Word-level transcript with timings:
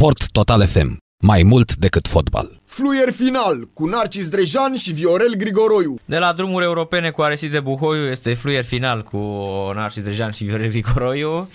Sport 0.00 0.30
Total 0.30 0.66
FM. 0.66 0.96
Mai 1.22 1.42
mult 1.42 1.76
decât 1.76 2.08
fotbal. 2.08 2.60
Fluier 2.64 3.10
final 3.10 3.68
cu 3.74 3.86
Narcis 3.86 4.28
Drejan 4.28 4.74
și 4.74 4.92
Viorel 4.92 5.34
Grigoroiu. 5.34 5.98
De 6.04 6.18
la 6.18 6.32
drumuri 6.32 6.64
europene 6.64 7.10
cu 7.10 7.22
Aristide 7.22 7.60
Buhoiu 7.60 8.10
este 8.10 8.34
fluier 8.34 8.64
final 8.64 9.02
cu 9.02 9.18
Narcis 9.74 10.02
Drejan 10.02 10.30
și 10.30 10.44
Viorel 10.44 10.70
Grigoroiu. 10.70 11.50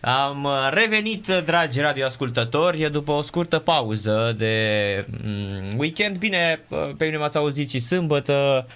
Am 0.00 0.48
revenit, 0.70 1.26
dragi 1.44 1.80
radioascultători, 1.80 2.90
după 2.92 3.12
o 3.12 3.22
scurtă 3.22 3.58
pauză 3.58 4.34
de 4.38 4.54
mm, 5.24 5.78
weekend. 5.78 6.16
Bine, 6.16 6.60
pe 6.96 7.04
mine 7.04 7.16
m-ați 7.16 7.36
auzit 7.36 7.70
și 7.70 7.78
sâmbătă 7.78 8.66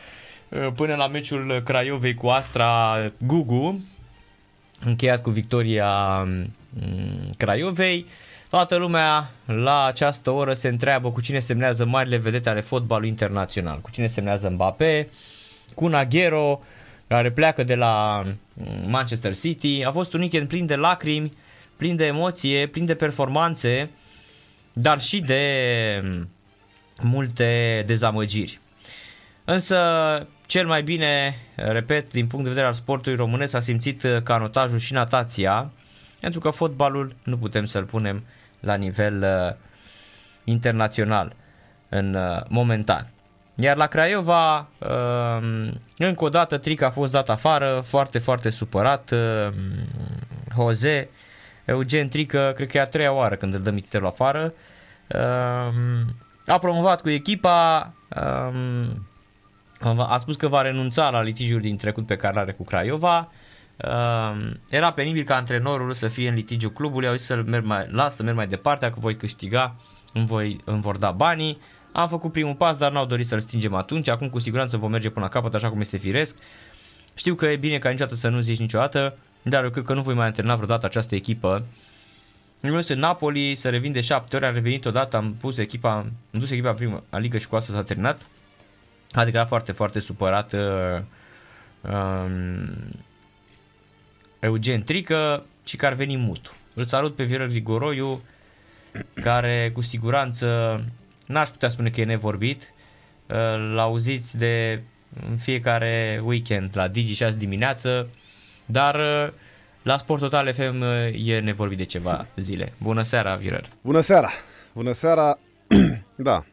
până 0.74 0.94
la 0.94 1.08
meciul 1.08 1.62
Craiovei 1.64 2.14
cu 2.14 2.26
Astra 2.26 2.96
Gugu, 3.18 3.80
încheiat 4.84 5.22
cu 5.22 5.30
victoria 5.30 6.22
mm, 6.22 7.32
Craiovei. 7.36 8.06
Toată 8.50 8.76
lumea 8.76 9.30
la 9.44 9.84
această 9.84 10.30
oră 10.30 10.52
se 10.52 10.68
întreabă 10.68 11.10
cu 11.10 11.20
cine 11.20 11.38
semnează 11.38 11.84
marile 11.84 12.16
vedete 12.16 12.48
ale 12.48 12.60
fotbalului 12.60 13.08
internațional. 13.08 13.80
Cu 13.80 13.90
cine 13.90 14.06
semnează 14.06 14.48
Mbappé, 14.48 15.08
cu 15.74 15.86
Naghero, 15.88 16.60
care 17.08 17.30
pleacă 17.30 17.64
de 17.64 17.74
la 17.74 18.22
mm, 18.24 18.90
Manchester 18.90 19.36
City. 19.36 19.82
A 19.84 19.90
fost 19.90 20.12
un 20.12 20.20
weekend 20.20 20.48
plin 20.48 20.66
de 20.66 20.76
lacrimi, 20.76 21.32
plin 21.76 21.96
de 21.96 22.06
emoție, 22.06 22.66
plin 22.66 22.86
de 22.86 22.94
performanțe, 22.94 23.90
dar 24.72 25.00
și 25.00 25.20
de 25.20 25.42
mm, 26.04 26.28
multe 27.02 27.82
dezamăgiri. 27.86 28.60
Însă, 29.44 29.78
cel 30.46 30.66
mai 30.66 30.82
bine, 30.82 31.36
repet, 31.54 32.12
din 32.12 32.26
punct 32.26 32.44
de 32.44 32.50
vedere 32.50 32.68
al 32.68 32.74
sportului 32.74 33.18
românesc, 33.18 33.54
a 33.54 33.60
simțit 33.60 34.06
canotajul 34.22 34.78
și 34.78 34.92
natația, 34.92 35.70
pentru 36.20 36.40
că 36.40 36.50
fotbalul 36.50 37.14
nu 37.22 37.36
putem 37.36 37.64
să-l 37.64 37.84
punem 37.84 38.22
la 38.60 38.74
nivel 38.74 39.22
uh, 39.22 39.54
internațional 40.44 41.34
în 41.88 42.14
uh, 42.14 42.40
momentan. 42.48 43.10
Iar 43.54 43.76
la 43.76 43.86
Craiova, 43.86 44.68
uh, 44.78 45.70
încă 45.98 46.24
o 46.24 46.28
dată, 46.28 46.58
Tric 46.58 46.82
a 46.82 46.90
fost 46.90 47.12
dat 47.12 47.28
afară, 47.28 47.82
foarte, 47.84 48.18
foarte 48.18 48.50
supărat. 48.50 49.10
Uh, 49.10 49.52
Jose, 50.54 51.08
Eugen 51.64 52.08
Trică, 52.08 52.52
cred 52.54 52.68
că 52.68 52.76
e 52.76 52.80
a 52.80 52.86
treia 52.86 53.12
oară 53.12 53.34
când 53.34 53.54
îl 53.54 53.60
dă 53.60 53.70
mititelul 53.70 54.06
afară. 54.06 54.52
Uh, 55.14 55.74
a 56.46 56.58
promovat 56.60 57.00
cu 57.00 57.10
echipa, 57.10 57.92
uh, 59.80 60.06
a 60.08 60.16
spus 60.18 60.36
că 60.36 60.48
va 60.48 60.62
renunța 60.62 61.10
la 61.10 61.22
litigiul 61.22 61.60
din 61.60 61.76
trecut 61.76 62.06
pe 62.06 62.16
care 62.16 62.34
l-are 62.34 62.52
cu 62.52 62.64
Craiova. 62.64 63.18
Uh, 63.18 63.45
era 64.68 64.92
penibil 64.94 65.24
ca 65.24 65.36
antrenorul 65.36 65.92
să 65.92 66.08
fie 66.08 66.28
în 66.28 66.34
litigiu 66.34 66.70
clubului, 66.70 67.08
au 67.08 67.14
zis 67.14 67.26
să-l 67.26 67.44
merg 67.44 67.64
mai, 67.64 67.86
las 67.90 68.14
să 68.14 68.22
merg 68.22 68.36
mai 68.36 68.46
departe, 68.46 68.86
dacă 68.86 69.00
voi 69.00 69.16
câștiga, 69.16 69.74
îmi, 70.12 70.26
voi, 70.26 70.60
îmi 70.64 70.80
vor 70.80 70.96
da 70.96 71.10
banii. 71.10 71.58
Am 71.92 72.08
făcut 72.08 72.32
primul 72.32 72.54
pas, 72.54 72.78
dar 72.78 72.92
n-au 72.92 73.06
dorit 73.06 73.26
să-l 73.26 73.40
stingem 73.40 73.74
atunci, 73.74 74.08
acum 74.08 74.28
cu 74.28 74.38
siguranță 74.38 74.76
vom 74.76 74.90
merge 74.90 75.10
până 75.10 75.24
la 75.24 75.30
capăt, 75.30 75.54
așa 75.54 75.70
cum 75.70 75.80
este 75.80 75.96
firesc. 75.96 76.36
Știu 77.14 77.34
că 77.34 77.46
e 77.46 77.56
bine 77.56 77.78
ca 77.78 77.90
niciodată 77.90 78.16
să 78.16 78.28
nu 78.28 78.40
zici 78.40 78.58
niciodată, 78.58 79.16
dar 79.42 79.64
eu 79.64 79.70
cred 79.70 79.84
că 79.84 79.94
nu 79.94 80.02
voi 80.02 80.14
mai 80.14 80.26
antrena 80.26 80.54
vreodată 80.54 80.86
această 80.86 81.14
echipă. 81.14 81.64
Am 82.62 82.84
în 82.88 82.98
Napoli 82.98 83.54
să 83.54 83.68
revin 83.68 83.92
de 83.92 84.00
șapte 84.00 84.36
ori, 84.36 84.44
am 84.44 84.54
revenit 84.54 84.84
odată, 84.84 85.16
am 85.16 85.36
pus 85.40 85.58
echipa, 85.58 85.92
am 85.92 86.12
dus 86.30 86.50
echipa 86.50 86.72
prima 86.72 87.02
la 87.10 87.18
ligă 87.18 87.38
și 87.38 87.48
cu 87.48 87.56
asta 87.56 87.72
s-a 87.72 87.82
terminat. 87.82 88.26
Adică 89.12 89.36
era 89.36 89.46
foarte, 89.46 89.72
foarte 89.72 89.98
supărat 89.98 90.52
uh, 90.52 91.00
uh, 91.80 92.30
Eugen 94.46 94.82
Trică 94.82 95.46
și 95.64 95.76
că 95.76 95.86
ar 95.86 95.92
veni 95.92 96.16
Mutu. 96.16 96.56
Îl 96.74 96.84
salut 96.84 97.16
pe 97.16 97.24
Viorel 97.24 97.48
Grigoroiu, 97.48 98.22
care 99.14 99.70
cu 99.74 99.80
siguranță 99.80 100.46
n-aș 101.26 101.48
putea 101.48 101.68
spune 101.68 101.90
că 101.90 102.00
e 102.00 102.04
nevorbit. 102.04 102.72
L-auziți 103.74 104.38
de 104.38 104.82
în 105.28 105.36
fiecare 105.36 106.20
weekend 106.24 106.70
la 106.74 106.88
Digi6 106.88 107.36
dimineață, 107.36 108.08
dar 108.66 108.96
la 109.82 109.98
Sport 109.98 110.20
Total 110.20 110.52
FM 110.52 110.82
e 111.14 111.40
nevorbit 111.40 111.78
de 111.78 111.84
ceva 111.84 112.26
zile. 112.36 112.72
Bună 112.78 113.02
seara, 113.02 113.34
Viorel! 113.34 113.68
Bună 113.80 114.00
seara! 114.00 114.30
Bună 114.72 114.92
seara! 114.92 115.38
da, 116.14 116.44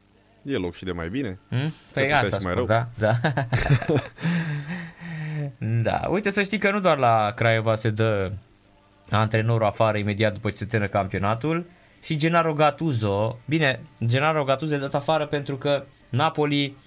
e 0.44 0.56
loc 0.56 0.76
și 0.76 0.84
de 0.84 0.92
mai 0.92 1.10
bine. 1.10 1.40
Hmm? 1.50 1.74
Păi 1.94 2.14
asta 2.14 2.26
spun, 2.26 2.42
mai 2.44 2.54
rău. 2.54 2.66
da? 2.66 2.88
da. 2.98 3.20
Da, 5.58 6.08
uite 6.10 6.30
să 6.30 6.42
știi 6.42 6.58
că 6.58 6.72
nu 6.72 6.80
doar 6.80 6.98
la 6.98 7.32
Craiova 7.36 7.76
se 7.76 7.90
dă 7.90 8.32
antrenorul 9.10 9.68
afară 9.68 9.98
imediat 9.98 10.34
după 10.34 10.50
ce 10.50 10.56
se 10.56 10.66
termină 10.66 10.92
campionatul 10.92 11.66
și 12.04 12.18
Gennaro 12.18 12.54
Gattuso, 12.54 13.40
bine, 13.46 13.82
Gennaro 14.06 14.44
Gattuso 14.44 14.76
e 14.76 14.78
dat 14.78 14.94
afară 14.94 15.26
pentru 15.26 15.56
că 15.58 15.86
Napoli 16.10 16.78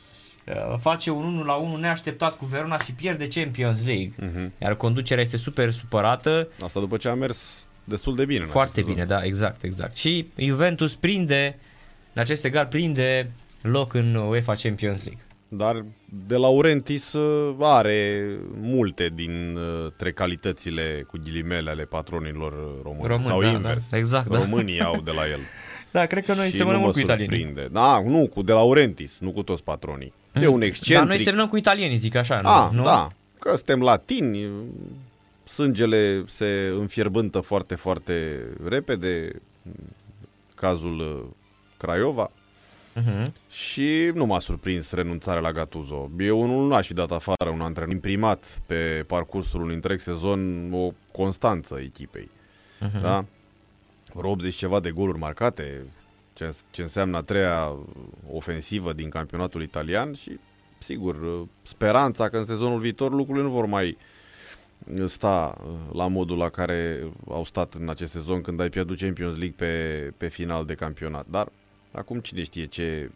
uh, 0.46 0.78
face 0.78 1.10
un 1.10 1.24
1 1.24 1.44
la 1.44 1.54
1 1.54 1.76
neașteptat 1.76 2.36
cu 2.36 2.44
Verona 2.44 2.78
și 2.78 2.92
pierde 2.92 3.28
Champions 3.28 3.84
League. 3.84 4.12
Uh-huh. 4.22 4.58
Iar 4.58 4.74
conducerea 4.74 5.22
este 5.22 5.36
super 5.36 5.70
supărată. 5.72 6.48
Asta 6.64 6.80
după 6.80 6.96
ce 6.96 7.08
a 7.08 7.14
mers 7.14 7.66
destul 7.84 8.16
de 8.16 8.24
bine. 8.24 8.44
Foarte 8.44 8.82
bine, 8.82 9.04
da, 9.04 9.24
exact, 9.24 9.62
exact. 9.62 9.96
Și 9.96 10.26
Juventus 10.36 10.94
prinde, 10.94 11.58
în 12.12 12.22
acest 12.22 12.44
egal, 12.44 12.66
prinde 12.66 13.30
loc 13.62 13.94
în 13.94 14.14
UEFA 14.14 14.54
Champions 14.54 15.04
League. 15.04 15.24
Dar 15.56 15.84
De 16.26 16.36
Laurentis 16.36 17.12
uh, 17.12 17.56
are 17.60 18.30
multe 18.60 19.12
dintre 19.14 20.08
uh, 20.08 20.14
calitățile 20.14 21.04
cu 21.06 21.18
ghilimele 21.24 21.70
ale 21.70 21.84
patronilor 21.84 22.52
români. 22.82 23.06
Român, 23.06 23.26
sau 23.26 23.40
da, 23.42 23.48
invers. 23.48 23.90
Da, 23.90 23.96
exact, 23.96 24.32
Românii 24.32 24.78
da. 24.78 24.84
au 24.84 25.00
de 25.00 25.10
la 25.10 25.28
el. 25.28 25.40
Da, 25.90 26.06
cred 26.06 26.24
că 26.24 26.34
noi 26.34 26.50
semănăm 26.50 26.80
mult 26.80 26.92
cu 26.92 26.98
italienii. 26.98 27.54
Da, 27.70 28.02
nu, 28.06 28.28
cu 28.34 28.42
De 28.42 28.52
Laurentis, 28.52 29.18
nu 29.20 29.30
cu 29.32 29.42
toți 29.42 29.64
patronii. 29.64 30.12
Mm. 30.34 30.42
E 30.42 30.46
un 30.46 30.62
excentric. 30.62 30.96
Dar 30.96 31.06
noi 31.06 31.18
semnăm 31.18 31.48
cu 31.48 31.56
italienii, 31.56 31.96
zic 31.96 32.14
așa, 32.14 32.36
A, 32.42 32.70
nu? 32.72 32.82
da, 32.82 33.08
că 33.38 33.54
suntem 33.54 33.82
latini, 33.82 34.48
sângele 35.44 36.24
se 36.26 36.72
înfierbântă 36.78 37.40
foarte, 37.40 37.74
foarte 37.74 38.46
repede, 38.68 39.42
cazul 40.54 40.98
uh, 40.98 41.22
Craiova. 41.76 42.30
Uh-huh. 42.96 43.32
Și 43.50 44.10
nu 44.14 44.26
m-a 44.26 44.38
surprins 44.38 44.92
renunțarea 44.92 45.40
la 45.40 45.52
Gattuso. 45.52 46.10
Eu 46.18 46.46
nu 46.46 46.74
aș 46.74 46.86
fi 46.86 46.94
dat 46.94 47.10
afară 47.10 47.50
un 47.52 47.60
antrenor 47.60 47.92
imprimat 47.92 48.62
pe 48.66 49.04
parcursul 49.06 49.62
unui 49.62 49.74
întreg 49.74 50.00
sezon 50.00 50.72
o 50.72 50.92
constanță 51.12 51.78
echipei. 51.80 52.30
Uh-huh. 52.86 53.00
Da? 53.00 53.24
Vreo 54.12 54.30
80 54.30 54.54
ceva 54.54 54.80
de 54.80 54.90
goluri 54.90 55.18
marcate, 55.18 55.84
ce, 56.32 56.54
ce 56.70 56.82
înseamnă 56.82 57.16
a 57.16 57.22
treia 57.22 57.76
ofensivă 58.32 58.92
din 58.92 59.08
campionatul 59.08 59.62
italian 59.62 60.14
și, 60.14 60.38
sigur, 60.78 61.46
speranța 61.62 62.28
că 62.28 62.36
în 62.36 62.44
sezonul 62.44 62.78
viitor 62.80 63.12
lucrurile 63.12 63.44
nu 63.44 63.50
vor 63.50 63.66
mai 63.66 63.96
sta 65.04 65.58
la 65.92 66.06
modul 66.06 66.36
la 66.36 66.48
care 66.48 67.08
au 67.28 67.44
stat 67.44 67.74
în 67.74 67.88
acest 67.88 68.12
sezon 68.12 68.40
când 68.40 68.60
ai 68.60 68.68
pierdut 68.68 68.98
Champions 68.98 69.36
League 69.36 69.54
pe, 69.56 70.12
pe 70.16 70.28
final 70.28 70.64
de 70.64 70.74
campionat. 70.74 71.26
Dar 71.30 71.48
Acum 71.96 72.18
cine 72.18 72.42
știe 72.42 72.64
ce 72.64 73.10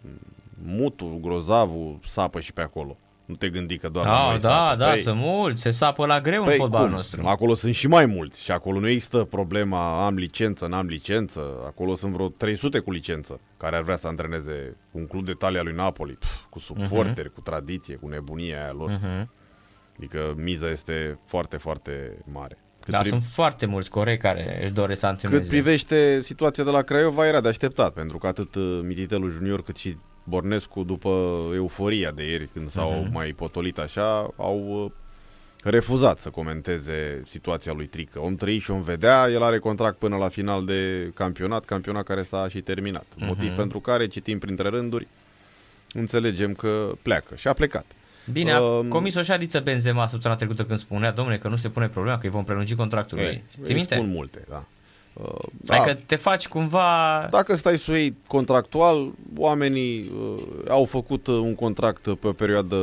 mutul, 0.64 1.18
grozavul 1.20 1.98
sapă 2.04 2.41
și 2.41 2.52
pe 2.52 2.60
acolo. 2.60 2.96
Nu 3.24 3.36
te 3.36 3.48
gândi 3.48 3.78
că 3.78 3.88
doar 3.88 4.04
da, 4.04 4.12
la 4.12 4.28
noi 4.28 4.38
Da, 4.38 4.48
sapă. 4.50 4.76
da, 4.76 4.91
păi, 4.91 5.00
sunt 5.00 5.18
mulți, 5.18 5.62
se 5.62 5.70
sapă 5.70 6.06
la 6.06 6.20
greu 6.20 6.42
păi 6.42 6.52
în 6.52 6.58
fotbalul 6.58 6.86
cum? 6.86 6.96
nostru. 6.96 7.26
Acolo 7.26 7.54
sunt 7.54 7.74
și 7.74 7.86
mai 7.86 8.06
mulți 8.06 8.42
și 8.42 8.50
acolo 8.50 8.80
nu 8.80 8.88
există 8.88 9.24
problema 9.24 10.06
am 10.06 10.14
licență, 10.14 10.66
n-am 10.66 10.86
licență. 10.86 11.62
Acolo 11.66 11.94
sunt 11.94 12.12
vreo 12.12 12.28
300 12.28 12.78
cu 12.78 12.91
licență 12.91 13.41
care 13.56 13.76
ar 13.76 13.82
vrea 13.82 13.96
să 13.96 14.06
antreneze 14.06 14.76
un 14.91 15.06
club 15.06 15.24
de 15.24 15.32
talia 15.32 15.62
lui 15.62 15.74
Napoli, 15.74 16.12
pf, 16.12 16.44
cu 16.50 16.58
suporteri, 16.58 17.28
uh-huh. 17.28 17.34
cu 17.34 17.41
tradiție, 17.41 17.94
cu 17.94 18.08
nebunia 18.08 18.62
aia 18.62 18.72
lor. 18.72 18.91
Uh-huh. 18.91 19.26
Adică 19.97 20.34
miza 20.36 20.70
este 20.70 21.18
foarte, 21.26 21.56
foarte 21.56 22.16
mare. 22.32 22.58
Cât 22.90 22.98
da, 22.98 23.08
pri... 23.08 23.08
sunt 23.08 23.32
foarte 23.32 23.66
mulți 23.66 23.90
corei 23.90 24.16
care 24.16 24.60
își 24.62 24.72
doresc 24.72 25.00
să 25.00 25.06
antreneze. 25.06 25.40
Cât 25.40 25.50
privește 25.50 26.22
situația 26.22 26.64
de 26.64 26.70
la 26.70 26.82
Craiova, 26.82 27.26
era 27.26 27.40
de 27.40 27.48
așteptat, 27.48 27.92
pentru 27.92 28.18
că 28.18 28.26
atât 28.26 28.54
uh, 28.54 28.80
Mititelul 28.82 29.30
Junior 29.30 29.62
cât 29.62 29.76
și 29.76 29.97
Bornescu, 30.24 30.82
după 30.82 31.41
euforia 31.54 32.10
de 32.10 32.30
ieri, 32.30 32.48
când 32.53 32.70
s-au 32.70 33.04
uh-huh. 33.04 33.12
mai 33.12 33.32
potolit 33.32 33.78
așa, 33.78 34.30
au 34.36 34.84
uh, 34.84 34.91
refuzat 35.62 36.20
să 36.20 36.30
comenteze 36.30 37.22
situația 37.26 37.72
lui 37.72 37.86
Trică. 37.86 38.20
Om 38.20 38.34
trăi 38.34 38.59
și 38.59 38.70
om 38.70 38.82
vedea, 38.82 39.28
el 39.28 39.42
are 39.42 39.59
contract 39.59 39.98
până 39.98 40.16
la 40.16 40.28
final 40.28 40.65
de 40.65 41.10
campionat, 41.15 41.65
campionat 41.65 42.04
care 42.04 42.22
s-a 42.22 42.48
și 42.48 42.60
terminat. 42.60 43.04
Uh-huh. 43.04 43.26
Motiv 43.26 43.56
pentru 43.56 43.80
care, 43.80 44.06
citim 44.06 44.38
printre 44.38 44.68
rânduri, 44.68 45.06
înțelegem 45.92 46.54
că 46.54 46.92
pleacă 47.03 47.34
și 47.34 47.48
a 47.48 47.53
plecat. 47.53 47.84
Bine, 48.32 48.52
a 48.52 48.60
um, 48.60 48.88
comis 48.88 49.14
o 49.14 49.22
șadiță 49.22 49.60
Benzema 49.60 50.06
săptămâna 50.06 50.38
trecută 50.38 50.64
când 50.64 50.78
spunea, 50.78 51.12
domnule, 51.12 51.38
că 51.38 51.48
nu 51.48 51.56
se 51.56 51.68
pune 51.68 51.88
problema, 51.88 52.18
că 52.18 52.26
îi 52.26 52.32
vom 52.32 52.44
prelungi 52.44 52.74
contractul 52.74 53.18
ei, 53.18 53.44
lui. 53.60 53.74
minte? 53.74 53.94
spun 53.94 54.08
multe, 54.08 54.44
da. 54.48 54.64
Uh, 55.12 55.48
adică 55.66 55.92
da. 55.92 56.00
te 56.06 56.16
faci 56.16 56.48
cumva... 56.48 57.26
Dacă 57.30 57.56
stai 57.56 57.78
să 57.78 57.92
iei 57.92 58.16
contractual, 58.26 59.10
oamenii 59.36 60.10
uh, 60.20 60.42
au 60.68 60.84
făcut 60.84 61.26
uh, 61.26 61.34
un 61.34 61.54
contract 61.54 62.02
pe 62.02 62.26
o 62.26 62.32
perioadă 62.32 62.76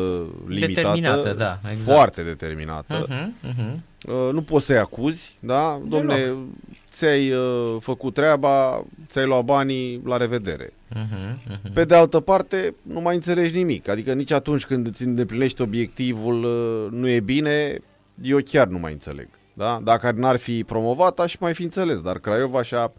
limitată. 0.48 0.74
Determinată, 0.74 1.34
da. 1.34 1.60
Exact. 1.70 1.98
Foarte 1.98 2.24
determinată. 2.24 3.06
Uh-huh, 3.06 3.50
uh-huh. 3.50 3.76
Uh, 4.08 4.30
nu 4.32 4.42
poți 4.42 4.66
să-i 4.66 4.78
acuzi, 4.78 5.38
da? 5.40 5.82
Domne, 5.88 6.34
ți-ai 6.98 7.32
uh, 7.32 7.76
făcut 7.80 8.14
treaba, 8.14 8.86
ți-ai 9.08 9.26
luat 9.26 9.44
banii, 9.44 10.02
la 10.06 10.18
revedere. 10.18 10.74
Mhm, 10.90 11.42
mhm. 11.48 11.74
Pe 11.74 11.86
de 11.86 11.96
altă 11.96 12.20
parte, 12.20 12.76
nu 12.82 13.00
mai 13.00 13.16
înțelegi 13.16 13.56
nimic. 13.56 13.88
Adică 13.88 14.14
nici 14.14 14.32
atunci 14.32 14.66
când 14.66 14.88
îți 14.88 15.04
îndeplinești 15.04 15.62
obiectivul 15.62 16.44
uh, 16.44 17.00
nu 17.00 17.08
e 17.08 17.20
bine, 17.20 17.80
eu 18.22 18.38
chiar 18.44 18.68
nu 18.68 18.80
mai 18.80 18.92
înțeleg. 18.92 19.28
Da? 19.54 19.80
Dacă 19.84 20.12
n-ar 20.12 20.38
fi 20.38 20.64
promovat, 20.64 21.20
aș 21.20 21.36
mai 21.40 21.54
fi 21.54 21.64
înțeles, 21.64 22.02
dar 22.02 22.20
Craiova 22.20 22.62
și-a 22.62 22.92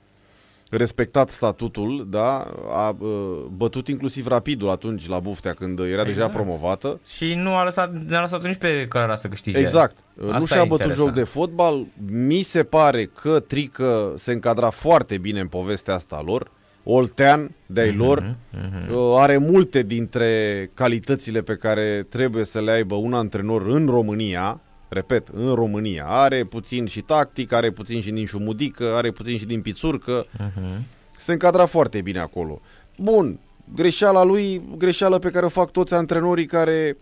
respectat 0.71 1.31
statutul, 1.31 2.07
da? 2.11 2.47
a 2.71 2.97
uh, 2.99 3.09
bătut 3.57 3.89
inclusiv 3.89 4.27
Rapidul 4.27 4.71
atunci 4.71 5.09
la 5.09 5.19
Buftea 5.19 5.53
când 5.53 5.79
era 5.79 6.03
deja 6.03 6.09
Exact. 6.11 6.33
promovată. 6.33 7.01
Și 7.07 7.35
nu 7.35 7.57
a 7.57 7.65
lăsat, 7.65 7.93
ne-a 8.07 8.21
lăsat 8.21 8.45
nici 8.45 8.57
pe 8.57 8.87
Călăra 8.89 9.17
să 9.17 9.29
câștige. 9.29 9.59
Exact. 9.59 9.97
Asta 10.21 10.39
nu 10.39 10.43
e 10.43 10.47
și-a 10.47 10.65
bătut 10.65 10.71
interesant. 10.71 11.07
joc 11.07 11.15
de 11.15 11.25
fotbal. 11.25 11.87
Mi 12.11 12.43
se 12.43 12.63
pare 12.63 13.05
că 13.05 13.41
Trică 13.41 14.15
se 14.17 14.33
încadra 14.33 14.71
foarte 14.71 15.19
bine 15.19 15.41
în 15.41 15.49
povestea 15.49 15.95
asta 15.95 16.17
a 16.17 16.23
lor. 16.23 16.51
Oltean 16.91 17.51
de-ai 17.67 17.95
lor 17.95 18.37
mhm. 18.51 18.93
uh, 18.93 19.15
are 19.17 19.37
multe 19.37 19.83
dintre 19.83 20.71
calitățile 20.75 21.41
pe 21.41 21.55
care 21.55 22.07
trebuie 22.09 22.45
să 22.45 22.61
le 22.61 22.71
aibă 22.71 22.95
un 22.95 23.15
antrenor 23.15 23.67
în 23.67 23.87
România. 23.87 24.61
Repet, 24.89 25.29
în 25.33 25.55
România. 25.55 26.05
Are 26.07 26.45
puțin 26.45 26.87
și 26.87 27.01
tactic, 27.01 27.53
are 27.53 27.71
puțin 27.71 28.01
și 28.01 28.11
din 28.11 28.27
șumudică, 28.27 28.95
are 28.95 29.11
puțin 29.11 29.39
și 29.39 29.47
din 29.47 29.63
pițurcă. 29.63 30.27
Mhm. 30.39 30.87
Se 31.19 31.33
încadra 31.33 31.67
foarte 31.67 32.01
bine 32.01 32.19
acolo. 32.19 32.61
Bun, 32.97 33.39
greșeala 33.75 34.25
lui, 34.25 34.63
greșeală 34.77 35.19
pe 35.19 35.31
care 35.31 35.47
o 35.47 35.49
fac 35.49 35.71
toți 35.71 35.95
antrenorii 35.95 36.47
care 36.47 36.97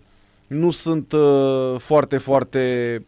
nu 0.46 0.70
sunt 0.70 1.12
uh, 1.12 1.74
foarte, 1.78 2.18
foarte 2.18 3.04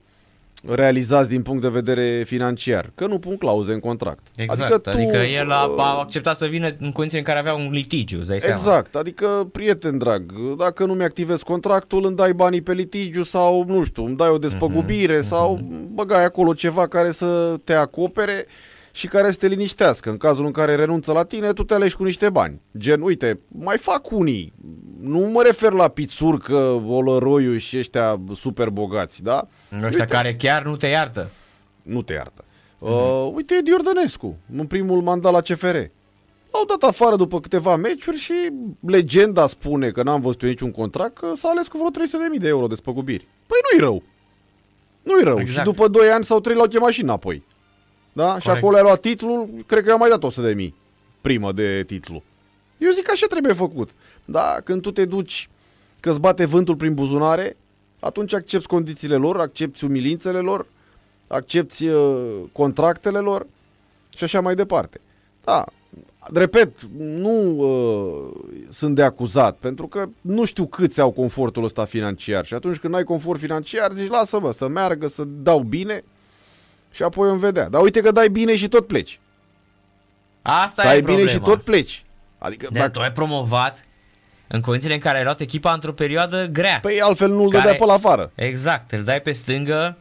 realizați 0.66 1.28
din 1.28 1.42
punct 1.42 1.62
de 1.62 1.68
vedere 1.68 2.22
financiar, 2.26 2.90
că 2.94 3.06
nu 3.06 3.18
pun 3.18 3.36
clauze 3.36 3.72
în 3.72 3.80
contract. 3.80 4.26
Exact, 4.36 4.60
adică, 4.60 4.78
tu, 4.78 4.90
adică 4.90 5.16
el 5.16 5.50
a, 5.50 5.64
uh, 5.64 5.74
a 5.78 5.98
acceptat 5.98 6.36
să 6.36 6.46
vină 6.46 6.76
în 6.80 6.92
condiții 6.92 7.18
în 7.18 7.24
care 7.24 7.38
avea 7.38 7.54
un 7.54 7.70
litigiu, 7.70 8.18
îți 8.18 8.28
dai 8.28 8.40
seama. 8.40 8.54
Exact, 8.60 8.96
adică, 8.96 9.48
prieten 9.52 9.98
drag, 9.98 10.32
dacă 10.58 10.84
nu 10.84 10.92
mi-activezi 10.92 11.44
contractul, 11.44 12.04
îmi 12.06 12.16
dai 12.16 12.32
banii 12.32 12.62
pe 12.62 12.72
litigiu 12.72 13.22
sau, 13.22 13.64
nu 13.68 13.84
știu, 13.84 14.04
îmi 14.04 14.16
dai 14.16 14.28
o 14.28 14.38
despăgubire 14.38 15.16
Mhm, 15.18 15.26
sau 15.26 15.60
băgai 15.92 16.24
acolo 16.24 16.54
ceva 16.54 16.86
care 16.86 17.10
să 17.10 17.56
te 17.64 17.72
acopere 17.72 18.46
și 18.92 19.06
care 19.06 19.30
să 19.30 19.36
te 19.38 19.46
liniștească. 19.46 20.10
În 20.10 20.16
cazul 20.16 20.44
în 20.44 20.52
care 20.52 20.74
renunță 20.74 21.12
la 21.12 21.24
tine, 21.24 21.52
tu 21.52 21.64
te 21.64 21.74
alegi 21.74 21.96
cu 21.96 22.04
niște 22.04 22.30
bani. 22.30 22.60
Gen, 22.78 23.00
uite, 23.00 23.40
mai 23.48 23.78
fac 23.78 24.10
unii. 24.10 24.52
Nu 25.00 25.18
mă 25.18 25.42
refer 25.42 25.72
la 25.72 25.88
pițurcă, 25.88 26.82
olăroiu 26.86 27.56
și 27.56 27.78
ăștia 27.78 28.20
super 28.34 28.68
bogați, 28.68 29.22
da? 29.22 29.48
Ăștia 29.72 29.86
Uite. 29.88 30.04
care 30.04 30.34
chiar 30.34 30.64
nu 30.64 30.76
te 30.76 30.86
iartă. 30.86 31.30
Nu 31.82 32.02
te 32.02 32.12
iartă. 32.12 32.44
Uh, 32.78 33.30
uite, 33.34 33.54
Edi 33.58 33.70
Iordănescu, 33.70 34.36
în 34.56 34.66
primul 34.66 35.00
mandat 35.02 35.32
la 35.32 35.40
CFR. 35.40 35.76
L-au 36.52 36.64
dat 36.66 36.82
afară 36.82 37.16
după 37.16 37.40
câteva 37.40 37.76
meciuri 37.76 38.16
și 38.16 38.32
legenda 38.86 39.46
spune 39.46 39.90
că 39.90 40.02
n-am 40.02 40.20
văzut 40.20 40.42
eu 40.42 40.48
niciun 40.48 40.70
contract 40.70 41.18
că 41.18 41.32
s-a 41.36 41.48
ales 41.48 41.66
cu 41.66 41.76
vreo 41.76 42.06
300.000 42.34 42.40
de 42.40 42.48
euro 42.48 42.66
de 42.66 42.74
spăgubiri. 42.74 43.26
Păi 43.46 43.58
nu-i 43.70 43.80
rău. 43.80 44.02
Nu-i 45.02 45.22
rău. 45.22 45.40
Exact. 45.40 45.58
Și 45.58 45.64
după 45.72 45.88
2 45.88 46.08
ani 46.08 46.24
sau 46.24 46.40
3 46.40 46.56
l-au 46.56 46.66
chemat 46.66 46.90
și 46.90 47.02
înapoi. 47.02 47.44
Da? 48.18 48.38
Și 48.38 48.46
Corect. 48.46 48.64
acolo 48.64 48.76
a 48.76 48.82
luat 48.82 49.00
titlul, 49.00 49.48
cred 49.66 49.82
că 49.82 49.88
i-a 49.88 49.96
mai 49.96 50.08
dat 50.08 50.32
100.000 50.32 50.68
primă 51.20 51.52
de 51.52 51.84
titlu. 51.86 52.22
Eu 52.78 52.90
zic 52.90 53.04
că 53.04 53.10
așa 53.14 53.26
trebuie 53.26 53.52
făcut. 53.52 53.90
Da, 54.24 54.56
când 54.64 54.82
tu 54.82 54.92
te 54.92 55.04
duci 55.04 55.48
că 56.00 56.10
îți 56.10 56.20
bate 56.20 56.44
vântul 56.44 56.76
prin 56.76 56.94
buzunare, 56.94 57.56
atunci 58.00 58.34
accepti 58.34 58.66
condițiile 58.66 59.14
lor, 59.14 59.40
accepti 59.40 59.84
umilințele 59.84 60.38
lor, 60.38 60.66
accepti 61.26 61.88
uh, 61.88 62.40
contractele 62.52 63.18
lor 63.18 63.46
și 64.16 64.24
așa 64.24 64.40
mai 64.40 64.54
departe. 64.54 65.00
Da, 65.44 65.64
repet, 66.32 66.82
nu 66.98 67.56
uh, 67.56 68.50
sunt 68.70 68.94
de 68.94 69.02
acuzat, 69.02 69.56
pentru 69.56 69.86
că 69.86 70.08
nu 70.20 70.44
știu 70.44 70.66
câți 70.66 71.00
au 71.00 71.10
confortul 71.10 71.64
ăsta 71.64 71.84
financiar 71.84 72.44
și 72.44 72.54
atunci 72.54 72.78
când 72.78 72.94
ai 72.94 73.04
confort 73.04 73.40
financiar, 73.40 73.92
zici 73.92 74.10
lasă-mă 74.10 74.52
să 74.52 74.68
meargă, 74.68 75.08
să 75.08 75.24
dau 75.24 75.60
bine 75.60 76.04
și 76.90 77.02
apoi 77.02 77.30
îmi 77.30 77.38
vedea. 77.38 77.68
Dar 77.68 77.82
uite 77.82 78.00
că 78.00 78.10
dai 78.10 78.28
bine 78.28 78.56
și 78.56 78.68
tot 78.68 78.86
pleci. 78.86 79.20
Asta 80.42 80.82
dai 80.82 80.96
e 80.96 81.00
bine 81.00 81.06
problema. 81.16 81.30
și 81.30 81.38
tot 81.38 81.62
pleci. 81.62 82.04
Adică 82.38 82.66
De 82.70 82.78
dacă, 82.78 82.90
tu 82.90 83.00
ai 83.00 83.12
promovat 83.12 83.84
în 84.46 84.60
condițiile 84.60 84.94
în 84.94 85.00
care 85.00 85.18
ai 85.18 85.24
luat 85.24 85.40
echipa 85.40 85.72
într-o 85.72 85.92
perioadă 85.92 86.46
grea. 86.46 86.78
păi 86.80 87.00
altfel 87.00 87.30
nu-l 87.30 87.50
Care- 87.50 87.62
dădea 87.62 87.78
pe 87.78 87.84
la 87.84 87.92
afară. 87.92 88.32
Exact, 88.34 88.92
îl 88.92 89.02
dai 89.04 89.20
pe 89.20 89.32
stângă, 89.32 89.96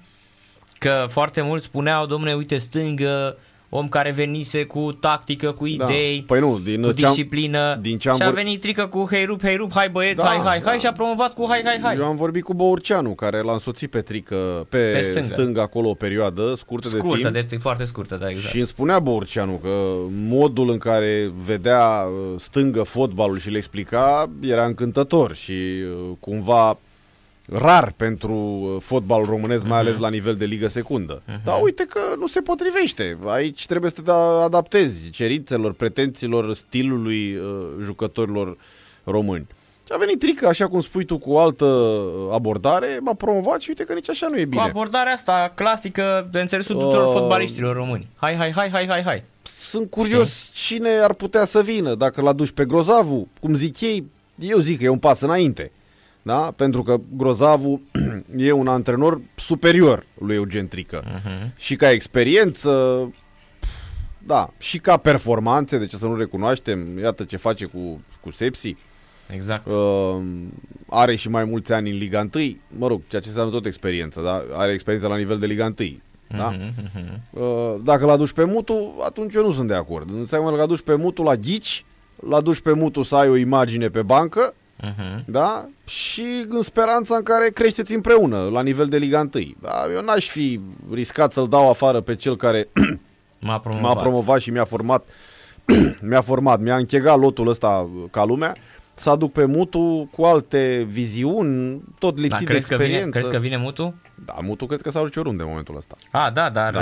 că 0.77 1.05
foarte 1.09 1.41
mulți 1.41 1.65
spuneau, 1.65 2.05
domne, 2.05 2.33
uite 2.33 2.57
stângă, 2.57 3.37
om 3.69 3.87
care 3.87 4.11
venise 4.11 4.63
cu 4.63 4.91
tactică, 4.99 5.51
cu 5.51 5.65
idei, 5.65 6.23
Păi 6.27 6.39
nu, 6.39 6.59
din 6.63 6.81
cu 6.81 6.91
ce 6.91 7.05
am- 7.05 7.11
disciplină 7.13 7.77
din 7.81 7.97
ce 7.97 8.09
am 8.09 8.15
și 8.15 8.21
a 8.21 8.25
vor- 8.25 8.33
venit 8.33 8.61
trică 8.61 8.85
cu 8.87 9.07
hei 9.11 9.25
rup, 9.25 9.41
hei 9.41 9.55
rup, 9.55 9.71
hai 9.73 9.89
băieți, 9.89 10.15
Da, 10.15 10.23
hai, 10.27 10.37
hai, 10.43 10.59
da. 10.59 10.69
hai 10.69 10.79
și 10.79 10.85
a 10.85 10.91
promovat 10.91 11.33
cu 11.33 11.45
hai, 11.49 11.61
hai, 11.65 11.79
hai. 11.83 11.95
Eu 11.95 12.05
am 12.05 12.15
vorbit 12.15 12.43
cu 12.43 12.53
Băurceanu, 12.53 13.09
care 13.13 13.41
l-a 13.41 13.51
însoțit 13.53 13.89
pe 13.89 14.01
Trică 14.01 14.65
pe, 14.69 14.77
Pe 14.77 14.91
pe 14.97 15.01
stângă. 15.01 15.33
stânga. 15.33 15.61
acolo 15.61 15.89
o 15.89 15.93
perioadă 15.93 16.53
scurtă, 16.57 16.87
de 16.89 16.97
Scurtă, 16.97 17.17
timp. 17.21 17.33
de 17.33 17.43
timp, 17.43 17.61
foarte 17.61 17.83
scurtă, 17.85 18.15
da, 18.21 18.29
exact. 18.29 18.47
Și 18.49 18.57
îmi 18.57 18.67
spunea 18.67 18.99
Borceanu 18.99 19.53
că 19.63 19.93
modul 20.27 20.69
în 20.69 20.77
care 20.77 21.31
vedea 21.45 22.01
uh, 22.05 22.39
stângă 22.39 22.81
fotbalul 22.83 23.39
și 23.39 23.49
le 23.49 23.57
explica 23.57 24.29
era 24.41 24.65
încântător 24.65 25.35
și 25.35 25.51
uh, 25.51 26.15
cumva 26.19 26.77
rar 27.51 27.91
pentru 27.91 28.33
uh, 28.33 28.75
fotbalul 28.81 29.25
românesc, 29.25 29.65
mai 29.65 29.77
ales 29.79 29.97
la 29.97 30.09
nivel 30.09 30.35
de 30.35 30.45
ligă 30.45 30.67
secundă. 30.67 31.21
Dar 31.43 31.59
uite 31.61 31.85
că 31.85 31.99
nu 32.19 32.27
se 32.27 32.41
potrivește. 32.41 33.17
Aici 33.25 33.65
trebuie 33.65 33.91
să 33.91 34.01
te 34.01 34.11
adaptezi 34.43 35.09
cerințelor, 35.09 35.73
pretențiilor, 35.73 36.53
stilului 36.53 37.35
uh, 37.35 37.67
jucătorilor 37.83 38.57
români. 39.03 39.47
Și 39.85 39.93
a 39.95 39.97
venit 39.97 40.19
Trică, 40.19 40.47
așa 40.47 40.67
cum 40.67 40.81
spui 40.81 41.05
tu, 41.05 41.17
cu 41.17 41.31
o 41.31 41.39
altă 41.39 41.65
uh, 41.65 42.33
abordare, 42.33 42.99
m-a 43.01 43.13
promovat 43.13 43.61
și 43.61 43.69
uite 43.69 43.83
că 43.83 43.93
nici 43.93 44.09
așa 44.09 44.27
nu 44.31 44.37
e 44.37 44.43
Cu 44.43 44.49
bine. 44.49 44.61
abordarea 44.61 45.13
asta 45.13 45.51
clasică 45.55 46.27
de 46.31 46.39
înțelesul 46.39 46.75
tuturor 46.75 47.05
Uh, 47.05 47.11
fotbaliștilor 47.13 47.75
români. 47.75 48.07
Hai, 48.15 48.35
hai, 48.35 48.51
hai, 48.51 48.69
hai, 48.69 48.87
hai, 48.87 49.01
hai. 49.03 49.23
Sunt 49.41 49.89
curios 49.89 50.49
cine 50.53 50.89
ar 50.89 51.13
putea 51.13 51.45
să 51.45 51.61
vină, 51.61 51.95
dacă 51.95 52.21
l 52.21 52.27
aduci 52.27 52.51
pe 52.51 52.65
Grozavu, 52.65 53.27
cum 53.39 53.55
zic 53.55 53.81
ei, 53.81 54.05
eu 54.39 54.59
zic 54.59 54.77
că 54.77 54.83
e 54.83 54.89
un 54.89 54.97
pas 54.99 55.21
înainte. 55.21 55.71
Da? 56.27 56.51
Pentru 56.55 56.83
că 56.83 56.99
Grozavu 57.15 57.81
e 58.37 58.51
un 58.51 58.67
antrenor 58.67 59.21
superior 59.35 60.05
lui 60.19 60.35
Eugen 60.35 60.67
Trică. 60.67 61.03
Uh-huh. 61.03 61.55
Și 61.55 61.75
ca 61.75 61.91
experiență, 61.91 62.71
da, 64.17 64.53
și 64.57 64.77
ca 64.79 64.97
performanțe, 64.97 65.77
de 65.77 65.85
ce 65.85 65.97
să 65.97 66.05
nu 66.05 66.15
recunoaștem, 66.15 66.97
iată 66.99 67.23
ce 67.23 67.37
face 67.37 67.65
cu, 67.65 68.01
cu 68.21 68.31
Sepsi. 68.31 68.75
Exact. 69.33 69.67
Uh, 69.67 70.19
are 70.89 71.15
și 71.15 71.29
mai 71.29 71.43
mulți 71.43 71.73
ani 71.73 71.91
în 71.91 71.97
Liga 71.97 72.27
1, 72.35 72.57
mă 72.77 72.87
rog, 72.87 73.01
ceea 73.07 73.21
ce 73.21 73.27
înseamnă 73.27 73.51
tot 73.51 73.65
experiență, 73.65 74.21
da? 74.21 74.43
Are 74.53 74.71
experiență 74.71 75.07
la 75.07 75.17
nivel 75.17 75.39
de 75.39 75.45
Liga 75.45 75.73
1. 75.79 75.99
Da? 76.27 76.49
Mhm, 76.49 76.73
mhm. 76.93 77.21
Uh, 77.41 77.75
dacă 77.83 78.05
l 78.05 78.09
aduci 78.09 78.31
pe 78.31 78.43
Mutu, 78.43 78.95
atunci 79.05 79.33
eu 79.33 79.45
nu 79.45 79.53
sunt 79.53 79.67
de 79.67 79.73
acord. 79.73 80.09
Înseamnă 80.13 80.49
că 80.49 80.55
l 80.55 80.59
aduci 80.59 80.81
pe 80.81 80.95
Mutu 80.95 81.23
la 81.23 81.35
ghici, 81.35 81.85
l 82.27 82.31
aduci 82.31 82.59
pe 82.59 82.73
Mutu 82.73 83.03
să 83.03 83.15
ai 83.15 83.29
o 83.29 83.35
imagine 83.35 83.89
pe 83.89 84.01
bancă, 84.01 84.53
Mhm. 84.81 85.23
da? 85.25 85.65
Și 85.85 86.45
în 86.49 86.61
speranța 86.61 87.15
în 87.15 87.23
care 87.23 87.49
creșteți 87.49 87.93
împreună 87.93 88.49
la 88.51 88.61
nivel 88.61 88.87
de 88.87 88.97
Liga 88.97 89.19
1. 89.19 89.29
Da? 89.61 89.85
Eu 89.93 90.01
n-aș 90.03 90.29
fi 90.29 90.59
riscat 90.93 91.31
să-l 91.31 91.47
dau 91.47 91.69
afară 91.69 92.01
pe 92.01 92.15
cel 92.15 92.35
care 92.35 92.67
M-a 93.39 93.59
promovat. 93.59 93.95
m-a 93.95 94.01
promovat 94.01 94.39
și 94.39 94.49
mi-a 94.49 94.65
format, 94.65 95.05
mi-a 96.09 96.21
format, 96.21 96.59
mi-a 96.59 96.75
închegat 96.75 97.19
lotul 97.19 97.47
ăsta 97.47 97.89
ca 98.11 98.23
lumea, 98.23 98.55
să 98.93 99.09
aduc 99.09 99.31
pe 99.31 99.45
Mutu 99.45 100.09
cu 100.15 100.23
alte 100.23 100.87
viziuni, 100.89 101.81
tot 101.99 102.15
Da, 102.15 102.21
lipsit 102.21 102.45
de 102.47 102.51
crezi, 102.53 102.67
că 102.67 102.75
vine, 102.75 102.85
experiență. 102.87 103.17
crezi 103.19 103.33
că 103.33 103.37
vine 103.41 103.57
Mutu? 103.57 103.93
Da, 104.25 104.35
Mutu 104.41 104.65
cred 104.65 104.81
că 104.81 104.91
s-a 104.91 105.01
duce 105.01 105.19
oriunde 105.19 105.43
în 105.43 105.49
momentul 105.49 105.75
ăsta. 105.77 105.95
A, 106.11 106.31
da, 106.33 106.49
dar 106.49 106.73
Da. 106.73 106.81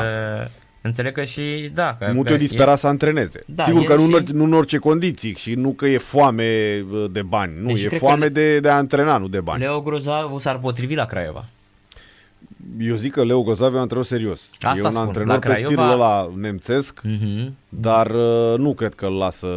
Da. 0.85 0.91
înțeleg 0.91 1.13
că 1.13 1.23
și, 1.23 1.71
da, 1.73 1.95
că 1.99 2.11
Mutu 2.13 2.27
că 2.27 2.33
e 2.33 2.37
disperat 2.37 2.79
să 2.79 2.87
antreneze. 2.87 3.43
Da, 3.45 3.63
Sigur 3.63 3.81
e 3.81 3.85
că 3.85 3.95
nu, 3.95 4.01
în 4.03 4.07
și- 4.09 4.13
orice- 4.15 4.31
nu 4.33 4.43
în 4.43 4.53
orice 4.53 4.77
condiții 4.77 5.35
și 5.35 5.53
nu 5.53 5.69
că 5.71 5.85
e 5.87 5.97
foame 5.97 6.83
uh, 6.91 7.05
de 7.11 7.21
bani. 7.21 7.53
Nu, 7.61 7.67
Deci 7.67 7.83
e 7.83 7.87
cred 7.87 7.99
foame 7.99 8.25
că 8.25 8.31
de, 8.31 8.59
de 8.59 8.69
a 8.69 8.75
antrena, 8.75 9.17
nu 9.17 9.27
de 9.27 9.39
bani. 9.41 9.61
Leo 9.61 9.81
Grozavu 9.81 10.39
s-ar 10.39 10.57
potrivi 10.59 10.95
la 10.95 11.05
Craiova. 11.05 11.45
Eu 12.79 12.95
zic 12.95 13.11
că 13.11 13.23
Leo 13.23 13.41
Gozav 13.43 13.71
e 13.73 13.75
un 13.75 13.81
antrenor 13.81 14.05
serios. 14.05 14.41
Asta 14.61 14.79
e 14.79 14.83
un 14.85 14.91
spun, 14.91 15.01
antrenor 15.05 15.33
la 15.33 15.39
pe 15.39 15.47
Craiova- 15.47 15.65
stilul 15.65 15.89
ăla 15.91 16.31
nemțesc, 16.35 17.01
Mm-hmm. 17.07 17.49
dar 17.69 18.11
uh, 18.11 18.53
nu 18.57 18.73
cred 18.73 18.93
că 18.93 19.05
îl 19.05 19.17
lasă 19.17 19.47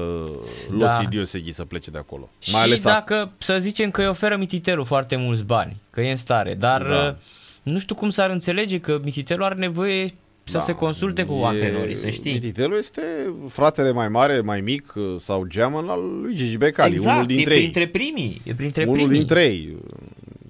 Da. 0.78 0.86
Loții 0.90 1.06
Dioseghi 1.06 1.52
să 1.52 1.64
plece 1.64 1.90
de 1.90 1.98
acolo. 1.98 2.28
Și 2.38 2.52
Mai 2.52 2.62
ales 2.62 2.84
a- 2.84 2.90
dacă, 2.90 3.30
să 3.38 3.56
zicem 3.60 3.90
că 3.90 4.00
îi 4.00 4.06
oferă 4.08 4.36
Mititelu 4.36 4.84
foarte 4.84 5.16
mulți 5.16 5.42
bani, 5.42 5.76
că 5.90 6.00
e 6.00 6.10
în 6.10 6.16
stare, 6.16 6.54
dar 6.54 6.82
Da. 6.82 6.94
uh, 7.08 7.14
nu 7.62 7.78
știu 7.78 7.94
cum 7.94 8.10
s-ar 8.10 8.30
înțelege 8.30 8.78
că 8.80 9.00
Mititelu 9.04 9.44
are 9.44 9.54
nevoie 9.54 10.14
să 10.48 10.56
Da. 10.58 10.62
se 10.62 10.72
consulte 10.72 11.24
cu 11.24 11.32
E- 11.32 11.44
antrenorii, 11.44 11.94
să 11.96 12.08
știi. 12.08 12.32
Mititelu 12.32 12.74
este 12.76 13.02
fratele 13.48 13.92
mai 13.92 14.08
mare, 14.08 14.40
mai 14.40 14.60
mic 14.60 14.92
uh, 14.96 15.16
sau 15.18 15.44
geamăn 15.46 15.88
al 15.88 16.00
lui 16.22 16.34
Gigi 16.34 16.56
Becali, 16.56 16.92
exact, 16.94 17.14
unul 17.14 17.26
dintre 17.26 17.52
e 17.54 17.56
ei. 17.56 17.60
printre 17.62 17.86
primii, 17.88 18.40
e 18.44 18.54
printre 18.54 18.82
unul 18.82 18.94
primii. 18.94 19.16
dintre 19.16 19.42
ei. 19.44 19.76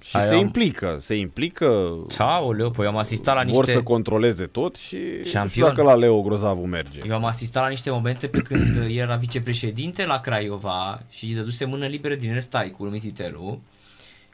Și 0.02 0.16
Aia 0.16 0.26
se 0.26 0.34
am- 0.34 0.40
implică, 0.40 0.98
se 1.00 1.14
implică, 1.14 1.96
Aoleu, 2.18 2.70
păi 2.70 2.84
eu 2.84 2.90
am 2.90 2.96
asistat 2.96 3.34
la 3.34 3.42
vor 3.42 3.56
niște... 3.64 3.72
să 3.72 3.82
controleze 3.82 4.44
tot 4.46 4.76
și 4.76 4.94
nu 4.94 5.00
știu 5.10 5.24
Șampion. 5.30 5.68
dacă 5.68 5.82
la 5.82 5.94
Leo 5.94 6.22
Grozavul 6.22 6.66
merge. 6.66 7.00
Eu 7.06 7.14
am 7.14 7.24
asistat 7.24 7.62
la 7.62 7.68
niște 7.68 7.90
momente 7.90 8.26
pe 8.26 8.38
când 8.38 8.76
era 8.96 9.16
vicepreședinte 9.16 10.06
la 10.06 10.20
Craiova 10.20 11.02
și 11.10 11.24
îi 11.24 11.34
dăduse 11.34 11.64
mână 11.64 11.86
liberă 11.86 12.14
din 12.14 12.32
Restaicul, 12.32 12.88
Mititelu. 12.88 13.60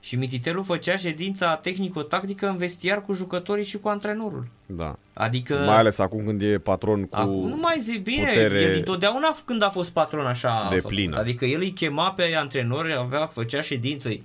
Și 0.05 0.17
Mititelu 0.17 0.63
făcea 0.63 0.97
ședința 0.97 1.57
tehnico-tactică 1.57 2.49
în 2.49 2.57
vestiar 2.57 3.03
cu 3.03 3.13
jucătorii 3.13 3.65
și 3.65 3.79
cu 3.79 3.89
antrenorul. 3.89 4.47
Da. 4.67 4.97
Adică... 5.13 5.55
Mai 5.67 5.77
ales 5.77 5.99
acum 5.99 6.25
când 6.25 6.43
e 6.43 6.59
patron 6.59 7.05
cu... 7.07 7.17
Acum 7.17 7.49
nu 7.49 7.57
mai 7.57 7.77
zic 7.81 8.03
bine, 8.03 8.27
putere 8.27 8.61
el 8.61 8.77
întotdeauna 8.77 9.35
când 9.45 9.63
a 9.63 9.71
fost 9.71 9.91
patron 9.91 10.27
așa 10.27 10.51
a 10.51 10.69
de 10.69 10.77
făcut. 10.77 10.91
plină. 10.91 11.17
Adică 11.19 11.45
el 11.45 11.61
îi 11.61 11.71
chema 11.71 12.13
pe 12.13 12.35
antrenori, 12.35 12.95
avea, 12.95 13.27
făcea 13.27 13.61
ședință, 13.61 14.09
îi- 14.09 14.23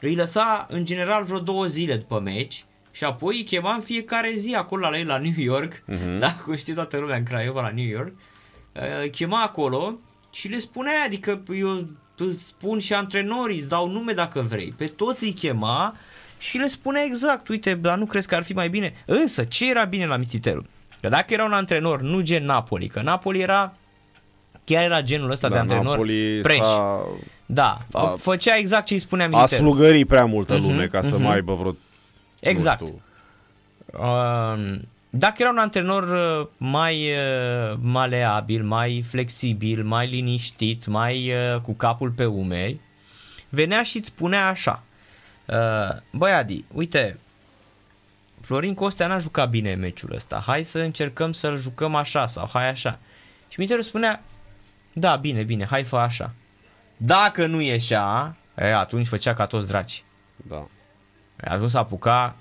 îi 0.00 0.14
lăsa 0.14 0.66
în 0.70 0.84
general 0.84 1.24
vreo 1.24 1.38
două 1.38 1.64
zile 1.66 1.96
după 1.96 2.20
meci 2.20 2.64
și 2.90 3.04
apoi 3.04 3.36
îi 3.36 3.42
chema 3.44 3.74
în 3.74 3.80
fiecare 3.80 4.32
zi 4.36 4.54
acolo 4.54 4.88
la 4.88 4.98
ei 4.98 5.04
la 5.04 5.18
New 5.18 5.32
York, 5.36 5.82
Mhm. 5.86 6.18
da, 6.22 6.34
cum 6.44 6.54
știe 6.56 6.74
toată 6.74 6.98
lumea 6.98 7.16
în 7.16 7.24
Craiova 7.24 7.60
la 7.60 7.72
New 7.74 7.86
York, 7.88 8.12
îi 9.02 9.10
chema 9.10 9.42
acolo 9.42 9.98
și 10.30 10.48
le 10.48 10.58
spunea, 10.58 11.02
adică 11.06 11.42
eu 11.54 11.86
îți 12.18 12.42
spun 12.44 12.78
și 12.78 12.94
antrenorii, 12.94 13.58
îți 13.58 13.68
dau 13.68 13.88
nume 13.88 14.12
dacă 14.12 14.40
vrei, 14.40 14.74
pe 14.76 14.86
toți 14.86 15.24
îi 15.24 15.32
chema 15.32 15.94
și 16.38 16.56
le 16.58 16.68
spunea 16.68 17.02
exact, 17.02 17.48
uite, 17.48 17.74
dar 17.74 17.98
nu 17.98 18.04
crezi 18.06 18.26
că 18.26 18.34
ar 18.34 18.42
fi 18.42 18.52
mai 18.52 18.68
bine? 18.68 18.92
Însă, 19.06 19.44
ce 19.44 19.70
era 19.70 19.84
bine 19.84 20.06
la 20.06 20.16
Mititelu? 20.16 20.64
Că 21.00 21.08
dacă 21.08 21.32
era 21.32 21.44
un 21.44 21.52
antrenor, 21.52 22.00
nu 22.00 22.20
gen 22.20 22.44
Napoli, 22.44 22.86
că 22.86 23.00
Napoli 23.02 23.40
era, 23.40 23.74
chiar 24.64 24.82
era 24.84 25.02
genul 25.02 25.30
ăsta 25.30 25.48
de 25.48 25.54
da, 25.54 25.60
antrenor 25.60 25.84
Napoli 25.84 26.40
preș. 26.40 26.56
s-a, 26.58 27.06
Da, 27.46 27.78
a- 27.92 28.14
făcea 28.18 28.56
exact 28.56 28.86
ce 28.86 28.94
îi 28.94 29.00
spunea 29.00 29.26
a 29.26 29.28
Mititelu. 29.28 29.60
slugărit 29.62 30.06
prea 30.06 30.24
multă 30.24 30.54
Mhm, 30.54 30.62
lume 30.62 30.86
ca 30.86 31.02
să 31.02 31.14
mhm. 31.14 31.22
mai 31.22 31.34
aibă 31.34 31.54
vreo... 31.54 31.76
Exact. 32.40 32.80
Nu 32.80 32.86
știu, 32.86 33.00
Um, 34.00 34.80
Dacă 35.14 35.34
era 35.42 35.50
un 35.50 35.58
antrenor 35.58 36.02
uh, 36.02 36.48
mai 36.56 37.10
uh, 37.10 37.78
maleabil, 37.80 38.64
mai 38.64 39.02
flexibil, 39.02 39.84
mai 39.84 40.06
liniștit, 40.06 40.86
mai 40.86 41.32
uh, 41.32 41.60
cu 41.60 41.72
capul 41.72 42.10
pe 42.10 42.24
umeri, 42.24 42.80
venea 43.48 43.82
și 43.82 43.96
îți 43.96 44.06
spunea 44.08 44.48
așa. 44.48 44.82
uh, 45.46 46.00
Băi 46.12 46.32
Adi, 46.32 46.64
uite, 46.72 47.18
Florin 48.40 48.74
Costea 48.74 49.06
n-a 49.06 49.18
jucat 49.18 49.48
bine 49.48 49.74
meciul 49.74 50.14
ăsta, 50.14 50.42
hai 50.46 50.62
să 50.62 50.78
încercăm 50.78 51.32
să-l 51.32 51.58
jucăm 51.58 51.94
așa 51.94 52.26
sau 52.26 52.48
hai 52.52 52.68
așa. 52.68 52.98
Și 53.48 53.60
Miteru 53.60 53.80
spunea, 53.80 54.22
da, 54.92 55.16
bine, 55.16 55.42
bine, 55.42 55.64
hai 55.64 55.84
fă 55.84 55.96
așa. 55.96 56.34
Dacă 56.96 57.46
nu 57.46 57.60
ieșea, 57.60 58.36
e, 58.56 58.74
atunci 58.74 59.06
făcea 59.06 59.34
ca 59.34 59.46
toți 59.46 59.66
draci. 59.66 60.04
Da. 60.36 60.66
Atunci 61.40 61.70
s-a 61.70 61.78
apucat 61.78 62.36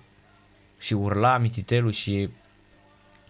și 0.80 0.94
urla 0.94 1.38
mititelul 1.38 1.92
și 1.92 2.30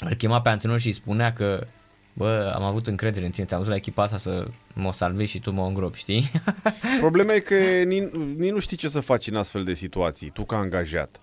îl 0.10 0.16
chema 0.16 0.42
pe 0.42 0.50
antrenor 0.50 0.80
și 0.80 0.88
îi 0.88 0.94
spunea 0.94 1.34
că 1.34 1.68
bă, 2.14 2.52
am 2.56 2.64
avut 2.64 2.88
încredere 2.88 3.26
în 3.26 3.32
tine, 3.32 3.46
te-am 3.46 3.60
dus 3.60 3.70
la 3.70 3.76
echipa 3.76 4.04
asta 4.04 4.18
să 4.18 4.48
mă 4.74 4.94
salvezi 4.94 5.32
și 5.32 5.40
tu 5.40 5.52
mă 5.52 5.66
îngropi, 5.66 5.98
știi? 5.98 6.32
Problema 7.00 7.34
e 7.34 7.40
că 7.40 7.56
nici, 7.86 8.10
nici 8.38 8.52
nu 8.52 8.60
știi 8.60 8.78
ce 8.78 8.90
să 8.90 9.00
faci 9.00 9.28
în 9.28 9.36
astfel 9.36 9.64
de 9.64 9.74
situații, 9.74 10.30
tu 10.30 10.44
ca 10.44 10.58
angajat. 10.58 11.20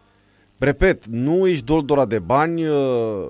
Repet, 0.59 1.07
nu 1.07 1.47
ești 1.47 1.65
doldora 1.65 2.07
de 2.07 2.19
bani, 2.19 2.67
uh, 2.67 3.29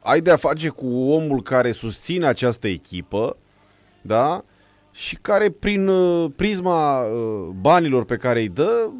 ai 0.00 0.20
de 0.20 0.30
a 0.30 0.36
face 0.36 0.68
cu 0.68 0.86
omul 0.86 1.42
care 1.42 1.72
susține 1.72 2.26
această 2.26 2.68
echipă, 2.68 3.36
da? 4.02 4.44
Și 4.90 5.16
care 5.16 5.50
prin 5.50 5.88
uh, 5.88 6.30
prisma 6.36 7.00
uh, 7.00 7.48
banilor 7.60 8.04
pe 8.04 8.16
care 8.16 8.40
îi 8.40 8.48
dă, 8.48 8.90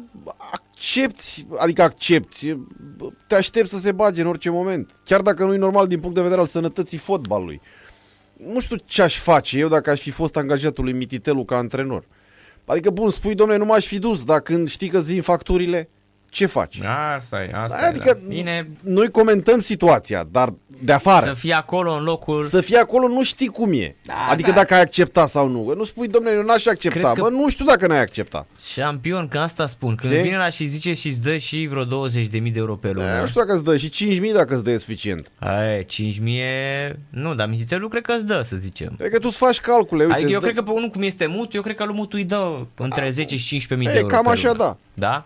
accepti, 0.79 1.45
adică 1.57 1.81
accepti, 1.81 2.57
te 3.27 3.35
aștepți 3.35 3.71
să 3.71 3.79
se 3.79 3.91
bage 3.91 4.21
în 4.21 4.27
orice 4.27 4.49
moment. 4.49 4.91
Chiar 5.03 5.21
dacă 5.21 5.45
nu 5.45 5.53
e 5.53 5.57
normal 5.57 5.87
din 5.87 5.99
punct 5.99 6.15
de 6.15 6.21
vedere 6.21 6.39
al 6.39 6.47
sănătății 6.47 6.97
fotbalului. 6.97 7.61
Nu 8.37 8.59
știu 8.59 8.75
ce 8.85 9.01
aș 9.01 9.19
face 9.19 9.57
eu 9.57 9.67
dacă 9.67 9.89
aș 9.89 10.01
fi 10.01 10.11
fost 10.11 10.37
angajatul 10.37 10.83
lui 10.83 10.93
Mititelu 10.93 11.45
ca 11.45 11.57
antrenor. 11.57 12.05
Adică, 12.65 12.89
bun, 12.89 13.09
spui, 13.09 13.35
domnule, 13.35 13.59
nu 13.59 13.65
m-aș 13.65 13.85
fi 13.85 13.99
dus, 13.99 14.23
dar 14.23 14.39
când 14.39 14.69
știi 14.69 14.87
că 14.87 15.01
zi 15.01 15.21
ce 15.21 15.89
ce 16.29 16.45
faci? 16.45 16.79
Asta 17.17 17.41
e, 17.43 17.51
asta 17.53 17.87
Adică, 17.87 18.09
e, 18.09 18.13
da. 18.13 18.27
Bine, 18.27 18.69
Noi 18.81 19.09
comentăm 19.11 19.59
situația, 19.59 20.23
dar 20.31 20.53
de 20.81 20.91
afară. 20.91 21.25
să 21.25 21.33
fii 21.33 21.51
acolo 21.53 21.91
în 21.93 22.03
locul... 22.03 22.41
Să 22.41 22.61
fii 22.61 22.75
acolo 22.75 23.07
nu 23.07 23.23
știi 23.23 23.47
cum 23.47 23.71
e. 23.73 23.95
Da, 24.05 24.13
adică 24.29 24.49
da. 24.49 24.55
dacă 24.55 24.73
ai 24.73 24.81
acceptat 24.81 25.29
sau 25.29 25.47
nu. 25.47 25.73
Nu 25.75 25.83
spui, 25.83 26.07
domnule, 26.07 26.35
eu 26.35 26.43
n-aș 26.43 26.65
accepta. 26.65 26.99
Cred 26.99 27.13
că- 27.13 27.21
Bă, 27.21 27.29
nu 27.29 27.49
știu 27.49 27.65
dacă 27.65 27.87
n-ai 27.87 27.99
acceptat. 28.01 28.47
Șampion, 28.73 29.27
că 29.27 29.37
asta 29.37 29.67
spun. 29.67 29.95
Când 29.95 30.11
Știi? 30.13 30.23
vine 30.25 30.37
la 30.37 30.49
și 30.49 30.65
zice 30.65 30.93
și 30.93 31.07
îți 31.07 31.21
dă 31.23 31.37
și 31.37 31.67
vreo 31.71 31.85
20.000 31.85 32.29
de 32.31 32.49
euro 32.59 32.75
pe 32.75 32.91
lună. 32.91 33.05
Da, 33.05 33.19
nu 33.19 33.25
știu 33.27 33.39
dacă 33.41 33.53
îți 33.53 33.63
dă 33.63 33.77
și 33.77 34.19
5.000 34.21 34.33
dacă 34.33 34.53
îți 34.53 34.63
dă 34.63 34.71
e 34.71 34.77
suficient. 34.77 35.31
Hai, 35.39 35.85
5.000... 35.85 36.95
Nu, 37.09 37.35
dar 37.35 37.47
mititelul 37.47 37.89
cred 37.89 38.01
că 38.03 38.11
îți 38.11 38.25
dă, 38.25 38.41
să 38.45 38.55
zicem. 38.55 38.95
Adică 38.99 39.17
tu 39.19 39.27
îți 39.29 39.37
faci 39.37 39.59
calcule. 39.59 40.03
Uite, 40.03 40.15
Adică 40.15 40.29
eu 40.31 40.37
îți 40.37 40.45
dă... 40.45 40.51
cred 40.51 40.63
că 40.65 40.71
pe 40.71 40.77
unul 40.77 40.89
cum 40.89 41.01
este 41.01 41.25
mut, 41.25 41.53
eu 41.53 41.61
cred 41.61 41.75
că 41.75 41.85
lui 41.85 41.95
mutul 41.95 42.19
îi 42.19 42.25
dă 42.25 42.59
între 42.75 43.09
10 43.09 43.37
și 43.37 43.67
15.000 43.67 43.77
de 43.77 43.83
E, 43.89 43.95
euro 43.95 44.07
cam 44.07 44.23
pe 44.23 44.29
așa, 44.29 44.47
lună. 44.51 44.57
da. 44.57 44.77
Da? 44.93 45.25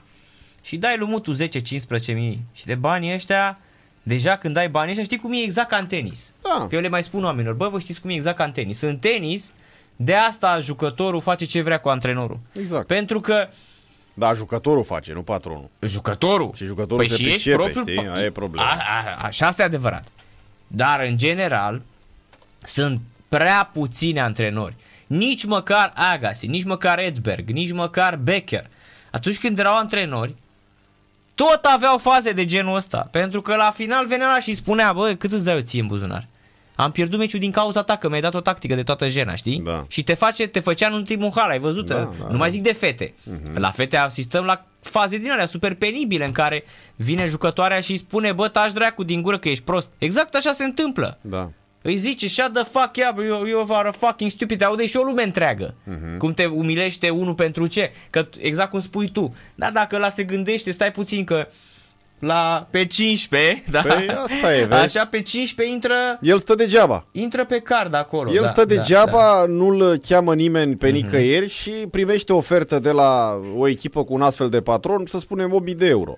Și 0.64 0.78
dai 0.78 0.98
lui 0.98 1.08
mutul 1.08 1.36
10-15 1.36 2.06
mii 2.14 2.40
și 2.54 2.66
de 2.66 2.76
banii 2.76 3.14
ăștia, 3.14 3.58
deja 4.04 4.36
când 4.38 4.54
dai 4.54 4.70
banii 4.70 4.90
ăștia, 4.90 5.04
știi 5.04 5.18
cum 5.18 5.34
e 5.34 5.38
exact 5.42 5.70
ca 5.70 5.78
în 5.78 5.88
tenis. 5.88 6.34
Da. 6.42 6.66
Că 6.70 6.76
eu 6.76 6.82
le 6.82 6.88
mai 6.88 7.04
spun 7.04 7.24
oamenilor, 7.24 7.56
bă, 7.56 7.68
vă 7.70 7.80
știți 7.80 8.02
cum 8.02 8.10
e 8.10 8.14
exact 8.14 8.38
ca 8.38 8.44
în 8.44 8.52
tenis. 8.52 8.82
În 8.82 8.98
tenis, 8.98 9.54
de 9.96 10.14
asta 10.16 10.60
jucătorul 10.60 11.22
face 11.22 11.46
ce 11.46 11.62
vrea 11.62 11.80
cu 11.80 11.90
antrenorul. 11.90 12.40
Exact. 12.60 12.88
Pentru 12.88 13.20
că 13.20 13.48
Da, 14.14 14.34
jucătorul 14.34 14.84
face, 14.84 15.14
nu 15.14 15.22
patronul. 15.22 15.70
jucătorul... 15.80 16.52
Și 16.56 16.66
jucătorul 16.66 17.06
se 17.06 17.16
și 17.16 17.22
ești 17.26 17.32
pricepe, 17.34 17.56
propriul 17.56 17.88
știi? 17.88 18.08
pa- 18.10 18.14
Aia 18.14 18.26
e 18.26 18.30
problema. 18.32 18.68
A, 18.68 18.78
a, 19.20 19.24
așa 19.26 19.48
asta 19.48 19.62
e 19.62 19.66
adevărat. 19.66 20.08
Dar, 20.68 21.00
în 21.00 21.18
general, 21.18 21.82
sunt 22.64 23.02
prea 23.30 23.70
puțini 23.74 24.20
antrenori. 24.20 24.76
Nici 25.08 25.44
măcar 25.46 25.92
Agassi, 25.96 26.48
nici 26.48 26.64
măcar 26.64 27.00
Edberg, 27.00 27.50
nici 27.50 27.72
măcar 27.72 28.16
Becker. 28.16 28.68
Atunci 29.12 29.40
când 29.40 29.60
erau 29.60 29.78
antrenori, 29.78 30.36
tot 31.36 31.60
aveau 31.64 31.98
faze 31.98 32.32
de 32.32 32.46
genul 32.46 32.76
ăsta. 32.76 33.08
Pentru 33.12 33.42
că 33.42 33.56
la 33.56 33.72
final 33.72 34.06
venea 34.08 34.28
ăla 34.28 34.40
și 34.40 34.50
îi 34.50 34.56
spunea, 34.56 34.94
bă, 34.94 35.14
cât 35.18 35.32
îți 35.32 35.44
dai 35.44 35.54
eu 35.56 35.60
ție 35.62 35.82
în 35.82 35.88
buzunar? 35.88 36.28
Am 36.76 36.92
pierdut 36.92 37.20
meciul 37.20 37.40
din 37.40 37.52
cauza 37.52 37.84
ta, 37.84 37.96
că 37.96 38.10
mi-ai 38.10 38.22
dat 38.22 38.34
o 38.34 38.42
tactică 38.42 38.76
de 38.76 38.84
toată 38.84 39.08
jena, 39.08 39.36
știi? 39.36 39.60
Da. 39.60 39.86
Și 39.88 40.04
te, 40.04 40.14
face, 40.14 40.48
te 40.48 40.60
făcea 40.60 40.88
în 40.88 40.94
ultimul 40.94 41.32
hal, 41.36 41.50
ai 41.50 41.60
văzut? 41.60 41.86
Da, 41.88 41.96
Da, 41.96 42.02
da, 42.02 42.24
nu 42.26 42.32
da. 42.32 42.38
mai 42.38 42.50
zic 42.50 42.62
de 42.62 42.74
fete. 42.74 43.14
Uh-huh. 43.14 43.54
La 43.54 43.72
fete 43.72 43.98
asistăm 43.98 44.46
la 44.46 44.66
faze 44.82 45.18
din 45.18 45.32
alea 45.32 45.46
super 45.46 45.74
penibile 45.76 46.26
în 46.26 46.32
care 46.32 46.64
vine 46.96 47.26
jucătoarea 47.26 47.80
și 47.80 47.92
îi 47.92 47.98
spune, 47.98 48.32
bă, 48.32 48.48
taci 48.48 48.72
dracu 48.72 49.04
din 49.04 49.22
gură 49.22 49.38
că 49.38 49.50
ești 49.50 49.64
prost. 49.64 49.90
Exact 49.98 50.36
așa 50.36 50.54
se 50.54 50.64
întâmplă. 50.64 51.18
Da. 51.22 51.50
Îi 51.86 51.96
zice, 51.96 52.28
shut 52.28 52.54
the 52.54 52.64
fuck 52.64 52.92
up, 53.12 53.18
you, 53.24 53.46
you 53.46 53.66
are 53.70 53.88
a 53.88 53.92
fucking 53.92 54.30
stupid, 54.32 54.58
te 54.58 54.64
aude 54.64 54.86
și 54.86 54.98
o 54.98 55.04
lume 55.04 55.24
întreagă. 55.24 55.74
Uh-huh. 55.74 56.18
Cum 56.18 56.34
te 56.34 56.46
umilește 56.46 57.10
unul 57.10 57.34
pentru 57.34 57.68
ce? 57.68 57.92
Că 58.10 58.28
exact 58.40 58.70
cum 58.70 58.80
spui 58.80 59.10
tu. 59.10 59.36
Da, 59.56 59.70
dacă 59.72 59.98
la 59.98 60.10
se 60.10 60.24
gândește, 60.24 60.72
stai 60.72 60.92
puțin 60.92 61.24
că 61.24 61.48
la 62.20 62.68
pe 62.72 62.86
15, 62.86 63.64
da? 63.72 63.82
Păi 63.82 64.08
asta 64.10 64.56
e, 64.56 64.64
vezi? 64.70 64.82
Așa 64.98 65.06
pe 65.06 65.22
15 65.22 65.74
intră 65.76 65.94
El 66.22 66.40
stă 66.40 66.56
degeaba. 66.56 67.06
intră 67.12 67.46
pe 67.46 67.60
card 67.60 67.94
acolo. 67.94 68.32
El 68.34 68.42
da, 68.42 68.48
stă 68.48 68.66
da, 68.66 68.76
degeaba, 68.76 69.46
nu-l 69.46 69.98
cheamă 70.08 70.36
nimeni 70.36 70.70
Mhm. 70.70 70.78
pe 70.78 70.90
nicăieri 70.90 71.50
și 71.50 71.72
primește 71.92 72.34
o 72.34 72.38
ofertă 72.38 72.80
de 72.80 72.92
la 72.92 73.40
o 73.58 73.68
echipă 73.68 74.04
cu 74.04 74.14
un 74.14 74.22
astfel 74.22 74.50
de 74.50 74.62
patron, 74.62 75.06
să 75.08 75.20
spunem 75.20 75.52
8.000 75.54 75.76
de 75.78 75.88
euro. 75.88 76.18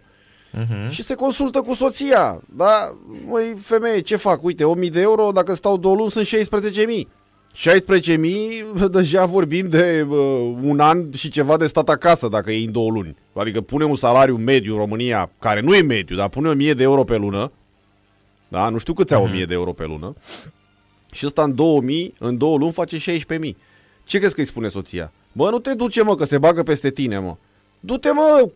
Da. 0.55 0.61
Mhm. 0.61 0.89
Și 0.89 1.03
se 1.03 1.15
consultă 1.15 1.61
cu 1.61 1.75
soția. 1.75 2.41
Da, 2.55 2.97
măi, 3.25 3.55
femeie, 3.59 3.99
ce 3.99 4.15
fac? 4.15 4.43
Uite, 4.43 4.63
8.000 4.63 4.91
de 4.91 5.01
euro, 5.01 5.31
dacă 5.31 5.53
stau 5.53 5.77
două 5.77 5.95
luni, 5.95 6.11
sunt 6.11 6.27
16.000. 6.27 7.07
16.000, 7.55 8.89
deja 8.91 9.25
vorbim 9.25 9.69
de 9.69 10.05
uh, 10.09 10.17
un 10.61 10.79
an 10.79 11.11
și 11.13 11.29
ceva 11.29 11.57
de 11.57 11.67
stat 11.67 11.89
acasă 11.89 12.27
dacă 12.27 12.51
e 12.51 12.65
în 12.65 12.71
două 12.71 12.91
luni. 12.91 13.15
Adică 13.33 13.61
punem 13.61 13.89
un 13.89 13.95
salariu 13.95 14.35
mediu 14.37 14.71
în 14.71 14.79
România, 14.79 15.29
care 15.39 15.61
nu 15.61 15.75
e 15.75 15.81
mediu, 15.81 16.15
dar 16.15 16.29
punem 16.29 16.51
1000 16.51 16.73
de 16.73 16.83
euro 16.83 17.03
pe 17.03 17.15
lună. 17.15 17.51
Da, 18.47 18.69
nu 18.69 18.77
știu 18.77 18.93
câți 18.93 19.13
au 19.13 19.23
1000 19.23 19.45
de 19.45 19.53
euro 19.53 19.71
pe 19.71 19.85
lună. 19.85 20.13
Și 21.11 21.25
ăsta 21.25 21.43
în 21.43 21.55
2000, 21.55 22.13
în 22.19 22.37
două 22.37 22.57
luni 22.57 22.71
face 22.71 22.97
16.000. 22.97 23.55
Ce 24.03 24.17
crezi 24.17 24.33
că 24.33 24.39
îi 24.39 24.45
spune 24.45 24.67
soția? 24.67 25.11
Bă, 25.31 25.49
nu 25.49 25.59
te 25.59 25.73
duce, 25.73 26.03
mă, 26.03 26.15
că 26.15 26.25
se 26.25 26.37
bagă 26.37 26.63
peste 26.63 26.89
tine, 26.89 27.19
mă. 27.19 27.35
Du-te, 27.79 28.11
mă, 28.11 28.49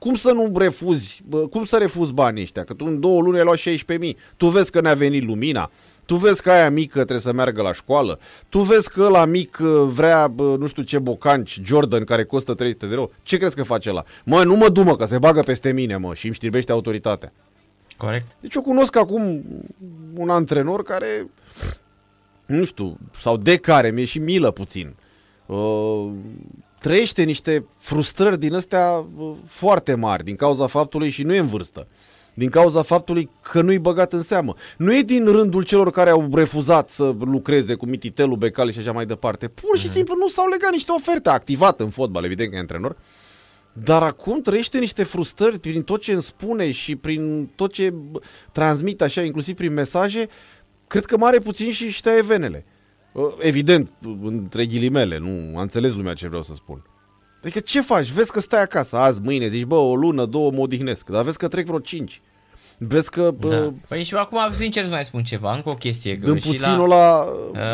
cum 0.00 0.14
să 0.14 0.32
nu 0.32 0.52
refuzi, 0.58 1.22
bă, 1.28 1.38
cum 1.38 1.64
să 1.64 1.76
refuzi 1.76 2.12
banii 2.12 2.42
ăștia? 2.42 2.64
Că 2.64 2.74
tu 2.74 2.84
în 2.86 3.00
două 3.00 3.20
luni 3.20 3.38
ai 3.38 3.44
luat 3.44 3.58
16.000. 3.58 4.16
Tu 4.36 4.46
vezi 4.46 4.70
că 4.70 4.80
ne-a 4.80 4.94
venit 4.94 5.24
lumina, 5.24 5.70
tu 6.04 6.16
vezi 6.16 6.42
că 6.42 6.50
aia 6.50 6.70
mică 6.70 6.94
trebuie 6.94 7.20
să 7.20 7.32
meargă 7.32 7.62
la 7.62 7.72
școală, 7.72 8.18
tu 8.48 8.60
vezi 8.60 8.90
că 8.90 9.08
la 9.08 9.24
mic 9.24 9.58
uh, 9.62 9.82
vrea, 9.86 10.28
bă, 10.28 10.56
nu 10.58 10.66
știu 10.66 10.82
ce 10.82 10.98
bocanci, 10.98 11.60
Jordan, 11.64 12.04
care 12.04 12.24
costă 12.24 12.54
300 12.54 12.86
de 12.86 12.92
euro. 12.92 13.10
Ce 13.22 13.36
crezi 13.36 13.56
că 13.56 13.62
face 13.62 13.90
la? 13.90 14.04
Mă, 14.24 14.42
nu 14.42 14.56
mă 14.56 14.68
du, 14.68 14.82
mă, 14.82 14.96
că 14.96 15.04
se 15.04 15.18
bagă 15.18 15.40
peste 15.40 15.72
mine, 15.72 15.96
mă, 15.96 16.14
și 16.14 16.26
îmi 16.26 16.34
știrbește 16.34 16.72
autoritatea. 16.72 17.32
Corect. 17.96 18.26
Deci 18.40 18.54
eu 18.54 18.62
cunosc 18.62 18.96
acum 18.96 19.44
un 20.14 20.30
antrenor 20.30 20.82
care, 20.82 21.30
nu 22.46 22.64
știu, 22.64 22.98
sau 23.18 23.36
de 23.36 23.56
care 23.56 23.90
mi-e 23.90 24.04
și 24.04 24.18
milă 24.18 24.50
puțin. 24.50 24.94
Uh, 25.46 26.10
trăiește 26.80 27.22
niște 27.22 27.66
frustrări 27.78 28.38
din 28.38 28.54
astea 28.54 29.06
uh, 29.16 29.32
foarte 29.46 29.94
mari 29.94 30.24
din 30.24 30.36
cauza 30.36 30.66
faptului 30.66 31.10
și 31.10 31.22
nu 31.22 31.34
e 31.34 31.38
în 31.38 31.46
vârstă. 31.46 31.86
Din 32.34 32.48
cauza 32.48 32.82
faptului 32.82 33.30
că 33.42 33.60
nu-i 33.62 33.78
băgat 33.78 34.12
în 34.12 34.22
seamă. 34.22 34.54
Nu 34.76 34.96
e 34.96 35.02
din 35.02 35.24
rândul 35.24 35.62
celor 35.62 35.90
care 35.90 36.10
au 36.10 36.28
refuzat 36.32 36.88
să 36.88 37.14
lucreze 37.18 37.74
cu 37.74 37.86
Mititelu, 37.86 38.34
Becali 38.34 38.72
și 38.72 38.78
așa 38.78 38.92
mai 38.92 39.06
departe. 39.06 39.48
Pur 39.48 39.78
și 39.78 39.90
simplu 39.90 40.14
nu 40.14 40.28
s-au 40.28 40.48
legat 40.48 40.70
niște 40.70 40.92
oferte. 40.92 41.28
A 41.28 41.32
activat 41.32 41.80
în 41.80 41.90
fotbal, 41.90 42.24
evident 42.24 42.50
că 42.50 42.56
e 42.56 42.58
antrenor. 42.58 42.96
Dar 43.72 44.02
acum 44.02 44.40
trăiește 44.40 44.78
niște 44.78 45.04
frustrări 45.04 45.58
prin 45.58 45.82
tot 45.82 46.00
ce 46.00 46.12
îmi 46.12 46.22
spune 46.22 46.70
și 46.70 46.96
prin 46.96 47.50
tot 47.54 47.72
ce 47.72 47.94
transmite 48.52 49.04
așa, 49.04 49.22
inclusiv 49.22 49.56
prin 49.56 49.72
mesaje, 49.72 50.28
cred 50.86 51.04
că 51.04 51.16
mare 51.16 51.38
puțin 51.38 51.72
și 51.72 51.84
își 51.84 52.02
taie 52.02 52.22
venele. 52.22 52.64
Uh, 53.12 53.34
Evident, 53.38 53.92
între 54.22 54.66
ghilimele, 54.66 55.18
nu 55.18 55.58
a 55.58 55.62
înțeles 55.62 55.92
lumea 55.92 56.14
ce 56.14 56.28
vreau 56.28 56.42
să 56.42 56.54
spun. 56.54 56.82
Adică 57.42 57.60
ce 57.60 57.80
faci? 57.80 58.10
Vezi 58.10 58.32
că 58.32 58.40
stai 58.40 58.62
acasă 58.62 58.96
azi, 58.96 59.20
mâine, 59.20 59.48
zici, 59.48 59.64
bă, 59.64 59.74
o 59.74 59.94
lună, 59.94 60.24
două 60.24 60.50
mă 60.50 60.60
odihnesc, 60.60 61.08
dar 61.10 61.24
vezi 61.24 61.38
că 61.38 61.48
trec 61.48 61.66
vreo 61.66 61.78
cinci. 61.78 62.20
Vezi 62.82 63.10
că... 63.10 63.20
Da. 63.20 63.46
Bă, 63.48 63.70
Păi 63.88 64.02
și 64.02 64.14
acum, 64.14 64.38
sincer, 64.52 64.84
să 64.84 64.90
mai 64.90 65.04
spun 65.04 65.22
ceva, 65.22 65.54
încă 65.54 65.68
o 65.68 65.74
chestie. 65.74 66.18
că 66.18 66.26
Dăm 66.26 66.38
și 66.38 66.46
puținul 66.46 66.88
la... 66.88 66.96
la... 66.96 67.24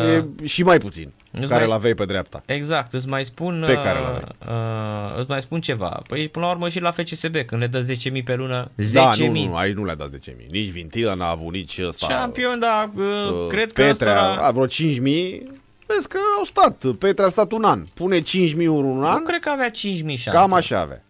Uh, 0.09 0.25
e 0.43 0.47
și 0.47 0.63
mai 0.63 0.79
puțin, 0.79 1.13
îți 1.33 1.47
care 1.47 1.55
mai- 1.61 1.65
îl 1.71 1.73
aveai 1.73 1.95
pe 1.95 2.05
dreapta. 2.05 2.43
Exact, 2.47 2.93
îți 2.93 3.09
mai 3.09 3.25
spun 3.25 3.63
Pe 3.67 3.75
care 3.75 3.99
l-aveai. 3.99 4.23
uh, 4.41 5.13
uh, 5.15 5.19
îți 5.19 5.31
mai 5.31 5.41
spun 5.41 5.61
ceva. 5.61 6.03
Păi 6.09 6.29
până 6.29 6.45
la 6.45 6.51
urmă 6.51 6.69
și 6.69 6.81
la 6.81 6.91
FCSB 6.91 7.37
când 7.47 7.61
le 7.61 7.67
dă 7.67 7.87
10.000 8.19 8.25
pe 8.25 8.35
lună, 8.35 8.71
10.000 8.83 8.93
Da, 8.93 9.11
nu, 9.19 9.27
nu, 9.33 9.45
nu, 9.45 9.55
aici 9.57 9.75
nu 9.75 9.85
le-a 9.85 9.95
dat 9.95 10.09
10.000. 10.11 10.35
Nici 10.51 10.71
Vintila 10.71 11.15
n-a 11.15 11.29
avut, 11.31 11.53
nici 11.53 11.81
ăsta. 11.87 12.07
Champion, 12.07 12.59
da, 12.59 12.91
uh, 12.97 13.03
uh, 13.05 13.47
cred 13.49 13.73
că 13.73 13.83
Petrea, 13.83 14.31
ăsta 14.31 14.41
a 14.43 14.51
vreo 14.51 14.67
5.000. 14.67 15.43
Vezi 15.87 16.09
că 16.09 16.19
au 16.39 16.45
stat. 16.45 16.85
Petre 16.99 17.25
a 17.25 17.29
stat 17.29 17.53
un 17.53 17.65
an. 17.65 17.85
Pune 17.95 18.21
5.000 18.21 18.25
în 18.57 18.67
un 18.67 18.99
nu 18.99 19.07
an, 19.07 19.23
cred 19.25 19.41
că 19.41 19.49
avea 19.49 19.71
5.000 19.71 20.25
cam 20.31 20.53
așa 20.53 20.81
avea. 20.81 21.05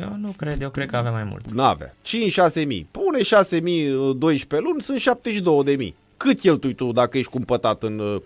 Eu 0.00 0.16
nu 0.20 0.32
cred, 0.36 0.60
eu 0.60 0.70
cred 0.70 0.88
că 0.88 0.96
avea 0.96 1.10
mai 1.10 1.24
mult. 1.24 1.50
N-avea. 1.50 1.94
5-6 2.02 2.66
mii. 2.66 2.86
Pune 2.90 3.22
6 3.22 3.60
mii 3.60 4.14
12 4.16 4.68
luni, 4.68 4.82
sunt 4.82 4.98
72 4.98 5.64
de 5.64 5.72
mii. 5.76 5.96
Cât 6.16 6.40
cheltui 6.40 6.74
tu 6.74 6.92
dacă 6.92 7.18
ești 7.18 7.30
cumpătat 7.30 7.82
în, 7.82 7.98
uh, 7.98 8.20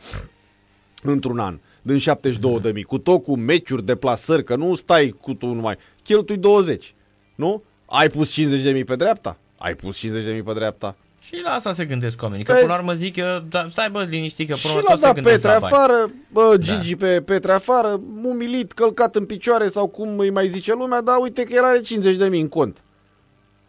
într-un 1.02 1.38
an? 1.38 1.58
Din 1.82 1.98
72 1.98 2.60
de 2.60 2.70
mii. 2.70 2.82
Cu 2.82 2.98
tot 2.98 3.22
cu 3.22 3.36
meciuri, 3.36 3.84
deplasări, 3.84 4.44
că 4.44 4.56
nu 4.56 4.74
stai 4.74 5.14
cu 5.20 5.34
tu 5.34 5.46
numai. 5.46 5.76
Cheltui 6.02 6.36
20. 6.36 6.94
Nu? 7.34 7.62
Ai 7.86 8.08
pus 8.08 8.30
50 8.30 8.62
de 8.62 8.70
mii 8.70 8.84
pe 8.84 8.96
dreapta? 8.96 9.38
Ai 9.58 9.74
pus 9.74 9.96
50 9.96 10.24
de 10.24 10.32
mii 10.32 10.42
pe 10.42 10.52
dreapta? 10.52 10.96
Și 11.26 11.40
la 11.44 11.50
asta 11.50 11.72
se 11.72 11.84
gândesc 11.84 12.22
oamenii. 12.22 12.44
Că 12.44 12.52
Vezi? 12.52 12.64
până 12.64 12.76
la 12.76 12.82
urmă 12.82 12.94
zic 12.94 13.16
eu, 13.16 13.38
da, 13.48 13.66
stai 13.70 13.90
bă 13.90 14.02
liniștit 14.02 14.48
că 14.48 14.54
până 14.62 14.74
la 14.74 14.80
și 14.80 14.84
urmă 14.84 14.88
l-a 14.88 14.94
tot 14.94 15.00
se 15.00 15.06
dat 15.06 15.14
gândesc 15.14 15.34
Petre 15.42 15.52
la 15.52 15.58
bani. 15.58 15.74
afară, 15.74 16.10
bă, 16.32 16.54
Gigi 16.58 16.96
pe 16.96 17.22
Petre 17.22 17.52
afară, 17.52 18.00
umilit, 18.22 18.72
călcat 18.72 19.16
în 19.16 19.24
picioare 19.24 19.68
sau 19.68 19.88
cum 19.88 20.18
îi 20.18 20.30
mai 20.30 20.48
zice 20.48 20.72
lumea, 20.72 21.00
dar 21.00 21.16
uite 21.20 21.44
că 21.44 21.52
el 21.52 21.64
are 21.64 21.80
50 21.80 22.16
de 22.16 22.28
mii 22.28 22.40
în 22.40 22.48
cont. 22.48 22.82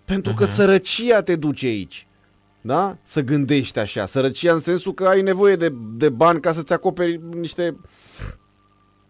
Pentru 0.05 0.33
că 0.33 0.45
sărăcia 0.45 1.21
te 1.21 1.35
duce 1.35 1.65
aici. 1.65 2.07
Da? 2.61 2.97
Să 3.03 3.21
gândești 3.21 3.79
așa. 3.79 4.05
Sărăcia 4.05 4.53
în 4.53 4.59
sensul 4.59 4.93
că 4.93 5.05
ai 5.05 5.21
nevoie 5.21 5.55
de, 5.55 5.73
de 5.97 6.09
bani 6.09 6.39
ca 6.39 6.53
să-ți 6.53 6.73
acoperi 6.73 7.19
niște 7.39 7.77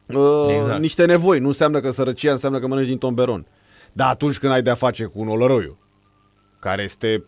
uh, 0.06 0.48
Exact. 0.56 0.80
niște 0.80 1.06
nevoi. 1.06 1.40
Nu 1.40 1.48
înseamnă 1.48 1.80
că 1.80 1.92
sărăcia 1.92 2.32
înseamnă 2.32 2.60
că 2.60 2.68
mănânci 2.68 2.88
din 2.88 2.98
tomberon. 2.98 3.46
Dar 3.94 4.10
atunci 4.10 4.38
când 4.38 4.52
ai 4.54 4.62
de-a 4.62 4.76
face 4.76 5.04
cu 5.04 5.20
un 5.20 5.28
olăroiu, 5.28 5.78
care 6.60 6.84
este 6.84 7.24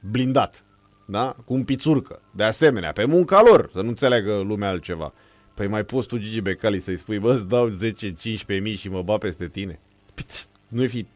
blindat, 0.00 0.64
da? 1.04 1.36
cu 1.44 1.54
un 1.54 1.64
pițurcă, 1.64 2.20
de 2.30 2.44
asemenea, 2.44 2.92
pe 2.92 3.04
munca 3.04 3.42
lor, 3.42 3.70
să 3.72 3.80
nu 3.80 3.88
înțeleagă 3.88 4.36
lumea 4.36 4.68
altceva. 4.68 5.12
Păi 5.54 5.66
mai 5.66 5.84
poți 5.84 6.08
tu, 6.08 6.18
Gigi 6.18 6.40
Becali, 6.40 6.80
să-i 6.80 6.96
spui, 6.96 7.18
bă, 7.18 7.34
îți 7.34 7.46
dau 7.48 7.70
10-15 7.70 8.60
mii 8.60 8.76
și 8.76 8.88
mă 8.88 9.02
ba 9.02 9.16
peste 9.16 9.46
tine? 9.48 9.78
Păi, 10.14 10.24
Nu-i 10.68 10.88
fi 10.88 11.06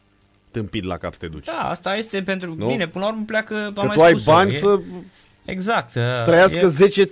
tâmpit 0.50 0.84
la 0.84 0.96
cap 0.96 1.12
să 1.12 1.18
te 1.18 1.26
duci. 1.26 1.44
Da, 1.44 1.52
asta 1.68 1.96
este 1.96 2.22
pentru 2.22 2.54
Nu? 2.54 2.66
bine, 2.66 2.88
până 2.88 3.04
la 3.04 3.10
urmă 3.10 3.22
pleacă, 3.26 3.54
am 3.66 3.72
că 3.72 3.82
mai 3.84 3.94
tu 3.96 4.02
ai 4.02 4.10
spus-o, 4.10 4.32
bani 4.32 4.54
e- 4.54 4.58
să 4.58 4.80
Exact. 5.44 5.94
uh, 5.94 6.02
trăiască 6.24 6.58
e 6.58 6.66
10 6.66 7.08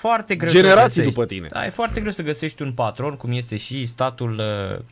foarte 0.00 0.34
greu 0.36 0.50
generații 0.50 0.90
să 0.90 0.98
găsești. 0.98 1.14
după 1.14 1.26
tine. 1.26 1.46
Da, 1.50 1.66
e 1.66 1.70
foarte 1.70 2.00
greu 2.00 2.12
să 2.12 2.22
găsești 2.22 2.62
un 2.62 2.72
patron, 2.72 3.16
cum 3.16 3.32
este 3.32 3.56
și 3.56 3.86
statul 3.86 4.38
uh, 4.38 4.84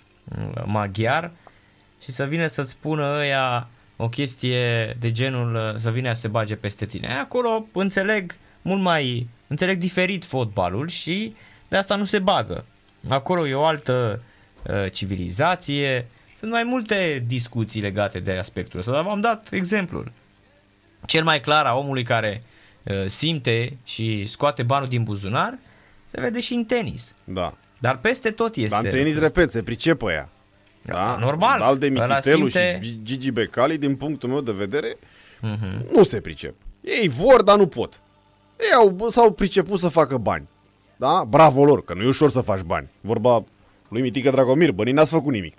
maghiar, 0.65 1.33
și 2.03 2.13
să 2.13 2.25
vină 2.25 2.47
să-ți 2.47 2.71
spună 2.71 3.17
ăia 3.19 3.69
o 3.97 4.09
chestie 4.09 4.97
de 5.01 5.13
genul 5.13 5.55
uh, 5.55 5.75
să 5.77 5.91
vină 5.91 6.13
să 6.13 6.21
se 6.21 6.29
bage 6.29 6.57
peste 6.57 6.87
tine. 6.87 7.15
Acolo 7.15 7.67
înțeleg 7.73 8.37
mult 8.63 8.81
mai, 8.81 9.29
înțeleg 9.47 9.79
diferit 9.79 10.25
fotbalul 10.25 10.89
și 10.89 11.35
de 11.69 11.77
asta 11.77 11.97
nu 11.97 12.05
se 12.05 12.19
bagă. 12.19 12.65
Acolo 13.09 13.47
e 13.47 13.55
o 13.55 13.65
altă 13.65 14.23
uh, 14.63 14.93
civilizație, 14.93 16.07
sunt 16.37 16.51
mai 16.51 16.63
multe 16.63 17.25
discuții 17.27 17.81
legate 17.81 18.19
de 18.19 18.33
aspectul 18.33 18.79
ăsta, 18.79 18.93
dar 18.93 19.05
v-am 19.05 19.21
dat 19.21 19.49
exemplul. 19.51 20.13
Cel 21.07 21.25
mai 21.25 21.41
clar 21.41 21.67
a 21.67 21.77
omului 21.77 22.03
care 22.03 22.43
uh, 22.83 23.07
simte 23.07 23.77
și 23.85 24.27
scoate 24.27 24.63
banul 24.63 24.89
din 24.89 25.03
buzunar 25.03 25.59
se 26.11 26.21
vede 26.21 26.41
și 26.41 26.55
în 26.55 26.65
tenis. 26.65 27.15
Da. 27.25 27.55
Dar 27.79 27.99
peste 27.99 28.31
tot 28.31 28.57
este. 28.57 28.69
Dar 28.69 28.85
în 28.85 28.91
tenis, 28.91 29.19
repet, 29.19 29.51
se 29.51 29.63
pricepă 29.63 30.11
ea. 30.11 30.29
Da, 30.87 31.17
normal. 31.21 31.61
Al 31.61 31.79
de 31.79 31.93
Ăla 31.97 32.07
Mititelu 32.07 32.49
simte- 32.49 32.79
și 32.83 33.01
Gigi 33.03 33.31
Becali, 33.31 33.79
din 33.79 33.97
punctul 33.97 34.29
meu 34.29 34.41
de 34.41 34.53
vedere, 34.53 34.97
Mhm. 35.41 35.87
nu 35.93 36.05
se 36.05 36.21
pricep. 36.21 36.55
Ei 36.81 37.09
vor, 37.09 37.43
dar 37.43 37.57
nu 37.59 37.67
pot. 37.67 38.01
Ei 38.61 38.73
au, 38.77 39.09
s-au 39.11 39.33
priceput 39.33 39.81
să 39.81 39.89
facă 39.89 40.17
bani. 40.17 40.49
Da? 40.97 41.25
Bravo 41.29 41.65
lor, 41.65 41.85
că 41.85 41.95
nu 41.95 42.03
e 42.03 42.07
ușor 42.07 42.31
să 42.31 42.41
faci 42.41 42.61
bani. 42.61 42.91
Vorba 43.01 43.45
lui 43.89 44.01
Mitică 44.03 44.31
Dragomir, 44.31 44.73
bănii 44.73 44.93
n-ați 44.93 45.11
făcut 45.11 45.33
nimic. 45.33 45.55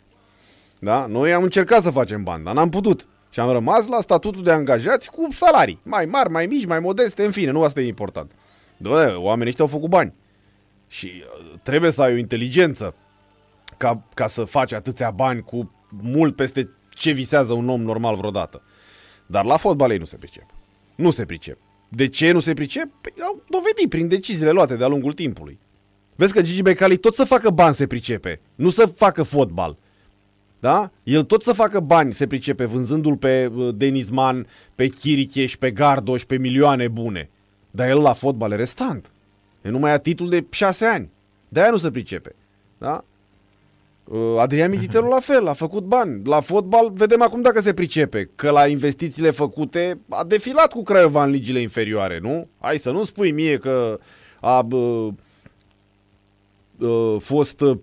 Da? 0.79 1.05
Noi 1.05 1.33
am 1.33 1.43
încercat 1.43 1.81
să 1.81 1.89
facem 1.91 2.23
bani, 2.23 2.43
dar 2.43 2.53
n-am 2.53 2.69
putut. 2.69 3.07
Și 3.29 3.39
am 3.39 3.51
rămas 3.51 3.87
la 3.87 4.01
statutul 4.01 4.43
de 4.43 4.51
angajați 4.51 5.11
cu 5.11 5.27
salarii. 5.31 5.79
Mai 5.83 6.05
mari, 6.05 6.29
mai 6.29 6.45
mici, 6.45 6.65
mai 6.65 6.79
modeste, 6.79 7.25
în 7.25 7.31
fine, 7.31 7.51
nu 7.51 7.63
asta 7.63 7.81
e 7.81 7.87
important. 7.87 8.31
Dă, 8.77 9.15
oamenii 9.19 9.47
ăștia 9.47 9.65
au 9.65 9.71
făcut 9.71 9.89
bani. 9.89 10.13
Și 10.87 11.11
uh, 11.15 11.53
trebuie 11.63 11.91
să 11.91 12.01
ai 12.01 12.13
o 12.13 12.17
inteligență 12.17 12.95
ca, 13.77 14.03
ca 14.13 14.27
să 14.27 14.43
faci 14.43 14.71
atâția 14.71 15.11
bani 15.11 15.41
cu 15.41 15.71
mult 16.01 16.35
peste 16.35 16.69
ce 16.89 17.11
visează 17.11 17.53
un 17.53 17.69
om 17.69 17.81
normal 17.81 18.15
vreodată. 18.15 18.61
Dar 19.25 19.45
la 19.45 19.57
fotbal 19.57 19.91
ei 19.91 19.97
nu 19.97 20.05
se 20.05 20.15
pricep. 20.15 20.45
Nu 20.95 21.11
se 21.11 21.25
pricep. 21.25 21.57
De 21.89 22.07
ce 22.07 22.31
nu 22.31 22.39
se 22.39 22.53
pricep? 22.53 22.89
Păi 23.01 23.13
au 23.21 23.43
dovedit 23.49 23.89
prin 23.89 24.07
deciziile 24.07 24.51
luate 24.51 24.75
de-a 24.75 24.87
lungul 24.87 25.13
timpului. 25.13 25.59
Vezi 26.15 26.33
că 26.33 26.41
Gigi 26.41 26.61
Becali 26.61 26.97
tot 26.97 27.15
să 27.15 27.23
facă 27.23 27.49
bani 27.49 27.75
se 27.75 27.87
pricepe, 27.87 28.41
nu 28.55 28.69
să 28.69 28.85
facă 28.85 29.23
fotbal. 29.23 29.77
Da? 30.59 30.91
El 31.03 31.23
tot 31.23 31.41
să 31.43 31.53
facă 31.53 31.79
bani 31.79 32.13
se 32.13 32.27
pricepe 32.27 32.65
vânzându-l 32.65 33.17
pe 33.17 33.51
uh, 33.55 33.75
Denizman, 33.75 34.47
pe 34.75 34.87
Chiricheș 34.87 35.49
și 35.49 35.57
pe 35.57 35.71
Gardoș 35.71 36.23
pe 36.23 36.37
milioane 36.37 36.87
bune. 36.87 37.29
Dar 37.71 37.89
el 37.89 38.01
la 38.01 38.13
fotbal 38.13 38.51
e 38.51 38.55
restant. 38.55 39.11
El 39.61 39.71
nu 39.71 39.79
mai 39.79 39.91
ia 39.91 39.97
titlul 39.97 40.29
de 40.29 40.45
șase 40.49 40.85
ani. 40.85 41.09
De-aia 41.49 41.71
nu 41.71 41.77
se 41.77 41.91
pricepe. 41.91 42.35
Da? 42.77 43.03
Uh, 44.07 44.39
Adrian 44.39 44.69
Mititelu 44.69 45.07
la 45.07 45.19
fel, 45.19 45.47
a 45.47 45.53
făcut 45.53 45.83
bani. 45.83 46.21
La 46.25 46.39
fotbal 46.39 46.91
vedem 46.93 47.21
acum 47.21 47.41
dacă 47.41 47.61
se 47.61 47.73
pricepe, 47.73 48.29
că 48.35 48.49
la 48.49 48.67
investițiile 48.67 49.29
făcute 49.29 49.99
a 50.09 50.23
defilat 50.23 50.71
cu 50.71 50.83
Craiova 50.83 51.23
în 51.23 51.29
ligile 51.29 51.59
inferioare, 51.59 52.19
nu? 52.19 52.47
Hai 52.59 52.77
să 52.77 52.91
nu 52.91 53.03
spui 53.03 53.31
mie 53.31 53.57
că 53.57 53.99
a 54.39 54.61
bă, 54.61 55.09
uh, 56.79 57.15
fost 57.19 57.61
uh, 57.61 57.77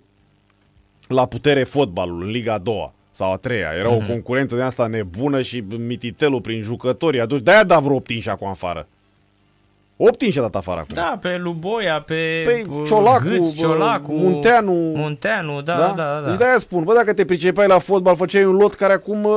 la 1.08 1.26
putere 1.26 1.64
fotbalul 1.64 2.22
în 2.22 2.28
Liga 2.28 2.52
a 2.52 2.58
doua 2.58 2.94
sau 3.10 3.32
a 3.32 3.37
treia. 3.37 3.70
Era 3.78 3.94
o 3.94 4.06
concurență 4.06 4.56
de 4.56 4.62
asta 4.62 4.87
nebună 4.87 5.42
și 5.42 5.64
Mititelu 5.78 6.40
prin 6.40 6.62
jucători 6.62 7.20
atunci. 7.20 7.42
De-aia 7.42 7.64
da 7.64 7.78
vreo 7.78 7.96
8 7.96 8.10
inși 8.10 8.28
acum 8.28 8.48
afară. 8.48 8.88
8 9.96 10.22
inși 10.22 10.38
a 10.38 10.42
dat 10.42 10.54
afară 10.54 10.78
acum. 10.78 10.92
Da, 10.94 11.18
pe 11.20 11.37
Luboia, 11.37 12.00
pe 12.00 12.42
Pe 12.44 12.64
uh, 12.70 12.83
Ciolacu, 12.87 13.22
Gâț, 13.28 13.48
bă, 13.50 13.54
Ciolacu, 13.57 14.12
Munteanu. 14.12 14.72
Munteanu, 14.72 15.61
da, 15.62 15.76
da, 15.76 15.92
da. 15.96 16.20
da. 16.20 16.28
Deci 16.28 16.37
de-aia 16.38 16.59
spun, 16.59 16.85
bă, 16.85 16.94
dacă 16.94 17.12
te 17.14 17.24
pricepeai 17.24 17.66
la 17.66 17.78
fotbal, 17.78 18.16
făceai 18.16 18.44
un 18.44 18.57
lot 18.57 18.74
care 18.74 18.92
acum 18.92 19.24
uh, 19.24 19.35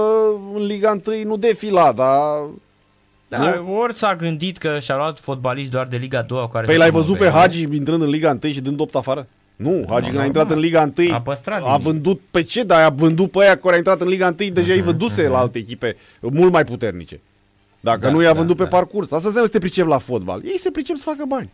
în 0.56 0.66
Liga 0.66 1.00
1 1.08 1.24
nu 1.24 1.38
defila, 1.38 1.92
dar... 1.92 2.18
Da, 3.30 3.64
ori 3.82 3.96
s-a 3.96 4.16
gândit 4.16 4.58
că 4.58 4.80
și-a 4.80 4.96
luat 4.96 5.20
fotbaliști 5.20 5.72
doar 5.72 5.88
de 5.88 5.98
Liga 5.98 6.22
2 6.22 6.48
care 6.52 6.66
Păi 6.66 6.74
să 6.74 6.80
l-ai 6.80 6.90
văzut 6.92 7.18
pe 7.18 7.24
promoveze. 7.26 7.40
Hagi 7.40 7.62
intrând 7.76 8.02
în 8.02 8.10
Liga 8.10 8.38
1 8.44 8.54
și 8.54 8.62
dând 8.62 8.80
8 8.80 8.96
afară? 8.96 9.28
Nu, 9.56 9.70
Hagi 9.70 9.86
când 9.86 9.94
a 10.06 10.10
normal. 10.12 10.26
intrat 10.26 10.52
în 10.52 10.60
Liga 10.60 10.92
1 10.98 11.14
A 11.14 11.22
păstrat 11.22 11.62
a 11.66 11.72
din- 11.74 11.84
vândut 11.84 12.22
pe 12.32 12.42
ce? 12.44 12.64
Dar 12.64 12.84
a 12.84 12.90
vândut 12.90 13.32
pe 13.32 13.44
aia 13.44 13.58
care 13.58 13.74
a 13.74 13.78
intrat 13.78 14.02
în 14.02 14.08
Liga 14.08 14.26
1 14.40 14.50
deja 14.50 14.74
îi 14.74 14.82
vânduse 14.92 15.28
la 15.28 15.38
alte 15.40 15.58
echipe 15.58 15.96
mult 16.20 16.52
mai 16.52 16.64
puternice. 16.64 17.20
Dacă 17.80 18.00
Da, 18.00 18.10
nu 18.10 18.22
i-a 18.22 18.32
da, 18.32 18.38
vândut 18.38 18.58
pe 18.58 18.64
da. 18.64 18.70
parcurs. 18.70 19.12
Asta 19.12 19.28
înseamnă 19.28 19.50
să 19.52 19.58
te 19.58 19.66
pricep 19.66 19.88
la 19.88 19.98
fotbal. 19.98 20.42
Ei 20.46 20.58
se 20.58 20.72
pricep 20.72 20.96
să 20.96 21.04
facă 21.04 21.26
bani. 21.28 21.52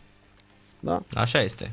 Da? 0.80 1.02
Așa 1.12 1.42
este. 1.42 1.72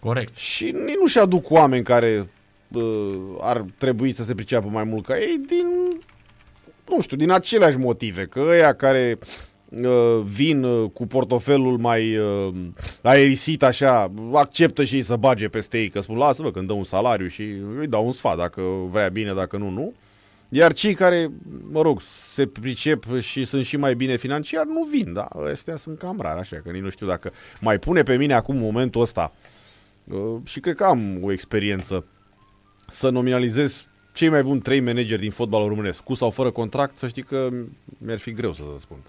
Corect. 0.00 0.36
Și 0.36 0.64
nici 0.64 0.96
nu-și 1.00 1.18
aduc 1.18 1.50
oameni 1.50 1.84
care 1.84 2.30
uh, 2.68 3.18
ar 3.40 3.64
trebui 3.78 4.12
să 4.12 4.24
se 4.24 4.34
priceapă 4.34 4.68
mai 4.68 4.84
mult 4.84 5.04
ca 5.04 5.18
ei 5.18 5.40
din, 5.46 5.66
nu 6.88 7.00
știu, 7.00 7.16
din 7.16 7.30
aceleași 7.30 7.76
motive. 7.76 8.26
Că 8.26 8.44
ăia 8.48 8.74
care 8.74 9.18
uh, 9.68 10.20
vin 10.24 10.64
uh, 10.64 10.90
cu 10.90 11.06
portofelul 11.06 11.78
mai 11.78 12.16
uh, 12.16 12.48
aerisit 13.02 13.62
așa, 13.62 14.12
acceptă 14.32 14.84
și 14.84 14.94
ei 14.94 15.02
să 15.02 15.16
bage 15.16 15.48
peste 15.48 15.78
ei, 15.78 15.88
că 15.88 16.00
spun, 16.00 16.16
lasă-vă 16.16 16.50
când 16.50 16.66
dă 16.66 16.72
un 16.72 16.84
salariu 16.84 17.26
și 17.26 17.42
îi 17.78 17.86
dau 17.86 18.06
un 18.06 18.12
sfat, 18.12 18.36
dacă 18.36 18.62
vrea 18.90 19.08
bine, 19.08 19.32
dacă 19.32 19.56
nu, 19.56 19.68
nu. 19.68 19.92
Iar 20.54 20.72
cei 20.72 20.94
care, 20.94 21.30
mă 21.70 21.82
rog, 21.82 22.00
se 22.00 22.46
pricep 22.46 23.18
și 23.20 23.44
sunt 23.44 23.64
și 23.64 23.76
mai 23.76 23.94
bine 23.94 24.16
financiar, 24.16 24.64
nu 24.64 24.84
vin, 24.84 25.12
da? 25.12 25.24
Astea 25.24 25.76
sunt 25.76 25.98
cam 25.98 26.20
rare, 26.20 26.38
așa, 26.38 26.56
că 26.56 26.70
nici 26.70 26.82
nu 26.82 26.90
știu 26.90 27.06
dacă 27.06 27.32
mai 27.60 27.78
pune 27.78 28.02
pe 28.02 28.16
mine 28.16 28.34
acum 28.34 28.56
momentul 28.56 29.00
ăsta 29.00 29.32
uh, 30.04 30.36
și 30.44 30.60
cred 30.60 30.74
că 30.74 30.84
am 30.84 31.18
o 31.22 31.32
experiență 31.32 32.04
să 32.86 33.10
nominalizez 33.10 33.86
cei 34.12 34.28
mai 34.28 34.42
buni 34.42 34.60
trei 34.60 34.80
manageri 34.80 35.20
din 35.20 35.30
fotbalul 35.30 35.68
românesc, 35.68 36.02
cu 36.02 36.14
sau 36.14 36.30
fără 36.30 36.50
contract, 36.50 36.98
să 36.98 37.08
știi 37.08 37.22
că 37.22 37.48
mi-ar 37.98 38.18
fi 38.18 38.32
greu 38.32 38.54
să 38.54 38.62
răspund. 38.72 39.02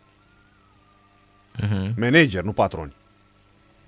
Uh-huh. 1.56 1.95
Manager, 1.97 2.43
nu 2.43 2.51
patroni. 2.53 2.95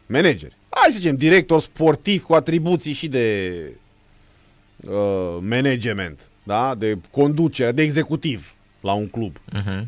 Manageri. 0.05 0.57
Hai 0.69 0.91
să 0.91 0.97
zicem, 0.97 1.15
director 1.15 1.61
sportiv 1.61 2.23
cu 2.23 2.33
atribuții 2.33 2.93
și 2.93 3.07
de 3.07 3.51
uh, 4.87 5.37
management, 5.41 6.19
da? 6.45 6.75
de 6.75 6.97
conducere, 7.11 7.71
de 7.71 7.81
executiv 7.81 8.53
la 8.81 8.93
un 8.93 9.07
club. 9.07 9.37
Uh-huh. 9.37 9.85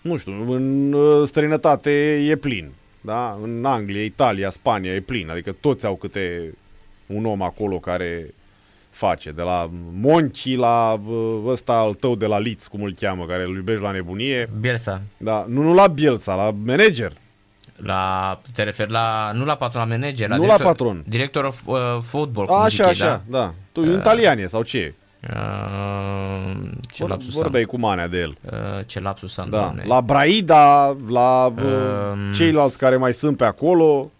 Nu 0.00 0.16
știu, 0.16 0.52
în 0.52 0.92
uh, 0.92 1.28
străinătate 1.28 1.90
e 2.28 2.36
plin. 2.36 2.72
Da? 3.00 3.38
În 3.42 3.64
Anglia, 3.64 4.04
Italia, 4.04 4.50
Spania 4.50 4.94
e 4.94 5.00
plin. 5.00 5.30
Adică 5.30 5.52
toți 5.52 5.86
au 5.86 5.94
câte 5.94 6.54
un 7.06 7.24
om 7.24 7.42
acolo 7.42 7.78
care 7.78 8.34
face. 8.90 9.30
De 9.30 9.42
la 9.42 9.70
Monchi 9.92 10.54
la 10.54 11.00
uh, 11.06 11.42
ăsta 11.46 11.72
al 11.72 11.94
tău 11.94 12.14
de 12.14 12.26
la 12.26 12.38
Leeds, 12.38 12.66
cum 12.66 12.82
îl 12.82 12.94
cheamă, 13.00 13.26
care 13.26 13.44
îl 13.44 13.54
iubești 13.54 13.82
la 13.82 13.90
nebunie. 13.90 14.50
Bielsa. 14.60 15.02
Da, 15.16 15.44
nu, 15.48 15.62
nu 15.62 15.74
la 15.74 15.86
Bielsa, 15.86 16.34
la 16.34 16.50
manager. 16.64 17.12
La, 17.76 18.40
te 18.54 18.62
referi 18.62 18.90
la, 18.90 19.30
nu 19.34 19.44
la 19.44 19.56
patron, 19.56 19.88
la 19.88 19.96
manager. 19.96 20.28
La 20.28 20.36
Nu 20.36 20.46
la 20.46 20.56
patron. 20.56 21.04
Director 21.08 21.44
of 21.44 21.62
uh, 21.64 21.76
football, 22.00 22.46
cum 22.46 22.56
A, 22.56 22.68
zic 22.68 22.80
așa, 22.80 22.88
ei, 22.88 22.90
așa, 22.90 23.22
da. 23.28 23.54
Tu 23.72 23.80
uh, 23.80 23.94
italian 23.98 24.38
e 24.38 24.46
sau 24.46 24.62
ce 24.62 24.78
e? 24.78 24.94
Uh, 25.34 26.68
ce 26.90 26.96
Vor, 27.02 27.08
lapsus 27.08 27.34
am. 27.34 27.40
vorbeai 27.42 27.64
cu 27.64 27.78
manea 27.78 28.08
de 28.08 28.18
el. 28.18 28.36
Uh, 28.44 28.52
ce 28.86 29.00
lapsus 29.00 29.38
am, 29.38 29.48
Da. 29.50 29.58
doamne. 29.58 29.84
La 29.86 30.00
Braida, 30.00 30.96
la 31.08 31.46
uh, 31.46 31.62
Um, 32.12 32.32
ceilalți 32.32 32.78
care 32.78 32.96
mai 32.96 33.14
sunt 33.14 33.36
pe 33.36 33.44
acolo. 33.44 34.10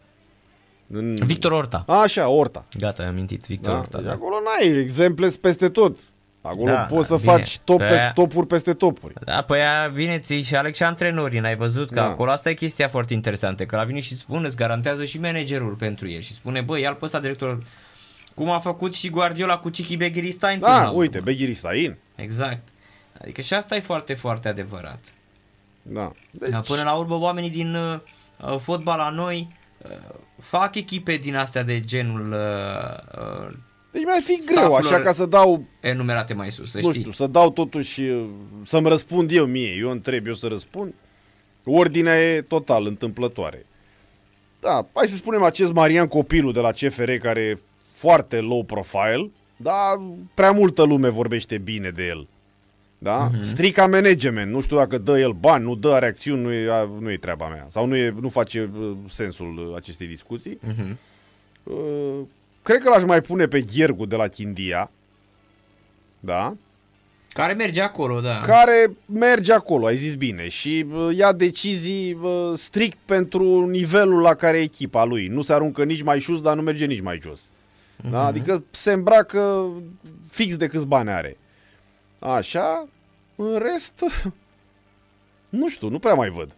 În... 0.93 1.15
Victor 1.15 1.53
Orta. 1.53 1.85
Așa, 1.87 2.29
Orta. 2.29 2.65
Gata, 2.79 3.03
am 3.07 3.15
mintit. 3.15 3.47
Victor 3.47 3.73
Da? 3.73 3.79
Orta, 3.79 3.97
Deci 3.99 4.07
da. 4.07 4.13
acolo 4.13 4.35
n-ai 4.45 4.79
exemple 4.79 5.29
peste 5.41 5.69
tot. 5.69 5.99
Acolo 6.43 6.65
Da, 6.71 6.77
poți 6.77 7.09
să 7.09 7.17
bine. 7.17 7.33
faci 7.33 7.59
top 7.59 7.79
Pe 7.79 7.85
pe, 7.85 7.93
aia- 7.93 8.13
topuri 8.15 8.47
peste 8.47 8.73
topuri. 8.73 9.15
Da, 9.25 9.43
păi 9.43 9.59
aia, 9.59 9.89
bine, 9.95 10.19
ți 10.19 10.35
și 10.35 10.57
Alex 10.57 10.77
și 10.77 10.83
antrenorii, 10.83 11.41
n-ai 11.41 11.57
văzut 11.57 11.89
că 11.89 11.95
Da. 11.95 12.05
acolo 12.05 12.31
asta 12.31 12.51
e 12.51 12.55
chestia 12.55 12.89
foarte 12.89 13.15
interesantă, 13.15 13.65
că 13.65 13.77
la 13.77 13.85
vine 13.85 14.01
și 14.01 14.13
îți 14.13 14.21
spune, 14.21 14.47
îți 14.47 14.57
garantează 14.57 15.05
și 15.05 15.21
managerul 15.21 15.73
pentru 15.79 16.09
el 16.09 16.21
și 16.21 16.35
spune, 16.35 16.61
băi, 16.61 16.81
ia-l 16.81 16.95
pe 16.95 17.05
ăsta 17.05 17.21
director, 17.21 17.59
cum 18.37 18.51
a 18.51 18.59
făcut 18.59 18.95
și 18.95 19.11
Guardiola 19.11 19.59
cu 19.59 19.69
Cichi 19.69 19.97
Beghiristain. 19.97 20.59
până 20.59 20.73
Da, 20.73 20.83
la 20.83 20.91
uite, 20.91 21.19
urmă. 21.19 21.31
Beghiristain. 21.31 21.97
Exact. 22.15 22.69
Adică 23.21 23.41
și 23.41 23.55
asta 23.55 23.77
e 23.77 23.81
foarte, 23.81 24.15
foarte 24.15 24.49
adevărat. 24.49 24.99
Da. 25.83 26.13
Deci, 26.31 26.51
Deci... 26.51 26.67
Până 26.67 26.83
la 26.83 26.93
urmă, 26.95 27.15
oamenii 27.15 27.51
din 27.51 27.75
uh, 27.75 28.01
uh, 28.41 28.59
fotbal 28.59 28.99
la 28.99 29.11
noi 29.11 29.49
uh, 29.83 29.91
fac 30.41 30.75
echipe 30.75 31.17
din 31.17 31.37
astea 31.37 31.63
de 31.63 31.81
genul 31.81 32.33
uh, 32.33 33.21
uh, 33.49 33.57
deci 33.91 34.05
mi-ar 34.05 34.23
fi 34.23 34.43
greu 34.47 34.57
Stafful 34.57 34.87
așa 34.87 35.01
ca 35.01 35.13
să 35.13 35.27
dau, 35.27 35.65
enumerate 35.81 36.35
mai 36.35 36.51
sus, 36.51 36.71
să 36.71 36.79
nu 36.83 36.89
știi. 36.89 37.01
știu, 37.01 37.13
să 37.13 37.27
dau 37.27 37.51
totuși, 37.51 38.01
uh, 38.01 38.27
să-mi 38.65 38.89
răspund 38.89 39.31
eu 39.31 39.45
mie. 39.47 39.77
Eu 39.79 39.91
întreb, 39.91 40.27
eu 40.27 40.35
să 40.35 40.47
răspund. 40.47 40.95
Ordinea 41.65 42.21
e 42.21 42.43
total 42.43 42.87
întâmplătoare. 42.87 43.67
Da, 44.61 44.87
hai 44.95 45.07
să 45.07 45.17
spunem 45.17 45.43
acest 45.43 45.73
Marian 45.73 46.07
Copilu 46.07 46.53
de 46.53 46.61
la 46.61 46.71
CFR 46.71 47.11
care 47.11 47.41
e 47.41 47.59
foarte 48.07 48.41
low 48.41 48.63
profile, 48.65 49.31
dar 49.57 50.01
prea 50.35 50.51
multă 50.51 50.83
lume 50.83 51.09
vorbește 51.09 51.59
bine 51.59 51.91
de 51.91 52.07
el. 52.07 52.27
Da? 52.99 53.17
Mhm. 53.25 53.39
Mm-hmm. 53.39 53.43
Strica 53.45 53.87
management, 53.87 54.53
nu 54.53 54.61
știu 54.61 54.77
dacă 54.77 54.99
dă 54.99 55.19
el 55.19 55.33
bani, 55.33 55.65
nu 55.65 55.75
dă 55.75 55.93
are 55.93 56.07
acțiuni, 56.07 56.43
nu 56.43 56.53
e, 56.53 56.71
a- 56.73 56.89
nu 57.01 57.11
e 57.11 57.17
treaba 57.17 57.49
mea. 57.49 57.67
Sau 57.71 57.87
nu, 57.87 57.97
e, 57.97 58.15
nu 58.21 58.29
face 58.29 58.71
uh, 58.81 58.93
sensul 59.09 59.59
uh, 59.69 59.77
acestei 59.77 60.07
discuții. 60.07 60.59
Mhm. 60.63 60.99
Uh, 61.63 62.21
cred 62.63 62.79
că 62.83 62.89
l-aș 62.89 63.03
mai 63.05 63.21
pune 63.21 63.47
pe 63.47 63.61
Ghergu 63.75 64.07
de 64.07 64.17
la 64.17 64.29
Chindia. 64.29 64.91
Da? 66.21 66.55
Care 67.29 67.53
merge 67.53 67.81
acolo, 67.83 68.21
da. 68.21 68.41
Care 68.41 68.91
merge 69.07 69.53
acolo, 69.53 69.87
ai 69.87 69.97
zis 69.97 70.15
bine, 70.15 70.49
și 70.49 70.87
uh, 70.93 71.17
ia 71.17 71.33
decizii 71.33 72.13
uh, 72.23 72.53
strict 72.57 72.99
pentru 73.05 73.67
nivelul 73.67 74.21
la 74.21 74.35
care 74.35 74.59
e 74.59 74.63
echipa 74.63 75.05
lui. 75.05 75.27
Nu 75.27 75.43
se 75.43 75.53
aruncă 75.53 75.85
nici 75.85 76.03
mai 76.03 76.21
sus, 76.21 76.43
dar 76.43 76.57
nu 76.57 76.63
merge 76.63 76.85
nici 76.87 77.01
mai 77.03 77.21
jos. 77.23 77.41
Mhm. 78.03 78.11
Da? 78.11 78.25
Adică 78.27 78.65
se 78.71 78.93
îmbracă 78.93 79.67
fix 80.29 80.57
de 80.57 80.67
câți 80.67 80.87
bani 80.87 81.11
are. 81.11 81.37
Așa, 82.19 82.89
în 83.37 83.59
rest, 83.59 84.05
nu 85.49 85.69
știu, 85.69 85.89
nu 85.89 85.99
prea 85.99 86.15
mai 86.15 86.29
văd. 86.31 86.55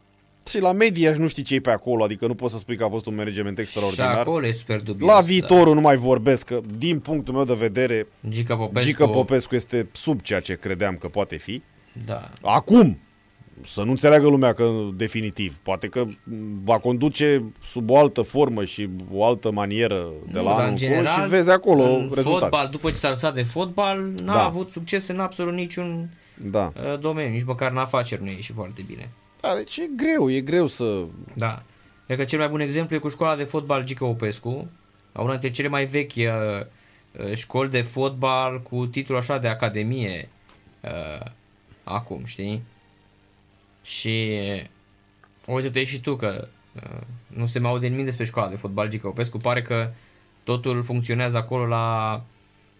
Și 0.48 0.60
la 0.60 0.72
media 0.72 1.14
nu 1.16 1.26
știi 1.28 1.42
ce 1.42 1.60
pe 1.60 1.70
acolo, 1.70 2.04
adică 2.04 2.26
nu 2.26 2.34
poți 2.34 2.52
să 2.52 2.58
spui 2.58 2.76
că 2.76 2.84
a 2.84 2.88
fost 2.88 3.06
un 3.06 3.14
management 3.14 3.56
și 3.56 3.62
extraordinar. 3.62 4.18
acolo 4.18 4.46
e 4.46 4.52
super 4.52 4.80
dubios. 4.82 5.10
La 5.10 5.20
viitorul 5.20 5.74
nu 5.74 5.80
mai 5.80 5.96
vorbesc, 5.96 6.46
că 6.46 6.60
din 6.76 7.00
punctul 7.00 7.34
meu 7.34 7.44
de 7.44 7.54
vedere, 7.54 8.06
Da. 8.20 8.28
Gica 8.28 8.56
Popescu. 8.56 8.88
Gică 8.88 9.06
Popescu 9.06 9.54
este 9.54 9.88
sub 9.92 10.20
ceea 10.20 10.40
ce 10.40 10.54
credeam 10.54 10.96
că 10.96 11.08
poate 11.08 11.36
fi. 11.36 11.62
Da. 12.04 12.30
Acum, 12.42 12.98
să 13.66 13.82
nu 13.82 13.90
înțeleagă 13.90 14.28
lumea 14.28 14.52
că 14.52 14.70
definitiv. 14.94 15.56
Poate 15.62 15.88
că 15.88 16.04
va 16.64 16.78
conduce 16.78 17.42
sub 17.64 17.90
o 17.90 17.98
altă 17.98 18.22
formă 18.22 18.64
și 18.64 18.88
o 19.12 19.24
altă 19.24 19.50
manieră 19.50 20.06
de 20.26 20.38
Nu, 20.38 20.42
la 20.44 20.50
dar 20.50 20.60
anul 20.60 20.66
în 20.66 20.76
încolo 20.82 20.94
general, 21.02 21.22
și 21.22 21.28
vezi 21.28 21.50
acolo 21.50 21.82
în 21.82 22.10
rezultate. 22.14 22.28
fotbal, 22.40 22.68
după 22.70 22.90
ce 22.90 22.96
s-a 22.96 23.08
lăsat 23.08 23.34
de 23.34 23.42
fotbal, 23.42 23.98
n-a 24.24 24.34
Da. 24.34 24.44
avut 24.44 24.70
succes 24.70 25.08
în 25.08 25.20
absolut 25.20 25.54
niciun 25.54 26.10
Da. 26.34 26.72
uh, 26.92 26.98
domeniu, 27.00 27.32
nici 27.32 27.44
măcar 27.44 27.70
în 27.70 27.76
afaceri 27.76 28.22
nu 28.22 28.28
e 28.28 28.32
ieșit 28.34 28.54
foarte 28.54 28.82
bine. 28.86 29.10
da, 29.40 29.54
deci 29.56 29.76
e 29.76 29.88
greu, 29.96 30.30
e 30.30 30.40
greu 30.40 30.66
să... 30.66 31.04
Da. 31.34 31.58
Cred 32.06 32.18
că 32.18 32.24
cel 32.24 32.38
mai 32.38 32.48
bun 32.48 32.60
exemplu 32.60 32.96
e 32.96 32.98
cu 32.98 33.08
școala 33.08 33.36
de 33.36 33.44
fotbal 33.44 33.84
Gică 33.84 34.04
Opescu, 34.04 34.68
una 35.12 35.30
dintre 35.30 35.50
cele 35.50 35.68
mai 35.68 35.84
vechi 35.86 36.12
uh, 36.16 36.24
uh, 37.26 37.34
școli 37.34 37.70
de 37.70 37.82
fotbal 37.82 38.60
cu 38.62 38.86
titlul 38.86 39.18
așa 39.18 39.38
de 39.38 39.48
academie 39.48 40.28
uh, 40.80 41.26
acum, 41.84 42.24
știi? 42.24 42.62
Și 43.88 44.40
uh, 45.46 45.54
uite-te 45.54 45.84
și 45.84 46.00
tu 46.00 46.16
că 46.16 46.48
uh, 46.74 47.00
nu 47.26 47.46
se 47.46 47.58
mai 47.58 47.70
aude 47.70 47.86
nimic 47.86 48.04
despre 48.04 48.24
școala 48.24 48.48
de 48.48 48.56
fotbal 48.56 48.88
Gică 48.88 49.06
Opescu, 49.06 49.36
pare 49.36 49.62
că 49.62 49.90
totul 50.42 50.82
funcționează 50.82 51.36
acolo 51.36 51.66
la 51.66 52.20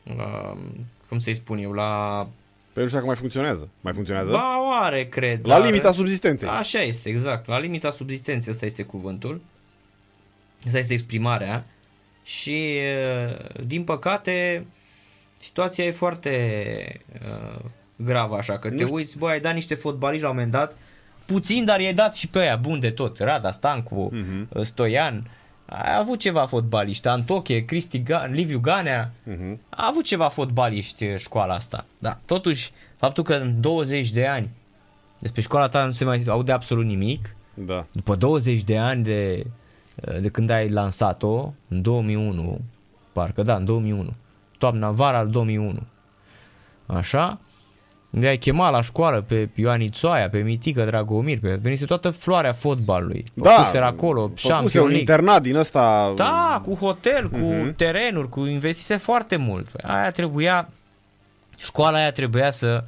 uh, 0.02 0.58
cum 1.08 1.18
să-i 1.18 1.34
spun 1.34 1.58
eu, 1.58 1.72
la 1.72 2.22
Pe 2.72 2.80
nu 2.80 2.86
știu 2.86 2.96
dacă 2.96 3.06
mai 3.06 3.16
funcționează. 3.16 3.68
Mai 3.80 3.92
funcționează? 3.92 4.30
ba 4.30 4.62
oare, 4.68 5.04
cred. 5.04 5.46
la 5.46 5.58
dar- 5.58 5.66
limita 5.66 5.92
subzistenței. 5.92 6.48
Așa 6.48 6.80
este, 6.80 7.08
exact. 7.08 7.46
La 7.46 7.58
limita 7.58 7.90
subzistenței, 7.90 8.52
ăsta 8.52 8.66
este 8.66 8.82
cuvântul. 8.82 9.40
Asta 10.66 10.78
este 10.78 10.92
exprimarea. 10.92 11.66
Și, 12.22 12.76
uh, 13.28 13.64
din 13.66 13.84
păcate, 13.84 14.66
situația 15.38 15.84
e 15.84 15.90
foarte 15.90 17.00
uh, 17.12 17.60
gravă 17.96 18.36
așa, 18.36 18.58
că 18.58 18.70
te 18.70 18.82
știu. 18.82 18.94
uiți, 18.94 19.18
băi, 19.18 19.32
ai 19.32 19.40
dat 19.40 19.54
niște 19.54 19.74
fotbaliști 19.74 20.22
la 20.22 20.30
un 20.30 20.34
moment 20.34 20.52
dat, 20.52 20.76
puțin, 21.32 21.64
dar 21.64 21.80
i-ai 21.80 21.94
dat 21.94 22.14
și 22.14 22.28
pe 22.28 22.38
aia, 22.38 22.56
bun 22.56 22.80
de 22.80 22.90
tot. 22.90 23.18
Rada, 23.18 23.50
Stancu, 23.50 24.08
Mhm. 24.12 24.48
uh, 24.52 24.62
Stoian, 24.64 25.30
ai 25.66 25.96
avut 25.98 26.18
ceva 26.18 26.46
fotbaliști, 26.46 27.08
Antoche, 27.08 27.64
Cristi 27.64 28.02
Ga- 28.02 28.30
Liviu 28.30 28.60
Ganea, 28.60 29.10
Mhm. 29.22 29.60
a 29.70 29.86
avut 29.90 30.04
ceva 30.04 30.28
fotbaliști 30.28 31.04
uh, 31.04 31.16
școala 31.16 31.54
asta. 31.54 31.84
Da, 31.98 32.18
totuși, 32.26 32.70
faptul 32.96 33.24
că 33.24 33.34
în 33.34 33.60
20 33.60 34.10
de 34.10 34.26
ani 34.26 34.50
despre 35.18 35.40
școala 35.40 35.68
ta 35.68 35.84
nu 35.84 35.90
se 35.92 36.04
mai 36.04 36.22
aude 36.28 36.52
absolut 36.52 36.84
nimic, 36.84 37.34
Da. 37.54 37.86
după 37.92 38.14
20 38.14 38.62
de 38.62 38.78
ani 38.78 39.02
de, 39.02 39.46
de 40.20 40.28
când 40.28 40.50
ai 40.50 40.68
lansat-o, 40.68 41.52
în 41.68 41.82
2001, 41.82 42.60
parcă 43.12 43.42
da, 43.42 43.54
în 43.56 43.64
2001, 43.64 44.12
toamna, 44.58 44.90
vara 44.90 45.18
al 45.18 45.28
2001, 45.28 45.78
așa, 46.86 47.38
de 48.10 48.26
ai 48.26 48.36
chemat 48.38 48.72
la 48.72 48.82
școală 48.82 49.20
pe 49.20 49.48
Ioan 49.54 49.80
Ițoaia, 49.80 50.28
pe 50.28 50.38
Mitică 50.38 50.84
Dragomir, 50.84 51.38
pe 51.40 51.54
venise 51.62 51.84
toată 51.84 52.10
floarea 52.10 52.52
fotbalului. 52.52 53.24
Da, 53.34 53.50
Făcuseră 53.50 53.84
acolo, 53.84 54.20
făcuse 54.22 54.48
Champion 54.48 54.82
un 54.82 54.88
League. 54.88 54.98
internat 55.12 55.42
din 55.42 55.56
ăsta... 55.56 56.12
Da, 56.16 56.62
cu 56.64 56.74
hotel, 56.74 57.28
cu 57.28 57.36
Mhm. 57.38 57.74
terenuri, 57.76 58.28
cu 58.28 58.44
investise 58.44 58.96
foarte 58.96 59.36
mult. 59.36 59.68
Păi 59.68 59.90
Aia 59.90 60.10
trebuia, 60.10 60.68
școala 61.56 61.96
aia 61.98 62.12
trebuia 62.12 62.50
să 62.50 62.84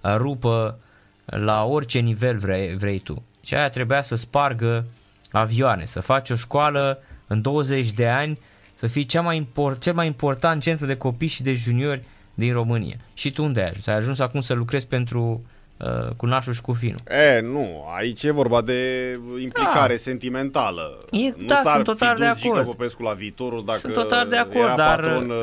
uh, 0.00 0.14
rupă 0.16 0.78
la 1.24 1.64
orice 1.64 1.98
nivel 1.98 2.38
vrei, 2.38 2.76
vrei 2.76 2.98
tu. 2.98 3.22
Și 3.44 3.54
aia 3.54 3.70
trebuia 3.70 4.02
să 4.02 4.16
spargă 4.16 4.84
avioane, 5.32 5.84
să 5.84 6.00
faci 6.00 6.30
o 6.30 6.34
școală 6.34 7.02
în 7.26 7.42
20 7.42 7.90
de 7.92 8.08
ani, 8.08 8.38
să 8.74 8.86
fii 8.86 9.06
cea 9.06 9.20
mai 9.20 9.36
import, 9.36 9.80
cel 9.80 9.94
mai 9.94 10.06
important 10.06 10.62
centru 10.62 10.86
de 10.86 10.96
copii 10.96 11.28
și 11.28 11.42
de 11.42 11.52
juniori 11.52 12.02
din 12.38 12.52
România. 12.52 12.96
Și 13.14 13.30
tu 13.32 13.42
unde 13.42 13.60
ai 13.60 13.66
ajuns? 13.68 13.86
Ai 13.86 13.94
ajuns 13.94 14.18
acum 14.18 14.40
să 14.40 14.54
lucrezi 14.54 14.86
pentru 14.86 15.44
uh, 15.76 16.08
cu 16.16 16.26
nașul 16.26 16.52
și 16.52 16.60
cu 16.60 16.72
finul. 16.72 16.98
E, 17.08 17.40
nu, 17.40 17.84
aici 17.96 18.22
e 18.22 18.30
vorba 18.30 18.60
de 18.60 19.10
implicare 19.42 19.92
Da. 19.92 19.98
sentimentală. 19.98 20.98
E- 21.10 21.34
nu 21.36 21.46
da, 21.46 21.60
s-ar 21.62 21.72
sunt 21.72 21.84
total 21.84 22.14
fi 22.14 22.20
de 22.20 22.28
dus 22.28 22.36
Gică 22.36 22.48
acord. 22.52 22.66
Popescu 22.66 23.02
la 23.02 23.12
viitorul 23.12 23.64
dacă 23.64 23.78
Sunt 23.78 23.92
total 23.92 24.28
de 24.28 24.36
acord, 24.36 24.56
era 24.56 24.74
dar- 24.76 24.96
patron, 25.00 25.30
uh, 25.30 25.36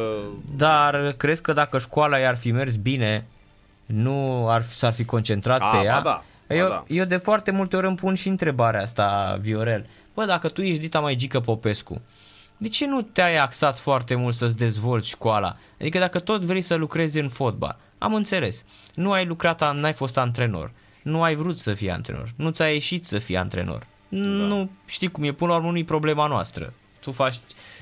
Dar 0.58 1.14
crezi 1.18 1.42
că 1.42 1.54
dacă 1.54 1.78
școala 1.78 2.18
i-ar 2.18 2.38
fi 2.38 2.52
mers 2.52 2.76
bine, 2.76 3.26
nu 3.86 4.48
ar, 4.50 4.62
fi- 4.64 4.76
s-ar 4.76 4.94
fi 4.94 5.06
concentrat 5.06 5.62
A, 5.62 5.66
pe 5.66 5.78
ba 5.78 5.84
ea? 5.84 6.02
da, 6.02 6.24
ba 6.48 6.56
eu, 6.56 6.68
da. 6.68 6.84
eu 6.88 7.06
de 7.06 7.18
foarte 7.18 7.52
multe 7.52 7.76
ori 7.76 7.88
îmi 7.88 7.96
pun 7.96 8.16
și 8.16 8.28
întrebarea 8.28 8.82
asta, 8.82 9.38
Viorel. 9.42 9.86
Bă, 10.14 10.26
dacă 10.26 10.48
tu 10.48 10.62
ești 10.62 10.82
dita 10.82 11.00
mai 11.00 11.16
Gică 11.16 11.40
Popescu, 11.40 12.02
de 12.63 12.69
ce 12.69 12.86
nu 12.86 13.02
te-ai 13.02 13.38
axat 13.38 13.80
foarte 13.80 14.15
mult 14.15 14.36
să-ți 14.36 14.58
dezvolți 14.58 15.10
școala? 15.10 15.58
Adică 15.80 15.99
dacă 15.99 16.19
tot 16.19 16.41
vrei 16.41 16.62
să 16.62 16.76
lucrezi 16.76 17.19
în 17.19 17.30
fotbal, 17.30 17.78
am 17.97 18.13
înțeles, 18.13 18.65
nu 18.93 19.12
ai 19.12 19.26
lucrat, 19.26 19.76
n-ai 19.76 19.93
fost 19.93 20.17
antrenor, 20.17 20.71
nu 21.02 21.23
ai 21.23 21.36
vrut 21.36 21.58
să 21.58 21.73
fii 21.73 21.91
antrenor, 21.91 22.34
nu 22.36 22.49
ți-a 22.49 22.67
ieșit 22.71 23.06
să 23.06 23.19
fii 23.19 23.38
antrenor. 23.38 23.88
Da. 24.10 24.17
Nu 24.30 24.69
știi 24.86 25.12
cum 25.12 25.23
e, 25.23 25.32
până 25.32 25.52
la 25.52 25.58
urmă 25.58 25.71
nu-i 25.71 25.84
problema 25.84 26.28
noastră. 26.28 26.73
Tu 26.99 27.12
faci 27.12 27.39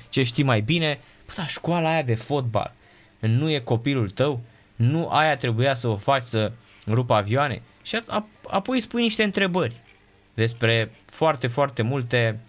ce 0.08 0.22
știi 0.22 0.44
mai 0.44 0.60
bine, 0.60 1.00
bă, 1.26 1.32
dar 1.36 1.48
școala 1.48 1.88
aia 1.88 2.02
de 2.02 2.14
fotbal 2.14 2.72
nu 3.18 3.50
e 3.50 3.58
copilul 3.58 4.10
tău, 4.10 4.40
nu 4.76 5.08
aia 5.08 5.36
trebuia 5.36 5.74
să 5.74 5.88
o 5.88 5.96
faci 5.96 6.24
să 6.26 6.52
rupă 6.86 7.14
avioane 7.14 7.62
și 7.82 7.96
a- 7.96 8.02
a- 8.06 8.26
apoi 8.50 8.76
îi 8.76 8.82
spui 8.82 9.02
niște 9.02 9.22
întrebări 9.22 9.76
despre 10.34 10.92
foarte, 11.06 11.46
foarte 11.46 11.82
multe 11.82 12.40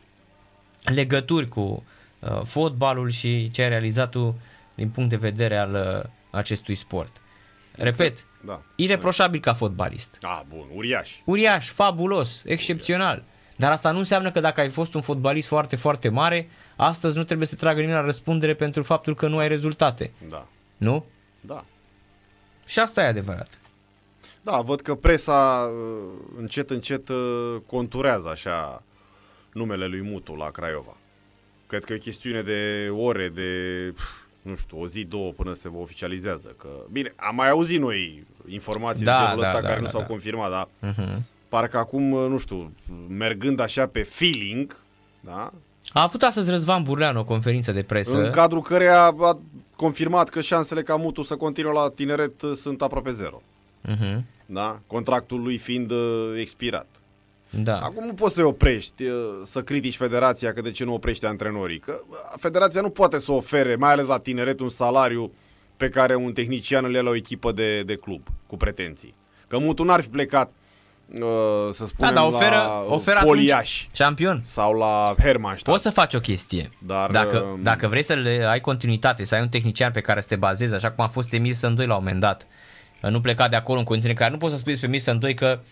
legături 0.83 1.47
cu 1.47 1.59
uh, 1.59 1.81
fotbalul 2.43 3.09
și 3.09 3.51
ce 3.51 3.61
ai 3.61 3.69
realizat 3.69 4.09
tu 4.09 4.39
din 4.75 4.89
punct 4.89 5.09
de 5.09 5.15
vedere 5.15 5.57
al 5.57 5.73
uh, 6.03 6.09
acestui 6.31 6.75
sport. 6.75 7.17
Repet, 7.75 8.25
Da. 8.45 8.61
ireproșabil 8.75 9.39
ca 9.39 9.53
fotbalist. 9.53 10.17
A, 10.21 10.45
bun, 10.49 10.65
uriaș. 10.73 11.11
Uriaș, 11.25 11.69
fabulos, 11.69 12.43
excepțional. 12.45 13.23
Dar 13.55 13.71
asta 13.71 13.91
nu 13.91 13.97
înseamnă 13.97 14.31
că 14.31 14.39
dacă 14.39 14.61
ai 14.61 14.69
fost 14.69 14.93
un 14.93 15.01
fotbalist 15.01 15.47
foarte, 15.47 15.75
foarte 15.75 16.09
mare, 16.09 16.49
astăzi 16.75 17.17
nu 17.17 17.23
trebuie 17.23 17.47
să 17.47 17.55
tragă 17.55 17.79
nimeni 17.79 17.97
la 17.97 18.03
răspundere 18.05 18.53
pentru 18.53 18.83
faptul 18.83 19.15
că 19.15 19.27
nu 19.27 19.37
ai 19.37 19.47
rezultate. 19.47 20.11
Da. 20.29 20.47
Nu? 20.77 21.05
Da. 21.41 21.65
Și 22.65 22.79
asta 22.79 23.01
e 23.03 23.07
adevărat. 23.07 23.59
Da, 24.41 24.61
văd 24.61 24.81
că 24.81 24.95
presa 24.95 25.69
uh, 25.71 26.13
încet, 26.37 26.69
încet 26.69 27.09
uh, 27.09 27.55
conturează 27.65 28.29
așa 28.29 28.83
numele 29.53 29.85
lui 29.85 30.01
Mutu 30.01 30.35
la 30.35 30.49
Craiova. 30.51 30.97
Cred 31.73 31.85
că 31.85 31.93
e 31.93 31.95
o 31.95 31.99
chestiune 31.99 32.41
de 32.41 32.89
ore, 32.97 33.29
de, 33.35 33.41
pf, 33.95 34.03
nu 34.41 34.55
știu, 34.55 34.81
o 34.81 34.87
zi, 34.87 35.03
două 35.03 35.31
până 35.31 35.53
se 35.53 35.67
oficializează. 35.81 36.55
Că, 36.59 36.67
bine, 36.91 37.13
am 37.15 37.35
mai 37.35 37.49
auzit 37.49 37.79
noi 37.79 38.23
informații 38.47 39.05
Da, 39.05 39.17
de 39.19 39.23
genul 39.25 39.41
da, 39.41 39.47
ăsta 39.47 39.61
da, 39.61 39.67
care 39.67 39.79
da, 39.79 39.85
nu 39.85 39.89
s-au 39.91 39.99
da. 39.99 40.05
confirmat, 40.05 40.49
dar 40.49 40.67
Uh-huh. 40.91 41.21
parcă 41.49 41.77
acum, 41.77 42.11
uh, 42.11 42.29
nu 42.29 42.37
știu, 42.37 42.71
mergând 43.07 43.59
așa 43.59 43.87
pe 43.87 44.01
feeling, 44.01 44.77
da? 45.19 45.51
A 45.93 46.01
avut 46.01 46.21
astăzi 46.21 46.49
Răzvan 46.49 46.83
Burleanu 46.83 47.19
o 47.19 47.23
conferință 47.23 47.71
de 47.71 47.81
presă. 47.81 48.17
în 48.23 48.31
cadrul 48.31 48.61
căreia 48.61 49.03
a 49.19 49.39
confirmat 49.75 50.29
că 50.29 50.41
șansele 50.41 50.81
ca 50.81 50.95
Mutu 50.95 51.23
să 51.23 51.35
continue 51.35 51.71
la 51.71 51.89
tineret 51.95 52.41
uh, 52.41 52.51
sunt 52.55 52.81
aproape 52.81 53.11
zero. 53.11 53.41
Uh-huh. 53.87 54.19
Da? 54.45 54.79
Contractul 54.87 55.41
lui 55.41 55.57
fiind 55.57 55.91
uh, 55.91 56.33
expirat. 56.39 56.87
Da. 57.57 57.77
Acum 57.77 58.05
nu 58.05 58.13
poți 58.13 58.33
să-i 58.33 58.43
oprești, 58.43 59.03
uh, 59.03 59.41
să 59.43 59.61
critici 59.61 59.97
federația 59.97 60.53
că 60.53 60.61
de 60.61 60.71
ce 60.71 60.83
nu 60.83 60.93
oprește 60.93 61.27
antrenorii. 61.27 61.79
Că 61.79 61.99
uh, 62.09 62.15
federația 62.39 62.81
nu 62.81 62.89
poate 62.89 63.19
să 63.19 63.31
ofere, 63.31 63.75
mai 63.75 63.91
ales 63.91 64.05
la 64.05 64.17
tineret, 64.17 64.59
un 64.59 64.69
salariu 64.69 65.31
pe 65.77 65.89
care 65.89 66.15
un 66.15 66.33
tehnician 66.33 66.85
îl 66.85 66.93
ia 66.93 67.01
la 67.01 67.09
o 67.09 67.15
echipă 67.15 67.51
de, 67.51 67.81
de 67.81 67.95
club, 67.95 68.21
cu 68.47 68.57
pretenții. 68.57 69.13
Că 69.47 69.57
Mutu 69.57 69.83
n-ar 69.83 70.01
fi 70.01 70.07
plecat, 70.07 70.51
uh, 71.13 71.19
să 71.71 71.79
Da, 71.79 71.85
spunem, 71.85 72.13
dar 72.13 72.25
oferă, 72.25 72.55
la 72.55 72.85
oferă 72.87 73.19
Poliaș 73.23 73.79
atunci 73.79 73.95
șampion. 73.95 74.41
sau 74.45 74.73
la 74.73 75.15
Hermannstadt. 75.19 75.71
Poți 75.71 75.83
să 75.83 75.89
faci 75.89 76.13
o 76.13 76.19
chestie. 76.19 76.69
Dar, 76.77 77.11
dacă, 77.11 77.37
um, 77.37 77.63
dacă 77.63 77.87
vrei 77.87 78.03
să 78.03 78.13
le 78.13 78.45
ai 78.49 78.59
continuitate, 78.59 79.23
să 79.23 79.35
ai 79.35 79.41
un 79.41 79.49
tehnician 79.49 79.91
pe 79.91 80.01
care 80.01 80.21
să 80.21 80.27
te 80.27 80.35
bazezi, 80.35 80.75
așa 80.75 80.91
cum 80.91 81.03
a 81.03 81.07
fost 81.07 81.33
Emil 81.33 81.53
Sândoi 81.53 81.85
la 81.85 81.95
un 81.95 82.03
moment 82.03 82.19
dat, 82.19 82.47
nu 83.01 83.21
pleca 83.21 83.47
de 83.47 83.55
acolo 83.55 83.79
în 83.79 83.85
condiții 83.85 84.11
în 84.11 84.17
care 84.17 84.31
nu 84.31 84.37
poți 84.37 84.53
să 84.53 84.57
spui 84.59 84.71
despre 84.71 84.89
Emil 84.89 85.01
Sândoi 85.01 85.33
că, 85.33 85.59
uh, 85.59 85.67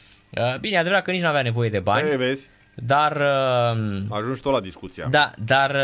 bine, 0.60 0.76
e 0.76 0.80
adevărat 0.80 1.04
că 1.04 1.12
nici 1.12 1.22
nu 1.22 1.28
avea 1.28 1.41
nevoie 1.41 1.70
de 1.70 1.80
bani, 1.80 2.10
E, 2.10 2.15
vezi, 2.17 2.48
dar, 2.76 3.15
uh, 3.15 4.02
ajungi 4.10 4.41
tot 4.41 4.54
la 4.54 4.60
discuția. 4.60 5.08
da, 5.10 5.32
dar 5.46 5.76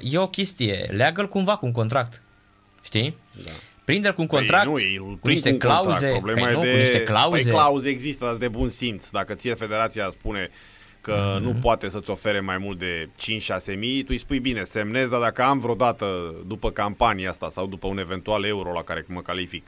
uh, 0.00 0.12
e 0.12 0.18
o 0.18 0.26
chestie, 0.28 0.88
leagă-l 0.90 1.28
cumva 1.28 1.56
cu 1.56 1.66
un 1.66 1.72
contract, 1.72 2.22
știi? 2.82 3.16
Da. 3.44 3.50
Prinde-l 3.84 4.12
cu 4.14 4.20
un 4.20 4.26
contract, 4.26 4.72
Păi, 4.72 4.94
nu, 4.98 5.04
îl 5.04 5.12
cu 5.12 5.18
prind 5.22 5.34
niște 5.42 5.48
cu 5.48 5.54
un 5.54 5.60
contract. 5.60 5.98
clauze, 5.98 6.08
Problema 6.08 6.40
păi 6.40 6.50
e 6.50 6.54
nu, 6.54 6.62
de... 6.62 6.70
cu 6.70 6.76
niște 6.76 7.02
clauze. 7.02 7.42
Păi 7.42 7.52
clauze 7.52 7.88
există, 7.88 8.24
dar 8.24 8.28
sunt 8.28 8.42
de 8.42 8.48
bun 8.58 8.68
simț. 8.68 9.08
Dacă 9.08 9.34
ție 9.34 9.54
federația 9.54 10.08
spune 10.10 10.50
că 11.00 11.12
Mhm. 11.12 11.38
mm-hmm. 11.38 11.42
nu 11.42 11.52
poate 11.60 11.88
să-ți 11.88 12.10
ofere 12.10 12.40
mai 12.40 12.58
mult 12.58 12.78
de 12.78 13.08
5-6 13.74 13.76
mii, 13.78 14.00
tu 14.00 14.06
îi 14.10 14.18
spui 14.18 14.38
bine, 14.38 14.62
semnez, 14.64 15.08
dar 15.08 15.20
dacă 15.20 15.42
am 15.42 15.58
vreodată 15.58 16.34
după 16.46 16.70
campania 16.70 17.30
asta 17.30 17.48
sau 17.50 17.66
după 17.66 17.86
un 17.86 17.98
eventual 17.98 18.44
euro 18.44 18.72
la 18.72 18.82
care 18.82 19.04
mă 19.08 19.20
calific, 19.22 19.66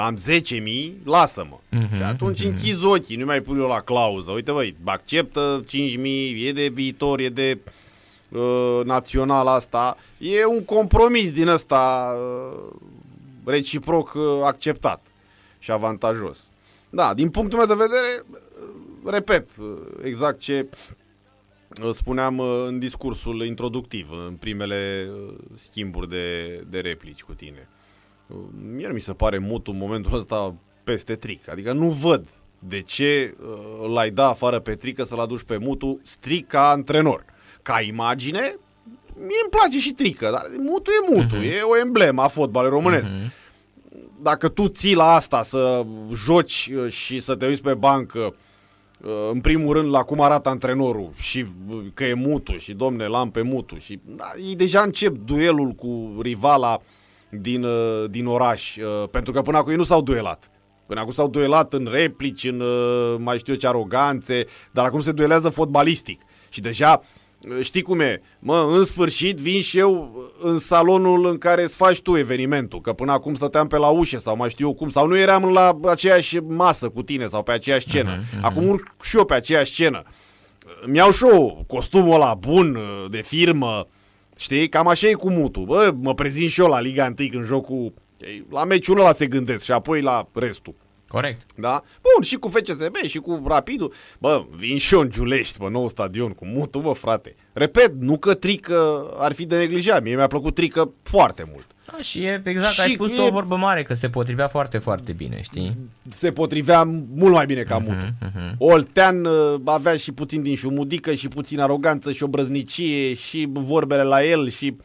am 0.00 0.16
10 0.16 0.56
mii, 0.56 1.00
lasă-mă. 1.04 1.58
Mhm, 1.70 1.86
Mm-hmm. 1.86 1.96
Și 1.96 2.02
atunci 2.02 2.42
mm-hmm. 2.42 2.46
închizi 2.46 2.84
ochii, 2.84 3.16
nu 3.16 3.24
mai 3.24 3.40
pui 3.40 3.58
eu 3.58 3.66
la 3.66 3.80
clauză. 3.80 4.30
Uite, 4.30 4.52
băi, 4.52 4.76
acceptă 4.84 5.64
5 5.66 5.96
mii, 5.96 6.46
e 6.46 6.52
de 6.52 6.68
viitor, 6.68 7.18
e 7.18 7.28
de 7.28 7.58
uh, 8.28 8.80
național 8.84 9.46
asta. 9.46 9.96
E 10.18 10.44
un 10.44 10.64
compromis 10.64 11.32
din 11.32 11.48
ăsta 11.48 12.14
uh, 12.18 12.58
reciproc 13.44 14.14
uh, 14.14 14.22
acceptat 14.44 15.06
și 15.58 15.70
avantajos. 15.70 16.50
Da, 16.90 17.14
din 17.14 17.30
punctul 17.30 17.58
meu 17.58 17.66
de 17.66 17.74
vedere, 17.74 18.22
uh, 18.30 19.10
repet, 19.12 19.48
uh, 19.60 19.66
exact 20.02 20.38
ce 20.38 20.66
uh, 21.82 21.90
spuneam 21.92 22.38
uh, 22.38 22.64
în 22.66 22.78
discursul 22.78 23.44
introductiv, 23.44 24.08
în 24.26 24.34
primele 24.34 25.08
uh, 25.10 25.34
schimburi 25.54 26.08
de, 26.08 26.54
de 26.70 26.80
replici 26.80 27.22
cu 27.22 27.32
tine. 27.32 27.68
Uh, 28.26 28.36
Mie 28.74 28.86
nu 28.86 28.92
mi 28.92 29.00
se 29.00 29.12
pare 29.12 29.38
mutul 29.38 29.72
în 29.72 29.78
momentul 29.78 30.18
ăsta 30.18 30.54
peste 30.84 31.14
tric. 31.14 31.48
Adică 31.48 31.72
nu 31.72 31.88
văd 31.88 32.28
de 32.58 32.80
ce 32.80 33.34
uh, 33.40 33.88
l-ai 33.94 34.10
da 34.10 34.28
afară 34.28 34.58
pe 34.58 34.74
trică 34.74 35.04
să-l 35.04 35.18
aduci 35.18 35.42
pe 35.42 35.56
mutul 35.56 36.00
strict 36.02 36.48
ca 36.48 36.70
antrenor. 36.70 37.24
Ca 37.62 37.80
imagine, 37.80 38.56
mie 39.14 39.40
îmi 39.42 39.50
place 39.50 39.78
și 39.78 39.92
trică, 39.92 40.30
dar 40.32 40.46
mutul 40.58 40.92
e 40.92 41.14
mutul, 41.14 41.38
uh-huh. 41.38 41.58
e 41.58 41.60
o 41.60 41.78
emblemă 41.78 42.22
a 42.22 42.28
fotbalului 42.28 42.76
românesc. 42.76 43.10
Uh-huh. 43.10 43.44
Dacă 44.22 44.48
tu 44.48 44.68
ții 44.68 44.94
la 44.94 45.14
asta 45.14 45.42
să 45.42 45.86
joci 46.14 46.70
uh, 46.74 46.90
și 46.90 47.20
să 47.20 47.34
te 47.34 47.46
uiți 47.46 47.62
pe 47.62 47.74
bancă, 47.74 48.34
uh, 49.00 49.10
în 49.32 49.40
primul 49.40 49.72
rând 49.72 49.90
la 49.90 50.02
cum 50.02 50.20
arată 50.20 50.48
antrenorul 50.48 51.10
și 51.16 51.46
uh, 51.68 51.84
că 51.94 52.04
e 52.04 52.14
mutul 52.14 52.58
și 52.58 52.72
domne 52.72 53.06
l-am 53.06 53.30
pe 53.30 53.42
mutul 53.42 53.78
și 53.78 53.98
da, 54.04 54.32
ei 54.48 54.56
deja 54.56 54.80
încep 54.80 55.16
duelul 55.16 55.70
cu 55.70 56.18
rivala 56.22 56.70
din, 56.70 56.84
uh, 56.84 56.95
din 58.10 58.26
oraș, 58.26 58.76
uh, 58.76 59.08
pentru 59.10 59.32
că 59.32 59.42
până 59.42 59.56
acum 59.56 59.70
ei 59.70 59.76
nu 59.76 59.84
s-au 59.84 60.02
duelat. 60.02 60.50
Până 60.86 61.00
acum 61.00 61.12
s-au 61.12 61.28
duelat 61.28 61.72
în 61.72 61.88
replici, 61.90 62.44
în 62.44 62.60
uh, 62.60 63.16
mai 63.18 63.38
știu 63.38 63.52
eu 63.52 63.58
ce 63.58 63.66
aroganțe, 63.66 64.44
dar 64.70 64.84
acum 64.84 65.00
se 65.00 65.12
duelează 65.12 65.48
fotbalistic. 65.48 66.20
Și 66.48 66.60
deja 66.60 67.00
uh, 67.40 67.62
știi 67.62 67.82
cum 67.82 68.00
e, 68.00 68.22
mă, 68.38 68.68
în 68.76 68.84
sfârșit 68.84 69.36
vin 69.36 69.62
și 69.62 69.78
eu 69.78 70.12
uh, 70.14 70.48
în 70.50 70.58
salonul 70.58 71.26
în 71.26 71.38
care 71.38 71.62
îți 71.62 71.76
faci 71.76 72.00
tu 72.00 72.16
evenimentul, 72.16 72.80
că 72.80 72.92
până 72.92 73.12
acum 73.12 73.34
stăteam 73.34 73.66
pe 73.66 73.76
la 73.76 73.88
ușă 73.88 74.18
sau 74.18 74.36
mai 74.36 74.50
știu 74.50 74.66
eu 74.66 74.74
cum, 74.74 74.88
sau 74.88 75.06
nu 75.06 75.16
eram 75.16 75.52
la 75.52 75.78
aceeași 75.84 76.36
masă 76.36 76.88
cu 76.88 77.02
tine 77.02 77.26
sau 77.26 77.42
pe 77.42 77.52
aceeași 77.52 77.88
scenă. 77.88 78.16
Uh-huh, 78.16 78.38
uh-huh. 78.38 78.42
Acum 78.42 78.68
urc 78.68 78.94
și 79.02 79.16
eu 79.16 79.24
pe 79.24 79.34
aceeași 79.34 79.72
scenă. 79.72 80.02
Mi 80.86 80.96
iau 80.96 81.10
și 81.10 81.24
eu 81.24 81.64
costumul 81.66 82.14
ăla 82.14 82.34
bun, 82.34 82.74
uh, 82.74 83.10
de 83.10 83.22
firmă, 83.22 83.84
Știi? 84.38 84.68
Cam 84.68 84.88
așa 84.88 85.08
e 85.08 85.12
cu 85.12 85.30
mutul. 85.30 85.64
Bă, 85.64 85.94
mă 86.00 86.14
prezint 86.14 86.50
și 86.50 86.60
eu 86.60 86.66
la 86.66 86.80
Liga 86.80 87.14
1 87.18 87.28
când 87.30 87.44
joc 87.44 87.64
cu... 87.64 87.94
La 88.50 88.64
meciul 88.64 88.98
ăla 88.98 89.12
se 89.12 89.26
gândesc 89.26 89.64
și 89.64 89.72
apoi 89.72 90.00
la 90.00 90.28
restul. 90.34 90.74
Corect. 91.08 91.40
Da? 91.56 91.82
Bun, 92.02 92.22
și 92.22 92.36
cu 92.36 92.48
FCSB 92.48 92.94
și 93.06 93.18
cu 93.18 93.42
Rapidul. 93.46 93.92
Bă, 94.18 94.44
vin 94.56 94.78
și 94.78 94.94
eu 94.94 95.00
în 95.00 95.10
Giulești, 95.10 95.58
pe 95.58 95.68
nou 95.70 95.88
stadion, 95.88 96.32
cu 96.32 96.44
mutul, 96.46 96.80
bă, 96.80 96.92
frate. 96.92 97.34
Repet, 97.52 97.92
nu 98.00 98.18
că 98.18 98.34
trică 98.34 99.08
ar 99.18 99.32
fi 99.32 99.46
de 99.46 99.56
neglijat. 99.56 100.02
Mie 100.02 100.14
mi-a 100.14 100.26
plăcut 100.26 100.54
trică 100.54 100.92
foarte 101.02 101.48
mult. 101.52 101.66
Da, 101.92 102.00
și 102.00 102.22
e 102.22 102.42
exact, 102.44 102.72
Și 102.72 102.80
ai 102.80 102.92
spus 102.92 103.10
tu 103.10 103.20
e- 103.20 103.26
o 103.28 103.30
vorbă 103.30 103.56
mare, 103.56 103.82
că 103.82 103.94
se 103.94 104.08
potrivea 104.08 104.48
foarte, 104.48 104.78
foarte 104.78 105.12
bine, 105.12 105.42
știi? 105.42 105.76
Se 106.08 106.32
potrivea 106.32 106.82
mult 107.14 107.32
mai 107.32 107.46
bine 107.46 107.62
ca 107.62 107.78
mutul. 107.78 108.12
mhm. 108.20 108.54
Oltean 108.58 109.24
uh, 109.24 109.54
avea 109.64 109.96
și 109.96 110.12
puțin 110.12 110.42
din 110.42 110.54
șumudică 110.56 111.14
și 111.14 111.28
puțin 111.28 111.60
aroganță 111.60 112.12
și 112.12 112.22
obrăznicie 112.22 113.14
și 113.14 113.48
vorbele 113.52 114.02
la 114.02 114.24
el 114.24 114.48
și... 114.50 114.76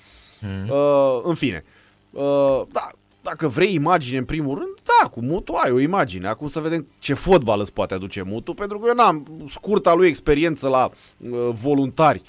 Uh, 0.69 1.19
în 1.23 1.33
fine. 1.35 1.63
Uh, 2.11 2.61
da, 2.71 2.87
dacă 3.21 3.47
vrei 3.47 3.73
imagine 3.73 4.17
în 4.17 4.25
primul 4.25 4.57
rând, 4.57 4.69
da, 5.01 5.07
cu 5.07 5.21
Mutu 5.21 5.53
ai 5.53 5.71
o 5.71 5.79
imagine. 5.79 6.27
Acum 6.27 6.49
să 6.49 6.59
vedem 6.59 6.87
ce 6.99 7.13
fotbal 7.13 7.59
îți 7.59 7.73
poate 7.73 7.93
aduce 7.93 8.21
Mutu, 8.21 8.53
pentru 8.53 8.79
că 8.79 8.87
eu 8.87 8.93
n-am 8.95 9.27
scurta 9.49 9.93
lui 9.93 10.07
experiență 10.07 10.67
la 10.67 10.89
uh, 11.17 11.29
voluntari. 11.53 12.21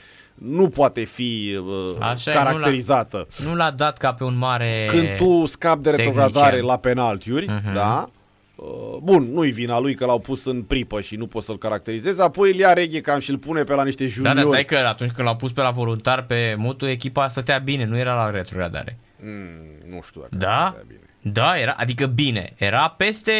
Nu 0.45 0.69
poate 0.69 1.05
fi 1.05 1.59
uh, 1.67 1.97
Așa 2.01 2.31
e, 2.31 2.35
caracterizată. 2.35 3.27
Nu 3.45 3.55
l-a 3.55 3.71
dat 3.71 3.99
ca 3.99 4.13
pe 4.13 4.25
un 4.25 4.37
mare... 4.39 4.87
Când 4.91 5.09
tu 5.17 5.47
scapi 5.47 5.83
de 5.83 5.91
retrogradare 5.91 6.33
tehnicien. 6.45 6.67
la 6.67 6.77
penaltiuri, 6.79 7.47
Mhm. 7.47 7.73
da, 7.75 8.11
Uh, 8.57 8.99
bun, 9.03 9.23
nu-i 9.33 9.51
vina 9.51 9.79
lui 9.79 9.95
că 9.95 10.07
l-au 10.07 10.19
pus 10.19 10.45
în 10.45 10.63
pripă 10.63 11.01
și 11.01 11.17
nu 11.17 11.27
pot 11.27 11.43
să-l 11.43 11.59
caracterizeze, 11.59 12.23
apoi 12.23 12.51
îl 12.53 12.59
ia 12.59 12.73
reghe 12.73 13.01
cam 13.01 13.19
și 13.19 13.31
îl 13.31 13.39
pune 13.39 13.63
pe 13.63 13.75
la 13.75 13.85
niște 13.85 14.03
Da, 14.05 14.09
juniori. 14.11 14.37
dar 14.37 14.47
stai 14.47 14.65
că 14.65 14.77
atunci 14.77 15.11
când 15.11 15.27
l-au 15.27 15.37
pus 15.37 15.53
pe 15.53 15.61
la 15.61 15.71
voluntar 15.71 16.23
pe 16.23 16.55
mutu, 16.59 16.87
echipa 16.87 17.29
stătea 17.29 17.59
bine, 17.59 17.85
nu 17.85 17.99
era 17.99 18.15
la 18.15 18.31
retrogradare. 18.31 18.99
Mm, 19.23 19.95
nu 19.95 20.01
știu 20.07 20.21
dacă 20.21 20.37
Da? 20.37 20.67
stătea 20.69 20.85
bine. 20.89 21.33
Da, 21.35 21.59
era, 21.59 21.75
adică 21.77 22.07
bine, 22.07 22.53
era 22.57 22.95
peste, 22.97 23.33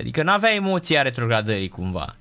adică 0.00 0.22
n-avea 0.22 0.54
emoția 0.54 1.02
retrogradării 1.02 1.68
cumva. 1.68 2.16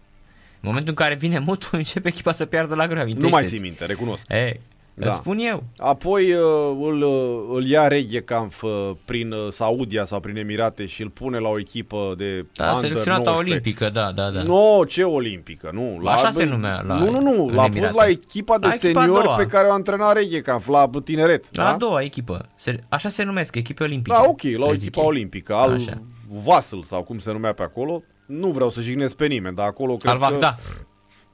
În 0.64 0.68
momentul 0.70 0.90
în 0.90 0.96
care 1.06 1.16
vine 1.16 1.40
mutu, 1.40 1.68
începe 1.76 2.08
echipa 2.08 2.34
să 2.34 2.46
piardă 2.46 2.76
la 2.76 2.88
grav. 2.88 3.08
Nu 3.08 3.30
mai 3.30 3.46
ții 3.46 3.60
minte, 3.60 3.86
recunosc. 3.86 4.30
E, 4.30 4.60
da. 4.94 5.06
Da. 5.06 5.12
îți 5.12 5.20
spun 5.20 5.38
eu. 5.40 5.64
Apoi 5.78 6.32
uh, 6.34 6.40
îl, 6.82 7.02
uh, 7.02 7.56
îl 7.56 7.66
ia 7.66 7.88
reghe 7.88 8.22
cam 8.22 8.52
prin 9.06 9.32
uh, 9.32 9.48
Saudia 9.52 10.06
sau 10.06 10.20
prin 10.20 10.36
Emirate 10.38 10.86
și 10.86 11.02
îl 11.02 11.10
pune 11.10 11.38
la 11.38 11.50
o 11.50 11.60
echipă 11.60 12.14
de 12.18 12.46
Da, 12.56 12.66
under 12.68 12.82
selecționata 12.90 13.32
19. 13.32 13.52
olimpică, 13.52 13.90
da, 13.90 14.12
da, 14.12 14.30
da. 14.32 14.42
Nu, 14.44 14.76
no, 14.78 14.86
ce 14.86 15.04
olimpică, 15.04 15.70
nu. 15.74 16.02
Așa 16.06 16.32
se 16.32 16.46
numea 16.46 16.82
la- 16.88 16.96
Nu, 16.96 17.12
nu, 17.12 17.20
nu, 17.22 17.46
în 17.46 17.54
l-a 17.56 17.66
pus 17.66 17.76
Emirate. 17.76 17.94
la 17.96 18.06
echipa 18.08 18.58
de 18.58 18.68
La 18.68 18.74
echipa 18.74 19.00
a 19.00 19.04
seniori 19.04 19.24
doua. 19.24 19.36
pe 19.36 19.46
care 19.46 19.68
o 19.68 19.72
antrena 19.72 20.12
reghe 20.12 20.42
cam 20.42 20.62
la 20.68 20.90
tineret. 21.04 21.56
La 21.58 21.64
da? 21.64 21.74
a 21.74 21.78
doua 21.78 22.02
echipă. 22.02 22.46
Se- 22.56 22.80
Așa 22.90 23.10
se 23.10 23.24
numesc, 23.24 23.56
echipe 23.56 23.84
olimpice. 23.84 24.16
Da, 24.16 24.24
ok, 24.28 24.42
la 24.44 24.66
o 24.66 24.70
le 24.70 24.74
zic 24.78 24.82
echipa 24.82 25.02
ei. 25.02 25.08
olimpică, 25.08 25.54
al 25.54 25.72
Așa. 25.74 26.02
Vassel 26.44 26.84
sau 26.84 27.04
cum 27.04 27.20
se 27.20 27.32
numea 27.32 27.54
pe 27.54 27.64
acolo. 27.64 28.04
Nu 28.40 28.48
vreau 28.48 28.70
să 28.70 28.82
jignesc 28.82 29.16
pe 29.16 29.26
nimeni, 29.26 29.56
dar 29.56 29.68
acolo 29.68 29.96
cred 29.96 30.12
Al 30.14 30.20
Vagda. 30.20 30.56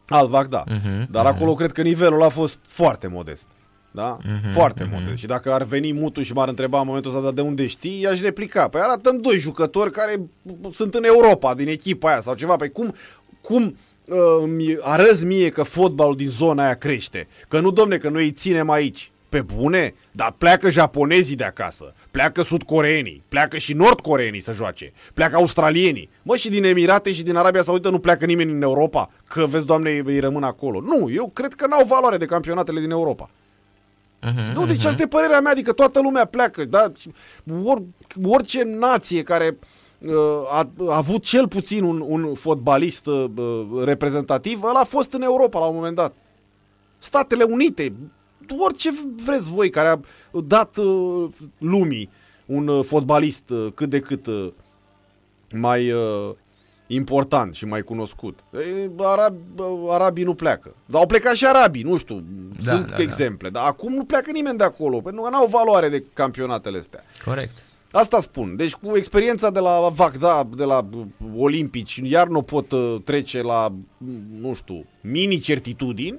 că... 0.05 0.15
Al 0.15 0.27
Vagda. 0.27 0.63
Mhm, 0.67 1.07
Dar 1.11 1.25
acolo 1.25 1.53
cred 1.53 1.71
că 1.71 1.81
nivelul 1.81 2.23
a 2.23 2.29
fost 2.29 2.59
foarte 2.67 3.07
modest. 3.07 3.45
Da? 3.91 4.17
Mhm, 4.23 4.51
Foarte 4.53 4.89
modest. 4.93 5.17
Și 5.19 5.25
dacă 5.27 5.53
ar 5.53 5.63
veni 5.63 5.93
Mutu 5.93 6.21
și 6.21 6.33
m-ar 6.33 6.47
întreba 6.47 6.79
în 6.79 6.85
momentul 6.87 7.11
ăsta 7.11 7.23
"Dar 7.23 7.33
de 7.33 7.41
unde 7.41 7.67
știi, 7.67 8.01
i-aș 8.01 8.21
replica. 8.21 8.67
Păi 8.67 8.81
arătăm 8.83 9.17
doi 9.21 9.37
jucători 9.37 9.91
care 9.91 10.29
sunt 10.71 10.93
în 10.93 11.03
Europa, 11.03 11.53
din 11.53 11.67
echipa 11.67 12.09
aia 12.09 12.21
sau 12.21 12.33
ceva. 12.35 12.55
Păi 12.55 12.71
cum, 12.71 12.95
cum 13.41 13.77
uh, 14.05 14.17
mi 14.47 14.77
arăți 14.81 15.25
mie 15.25 15.49
că 15.49 15.63
fotbalul 15.63 16.15
din 16.15 16.29
zona 16.29 16.63
aia 16.63 16.73
crește? 16.73 17.27
Că 17.47 17.59
nu, 17.59 17.71
domne, 17.71 17.97
că 17.97 18.09
noi 18.09 18.23
îi 18.23 18.31
ținem 18.31 18.69
aici. 18.69 19.11
Pe 19.29 19.41
bune? 19.41 19.93
Dar 20.11 20.35
pleacă 20.37 20.69
japonezii 20.69 21.35
de 21.35 21.43
acasă, 21.43 21.93
pleacă 22.11 22.41
sudcoreenii, 22.41 23.23
pleacă 23.27 23.57
și 23.57 23.73
nordcoreenii 23.73 24.41
să 24.41 24.51
joace, 24.51 24.93
pleacă 25.13 25.35
australienii. 25.35 26.09
Mă, 26.23 26.35
și 26.35 26.49
din 26.49 26.63
Emirate 26.63 27.11
și 27.11 27.23
din 27.23 27.35
Arabia 27.35 27.61
Saudită 27.61 27.89
nu 27.89 27.99
pleacă 27.99 28.25
nimeni 28.25 28.51
în 28.51 28.61
Europa, 28.61 29.09
că 29.27 29.45
vezi, 29.45 29.65
doamne, 29.65 29.89
ei 29.89 30.01
îi 30.05 30.19
rămân 30.19 30.43
acolo. 30.43 30.81
Nu, 30.81 31.11
eu 31.11 31.29
cred 31.33 31.53
că 31.53 31.67
n-au 31.67 31.85
valoare 31.85 32.17
de 32.17 32.25
campionatele 32.25 32.79
din 32.79 32.91
Europa. 32.91 33.29
Mhm, 34.21 34.53
Nu, 34.53 34.65
deci 34.65 34.85
asta 34.85 35.01
e 35.01 35.07
părerea 35.07 35.39
mea, 35.39 35.51
adică 35.51 35.71
toată 35.71 36.01
lumea 36.01 36.25
pleacă, 36.25 36.65
da? 36.65 36.91
Or, 37.63 37.81
orice 38.23 38.63
nație 38.63 39.23
care 39.23 39.57
uh, 39.99 40.13
a, 40.51 40.69
a 40.87 40.95
avut 40.95 41.23
cel 41.23 41.47
puțin 41.47 41.83
un, 41.83 42.03
un 42.07 42.33
fotbalist 42.33 43.05
uh, 43.05 43.25
reprezentativ, 43.83 44.63
ăla 44.63 44.79
a 44.79 44.83
fost 44.83 45.13
în 45.13 45.21
Europa 45.21 45.59
la 45.59 45.65
un 45.65 45.75
moment 45.75 45.95
dat. 45.95 46.13
Statele 46.97 47.43
Unite, 47.43 47.93
orice 48.57 48.89
vreți 49.25 49.51
voi 49.51 49.69
care 49.69 49.87
a 49.87 49.99
dat 50.43 50.77
uh, 50.77 51.29
lumii 51.57 52.09
un 52.45 52.67
uh, 52.67 52.85
fotbalist 52.85 53.49
uh, 53.49 53.67
cât 53.75 53.89
de 53.89 53.99
cât 53.99 54.27
uh, 54.27 54.51
mai 55.53 55.91
uh, 55.91 56.31
important 56.87 57.53
și 57.55 57.65
mai 57.65 57.81
cunoscut. 57.81 58.39
E, 58.53 58.89
arab, 58.97 59.35
arabii 59.89 60.23
nu 60.23 60.33
pleacă. 60.33 60.75
Dar 60.85 61.01
au 61.01 61.07
plecat 61.07 61.35
și 61.35 61.45
arabii, 61.45 61.83
nu 61.83 61.97
știu, 61.97 62.23
Da, 62.63 62.71
sunt 62.71 62.87
da, 62.89 62.95
da. 62.95 63.01
exemple. 63.01 63.49
Dar 63.49 63.65
acum 63.65 63.93
nu 63.93 64.03
pleacă 64.03 64.31
nimeni 64.31 64.57
de 64.57 64.63
acolo, 64.63 65.01
pentru 65.01 65.21
că 65.21 65.29
n-au 65.29 65.47
valoare 65.47 65.89
de 65.89 66.03
campionatele 66.13 66.77
astea. 66.77 67.03
Corect. 67.25 67.51
Asta 67.91 68.21
spun. 68.21 68.55
Deci 68.55 68.73
cu 68.73 68.97
experiența 68.97 69.49
de 69.49 69.59
la 69.59 69.89
Vagda, 69.93 70.49
de 70.55 70.63
la 70.63 70.87
uh, 70.97 71.05
Olimpici, 71.37 71.99
iar 72.03 72.27
nu 72.27 72.41
pot 72.41 72.71
uh, 72.71 72.95
trece 73.03 73.41
la, 73.41 73.69
mm, 73.97 74.23
nu 74.39 74.53
știu, 74.53 74.85
mini-certitudini, 75.01 76.17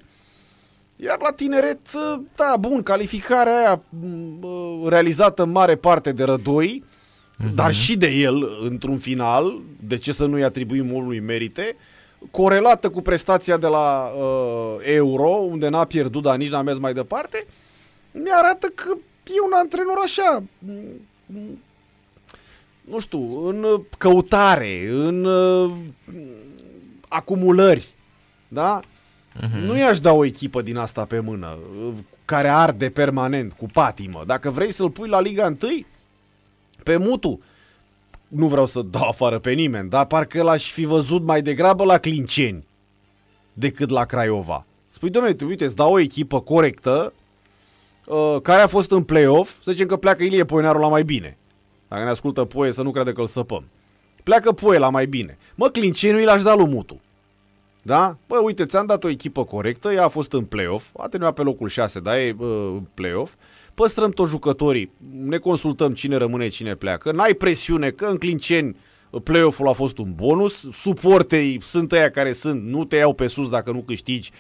iar 1.00 1.20
la 1.20 1.32
tineret, 1.32 1.80
uh, 1.94 2.20
da, 2.36 2.56
bun, 2.60 2.82
calificarea 2.82 3.58
aia 3.58 3.82
mm, 3.88 4.42
uh, 4.42 4.88
realizată 4.88 5.42
în 5.42 5.50
mare 5.50 5.76
parte 5.76 6.12
de 6.12 6.24
Rădoi, 6.24 6.84
dar 7.54 7.72
și 7.72 7.96
de 7.96 8.06
el 8.06 8.48
într-un 8.62 8.98
final, 8.98 9.60
de 9.86 9.98
ce 9.98 10.12
să 10.12 10.26
nu-i 10.26 10.44
atribuim 10.44 10.92
unui 10.92 11.20
merite, 11.20 11.76
corelată 12.30 12.90
cu 12.90 13.02
prestația 13.02 13.56
de 13.56 13.66
la 13.66 14.12
uh, 14.16 14.76
Euro, 14.82 15.28
unde 15.28 15.68
n-a 15.68 15.84
pierdut, 15.84 16.22
dar 16.22 16.36
nici 16.36 16.50
n-a 16.50 16.62
mers 16.62 16.78
mai 16.78 16.92
departe, 16.92 17.46
mi-arată 18.10 18.66
că 18.74 18.94
e 19.24 19.40
un 19.46 19.52
antrenor 19.54 19.98
așa, 20.02 20.42
mm, 20.58 21.62
nu 22.80 22.98
știu, 22.98 23.46
în 23.46 23.62
uh, 23.62 23.80
căutare, 23.98 24.88
în 24.90 25.24
uh, 25.24 25.72
acumulări, 27.08 27.88
da? 28.48 28.80
Mhm. 29.40 29.58
Nu 29.58 29.76
i-aș 29.76 30.00
da 30.00 30.12
o 30.12 30.24
echipă 30.24 30.62
din 30.62 30.76
asta 30.76 31.04
pe 31.04 31.20
mână, 31.20 31.58
uh, 31.86 31.92
care 32.24 32.48
arde 32.48 32.90
permanent, 32.90 33.52
cu 33.52 33.66
patimă. 33.72 34.22
Dacă 34.26 34.50
vrei 34.50 34.72
să-l 34.72 34.90
pui 34.90 35.08
la 35.08 35.20
Liga 35.20 35.54
1, 35.62 35.86
pe 36.82 36.96
mutu, 36.96 37.40
nu 38.28 38.46
vreau 38.46 38.66
să 38.66 38.82
dau 38.82 39.08
afară 39.08 39.38
pe 39.38 39.52
nimeni, 39.52 39.88
dar 39.88 40.06
parcă 40.06 40.42
l-aș 40.42 40.70
fi 40.70 40.84
văzut 40.84 41.22
mai 41.22 41.42
degrabă 41.42 41.84
la 41.84 41.98
Clinceni 41.98 42.66
decât 43.52 43.88
la 43.88 44.04
Craiova. 44.04 44.66
Spui, 44.88 45.10
domnule, 45.10 45.34
tu, 45.34 45.46
uite, 45.46 45.64
îți 45.64 45.76
dau 45.76 45.92
o 45.92 45.98
echipă 45.98 46.40
corectă, 46.40 47.12
uh, 48.06 48.36
care 48.42 48.62
a 48.62 48.66
fost 48.66 48.90
în 48.90 49.02
play-off, 49.02 49.54
să 49.62 49.70
zicem 49.70 49.86
că 49.86 49.96
pleacă 49.96 50.22
Ilie 50.22 50.44
Poenaru 50.44 50.78
la 50.78 50.88
mai 50.88 51.02
bine. 51.02 51.36
Dacă 51.88 52.02
ne 52.04 52.10
ascultă 52.10 52.44
Poe, 52.44 52.72
să 52.72 52.82
nu 52.82 52.90
crede 52.90 53.12
că 53.12 53.20
îl 53.20 53.26
săpăm. 53.26 53.64
Pleacă 54.22 54.52
Poe 54.52 54.78
la 54.78 54.90
mai 54.90 55.06
bine. 55.06 55.38
Mă, 55.54 55.68
Clinceniu 55.68 56.24
l-aș 56.24 56.42
da 56.42 56.54
lui 56.54 56.66
Mutu. 56.66 57.00
Da? 57.82 58.18
Bă, 58.26 58.40
uite, 58.42 58.66
ți-am 58.66 58.86
dat 58.86 59.04
o 59.04 59.08
echipă 59.08 59.44
corectă, 59.44 59.92
ea 59.92 60.04
a 60.04 60.08
fost 60.08 60.32
în 60.32 60.44
play-off, 60.44 60.88
a 60.96 61.08
terminat 61.08 61.34
pe 61.34 61.42
locul 61.42 61.68
6, 61.68 62.00
dar 62.00 62.16
e 62.16 62.34
uh, 62.38 62.46
în 62.72 62.86
play-off. 62.94 63.34
Păstrăm 63.74 64.10
toți 64.10 64.30
jucătorii, 64.30 64.92
ne 65.12 65.36
consultăm 65.36 65.94
cine 65.94 66.16
rămâne, 66.16 66.48
cine 66.48 66.74
pleacă. 66.74 67.12
N-ai 67.12 67.34
presiune 67.34 67.90
că 67.90 68.06
în 68.06 68.16
Clinceni 68.16 68.76
uh, 69.10 69.22
play-off-ul 69.22 69.68
a 69.68 69.72
fost 69.72 69.98
un 69.98 70.12
bonus, 70.14 70.68
suportei 70.72 71.58
sunt 71.62 71.92
ăia 71.92 72.10
care 72.10 72.32
sunt, 72.32 72.64
nu 72.64 72.84
te 72.84 72.96
iau 72.96 73.14
pe 73.14 73.26
sus 73.26 73.48
dacă 73.48 73.72
nu 73.72 73.82
câștigi 73.82 74.30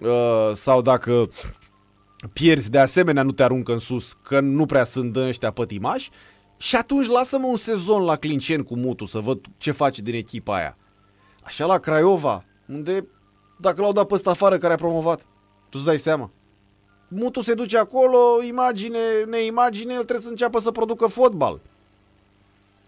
uh, 0.00 0.50
sau 0.52 0.82
dacă 0.82 1.28
pierzi 2.32 2.70
de 2.70 2.78
asemenea 2.78 3.22
nu 3.22 3.32
te 3.32 3.42
aruncă 3.42 3.72
în 3.72 3.78
sus, 3.78 4.16
că 4.22 4.40
nu 4.40 4.66
prea 4.66 4.84
sunt 4.84 5.16
ăștia 5.16 5.50
pătimași. 5.50 6.10
Și 6.56 6.76
atunci 6.76 7.06
lasă-mă 7.06 7.46
un 7.46 7.56
sezon 7.56 8.02
la 8.02 8.16
Clinceni 8.16 8.64
cu 8.64 8.76
Mutu 8.76 9.06
să 9.06 9.18
văd 9.18 9.40
ce 9.58 9.70
face 9.70 10.02
din 10.02 10.14
echipa 10.14 10.56
aia. 10.56 10.76
Așa 11.42 11.66
la 11.66 11.78
Craiova, 11.78 12.44
unde 12.68 13.06
dacă 13.56 13.80
l-au 13.80 13.92
dat 13.92 14.06
pe 14.06 14.14
ăsta 14.14 14.30
afară 14.30 14.58
care 14.58 14.72
a 14.72 14.76
promovat, 14.76 15.20
tu 15.68 15.76
îți 15.76 15.84
dai 15.84 15.98
seama. 15.98 16.30
Mutu 17.08 17.42
se 17.42 17.54
duce 17.54 17.78
acolo, 17.78 18.42
imagine, 18.48 18.98
neimagine, 19.28 19.92
el 19.92 20.02
trebuie 20.02 20.24
să 20.24 20.28
înceapă 20.28 20.60
să 20.60 20.70
producă 20.70 21.06
fotbal. 21.06 21.60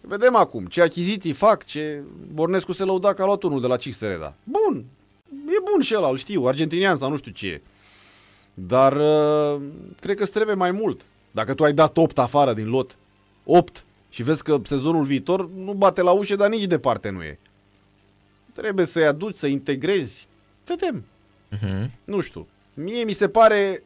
Vedem 0.00 0.34
acum 0.34 0.66
ce 0.66 0.82
achiziții 0.82 1.32
fac, 1.32 1.64
ce 1.64 2.02
Bornescu 2.32 2.72
se 2.72 2.84
lăuda 2.84 3.12
că 3.12 3.22
a 3.22 3.24
luat 3.24 3.42
unul 3.42 3.60
de 3.60 3.66
la 3.66 3.76
Cixereda. 3.76 4.34
Bun, 4.44 4.84
e 5.30 5.70
bun 5.70 5.80
și 5.80 5.94
ăla, 5.96 6.08
îl 6.08 6.16
știu, 6.16 6.44
argentinian 6.44 6.98
sau 6.98 7.10
nu 7.10 7.16
știu 7.16 7.32
ce 7.32 7.46
e. 7.46 7.62
Dar 8.54 8.92
uh, 8.92 9.62
cred 10.00 10.16
că 10.16 10.22
îți 10.22 10.32
trebuie 10.32 10.54
mai 10.54 10.70
mult. 10.70 11.00
Dacă 11.30 11.54
tu 11.54 11.64
ai 11.64 11.72
dat 11.72 11.96
8 11.96 12.18
afară 12.18 12.52
din 12.52 12.68
lot, 12.68 12.96
8, 13.44 13.84
și 14.08 14.22
vezi 14.22 14.42
că 14.42 14.60
sezonul 14.64 15.04
viitor 15.04 15.48
nu 15.50 15.72
bate 15.72 16.02
la 16.02 16.10
ușă, 16.10 16.36
dar 16.36 16.48
nici 16.48 16.64
departe 16.64 17.10
nu 17.10 17.22
e. 17.22 17.38
Trebuie 18.56 18.86
să-i 18.86 19.06
aduci, 19.06 19.36
să 19.36 19.46
integrezi. 19.46 20.26
Vedem. 20.64 21.04
Mhm. 21.50 21.90
Nu 22.04 22.20
știu. 22.20 22.46
Mie 22.74 23.04
mi 23.04 23.12
se 23.12 23.28
pare, 23.28 23.82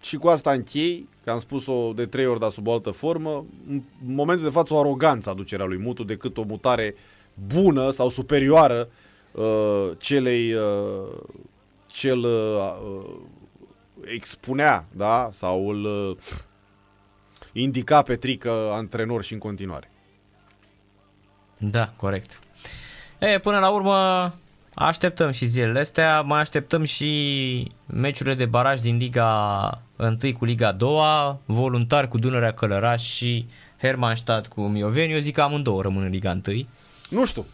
și 0.00 0.16
cu 0.16 0.28
asta 0.28 0.52
închei, 0.52 1.08
că 1.24 1.30
am 1.30 1.38
spus-o 1.38 1.92
de 1.92 2.06
trei 2.06 2.26
ori, 2.26 2.40
dar 2.40 2.50
sub 2.50 2.66
o 2.66 2.72
altă 2.72 2.90
formă, 2.90 3.44
în 3.68 3.82
momentul 4.04 4.44
de 4.44 4.50
față 4.50 4.74
o 4.74 4.78
aroganță 4.78 5.30
aducerea 5.30 5.64
lui 5.66 5.78
Mutu 5.78 6.04
decât 6.04 6.36
o 6.36 6.42
mutare 6.42 6.94
bună 7.46 7.90
sau 7.90 8.10
superioară 8.10 8.88
uh, 9.32 9.90
celei 9.98 10.52
uh, 10.52 11.18
cel 11.86 12.18
uh, 12.18 13.04
expunea, 14.04 14.86
da? 14.92 15.30
Sau 15.32 15.68
îl 15.68 15.84
uh, 15.84 16.16
indica 17.52 18.02
pe 18.02 18.16
trică 18.16 18.70
antrenor 18.72 19.22
și 19.22 19.32
în 19.32 19.38
continuare. 19.38 19.90
Da, 21.58 21.92
corect. 21.96 22.38
E, 23.18 23.38
până 23.38 23.58
la 23.58 23.68
urmă 23.70 24.32
așteptăm 24.74 25.30
și 25.30 25.46
zilele 25.46 25.80
astea, 25.80 26.20
mai 26.20 26.40
așteptăm 26.40 26.84
și 26.84 27.72
meciurile 27.86 28.34
de 28.34 28.44
baraj 28.44 28.80
din 28.80 28.96
Liga 28.96 29.80
1 29.96 30.16
cu 30.38 30.44
Liga 30.44 30.72
2, 30.72 31.00
voluntari 31.44 32.08
cu 32.08 32.18
Dunărea 32.18 32.52
Călăraș 32.52 33.02
și 33.02 33.46
Hermannstadt 33.82 34.46
cu 34.46 34.60
Mioveni. 34.62 35.12
Eu 35.12 35.18
zic 35.18 35.34
că 35.34 35.40
amândouă 35.40 35.82
rămân 35.82 36.02
în 36.02 36.10
Liga 36.10 36.38
1. 36.46 36.66
Nu 37.10 37.24
știu. 37.24 37.44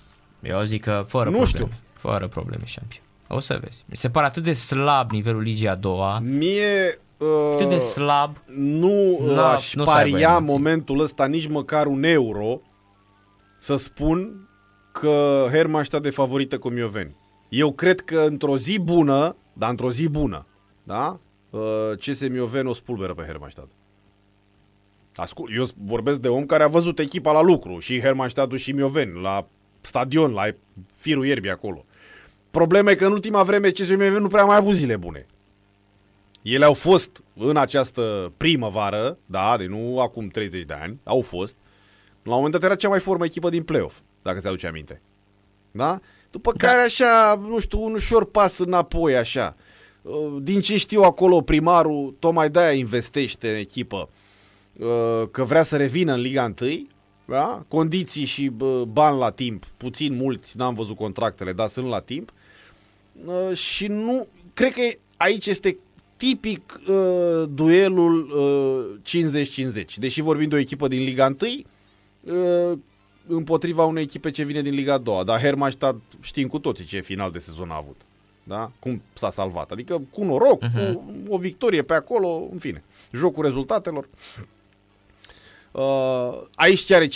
Eu 0.42 0.62
zic 0.62 0.82
că 0.82 1.04
fără 1.08 1.30
Nu 1.30 1.36
probleme. 1.36 1.46
știu. 1.66 1.68
Fără 1.98 2.28
probleme, 2.28 2.62
șampion. 2.66 3.02
O 3.28 3.40
să 3.40 3.58
vezi. 3.62 3.84
Mi 3.86 3.96
se 3.96 4.10
pare 4.10 4.26
atât 4.26 4.42
de 4.42 4.52
slab 4.52 5.10
nivelul 5.10 5.42
Ligii 5.42 5.68
a 5.68 5.74
doua, 5.74 6.18
Mie 6.18 6.98
uh, 7.18 7.28
atât 7.54 7.68
de 7.68 7.78
slab. 7.78 8.36
nu 8.56 9.18
N-a- 9.34 9.52
aș 9.52 9.74
nu 9.74 9.82
o 9.82 9.84
să 9.86 9.90
aibă 9.92 10.10
paria 10.10 10.28
în 10.30 10.36
emoții. 10.36 10.52
momentul 10.56 11.00
ăsta 11.00 11.26
nici 11.26 11.48
măcar 11.48 11.86
un 11.86 12.02
euro 12.02 12.60
să 13.58 13.76
spun 13.76 14.43
că 15.00 15.46
Hermannstadt 15.50 16.02
de 16.02 16.10
favorită 16.10 16.58
cu 16.58 16.68
Mioveni. 16.68 17.16
Eu 17.48 17.72
cred 17.72 18.00
că 18.00 18.20
într-o 18.20 18.58
zi 18.58 18.78
bună, 18.78 19.36
dar 19.52 19.70
într-o 19.70 19.92
zi 19.92 20.08
bună, 20.08 20.46
da? 20.82 21.18
Uh, 21.50 21.60
CS 21.98 22.28
Mioveni 22.28 22.68
o 22.68 22.74
spulberă 22.74 23.14
pe 23.14 23.22
Hermannstadt. 23.22 23.70
Ascult, 25.14 25.54
eu 25.56 25.66
vorbesc 25.84 26.18
de 26.18 26.28
om 26.28 26.46
care 26.46 26.62
a 26.62 26.68
văzut 26.68 26.98
echipa 26.98 27.32
la 27.32 27.40
lucru, 27.40 27.78
și 27.78 28.00
Hermannstadt 28.00 28.54
și 28.54 28.72
Mioveni, 28.72 29.20
la 29.20 29.46
stadion, 29.80 30.32
la 30.32 30.42
firul 30.96 31.26
ierbii 31.26 31.50
acolo. 31.50 31.84
Problema 32.50 32.90
e 32.90 32.94
că 32.94 33.06
în 33.06 33.12
ultima 33.12 33.42
vreme 33.42 33.70
CS 33.70 33.88
Mioveni 33.88 34.18
nu 34.18 34.28
prea 34.28 34.44
mai 34.44 34.54
a 34.54 34.58
avut 34.58 34.74
zile 34.74 34.96
bune. 34.96 35.26
Ele 36.42 36.64
au 36.64 36.74
fost 36.74 37.22
în 37.36 37.56
această 37.56 38.32
primăvară, 38.36 39.18
da, 39.26 39.56
de 39.56 39.66
nu 39.66 40.00
acum 40.00 40.28
30 40.28 40.64
de 40.64 40.74
ani, 40.74 41.00
au 41.04 41.20
fost. 41.20 41.56
La 42.22 42.30
un 42.30 42.36
moment 42.36 42.52
dat 42.52 42.62
era 42.62 42.74
cea 42.74 42.88
mai 42.88 43.00
formă 43.00 43.24
echipă 43.24 43.48
din 43.48 43.62
play-off, 43.62 43.98
dacă 44.24 44.40
ți 44.40 44.46
aduce 44.46 44.66
aminte. 44.66 45.00
Da? 45.70 46.00
După 46.30 46.52
da. 46.56 46.66
care 46.66 46.82
așa, 46.82 47.40
nu 47.48 47.58
știu, 47.58 47.82
un 47.82 47.94
ușor 47.94 48.24
pas 48.30 48.58
înapoi 48.58 49.16
așa. 49.16 49.56
Uh, 50.02 50.36
din 50.40 50.60
ce 50.60 50.76
știu 50.76 51.02
acolo, 51.02 51.40
primarul 51.40 52.14
tocmai 52.18 52.50
de-aia 52.50 52.72
investește 52.72 53.50
în 53.50 53.56
echipă 53.56 54.08
uh, 54.78 55.28
că 55.30 55.44
vrea 55.44 55.62
să 55.62 55.76
revină 55.76 56.12
în 56.12 56.20
Liga 56.20 56.54
1, 56.60 56.86
da? 57.24 57.64
condiții 57.68 58.24
și 58.24 58.52
bani 58.88 59.18
la 59.18 59.30
timp, 59.30 59.64
puțin 59.76 60.14
mulți, 60.14 60.56
n-am 60.56 60.74
văzut 60.74 60.96
contractele, 60.96 61.52
dar 61.52 61.68
sunt 61.68 61.86
la 61.86 62.00
timp. 62.00 62.32
Uh, 63.24 63.56
și 63.56 63.86
nu, 63.86 64.26
cred 64.54 64.72
că 64.72 64.82
aici 65.16 65.46
este 65.46 65.78
tipic 66.16 66.80
uh, 66.88 67.48
duelul 67.50 68.30
uh, 69.02 69.82
50-50. 69.82 69.84
Deși 69.96 70.20
vorbim 70.20 70.48
de 70.48 70.54
o 70.54 70.58
echipă 70.58 70.88
din 70.88 71.02
Liga 71.02 71.34
1, 71.42 71.62
uh, 72.36 72.78
împotriva 73.26 73.84
unei 73.84 74.02
echipe 74.02 74.30
ce 74.30 74.42
vine 74.44 74.62
din 74.62 74.74
Liga 74.74 74.98
2. 74.98 75.24
Dar 75.24 75.40
Hermannstadt 75.40 76.02
știm 76.20 76.48
cu 76.48 76.58
toții 76.58 76.84
ce 76.84 77.00
final 77.00 77.30
de 77.30 77.38
sezon 77.38 77.70
a 77.70 77.76
avut. 77.76 78.00
Da? 78.42 78.70
Cum 78.78 79.02
s-a 79.12 79.30
salvat. 79.30 79.70
Adică 79.70 80.02
cu 80.10 80.24
noroc, 80.24 80.64
uh-huh. 80.64 80.92
cu 80.92 81.12
o 81.28 81.38
victorie 81.38 81.82
pe 81.82 81.94
acolo, 81.94 82.48
în 82.52 82.58
fine. 82.58 82.82
Jocul 83.12 83.44
rezultatelor. 83.44 84.08
Uh, 85.70 86.42
aici 86.54 86.86
chiar 86.86 87.02
e 87.02 87.08
50-50, 87.08 87.10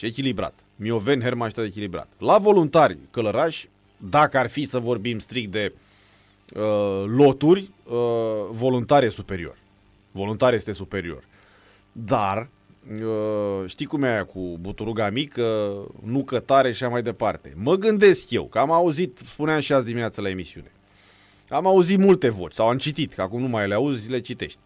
echilibrat. 0.00 0.54
Mioven, 0.76 1.20
Hermannstadt 1.20 1.68
echilibrat. 1.68 2.08
La 2.18 2.38
voluntari, 2.38 2.98
călărași, 3.10 3.68
dacă 3.96 4.38
ar 4.38 4.48
fi 4.48 4.66
să 4.66 4.78
vorbim 4.78 5.18
strict 5.18 5.50
de 5.50 5.72
uh, 6.54 7.04
loturi, 7.06 7.70
uh, 7.84 7.94
voluntari 8.50 9.06
e 9.06 9.08
superior. 9.08 9.56
Voluntar 10.10 10.54
este 10.54 10.72
superior. 10.72 11.24
Dar, 11.92 12.48
uh, 12.90 13.64
știi 13.66 13.86
cum 13.86 14.02
e 14.02 14.08
aia 14.08 14.24
cu 14.24 14.58
buturuga 14.60 15.10
mică, 15.10 15.76
nu 16.02 16.24
cătare 16.24 16.72
și 16.72 16.82
așa 16.82 16.92
mai 16.92 17.02
departe. 17.02 17.54
Mă 17.56 17.74
gândesc 17.74 18.30
eu, 18.30 18.44
că 18.44 18.58
am 18.58 18.70
auzit, 18.70 19.20
spuneam 19.26 19.60
și 19.60 19.72
azi 19.72 19.84
dimineață 19.84 20.20
la 20.20 20.28
emisiune, 20.28 20.72
am 21.48 21.66
auzit 21.66 21.98
multe 21.98 22.28
voci, 22.28 22.54
sau 22.54 22.68
am 22.68 22.78
citit, 22.78 23.14
că 23.14 23.22
acum 23.22 23.40
nu 23.40 23.48
mai 23.48 23.68
le 23.68 23.74
auzi, 23.74 24.10
le 24.10 24.20
citești. 24.20 24.58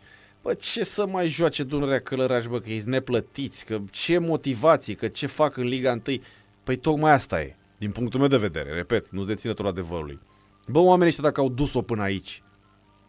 Bă, 0.42 0.54
ce 0.54 0.84
să 0.84 1.06
mai 1.06 1.28
joace 1.28 1.62
Dunărea 1.62 2.00
Călăraș, 2.00 2.46
bă, 2.46 2.60
că 2.60 2.70
ești 2.70 2.88
neplătiți, 2.88 3.64
că 3.64 3.78
ce 3.90 4.18
motivații, 4.18 4.94
că 4.94 5.08
ce 5.08 5.26
fac 5.26 5.56
în 5.56 5.64
Liga 5.64 5.90
1? 6.06 6.18
Păi 6.64 6.76
tocmai 6.76 7.12
asta 7.12 7.40
e, 7.40 7.56
din 7.78 7.90
punctul 7.90 8.20
meu 8.20 8.28
de 8.28 8.36
vedere, 8.36 8.72
repet, 8.72 9.10
nu-ți 9.10 9.26
deținătorul 9.26 9.70
adevărului. 9.70 10.20
Bă, 10.68 10.78
oamenii 10.78 11.06
ăștia 11.06 11.22
dacă 11.22 11.40
au 11.40 11.48
dus-o 11.48 11.82
până 11.82 12.02
aici, 12.02 12.42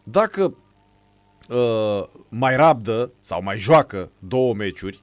dacă 0.02 0.56
uh, 1.48 2.02
mai 2.28 2.56
rabdă 2.56 3.12
sau 3.20 3.42
mai 3.42 3.58
joacă 3.58 4.10
două 4.18 4.54
meciuri, 4.54 5.02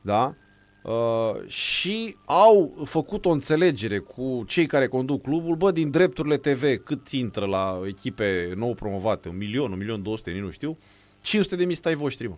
da? 0.00 0.34
Uh, 0.82 1.46
și 1.46 2.16
au 2.24 2.84
făcut 2.84 3.24
o 3.24 3.30
înțelegere 3.30 3.98
cu 3.98 4.44
cei 4.46 4.66
care 4.66 4.86
conduc 4.86 5.22
clubul, 5.22 5.56
bă, 5.56 5.70
din 5.70 5.90
drepturile 5.90 6.36
TV, 6.36 6.76
cât 6.84 7.08
intră 7.08 7.46
la 7.46 7.80
echipe 7.86 8.52
nou 8.56 8.74
promovate, 8.74 9.28
un 9.28 9.36
milion, 9.36 9.72
un 9.72 9.78
milion 9.78 10.02
200, 10.02 10.38
nu 10.40 10.50
știu, 10.50 10.78
500 11.20 11.56
de 11.56 11.64
mii 11.64 11.74
stai 11.74 11.94
voștri, 11.94 12.28
mă. 12.28 12.34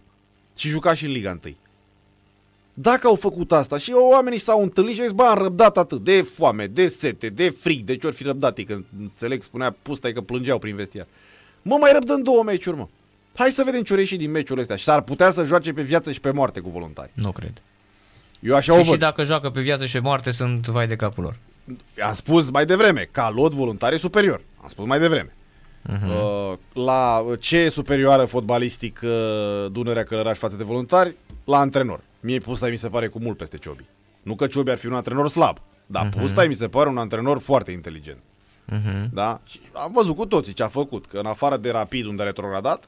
Și 0.57 0.69
juca 0.69 0.95
și 0.95 1.05
în 1.05 1.11
Liga 1.11 1.39
1. 1.45 1.55
Dacă 2.75 3.07
au 3.07 3.15
făcut 3.15 3.53
asta 3.53 3.79
și 3.79 3.93
oamenii 3.93 4.39
s-au 4.39 4.63
întâlnit 4.63 4.95
și 4.95 5.01
au 5.01 5.07
zis, 5.07 5.15
bă, 5.15 5.23
am 5.23 5.39
răbdat 5.39 5.77
atât 5.77 6.05
de 6.05 6.23
foame, 6.23 6.67
de 6.67 6.89
sete, 6.89 7.29
de 7.29 7.49
frig, 7.51 7.85
de 7.85 7.97
ce 7.97 8.07
ori 8.07 8.17
fi 8.17 8.23
răbdat, 8.23 8.59
că 8.67 8.81
înțeleg, 8.99 9.43
spunea 9.43 9.77
pustai 9.83 10.13
că 10.13 10.21
plângeau 10.21 10.59
prin 10.59 10.77
vestiar. 10.77 11.07
Mă, 11.69 11.77
mai 11.81 11.91
răbdăm 11.93 12.23
două 12.23 12.43
meciuri, 12.43 12.77
mă. 12.77 12.87
Hai 13.35 13.51
să 13.51 13.63
vedem 13.65 13.83
ce 13.83 13.93
ori 13.93 14.17
din 14.17 14.31
meciul 14.31 14.59
ăsta. 14.59 14.77
Și 14.77 14.85
s-ar 14.85 15.01
putea 15.01 15.31
să 15.31 15.45
joace 15.45 15.73
pe 15.73 15.83
viață 15.83 16.13
și 16.13 16.21
pe 16.21 16.31
moarte 16.31 16.61
cu 16.61 16.71
voluntari. 16.71 17.11
Nu 17.15 17.33
cred. 17.33 17.63
Eu 18.41 18.55
așa 18.55 18.73
și, 18.73 18.79
o 18.79 18.83
văd. 18.83 18.93
și 18.93 18.97
dacă 18.97 19.25
joacă 19.25 19.51
pe 19.51 19.61
viață 19.61 19.87
și 19.87 19.93
pe 19.93 19.99
moarte, 19.99 20.31
sunt 20.31 20.67
vai 20.67 20.87
de 20.87 20.97
capul 20.97 21.23
lor. 21.23 21.37
Am 22.05 22.13
spus 22.13 22.51
mai 22.51 22.67
devreme, 22.67 23.09
ca 23.11 23.31
lot 23.31 23.53
voluntar 23.53 23.93
e 23.93 23.97
superior. 23.97 24.41
Am 24.63 24.69
spus 24.69 24.87
mai 24.87 24.99
devreme. 24.99 25.33
Uh-huh. 25.89 26.53
Uh, 26.53 26.85
la 26.85 27.25
ce 27.41 27.57
e 27.57 27.69
superioară 27.69 28.25
fotbalistic 28.25 29.01
uh, 29.03 29.71
Dunărea 29.73 30.05
Călăraș 30.05 30.39
față 30.39 30.57
de 30.57 30.65
voluntari? 30.65 31.17
La 31.45 31.59
antrenor. 31.59 32.01
Mie 32.21 32.39
Pustai 32.39 32.71
mi 32.71 32.77
se 32.77 32.89
pare 32.89 33.09
cu 33.09 33.19
mult 33.19 33.37
peste 33.37 33.57
Ciobi. 33.57 33.85
Nu 34.23 34.35
că 34.35 34.47
Ciobi 34.47 34.71
ar 34.71 34.79
fi 34.79 34.87
un 34.87 34.95
antrenor 34.95 35.29
slab, 35.29 35.59
dar 35.87 36.09
uh-huh. 36.09 36.21
Pustai 36.21 36.47
mi 36.47 36.55
se 36.55 36.69
pare 36.69 36.89
un 36.89 36.99
antrenor 36.99 37.39
foarte 37.39 37.71
inteligent. 37.71 38.19
Uh-huh. 38.73 39.09
Da? 39.13 39.41
Și 39.47 39.61
am 39.73 39.93
văzut 39.95 40.17
cu 40.17 40.27
toții 40.27 40.53
ce 40.53 40.63
a 40.63 40.69
făcut, 40.69 41.07
că 41.07 41.19
în 41.19 41.27
afară 41.27 41.57
de 41.57 41.71
Rapid 41.71 42.05
unde 42.05 42.23
a 42.23 42.25
retrogradat 42.25 42.85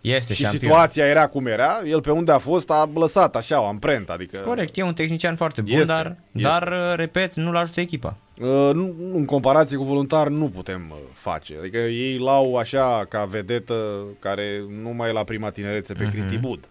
este 0.00 0.32
și 0.34 0.42
șampion. 0.42 0.62
situația 0.70 1.06
era 1.06 1.26
cum 1.28 1.46
era, 1.46 1.80
el 1.86 2.00
pe 2.00 2.10
unde 2.10 2.32
a 2.32 2.38
fost 2.38 2.70
a 2.70 2.90
lăsat 2.94 3.36
așa 3.36 3.60
o 3.60 3.64
amprentă. 3.66 4.12
Adică... 4.12 4.38
Corect, 4.40 4.76
e 4.76 4.82
un 4.82 4.94
tehnician 4.94 5.36
foarte 5.36 5.60
bun, 5.60 5.72
Este, 5.72 5.84
dar, 5.86 6.16
este. 6.32 6.48
dar, 6.48 6.62
uh, 6.68 6.96
repet, 6.96 7.34
nu-l 7.34 7.56
ajută 7.56 7.80
echipa. 7.80 8.16
Uh, 8.40 8.70
nu, 8.74 8.94
în 9.12 9.24
comparație 9.24 9.76
cu 9.76 9.84
voluntar 9.84 10.28
nu 10.28 10.48
putem 10.48 10.86
uh, 10.90 10.96
face. 11.12 11.56
Adică 11.58 11.76
ei 11.78 12.18
l-au 12.18 12.56
așa 12.56 13.04
ca 13.08 13.24
vedetă 13.24 14.00
care 14.18 14.64
nu 14.82 14.88
mai 14.90 15.08
e 15.08 15.12
la 15.12 15.24
prima 15.24 15.50
tinerețe 15.50 15.92
pe 15.92 16.02
Mhm. 16.04 16.12
Cristi 16.12 16.38
Bud, 16.38 16.68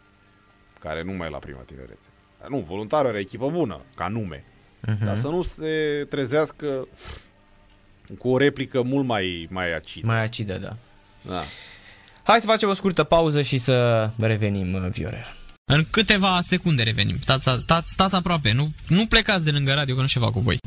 care 0.80 1.04
nu 1.04 1.12
mai 1.12 1.28
e 1.28 1.32
la 1.32 1.38
prima 1.38 1.60
tinerețe. 1.66 2.08
Dar 2.40 2.50
nu, 2.50 2.58
voluntarul 2.68 3.10
are 3.10 3.20
echipă 3.20 3.50
bună, 3.50 3.82
ca 3.96 4.08
nume. 4.08 4.44
Mhm. 4.88 5.06
Dar 5.06 5.16
să 5.18 5.28
nu 5.28 5.42
se 5.42 6.06
trezească 6.10 6.88
cu 8.18 8.30
o 8.30 8.38
replică 8.38 8.82
mult 8.82 9.06
mai, 9.06 9.48
mai 9.50 9.76
acidă. 9.76 10.08
Mai 10.08 10.24
acidă, 10.24 10.58
da. 10.58 10.76
Da. 11.22 11.44
Hai 12.24 12.40
să 12.40 12.46
facem 12.46 12.70
o 12.70 12.74
scurtă 12.74 13.04
pauză 13.04 13.42
și 13.42 13.58
să 13.58 14.10
revenim, 14.20 14.74
uh, 14.74 14.90
Viorel. 14.90 15.36
În 15.66 15.84
câteva 15.90 16.40
secunde 16.42 16.84
revenim. 16.84 17.16
Stați, 17.20 17.50
stați, 17.60 17.92
stați 17.92 18.16
aproape, 18.16 18.52
nu, 18.52 18.72
nu 18.88 19.06
plecați 19.06 19.44
de 19.44 19.52
lângă 19.52 19.74
radio 19.74 19.96
că 19.96 20.02
nu 20.02 20.08
știu 20.08 20.20
ceva 20.20 20.32
cu 20.32 20.40
voi. 20.40 20.58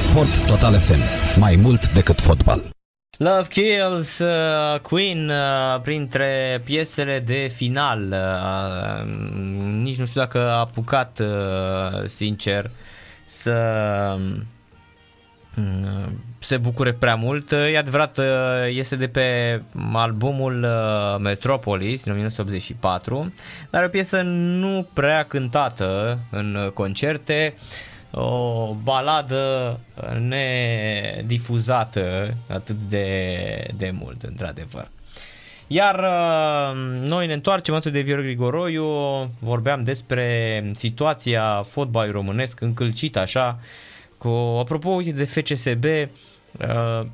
Sport 0.00 0.46
Total 0.46 0.80
FM. 0.80 1.00
Mai 1.40 1.56
mult 1.56 1.92
decât 1.92 2.20
fotbal. 2.20 2.79
Love 3.22 3.48
Kills, 3.48 4.18
uh, 4.18 4.80
Queen, 4.80 5.28
uh, 5.28 5.80
printre 5.82 6.60
piesele 6.64 7.18
de 7.18 7.50
final. 7.54 8.00
Uh, 8.10 9.04
nici 9.82 9.96
nu 9.96 10.04
știu 10.04 10.20
dacă 10.20 10.38
a 10.38 10.58
apucat, 10.58 11.18
uh, 11.18 12.04
sincer, 12.04 12.70
să 13.26 13.56
uh, 15.56 16.08
se 16.38 16.56
bucure 16.56 16.92
prea 16.92 17.14
mult. 17.14 17.52
E 17.52 17.78
adevărat, 17.78 18.18
uh, 18.18 18.24
este 18.68 18.96
de 18.96 19.08
pe 19.08 19.60
albumul 19.92 20.62
uh, 20.62 21.20
Metropolis 21.20 22.02
din 22.02 22.12
1984, 22.12 23.32
dar 23.70 23.82
e 23.82 23.86
o 23.86 23.88
piesă 23.88 24.20
nu 24.22 24.88
prea 24.92 25.24
cântată 25.24 26.18
în 26.30 26.70
concerte 26.74 27.54
o 28.10 28.74
baladă 28.82 29.78
nedifuzată 30.18 32.34
atât 32.48 32.76
de, 32.88 33.66
de 33.76 33.90
mult, 33.90 34.22
într-adevăr. 34.22 34.88
Iar 35.72 35.98
uh, 35.98 36.76
noi 37.08 37.26
ne 37.26 37.32
întoarcem 37.32 37.74
atât 37.74 37.92
de 37.92 38.00
Viorel 38.00 38.24
Grigoroiu, 38.24 38.86
vorbeam 39.38 39.84
despre 39.84 40.70
situația 40.74 41.62
fotbalului 41.62 42.14
românesc 42.14 42.60
încălcit 42.60 43.16
așa, 43.16 43.58
cu, 44.18 44.28
apropo 44.28 45.00
de 45.00 45.24
FCSB, 45.24 45.84
uh, 45.84 47.06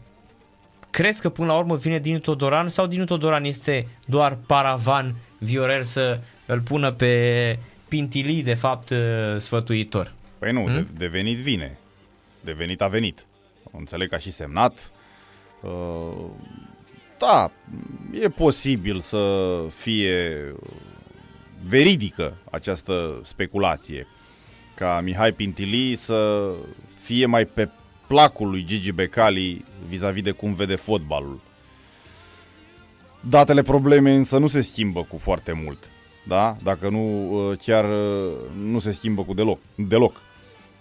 crezi 0.91 1.21
că 1.21 1.29
până 1.29 1.47
la 1.47 1.59
urmă 1.59 1.77
vine 1.77 1.99
Dinu 1.99 2.19
Todoran 2.19 2.69
sau 2.69 2.87
Dinu 2.87 3.05
Todoran 3.05 3.45
este 3.45 3.89
doar 4.07 4.39
paravan 4.47 5.15
Viorel 5.39 5.83
să 5.83 6.19
îl 6.47 6.61
pună 6.61 6.91
pe 6.91 7.59
Pintilii, 7.89 8.43
de 8.43 8.55
fapt, 8.55 8.91
uh, 8.91 8.99
sfătuitor? 9.39 10.13
Păi 10.39 10.53
nu, 10.53 10.65
Hmm? 10.65 10.75
de, 10.75 10.87
devenit 10.97 11.37
vine. 11.37 11.79
Devenit 12.41 12.81
a 12.81 12.89
venit. 12.89 13.27
Înțeleg 13.73 14.09
că 14.09 14.15
a 14.15 14.19
și 14.19 14.33
semnat. 14.33 14.91
Uh, 15.63 16.25
da, 17.19 17.51
e 18.13 18.29
posibil 18.29 19.01
să 19.01 19.63
fie 19.75 20.55
veridică 21.69 22.37
această 22.51 23.21
speculație. 23.25 24.07
Ca 24.75 25.01
Mihai 25.01 25.33
Pintili 25.33 25.95
să 25.95 26.51
fie 27.01 27.27
mai 27.27 27.45
pe 27.45 27.69
placul 28.07 28.51
lui 28.51 28.65
Gigi 28.65 28.93
Becali 28.93 29.65
vis-a-vis 29.89 30.23
de 30.23 30.31
cum 30.31 30.55
vede 30.55 30.75
fotbalul. 30.75 31.41
Datele 33.21 33.63
probleme 33.63 34.15
însă 34.15 34.39
nu 34.39 34.47
se 34.49 34.61
schimbă 34.61 35.03
cu 35.03 35.17
foarte 35.19 35.53
mult. 35.53 35.91
Da? 36.27 36.57
Dacă 36.63 36.89
nu, 36.89 37.33
uh, 37.33 37.57
chiar 37.59 37.85
uh, 37.85 38.33
nu 38.59 38.79
se 38.79 38.93
schimbă 38.93 39.25
cu 39.25 39.35
deloc. 39.35 39.59
deloc. 39.75 40.21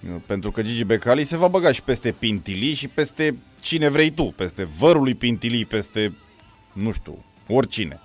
Uh, 0.04 0.22
Pentru 0.26 0.52
că 0.52 0.62
Gigi 0.62 0.84
Becali 0.84 1.24
se 1.24 1.38
va 1.38 1.48
băga 1.48 1.72
și 1.72 1.82
peste 1.84 2.12
Pintili 2.12 2.74
și 2.74 2.88
peste 2.88 3.38
cine 3.60 3.90
vrei 3.90 4.12
tu. 4.12 4.24
Peste 4.24 4.64
vărul 4.64 5.02
lui 5.02 5.16
Pintili, 5.16 5.66
peste, 5.66 6.14
nu 6.74 6.92
știu, 6.92 7.26
oricine. 7.48 8.00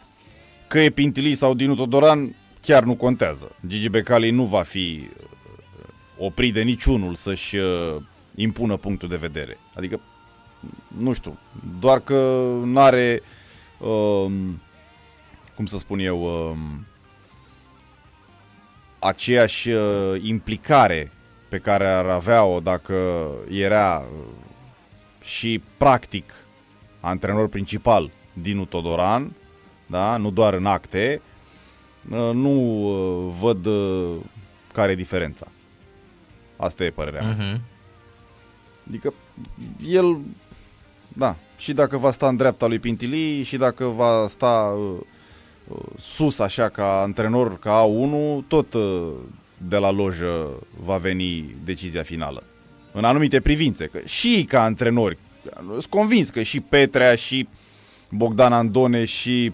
Că 0.69 0.81
e 0.81 0.91
Pintili 0.91 1.35
sau 1.35 1.55
Dinu 1.55 1.75
Todoran, 1.75 2.35
chiar 2.63 2.83
nu 2.83 2.95
contează. 2.95 3.57
Gigi 3.67 3.89
Becali 3.89 4.31
nu 4.31 4.45
va 4.45 4.63
fi 4.63 5.09
uh, 5.09 5.27
oprit 6.19 6.53
de 6.55 6.63
niciunul 6.63 7.15
să-și 7.15 7.57
uh, 7.57 7.97
impună 8.35 8.77
punctul 8.77 9.09
de 9.09 9.17
vedere. 9.17 9.59
Adică, 9.75 10.01
nu 10.99 11.13
știu, 11.13 11.39
doar 11.81 12.01
că 12.01 12.51
n-are, 12.65 13.23
um, 13.79 14.61
cum 15.55 15.67
să 15.67 15.79
spun 15.79 15.99
eu, 15.99 16.49
um, 16.51 16.87
aceeași 18.99 19.69
uh, 19.69 20.15
implicare 20.23 21.13
pe 21.51 21.59
care 21.59 21.89
ar 21.89 22.07
avea-o 22.07 22.61
dacă 22.61 23.29
era 23.49 23.99
uh, 23.99 24.25
și 25.23 25.63
practic 25.77 26.33
antrenor 27.01 27.49
principal 27.49 28.11
Dinu 28.33 28.65
Todoran, 28.65 29.33
da? 29.87 30.17
nu 30.17 30.31
doar 30.31 30.55
în 30.55 30.67
acte, 30.67 31.21
uh, 32.11 32.31
nu 32.33 32.85
uh, 32.89 33.35
văd 33.41 33.67
uh, 33.67 34.17
care 34.73 34.93
e 34.93 34.95
diferența. 34.95 35.47
Asta 36.57 36.85
e 36.85 36.91
părerea 36.91 37.23
mea. 37.23 37.31
Mhm. 37.31 37.61
Adică 38.89 39.15
el, 39.87 40.19
da, 41.09 41.37
și 41.57 41.73
dacă 41.73 41.97
va 41.97 42.11
sta 42.11 42.29
în 42.29 42.37
dreapta 42.37 42.67
lui 42.67 42.79
Pintili 42.79 43.43
și 43.43 43.57
dacă 43.57 43.85
va 43.85 44.27
sta 44.29 44.77
uh, 44.79 45.01
uh, 45.69 45.79
sus 45.99 46.39
așa 46.39 46.69
ca 46.69 47.01
antrenor, 47.01 47.59
ca 47.59 47.85
A1, 47.85 48.47
tot 48.49 48.75
uh, 48.75 49.13
de 49.69 49.77
la 49.77 49.91
lojă 49.91 50.49
va 50.85 50.97
veni 50.97 51.55
decizia 51.65 52.03
finală. 52.03 52.43
În 52.93 53.05
anumite 53.05 53.41
privințe, 53.41 53.87
că 53.87 53.99
și 54.05 54.45
ca 54.49 54.63
antrenori, 54.63 55.19
sunt 55.71 55.87
convins 55.87 56.31
că 56.31 56.43
și 56.43 56.61
Petrea 56.61 57.15
și 57.15 57.49
Bogdan 58.11 58.53
Andone 58.53 59.05
și 59.05 59.53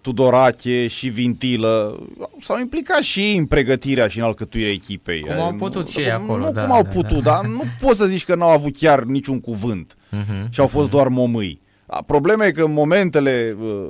Tudorache 0.00 0.86
și 0.86 1.08
Vintilă 1.08 2.02
s-au 2.42 2.58
implicat 2.60 3.02
și 3.02 3.34
în 3.38 3.46
pregătirea 3.46 4.08
și 4.08 4.18
în 4.18 4.24
alcătuirea 4.24 4.72
echipei. 4.72 5.20
Cum 5.20 5.32
au 5.32 5.50
Nu- 5.50 5.56
putut 5.56 5.88
și 5.88 5.98
ei 5.98 6.06
nu, 6.06 6.12
acolo, 6.12 6.44
Nu 6.44 6.52
da, 6.52 6.64
cum 6.64 6.74
au 6.74 6.82
da, 6.82 6.88
putut, 6.88 7.22
dar 7.22 7.44
nu 7.46 7.62
poți 7.80 7.98
să 7.98 8.06
zici 8.06 8.24
că 8.24 8.34
n-au 8.34 8.48
avut 8.50 8.76
chiar 8.76 9.02
niciun 9.02 9.40
cuvânt 9.40 9.96
Mhm. 10.10 10.48
și 10.50 10.60
au 10.60 10.66
fost 10.66 10.90
doar 10.90 11.08
momâi. 11.08 11.60
A, 11.86 12.02
Problema 12.02 12.46
e 12.46 12.50
că 12.52 12.62
în 12.62 12.72
momentele 12.72 13.56
uh, 13.60 13.88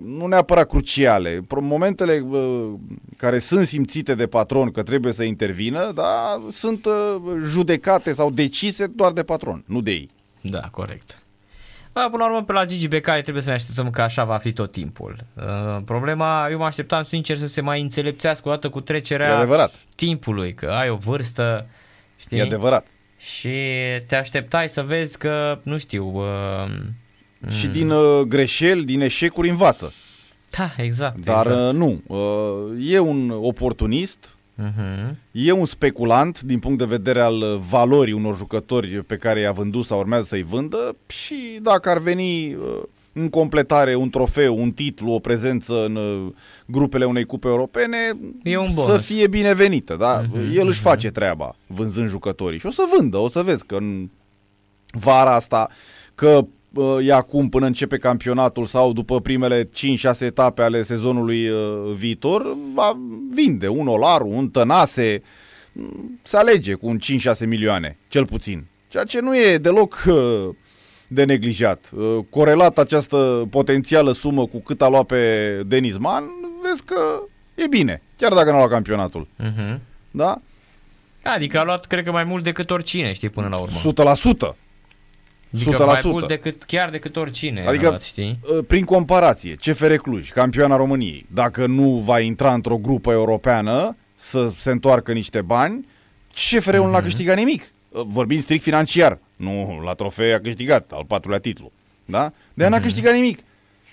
nu 0.00 0.26
neapărat 0.26 0.68
cruciale, 0.68 1.40
pro- 1.46 1.60
momentele 1.60 2.24
uh, 2.28 2.72
care 3.16 3.38
sunt 3.38 3.66
simțite 3.66 4.14
de 4.14 4.26
patron 4.26 4.70
că 4.70 4.82
trebuie 4.82 5.12
să 5.12 5.22
intervină, 5.22 5.92
dar 5.94 6.40
sunt 6.50 6.84
uh, 6.84 7.16
judecate 7.44 8.12
sau 8.12 8.30
decise 8.30 8.86
doar 8.86 9.12
de 9.12 9.22
patron, 9.22 9.64
nu 9.66 9.80
de 9.80 9.90
ei. 9.90 10.08
Da, 10.40 10.60
corect. 10.60 11.22
Bă, 11.92 12.08
Până 12.10 12.24
la 12.24 12.30
urmă, 12.30 12.44
pe 12.44 12.52
la 12.52 12.64
Gigi 12.64 12.88
Becali 12.88 13.22
trebuie 13.22 13.42
să 13.42 13.48
ne 13.48 13.54
așteptăm 13.54 13.90
că 13.90 14.02
așa 14.02 14.24
va 14.24 14.36
fi 14.36 14.52
tot 14.52 14.72
timpul. 14.72 15.16
Uh, 15.34 15.82
problema, 15.84 16.48
eu 16.50 16.58
mă 16.58 16.64
așteptam 16.64 17.02
sincer 17.02 17.36
să 17.36 17.46
se 17.46 17.60
mai 17.60 17.80
înțelepțească 17.80 18.48
o 18.48 18.50
dată 18.50 18.68
cu 18.68 18.78
E 18.78 18.82
trecerea 18.82 19.36
adevărat, 19.36 19.74
timpului, 19.94 20.54
că 20.54 20.66
ai 20.66 20.90
o 20.90 20.96
vârstă, 20.96 21.66
știi? 22.16 22.38
e 22.38 22.42
adevărat. 22.42 22.86
Și 23.16 23.58
te 24.06 24.16
așteptai 24.16 24.68
să 24.68 24.82
vezi 24.82 25.18
că, 25.18 25.58
nu 25.62 25.76
știu, 25.76 26.06
uh, 26.06 26.70
Și 27.48 27.66
din 27.66 27.90
uh, 27.90 28.20
greșeli, 28.20 28.84
din 28.84 29.00
eșecuri 29.00 29.48
învață. 29.48 29.92
da, 30.56 30.70
exact. 30.76 31.24
Dar 31.24 31.46
exact. 31.46 31.68
uh, 31.68 31.74
nu, 31.78 32.00
uh, 32.06 32.92
e 32.92 32.98
un 32.98 33.30
oportunist, 33.40 34.32
Uh-huh. 34.64 35.14
e 35.32 35.52
un 35.52 35.66
speculant 35.66 36.40
din 36.40 36.58
punct 36.58 36.78
de 36.78 36.84
vedere 36.84 37.20
al 37.20 37.36
uh, 37.40 37.58
valorii 37.70 38.12
unor 38.12 38.36
jucători 38.36 38.88
pe 39.04 39.16
care 39.16 39.40
i-a 39.40 39.52
vândut 39.52 39.84
sau 39.84 39.98
urmează 39.98 40.24
să-i 40.24 40.42
vândă 40.42 40.96
și 41.06 41.58
dacă 41.62 41.88
ar 41.90 41.98
veni 41.98 42.54
uh, 42.54 42.82
în 43.12 43.28
completare 43.28 43.94
un 43.94 44.10
trofeu, 44.10 44.58
un 44.58 44.70
titlu, 44.70 45.10
o 45.12 45.18
prezență 45.18 45.84
în 45.84 45.94
uh, 45.96 46.32
grupele 46.66 47.04
unei 47.04 47.24
cupe 47.24 47.48
europene, 47.48 47.96
E 48.42 48.56
un 48.58 48.68
să 48.70 48.74
bonus. 48.74 49.04
fie 49.04 49.26
binevenită. 49.28 49.96
Da? 49.98 50.20
Mhm, 50.28 50.56
El 50.56 50.66
își 50.66 50.80
face 50.80 51.10
treaba 51.10 51.56
vânzând 51.66 52.08
jucătorii 52.08 52.58
și 52.58 52.66
o 52.66 52.70
să 52.70 52.82
vândă, 52.96 53.16
o 53.16 53.28
să 53.28 53.42
vezi 53.42 53.64
că 53.66 53.76
în 53.76 54.08
vara 54.90 55.34
asta 55.34 55.68
că 56.14 56.28
uh, 56.28 56.46
e 57.00 57.12
acum 57.12 57.48
până 57.48 57.66
începe 57.66 57.98
campionatul 57.98 58.66
sau 58.66 58.92
după 58.92 59.20
primele 59.20 59.64
5-6 59.64 59.68
etape 60.20 60.62
ale 60.62 60.82
sezonului 60.82 61.48
uh, 61.48 61.56
viitor, 61.96 62.56
va 62.74 62.98
vinde 63.30 63.68
un 63.68 63.86
Olaru, 63.86 64.28
un 64.28 64.48
Tănase, 64.48 65.22
mm, 65.72 66.20
se 66.22 66.36
alege 66.36 66.74
cu 66.74 66.86
un 66.86 66.98
5-6 66.98 67.46
milioane, 67.46 67.98
cel 68.08 68.26
puțin. 68.26 68.66
Ceea 68.88 69.04
ce 69.04 69.20
nu 69.20 69.36
e 69.36 69.58
deloc 69.58 70.04
uh, 70.08 70.48
de 71.08 71.24
neglijat. 71.24 71.90
Uh, 71.96 72.18
Corelat 72.30 72.78
această 72.78 73.46
potențială 73.50 74.12
sumă 74.12 74.46
cu 74.46 74.58
cât 74.58 74.82
a 74.82 74.88
luat 74.88 75.06
pe 75.06 75.62
Denis 75.66 75.96
Man, 75.96 76.24
vezi 76.62 76.82
că 76.84 77.22
e 77.54 77.66
bine, 77.66 78.02
chiar 78.16 78.32
dacă 78.32 78.50
n-a 78.50 78.56
luat 78.56 78.70
campionatul. 78.70 79.26
Uh-huh. 79.42 79.78
Da? 80.10 80.40
Adică 81.22 81.58
a 81.58 81.64
luat, 81.64 81.86
cred 81.86 82.04
că, 82.04 82.10
mai 82.10 82.24
mult 82.24 82.44
decât 82.44 82.70
oricine, 82.70 83.12
știi, 83.12 83.28
până 83.28 83.48
la 83.48 83.56
urmă. 83.58 83.78
100%. 84.52 84.56
Adică 85.54 85.84
mai 85.84 85.96
100%. 86.00 86.02
mult 86.04 86.26
decât, 86.28 86.62
chiar 86.64 86.90
decât 86.90 87.16
oricine. 87.16 87.64
a 87.64 87.68
Adică, 87.68 87.88
luat, 87.88 88.02
știi? 88.02 88.38
uh, 88.42 88.64
prin 88.66 88.84
comparație, 88.84 89.54
CFR 89.54 89.92
Cluj, 89.94 90.30
campioana 90.30 90.76
României, 90.76 91.26
dacă 91.32 91.66
nu 91.66 91.90
va 91.90 92.20
intra 92.20 92.52
într-o 92.54 92.76
grupă 92.76 93.12
europeană 93.12 93.96
să 94.14 94.50
se 94.56 94.70
întoarcă 94.70 95.12
niște 95.12 95.40
bani, 95.42 95.86
CFR-ul 96.34 96.82
Mhm. 96.82 96.90
n-a 96.90 97.00
câștigat 97.02 97.36
nimic. 97.36 97.62
Uh, 97.88 98.02
Vorbim 98.06 98.40
strict 98.40 98.62
financiar. 98.62 99.18
Nu, 99.36 99.80
la 99.84 99.92
trofee 99.92 100.34
a 100.34 100.40
câștigat, 100.40 100.92
al 100.94 101.04
patrulea 101.06 101.38
titlu. 101.38 101.72
Da? 102.04 102.32
De 102.54 102.62
aia 102.62 102.70
n-a 102.70 102.76
Mhm. 102.76 102.84
câștigat 102.86 103.14
nimic. 103.14 103.38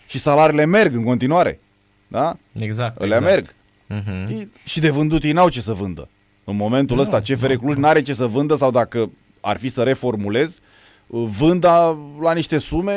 Și 0.08 0.20
salariile 0.20 0.66
merg 0.66 0.95
în 0.95 1.03
continuare. 1.03 1.60
Da? 2.08 2.38
Exact. 2.60 3.01
Alea 3.01 3.18
exact. 3.18 3.36
merg. 3.36 3.53
Uh-huh. 4.03 4.30
Și- 4.30 4.47
Și 4.64 4.80
de 4.80 4.89
vândut 4.89 5.24
ei 5.24 5.32
n-au 5.32 5.49
ce 5.49 5.62
să 5.62 5.74
vândă. 5.74 6.10
În 6.43 6.56
momentul 6.56 6.95
Nu, 6.95 7.01
ăsta 7.01 7.22
CFR 7.22 7.51
Cluj 7.53 7.76
n-are 7.76 8.01
ce 8.01 8.14
să 8.14 8.26
vândă 8.26 8.56
sau 8.56 8.72
dacă 8.72 9.10
ar 9.41 9.58
fi 9.58 9.70
să 9.70 9.84
reformulez, 9.84 10.58
vânda 11.08 11.97
la 12.22 12.34
niște 12.34 12.58
sume 12.58 12.93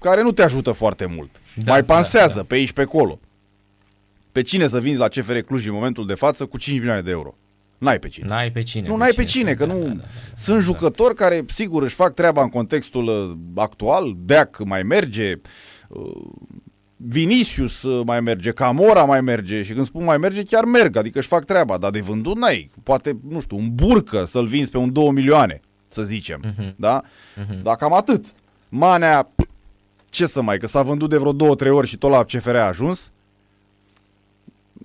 care 0.00 0.22
nu 0.22 0.32
te 0.32 0.42
ajută 0.42 0.72
foarte 0.72 1.06
mult. 1.06 1.30
Da, 1.54 1.72
Mai 1.72 1.84
pansează 1.84 2.28
da, 2.34 2.34
da. 2.40 2.42
pe 2.44 2.54
aici 2.54 2.72
pe 2.72 2.80
acolo. 2.80 3.18
Pe 4.32 4.42
cine 4.42 4.68
să 4.68 4.80
vinzi 4.80 4.98
la 4.98 5.08
CFR 5.08 5.36
Cluj 5.38 5.66
în 5.66 5.72
momentul 5.72 6.06
de 6.06 6.14
față 6.14 6.46
cu 6.46 6.58
5 6.58 6.76
milioane 6.76 7.02
de 7.02 7.10
euro? 7.10 7.34
N-ai 7.78 7.98
pe 7.98 8.08
cine. 8.08 8.26
N-ai 8.28 8.50
pe 8.50 8.62
cine. 8.62 8.88
Nu, 8.88 8.96
n-ai 8.96 9.12
pe 9.16 9.24
cine, 9.24 9.54
că 9.54 9.66
Da, 9.66 9.72
nu... 9.72 9.78
da, 9.80 9.86
da, 9.86 9.92
da. 9.94 10.02
Sunt 10.36 10.62
jucători 10.62 11.14
care, 11.14 11.44
sigur, 11.48 11.82
își 11.82 11.94
fac 11.94 12.14
treaba 12.14 12.42
în 12.42 12.48
contextul 12.48 13.04
uh, 13.06 13.36
actual. 13.62 14.14
Deac 14.18 14.64
mai 14.64 14.82
merge, 14.82 15.40
uh, 15.88 16.10
Vinicius 16.96 17.82
uh, 17.82 18.02
mai 18.06 18.20
merge, 18.20 18.50
Camora 18.50 19.04
mai 19.04 19.20
merge 19.20 19.62
și 19.62 19.72
când 19.72 19.86
spun 19.86 20.04
mai 20.04 20.16
merge, 20.18 20.42
chiar 20.42 20.64
merg, 20.64 20.96
adică 20.96 21.18
își 21.18 21.28
fac 21.28 21.44
treaba, 21.44 21.76
dar 21.78 21.90
de 21.90 22.00
vândut 22.00 22.36
n-ai. 22.36 22.70
Poate, 22.82 23.18
nu 23.28 23.40
știu, 23.40 23.56
un 23.56 23.74
burcă 23.74 24.24
să-l 24.24 24.46
vinzi 24.46 24.70
pe 24.70 24.78
un 24.78 24.92
2 24.92 25.10
milioane, 25.10 25.60
să 25.92 26.02
zicem, 26.02 26.40
Mhm. 26.44 26.74
da? 26.76 27.02
Mhm. 27.48 27.62
Dar 27.62 27.76
cam 27.76 27.92
atât. 27.92 28.24
Manea, 28.68 29.30
ce 30.10 30.26
să 30.26 30.42
mai, 30.42 30.58
că 30.58 30.66
s-a 30.66 30.82
vândut 30.82 31.10
de 31.10 31.16
vreo 31.16 31.32
două, 31.32 31.54
trei 31.54 31.70
ori 31.70 31.86
și 31.86 31.96
tot 31.96 32.10
la 32.10 32.24
CFR 32.24 32.54
a 32.56 32.66
ajuns. 32.66 33.12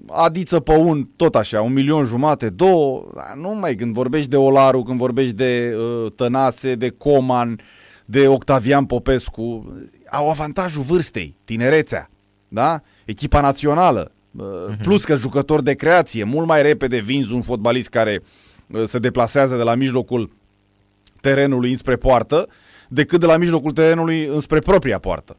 Adiță 0.09 0.59
pe 0.59 0.71
un, 0.75 1.07
tot 1.15 1.35
așa, 1.35 1.61
un 1.61 1.73
milion 1.73 2.05
jumate, 2.05 2.49
două, 2.49 3.05
da, 3.15 3.33
nu 3.35 3.49
mai 3.49 3.75
când 3.75 3.93
vorbești 3.93 4.29
de 4.29 4.35
Olaru, 4.37 4.83
când 4.83 4.97
vorbești 4.99 5.33
de 5.33 5.75
uh, 5.77 6.11
Tănase, 6.15 6.75
de 6.75 6.89
Coman, 6.89 7.59
de 8.05 8.27
Octavian 8.27 8.85
Popescu, 8.85 9.73
au 10.11 10.29
avantajul 10.29 10.81
vârstei, 10.83 11.35
tinerețea, 11.43 12.09
da? 12.47 12.81
Echipa 13.05 13.41
națională, 13.41 14.11
uh, 14.37 14.45
plus 14.81 15.03
că 15.03 15.15
jucător 15.15 15.61
de 15.61 15.73
creație, 15.73 16.23
mult 16.23 16.47
mai 16.47 16.61
repede 16.61 16.99
vinzi 16.99 17.33
un 17.33 17.41
fotbalist 17.41 17.89
care 17.89 18.21
uh, 18.71 18.83
se 18.85 18.99
deplasează 18.99 19.55
de 19.57 19.63
la 19.63 19.75
mijlocul 19.75 20.31
terenului 21.27 21.71
înspre 21.71 21.95
poartă, 21.95 22.47
decât 22.87 23.19
de 23.19 23.25
la 23.25 23.37
mijlocul 23.37 23.71
terenului 23.71 24.25
înspre 24.25 24.59
propria 24.59 24.99
poartă. 24.99 25.37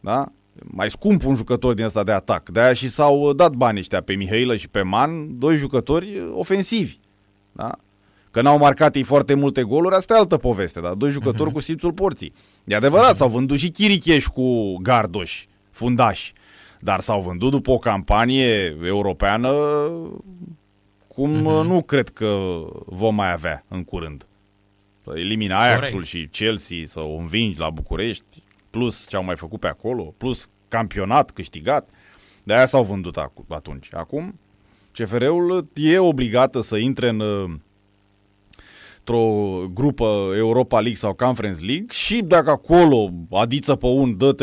Da? 0.00 0.26
Mai 0.62 0.90
scump 0.90 1.24
un 1.24 1.34
jucător 1.34 1.74
din 1.74 1.84
ăsta 1.84 2.04
de 2.04 2.12
atac. 2.12 2.48
De-aia 2.48 2.72
și 2.72 2.90
s-au 2.90 3.32
dat 3.32 3.52
bani 3.52 3.78
ăștia 3.78 4.00
pe 4.00 4.12
Mihailă 4.12 4.56
și 4.56 4.68
pe 4.68 4.82
Man, 4.82 5.38
doi 5.38 5.56
jucători 5.56 6.22
ofensivi. 6.32 6.96
Da? 7.52 7.70
Că 8.30 8.42
n-au 8.42 8.58
marcat 8.58 8.94
ei 8.94 9.02
foarte 9.02 9.34
multe 9.34 9.62
goluri, 9.62 9.94
asta 9.94 10.14
e 10.14 10.18
altă 10.18 10.36
poveste, 10.36 10.80
dar 10.80 10.92
doi 10.92 11.10
jucători 11.10 11.50
uh-huh. 11.50 11.52
cu 11.52 11.60
simțul 11.60 11.92
porții. 11.92 12.32
E 12.64 12.74
adevărat, 12.74 13.14
uh-huh. 13.14 13.16
s-au 13.16 13.28
vândut 13.28 13.58
și 13.58 13.70
Chiricheș 13.70 14.26
cu 14.26 14.76
gardoși, 14.76 15.48
fundași, 15.70 16.32
dar 16.80 17.00
s-au 17.00 17.20
vândut 17.20 17.50
după 17.50 17.70
o 17.70 17.78
campanie 17.78 18.76
europeană 18.84 19.52
cum 21.08 21.38
uh-huh. 21.38 21.66
nu 21.66 21.82
cred 21.82 22.08
că 22.08 22.36
vom 22.86 23.14
mai 23.14 23.32
avea 23.32 23.64
în 23.68 23.84
curând. 23.84 24.27
Să 25.12 25.18
elimini 25.18 25.52
Ajaxul 25.52 25.90
Corect. 25.90 26.06
și 26.06 26.28
Chelsea, 26.30 26.78
să 26.84 27.00
o 27.00 27.16
învingi 27.16 27.58
la 27.58 27.70
București, 27.70 28.42
plus 28.70 29.06
ce 29.08 29.16
au 29.16 29.24
mai 29.24 29.36
făcut 29.36 29.60
pe 29.60 29.66
acolo, 29.66 30.14
plus 30.16 30.48
campionat 30.68 31.30
câștigat. 31.30 31.88
De 32.42 32.54
aia 32.54 32.66
s-au 32.66 32.84
vândut 32.84 33.16
acu- 33.16 33.46
atunci. 33.48 33.88
Acum, 33.92 34.34
CFR-ul 34.92 35.68
e 35.74 35.98
obligată 35.98 36.60
să 36.60 36.76
intre 36.76 37.08
în 37.08 37.20
uh, 37.20 37.50
într-o 39.08 39.66
grupă 39.74 40.32
Europa 40.36 40.76
League 40.80 40.98
sau 40.98 41.14
Conference 41.14 41.64
League 41.64 41.86
și 41.90 42.22
dacă 42.22 42.50
acolo 42.50 43.10
adiță 43.30 43.74
pe 43.74 43.86
un 43.86 44.16
dă 44.16 44.34
3-4 44.34 44.36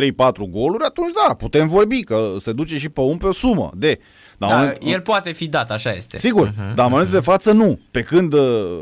goluri, 0.49 0.83
atunci 0.83 1.11
da, 1.27 1.33
putem 1.33 1.67
vorbi 1.67 2.03
că 2.03 2.35
se 2.39 2.53
duce 2.53 2.77
și 2.77 2.89
pe 2.89 2.99
un 2.99 3.17
pe 3.17 3.25
o 3.25 3.33
sumă 3.33 3.69
de... 3.75 3.99
Dar 4.37 4.49
în 4.51 4.55
Da, 4.55 4.61
moment- 4.61 4.93
el 4.93 5.01
poate 5.01 5.31
fi 5.31 5.47
dat, 5.47 5.71
așa 5.71 5.91
este. 5.91 6.17
Sigur, 6.17 6.47
Mhm, 6.57 6.75
dar 6.75 6.85
în 6.85 6.91
momentul 6.91 7.13
de 7.13 7.19
față 7.25 7.51
nu. 7.51 7.79
Pe 7.91 8.01
când 8.01 8.33
uh, 8.33 8.81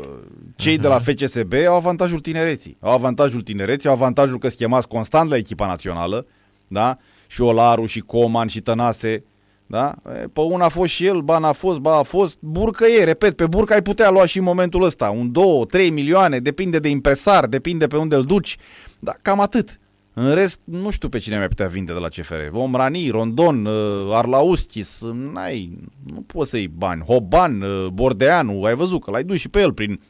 cei 0.56 0.78
de 0.78 0.86
la 0.86 0.98
FCSB 0.98 1.52
au 1.68 1.74
avantajul 1.76 2.20
tinereții. 2.20 2.76
Au 2.80 2.92
avantajul 2.94 3.42
tinereții, 3.42 3.88
au 3.88 3.94
avantajul 3.94 4.38
că 4.38 4.48
schemați 4.48 4.88
constant 4.88 5.30
la 5.30 5.36
echipa 5.36 5.66
națională, 5.66 6.26
da? 6.68 6.98
Și 7.26 7.40
Olaru, 7.40 7.86
și 7.86 8.00
Coman, 8.00 8.46
și 8.46 8.60
Tănase, 8.60 9.24
da? 9.66 9.94
E, 10.08 10.28
Pe 10.32 10.40
una 10.40 10.64
a 10.64 10.68
fost 10.68 10.92
și 10.92 11.06
el, 11.06 11.20
ba 11.20 11.38
n-a 11.38 11.52
fost, 11.52 11.78
ba 11.78 11.96
a 11.98 12.02
fost. 12.02 12.36
Burcă 12.40 12.84
e, 12.84 13.04
repet, 13.04 13.36
pe 13.36 13.46
burcă 13.46 13.72
ai 13.72 13.82
putea 13.82 14.10
lua 14.10 14.26
și 14.26 14.38
în 14.38 14.44
momentul 14.44 14.82
ăsta. 14.82 15.10
Un 15.10 15.32
2, 15.32 15.66
3 15.70 15.90
milioane, 15.90 16.38
depinde 16.38 16.78
de 16.78 16.88
impresar, 16.88 17.46
depinde 17.46 17.86
pe 17.86 17.96
unde 17.96 18.14
îl 18.16 18.24
duci. 18.24 18.56
Dar 18.98 19.18
cam 19.22 19.40
atât. 19.40 19.78
În 20.14 20.34
rest, 20.34 20.60
nu 20.64 20.90
știu 20.90 21.08
pe 21.08 21.18
cine 21.18 21.38
mai 21.38 21.48
putea 21.48 21.66
vinde 21.66 21.92
de 21.92 21.98
la 21.98 22.08
CFR. 22.08 22.40
Omrani, 22.52 23.08
Rondon, 23.08 23.64
uh, 23.64 24.10
Arlauschis, 24.12 25.00
uh, 25.00 25.14
n-ai, 25.32 25.78
nu 26.02 26.20
poți 26.20 26.50
să 26.50 26.56
iei 26.56 26.68
bani. 26.68 27.02
Hoban, 27.02 27.62
uh, 27.62 27.86
Bordeanu, 27.86 28.62
ai 28.62 28.74
văzut 28.74 29.04
că 29.04 29.10
l-ai 29.10 29.24
dus 29.24 29.38
și 29.38 29.48
pe 29.48 29.60
el 29.60 29.72
prin 29.72 30.00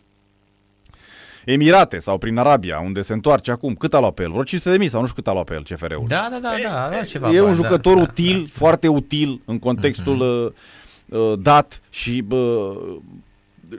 Emirate 1.45 1.99
sau 1.99 2.19
prin 2.19 2.37
Arabia, 2.37 2.81
unde 2.81 3.03
se 3.03 3.13
întoarce 3.13 3.51
acum. 3.51 3.75
Cât 3.75 3.95
a 3.95 4.01
luat 4.01 4.15
pe 4.15 4.23
el? 4.23 4.31
Vreo 4.31 4.43
500 4.43 4.75
de 4.75 4.79
mii 4.79 4.89
sau 4.89 5.01
nu 5.01 5.07
știu 5.07 5.23
cât 5.23 5.31
a 5.31 5.33
luat 5.33 5.45
pe 5.45 5.55
el 5.55 5.63
CFR-ul. 5.63 6.05
Da, 6.07 6.29
da, 6.31 6.39
da, 6.39 6.53
da, 6.63 6.89
da, 6.91 7.05
ceva 7.05 7.31
e 7.31 7.41
un 7.41 7.45
bani, 7.45 7.57
jucător 7.57 7.97
da, 7.97 8.03
util, 8.03 8.41
da, 8.41 8.49
foarte 8.53 8.89
util 8.89 9.41
în 9.45 9.59
contextul 9.59 10.21
uh, 10.21 11.19
uh, 11.19 11.39
dat 11.39 11.81
și 11.91 12.23
bă, 12.23 12.73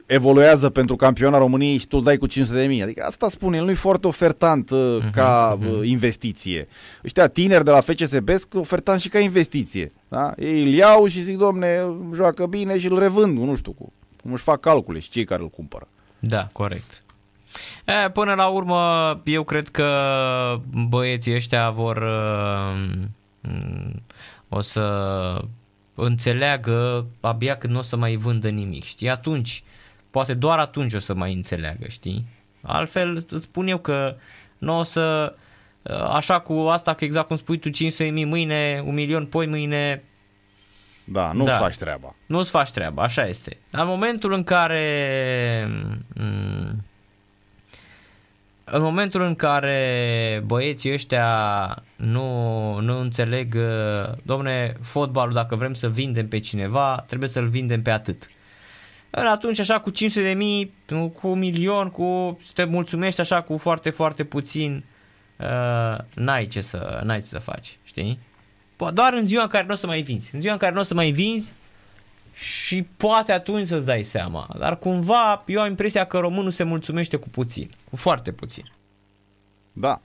evoluează 0.06 0.70
pentru 0.70 0.96
campioana 0.96 1.38
României 1.38 1.78
și 1.78 1.88
tu 1.88 1.98
îl 1.98 2.04
dai 2.04 2.18
cu 2.18 2.28
500 2.28 2.60
de 2.60 2.66
mii. 2.66 2.82
Adică 2.82 3.04
asta 3.08 3.30
spune, 3.30 3.58
el 3.58 3.64
nu 3.64 3.72
e 3.72 3.74
foarte 3.74 4.08
ofertant 4.08 4.70
uh, 4.70 4.98
ca 5.12 5.58
uh, 5.62 5.88
investiție. 5.88 6.68
Ăștia 7.04 7.28
tineri 7.28 7.64
de 7.64 7.72
la 7.72 7.82
FCSB 7.82 8.30
sunt 8.30 8.54
ofertant 8.54 9.02
și 9.02 9.10
ca 9.10 9.20
investiție. 9.20 9.92
Da? 10.08 10.34
Ei 10.38 10.64
îl 10.64 10.70
iau 10.70 11.08
și 11.08 11.22
zic, 11.22 11.38
domne, 11.38 11.82
joacă 12.14 12.46
bine 12.46 12.80
și 12.80 12.88
îl 12.88 13.00
revând, 13.00 13.38
nu 13.38 13.56
știu 13.56 13.72
cum. 13.72 13.94
Cum 14.22 14.34
își 14.34 14.44
fac 14.44 14.60
calcule 14.60 15.00
și 15.00 15.10
cei 15.10 15.24
care 15.26 15.42
îl 15.42 15.50
cumpără. 15.50 15.88
Da, 16.20 16.48
corect. 16.52 17.04
E, 17.86 18.10
până 18.10 18.34
la 18.34 18.48
urmă, 18.48 18.82
eu 19.24 19.44
cred 19.44 19.68
că 19.70 19.90
băieții 20.90 21.36
ăștia 21.36 21.70
vor 21.70 21.98
uh, 21.98 22.98
m, 23.42 24.02
o 24.50 24.62
să 24.62 24.82
înțeleagă 25.96 27.06
abia 27.22 27.56
când 27.56 27.74
nu 27.74 27.80
o 27.80 27.82
să 27.82 27.98
mai 27.98 28.16
vândă 28.16 28.50
nimic, 28.50 28.84
știi? 28.84 29.10
Atunci, 29.10 29.64
poate 30.16 30.34
doar 30.34 30.60
atunci 30.60 30.94
o 30.94 31.00
să 31.00 31.14
mai 31.14 31.34
înțeleagă, 31.34 31.86
știi? 31.88 32.26
Altfel, 32.62 33.26
îți 33.30 33.44
spun 33.44 33.68
eu 33.68 33.78
că 33.78 34.16
nu 34.58 34.78
o 34.80 34.84
să, 34.84 35.36
uh, 35.82 36.10
așa 36.10 36.40
cu 36.40 36.54
asta, 36.54 36.94
că 36.94 37.04
exact 37.06 37.28
cum 37.28 37.36
spui 37.36 37.60
tu, 37.60 37.70
500.000 37.70 38.26
mâine, 38.26 38.84
un 38.86 38.94
milion 38.94 39.26
poi 39.26 39.48
mâine, 39.48 40.04
Da, 41.04 41.32
nu 41.32 41.44
Da. 41.44 41.52
faci 41.52 41.76
treaba. 41.76 42.16
nu-ți 42.26 42.50
faci 42.50 42.72
treaba, 42.72 43.04
așa 43.04 43.26
este. 43.28 43.58
La 43.70 43.84
momentul 43.84 44.34
în 44.34 44.44
care 44.44 45.68
m, 46.16 46.84
în 48.64 48.82
momentul 48.82 49.22
în 49.22 49.36
care 49.36 50.42
băieții 50.46 50.94
ăștia 50.94 51.28
nu, 51.96 52.30
nu 52.80 53.00
înțeleg, 53.00 53.56
uh, 53.58 54.12
domne, 54.24 54.74
fotbalul, 54.82 55.34
dacă 55.34 55.56
vrem 55.56 55.74
să 55.74 55.90
vindem 55.90 56.28
pe 56.28 56.40
cineva, 56.40 57.04
trebuie 57.08 57.30
să-l 57.30 57.48
vindem 57.48 57.82
pe 57.82 57.92
atât. 57.92 58.30
Ăla 59.16 59.32
Atunci, 59.32 59.60
așa, 59.60 59.80
cu 59.80 59.90
500 59.90 60.26
de 60.26 60.34
mii, 60.34 60.74
cu 61.14 61.28
un 61.28 61.40
milion, 61.40 61.90
cu, 61.90 62.40
să 62.46 62.52
te 62.54 62.64
mulțumești 62.64 63.22
așa 63.22 63.42
cu 63.42 63.58
foarte, 63.58 63.90
foarte 63.90 64.24
puțin, 64.24 64.84
uh, 65.40 65.98
n-ai, 66.14 66.48
ce 66.48 66.62
să, 66.62 67.02
n-ai 67.04 67.22
ce 67.22 67.28
să 67.28 67.40
faci, 67.40 67.78
știi? 67.84 68.20
Po- 68.76 68.94
Doar 68.94 69.14
în 69.14 69.26
ziua 69.26 69.42
în 69.42 69.48
care 69.48 69.66
nu 69.66 69.74
o 69.74 69.76
să 69.76 69.88
mai 69.88 70.02
vinzi. 70.02 70.36
În 70.36 70.40
ziua 70.40 70.54
în 70.54 70.60
care 70.60 70.74
nu 70.74 70.80
o 70.80 70.84
să 70.84 70.94
mai 70.94 71.12
vinzi, 71.12 71.54
și 72.36 72.84
poate 72.98 73.32
atunci 73.32 73.68
să-ți 73.68 73.86
dai 73.86 74.04
seama. 74.04 74.56
Dar 74.60 74.80
cumva 74.80 75.44
eu 75.46 75.62
am 75.62 75.70
impresia 75.70 76.06
că 76.06 76.18
românul 76.18 76.52
se 76.52 76.64
mulțumește 76.64 77.18
cu 77.18 77.30
puțin, 77.30 77.70
cu 77.90 77.96
foarte 77.96 78.32
puțin. 78.32 78.72
Da. 79.74 80.02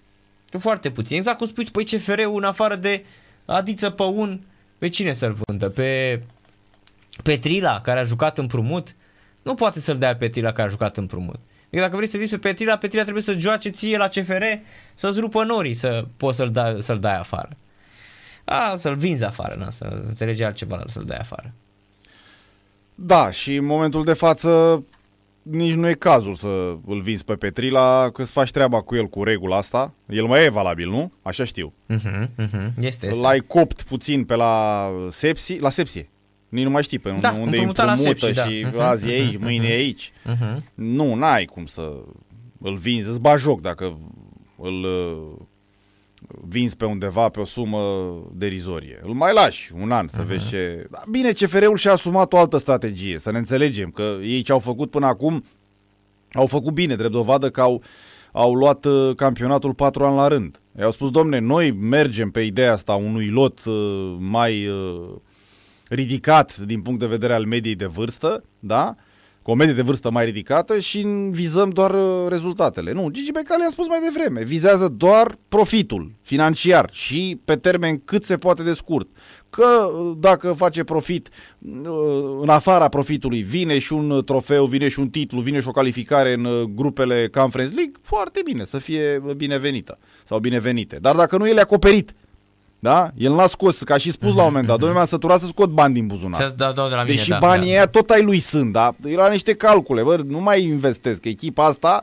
Cu 0.51 0.59
foarte 0.59 0.91
puțin. 0.91 1.17
Exact 1.17 1.39
cum 1.39 1.47
spui, 1.47 1.65
tu, 1.65 1.71
păi 1.71 1.85
CFR-ul 1.85 2.37
în 2.37 2.45
afară 2.45 2.77
de 2.77 3.05
Adiță 3.45 3.91
pe 3.91 4.03
un, 4.03 4.41
pe 4.79 4.89
cine 4.89 5.13
să-l 5.13 5.37
vândă? 5.47 5.69
Pe 5.69 6.21
Petrila, 7.23 7.81
care 7.81 8.01
a 8.01 8.05
jucat 8.05 8.39
împrumut? 8.39 8.95
Nu 9.43 9.55
poate 9.55 9.81
să-l 9.81 9.99
dea 9.99 10.11
pe 10.11 10.25
Petrila 10.25 10.53
care 10.53 10.69
a 10.69 10.71
jucat 10.71 10.97
împrumut. 10.97 11.41
Adică 11.67 11.83
dacă 11.83 11.97
vrei 11.97 12.09
să 12.09 12.17
vinzi 12.17 12.33
pe 12.33 12.49
Petrila, 12.49 12.77
Petrila 12.77 13.03
trebuie 13.03 13.23
să 13.23 13.39
joace 13.39 13.69
ție 13.69 13.97
la 13.97 14.09
CFR, 14.09 14.43
să-ți 14.95 15.21
rupă 15.21 15.45
norii 15.45 15.75
să 15.75 16.05
poți 16.17 16.37
să-l 16.37 16.51
dai, 16.51 16.77
să-l 16.83 16.99
dai 16.99 17.19
afară. 17.19 17.57
A, 18.45 18.77
să-l 18.77 18.97
vinzi 18.97 19.25
afară, 19.25 19.55
na, 19.55 19.71
să 19.71 20.03
înțelege 20.07 20.45
altceva, 20.45 20.83
să-l 20.87 21.05
dai 21.05 21.17
afară. 21.17 21.53
Da, 22.95 23.31
și 23.31 23.55
în 23.55 23.65
momentul 23.65 24.05
de 24.05 24.13
față 24.13 24.83
nici 25.43 25.75
nu 25.75 25.89
e 25.89 25.95
cazul 25.95 26.35
să 26.35 26.77
îl 26.87 27.01
vinzi 27.01 27.25
pe 27.25 27.35
Petrila, 27.35 28.11
că 28.13 28.23
îți 28.23 28.33
faci 28.33 28.51
treaba 28.51 28.81
cu 28.81 28.97
el 28.97 29.07
cu 29.07 29.25
regula 29.25 29.57
asta. 29.57 29.95
El 30.09 30.25
mai 30.25 30.45
e 30.45 30.49
valabil, 30.49 30.89
nu? 30.89 31.13
Așa 31.23 31.45
știu. 31.45 31.73
Uh-huh, 31.91 32.27
uh-huh. 32.27 32.73
Este, 32.81 33.07
este. 33.07 33.21
L-ai 33.21 33.41
copt 33.41 33.83
puțin 33.83 34.25
pe 34.25 34.35
la 34.35 34.87
Sepsi, 35.11 35.59
la 35.59 35.71
Sepsie. 35.71 36.09
Nici 36.51 36.65
nu 36.65 36.71
mai 36.71 36.83
știi 36.83 36.99
pe 36.99 37.15
Da, 37.21 37.31
unde 37.31 37.43
împrumutat 37.43 37.87
la 37.87 37.93
împrumută 37.93 38.27
Sepsi, 38.27 38.41
da. 38.41 38.49
și 38.49 38.65
Mhm, 38.65 38.79
azi 38.79 39.09
e 39.09 39.17
mhm, 39.19 39.27
aici, 39.27 39.39
mâine 39.39 39.67
e 39.67 39.69
mhm. 39.69 39.77
aici. 39.77 40.11
Uh-huh. 40.11 40.57
Nu, 40.75 41.15
n-ai 41.15 41.45
cum 41.45 41.67
să 41.67 41.93
îl 42.61 42.77
vinzi, 42.77 43.09
îți 43.09 43.21
bagi 43.21 43.43
joc 43.43 43.61
dacă 43.61 43.99
îl 44.57 44.85
uh, 44.85 45.47
vinzi 46.49 46.77
pe 46.77 46.85
undeva 46.85 47.29
pe 47.29 47.41
o 47.41 47.45
sumă 47.45 47.79
derizorie. 48.35 49.01
Îl 49.03 49.13
mai 49.13 49.33
lași 49.33 49.73
un 49.81 49.91
an 49.91 50.09
să 50.09 50.23
vezi 50.23 50.49
ce... 50.49 50.87
Da, 50.91 51.03
bine, 51.11 51.33
CFR-ul 51.33 51.77
și-a 51.77 51.93
asumat 51.93 52.33
o 52.33 52.39
altă 52.39 52.59
strategie, 52.59 53.19
să 53.19 53.31
ne 53.31 53.39
înțelegem, 53.39 53.91
că 53.91 54.17
ei 54.23 54.43
ce 54.43 54.53
au 54.53 54.59
făcut 54.59 54.91
până 54.91 55.07
acum 55.07 55.45
au 56.33 56.47
făcut 56.47 56.73
bine, 56.73 56.97
drept 56.97 57.13
dovadă 57.13 57.51
că 57.51 57.61
au, 57.61 57.83
au 58.33 58.55
luat 58.55 58.85
uh, 58.85 59.11
campionatul 59.17 59.75
patru 59.75 60.05
ani 60.05 60.17
la 60.17 60.29
rând. 60.29 60.61
Ei 60.79 60.85
au 60.85 60.91
spus, 60.91 61.11
domne, 61.11 61.39
noi 61.39 61.71
mergem 61.71 62.31
pe 62.31 62.41
ideea 62.41 62.73
asta 62.73 62.93
unui 62.93 63.29
lot 63.29 63.65
uh, 63.65 64.17
mai 64.19 64.67
uh, 64.67 65.11
ridicat 65.91 66.57
din 66.57 66.81
punct 66.81 67.01
de 67.01 67.07
vedere 67.07 67.33
al 67.33 67.45
mediei 67.45 67.75
de 67.75 67.87
vârstă, 67.87 68.45
da? 68.59 68.95
Cu 69.43 69.51
o 69.51 69.55
medie 69.55 69.75
de 69.75 69.83
vârstă 69.83 70.11
mai 70.11 70.25
ridicată 70.25 70.79
și 70.79 71.07
vizăm 71.31 71.71
doar 71.71 71.95
uh, 71.95 72.27
rezultatele. 72.29 72.93
Nu, 72.93 73.09
Gigi 73.09 73.33
Becali 73.33 73.65
a 73.67 73.71
spus 73.71 73.87
mai 73.89 74.01
devreme, 74.01 74.45
vizează 74.45 74.89
doar 74.89 75.39
profitul 75.49 76.13
financiar 76.23 76.91
și 76.93 77.41
pe 77.45 77.57
termen 77.57 77.99
cât 78.05 78.25
se 78.25 78.37
poate 78.37 78.63
de 78.63 78.75
scurt. 78.75 79.09
Că 79.51 79.65
uh, 79.65 80.17
dacă 80.19 80.53
face 80.53 80.85
profit, 80.85 81.29
uh, 81.59 82.39
în 82.41 82.49
afara 82.49 82.89
profitului 82.89 83.43
vine 83.43 83.79
și 83.79 83.93
un 83.93 84.11
uh, 84.11 84.25
trofeu, 84.25 84.67
vine 84.67 84.89
și 84.89 85.01
un 85.01 85.09
titlu, 85.09 85.41
vine 85.41 85.61
și 85.61 85.69
o 85.69 85.73
calificare 85.73 86.33
în 86.33 86.45
uh, 86.45 86.63
grupele 86.63 87.29
Conference 87.29 87.75
League, 87.75 87.95
foarte 88.03 88.41
bine, 88.45 88.65
să 88.65 88.79
fie 88.79 89.23
binevenită 89.37 89.99
sau 90.25 90.39
binevenite. 90.39 90.99
Dar 91.01 91.17
dacă 91.17 91.37
nu, 91.37 91.49
el 91.49 91.57
e 91.57 91.61
acoperit. 91.61 92.15
Da? 92.83 93.11
El 93.17 93.33
n-a 93.35 93.47
scos, 93.47 93.83
ca 93.83 93.97
și 93.97 94.11
spus 94.11 94.35
la 94.35 94.41
un 94.41 94.47
moment 94.49 94.67
dat, 94.67 94.77
domnule, 94.79 94.99
m-am 94.99 95.09
săturat 95.09 95.41
să 95.41 95.47
scot 95.47 95.71
bani 95.71 95.95
din 95.95 96.07
buzunar. 96.07 96.41
Ce 96.41 96.53
dau, 96.57 96.73
dau 96.73 96.89
de 96.89 96.95
la 96.95 97.03
mine, 97.03 97.15
Deși 97.15 97.29
da, 97.29 97.39
banii 97.39 97.69
da. 97.71 97.73
ăia 97.77 97.87
tot 97.87 98.11
ai 98.11 98.23
lui 98.23 98.39
sunt, 98.39 98.73
da? 98.73 98.95
Era 99.05 99.29
niște 99.29 99.55
calcule, 99.55 100.03
bă, 100.03 100.21
nu 100.27 100.41
mai 100.41 100.63
investesc. 100.63 101.25
Echipa 101.25 101.65
asta 101.67 102.03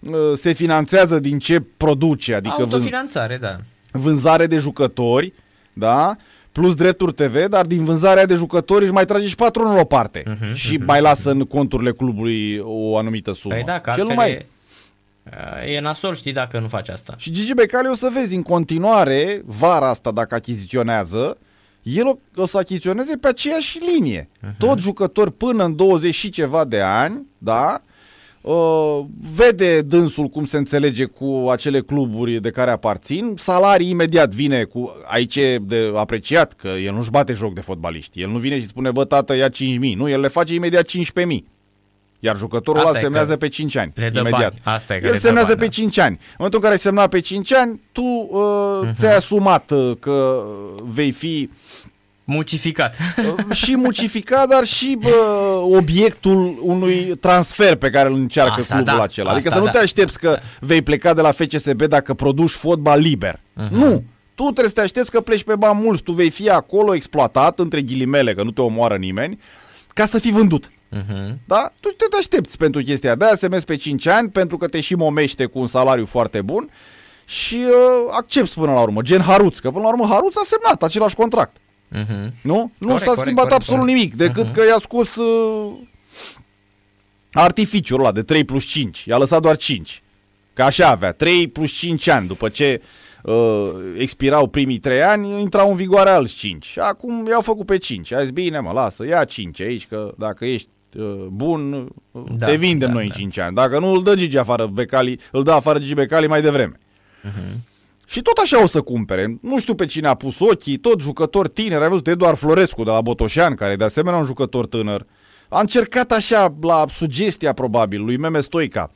uh, 0.00 0.16
se 0.34 0.52
finanțează 0.52 1.18
din 1.18 1.38
ce 1.38 1.60
produce, 1.76 2.34
adică 2.34 2.54
vân, 2.58 2.64
Autofinanțare, 2.72 3.36
da. 3.36 3.56
vânzare 3.90 4.46
de 4.46 4.58
jucători, 4.58 5.32
da? 5.72 6.16
Plus 6.52 6.74
drepturi 6.74 7.12
TV, 7.12 7.44
dar 7.44 7.66
din 7.66 7.84
vânzarea 7.84 8.26
de 8.26 8.34
jucători 8.34 8.82
își 8.84 8.92
mai 8.92 9.04
trage 9.04 9.28
și 9.28 9.34
patronul 9.34 9.74
la 9.74 9.80
o 9.80 9.84
parte 9.84 10.22
Mhm, 10.26 10.54
și 10.54 10.76
mhm, 10.76 10.84
mai 10.86 11.00
lasă 11.00 11.30
în 11.30 11.40
conturile 11.44 11.92
clubului 11.92 12.58
o 12.62 12.96
anumită 12.96 13.32
sumă. 13.32 13.54
Păi 13.54 13.62
da, 13.66 13.78
că 13.80 13.90
și 13.90 13.98
el 14.00 14.06
altfel 14.06 14.06
nu 14.08 14.14
mai... 14.14 14.30
e, 14.30 14.46
e 15.66 15.80
nasol, 15.80 16.14
știi, 16.14 16.32
dacă 16.32 16.58
nu 16.58 16.68
faci 16.68 16.88
asta. 16.88 17.14
Și 17.16 17.30
Gigi 17.30 17.54
Becali 17.54 17.88
o 17.90 17.94
să 17.94 18.10
vezi 18.12 18.34
în 18.34 18.42
continuare, 18.42 19.42
vara 19.44 19.88
asta 19.88 20.10
dacă 20.10 20.34
achiziționează, 20.34 21.38
el 21.82 22.06
o, 22.06 22.42
o 22.42 22.46
să 22.46 22.58
achiziționeze 22.58 23.16
pe 23.16 23.28
aceeași 23.28 23.78
linie. 23.94 24.28
Uh-huh. 24.28 24.56
Tot 24.58 24.78
jucători 24.78 25.32
până 25.32 25.64
în 25.64 25.76
20 25.76 26.14
și 26.14 26.30
ceva 26.30 26.64
de 26.64 26.80
ani, 26.80 27.26
da? 27.38 27.80
Uh, 28.40 29.00
vede 29.34 29.82
dânsul 29.82 30.28
cum 30.28 30.46
se 30.46 30.56
înțelege 30.56 31.04
cu 31.04 31.48
acele 31.50 31.80
cluburi 31.80 32.40
de 32.40 32.50
care 32.50 32.70
aparțin, 32.70 33.34
salarii 33.36 33.90
imediat 33.90 34.34
vine 34.34 34.62
cu, 34.64 35.02
aici 35.04 35.36
e 35.36 35.58
de 35.62 35.92
apreciat 35.94 36.52
că 36.52 36.68
el 36.68 36.94
nu-și 36.94 37.10
bate 37.10 37.32
joc 37.32 37.54
de 37.54 37.60
fotbaliști, 37.60 38.20
el 38.20 38.28
nu 38.28 38.38
vine 38.38 38.58
și 38.60 38.66
spune, 38.66 38.90
bă 38.90 39.04
tată, 39.04 39.36
ia 39.36 39.48
5.000, 39.48 39.52
nu, 39.96 40.08
el 40.08 40.20
le 40.20 40.28
face 40.28 40.54
imediat 40.54 40.86
15.000. 40.88 41.55
Iar 42.18 42.36
jucătorul 42.36 42.78
Asta 42.78 42.90
ăla 42.90 42.98
e 42.98 43.02
semnează 43.02 43.30
că 43.30 43.36
pe 43.36 43.48
5 43.48 43.76
ani. 43.76 43.92
le 43.94 44.08
dă 44.08 44.18
imediat. 44.18 44.40
bani. 44.40 44.76
Asta 44.76 44.94
e 44.94 44.98
că 44.98 45.04
El 45.06 45.12
le 45.12 45.18
dă 45.18 45.24
semnează 45.24 45.48
bani, 45.48 45.58
pe 45.60 45.64
da. 45.66 45.70
5 45.70 45.98
ani. 45.98 46.18
În 46.20 46.34
momentul 46.36 46.58
în 46.58 46.64
care 46.64 46.72
ai 46.72 46.78
semnat 46.78 47.08
pe 47.08 47.20
5 47.20 47.52
ani, 47.52 47.80
tu 47.92 48.02
uh, 48.02 48.90
ți-ai 48.98 49.16
asumat 49.16 49.70
uh, 49.70 49.96
că 50.00 50.44
vei 50.84 51.10
fi 51.10 51.50
Mucificat. 52.28 52.96
uh, 53.18 53.54
și 53.62 53.76
mucificat, 53.76 54.48
dar 54.48 54.64
și 54.64 54.98
bă, 55.00 55.14
obiectul 55.76 56.58
unui 56.60 56.94
transfer 57.20 57.76
pe 57.76 57.90
care 57.90 58.08
îl 58.08 58.14
încearcă 58.14 58.60
Asta 58.60 58.74
clubul 58.74 58.96
da, 58.96 59.02
acela. 59.02 59.30
Adică 59.30 59.48
asta 59.48 59.60
să 59.60 59.66
nu 59.66 59.72
da. 59.72 59.78
te 59.78 59.84
aștepți 59.84 60.18
că 60.18 60.38
vei 60.60 60.82
pleca 60.82 61.14
de 61.14 61.20
la 61.20 61.32
FCSB 61.32 61.82
dacă 61.82 62.14
produci 62.14 62.50
fotbal 62.50 63.00
liber. 63.00 63.40
Nu! 63.70 64.02
Tu 64.34 64.42
trebuie 64.42 64.68
să 64.68 64.72
te 64.74 64.80
aștepți 64.80 65.10
că 65.10 65.20
pleci 65.20 65.42
pe 65.42 65.56
bani 65.56 65.80
mulți, 65.82 66.02
tu 66.02 66.12
vei 66.12 66.30
fi 66.30 66.50
acolo 66.50 66.94
exploatat, 66.94 67.58
între 67.58 67.82
ghilimele, 67.82 68.34
că 68.34 68.42
nu 68.42 68.50
te 68.50 68.60
omoară 68.60 68.96
nimeni, 68.96 69.38
ca 69.94 70.06
să 70.06 70.18
fii 70.18 70.32
vândut. 70.32 70.70
Mhm. 70.88 71.38
Da? 71.46 71.72
Tu 71.80 71.88
te 71.88 72.04
te 72.10 72.16
aștepți 72.16 72.56
pentru 72.56 72.80
chestia 72.82 73.14
de-aia, 73.14 73.36
semnezi 73.36 73.64
pe 73.64 73.76
5 73.76 74.06
ani, 74.06 74.28
pentru 74.30 74.56
că 74.56 74.66
te 74.68 74.80
și 74.80 74.94
momește 74.94 75.44
cu 75.46 75.58
un 75.58 75.66
salariu 75.66 76.06
foarte 76.06 76.42
bun 76.42 76.70
și 77.24 77.54
uh, 77.54 78.10
accepti 78.10 78.54
până 78.54 78.72
la 78.72 78.80
urmă. 78.80 79.02
Gen 79.02 79.20
Haruț, 79.20 79.58
că 79.58 79.70
până 79.70 79.82
la 79.82 79.88
urmă 79.88 80.06
Haruț 80.10 80.36
a 80.36 80.42
semnat 80.44 80.82
același 80.82 81.14
contract. 81.14 81.56
Mhm. 81.88 82.34
Nu? 82.42 82.72
Nu 82.78 82.86
Corect, 82.86 83.00
s-a 83.00 83.06
corect, 83.06 83.20
schimbat 83.22 83.44
corect, 83.44 83.60
absolut 83.60 83.80
corect. 83.80 83.98
nimic, 83.98 84.14
decât 84.14 84.48
că 84.50 84.62
i-a 84.64 84.78
scos 84.80 85.16
uh, 85.16 85.72
artificiul 87.32 88.00
ăla 88.00 88.12
de 88.12 88.22
3 88.22 88.44
plus 88.44 88.64
5. 88.64 89.04
I-a 89.04 89.16
lăsat 89.16 89.42
doar 89.42 89.56
5. 89.56 90.02
Că 90.52 90.62
așa 90.62 90.88
avea, 90.88 91.12
3 91.12 91.48
plus 91.48 91.70
5 91.72 92.06
ani. 92.08 92.26
După 92.26 92.48
ce 92.48 92.82
uh, 93.22 93.70
expirau 93.98 94.46
primii 94.46 94.78
3 94.78 95.02
ani, 95.02 95.40
intrau 95.40 95.70
în 95.70 95.76
vigoare 95.76 96.10
alți 96.10 96.34
5. 96.34 96.64
Și 96.64 96.78
acum 96.78 97.26
i-au 97.28 97.40
făcut 97.40 97.66
pe 97.66 97.76
5. 97.76 98.12
A 98.12 98.20
zis, 98.20 98.30
bine 98.30 98.58
mă, 98.60 98.72
lasă, 98.72 99.06
ia 99.06 99.24
5 99.24 99.60
aici, 99.60 99.86
că 99.86 100.14
dacă 100.18 100.44
ești 100.44 100.68
uh, 100.68 100.75
bun, 101.28 101.72
uh, 102.12 102.22
Da, 102.38 102.46
te 102.46 102.56
vindem 102.56 102.88
da, 102.88 102.94
noi 102.94 103.02
în 103.02 103.08
da. 103.08 103.14
5 103.14 103.38
ani. 103.38 103.54
Dacă 103.54 103.78
nu, 103.78 103.92
îl 103.92 104.02
dă 104.02 104.14
Gigi 104.14 104.38
afară 104.38 104.66
Becali, 104.66 105.20
îl 105.32 105.42
dă 105.42 105.52
afară 105.52 105.78
Gigi 105.78 105.94
Becali 105.94 106.26
mai 106.26 106.42
devreme. 106.42 106.78
Și 108.06 108.22
tot 108.22 108.36
așa 108.36 108.62
o 108.62 108.66
să 108.66 108.80
cumpere. 108.80 109.38
Nu 109.42 109.58
știu 109.58 109.74
pe 109.74 109.86
cine 109.86 110.08
a 110.08 110.14
pus 110.14 110.38
ochii, 110.38 110.76
tot 110.76 111.00
jucători 111.00 111.48
tineri. 111.48 111.82
Ai 111.82 111.88
văzut 111.88 112.06
Eduard 112.06 112.36
Florescu 112.36 112.82
de 112.82 112.90
la 112.90 113.00
Botoșan, 113.00 113.54
care 113.54 113.72
e 113.72 113.76
de 113.76 113.84
asemenea 113.84 114.18
un 114.18 114.24
jucător 114.24 114.66
tânăr. 114.66 115.06
A 115.48 115.60
încercat 115.60 116.12
așa, 116.12 116.56
la 116.60 116.84
sugestia 116.88 117.52
probabil 117.52 118.04
lui 118.04 118.16
Meme 118.16 118.40
Stoica, 118.40 118.90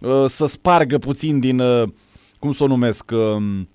uh, 0.00 0.24
să 0.28 0.46
spargă 0.46 0.98
puțin 0.98 1.38
din, 1.38 1.60
uh, 1.60 1.88
cum 2.38 2.52
să 2.52 2.64
o 2.64 2.66
numesc, 2.66 3.10
um, 3.10 3.68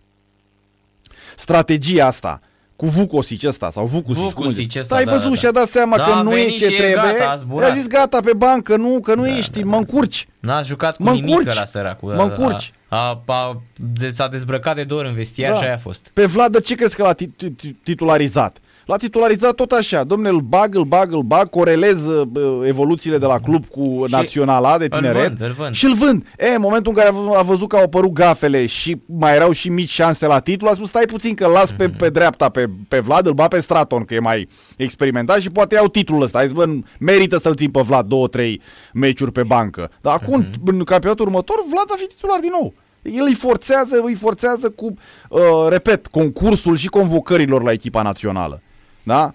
strategia 1.35 2.05
asta 2.05 2.41
cu 2.75 2.85
Vucosic 2.85 3.43
ăsta 3.43 3.69
sau 3.69 3.85
Vucusic, 3.85 4.21
cum 4.23 4.29
Vucusic 4.33 4.55
zice. 4.55 4.79
ăsta, 4.79 4.93
Da, 4.95 4.99
ai 4.99 5.05
da, 5.05 5.11
văzut 5.11 5.29
da, 5.33 5.35
și 5.39 5.45
a 5.45 5.51
dat 5.51 5.67
seama 5.67 5.97
Da, 5.97 6.03
că 6.03 6.11
a 6.11 6.21
nu 6.21 6.31
e 6.31 6.35
venit 6.35 6.57
ce 6.57 6.65
și 6.67 6.73
e 6.73 6.77
trebuie. 6.77 7.13
gata, 7.17 7.29
a 7.31 7.35
zburat. 7.35 7.69
I-a 7.69 7.75
zis 7.75 7.87
gata 7.87 8.19
pe 8.21 8.31
bancă, 8.37 8.75
nu, 8.75 8.99
că 8.99 9.15
nu 9.15 9.27
ești, 9.27 9.63
mă 9.63 9.75
încurci. 9.77 10.27
N-a 10.39 10.61
jucat 10.61 10.95
cu 10.95 11.03
Mă 11.03 11.11
nimic 11.11 11.29
încurci. 11.29 11.55
la 11.55 11.65
săracul. 11.65 12.13
Mă 12.13 12.21
încurci. 12.21 12.73
A, 12.87 12.97
a, 12.97 13.33
a, 13.33 13.61
de, 13.93 14.09
s-a 14.09 14.27
dezbrăcat 14.27 14.75
de 14.75 14.83
două 14.83 14.99
ori 14.99 15.09
în 15.09 15.15
vestiar 15.15 15.51
Da. 15.51 15.57
și 15.57 15.63
aia 15.63 15.73
a 15.73 15.77
fost. 15.77 16.09
Pe 16.13 16.25
Vlad, 16.25 16.51
de 16.51 16.59
ce 16.59 16.75
crezi 16.75 16.95
că 16.95 17.03
l-a 17.03 17.13
ti- 17.13 17.29
ti- 17.55 17.75
titularizat? 17.83 18.57
L-a 18.85 18.95
titularizat 18.95 19.53
tot 19.53 19.71
așa, 19.71 20.03
domne, 20.03 20.29
îl 20.29 20.39
bag, 20.39 20.75
îl 20.75 20.83
bag, 20.83 21.13
îl 21.13 21.21
bag, 21.21 21.49
corelez 21.49 22.05
uh, 22.07 22.21
bă, 22.27 22.63
evoluțiile 22.67 23.17
de 23.17 23.25
la 23.25 23.39
club 23.39 23.65
cu 23.65 24.03
Și 24.07 24.13
naționala 24.13 24.77
de 24.77 24.83
îl 24.83 24.89
tineret 24.89 25.27
vând, 25.27 25.41
îl 25.41 25.55
vând. 25.57 25.73
și 25.73 25.85
îl 25.85 25.93
vând. 25.93 26.25
E, 26.37 26.47
în 26.55 26.61
momentul 26.61 26.91
în 26.91 26.97
care 27.03 27.09
a 27.09 27.19
vă- 27.19 27.37
a 27.37 27.41
văzut 27.41 27.67
că 27.69 27.75
au 27.75 27.83
apărut 27.83 28.11
gafele 28.11 28.65
și 28.65 29.01
mai 29.05 29.35
erau 29.35 29.51
și 29.51 29.69
mici 29.69 29.89
șanse 29.89 30.25
la 30.27 30.39
titlu, 30.39 30.67
a 30.67 30.73
spus 30.73 30.87
stai 30.89 31.05
puțin 31.05 31.33
că 31.33 31.45
îl 31.45 31.51
las 31.51 31.71
pe, 31.71 31.85
Mhm. 31.87 31.97
pe 31.97 32.09
dreapta 32.09 32.49
pe, 32.49 32.65
pe 32.87 32.99
Vlad, 32.99 33.25
îl 33.25 33.33
ba 33.33 33.47
pe 33.47 33.59
Straton, 33.59 34.03
că 34.05 34.13
e 34.13 34.19
mai 34.19 34.47
experimentat 34.77 35.39
și 35.39 35.49
poate 35.49 35.75
iau 35.75 35.87
titlul 35.87 36.21
ăsta. 36.21 36.37
Ai 36.37 36.45
zis, 36.47 36.55
bă, 36.55 36.65
merită 36.99 37.37
să-l 37.39 37.55
țin 37.55 37.71
pe 37.71 37.81
Vlad 37.81 38.05
două, 38.05 38.27
trei 38.27 38.61
meciuri 38.93 39.31
pe 39.31 39.43
bancă. 39.43 39.89
Dar 40.01 40.13
acum, 40.21 40.39
Mhm. 40.39 40.49
în 40.77 40.83
campionatul 40.83 41.25
următor, 41.25 41.55
Vlad 41.71 41.85
va 41.87 41.95
fi 41.97 42.07
titular 42.07 42.39
din 42.39 42.51
nou. 42.59 42.73
El 43.01 43.23
îi 43.27 43.33
forțează, 43.33 44.01
îi 44.03 44.13
forțează 44.15 44.69
cu, 44.69 44.93
uh, 45.29 45.39
repet, 45.69 46.07
concursul 46.07 46.75
și 46.77 46.87
convocărilor 46.87 47.63
la 47.63 47.71
echipa 47.71 48.01
națională. 48.01 48.61
Da? 49.05 49.33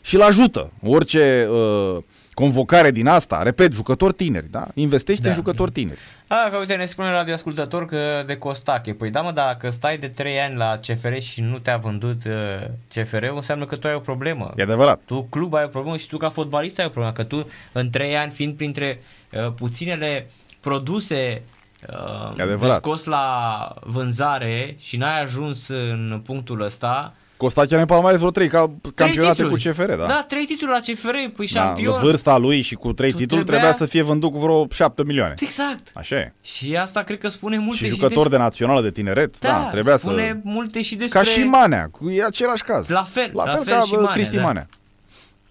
Și 0.00 0.14
îl 0.14 0.22
ajută. 0.22 0.70
Orice 0.82 1.48
uh, 1.50 2.02
convocare 2.34 2.90
din 2.90 3.06
asta, 3.06 3.42
repet, 3.42 3.72
jucători 3.72 4.12
tineri, 4.14 4.50
da? 4.50 4.68
Investește 4.74 5.22
Da. 5.22 5.28
în 5.28 5.34
jucători 5.34 5.70
tineri. 5.70 5.98
A, 6.26 6.48
că 6.50 6.56
uite, 6.56 6.74
ne 6.74 6.84
spune 6.84 7.10
radioascultător 7.10 7.86
că 7.86 8.22
de 8.26 8.36
Costache. 8.36 8.92
Păi 8.92 9.10
da, 9.10 9.20
mă, 9.20 9.30
dacă 9.32 9.70
stai 9.70 9.98
de 9.98 10.08
3 10.08 10.40
ani 10.40 10.54
la 10.56 10.78
CFR 10.86 11.18
și 11.18 11.40
nu 11.40 11.58
te-a 11.58 11.76
vândut 11.76 12.24
uh, 12.24 12.32
CFR-ul, 12.94 13.36
înseamnă 13.36 13.66
că 13.66 13.76
tu 13.76 13.86
ai 13.88 13.94
o 13.94 13.98
problemă. 13.98 14.52
E 14.56 14.62
adevărat. 14.62 15.00
Tu, 15.04 15.22
club, 15.22 15.54
ai 15.54 15.64
o 15.64 15.68
problemă 15.68 15.96
și 15.96 16.06
tu, 16.06 16.16
ca 16.16 16.28
fotbalist, 16.28 16.78
ai 16.78 16.84
o 16.84 16.88
problemă. 16.88 17.14
Că 17.14 17.24
tu, 17.24 17.48
în 17.72 17.90
3 17.90 18.16
ani, 18.16 18.32
fiind 18.32 18.54
printre 18.56 19.02
uh, 19.32 19.52
puținele 19.56 20.30
produse 20.60 21.42
uh, 21.88 22.38
E 22.38 22.42
adevărat. 22.42 22.74
de 22.82 22.88
scos 22.88 23.04
la 23.04 23.74
vânzare 23.80 24.76
și 24.78 24.96
n-ai 24.96 25.22
ajuns 25.22 25.68
în 25.68 26.20
punctul 26.24 26.60
ăsta, 26.60 27.14
Costache 27.42 27.72
are 27.72 27.80
în 27.80 27.86
palmares 27.86 28.18
vreo 28.18 28.30
trei 28.30 28.48
ca, 28.48 28.58
trei 28.80 28.92
campionate 28.94 29.42
cu 29.42 29.56
titluri. 29.56 29.76
CFR, 29.78 29.94
da? 29.96 30.06
Da, 30.06 30.24
trei 30.28 30.44
titluri 30.44 30.72
la 30.72 30.78
CFR, 30.78 31.14
păi 31.36 31.46
Da, 31.52 31.60
șampion. 31.60 31.94
în 31.94 32.00
vârsta 32.00 32.36
lui 32.38 32.60
și 32.60 32.74
cu 32.74 32.92
trei 32.92 33.10
Tu 33.10 33.16
titluri 33.16 33.42
trebuia- 33.44 33.58
trebuia 33.64 33.86
să 33.86 33.92
fie 33.92 34.02
vândut 34.02 34.32
cu 34.32 34.38
vreo 34.38 34.66
7 34.70 35.04
milioane. 35.04 35.34
Exact. 35.40 35.90
Așa 35.94 36.16
e. 36.16 36.32
Și 36.42 36.76
asta 36.76 37.02
cred 37.02 37.18
că 37.18 37.28
spune 37.28 37.58
multe 37.58 37.84
Și 37.84 37.90
jucător 37.90 38.28
de 38.28 38.36
națională 38.36 38.80
de 38.82 38.90
tineret, 38.90 39.38
Da, 39.38 39.48
da, 39.48 39.68
trebuia 39.70 39.96
spune 39.96 40.28
să... 40.28 40.36
multe 40.50 40.82
și 40.82 40.94
despre... 40.94 41.18
Ca 41.18 41.24
și 41.24 41.42
Manea, 41.44 41.88
cu- 41.90 42.10
e 42.10 42.24
același 42.24 42.62
caz. 42.62 42.88
La 42.88 43.02
fel, 43.02 43.30
la 43.34 43.44
la 43.44 43.50
fel, 43.52 43.62
fel 43.62 43.74
ca 43.74 43.80
și 43.80 43.92
uh, 43.92 43.98
Manea, 43.98 44.12
Cristi 44.14 44.36
da. 44.36 44.42
Manea. 44.42 44.68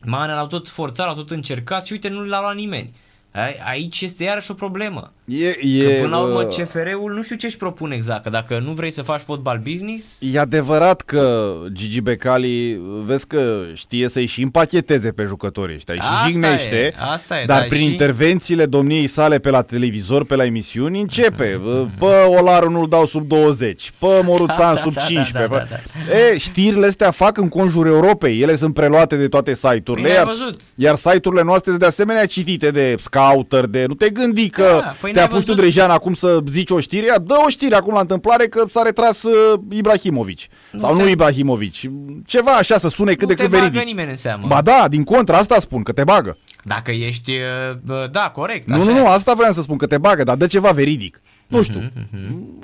Manea 0.05 0.35
l-au 0.35 0.47
tot 0.47 0.69
forțat, 0.69 1.05
l-au 1.05 1.15
tot 1.15 1.31
încercat 1.31 1.85
și 1.85 1.91
uite, 1.93 2.07
nu 2.09 2.23
l-a 2.25 2.41
luat 2.41 2.55
nimeni. 2.55 2.93
Ai- 3.31 3.59
Aici 3.65 4.01
este 4.01 4.23
iarăși 4.23 4.51
o 4.51 4.53
problemă. 4.53 5.11
E, 5.39 5.51
Că 5.51 5.67
e, 5.67 5.99
până 6.01 6.15
la 6.15 6.21
urmă 6.21 6.39
uh, 6.39 6.47
CFR-ul 6.47 7.13
nu 7.15 7.21
știu 7.23 7.35
ce 7.35 7.45
își 7.45 7.57
propune 7.57 7.95
exact, 7.95 8.23
că 8.23 8.29
dacă 8.29 8.61
nu 8.65 8.71
vrei 8.71 8.91
să 8.91 9.01
faci 9.01 9.21
fotbal 9.21 9.61
business, 9.63 10.17
E 10.19 10.39
adevărat 10.39 11.01
că 11.01 11.53
Gigi 11.73 12.01
Becali, 12.01 12.81
vezi 13.05 13.27
că 13.27 13.61
știe 13.73 14.09
să-i 14.09 14.25
și 14.25 14.41
împacheteze 14.41 15.11
pe 15.11 15.23
jucătorii 15.23 15.75
ăștia, 15.75 15.93
îi 15.93 15.99
Asta 15.99 16.15
și 16.25 16.31
jignește, 16.31 16.75
e, 16.75 16.93
asta 17.13 17.39
e, 17.41 17.45
dar 17.45 17.57
dar 17.59 17.67
prin 17.67 17.81
și- 17.81 17.91
intervențiile 17.91 18.65
domniei 18.65 19.07
sale 19.07 19.39
pe 19.39 19.49
la 19.49 19.61
televizor, 19.61 20.25
pe 20.25 20.35
la 20.35 20.45
emisiuni, 20.45 20.99
începe. 21.01 21.49
Mhm, 21.63 21.97
Pă, 21.97 22.25
Olaru 22.39 22.69
nu-l 22.69 22.87
dau 22.89 23.05
sub 23.05 23.27
20, 23.27 23.91
pă, 23.99 24.21
Moruțan 24.25 24.75
Da, 24.75 24.81
sub 24.81 24.93
da, 24.93 24.99
da, 24.99 25.05
15. 25.07 25.49
da, 25.49 25.57
pă. 25.57 25.67
da, 25.69 26.15
E, 26.33 26.37
știrile 26.37 26.85
astea 26.85 27.11
fac 27.11 27.37
în 27.37 27.49
conjur 27.49 27.87
Europei, 27.87 28.41
ele 28.41 28.55
sunt 28.55 28.73
preluate 28.73 29.15
de 29.15 29.27
toate 29.27 29.53
site-urile, 29.55 29.93
Bine 29.95 30.09
ai 30.09 30.15
iar, 30.15 30.25
văzut. 30.25 30.59
iar 30.75 30.95
site-urile 30.95 31.43
noastre 31.43 31.69
sunt 31.69 31.81
de 31.81 31.87
asemenea 31.87 32.25
citite 32.25 32.71
de 32.71 32.95
scouter, 32.99 33.65
de... 33.65 33.85
Nu 33.87 33.93
te 33.93 34.09
gândi 34.09 34.49
că 34.49 34.79
Da, 34.81 34.95
păi 35.01 35.11
te-a 35.21 35.27
n-ai 35.29 35.37
pus 35.37 35.45
tu 35.45 35.51
văzut? 35.51 35.55
Drejan 35.61 35.89
acum 35.89 36.13
să 36.13 36.39
zici 36.51 36.69
o 36.69 36.79
știre, 36.79 37.05
ia, 37.05 37.17
dă 37.19 37.35
o 37.45 37.49
știre 37.49 37.75
acum 37.75 37.93
la 37.93 37.99
întâmplare 37.99 38.47
că 38.47 38.63
s-a 38.69 38.81
retras 38.81 39.23
uh, 39.23 39.59
Ibrahimovic. 39.71 40.39
Sau 40.77 40.95
te- 40.95 41.01
nu 41.01 41.09
Ibrahimovic. 41.09 41.73
Ceva 42.25 42.51
așa 42.51 42.77
să 42.77 42.87
sune 42.89 43.11
cât 43.11 43.21
nu 43.21 43.27
de 43.27 43.33
te 43.33 43.41
cât 43.41 43.51
bagă 43.51 43.63
veridic. 43.63 43.83
nimeni 43.87 44.09
în 44.09 44.15
seamă. 44.15 44.47
Ba 44.47 44.61
da, 44.61 44.85
din 44.89 45.03
contră, 45.03 45.35
asta 45.35 45.59
spun, 45.59 45.83
că 45.83 45.91
te 45.91 46.03
bagă. 46.03 46.37
Dacă 46.63 46.91
ești, 46.91 47.31
uh, 47.31 47.77
bă, 47.85 48.09
da, 48.11 48.29
corect, 48.33 48.67
Nu, 48.67 48.75
așa 48.75 48.83
nu, 48.91 48.97
e. 48.97 48.99
nu, 48.99 49.07
asta 49.07 49.33
vreau 49.33 49.53
să 49.53 49.61
spun, 49.61 49.77
că 49.77 49.85
te 49.87 49.97
bagă, 49.97 50.23
dar 50.23 50.35
dă 50.35 50.47
ceva 50.47 50.69
veridic. 50.69 51.21
Mhm, 51.47 51.55
Nu 51.55 51.61
știu, 51.63 51.91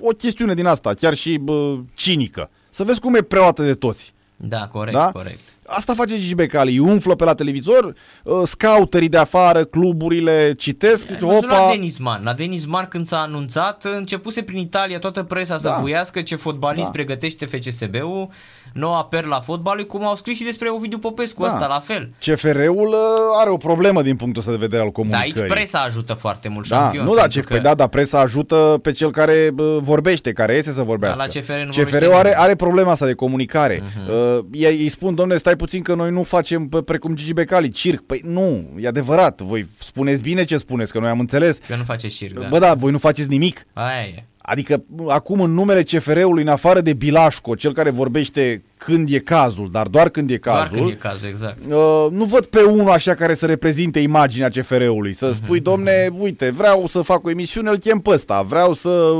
o 0.01 0.09
chestiune 0.09 0.53
din 0.53 0.65
asta, 0.65 0.93
chiar 0.93 1.13
și 1.13 1.37
bă, 1.37 1.75
cinică. 1.93 2.49
Să 2.69 2.83
vezi 2.83 2.99
cum 2.99 3.15
e 3.15 3.21
preluată 3.21 3.63
de 3.63 3.73
toți. 3.73 4.13
Da, 4.35 4.67
corect, 4.71 4.97
Da? 4.97 5.09
corect. 5.13 5.39
Asta 5.69 5.93
face 5.93 6.19
Gigi 6.19 6.35
Becali, 6.35 6.71
îi 6.71 6.79
umflă 6.79 7.15
pe 7.15 7.23
la 7.23 7.33
televizor, 7.33 7.93
uh, 8.23 8.41
scouterii 8.45 9.09
de 9.09 9.17
afară, 9.17 9.63
cluburile 9.63 10.53
citesc, 10.57 11.05
Ai 11.09 11.13
zice, 11.13 11.25
văzut 11.25 11.49
la 11.49 11.57
opa, 11.61 11.71
Denisman. 11.71 12.21
La 12.23 12.33
Denisman 12.33 12.85
când 12.89 13.07
s-a 13.07 13.17
anunțat, 13.21 13.83
începuse 13.85 14.41
prin 14.41 14.57
Italia 14.59 14.99
toată 14.99 15.23
presa 15.23 15.57
să 15.57 15.67
Da. 15.67 15.77
vuiască 15.81 16.21
ce 16.21 16.35
fotbalist 16.35 16.83
Da. 16.85 16.91
pregătește 16.91 17.45
FCSB-ul, 17.45 18.29
noua 18.73 19.03
perla 19.05 19.39
fotbalului, 19.39 19.85
cum 19.85 20.05
au 20.05 20.15
scris 20.15 20.37
și 20.37 20.43
despre 20.43 20.69
Ovidiu 20.69 20.97
Popescu, 20.97 21.41
Da. 21.43 21.47
ăsta 21.53 21.67
la 21.67 21.79
fel. 21.79 22.09
CFR-ul 22.19 22.87
uh, 22.87 22.95
are 23.39 23.49
o 23.49 23.57
problemă 23.57 24.01
din 24.01 24.15
punctul 24.15 24.39
ăsta 24.41 24.51
de 24.53 24.57
vedere 24.57 24.81
al 24.81 24.91
Dar 24.93 25.03
comunicării. 25.03 25.41
aici 25.41 25.51
presa 25.51 25.79
ajută 25.79 26.13
foarte 26.13 26.47
mult, 26.49 26.67
Da, 26.67 26.75
șampion. 26.77 27.05
nu 27.05 27.13
da, 27.13 27.21
pentru 27.21 27.39
ce, 27.41 27.47
păi 27.47 27.59
da, 27.59 27.73
dar 27.73 27.87
presa 27.87 28.19
ajută 28.19 28.55
pe 28.81 28.91
cel 28.91 29.11
care 29.11 29.49
bă, 29.53 29.77
vorbește, 29.81 30.31
care 30.33 30.55
iese 30.55 30.71
să 30.73 30.81
vorbească. 30.81 31.17
Da, 31.17 31.23
la 31.33 31.39
CFR 31.39 31.51
nu 31.65 31.69
CFR-ul 31.69 31.83
vorbește 31.83 32.05
are, 32.15 32.27
nimeni. 32.27 32.35
are 32.43 32.55
problema 32.55 32.91
asta 32.91 33.05
de 33.05 33.13
comunicare. 33.13 33.81
Uh-huh. 33.81 34.07
Uh, 34.37 34.39
ei, 34.51 34.77
îi 34.81 34.89
spun, 34.89 35.15
domnule, 35.15 35.39
stai 35.39 35.55
puțin 35.57 35.81
că 35.81 35.95
noi 35.95 36.11
nu 36.11 36.23
facem 36.23 36.67
pe, 36.67 36.81
precum 36.81 37.15
Gigi 37.15 37.33
Becali, 37.33 37.69
circ. 37.69 38.01
Păi 38.01 38.21
nu, 38.23 38.69
e 38.79 38.87
adevărat, 38.87 39.41
voi 39.41 39.67
spuneți 39.77 40.21
bine 40.21 40.43
ce 40.43 40.57
spuneți, 40.57 40.91
că 40.91 40.99
noi 40.99 41.09
am 41.09 41.19
înțeles. 41.19 41.57
Că 41.67 41.75
nu 41.75 41.83
face 41.83 42.07
șir, 42.07 42.31
da. 42.31 42.47
Bă, 42.49 42.59
da, 42.59 42.73
voi 42.73 42.91
nu 42.91 42.97
faceți 42.97 43.29
nimic. 43.29 43.65
Aia 43.73 44.01
e. 44.01 44.23
Adică 44.49 44.83
acum 45.07 45.41
în 45.41 45.53
numele 45.53 45.83
CFR-ului, 45.83 46.41
în 46.41 46.47
afară 46.47 46.81
de 46.81 46.93
Bilașco, 46.93 47.55
cel 47.55 47.73
care 47.73 47.89
vorbește 47.89 48.63
când 48.77 49.09
e 49.09 49.19
cazul, 49.19 49.69
dar 49.71 49.87
doar 49.87 50.09
când 50.09 50.29
e 50.29 50.37
cazul, 50.37 50.67
Doar 50.71 50.79
când 50.79 50.89
e 50.89 50.95
cazul, 50.95 51.27
exact. 51.27 51.57
Uh, 51.69 52.07
nu 52.11 52.23
văd 52.23 52.45
pe 52.45 52.61
unul 52.61 52.89
așa 52.89 53.13
care 53.13 53.33
să 53.33 53.45
reprezinte 53.45 53.99
imaginea 53.99 54.49
CFR-ului. 54.49 55.13
Să 55.13 55.31
spui, 55.31 55.59
domne, 55.59 56.09
uite, 56.19 56.49
vreau 56.49 56.87
să 56.87 57.01
fac 57.01 57.25
o 57.25 57.29
emisiune, 57.29 57.69
îl 57.69 57.77
chem 57.77 57.99
pe 57.99 58.09
ăsta, 58.09 58.41
vreau 58.41 58.73
să 58.73 59.13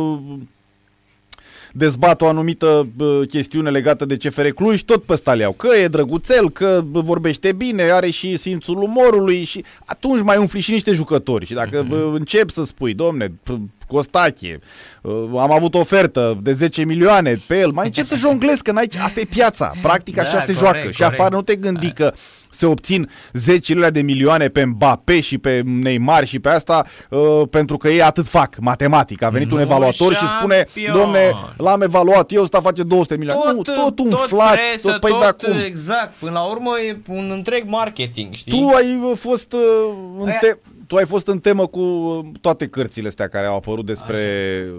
dezbat 1.78 2.22
o 2.22 2.28
anumită 2.28 2.88
uh, 2.98 3.22
chestiune 3.28 3.70
legată 3.70 4.06
de 4.06 4.18
CFR 4.18 4.48
Cluj, 4.48 4.82
tot 4.82 5.04
pe 5.04 5.14
ăsta 5.14 5.34
le 5.34 5.42
iau. 5.42 5.52
Că 5.52 5.68
e 5.76 5.88
drăguțel, 5.88 6.50
că 6.50 6.82
vorbește 6.92 7.52
bine, 7.52 7.84
are 7.84 8.10
și 8.10 8.38
simțul 8.38 8.82
umorului 8.82 9.44
și 9.44 9.64
atunci 9.86 10.22
mai 10.24 10.38
umfli 10.38 10.60
și 10.60 10.72
niște 10.72 10.94
jucători. 10.94 11.46
Și 11.46 11.54
dacă 11.54 11.88
uh, 11.90 12.12
încep 12.14 12.50
să 12.50 12.64
spui, 12.64 12.94
domne, 12.94 13.28
p- 13.28 13.60
Costache, 13.88 14.60
uh, 15.02 15.14
am 15.40 15.52
avut 15.52 15.74
ofertă 15.74 16.40
de 16.42 16.54
10 16.54 16.84
milioane 16.84 17.40
pe 17.48 17.60
el, 17.60 17.72
mai 17.72 17.86
încep 17.92 18.06
să 18.06 18.16
jonglezi, 18.16 18.64
că 18.64 18.72
n-ai, 18.72 18.88
asta 19.02 19.20
e 19.20 19.24
piața, 19.24 19.72
practic 19.82 20.16
Da, 20.16 20.22
așa 20.22 20.32
se 20.40 20.54
corect, 20.54 20.60
joacă 20.60 20.78
și 20.92 20.98
corect. 20.98 21.20
afară 21.20 21.36
nu 21.36 21.42
te 21.42 21.56
gândi 21.56 21.92
că 21.92 22.14
se 22.58 22.66
obțin 22.66 23.10
zecile 23.34 23.90
de 23.90 24.02
milioane 24.02 24.48
pe 24.48 24.64
Mbappé 24.66 25.20
și 25.20 25.38
pe 25.38 25.62
Neymar 25.66 26.26
și 26.28 26.40
pe 26.40 26.50
asta 26.50 26.86
uh, 27.10 27.42
pentru 27.50 27.78
că 27.78 27.88
ei 27.90 28.02
atât 28.02 28.28
fac, 28.28 28.56
matematic. 28.60 29.22
A 29.22 29.30
venit 29.30 29.52
un 29.52 29.56
Nu, 29.58 29.64
evaluator 29.64 30.14
și 30.14 30.28
spune, 30.40 30.66
șampion. 30.74 30.98
domne, 30.98 31.20
l-am 31.58 31.82
evaluat 31.82 32.32
eu, 32.32 32.44
ăsta 32.44 32.62
face 32.62 32.84
200 32.84 33.18
milioane. 33.18 33.52
nu, 33.52 33.62
tot 33.62 34.00
umflați, 34.00 34.58
presă, 34.58 34.92
tot, 34.92 35.00
păi 35.00 35.12
tot, 35.12 35.20
de 35.20 35.26
acum. 35.26 35.60
Exact, 35.66 36.12
până 36.20 36.32
la 36.32 36.42
urmă 36.42 36.72
e 36.88 36.98
un 37.08 37.32
întreg 37.32 37.64
marketing, 37.68 38.34
știi? 38.34 38.52
Tu 38.52 38.68
ai 38.68 39.00
uh, 39.04 39.12
fost 39.18 39.54
uh, 39.54 39.60
în 40.20 40.28
Aia- 40.30 40.38
te- 40.40 40.58
tu 40.88 40.96
ai 40.96 41.06
fost 41.06 41.28
în 41.28 41.40
temă 41.40 41.68
cu 41.68 41.80
uh, 41.80 42.20
toate 42.42 42.68
cărțile 42.68 43.08
astea 43.08 43.28
care 43.28 43.46
au 43.48 43.56
apărut 43.56 43.86
despre 43.86 44.18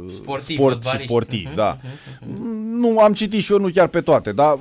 uh, 0.05 0.11
Sportiv, 0.13 0.23
sport 0.23 0.45
și 0.45 0.57
fotbaliști. 0.57 1.07
sportiv, 1.07 1.45
Mhm, 1.47 1.55
da. 1.55 1.79
Nu 2.81 2.99
am 3.01 3.13
citit 3.13 3.43
și 3.43 3.53
eu, 3.53 3.59
nu 3.59 3.69
chiar 3.69 3.87
pe 3.89 4.01
toate, 4.01 4.33
dar 4.33 4.53
uh, 4.55 4.61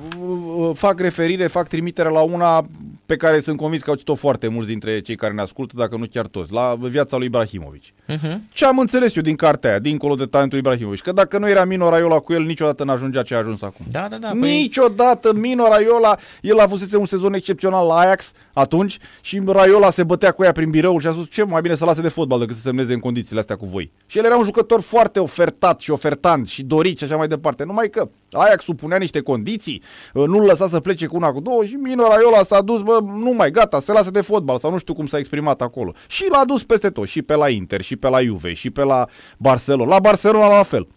uh, 0.56 0.70
fac 0.74 1.00
referire, 1.00 1.46
fac 1.46 1.68
trimitere 1.68 2.08
la 2.08 2.20
una 2.20 2.66
pe 3.06 3.16
care 3.16 3.40
sunt 3.40 3.56
convins 3.56 3.82
că 3.82 3.90
au 3.90 3.96
citit-o 3.96 4.14
foarte 4.14 4.48
mulți 4.48 4.68
dintre 4.68 5.00
cei 5.00 5.16
care 5.16 5.32
ne 5.32 5.40
ascultă, 5.40 5.74
dacă 5.76 5.96
nu 5.96 6.06
chiar 6.10 6.26
toți, 6.26 6.52
la 6.52 6.76
viața 6.80 7.16
lui 7.16 7.26
Ibrahimovic. 7.26 7.82
Mhm. 8.08 8.42
Ce 8.52 8.64
am 8.64 8.78
înțeles 8.78 9.16
eu 9.16 9.22
din 9.22 9.34
cartea 9.34 9.70
aia, 9.70 9.78
dincolo 9.78 10.14
de 10.14 10.24
talentul 10.24 10.58
Ibrahimovic, 10.58 11.00
că 11.00 11.12
dacă 11.12 11.38
nu 11.38 11.48
era 11.48 11.64
Mino 11.64 11.88
Raiola 11.88 12.18
cu 12.18 12.32
el, 12.32 12.42
niciodată 12.42 12.84
n-ajungea 12.84 13.22
ce 13.22 13.34
a 13.34 13.38
ajuns 13.38 13.62
acum. 13.62 13.86
Da, 13.90 14.06
da, 14.10 14.16
da. 14.16 14.28
Păi, 14.28 14.56
Niciodată 14.60 15.34
Mino 15.34 15.68
Raiola, 15.68 16.16
el 16.42 16.58
a 16.58 16.62
avut 16.62 16.92
un 16.92 17.06
sezon 17.06 17.34
excepțional 17.34 17.86
la 17.86 17.94
Ajax 17.94 18.32
atunci 18.52 18.98
și 19.20 19.42
Raiola 19.46 19.90
se 19.90 20.04
bătea 20.04 20.30
cu 20.30 20.42
ea 20.44 20.52
prin 20.52 20.70
biroul 20.70 21.00
și 21.00 21.06
a 21.06 21.12
spus 21.12 21.26
ce 21.30 21.44
mai 21.44 21.60
bine 21.60 21.74
să 21.74 21.84
lase 21.84 22.00
de 22.00 22.08
fotbal 22.08 22.38
decât 22.38 22.54
să 22.56 22.62
semneze 22.62 22.92
în 22.92 23.00
condițiile 23.00 23.40
astea 23.40 23.56
cu 23.56 23.66
voi. 23.66 23.92
Și 24.06 24.18
el 24.18 24.24
era 24.24 24.36
un 24.36 24.44
jucător 24.44 24.80
foarte 24.80 25.20
ofertat 25.20 25.80
și 25.80 25.90
ofertant 25.90 26.48
și 26.48 26.62
dorit 26.62 26.98
și 26.98 27.04
așa 27.04 27.16
mai 27.16 27.28
departe. 27.28 27.64
Numai 27.64 27.88
că 27.90 28.08
Ajax 28.32 28.64
supunea 28.64 28.98
niște 28.98 29.20
condiții, 29.20 29.82
uh, 30.14 30.24
nu-l 30.26 30.44
lăsa 30.44 30.68
să 30.68 30.80
plece 30.80 31.06
cu 31.06 31.16
una 31.16 31.32
cu 31.32 31.40
două 31.40 31.64
și 31.64 31.74
Mino 31.74 32.08
Raiola 32.08 32.42
s-a 32.42 32.60
dus, 32.60 32.80
bă, 32.82 32.98
nu 33.02 33.30
mai 33.32 33.50
gata, 33.50 33.80
se 33.80 33.92
lasă 33.92 34.10
de 34.10 34.20
fotbal 34.20 34.58
sau 34.58 34.70
nu 34.70 34.78
știu 34.78 34.94
cum 34.94 35.06
s-a 35.06 35.18
exprimat 35.18 35.60
acolo. 35.62 35.92
Și 36.06 36.26
l-a 36.30 36.44
dus 36.44 36.64
peste 36.64 36.88
tot, 36.88 37.06
și 37.06 37.22
pe 37.22 37.34
la 37.34 37.48
Inter, 37.48 37.80
și 37.80 37.96
pe 37.98 38.08
la 38.08 38.22
Juve, 38.22 38.52
și 38.52 38.70
pe 38.70 38.82
la 38.82 39.06
Barcelona. 39.38 39.90
La 39.90 40.00
Barcelona 40.00 40.56
la 40.56 40.62
fel. 40.62 40.88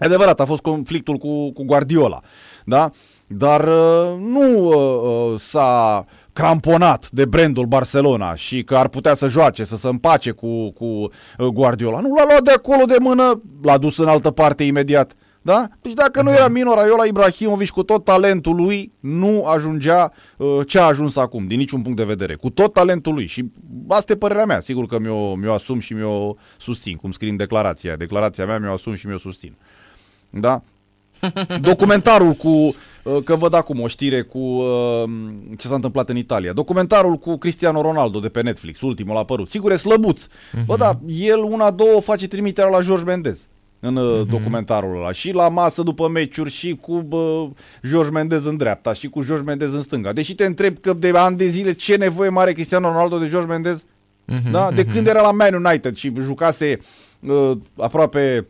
E 0.00 0.04
adevărat, 0.04 0.40
a 0.40 0.44
fost 0.44 0.62
conflictul 0.62 1.16
cu, 1.16 1.52
cu 1.52 1.64
Guardiola, 1.64 2.20
da? 2.64 2.90
Dar 3.26 3.68
uh, 3.68 4.16
nu 4.18 4.64
uh, 4.64 5.32
uh, 5.32 5.40
s-a 5.40 6.04
cramponat 6.32 7.10
de 7.10 7.24
brandul 7.24 7.66
Barcelona 7.66 8.34
și 8.34 8.64
că 8.64 8.76
ar 8.76 8.88
putea 8.88 9.14
să 9.14 9.28
joace, 9.28 9.64
să 9.64 9.76
se 9.76 9.88
împace 9.88 10.30
cu, 10.30 10.70
cu 10.70 10.84
uh, 10.84 11.10
Guardiola. 11.46 12.00
Nu 12.00 12.14
l-a 12.14 12.24
luat 12.24 12.42
de 12.42 12.50
acolo 12.50 12.84
de 12.84 12.96
mână, 13.00 13.42
l-a 13.62 13.78
dus 13.78 13.98
în 13.98 14.08
altă 14.08 14.30
parte 14.30 14.64
imediat. 14.64 15.12
Da? 15.46 15.68
Deci 15.82 15.92
dacă 15.92 16.22
nu 16.22 16.32
era 16.32 16.48
Mino 16.48 16.74
Raiola 16.74 17.04
Ibrahimovic 17.04 17.68
cu 17.68 17.82
tot 17.82 18.04
talentul 18.04 18.56
lui, 18.56 18.92
nu 19.00 19.44
ajungea 19.44 20.12
uh, 20.36 20.48
ce 20.66 20.78
a 20.78 20.84
ajuns 20.84 21.16
acum, 21.16 21.46
din 21.46 21.58
niciun 21.58 21.82
punct 21.82 21.96
de 21.96 22.04
vedere. 22.04 22.34
Cu 22.34 22.50
tot 22.50 22.72
talentul 22.72 23.14
lui. 23.14 23.26
Și 23.26 23.44
asta 23.88 24.12
e 24.12 24.16
părerea 24.16 24.44
mea. 24.44 24.60
Sigur 24.60 24.86
că 24.86 24.98
mi-o, 24.98 25.34
mi-o 25.34 25.52
asum 25.52 25.78
și 25.78 25.92
mi-o 25.92 26.34
susțin, 26.58 26.96
cum 26.96 27.12
scrie 27.12 27.30
în 27.30 27.36
declarația. 27.36 27.96
Declarația 27.96 28.46
mea 28.46 28.58
mi-o 28.58 28.72
asum 28.72 28.94
și 28.94 29.06
mi-o 29.06 29.18
susțin. 29.18 29.56
Da? 30.30 30.62
Documentarul 31.60 32.32
cu, 32.32 32.48
uh, 32.48 33.22
că 33.24 33.34
văd 33.34 33.54
acum 33.54 33.80
o 33.80 33.86
știre 33.86 34.22
cu 34.22 34.38
uh, 34.38 35.04
ce 35.58 35.66
s-a 35.66 35.74
întâmplat 35.74 36.08
în 36.08 36.16
Italia. 36.16 36.52
Documentarul 36.52 37.16
cu 37.16 37.36
Cristiano 37.36 37.80
Ronaldo 37.80 38.18
de 38.18 38.28
pe 38.28 38.42
Netflix, 38.42 38.80
ultimul 38.80 39.16
a 39.16 39.18
apărut. 39.18 39.50
Sigur, 39.50 39.70
e 39.70 39.76
slăbuț. 39.76 40.26
Bă, 40.66 40.76
da, 40.76 40.98
el 41.06 41.42
una, 41.42 41.70
două 41.70 42.00
face 42.00 42.28
trimiterea 42.28 42.70
la 42.70 42.80
George 42.80 43.04
Mendez 43.04 43.46
în 43.80 43.96
uh, 43.96 44.26
documentarul 44.30 44.96
ăla. 44.96 45.12
Și 45.12 45.32
la 45.32 45.48
masă 45.48 45.82
după 45.82 46.08
meciuri 46.08 46.50
și 46.50 46.78
cu 46.80 46.98
bă, 47.00 47.48
George 47.88 48.10
Mendez 48.10 48.44
în 48.44 48.56
dreapta 48.56 48.92
și 48.92 49.08
cu 49.08 49.24
George 49.24 49.44
Mendez 49.44 49.72
în 49.72 49.82
stânga. 49.82 50.12
Deși 50.12 50.34
te 50.34 50.44
întreb 50.44 50.78
că 50.80 50.92
de 50.92 51.08
ani 51.14 51.36
de 51.36 51.48
zile 51.48 51.72
ce 51.72 51.96
nevoie 51.96 52.28
mare 52.28 52.52
Cristiano 52.52 52.88
Ronaldo 52.88 53.18
de 53.18 53.28
George 53.28 53.48
Mendez? 53.48 53.84
Mhm, 54.24 54.50
Da? 54.50 54.70
De 54.72 54.84
când 54.84 55.06
era 55.06 55.20
la 55.20 55.32
Man 55.32 55.64
United 55.64 55.94
și 55.94 56.12
jucase 56.20 56.78
uh, 57.20 57.52
aproape 57.76 58.46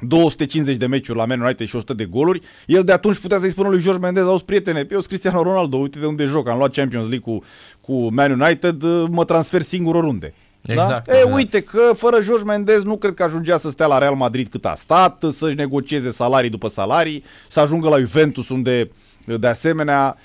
250 0.00 0.76
de 0.76 0.86
meciuri 0.86 1.18
la 1.18 1.24
Man 1.24 1.40
United 1.40 1.66
și 1.66 1.76
100 1.76 1.94
de 1.94 2.04
goluri, 2.04 2.40
el 2.66 2.84
de 2.84 2.92
atunci 2.92 3.18
putea 3.18 3.38
să-i 3.38 3.50
spună 3.50 3.68
lui 3.68 3.80
George 3.80 4.00
Mendez, 4.00 4.26
auzi 4.26 4.44
prietene, 4.44 4.78
eu 4.78 4.86
sunt 4.90 5.06
Cristiano 5.06 5.42
Ronaldo, 5.42 5.76
uite 5.76 5.98
de 5.98 6.06
unde 6.06 6.24
joc, 6.24 6.48
am 6.48 6.58
luat 6.58 6.72
Champions 6.72 7.08
League 7.08 7.32
cu, 7.34 7.44
cu 7.80 8.14
Man 8.14 8.40
United, 8.40 8.82
uh, 8.82 9.04
mă 9.10 9.24
transfer 9.24 9.62
singur 9.62 9.94
oriunde. 9.94 10.34
Exact, 10.66 11.06
da? 11.06 11.12
E, 11.14 11.16
exact. 11.18 11.34
uite 11.36 11.60
că 11.62 11.80
fără 11.96 12.20
George 12.22 12.44
Mendez 12.44 12.82
nu 12.82 12.96
cred 12.96 13.14
că 13.14 13.22
ajungea 13.22 13.58
să 13.58 13.70
stea 13.70 13.86
la 13.86 13.98
Real 13.98 14.14
Madrid 14.14 14.48
cât 14.48 14.64
a 14.64 14.74
stat, 14.74 15.24
să-și 15.32 15.54
negocieze 15.54 16.10
salarii 16.10 16.50
după 16.50 16.68
salarii, 16.68 17.24
să 17.48 17.60
ajungă 17.60 17.88
la 17.88 17.98
Juventus 17.98 18.48
unde 18.48 18.90
de 19.26 19.46
asemenea 19.46 20.16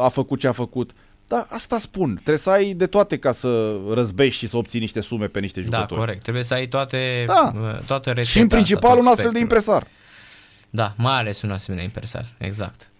a 0.00 0.08
făcut 0.08 0.38
ce 0.38 0.46
a 0.48 0.52
făcut. 0.52 0.90
Da, 1.28 1.46
asta 1.50 1.78
spun. 1.78 2.14
Trebuie 2.14 2.36
să 2.38 2.50
ai 2.50 2.72
de 2.72 2.86
toate 2.86 3.16
ca 3.18 3.32
să 3.32 3.76
răzbești 3.92 4.38
și 4.38 4.46
să 4.48 4.56
obții 4.56 4.80
niște 4.80 5.00
sume 5.00 5.26
pe 5.26 5.40
niște 5.40 5.60
Da, 5.60 5.76
jucători. 5.76 6.00
corect. 6.00 6.22
Trebuie 6.22 6.44
să 6.44 6.54
ai 6.54 6.66
toate, 6.66 7.24
Da. 7.26 7.52
toată 7.86 8.08
rețeta 8.10 8.28
Și 8.28 8.40
în 8.40 8.48
principal 8.48 8.84
asta, 8.90 8.98
un 8.98 9.04
tot 9.04 9.12
astfel 9.12 9.32
de 9.32 9.38
spectrul. 9.38 9.58
impresar. 9.58 9.86
Da, 10.70 10.94
mai 10.96 11.18
ales 11.18 11.42
un 11.42 11.50
asemenea 11.50 11.84
impresar, 11.84 12.26
exact. 12.38 12.90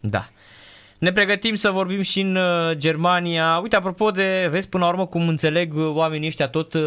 Da. 0.00 0.28
Ne 1.04 1.12
pregătim 1.12 1.54
să 1.54 1.70
vorbim 1.70 2.02
și 2.02 2.20
în 2.20 2.36
uh, 2.36 2.76
Germania. 2.76 3.58
Uite, 3.62 3.76
apropo 3.76 4.10
de, 4.10 4.48
vezi 4.50 4.68
până 4.68 4.84
la 4.84 4.90
urmă 4.90 5.06
cum 5.06 5.28
înțeleg 5.28 5.74
uh, 5.74 5.90
oamenii 5.94 6.26
ăștia 6.26 6.48
tot 6.48 6.74
uh, 6.74 6.82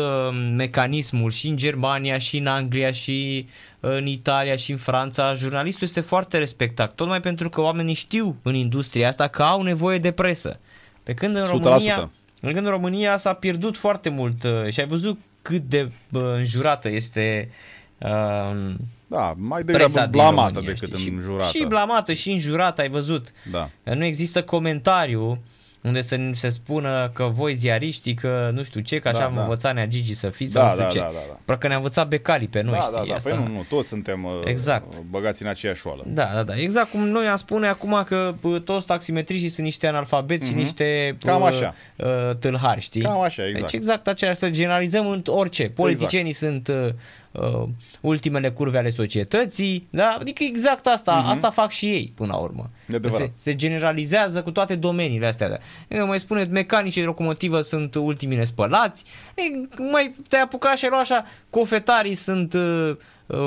mecanismul 0.56 1.32
și 1.32 1.48
în 1.48 1.58
Germania 1.58 2.18
și 2.18 2.38
în 2.38 2.48
Anglia 2.48 2.92
și 2.92 3.48
uh, 3.80 3.92
în 3.92 4.06
Italia 4.06 4.56
și 4.56 4.72
în 4.72 4.78
Franța. 4.78 5.34
Jurnalistul 5.34 5.88
este 5.88 6.02
foarte 6.02 6.38
respectat, 6.38 6.96
tocmai 6.96 7.20
pentru 7.20 7.50
că 7.50 7.62
oamenii 7.62 7.94
știu 7.94 8.36
în 8.42 8.56
industria 8.56 9.08
asta 9.08 9.28
că 9.28 9.44
au 9.44 9.62
nevoie 9.62 9.98
de 9.98 10.12
presă. 10.12 10.60
Pe 11.04 11.14
când 11.14 11.36
în 11.36 11.46
100%. 11.46 11.48
România, 11.48 12.12
pe 12.42 12.52
când 12.52 12.66
în 12.66 12.72
România 12.72 13.18
s-a 13.18 13.34
pierdut 13.34 13.78
foarte 13.78 14.10
mult 14.10 14.44
uh, 14.44 14.72
și 14.72 14.80
ai 14.80 14.88
văzut 14.88 15.20
cât 15.42 15.62
de 15.62 15.92
uh, 16.12 16.22
înjurată 16.36 16.90
este 16.90 17.50
uh, 17.98 18.74
Da, 19.08 19.34
mai 19.38 19.64
presa 19.64 19.78
degrabă 19.88 20.00
din 20.02 20.12
blamată 20.12 20.52
România, 20.54 20.74
decât 20.80 20.98
știi? 21.00 21.12
înjurată. 21.14 21.50
Și, 21.52 21.58
și 21.58 21.66
blamată 21.66 22.14
și 22.14 22.32
înjurată, 22.32 22.82
ai 22.82 22.90
văzut. 22.90 23.28
Da. 23.52 23.70
Nu 23.84 24.04
există 24.06 24.44
comentariu 24.44 25.44
unde 25.82 26.02
să 26.02 26.16
nu 26.16 26.34
se 26.34 26.50
spună 26.50 27.10
că 27.14 27.24
voi 27.24 27.56
ziariștii, 27.56 28.14
că 28.14 28.50
nu 28.54 28.64
știu 28.64 28.80
ce, 28.82 29.00
că 29.00 29.08
așa 29.08 29.20
Da, 29.20 29.26
am 29.26 29.36
da. 29.36 29.42
învățat 29.42 29.74
Nea 29.74 29.88
Gigi 29.88 30.14
să 30.14 30.30
fiți, 30.30 30.54
Da, 30.54 30.60
sau 30.60 30.70
nu 30.70 30.90
știu 30.90 31.00
da, 31.02 31.06
ce. 31.08 31.14
da, 31.14 31.20
da, 31.20 31.26
da. 31.34 31.40
Parcă 31.46 31.68
ne-a 31.68 31.76
învățat 31.78 32.08
becalii 32.08 32.48
pe 32.48 32.62
noi, 32.62 32.74
da, 32.74 32.80
știi 32.80 32.94
da, 32.94 33.04
da, 33.08 33.16
asta? 33.16 33.30
păi 33.30 33.40
nu, 33.46 33.52
nu, 33.54 33.66
toți 33.70 33.88
suntem 33.88 34.24
uh, 34.24 34.32
Exact. 34.44 35.00
băgați 35.10 35.42
în 35.44 35.48
aceeași 35.50 35.80
șoală. 35.82 36.04
Da, 36.08 36.30
da, 36.34 36.44
da. 36.44 36.56
Exact 36.56 36.90
cum 36.90 37.08
noi 37.08 37.28
am 37.28 37.38
spune 37.38 37.68
acum 37.68 38.04
că 38.06 38.34
bă, 38.42 38.60
toți 38.60 38.86
taximetriștii 38.86 39.50
sunt 39.50 39.66
niște 39.66 39.88
analfabeti 39.88 40.46
și 40.48 40.54
niște 40.54 41.16
Mhm. 41.18 41.28
Cam 41.28 41.40
bă, 41.40 41.46
așa. 41.48 41.76
uh, 41.96 42.36
tâlhari, 42.40 42.82
știi? 42.82 43.02
Cam 43.02 43.22
așa, 43.22 43.46
exact. 43.48 43.62
Deci 43.64 43.74
exact 43.74 44.08
aceea, 44.08 44.34
să 44.34 44.50
generalizăm 44.50 45.08
în 45.08 45.22
orice. 45.26 45.70
Politicienii 45.70 46.34
sunt 46.34 46.70
uh, 47.32 47.42
uh, 47.42 47.68
ultimele 48.02 48.52
curve 48.52 48.78
ale 48.78 48.90
societății, 48.90 49.88
da? 49.90 50.18
Adică 50.20 50.44
exact 50.44 50.88
asta, 50.88 51.12
asta 51.12 51.50
fac 51.50 51.72
și 51.72 51.86
ei 51.86 52.14
până 52.16 52.32
la 52.32 52.38
urmă. 52.38 52.70
Mhm. 52.86 52.94
E 52.94 52.96
adevărat. 52.96 53.28
Se, 53.28 53.32
se 53.38 53.56
generalizează 53.56 54.42
cu 54.42 54.52
toate 54.52 54.76
domeniile 54.76 55.26
astea. 55.26 55.60
E, 55.88 56.02
mai 56.02 56.20
spuneți, 56.20 56.50
mecanicii 56.50 57.02
de 57.02 57.08
locomotivă 57.08 57.62
sunt 57.62 57.96
ultimii 57.96 58.38
nespălați, 58.38 59.04
e, 59.36 59.68
mai 59.92 60.16
te-ai 60.28 60.42
apucat 60.42 60.78
și 60.78 60.84
ai 60.84 60.90
luat 60.90 61.02
așa, 61.02 61.26
cofetarii 61.50 62.16
sunt 62.16 62.54
uh, 62.54 62.62
uh, 62.62 62.98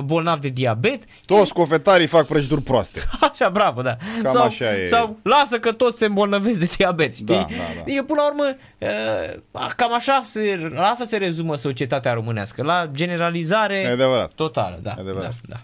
bolnavi 0.05 0.41
de 0.41 0.49
diabet, 0.49 1.03
Toți 1.27 1.53
cofetarii 1.53 2.07
fac 2.07 2.27
prăjituri 2.27 2.63
proaste. 2.63 3.01
Așa, 3.33 3.49
bravo, 3.49 3.83
da. 3.83 3.97
Cam 4.23 4.33
sau, 4.33 4.45
așa 4.45 4.77
e. 4.77 4.87
Sau 4.87 5.19
lasă 5.23 5.59
că 5.59 5.73
toți 5.73 5.99
se 5.99 6.05
îmbolnăvesc 6.07 6.59
de 6.59 6.69
diabet, 6.77 7.15
știi? 7.15 7.25
Da, 7.27 7.35
da, 7.35 7.57
da. 7.75 7.81
Adică, 7.81 8.03
până 8.03 8.21
la 8.21 8.27
urmă, 8.27 8.57
uh, 8.79 9.67
cam 9.77 9.95
așa 9.95 10.21
se, 10.25 10.71
la 10.75 10.83
asta 10.87 11.05
se 11.05 11.17
rezumă 11.17 11.57
societatea 11.57 12.13
românească, 12.13 12.63
la 12.63 12.89
generalizare 12.95 13.77
E 13.77 13.89
adevărat. 13.91 14.33
totală, 14.33 14.79
da. 14.83 14.95
E 14.99 15.01
adevărat. 15.01 15.35
Da, 15.49 15.57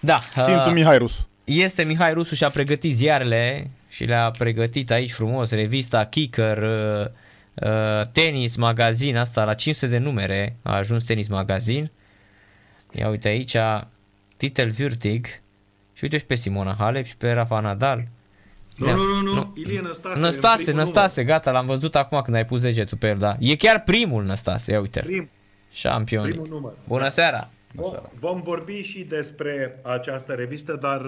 da. 0.00 0.20
Da, 0.34 0.42
Simtul 0.44 0.66
uh, 0.66 0.72
Mihai 0.72 0.98
Rusu. 0.98 1.28
este 1.44 1.82
Mihai 1.82 2.12
Rusu 2.12 2.34
și-a 2.34 2.48
pregătit 2.50 2.94
ziarele 2.94 3.70
și 3.88 4.04
le-a 4.04 4.30
pregătit 4.38 4.90
aici 4.90 5.12
frumos, 5.12 5.50
revista 5.50 6.04
Kicker, 6.04 6.58
uh, 6.58 7.06
uh, 7.68 8.06
tenis, 8.12 8.56
magazin, 8.56 9.16
asta 9.16 9.44
la 9.44 9.54
500 9.54 9.86
de 9.86 9.98
numere 9.98 10.56
a 10.62 10.76
ajuns 10.76 11.04
tenis 11.04 11.28
magazin. 11.28 11.90
Ia 12.98 13.08
uite 13.08 13.28
aici, 13.28 13.56
Titel 14.36 14.72
Würtig 14.72 15.20
și 15.92 16.02
uite 16.02 16.18
și 16.18 16.24
pe 16.24 16.34
Simona 16.34 16.74
Halep 16.78 17.04
și 17.04 17.16
pe 17.16 17.32
Rafa 17.32 17.60
Nadal. 17.60 18.04
Nu, 18.76 18.94
nu, 18.94 19.20
nu, 19.22 19.34
nu, 19.34 19.52
Ilie 19.56 19.80
Năstase. 19.80 20.20
Năstase, 20.20 20.56
în 20.58 20.64
primul 20.64 20.80
Năstase, 20.80 21.24
gata, 21.24 21.50
l-am 21.50 21.66
văzut 21.66 21.94
acum 21.94 22.20
când 22.22 22.36
ai 22.36 22.46
pus 22.46 22.60
degetul 22.60 22.98
pe 22.98 23.08
el, 23.08 23.18
da. 23.18 23.36
E 23.38 23.56
chiar 23.56 23.82
primul 23.82 24.24
Năstase, 24.24 24.72
ia 24.72 24.80
uite 24.80 25.00
Prim, 25.00 25.28
Șampion. 25.72 26.22
primul 26.22 26.48
număr. 26.48 26.72
Bună 26.86 27.08
seara! 27.08 27.48
Vom 28.18 28.40
vorbi 28.40 28.80
și 28.80 29.02
despre 29.04 29.80
această 29.82 30.32
revistă, 30.32 30.76
dar 30.80 31.00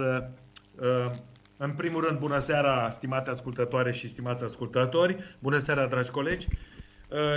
în 1.57 1.71
primul 1.71 2.05
rând, 2.05 2.19
bună 2.19 2.39
seara, 2.39 2.91
stimate 2.91 3.31
ascultătoare 3.31 3.93
și 3.93 4.09
stimați 4.09 4.45
ascultători, 4.45 5.17
bună 5.39 5.59
seara, 5.59 5.87
dragi 5.87 6.11
colegi. 6.11 6.47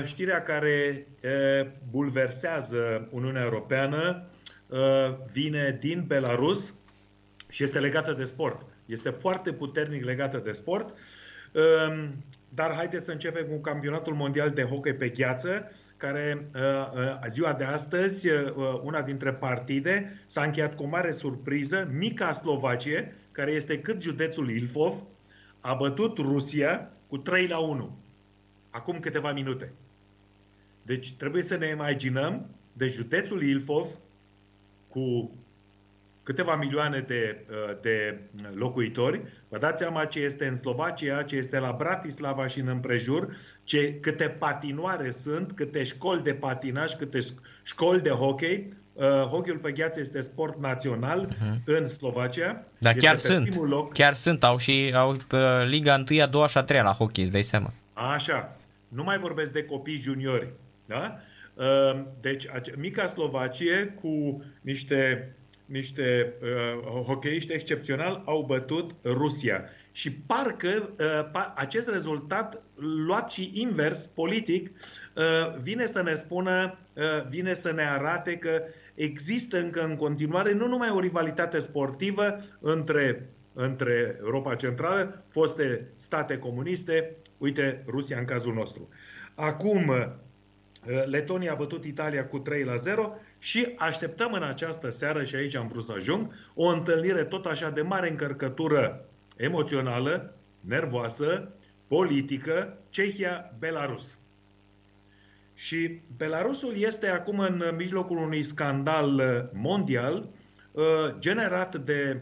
Știrea 0.06 0.44
care 0.44 1.08
bulversează 1.90 3.08
Uniunea 3.12 3.44
Europeană 3.44 4.24
vine 5.32 5.78
din 5.80 6.04
Belarus 6.08 6.74
și 7.50 7.64
este 7.64 7.80
legată 7.80 8.14
de 8.14 8.24
sport. 8.24 8.66
Este 8.86 9.10
foarte 9.10 9.54
puternic 9.54 10.04
legată 10.04 10.38
de 10.38 10.52
sport. 10.52 10.96
Dar 12.54 12.74
haideți 12.74 13.06
să 13.06 13.12
începem 13.12 13.46
cu 13.46 13.62
campionatul 13.62 14.14
mondial 14.14 14.50
de 14.50 14.64
hockey 14.64 14.94
pe 14.94 15.10
gheață, 15.10 15.72
care 15.98 16.50
uh, 16.56 16.62
uh, 16.94 17.28
ziua 17.28 17.54
de 17.54 17.64
astăzi, 17.64 18.30
uh, 18.30 18.54
una 18.84 19.02
dintre 19.02 19.34
partide, 19.34 20.24
s-a 20.26 20.44
încheiat 20.44 20.76
cu 20.76 20.84
o 20.84 20.88
mare 20.88 21.12
surpriză. 21.12 21.90
Mica 21.92 22.32
Slovacie, 22.32 23.16
care 23.32 23.52
este 23.52 23.80
cât 23.80 24.02
județul 24.02 24.50
Ilfov, 24.50 25.04
a 25.60 25.74
bătut 25.74 26.18
Rusia 26.18 26.92
cu 27.08 27.18
3 27.18 27.48
la 27.48 27.58
1. 27.58 27.98
Acum 28.70 29.00
câteva 29.00 29.34
minute. 29.34 29.74
Deci 30.82 31.14
trebuie 31.14 31.42
să 31.44 31.58
ne 31.58 31.68
imaginăm 31.68 32.50
de 32.74 32.88
județul 32.88 33.44
Ilfov 33.44 33.86
cu 34.92 35.32
câteva 36.24 36.56
milioane 36.56 37.00
de, 37.00 37.46
uh, 37.50 37.78
de 37.82 38.20
locuitori. 38.54 39.22
Vă 39.50 39.58
dați 39.58 39.82
seama 39.82 40.06
ce 40.06 40.20
este 40.20 40.48
în 40.48 40.56
Slovacia, 40.56 41.24
ce 41.24 41.36
este 41.36 41.60
la 41.60 41.76
Bratislava 41.78 42.48
și 42.48 42.60
în 42.60 42.68
împrejur, 42.68 43.36
ce, 43.64 43.94
câte 43.94 44.28
patinoare 44.28 45.12
sunt, 45.12 45.52
câte 45.52 45.84
școli 45.84 46.22
de 46.22 46.34
patinaj, 46.34 46.94
câte 46.94 47.20
școli 47.64 48.02
de 48.02 48.10
hockey. 48.10 48.80
Uh, 48.94 49.08
hockeyul 49.08 49.60
pe 49.60 49.72
gheață 49.72 50.00
este 50.00 50.22
sport 50.22 50.60
național 50.60 51.28
uh-huh. 51.28 51.64
în 51.66 51.88
Slovacia. 51.88 52.64
Dar 52.78 52.94
chiar 52.94 53.18
sunt, 53.18 53.56
loc. 53.56 53.94
chiar 53.94 54.14
sunt, 54.14 54.44
au 54.44 54.58
și 54.58 54.92
au 54.96 55.12
uh, 55.12 55.40
Liga 55.66 56.04
1, 56.10 56.22
a 56.22 56.26
2 56.26 56.48
și 56.48 56.58
a 56.58 56.64
3 56.64 56.82
la 56.82 56.92
hockey, 56.92 57.24
îți 57.24 57.32
dai 57.32 57.44
seama. 57.44 57.74
Așa, 57.94 58.56
nu 58.88 59.04
mai 59.04 59.18
vorbesc 59.18 59.52
de 59.52 59.64
copii 59.64 59.96
juniori, 59.96 60.54
da? 60.86 61.18
Uh, 61.54 62.02
deci, 62.22 62.46
mica 62.78 63.06
Slovacie 63.06 63.98
cu 64.02 64.44
niște 64.62 65.36
niște 65.72 66.34
uh, 66.42 67.04
hockeyiști 67.06 67.54
excepționali 67.54 68.22
au 68.26 68.44
bătut 68.48 68.92
Rusia. 69.04 69.64
Și 69.92 70.12
parcă 70.12 70.90
uh, 71.00 71.30
pa, 71.32 71.54
acest 71.56 71.88
rezultat, 71.90 72.62
luat 73.06 73.32
și 73.32 73.52
invers, 73.54 74.06
politic, 74.06 74.70
uh, 74.70 75.60
vine 75.62 75.86
să 75.86 76.02
ne 76.02 76.14
spună, 76.14 76.78
uh, 76.94 77.04
vine 77.30 77.54
să 77.54 77.72
ne 77.72 77.84
arate 77.84 78.38
că 78.38 78.64
există 78.96 79.60
încă 79.60 79.84
în 79.84 79.96
continuare 79.96 80.54
nu 80.54 80.68
numai 80.68 80.90
o 80.90 81.00
rivalitate 81.00 81.60
sportivă 81.60 82.36
între, 82.60 83.30
între 83.54 84.20
Europa 84.24 84.56
Centrală, 84.56 85.24
foste 85.28 85.88
state 85.98 86.38
comuniste, 86.38 87.16
uite, 87.38 87.84
Rusia 87.88 88.18
în 88.20 88.26
cazul 88.26 88.54
nostru. 88.54 88.90
Acum, 89.36 89.88
uh, 89.88 90.08
Letonia 91.06 91.52
a 91.52 91.56
bătut 91.56 91.86
Italia 91.86 92.28
cu 92.28 92.40
3 92.40 92.64
la 92.64 92.76
0 92.76 93.18
și 93.38 93.74
așteptăm 93.78 94.34
în 94.34 94.44
această 94.44 94.90
seară, 94.90 95.24
și 95.24 95.36
aici 95.36 95.56
am 95.56 95.68
vrut 95.68 95.84
să 95.84 95.94
ajung, 95.96 96.34
o 96.54 96.68
întâlnire 96.68 97.24
tot 97.24 97.46
așa 97.46 97.70
de 97.70 97.82
mare 97.82 98.10
încărcătură 98.10 99.06
emoțională, 99.36 100.36
nervoasă, 100.60 101.52
politică, 101.88 102.78
Cehia-Belarus. 102.90 104.20
Și 105.54 106.02
Belarusul 106.18 106.74
este 106.76 107.10
acum 107.10 107.40
în 107.40 107.64
mijlocul 107.78 108.18
unui 108.18 108.44
scandal 108.44 109.22
mondial 109.54 110.30
uh, 110.72 110.84
generat 111.20 111.76
de 111.76 112.22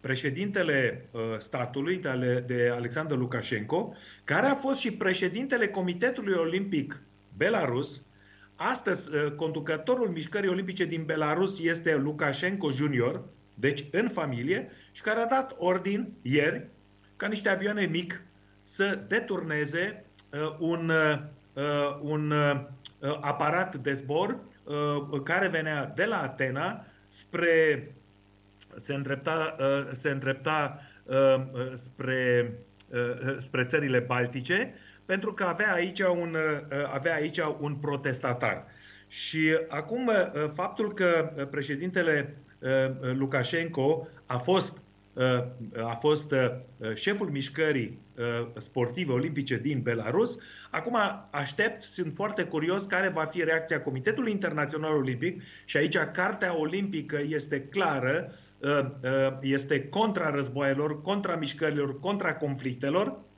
președintele 0.00 1.08
uh, 1.10 1.20
statului, 1.38 2.00
de 2.46 2.70
Alexander 2.72 3.16
Lukashenko, 3.16 3.94
care 4.24 4.46
a 4.46 4.54
fost 4.54 4.78
și 4.78 4.92
președintele 4.92 5.68
Comitetului 5.68 6.34
Olimpic 6.34 7.02
Belarus, 7.40 8.02
Astăzi, 8.54 9.14
uh, 9.14 9.32
conducătorul 9.32 10.08
mișcării 10.08 10.48
olimpice 10.48 10.84
din 10.84 11.04
Belarus 11.04 11.60
este 11.60 11.94
Lukashenko 11.96 12.70
Junior, 12.70 13.24
deci 13.54 13.84
în 13.90 14.08
familie, 14.08 14.70
și 14.92 15.02
care 15.02 15.20
a 15.20 15.26
dat 15.26 15.54
ordin 15.58 16.12
ieri 16.22 16.68
ca 17.16 17.26
niște 17.26 17.48
avioane 17.48 17.86
mic 17.86 18.22
să 18.62 18.98
deturneze 19.08 20.04
uh, 20.32 20.56
un, 20.58 20.90
uh, 21.54 21.98
un 22.00 22.30
uh, 22.30 23.18
aparat 23.20 23.76
de 23.76 23.92
zbor 23.92 24.38
uh, 24.64 25.20
care 25.22 25.48
venea 25.48 25.92
de 25.94 26.04
la 26.04 26.22
Atena 26.22 26.86
spre 27.08 27.84
se 28.76 28.94
îndrepta, 28.94 29.56
uh, 29.58 29.90
se 29.92 30.10
îndrepta 30.10 30.80
uh, 31.04 31.42
spre, 31.74 32.52
uh, 32.88 33.36
spre 33.38 33.64
țările 33.64 33.98
baltice 33.98 34.74
pentru 35.10 35.32
că 35.34 35.44
avea 35.44 35.72
aici 35.72 36.00
un, 36.00 36.34
uh, 36.34 36.90
avea 36.92 37.14
aici 37.14 37.38
un 37.60 37.74
protestatar. 37.74 38.64
Și 39.06 39.58
acum 39.68 40.06
uh, 40.06 40.50
faptul 40.54 40.92
că 40.92 41.32
uh, 41.36 41.46
președintele 41.50 42.36
Lukashenko 43.14 44.08
a 44.26 44.36
fost 44.38 44.82
a 45.82 45.94
fost 45.94 46.34
șeful 46.94 47.30
mișcării 47.30 47.98
sportive 48.58 49.12
olimpice 49.12 49.56
din 49.56 49.80
Belarus. 49.82 50.38
Acum 50.70 50.96
aștept, 51.30 51.82
sunt 51.82 52.12
foarte 52.12 52.42
curios 52.42 52.84
care 52.84 53.08
va 53.08 53.24
fi 53.24 53.44
reacția 53.44 53.82
Comitetului 53.82 54.30
Internațional 54.30 54.96
Olimpic 54.96 55.42
și 55.64 55.76
aici 55.76 55.96
Cartea 55.96 56.58
Olimpică 56.58 57.20
este 57.28 57.60
clară, 57.60 58.32
este 59.40 59.88
contra 59.88 60.30
războaielor, 60.30 61.00
contra 61.02 61.36
mișcărilor, 61.36 62.00
contra 62.00 62.34
conflictelor 62.34 63.29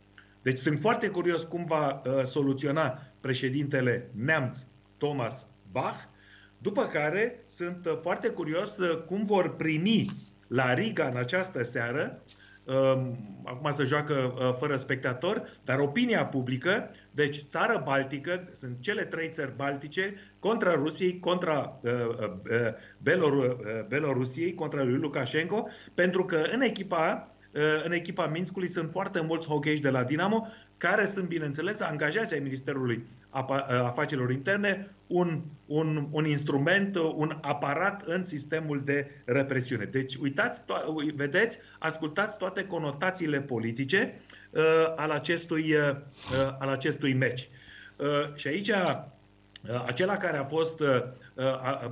deci 0.43 0.59
sunt 0.59 0.79
foarte 0.79 1.09
curios 1.09 1.43
cum 1.43 1.65
va 1.65 2.03
uh, 2.07 2.23
soluționa 2.25 2.99
președintele 3.21 4.11
neamț 4.15 4.65
Thomas 4.97 5.47
Bach, 5.73 5.97
după 6.59 6.87
care 6.87 7.43
sunt 7.47 7.87
uh, 7.87 7.95
foarte 8.01 8.29
curios 8.29 8.79
uh, 8.79 9.03
cum 9.05 9.25
vor 9.25 9.57
primi 9.57 10.07
la 10.47 10.75
Riga 10.75 11.07
în 11.07 11.17
această 11.17 11.63
seară, 11.63 12.23
uh, 12.65 13.11
acum 13.45 13.71
se 13.71 13.85
joacă 13.85 14.15
uh, 14.15 14.55
fără 14.59 14.77
spectator, 14.77 15.61
dar 15.65 15.79
opinia 15.79 16.27
publică, 16.27 16.91
deci 17.11 17.37
țară 17.37 17.83
baltică, 17.85 18.49
sunt 18.53 18.77
cele 18.81 19.05
trei 19.05 19.29
țări 19.29 19.57
baltice, 19.57 20.15
contra 20.39 20.75
Rusiei, 20.75 21.19
contra 21.19 21.79
uh, 21.83 21.91
uh, 21.91 22.35
Belor, 22.99 23.33
uh, 23.33 23.85
Belorusiei, 23.89 24.55
contra 24.55 24.83
lui 24.83 24.99
Lukashenko, 24.99 25.69
pentru 25.95 26.25
că 26.25 26.37
în 26.53 26.61
echipa 26.61 27.27
Uh, 27.42 27.42
în 27.85 27.93
echipa 27.93 28.27
Minskului 28.27 28.69
sunt 28.69 28.91
foarte 28.91 29.21
mulți 29.21 29.47
hockeyiști 29.49 29.85
de 29.85 29.91
la 29.91 30.05
Dinamo 30.05 30.47
care 30.83 31.07
sunt, 31.07 31.29
bineînțeles, 31.29 31.81
angajați 31.81 32.35
ai 32.35 32.41
Ministerului 32.41 33.05
uh, 33.35 33.65
Afacerilor 33.69 34.31
Interne, 34.31 34.91
un, 35.07 35.41
un, 35.67 36.07
un 36.11 36.25
instrument, 36.25 36.97
uh, 36.97 37.13
un 37.15 37.39
aparat 37.41 38.03
în 38.05 38.23
sistemul 38.23 38.83
de 38.85 39.11
represiune. 39.25 39.85
Deci, 39.85 40.15
uitați, 40.15 40.63
to- 40.63 41.15
vedeți, 41.15 41.59
ascultați 41.79 42.37
toate 42.37 42.65
conotațiile 42.65 43.41
politice 43.41 44.21
uh, 44.51 44.63
al, 44.97 45.11
acestui, 45.11 45.75
uh, 45.75 45.97
al 46.59 46.69
acestui 46.69 47.15
meci. 47.15 47.49
Uh, 47.97 48.35
și 48.35 48.47
aici, 48.49 48.69
uh, 48.69 49.05
acela 49.87 50.17
care 50.17 50.37
a 50.37 50.45
fost, 50.45 50.81
uh, 50.81 51.03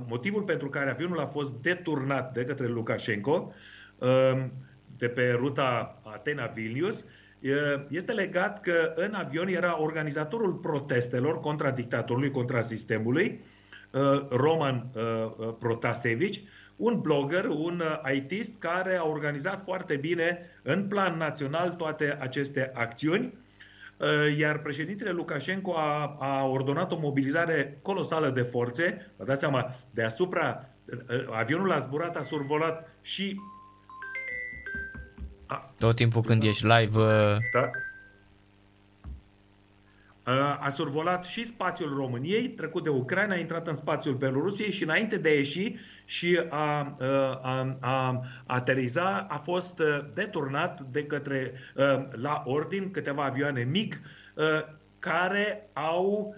motivul 0.07 0.43
pentru 0.43 0.69
care 0.69 0.89
avionul 0.89 1.19
a 1.19 1.25
fost 1.25 1.53
deturnat 1.53 2.33
de 2.33 2.43
către 2.43 2.67
Lukashenko, 2.67 3.53
uh, 3.97 4.43
de 5.01 5.07
pe 5.07 5.29
ruta 5.29 6.01
Atena-Vilnius, 6.03 7.05
este 7.89 8.11
legat 8.11 8.61
că 8.61 8.93
în 8.95 9.13
avion 9.13 9.47
era 9.47 9.81
organizatorul 9.81 10.53
protestelor 10.53 11.39
contra 11.39 11.71
dictatorului, 11.71 12.31
contra 12.31 12.61
sistemului, 12.61 13.43
Roman 14.29 14.91
Protasevich, 15.59 16.39
un 16.75 16.99
blogger, 17.01 17.45
un 17.45 17.83
ITist 18.13 18.59
care 18.59 18.95
a 18.95 19.07
organizat 19.07 19.63
foarte 19.63 19.95
bine 19.95 20.39
în 20.63 20.87
plan 20.87 21.17
național 21.17 21.69
toate 21.69 22.17
aceste 22.19 22.71
acțiuni, 22.73 23.33
iar 24.37 24.59
președintele 24.59 25.11
Lukashenko 25.11 25.73
a, 25.77 26.17
a 26.19 26.45
ordonat 26.45 26.91
o 26.91 26.99
mobilizare 26.99 27.79
colosală 27.81 28.29
de 28.29 28.41
forțe. 28.41 29.11
Vă 29.17 29.23
dați 29.23 29.39
seama, 29.39 29.73
deasupra, 29.91 30.69
avionul 31.31 31.71
a 31.71 31.77
zburat, 31.77 32.17
a 32.17 32.21
survolat 32.21 32.89
și 33.01 33.39
tot 35.77 35.95
timpul 35.95 36.21
când 36.21 36.43
ești 36.43 36.65
live... 36.65 36.97
Uh... 36.97 37.37
Da. 37.53 37.69
A 40.59 40.69
survolat 40.69 41.25
și 41.25 41.43
spațiul 41.43 41.93
României, 41.95 42.49
trecut 42.49 42.83
de 42.83 42.89
Ucraina, 42.89 43.33
a 43.33 43.37
intrat 43.37 43.67
în 43.67 43.73
spațiul 43.73 44.15
Belorusiei 44.15 44.71
și 44.71 44.83
înainte 44.83 45.17
de 45.17 45.29
a 45.29 45.31
ieși 45.31 45.75
și 46.05 46.41
a, 46.49 46.95
a, 47.41 47.77
a 47.79 48.23
ateriza 48.45 49.27
a 49.29 49.37
fost 49.37 49.79
uh, 49.79 50.05
deturnat 50.13 50.81
de 50.81 51.03
către, 51.05 51.53
uh, 51.75 52.05
la 52.11 52.43
ordin, 52.45 52.91
câteva 52.91 53.23
avioane 53.23 53.63
mic 53.63 54.01
uh, 54.35 54.45
care 54.99 55.69
au 55.73 56.35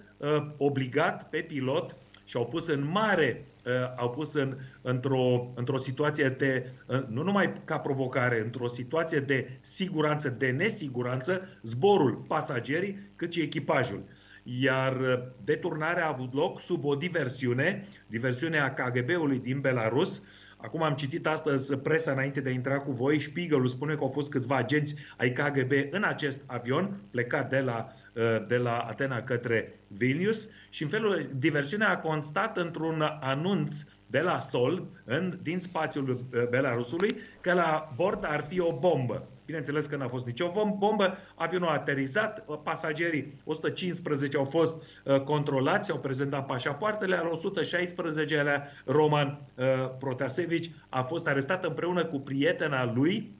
obligat 0.56 1.28
pe 1.28 1.38
pilot 1.38 1.96
și 2.24 2.36
au 2.36 2.46
pus 2.46 2.66
în 2.68 2.90
mare 2.90 3.44
uh, 3.46 3.53
au 3.96 4.10
pus 4.10 4.34
în, 4.34 4.56
într-o, 4.82 5.52
într-o 5.54 5.76
situație 5.76 6.28
de, 6.28 6.72
uh, 6.86 7.02
nu 7.08 7.22
numai 7.22 7.52
ca 7.64 7.78
provocare, 7.78 8.40
într-o 8.40 8.68
situație 8.68 9.20
de 9.20 9.58
siguranță, 9.60 10.28
de 10.28 10.50
nesiguranță, 10.50 11.58
zborul, 11.62 12.24
pasagerii, 12.28 12.98
cât 13.16 13.32
și 13.32 13.40
echipajul. 13.40 14.04
Iar 14.42 15.00
uh, 15.00 15.22
deturnarea 15.44 16.04
a 16.04 16.12
avut 16.12 16.34
loc 16.34 16.60
sub 16.60 16.84
o 16.84 16.94
diversiune, 16.94 17.88
diversiunea 18.06 18.74
KGB-ului 18.74 19.38
din 19.38 19.60
Belarus, 19.60 20.22
Acum 20.56 20.82
am 20.82 20.94
citit 20.94 21.26
astăzi 21.26 21.76
presa 21.76 22.12
înainte 22.12 22.40
de 22.40 22.48
a 22.48 22.52
intra 22.52 22.78
cu 22.80 22.92
voi. 22.92 23.20
Spiegelul 23.20 23.66
spune 23.66 23.94
că 23.94 24.00
au 24.00 24.08
fost 24.08 24.30
câțiva 24.30 24.56
agenți 24.56 24.94
ai 25.16 25.32
KGB 25.32 25.72
în 25.90 26.02
acest 26.02 26.42
avion 26.46 27.00
plecat 27.10 27.48
de 27.48 27.60
la, 27.60 27.86
uh, 27.88 28.03
de 28.46 28.56
la 28.56 28.78
Atena 28.78 29.22
către 29.22 29.80
Vilnius 29.88 30.48
și 30.68 30.82
în 30.82 30.88
felul 30.88 31.26
diversiunea 31.36 31.90
a 31.90 31.98
constat 31.98 32.56
într-un 32.56 33.02
anunț 33.20 33.84
de 34.06 34.20
la 34.20 34.40
sol, 34.40 34.86
în, 35.04 35.38
din 35.42 35.60
spațiul 35.60 36.08
uh, 36.08 36.48
Belarusului, 36.48 37.16
că 37.40 37.52
la 37.52 37.92
bord 37.96 38.24
ar 38.24 38.40
fi 38.40 38.60
o 38.60 38.78
bombă. 38.78 39.28
Bineînțeles 39.44 39.86
că 39.86 39.96
n-a 39.96 40.08
fost 40.08 40.26
nicio 40.26 40.50
bombă, 40.78 41.16
avionul 41.34 41.68
a 41.68 41.72
aterizat, 41.72 42.44
pasagerii 42.62 43.40
115 43.44 44.36
au 44.36 44.44
fost 44.44 45.00
uh, 45.04 45.20
controlați, 45.20 45.90
au 45.90 45.98
prezentat 45.98 46.46
pașapoartele, 46.46 47.16
al 47.16 47.32
116-lea 47.36 48.62
Roman 48.84 49.40
uh, 49.54 49.64
Protasevici 49.98 50.70
a 50.88 51.02
fost 51.02 51.26
arestat 51.26 51.64
împreună 51.64 52.04
cu 52.04 52.18
prietena 52.18 52.92
lui 52.92 53.34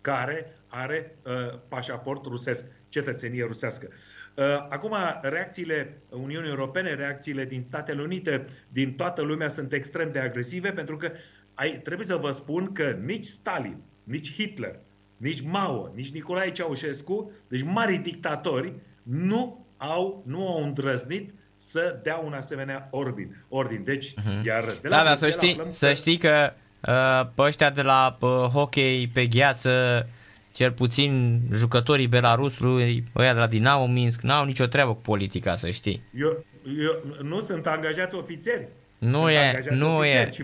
care 0.00 0.56
are 0.66 1.18
uh, 1.26 1.58
pașaport 1.68 2.24
rusesc, 2.24 2.66
cetățenie 2.92 3.44
rusească. 3.44 3.88
Uh, 4.34 4.44
acum, 4.68 4.96
reacțiile 5.22 5.98
Uniunii 6.08 6.48
Europene, 6.48 6.94
reacțiile 6.94 7.44
din 7.44 7.64
Statele 7.64 8.02
Unite, 8.02 8.44
din 8.68 8.94
toată 8.94 9.22
lumea 9.22 9.48
sunt 9.48 9.72
extrem 9.72 10.12
de 10.12 10.18
agresive, 10.18 10.70
pentru 10.70 10.96
că 10.96 11.10
ai, 11.54 11.80
trebuie 11.82 12.06
să 12.06 12.16
vă 12.16 12.30
spun 12.30 12.72
că 12.72 12.98
nici 13.04 13.24
Stalin, 13.24 13.76
nici 14.04 14.32
Hitler, 14.32 14.78
nici 15.16 15.40
Mao, 15.40 15.92
nici 15.94 16.12
Nicolae 16.12 16.52
Ceaușescu, 16.52 17.32
deci 17.48 17.62
mari 17.62 17.96
dictatori, 17.96 18.72
nu 19.02 19.66
au, 19.76 20.22
nu 20.26 20.48
au 20.48 20.62
îndrăznit 20.62 21.34
să 21.56 21.98
dea 22.02 22.16
un 22.16 22.32
asemenea 22.32 22.88
ordin. 22.90 23.44
ordin. 23.48 23.84
Deci, 23.84 24.10
uh-huh. 24.10 24.44
iar 24.44 24.64
de 24.82 24.88
la 24.88 24.96
da, 24.96 25.04
da, 25.04 25.16
să 25.16 25.30
știi, 25.30 25.62
să 25.70 25.86
că... 25.86 25.92
știi 25.92 26.16
că 26.16 26.52
uh, 26.80 27.30
pe 27.34 27.42
ăștia 27.42 27.70
de 27.70 27.82
la 27.82 28.16
uh, 28.20 28.30
hockey 28.30 29.10
pe 29.12 29.26
gheață, 29.26 30.06
cel 30.52 30.72
puțin 30.72 31.40
jucătorii 31.52 32.06
Belarusului, 32.06 33.04
ăia 33.16 33.32
de 33.32 33.38
la 33.38 33.46
Dinamo 33.46 33.86
Minsk, 33.86 34.20
n-au 34.20 34.44
nicio 34.44 34.66
treabă 34.66 34.94
cu 34.94 35.00
politica, 35.00 35.56
să 35.56 35.70
știi. 35.70 36.02
Eu, 36.14 36.44
eu 36.64 37.22
nu 37.22 37.40
sunt 37.40 37.66
angajați 37.66 38.14
ofițeri. 38.14 38.68
Nu 38.98 39.18
sunt 39.18 39.30
e, 39.30 39.66
nu 39.70 40.04
e. 40.04 40.30
Și, 40.32 40.42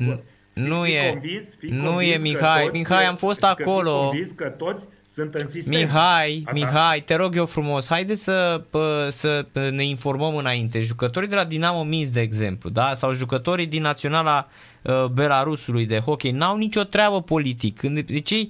nu 0.53 0.83
fi 0.83 0.93
e, 0.93 1.11
convins, 1.11 1.55
fi 1.59 1.67
nu 1.67 1.85
convins 1.85 2.15
e 2.15 2.19
Mihai, 2.19 2.63
toți, 2.63 2.73
Mihai 2.73 3.05
am 3.05 3.17
fost 3.17 3.45
acolo. 3.45 3.99
Că 3.99 4.07
convins 4.07 4.31
că 4.31 4.49
toți 4.49 4.89
sunt 5.05 5.35
în 5.35 5.47
sistem. 5.47 5.79
Mihai, 5.79 6.43
Asta... 6.47 6.59
Mihai, 6.59 7.01
te 7.01 7.15
rog 7.15 7.37
eu 7.37 7.47
frumos, 7.47 7.89
haide 7.89 8.15
să, 8.15 8.63
să 9.09 9.47
ne 9.71 9.85
informăm 9.85 10.37
înainte. 10.37 10.81
Jucătorii 10.81 11.29
de 11.29 11.35
la 11.35 11.45
Dinamo 11.45 11.85
Minsk, 11.85 12.13
de 12.13 12.21
exemplu, 12.21 12.71
da? 12.71 12.95
sau 12.95 13.13
jucătorii 13.13 13.67
din 13.67 13.83
Naționala 13.83 14.49
uh, 14.49 14.68
Belarusului 15.13 15.87
de 15.87 15.99
hockey, 15.99 16.31
n-au 16.31 16.57
nicio 16.57 16.83
treabă 16.83 17.23
politic. 17.23 17.81
Deci, 17.81 18.31
uh, 18.31 18.49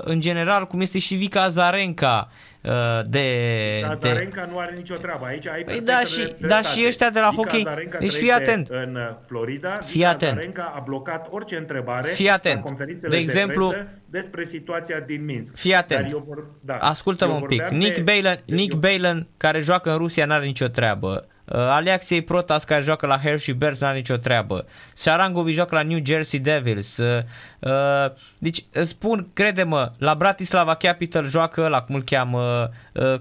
în 0.00 0.20
general, 0.20 0.66
cum 0.66 0.80
este 0.80 0.98
și 0.98 1.14
Vica 1.14 1.48
Zarenka, 1.48 2.28
Uh, 2.64 3.00
de... 3.06 3.26
Azarenca 3.88 4.44
de... 4.44 4.50
nu 4.50 4.58
are 4.58 4.74
nicio 4.76 4.94
treabă. 4.94 5.24
Aici 5.24 5.48
ai 5.48 5.62
păi 5.62 5.80
da, 5.80 6.00
și, 6.00 6.34
da, 6.40 6.62
și 6.62 6.84
ăștia 6.86 7.10
de 7.10 7.20
la 7.20 7.28
Ica 7.32 7.36
hockey. 7.36 7.60
Azarenca 7.60 7.98
deci 7.98 8.12
fii 8.12 8.30
atent. 8.30 8.68
În 8.68 8.94
uh, 8.94 9.16
Florida, 9.26 9.80
fii 9.84 10.04
atent. 10.04 10.32
Azarenca 10.32 10.72
a 10.76 10.80
blocat 10.80 11.26
orice 11.30 11.56
întrebare 11.56 12.08
fii 12.08 12.30
atent. 12.30 12.54
la 12.54 12.60
conferințele 12.60 13.16
de, 13.16 13.22
exemplu, 13.22 13.68
de 13.68 13.74
presă 13.74 14.00
despre 14.06 14.44
situația 14.44 15.00
din 15.00 15.24
Minsk. 15.24 15.56
Fii 15.56 15.74
atent. 15.74 16.00
Dar 16.00 16.10
eu 16.10 16.24
vor, 16.26 16.46
da, 16.60 16.74
Ascultă-mă 16.74 17.32
un 17.32 17.42
pic. 17.42 17.62
Nick, 17.68 17.94
de, 17.94 18.00
Balen, 18.00 18.42
Nick 18.46 18.72
eu... 18.72 18.78
Balen, 18.78 19.26
care 19.36 19.60
joacă 19.60 19.90
în 19.90 19.96
Rusia, 19.96 20.26
n-are 20.26 20.44
nicio 20.44 20.66
treabă. 20.66 21.26
Uh, 21.44 21.58
Alexiei 21.58 22.22
Protas 22.22 22.64
care 22.64 22.82
joacă 22.82 23.06
la 23.06 23.18
Hershey 23.18 23.54
Bears 23.54 23.80
nu 23.80 23.86
are 23.86 23.96
nicio 23.96 24.16
treabă. 24.16 24.66
Sarangovi 24.92 25.52
joacă 25.52 25.74
la 25.74 25.82
New 25.82 25.98
Jersey 26.04 26.38
Devils. 26.38 26.96
Uh, 26.96 27.22
uh, 27.58 27.72
deci 28.38 28.64
spun, 28.82 29.28
crede-mă, 29.32 29.90
la 29.98 30.14
Bratislava 30.14 30.74
Capital 30.74 31.28
joacă 31.28 31.68
la 31.68 31.82
cum 31.82 31.94
îl 31.94 32.02
cheamă 32.02 32.70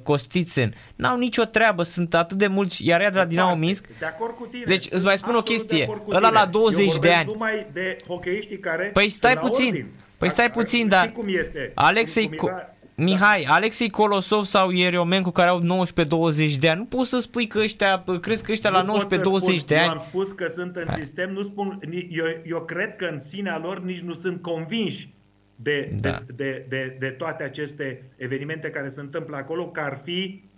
Costițen. 0.03 0.75
N-au 0.95 1.17
nicio 1.17 1.43
treabă, 1.43 1.83
sunt 1.83 2.13
atât 2.15 2.37
de 2.37 2.47
mulți, 2.47 2.87
iar 2.87 3.01
ea 3.01 3.09
de 3.09 3.17
la 3.17 3.25
Dinamo 3.25 3.55
Minsk. 3.55 3.87
De 3.99 4.05
acord 4.05 4.35
cu 4.35 4.45
tine. 4.45 4.63
Deci 4.65 4.87
îți 4.89 5.03
mai 5.03 5.17
spun 5.17 5.35
o 5.35 5.41
chestie. 5.41 6.01
Ăla 6.09 6.29
la 6.29 6.45
20 6.45 6.99
de 6.99 7.11
ani. 7.11 7.25
numai 7.31 7.67
de 7.73 7.97
hockeyiștii 8.07 8.59
care 8.59 8.89
Păi 8.93 9.09
stai 9.09 9.37
puțin. 9.37 9.91
Păi 10.17 10.29
stai 10.29 10.51
puțin, 10.51 10.87
dar 10.87 11.11
cum 11.11 11.25
este? 11.27 11.71
Alexei 11.75 12.35
cum 12.35 12.51
Mihai, 12.95 13.43
da. 13.43 13.53
Alexei 13.53 13.89
Colosov 13.89 14.45
sau 14.45 14.69
Ieriomencu 14.69 15.31
care 15.31 15.49
au 15.49 15.61
19-20 15.61 16.55
de 16.59 16.69
ani, 16.69 16.79
nu 16.79 16.85
poți 16.85 17.09
să 17.09 17.19
spui 17.19 17.47
că 17.47 17.59
ăștia, 17.59 18.03
crezi 18.21 18.43
că 18.43 18.51
ăștia 18.51 18.69
nu 18.69 18.95
la 18.95 19.05
19-20 19.07 19.65
de 19.65 19.77
ani... 19.77 19.85
Eu 19.85 19.91
am 19.91 19.97
spus 19.97 20.31
că 20.31 20.47
sunt 20.47 20.75
în 20.75 20.91
sistem, 20.91 21.31
nu 21.31 21.43
spun, 21.43 21.79
eu, 22.09 22.25
eu 22.43 22.61
cred 22.61 22.95
că 22.95 23.05
în 23.05 23.19
sinea 23.19 23.57
lor 23.57 23.83
nici 23.83 24.01
nu 24.01 24.13
sunt 24.13 24.41
convinși 24.41 25.13
de, 25.55 25.95
da. 25.99 26.23
de, 26.25 26.33
de, 26.35 26.65
de, 26.69 26.95
de 26.99 27.07
toate 27.07 27.43
aceste 27.43 28.03
evenimente 28.15 28.69
care 28.69 28.89
se 28.89 29.01
întâmplă 29.01 29.35
acolo, 29.35 29.67
că 29.67 29.79
ar 29.79 29.99
fi 30.03 30.43
Uh, 30.43 30.52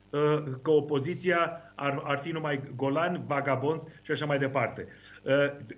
că 0.61 0.72
opoziția 0.72 1.61
ar, 1.76 2.01
ar 2.03 2.18
fi 2.18 2.32
numai 2.32 2.61
golani, 2.76 3.22
vagabonți 3.28 3.88
și 4.01 4.11
așa 4.11 4.26
mai 4.26 4.38
departe. 4.38 4.88
Uh, 5.24 5.34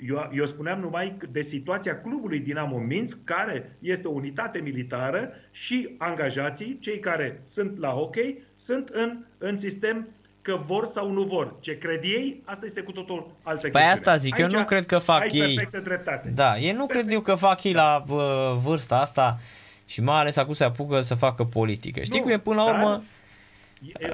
eu, 0.08 0.30
eu 0.32 0.46
spuneam 0.46 0.80
numai 0.80 1.18
de 1.32 1.42
situația 1.42 2.02
clubului 2.02 2.40
Dinamo 2.40 2.78
Minsk, 2.78 3.24
care 3.24 3.78
este 3.80 4.08
o 4.08 4.12
unitate 4.12 4.60
militară 4.60 5.30
și 5.52 5.96
angajații, 5.98 6.78
cei 6.82 7.00
care 7.00 7.42
sunt 7.46 7.80
la 7.80 7.90
hockey, 7.90 8.44
sunt 8.56 8.88
în, 8.88 9.26
în 9.38 9.58
sistem 9.58 10.08
că 10.42 10.56
vor 10.66 10.86
sau 10.86 11.12
nu 11.12 11.22
vor. 11.22 11.56
Ce 11.60 11.78
cred 11.78 12.04
ei, 12.04 12.42
asta 12.46 12.66
este 12.66 12.82
cu 12.82 12.92
totul 12.92 13.32
altă 13.44 13.62
Păi 13.62 13.72
chestiune. 13.72 13.94
asta 13.94 14.18
zic, 14.18 14.40
Aici 14.40 14.54
eu 14.54 14.60
nu 14.60 14.66
cred 14.66 14.86
că 14.86 14.98
fac 14.98 15.22
ai 15.22 15.30
ei... 15.34 15.70
dreptate. 15.84 16.32
Da, 16.36 16.58
ei 16.58 16.72
nu 16.72 16.86
Perfect. 16.86 16.92
cred 16.92 17.12
eu 17.12 17.22
că 17.22 17.36
fac 17.36 17.64
ei 17.64 17.74
la 17.74 18.04
uh, 18.10 18.18
vârsta 18.64 19.00
asta 19.00 19.40
și 19.86 20.02
mai 20.02 20.20
ales 20.20 20.36
acum 20.36 20.54
se 20.54 20.64
apucă 20.64 21.02
să 21.02 21.16
facă 21.16 21.44
politică. 21.44 22.02
Știi 22.02 22.18
nu, 22.18 22.24
cum 22.24 22.32
e 22.32 22.40
până 22.40 22.56
la 22.56 22.70
urmă... 22.70 22.90
Dar 22.90 23.02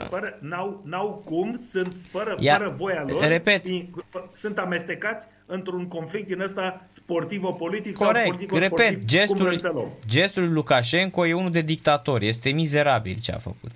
fără, 0.09 0.37
n-au, 0.41 0.81
n-au 0.85 1.21
cum, 1.25 1.55
sunt 1.55 1.95
fără, 2.07 2.35
Ia, 2.39 2.57
fără 2.57 2.69
voia 2.69 3.05
lor, 3.07 3.23
repet. 3.23 3.65
sunt 4.31 4.57
amestecați 4.57 5.27
într-un 5.45 5.87
conflict 5.87 6.27
din 6.27 6.41
ăsta 6.41 6.85
sportivo-politic 6.87 7.95
Corect, 7.95 8.19
sau 8.19 8.31
politico-sportiv, 8.31 8.87
repet, 8.87 9.05
gestul, 9.05 9.59
gestul 10.07 10.43
lui 10.43 10.51
Lukashenko 10.51 11.25
e 11.25 11.33
unul 11.33 11.51
de 11.51 11.61
dictator, 11.61 12.21
este 12.21 12.49
mizerabil 12.49 13.17
ce 13.19 13.31
a 13.31 13.37
făcut. 13.37 13.71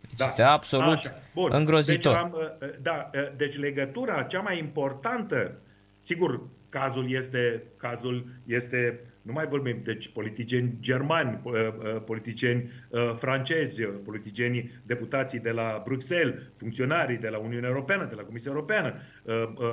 Deci 0.00 0.16
da. 0.16 0.24
Este 0.24 0.42
absolut 0.42 0.92
Așa. 0.92 1.22
Bun. 1.34 1.50
îngrozitor. 1.52 2.12
Deci, 2.12 2.22
am, 2.22 2.32
uh, 2.34 2.68
uh, 2.68 2.74
da, 2.82 3.10
uh, 3.14 3.28
deci 3.36 3.58
legătura 3.58 4.22
cea 4.22 4.40
mai 4.40 4.58
importantă, 4.58 5.58
sigur, 5.98 6.40
cazul 6.68 7.12
este, 7.12 7.62
cazul 7.76 8.26
este 8.46 9.00
nu 9.26 9.32
mai 9.32 9.46
vorbim, 9.46 9.80
deci 9.84 10.08
politicieni 10.08 10.76
germani, 10.80 11.40
uh, 11.42 11.52
uh, 11.52 12.02
politicieni 12.04 12.70
uh, 12.88 13.12
francezi, 13.16 13.82
politicieni 13.82 14.80
deputații 14.82 15.40
de 15.40 15.50
la 15.50 15.82
Bruxelles, 15.84 16.42
funcționarii 16.54 17.16
de 17.16 17.28
la 17.28 17.38
Uniunea 17.38 17.68
Europeană, 17.68 18.04
de 18.04 18.14
la 18.14 18.22
Comisia 18.22 18.50
Europeană, 18.50 18.94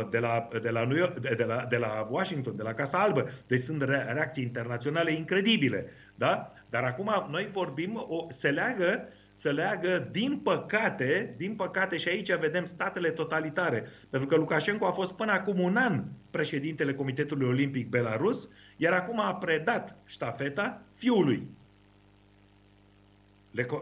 de 0.10 0.20
la, 0.20 0.47
de 0.62 0.70
la, 0.70 0.86
New 0.86 0.97
York, 0.97 1.20
de 1.20 1.43
la, 1.43 1.66
de 1.70 1.78
la 1.78 2.08
Washington, 2.09 2.55
de 2.55 2.63
la 2.63 2.74
Casa 2.74 2.97
Albă. 2.97 3.30
Deci 3.47 3.59
sunt 3.59 3.82
reacții 3.82 4.43
internaționale 4.43 5.12
incredibile. 5.12 5.86
Da? 6.16 6.54
Dar 6.70 6.84
acum 6.84 7.28
noi 7.30 7.47
vorbim, 7.51 8.05
o, 8.08 8.25
se 8.30 8.50
leagă 8.50 9.08
să 9.34 9.51
leagă, 9.51 10.08
din 10.12 10.39
păcate, 10.43 11.34
din 11.38 11.55
păcate 11.55 11.97
și 11.97 12.09
aici 12.09 12.36
vedem 12.36 12.66
statele 12.66 13.09
totalitare, 13.09 13.86
pentru 14.09 14.30
că 14.30 14.36
Lukashenko 14.36 14.86
a 14.86 14.92
fost 14.92 15.16
până 15.16 15.32
acum 15.32 15.59
un 15.59 15.75
an 15.75 16.04
președintele 16.32 16.93
Comitetului 16.93 17.47
Olimpic 17.47 17.89
Belarus, 17.89 18.50
iar 18.78 18.93
acum 18.93 19.20
a 19.20 19.36
predat 19.36 19.95
ștafeta 20.05 20.82
fiului. 20.93 21.47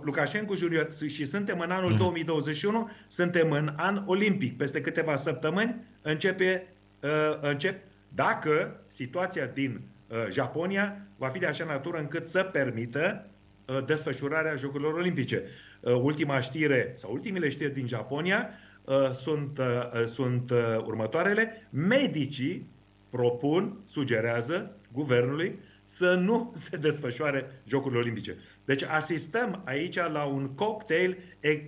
Lukashenko 0.02 0.56
Junior 0.56 0.88
și 1.08 1.26
suntem 1.26 1.60
în 1.60 1.72
anul 1.72 1.92
mm. 1.92 1.98
2021, 1.98 2.90
suntem 3.08 3.52
în 3.52 3.74
an 3.76 4.04
olimpic. 4.06 4.58
Peste 4.58 4.82
câteva 4.82 5.16
săptămâni 5.16 5.76
începe, 6.02 6.68
uh, 7.00 7.38
încep, 7.42 7.84
dacă 8.08 8.80
situația 8.88 9.46
din 9.46 9.82
uh, 10.08 10.18
Japonia 10.30 10.98
va 11.18 11.28
fi 11.28 11.40
de 11.40 11.46
așa 11.46 11.66
natură 11.66 11.98
încât 11.98 12.28
să 12.28 12.44
permită 12.44 13.26
uh, 13.68 13.86
desfășurarea 13.86 14.56
Jocurilor 14.56 14.94
Olimpice. 14.94 15.44
Uh, 15.80 15.94
ultima 15.94 16.40
știre 16.40 16.94
sau 16.96 17.12
ultimele 17.12 17.50
știri 17.50 17.74
din 17.74 17.88
Japonia 17.88 18.50
uh, 18.84 19.12
sunt, 19.14 19.58
uh, 19.58 20.06
sunt 20.06 20.50
uh, 20.50 20.78
următoarele. 20.86 21.68
Medicii 21.70 22.68
propun, 23.10 23.78
sugerează 23.84 24.76
guvernului 24.92 25.60
să 25.84 26.14
nu 26.14 26.52
se 26.66 26.78
desfășoare 26.78 27.62
Jocurile 27.68 28.00
Olimpice. 28.00 28.38
Deci 28.66 28.84
asistăm 28.84 29.62
aici 29.66 29.96
la 29.96 30.24
un 30.24 30.48
cocktail 30.56 31.18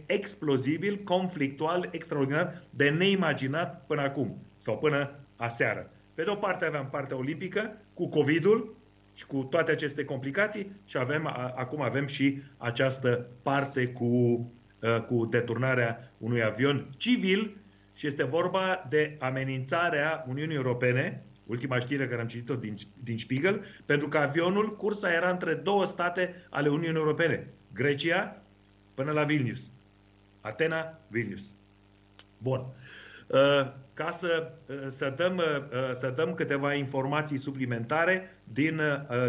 explozibil, 0.06 1.02
conflictual, 1.04 1.90
extraordinar, 1.92 2.64
de 2.70 2.90
neimaginat 2.90 3.86
până 3.86 4.02
acum 4.02 4.46
sau 4.58 4.78
până 4.78 5.20
aseară. 5.36 5.92
Pe 6.14 6.24
de 6.24 6.30
o 6.30 6.36
parte 6.36 6.66
aveam 6.66 6.90
partea 6.90 7.18
olimpică 7.18 7.78
cu 7.94 8.10
COVID-ul 8.10 8.76
și 9.14 9.26
cu 9.26 9.44
toate 9.44 9.72
aceste 9.72 10.06
complicații 10.06 10.72
și 10.86 10.98
avem, 10.98 11.28
acum 11.56 11.82
avem 11.82 12.06
și 12.06 12.42
această 12.58 13.28
parte 13.42 13.88
cu, 13.88 14.52
cu 15.08 15.26
deturnarea 15.26 16.14
unui 16.18 16.44
avion 16.44 16.94
civil 16.98 17.58
și 17.94 18.08
este 18.08 18.24
vorba 18.24 18.86
de 18.90 19.16
amenințarea 19.20 20.26
Uniunii 20.28 20.56
Europene, 20.56 21.24
ultima 21.46 21.80
știre 21.80 22.08
care 22.08 22.22
am 22.22 22.28
citit-o 22.28 22.56
din, 22.56 22.74
din 23.04 23.18
Spiegel, 23.18 23.66
pentru 23.86 24.08
că 24.08 24.18
avionul, 24.18 24.76
cursa 24.76 25.14
era 25.14 25.30
între 25.30 25.54
două 25.54 25.86
state 25.86 26.36
ale 26.50 26.70
Uniunii 26.70 27.00
Europene, 27.00 27.48
Grecia 27.74 28.42
până 28.94 29.12
la 29.12 29.24
Vilnius. 29.24 29.72
Atena, 30.42 31.00
Vilnius. 31.08 31.54
Bun. 32.38 32.66
Uh, 33.28 33.72
ca 33.94 34.12
să, 34.12 34.52
uh, 34.68 34.76
să, 34.88 35.14
dăm, 35.18 35.38
uh, 35.38 35.92
să 35.94 36.14
dăm 36.16 36.34
câteva 36.34 36.74
informații 36.74 37.38
suplimentare 37.38 38.38
din, 38.44 38.82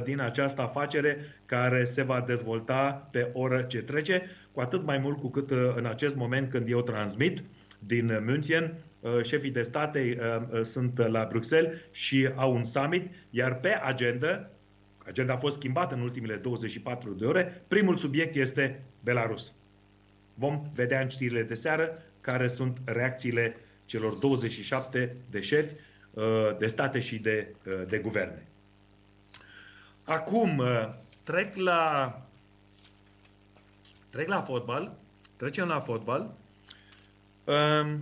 din 0.04 0.20
această 0.20 0.62
afacere 0.62 1.18
care 1.46 1.84
se 1.84 2.02
va 2.02 2.20
dezvolta 2.20 3.08
pe 3.10 3.30
oră 3.32 3.62
ce 3.62 3.82
trece, 3.82 4.22
cu 4.52 4.60
atât 4.60 4.84
mai 4.84 4.98
mult 4.98 5.18
cu 5.18 5.28
cât 5.28 5.50
în 5.76 5.86
acest 5.86 6.16
moment 6.16 6.50
când 6.50 6.70
eu 6.70 6.82
transmit 6.82 7.42
din 7.78 8.22
München, 8.24 8.74
șefii 9.22 9.51
de 9.51 9.62
state 9.62 10.18
sunt 10.62 10.98
la 10.98 11.24
Bruxelles 11.24 11.78
și 11.90 12.28
au 12.35 12.55
un 12.55 12.64
summit, 12.64 13.10
iar 13.31 13.60
pe 13.60 13.81
agenda, 13.82 14.51
agenda 15.05 15.32
a 15.32 15.36
fost 15.36 15.56
schimbată 15.56 15.94
în 15.94 16.01
ultimele 16.01 16.36
24 16.36 17.10
de 17.10 17.24
ore, 17.24 17.62
primul 17.68 17.97
subiect 17.97 18.35
este 18.35 18.82
Belarus. 19.01 19.55
Vom 20.35 20.62
vedea 20.74 21.01
în 21.01 21.09
știrile 21.09 21.43
de 21.43 21.55
seară 21.55 22.02
care 22.20 22.47
sunt 22.47 22.78
reacțiile 22.85 23.56
celor 23.85 24.14
27 24.14 25.16
de 25.31 25.40
șefi 25.40 25.74
uh, 26.10 26.24
de 26.59 26.66
state 26.66 27.01
și 27.01 27.18
de, 27.18 27.55
uh, 27.66 27.89
de 27.89 27.98
guverne. 27.98 28.47
Acum 30.05 30.59
uh, 30.59 30.94
trec 31.22 31.55
la 31.55 32.22
trec 34.10 34.28
la 34.28 34.43
fotbal, 34.43 34.97
trecem 35.36 35.66
la 35.66 35.81
fotbal 35.81 36.20
um, 36.20 36.35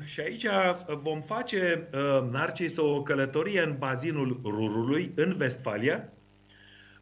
și 0.05 0.21
aici 0.21 0.47
vom 0.87 1.21
face, 1.21 1.89
Narcis, 2.31 2.77
o 2.77 3.03
călătorie 3.03 3.63
în 3.63 3.77
bazinul 3.79 4.39
Rurului, 4.45 5.13
în 5.15 5.35
Vestfalia, 5.37 6.13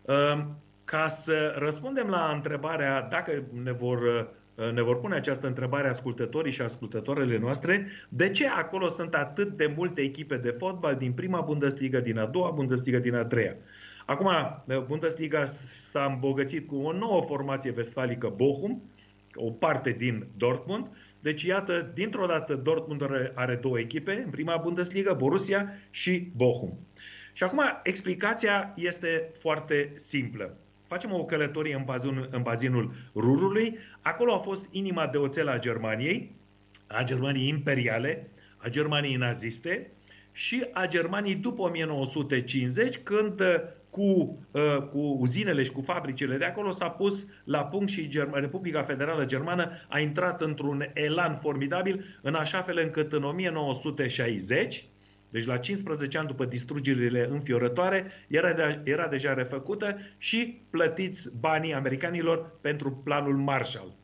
um, 0.02 0.58
ca 0.84 1.08
să 1.08 1.54
răspundem 1.58 2.08
la 2.08 2.30
întrebarea 2.34 3.00
dacă 3.02 3.44
ne 3.62 3.72
vor 3.72 4.28
Uh, 4.60 4.72
ne 4.72 4.82
vor 4.82 5.00
pune 5.00 5.14
această 5.14 5.46
întrebare 5.46 5.88
ascultătorii 5.88 6.52
și 6.52 6.62
ascultătoarele 6.62 7.38
noastre, 7.38 7.86
de 8.08 8.30
ce 8.30 8.48
acolo 8.48 8.88
sunt 8.88 9.14
atât 9.14 9.56
de 9.56 9.72
multe 9.76 10.00
echipe 10.00 10.36
de 10.36 10.50
fotbal 10.50 10.96
din 10.96 11.12
prima 11.12 11.40
Bundesliga, 11.40 12.00
din 12.00 12.18
a 12.18 12.26
doua 12.26 12.50
Bundesliga, 12.50 12.98
din 12.98 13.14
a 13.14 13.24
treia? 13.24 13.56
Acum, 14.06 14.26
uh, 14.26 14.84
Bundesliga 14.86 15.44
s-a 15.46 16.04
îmbogățit 16.12 16.68
cu 16.68 16.76
o 16.76 16.92
nouă 16.92 17.22
formație 17.22 17.70
vestfalică, 17.70 18.32
Bochum, 18.36 18.82
o 19.34 19.50
parte 19.50 19.90
din 19.90 20.26
Dortmund. 20.36 20.86
Deci, 21.20 21.42
iată, 21.42 21.90
dintr-o 21.94 22.26
dată 22.26 22.54
Dortmund 22.54 23.02
are, 23.02 23.32
are 23.34 23.54
două 23.54 23.78
echipe, 23.78 24.22
în 24.24 24.30
prima 24.30 24.56
Bundesliga, 24.56 25.12
Borussia 25.12 25.72
și 25.90 26.30
Bochum. 26.36 26.78
Și 27.32 27.42
acum, 27.42 27.60
explicația 27.82 28.72
este 28.76 29.30
foarte 29.34 29.92
simplă 29.94 30.56
facem 30.90 31.12
o 31.12 31.24
călătorie 31.24 31.74
în, 31.74 31.84
bazin, 31.84 32.28
în 32.30 32.42
bazinul 32.42 32.92
Rurului. 33.14 33.78
Acolo 34.00 34.34
a 34.34 34.38
fost 34.38 34.68
inima 34.70 35.06
de 35.06 35.18
oțel 35.18 35.48
a 35.48 35.58
Germaniei, 35.58 36.36
a 36.86 37.02
Germaniei 37.02 37.48
imperiale, 37.48 38.30
a 38.56 38.68
Germaniei 38.68 39.16
naziste 39.16 39.90
și 40.40 40.66
a 40.72 40.86
Germaniei 40.86 41.34
după 41.34 41.62
1950, 41.62 42.98
când 42.98 43.40
uh, 43.40 43.54
cu, 43.90 44.38
uh, 44.50 44.76
cu 44.90 44.98
uzinele 44.98 45.62
și 45.62 45.70
cu 45.70 45.80
fabricile 45.80 46.36
de 46.36 46.44
acolo 46.44 46.70
s-a 46.70 46.88
pus 46.88 47.26
la 47.44 47.64
punct 47.64 47.90
și 47.90 48.08
Germ- 48.08 48.32
Republica 48.32 48.82
Federală 48.82 49.24
Germană 49.24 49.70
a 49.88 49.98
intrat 49.98 50.40
într-un 50.40 50.90
elan 50.94 51.34
formidabil, 51.34 52.04
în 52.22 52.34
așa 52.34 52.62
fel 52.62 52.78
încât 52.78 53.12
în 53.12 53.22
1960 53.22 54.84
deci 55.30 55.46
la 55.46 55.56
15 55.56 56.18
ani 56.18 56.26
după 56.26 56.44
distrugerile 56.44 57.26
înfiorătoare, 57.30 58.12
era, 58.28 58.52
de, 58.52 58.80
era 58.84 59.06
deja 59.06 59.34
refăcută 59.34 59.98
și 60.18 60.62
plătiți 60.70 61.38
banii 61.40 61.74
americanilor 61.74 62.58
pentru 62.60 62.90
planul 62.90 63.36
Marshall. 63.36 63.99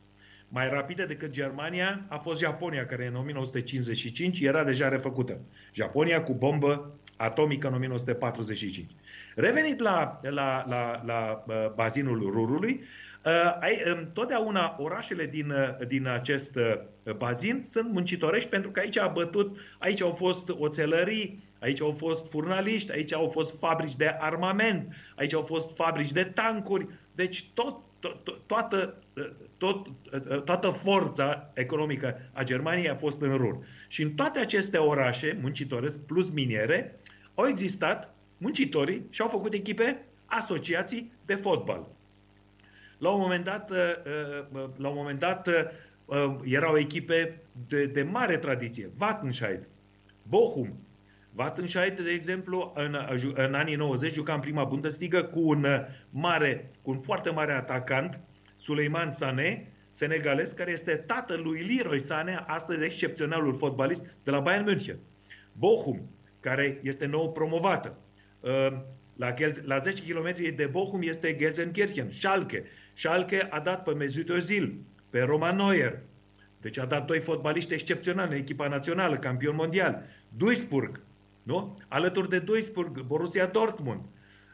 Mai 0.49 0.69
rapidă 0.69 1.05
decât 1.05 1.31
Germania 1.31 2.05
a 2.07 2.17
fost 2.17 2.39
Japonia, 2.39 2.85
care 2.85 3.05
în 3.05 3.15
1955 3.15 4.39
era 4.39 4.63
deja 4.63 4.89
refăcută. 4.89 5.39
Japonia 5.73 6.23
cu 6.23 6.33
bombă 6.33 6.93
atomică 7.17 7.67
în 7.67 7.73
1945. 7.73 8.91
Revenit 9.35 9.79
la, 9.79 10.19
la, 10.21 10.65
la, 10.67 11.01
la 11.05 11.43
uh, 11.47 11.73
bazinul 11.75 12.19
Rurului, 12.19 12.83
uh, 13.25 14.07
totdeauna 14.13 14.75
orașele 14.79 15.25
din, 15.25 15.49
uh, 15.49 15.87
din 15.87 16.07
acest 16.07 16.57
bazin 17.17 17.61
sunt 17.65 17.91
muncitorești 17.91 18.49
pentru 18.49 18.71
că 18.71 18.79
aici 18.79 18.97
a 18.97 19.07
bătut, 19.07 19.57
aici 19.79 20.01
au 20.01 20.11
fost 20.11 20.49
oțelării, 20.49 21.43
aici 21.59 21.81
au 21.81 21.91
fost 21.91 22.29
furnaliști, 22.29 22.91
aici 22.91 23.13
au 23.13 23.27
fost 23.27 23.59
fabrici 23.59 23.95
de 23.95 24.15
armament, 24.19 24.95
aici 25.15 25.33
au 25.33 25.41
fost 25.41 25.75
fabrici 25.75 26.11
de 26.11 26.23
tancuri, 26.23 26.87
deci 27.15 27.49
tot, 27.53 27.77
to, 27.99 28.31
toată, 28.45 28.97
tot, 29.57 29.87
toată 30.45 30.69
forța 30.69 31.51
economică 31.53 32.29
a 32.33 32.43
Germaniei 32.43 32.89
a 32.89 32.95
fost 32.95 33.21
în 33.21 33.35
rur. 33.35 33.57
Și 33.87 34.01
în 34.01 34.11
toate 34.11 34.39
aceste 34.39 34.77
orașe 34.77 35.37
muncitoresc 35.41 35.99
plus 36.05 36.29
miniere 36.29 36.99
au 37.35 37.47
existat 37.47 38.15
muncitorii 38.37 39.05
și 39.09 39.21
au 39.21 39.27
făcut 39.27 39.53
echipe, 39.53 40.05
asociații 40.25 41.11
de 41.25 41.35
fotbal. 41.35 41.87
La 42.97 43.09
un 43.09 43.19
moment 43.19 43.43
dat, 43.43 43.71
uh, 43.71 43.77
uh, 44.51 44.69
la 44.75 44.89
un 44.89 44.95
moment 44.95 45.19
dat 45.19 45.47
uh, 45.47 46.35
erau 46.43 46.77
echipe 46.77 47.41
de, 47.67 47.85
de 47.85 48.03
mare 48.03 48.37
tradiție. 48.37 48.89
Wattenscheid, 48.99 49.69
Bochum. 50.23 50.79
Wattenscheid, 51.35 51.99
de 51.99 52.11
exemplu, 52.11 52.73
în, 52.75 52.97
în 53.33 53.53
anii 53.53 53.75
90 53.75 54.13
juca 54.13 54.33
în 54.33 54.39
prima 54.39 54.63
Bundesliga 54.63 55.23
cu 55.23 55.39
un 55.39 55.65
mare, 56.09 56.71
cu 56.81 56.89
un 56.89 56.99
foarte 56.99 57.29
mare 57.29 57.51
atacant, 57.51 58.19
Suleiman 58.57 59.11
Sané, 59.11 59.71
senegalez, 59.91 60.51
care 60.51 60.71
este 60.71 60.95
tatăl 60.95 61.41
lui 61.43 61.59
Leroy 61.59 61.99
Sané, 61.99 62.43
astăzi 62.47 62.83
excepționalul 62.83 63.55
fotbalist 63.55 64.15
de 64.23 64.31
la 64.31 64.39
Bayern 64.39 64.63
München. 64.63 64.99
Bochum, 65.51 66.09
care 66.39 66.79
este 66.83 67.05
nou 67.05 67.31
promovată. 67.31 67.97
Ehm, 68.41 68.85
la, 69.15 69.33
la 69.63 69.77
10 69.77 70.03
km 70.03 70.55
de 70.55 70.65
Bochum 70.65 71.01
este 71.01 71.35
Gelsenkirchen, 71.35 72.09
Schalke. 72.09 72.65
Schalke 72.93 73.47
a 73.49 73.59
dat 73.59 73.83
pe 73.83 73.91
Mesut 73.91 74.29
Özil, 74.29 74.73
pe 75.09 75.19
Roman 75.19 75.55
Neuer. 75.55 75.99
Deci 76.61 76.77
a 76.77 76.85
dat 76.85 77.05
doi 77.05 77.19
fotbaliști 77.19 77.73
excepționali 77.73 78.31
în 78.31 78.37
echipa 78.37 78.67
națională, 78.67 79.17
campion 79.17 79.55
mondial. 79.55 80.05
Duisburg, 80.37 81.01
nu? 81.43 81.77
Alături 81.87 82.29
de 82.29 82.39
Duisburg, 82.39 83.01
Borussia 83.01 83.45
Dortmund. 83.45 84.01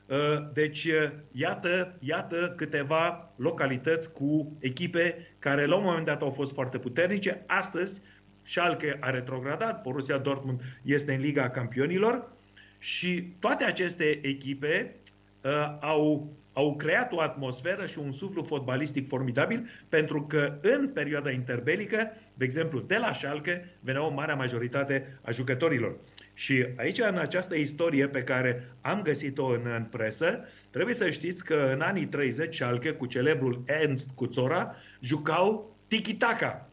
Ehm, 0.07 0.49
deci, 0.53 0.87
iată, 1.31 1.95
iată 1.99 2.53
câteva 2.57 3.33
localități 3.35 4.13
cu 4.13 4.57
echipe 4.59 5.35
care 5.39 5.65
la 5.65 5.75
un 5.75 5.83
moment 5.83 6.05
dat 6.05 6.21
au 6.21 6.29
fost 6.29 6.53
foarte 6.53 6.77
puternice. 6.77 7.43
Astăzi, 7.47 8.01
Schalke 8.41 8.97
a 8.99 9.09
retrogradat, 9.09 9.81
Borussia 9.81 10.17
Dortmund 10.17 10.61
este 10.83 11.13
în 11.13 11.19
Liga 11.19 11.49
Campionilor 11.49 12.31
și 12.77 13.35
toate 13.39 13.63
aceste 13.63 14.19
echipe 14.21 14.95
uh, 15.41 15.77
au, 15.79 16.33
au 16.53 16.75
creat 16.75 17.11
o 17.11 17.21
atmosferă 17.21 17.85
și 17.85 17.99
un 17.99 18.11
suflu 18.11 18.43
fotbalistic 18.43 19.07
formidabil, 19.07 19.67
pentru 19.89 20.25
că 20.25 20.57
în 20.61 20.89
perioada 20.93 21.31
interbelică, 21.31 22.11
de 22.33 22.45
exemplu, 22.45 22.79
de 22.79 22.97
la 22.97 23.13
Schalke, 23.13 23.77
venea 23.79 24.05
o 24.05 24.13
mare 24.13 24.33
majoritate 24.33 25.19
a 25.21 25.31
jucătorilor. 25.31 25.97
Și 26.33 26.65
aici, 26.75 26.99
în 26.99 27.17
această 27.17 27.55
istorie 27.55 28.07
pe 28.07 28.23
care 28.23 28.75
am 28.81 29.01
găsit-o 29.01 29.45
în, 29.45 29.61
în 29.75 29.83
presă, 29.83 30.39
trebuie 30.69 30.95
să 30.95 31.09
știți 31.09 31.45
că 31.45 31.69
în 31.73 31.81
anii 31.81 32.05
30 32.05 32.55
Schalke, 32.55 32.91
cu 32.91 33.05
celebrul 33.05 33.63
Ernst 33.65 34.11
Cuțora, 34.15 34.75
jucau 34.99 35.75
tiki-taka, 35.87 36.69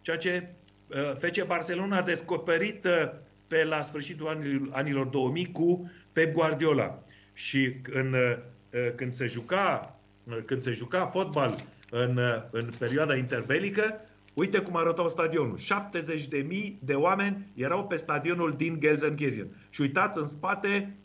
ceea 0.00 0.16
ce 0.16 0.48
uh, 0.86 1.12
FC 1.18 1.44
Barcelona 1.44 1.96
a 1.96 2.02
descoperit 2.02 2.84
uh, 2.84 3.12
pe 3.46 3.64
la 3.64 3.82
sfârșitul 3.82 4.68
anilor 4.72 5.06
2000 5.06 5.52
cu 5.52 5.90
Pep 6.12 6.32
Guardiola. 6.32 7.02
Și 7.32 7.76
în, 7.92 8.12
uh, 8.12 8.94
când 8.94 9.12
se 9.12 9.26
juca 9.26 10.00
uh, 10.24 10.38
când 10.44 10.62
se 10.62 10.72
juca 10.72 11.06
fotbal 11.06 11.54
în, 11.90 12.16
uh, 12.16 12.42
în 12.50 12.70
perioada 12.78 13.16
interbelică, 13.16 14.00
uite 14.34 14.58
cum 14.58 14.76
arătau 14.76 15.08
stadionul. 15.08 15.58
70.000 15.58 16.72
de 16.78 16.94
oameni 16.94 17.46
erau 17.54 17.86
pe 17.86 17.96
stadionul 17.96 18.54
din 18.56 18.80
Gelsenkirchen. 18.80 19.66
Și 19.70 19.80
uitați 19.80 20.18
în 20.18 20.26
spate 20.26 20.96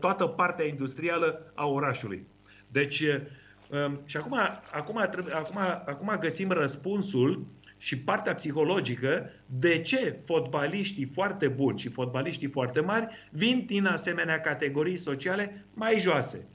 toată 0.00 0.26
partea 0.26 0.66
industrială 0.66 1.52
a 1.54 1.66
orașului. 1.66 2.26
Deci, 2.68 3.00
um, 3.00 4.00
și 4.04 4.16
acum, 4.16 4.38
acum, 4.72 4.98
acum, 5.32 5.58
acum 5.86 6.16
găsim 6.20 6.50
răspunsul 6.50 7.46
și 7.76 7.98
partea 7.98 8.34
psihologică 8.34 9.30
de 9.46 9.80
ce 9.80 10.20
fotbaliștii 10.24 11.04
foarte 11.04 11.48
buni 11.48 11.78
și 11.78 11.88
fotbaliștii 11.88 12.48
foarte 12.48 12.80
mari 12.80 13.06
vin 13.30 13.64
din 13.66 13.86
asemenea 13.86 14.40
categorii 14.40 14.96
sociale 14.96 15.64
mai 15.74 15.98
joase. 15.98 16.48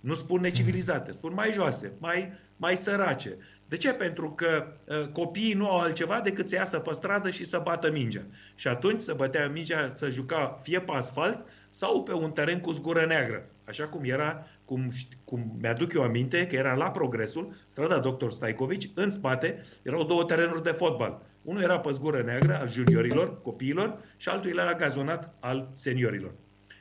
Nu 0.00 0.14
spun 0.14 0.40
necivilizate, 0.40 1.10
spun 1.10 1.32
mai 1.34 1.52
joase, 1.52 1.92
mai, 1.98 2.32
mai 2.56 2.76
sărace. 2.76 3.36
De 3.68 3.76
ce? 3.76 3.92
Pentru 3.92 4.30
că 4.30 4.66
uh, 4.84 5.08
copiii 5.12 5.52
nu 5.52 5.70
au 5.70 5.80
altceva 5.80 6.20
decât 6.20 6.48
să 6.48 6.54
iasă 6.54 6.78
pe 6.78 6.92
stradă 6.92 7.30
și 7.30 7.44
să 7.44 7.60
bată 7.64 7.90
mingea. 7.90 8.22
Și 8.54 8.68
atunci 8.68 9.00
să 9.00 9.14
bătea 9.14 9.48
mingea, 9.48 9.90
să 9.94 10.08
juca 10.08 10.58
fie 10.62 10.80
pe 10.80 10.92
asfalt 10.92 11.46
sau 11.70 12.02
pe 12.02 12.12
un 12.12 12.30
teren 12.30 12.60
cu 12.60 12.70
zgură 12.70 13.06
neagră. 13.06 13.48
Așa 13.64 13.88
cum 13.88 14.00
era, 14.04 14.46
cum, 14.64 14.90
cum 15.24 15.56
mi-aduc 15.60 15.92
eu 15.92 16.02
aminte, 16.02 16.46
că 16.46 16.56
era 16.56 16.74
la 16.74 16.90
Progresul, 16.90 17.54
strada 17.66 17.98
Dr. 17.98 18.28
Staicovici, 18.28 18.90
în 18.94 19.10
spate 19.10 19.64
erau 19.82 20.04
două 20.04 20.24
terenuri 20.24 20.62
de 20.62 20.70
fotbal. 20.70 21.22
Unul 21.42 21.62
era 21.62 21.78
pe 21.78 21.90
zgură 21.90 22.22
neagră 22.22 22.58
al 22.60 22.68
juniorilor, 22.68 23.42
copiilor, 23.42 23.98
și 24.16 24.28
altul 24.28 24.58
era 24.58 24.74
gazonat 24.74 25.34
al 25.40 25.70
seniorilor. 25.72 26.34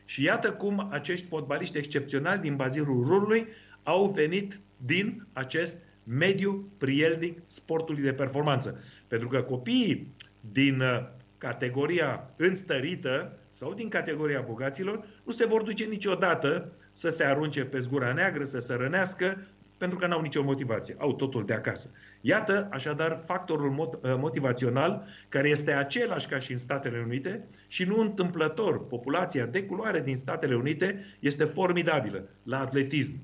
Și 0.05 0.23
iată 0.23 0.51
cum 0.51 0.87
acești 0.91 1.27
fotbaliști 1.27 1.77
excepționali 1.77 2.41
din 2.41 2.55
bazirul 2.55 3.05
Rurului 3.05 3.47
au 3.83 4.05
venit 4.09 4.61
din 4.77 5.27
acest 5.33 5.81
mediu 6.03 6.71
prielnic 6.77 7.41
sportului 7.45 8.01
de 8.01 8.13
performanță. 8.13 8.79
Pentru 9.07 9.27
că 9.27 9.41
copiii 9.41 10.13
din 10.51 10.79
uh, 10.79 11.07
categoria 11.37 12.29
înstărită 12.35 13.37
sau 13.49 13.73
din 13.73 13.89
categoria 13.89 14.41
bogaților 14.41 15.05
nu 15.23 15.31
se 15.31 15.45
vor 15.45 15.61
duce 15.61 15.83
niciodată 15.83 16.71
să 16.91 17.09
se 17.09 17.23
arunce 17.23 17.65
pe 17.65 17.79
zgura 17.79 18.13
neagră, 18.13 18.43
să 18.43 18.59
se 18.59 18.73
rănească, 18.73 19.47
pentru 19.77 19.97
că 19.97 20.07
n-au 20.07 20.21
nicio 20.21 20.43
motivație. 20.43 20.95
Au 20.97 21.13
totul 21.13 21.45
de 21.45 21.53
acasă. 21.53 21.89
Iată, 22.21 22.67
așadar, 22.71 23.21
factorul 23.25 23.77
uh, 23.77 23.99
motivațional, 24.17 25.05
care 25.29 25.49
este 25.49 25.71
același 25.71 26.27
ca 26.27 26.39
și 26.39 26.51
în 26.51 26.57
Statele 26.57 27.03
Unite 27.05 27.47
și 27.67 27.83
nu 27.83 27.99
întâmplător. 27.99 28.87
Populația 28.87 29.45
de 29.45 29.63
culoare 29.63 30.01
din 30.01 30.15
Statele 30.15 30.55
Unite 30.55 31.05
este 31.19 31.43
formidabilă 31.43 32.29
la 32.43 32.59
atletism, 32.59 33.15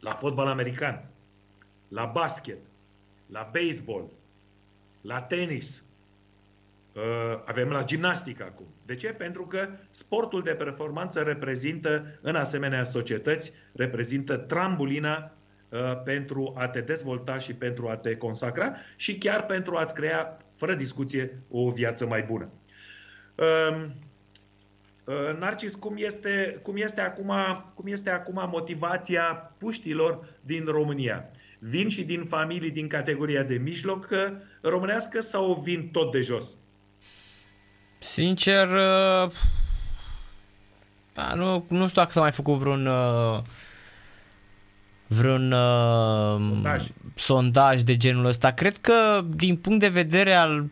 la 0.00 0.10
fotbal 0.10 0.46
american, 0.46 1.10
la 1.88 2.04
basket, 2.04 2.58
la 3.26 3.50
baseball, 3.52 4.10
la 5.00 5.20
tenis, 5.20 5.82
uh, 6.92 7.42
avem 7.44 7.68
la 7.68 7.84
gimnastică 7.84 8.44
acum. 8.44 8.66
De 8.86 8.94
ce? 8.94 9.08
Pentru 9.08 9.46
că 9.46 9.68
sportul 9.90 10.42
de 10.42 10.54
performanță 10.54 11.20
reprezintă, 11.20 12.18
în 12.20 12.34
asemenea 12.34 12.84
societăți, 12.84 13.52
reprezintă 13.72 14.36
trambulina 14.36 15.32
uh, 15.68 16.02
pentru 16.04 16.54
a 16.56 16.68
te 16.68 16.80
dezvolta 16.80 17.38
și 17.38 17.54
pentru 17.54 17.88
a 17.88 17.96
te 17.96 18.16
consacra 18.16 18.74
și 18.96 19.18
chiar 19.18 19.46
pentru 19.46 19.76
a-ți 19.76 19.94
crea, 19.94 20.36
fără 20.54 20.74
discuție, 20.74 21.38
o 21.48 21.70
viață 21.70 22.06
mai 22.06 22.22
bună. 22.22 22.48
Um, 23.34 23.94
uh, 25.04 25.38
Narcis, 25.38 25.74
cum 25.74 25.94
este, 25.98 26.60
cum, 26.62 26.76
este 26.76 27.00
acum, 27.00 27.32
cum 27.74 27.86
este 27.86 28.10
acum 28.10 28.48
motivația 28.50 29.54
puștilor 29.58 30.38
din 30.40 30.64
România? 30.64 31.30
Vin 31.58 31.88
și 31.88 32.02
din 32.02 32.24
familii 32.24 32.70
din 32.70 32.88
categoria 32.88 33.42
de 33.42 33.54
mijloc 33.54 34.08
românească 34.62 35.20
sau 35.20 35.60
vin 35.64 35.88
tot 35.88 36.12
de 36.12 36.20
jos? 36.20 36.56
Sincer, 37.98 38.68
uh, 38.68 39.30
da, 41.14 41.34
nu, 41.34 41.66
nu 41.68 41.88
știu 41.88 42.00
dacă 42.00 42.12
s-a 42.12 42.20
mai 42.20 42.32
făcut 42.32 42.56
vreun 42.56 42.86
uh, 42.86 43.40
vreun 45.06 45.52
uh, 45.52 46.40
sondaj. 46.40 46.86
sondaj 47.14 47.82
de 47.82 47.96
genul 47.96 48.24
ăsta. 48.24 48.50
Cred 48.50 48.76
că 48.76 49.24
din 49.34 49.56
punct 49.56 49.80
de 49.80 49.88
vedere 49.88 50.34
al 50.34 50.66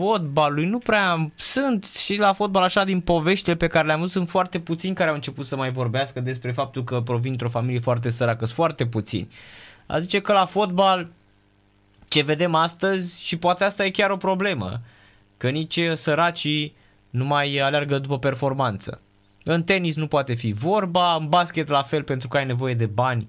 fotbalului 0.00 0.66
nu 0.66 0.78
prea 0.78 1.30
sunt 1.34 1.84
și 1.84 2.16
la 2.16 2.32
fotbal 2.32 2.62
așa 2.62 2.84
din 2.84 3.00
poveștile 3.00 3.56
pe 3.56 3.66
care 3.66 3.86
le-am 3.86 3.98
văzut 3.98 4.12
sunt 4.12 4.28
foarte 4.28 4.60
puțini 4.60 4.94
care 4.94 5.08
au 5.08 5.14
început 5.14 5.46
să 5.46 5.56
mai 5.56 5.72
vorbească 5.72 6.20
despre 6.20 6.52
faptul 6.52 6.84
că 6.84 7.00
provin 7.00 7.30
într-o 7.30 7.48
familie 7.48 7.80
foarte 7.80 8.10
săracă, 8.10 8.44
sunt 8.44 8.56
foarte 8.56 8.86
puțini. 8.86 9.28
A 9.86 9.98
zice 9.98 10.20
că 10.20 10.32
la 10.32 10.44
fotbal 10.44 11.10
ce 12.08 12.22
vedem 12.22 12.54
astăzi 12.54 13.24
și 13.24 13.36
poate 13.36 13.64
asta 13.64 13.84
e 13.84 13.90
chiar 13.90 14.10
o 14.10 14.16
problemă, 14.16 14.80
că 15.36 15.50
nici 15.50 15.80
săracii 15.94 16.74
nu 17.10 17.24
mai 17.24 17.58
alergă 17.58 17.98
după 17.98 18.18
performanță. 18.18 19.00
În 19.44 19.62
tenis 19.62 19.96
nu 19.96 20.06
poate 20.06 20.34
fi 20.34 20.52
vorba, 20.52 21.14
în 21.14 21.28
basket 21.28 21.68
la 21.68 21.82
fel 21.82 22.02
pentru 22.02 22.28
că 22.28 22.36
ai 22.36 22.46
nevoie 22.46 22.74
de 22.74 22.86
bani 22.86 23.28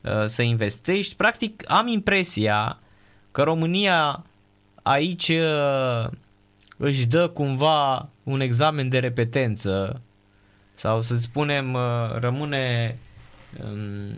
uh, 0.00 0.26
să 0.26 0.42
investești. 0.42 1.14
Practic 1.14 1.62
am 1.66 1.86
impresia 1.86 2.78
că 3.30 3.42
România 3.42 4.24
aici 4.82 5.28
uh, 5.28 6.08
își 6.76 7.06
dă 7.06 7.28
cumva 7.28 8.08
un 8.22 8.40
examen 8.40 8.88
de 8.88 8.98
repetență 8.98 10.02
sau 10.74 11.02
să 11.02 11.18
spunem 11.18 11.74
uh, 11.74 11.80
rămâne 12.18 12.98
um, 13.64 14.16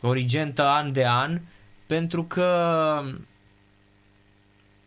origentă 0.00 0.62
an 0.62 0.92
de 0.92 1.06
an 1.06 1.40
pentru 1.86 2.24
că 2.24 3.00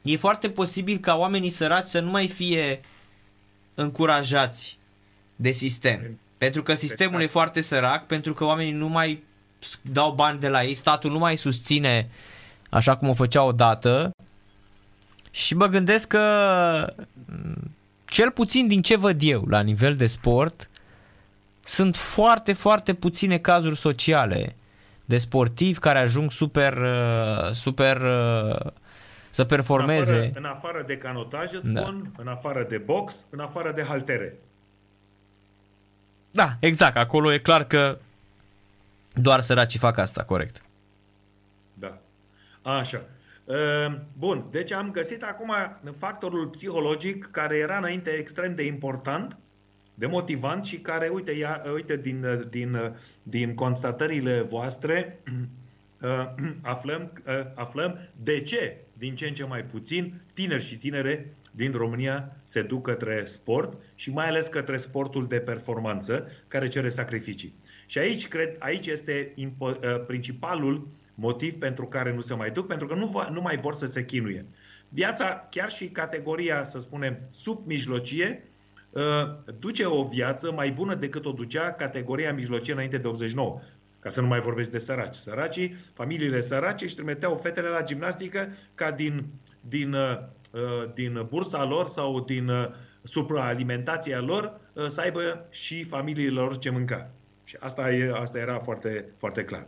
e 0.02 0.18
foarte 0.18 0.50
posibil 0.50 0.98
ca 0.98 1.16
oamenii 1.16 1.50
săraci 1.50 1.88
să 1.88 2.00
nu 2.00 2.10
mai 2.10 2.28
fie 2.28 2.80
încurajați 3.76 4.78
de 5.36 5.52
sistem. 5.52 6.20
Pentru 6.38 6.64
că 6.64 6.74
sistemul 6.74 7.22
e 7.22 7.28
foarte 7.28 7.62
sărac, 7.62 8.06
pentru 8.06 8.34
că 8.34 8.44
oamenii 8.44 8.72
nu 8.72 8.88
mai 8.88 9.24
dau 9.82 10.12
bani 10.12 10.40
de 10.40 10.48
la 10.48 10.64
ei, 10.64 10.74
statul 10.74 11.12
nu 11.12 11.20
mai 11.20 11.36
susține 11.36 12.10
așa 12.70 12.96
cum 12.96 13.10
o 13.10 13.14
făcea 13.14 13.44
odată 13.44 14.12
și 15.38 15.56
mă 15.56 15.66
gândesc 15.66 16.08
că 16.08 16.94
mm, 17.26 17.76
cel 18.06 18.32
puțin 18.32 18.68
din 18.68 18.82
ce 18.82 18.98
văd 18.98 19.20
eu 19.22 19.46
la 19.46 19.62
nivel 19.62 19.96
de 19.96 20.08
sport, 20.08 20.70
sunt 21.64 21.96
foarte, 21.96 22.54
foarte 22.54 22.94
puține 22.94 23.38
cazuri 23.38 23.78
sociale 23.78 24.56
de 25.06 25.18
sportivi 25.18 25.80
care 25.80 26.00
ajung 26.00 26.32
super, 26.32 26.78
uh, 26.78 27.52
super 27.52 28.02
uh, 28.02 28.72
să 29.30 29.44
performeze. 29.44 30.14
În 30.14 30.20
afară, 30.20 30.38
în 30.38 30.46
afară 30.46 30.84
de 30.88 30.98
canotaj, 30.98 31.54
îți 31.54 31.70
da. 31.70 31.82
spun, 31.82 32.12
în 32.18 32.28
afară 32.28 32.66
de 32.70 32.78
box, 32.78 33.26
în 33.30 33.40
afară 33.40 33.72
de 33.72 33.84
haltere. 33.84 34.38
Da, 36.32 36.56
exact. 36.60 36.98
Acolo 36.98 37.34
e 37.34 37.40
clar 37.40 37.64
că 37.64 37.98
doar 39.14 39.42
săracii 39.42 39.80
fac 39.80 39.98
asta, 39.98 40.24
corect. 40.24 40.62
Da. 41.74 41.98
Așa. 42.62 43.02
Ehm, 43.48 44.08
bun, 44.18 44.48
deci 44.52 44.72
am 44.72 44.92
găsit 44.92 45.24
acum 45.24 45.54
factorul 45.98 46.48
psihologic 46.48 47.28
care 47.32 47.58
era 47.58 47.78
înainte 47.78 48.10
extrem 48.10 48.56
de 48.56 48.66
important, 48.66 49.38
de 49.94 50.06
motivant 50.06 50.66
și 50.66 50.80
care, 50.80 51.08
uite, 51.08 51.32
ia, 51.32 51.64
uite 51.74 51.98
din, 51.98 52.48
din, 52.50 52.96
din 53.24 53.56
constatările 53.56 54.42
voastre, 54.42 55.20
aflăm, 56.62 57.12
aflăm 57.56 58.10
de 58.22 58.42
ce 58.42 58.78
din 58.98 59.16
ce 59.16 59.28
în 59.28 59.34
ce 59.34 59.46
mai 59.46 59.64
puțin 59.64 60.22
tineri 60.34 60.64
și 60.64 60.78
tinere 60.78 61.36
din 61.52 61.72
România 61.72 62.36
se 62.44 62.62
duc 62.62 62.84
către 62.84 63.26
sport 63.26 63.78
și 63.96 64.12
mai 64.12 64.28
ales 64.28 64.48
către 64.48 64.78
sportul 64.78 65.28
de 65.28 65.40
performanță 65.40 66.28
care 66.48 66.68
cere 66.68 66.90
sacrificii. 66.90 67.54
Și 67.86 67.98
aici, 67.98 68.28
cred, 68.28 68.56
aici 68.60 68.88
este 68.88 69.34
principalul 70.08 70.88
motiv 71.20 71.58
pentru 71.58 71.86
care 71.86 72.14
nu 72.14 72.22
se 72.22 72.34
mai 72.34 72.52
duc, 72.52 72.68
pentru 72.68 72.88
că 72.88 72.94
nu, 72.94 73.08
va, 73.08 73.30
nu 73.30 73.42
mai 73.42 73.58
vor 73.58 73.74
să 73.74 73.86
se 73.86 74.06
chinuie. 74.06 74.46
Viața, 74.90 75.48
chiar 75.50 75.70
și 75.70 75.88
categoria, 75.88 76.64
să 76.64 76.80
spunem, 76.80 77.20
sub-mijlocie, 77.30 78.44
uh, 78.90 79.02
duce 79.60 79.86
o 79.86 80.04
viață 80.04 80.52
mai 80.52 80.72
bună 80.72 80.96
decât 80.96 81.26
o 81.26 81.32
ducea 81.32 81.72
categoria 81.72 82.34
mijlocie 82.34 82.74
înainte 82.74 82.98
de 82.98 83.08
89. 83.08 83.60
Ca 84.00 84.10
să 84.10 84.22
nu 84.22 84.28
mai 84.28 84.40
vorbesc 84.40 84.70
de 84.70 84.80
săraci. 84.80 85.16
Săracii, 85.16 85.76
familiile 85.94 86.42
sărace 86.42 86.86
își 86.86 86.96
trimiteau 86.96 87.36
fetele 87.36 87.68
la 87.68 87.84
gimnastică 87.84 88.54
ca 88.76 88.92
din, 88.92 89.26
din, 89.62 89.94
uh, 89.94 90.94
din 90.94 91.26
bursa 91.30 91.66
lor 91.66 91.88
sau 91.88 92.20
din 92.20 92.48
uh, 92.48 92.66
supraalimentația 93.04 94.22
lor 94.22 94.60
să 94.88 95.02
aibă 95.02 95.46
și 95.50 95.84
familiile 95.84 96.30
lor 96.30 96.58
ce 96.58 96.70
mânca. 96.70 97.12
Și 97.44 97.58
asta, 97.60 97.92
e, 97.92 98.12
asta 98.14 98.38
era 98.38 98.60
foarte, 98.60 99.06
foarte 99.18 99.44
clar. 99.44 99.68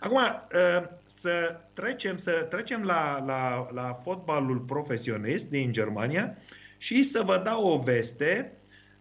Acum, 0.00 0.18
ă, 0.18 0.90
să 1.06 1.60
trecem, 1.72 2.16
să 2.16 2.30
trecem 2.30 2.82
la, 2.82 3.24
la, 3.26 3.68
la 3.72 3.92
fotbalul 3.92 4.58
profesionist 4.58 5.50
din 5.50 5.72
Germania 5.72 6.36
și 6.76 7.02
să 7.02 7.22
vă 7.22 7.40
dau 7.44 7.66
o 7.66 7.78
veste 7.78 8.52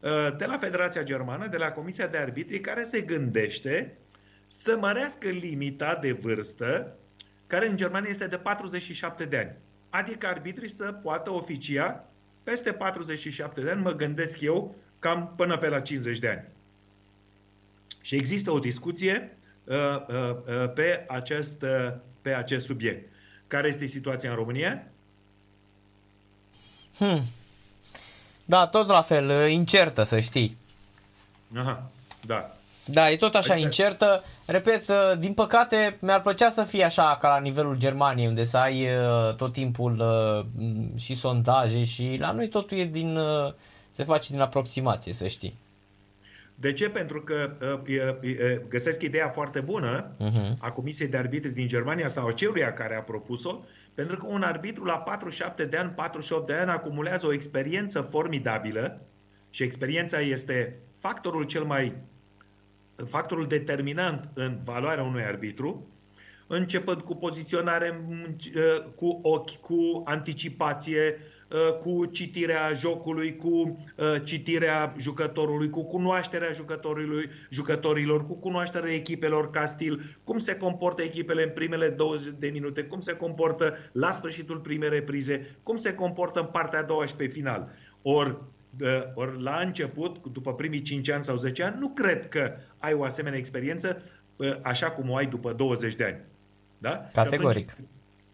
ă, 0.03 0.35
de 0.37 0.45
la 0.45 0.57
Federația 0.57 1.03
Germană, 1.03 1.47
de 1.47 1.57
la 1.57 1.71
Comisia 1.71 2.07
de 2.07 2.17
Arbitri, 2.17 2.59
care 2.59 2.83
se 2.83 3.01
gândește 3.01 3.97
să 4.47 4.77
mărească 4.79 5.29
limita 5.29 5.95
de 5.95 6.11
vârstă, 6.11 6.95
care 7.47 7.67
în 7.67 7.75
Germania 7.75 8.09
este 8.09 8.27
de 8.27 8.37
47 8.37 9.25
de 9.25 9.37
ani. 9.37 9.55
Adică 9.89 10.27
arbitrii 10.27 10.69
să 10.69 10.91
poată 10.91 11.31
oficia 11.31 12.05
peste 12.43 12.73
47 12.73 13.61
de 13.61 13.69
ani, 13.69 13.81
mă 13.81 13.91
gândesc 13.91 14.41
eu, 14.41 14.75
cam 14.99 15.33
până 15.35 15.57
pe 15.57 15.69
la 15.69 15.79
50 15.79 16.19
de 16.19 16.27
ani. 16.27 16.45
Și 18.01 18.15
există 18.15 18.51
o 18.51 18.59
discuție 18.59 19.38
Uh, 19.38 19.38
uh, 19.38 19.38
uh, 19.38 19.38
pe 20.73 21.05
acest, 21.07 21.65
pe 22.21 22.33
acest 22.33 22.65
subiect. 22.65 23.07
care 23.47 23.67
este 23.67 23.85
situația 23.85 24.29
în 24.29 24.35
România? 24.35 24.83
Hmm. 26.97 27.21
Da, 28.45 28.67
tot 28.67 28.87
la 28.87 29.01
fel, 29.01 29.49
incertă, 29.49 30.03
să 30.03 30.19
știi. 30.19 30.57
Aha, 31.55 31.89
da. 32.25 32.53
Da, 32.85 33.11
e 33.11 33.15
tot 33.17 33.35
așa 33.35 33.51
Adică- 33.53 33.65
incertă. 33.67 34.23
Repet, 34.45 34.87
uh, 34.87 34.95
din 35.19 35.33
păcate, 35.33 35.97
mi-ar 36.01 36.21
plăcea 36.21 36.49
să 36.49 36.63
fie 36.63 36.83
așa 36.83 37.17
ca 37.21 37.27
la 37.27 37.39
nivelul 37.39 37.77
Germaniei, 37.77 38.27
unde 38.27 38.43
să 38.43 38.57
ai 38.57 38.87
uh, 38.95 39.35
tot 39.35 39.53
timpul 39.53 39.99
uh, 39.99 40.45
m, 40.63 40.97
și 40.97 41.15
sondaje 41.15 41.83
și 41.83 42.17
la 42.19 42.31
noi 42.31 42.47
totul 42.47 42.77
e 42.77 42.83
din, 42.85 43.17
uh, 43.17 43.53
se 43.91 44.03
face 44.03 44.31
din 44.31 44.41
aproximație, 44.41 45.13
să 45.13 45.27
știi. 45.27 45.57
De 46.59 46.73
ce? 46.73 46.89
Pentru 46.89 47.21
că 47.23 47.57
uh, 47.61 47.95
uh, 47.97 48.15
uh, 48.23 48.61
găsesc 48.67 49.01
ideea 49.01 49.29
foarte 49.29 49.59
bună 49.59 50.15
Mhm. 50.19 50.55
a 50.59 50.71
Comisiei 50.71 51.07
de 51.07 51.17
Arbitri 51.17 51.51
din 51.53 51.67
Germania 51.67 52.07
sau 52.07 52.27
a 52.27 52.31
celuia 52.31 52.73
care 52.73 52.95
a 52.95 53.01
propus-o, 53.01 53.59
pentru 53.93 54.17
că 54.17 54.25
un 54.27 54.41
arbitru 54.41 54.83
la 54.83 54.97
47 54.97 55.65
de 55.65 55.77
ani, 55.77 55.89
48 55.95 56.45
de 56.47 56.53
ani 56.53 56.69
acumulează 56.69 57.27
o 57.27 57.33
experiență 57.33 58.01
formidabilă 58.01 59.01
și 59.49 59.63
experiența 59.63 60.19
este 60.19 60.79
factorul 60.97 61.43
cel 61.43 61.63
mai 61.63 61.95
factorul 63.07 63.47
determinant 63.47 64.29
în 64.33 64.57
valoarea 64.63 65.03
unui 65.03 65.23
arbitru, 65.23 65.87
începând 66.47 67.01
cu 67.01 67.15
poziționare, 67.15 68.05
înci- 68.09 68.51
cu 68.95 69.19
ochi, 69.21 69.55
cu 69.55 70.01
anticipație, 70.05 71.15
cu 71.79 72.05
citirea 72.05 72.73
jocului, 72.73 73.35
cu 73.35 73.85
citirea 74.23 74.93
jucătorului, 74.97 75.69
cu 75.69 75.83
cunoașterea 75.83 76.51
jucătorului, 76.51 77.29
jucătorilor, 77.49 78.25
cu 78.25 78.35
cunoașterea 78.35 78.93
echipelor 78.93 79.49
ca 79.49 79.65
stil, 79.65 80.01
cum 80.23 80.37
se 80.37 80.55
comportă 80.55 81.01
echipele 81.01 81.43
în 81.43 81.49
primele 81.49 81.89
20 81.89 82.33
de 82.39 82.49
minute, 82.49 82.83
cum 82.83 82.99
se 82.99 83.13
comportă 83.13 83.73
la 83.91 84.11
sfârșitul 84.11 84.57
primei 84.57 84.89
reprize, 84.89 85.57
cum 85.63 85.75
se 85.75 85.93
comportă 85.93 86.39
în 86.39 86.45
partea 86.45 86.79
a 86.79 86.83
doua 86.83 87.05
și 87.05 87.15
pe 87.15 87.27
final. 87.27 87.71
Ori 88.01 88.37
ori 89.13 89.41
la 89.41 89.61
început, 89.65 90.27
după 90.31 90.53
primii 90.53 90.81
5 90.81 91.09
ani 91.09 91.23
sau 91.23 91.35
10 91.35 91.63
ani, 91.63 91.75
nu 91.79 91.89
cred 91.89 92.27
că 92.27 92.53
ai 92.77 92.93
o 92.93 93.03
asemenea 93.03 93.39
experiență 93.39 94.01
așa 94.61 94.91
cum 94.91 95.09
o 95.09 95.15
ai 95.15 95.25
după 95.25 95.53
20 95.53 95.95
de 95.95 96.03
ani. 96.03 96.17
Da? 96.77 97.09
Categoric. 97.13 97.71
Atunci, 97.71 97.87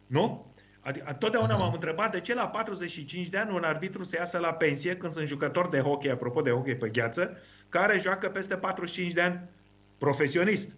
nu? 0.07 0.53
Adică, 0.85 1.15
totdeauna 1.19 1.55
m-am 1.57 1.73
întrebat 1.73 2.11
de 2.11 2.19
ce 2.19 2.33
la 2.33 2.47
45 2.47 3.29
de 3.29 3.37
ani 3.37 3.55
un 3.55 3.63
arbitru 3.63 4.03
se 4.03 4.17
iasă 4.17 4.37
la 4.37 4.53
pensie 4.53 4.97
când 4.97 5.11
sunt 5.11 5.27
jucători 5.27 5.69
de 5.69 5.79
hockey, 5.79 6.11
apropo 6.11 6.41
de 6.41 6.49
hockey 6.49 6.75
pe 6.75 6.89
gheață, 6.89 7.37
care 7.69 7.99
joacă 8.01 8.29
peste 8.29 8.57
45 8.57 9.11
de 9.11 9.21
ani 9.21 9.49
profesionist. 9.97 10.69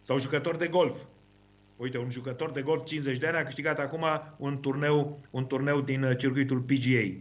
Sau 0.00 0.18
jucător 0.18 0.56
de 0.56 0.68
golf. 0.68 1.02
Uite, 1.76 1.98
un 1.98 2.10
jucător 2.10 2.50
de 2.50 2.62
golf 2.62 2.84
50 2.84 3.18
de 3.18 3.26
ani 3.26 3.36
a 3.36 3.44
câștigat 3.44 3.78
acum 3.78 4.04
un 4.36 4.60
turneu, 4.60 5.20
un 5.30 5.46
turneu 5.46 5.80
din 5.80 6.14
circuitul 6.18 6.60
PGA. 6.60 7.20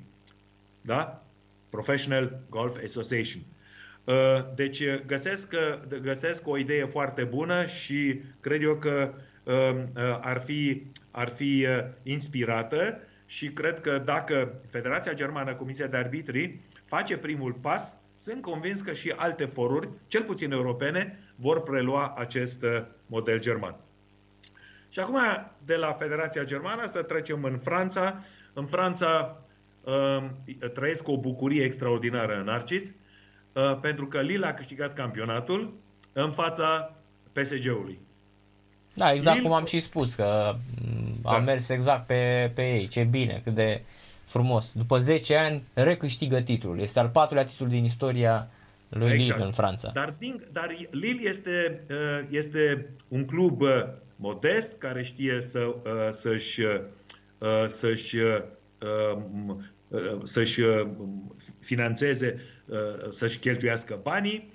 Da? 0.82 1.26
Professional 1.70 2.40
Golf 2.50 2.78
Association. 2.84 3.42
Deci 4.56 4.84
găsesc, 5.06 5.54
găsesc 6.02 6.48
o 6.48 6.58
idee 6.58 6.86
foarte 6.86 7.24
bună 7.24 7.66
și 7.66 8.22
cred 8.40 8.62
eu 8.62 8.78
că 8.78 9.14
ar 10.22 10.41
fi, 10.45 10.84
ar 11.11 11.30
fi 11.30 11.68
inspirată 12.03 12.98
și 13.26 13.49
cred 13.49 13.82
că 13.82 13.98
dacă 13.98 14.61
Federația 14.70 15.14
Germană, 15.14 15.56
Comisia 15.56 15.88
de 15.88 15.98
Arbitri, 15.98 16.60
face 16.86 17.18
primul 17.18 17.53
pas, 17.53 17.98
sunt 18.15 18.41
convins 18.41 18.82
că 18.82 18.94
și 18.94 19.14
alte 19.15 19.45
foruri, 19.45 19.90
cel 20.07 20.24
puțin 20.24 20.52
europene, 20.52 21.20
vor 21.36 21.64
prelua 21.64 22.14
acest 22.18 22.65
model 23.06 23.40
german. 23.40 23.76
Și 24.90 24.99
acum, 24.99 25.18
de 25.65 25.76
la 25.76 25.91
Federația 25.91 26.44
Germană, 26.44 26.88
să 26.88 27.03
trecem 27.03 27.44
în 27.44 27.57
Franța. 27.57 28.18
În 28.53 28.65
Franța 28.65 29.41
trăiesc 30.74 31.07
o 31.07 31.20
bucurie 31.20 31.64
extraordinară 31.64 32.38
în 32.38 32.44
Narcis, 32.44 32.94
pentru 33.82 34.07
că 34.07 34.22
Lille 34.22 34.45
a 34.45 34.53
câștigat 34.53 34.94
campionatul 34.94 35.78
în 36.14 36.32
fața 36.32 36.95
PSG-ului. 37.32 37.99
Da, 38.94 39.14
exact 39.14 39.36
Lille... 39.36 39.49
cum 39.49 39.57
am 39.57 39.65
și 39.65 39.80
spus, 39.80 40.14
că 40.14 40.56
da. 41.22 41.30
am 41.30 41.44
mers 41.44 41.70
exact 41.70 42.07
pe, 42.07 42.52
pe 42.53 42.61
ei. 42.61 42.88
Ce 42.88 43.03
bine, 43.03 43.41
cât 43.44 43.53
de 43.53 43.82
frumos. 44.26 44.74
După 44.74 44.98
10 44.98 45.36
ani 45.36 45.64
recâștigă 45.74 46.41
titlul. 46.41 46.80
Este 46.80 46.99
al 46.99 47.10
patrulea 47.10 47.45
titlu 47.45 47.65
din 47.65 47.84
istoria 47.84 48.49
lui 48.90 49.11
exact. 49.11 49.30
Lille 49.30 49.45
în 49.45 49.52
Franța. 49.52 49.91
Dar, 49.94 50.14
din, 50.18 50.44
dar 50.52 50.76
Lille 50.91 51.30
este, 51.30 51.82
este 52.30 52.90
un 53.07 53.26
club 53.26 53.61
modest 54.15 54.78
care 54.78 55.03
știe 55.03 55.41
să, 55.41 55.76
să-și, 56.11 56.61
să-și 57.68 58.18
să-și 60.24 60.61
finanțeze, 61.60 62.41
să-și 63.10 63.40
cheltuiască 63.40 63.99
banii, 64.03 64.53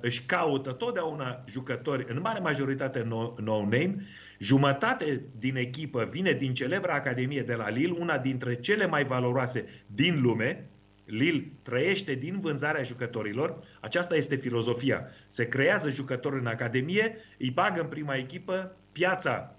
își 0.00 0.24
caută 0.26 0.72
totdeauna 0.72 1.44
jucători, 1.48 2.04
în 2.08 2.20
mare 2.20 2.38
majoritate 2.38 3.06
no-name, 3.42 3.96
jumătate 4.38 5.22
din 5.38 5.56
echipă 5.56 6.08
vine 6.10 6.32
din 6.32 6.54
celebra 6.54 6.94
Academie 6.94 7.42
de 7.42 7.54
la 7.54 7.68
Lille, 7.68 7.96
una 7.98 8.18
dintre 8.18 8.54
cele 8.54 8.86
mai 8.86 9.04
valoroase 9.04 9.64
din 9.86 10.20
lume, 10.22 10.68
Lille 11.04 11.52
trăiește 11.62 12.14
din 12.14 12.40
vânzarea 12.40 12.82
jucătorilor. 12.82 13.58
Aceasta 13.80 14.16
este 14.16 14.36
filozofia. 14.36 15.06
Se 15.28 15.48
creează 15.48 15.90
jucători 15.90 16.38
în 16.38 16.46
Academie, 16.46 17.16
îi 17.38 17.50
bagă 17.50 17.80
în 17.80 17.86
prima 17.86 18.14
echipă, 18.14 18.76
piața, 18.92 19.56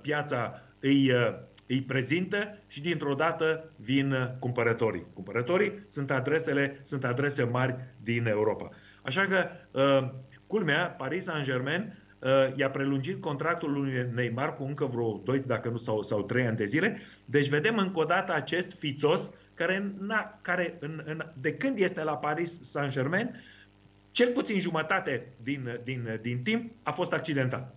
piața 0.00 0.62
îi 0.80 1.12
îi 1.68 1.82
prezintă 1.82 2.58
și 2.66 2.80
dintr-o 2.80 3.14
dată 3.14 3.72
vin 3.76 4.36
cumpărătorii. 4.38 5.06
Cumpărătorii 5.12 5.84
sunt 5.86 6.10
adresele, 6.10 6.80
sunt 6.82 7.04
adrese 7.04 7.42
mari 7.42 7.76
din 8.02 8.26
Europa. 8.26 8.68
Așa 9.06 9.26
că, 9.26 9.48
uh, 9.70 10.10
culmea, 10.46 10.90
Paris 10.90 11.24
Saint-Germain 11.24 11.98
uh, 12.18 12.56
i-a 12.56 12.70
prelungit 12.70 13.20
contractul 13.20 13.72
lui 13.72 14.08
Neymar 14.14 14.56
cu 14.56 14.62
încă 14.62 14.84
vreo 14.84 15.20
2, 15.24 15.38
dacă 15.38 15.68
nu, 15.68 15.76
sau, 15.76 16.02
sau 16.02 16.22
3 16.22 16.46
ani 16.46 16.56
de 16.56 16.64
zile. 16.64 17.00
Deci 17.24 17.48
vedem 17.48 17.78
încă 17.78 17.98
o 17.98 18.04
dată 18.04 18.34
acest 18.34 18.78
fițos 18.78 19.30
care, 19.54 19.94
na, 19.98 20.38
care 20.42 20.76
în, 20.80 21.02
în, 21.04 21.22
de 21.40 21.54
când 21.54 21.78
este 21.78 22.04
la 22.04 22.16
Paris 22.16 22.60
Saint-Germain, 22.60 23.40
cel 24.10 24.32
puțin 24.32 24.58
jumătate 24.58 25.32
din, 25.42 25.80
din, 25.84 26.18
din 26.22 26.42
timp 26.42 26.72
a 26.82 26.90
fost 26.90 27.12
accidentat. 27.12 27.74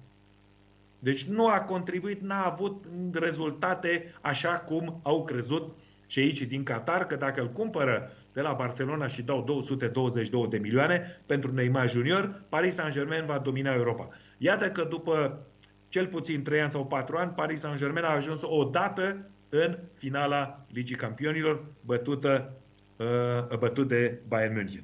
Deci 1.00 1.24
nu 1.24 1.48
a 1.48 1.60
contribuit, 1.60 2.22
n-a 2.22 2.44
avut 2.44 2.86
rezultate 3.12 4.14
așa 4.22 4.60
cum 4.60 5.00
au 5.04 5.24
crezut 5.24 5.78
și 6.10 6.20
aici 6.20 6.42
din 6.42 6.64
Qatar, 6.64 7.06
că 7.06 7.16
dacă 7.16 7.42
îl 7.42 7.52
cumpără 7.52 8.12
de 8.34 8.42
la 8.42 8.54
Barcelona 8.54 9.08
și 9.08 9.22
dau 9.22 9.44
222 9.44 10.48
de 10.48 10.58
milioane 10.58 11.22
pentru 11.26 11.52
Neymar 11.52 11.90
Junior, 11.90 12.42
Paris 12.50 12.74
Saint-Germain 12.74 13.26
va 13.26 13.38
domina 13.38 13.74
Europa. 13.74 14.08
Iată 14.38 14.72
că 14.72 14.84
după 14.84 15.46
cel 15.90 16.08
puțin 16.08 16.44
3 16.44 16.62
ani 16.62 16.72
sau 16.72 16.86
4 16.86 17.18
ani, 17.18 17.32
Paris 17.32 17.60
Saint-Germain 17.60 18.06
a 18.06 18.10
ajuns 18.10 18.42
o 18.44 18.64
dată 18.64 19.30
în 19.50 19.80
finala 19.94 20.66
Ligii 20.72 20.96
Campionilor, 20.96 21.66
bătută, 21.82 22.54
uh, 22.96 23.58
bătut 23.58 23.88
de 23.88 24.22
Bayern 24.28 24.54
München. 24.54 24.84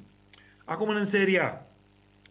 Acum 0.64 0.88
în 0.88 1.04
Serie 1.04 1.40
A. 1.40 1.66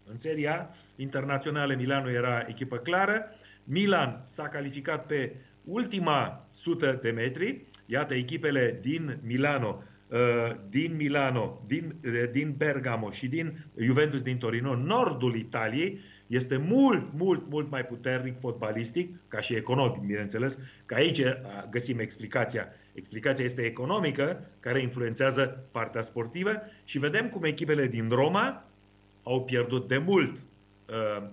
În 0.05 0.17
Serie 0.17 0.49
A, 0.49 0.69
Internaționale 0.95 1.76
Milano 1.76 2.09
era 2.09 2.45
echipă 2.47 2.77
clară, 2.77 3.26
Milan 3.63 4.22
s-a 4.26 4.47
calificat 4.47 5.05
pe 5.05 5.35
ultima 5.63 6.47
sută 6.51 6.99
de 7.01 7.11
metri. 7.11 7.65
Iată 7.86 8.14
echipele 8.14 8.80
din 8.82 9.20
Milano, 9.24 9.84
din 10.70 10.95
Milano, 10.95 11.64
din, 11.68 11.95
din 12.32 12.53
Bergamo 12.57 13.10
și 13.12 13.28
din 13.28 13.66
Juventus 13.78 14.22
din 14.22 14.38
Torino, 14.38 14.76
nordul 14.76 15.36
Italiei, 15.36 15.99
este 16.28 16.57
mult, 16.57 17.14
mult, 17.14 17.49
mult 17.49 17.70
mai 17.70 17.86
puternic 17.86 18.40
fotbalistic, 18.40 19.16
ca 19.28 19.40
și 19.40 19.56
economic, 19.56 20.02
bineînțeles, 20.02 20.60
că 20.86 20.95
aici 20.95 21.22
găsim 21.70 21.99
explicația. 21.99 22.68
Explicația 22.94 23.44
este 23.44 23.62
economică, 23.62 24.44
care 24.60 24.82
influențează 24.82 25.68
partea 25.72 26.02
sportivă 26.02 26.52
și 26.84 26.99
vedem 26.99 27.30
cum 27.30 27.44
echipele 27.44 27.88
din 27.88 28.10
Roma 28.10 28.64
au 29.24 29.44
pierdut 29.44 29.88
de 29.88 29.98
mult 29.98 30.36
uh, 30.36 31.28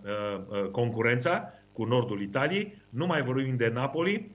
uh, 0.49 0.71
concurența, 0.71 1.53
cu 1.73 1.85
nordul 1.85 2.21
Italiei. 2.21 2.83
Nu 2.89 3.07
mai 3.07 3.23
vorbim 3.23 3.57
de 3.57 3.69
Napoli. 3.69 4.31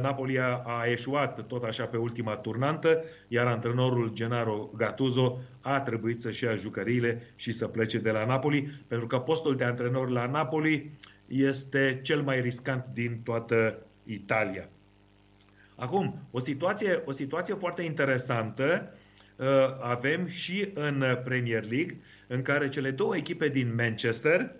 Napoli 0.00 0.38
a, 0.38 0.62
a 0.64 0.86
eșuat 0.86 1.46
tot 1.46 1.62
așa 1.62 1.84
pe 1.84 1.96
ultima 1.96 2.36
turnantă, 2.36 3.04
iar 3.28 3.46
antrenorul 3.46 4.12
Gennaro 4.12 4.70
Gattuso 4.76 5.38
a 5.60 5.80
trebuit 5.80 6.20
să-și 6.20 6.44
ia 6.44 6.54
jucăriile 6.54 7.22
și 7.34 7.52
să 7.52 7.68
plece 7.68 7.98
de 7.98 8.10
la 8.10 8.24
Napoli, 8.24 8.68
pentru 8.86 9.06
că 9.06 9.18
postul 9.18 9.56
de 9.56 9.64
antrenor 9.64 10.08
la 10.08 10.26
Napoli 10.26 10.90
este 11.26 12.00
cel 12.02 12.22
mai 12.22 12.40
riscant 12.40 12.84
din 12.92 13.20
toată 13.24 13.78
Italia. 14.04 14.68
Acum, 15.76 16.28
o 16.30 16.38
situație, 16.38 17.02
o 17.04 17.12
situație 17.12 17.54
foarte 17.54 17.82
interesantă 17.82 18.94
avem 19.80 20.26
și 20.26 20.70
în 20.74 21.04
Premier 21.24 21.64
League, 21.70 21.98
în 22.26 22.42
care 22.42 22.68
cele 22.68 22.90
două 22.90 23.16
echipe 23.16 23.48
din 23.48 23.74
Manchester 23.74 24.54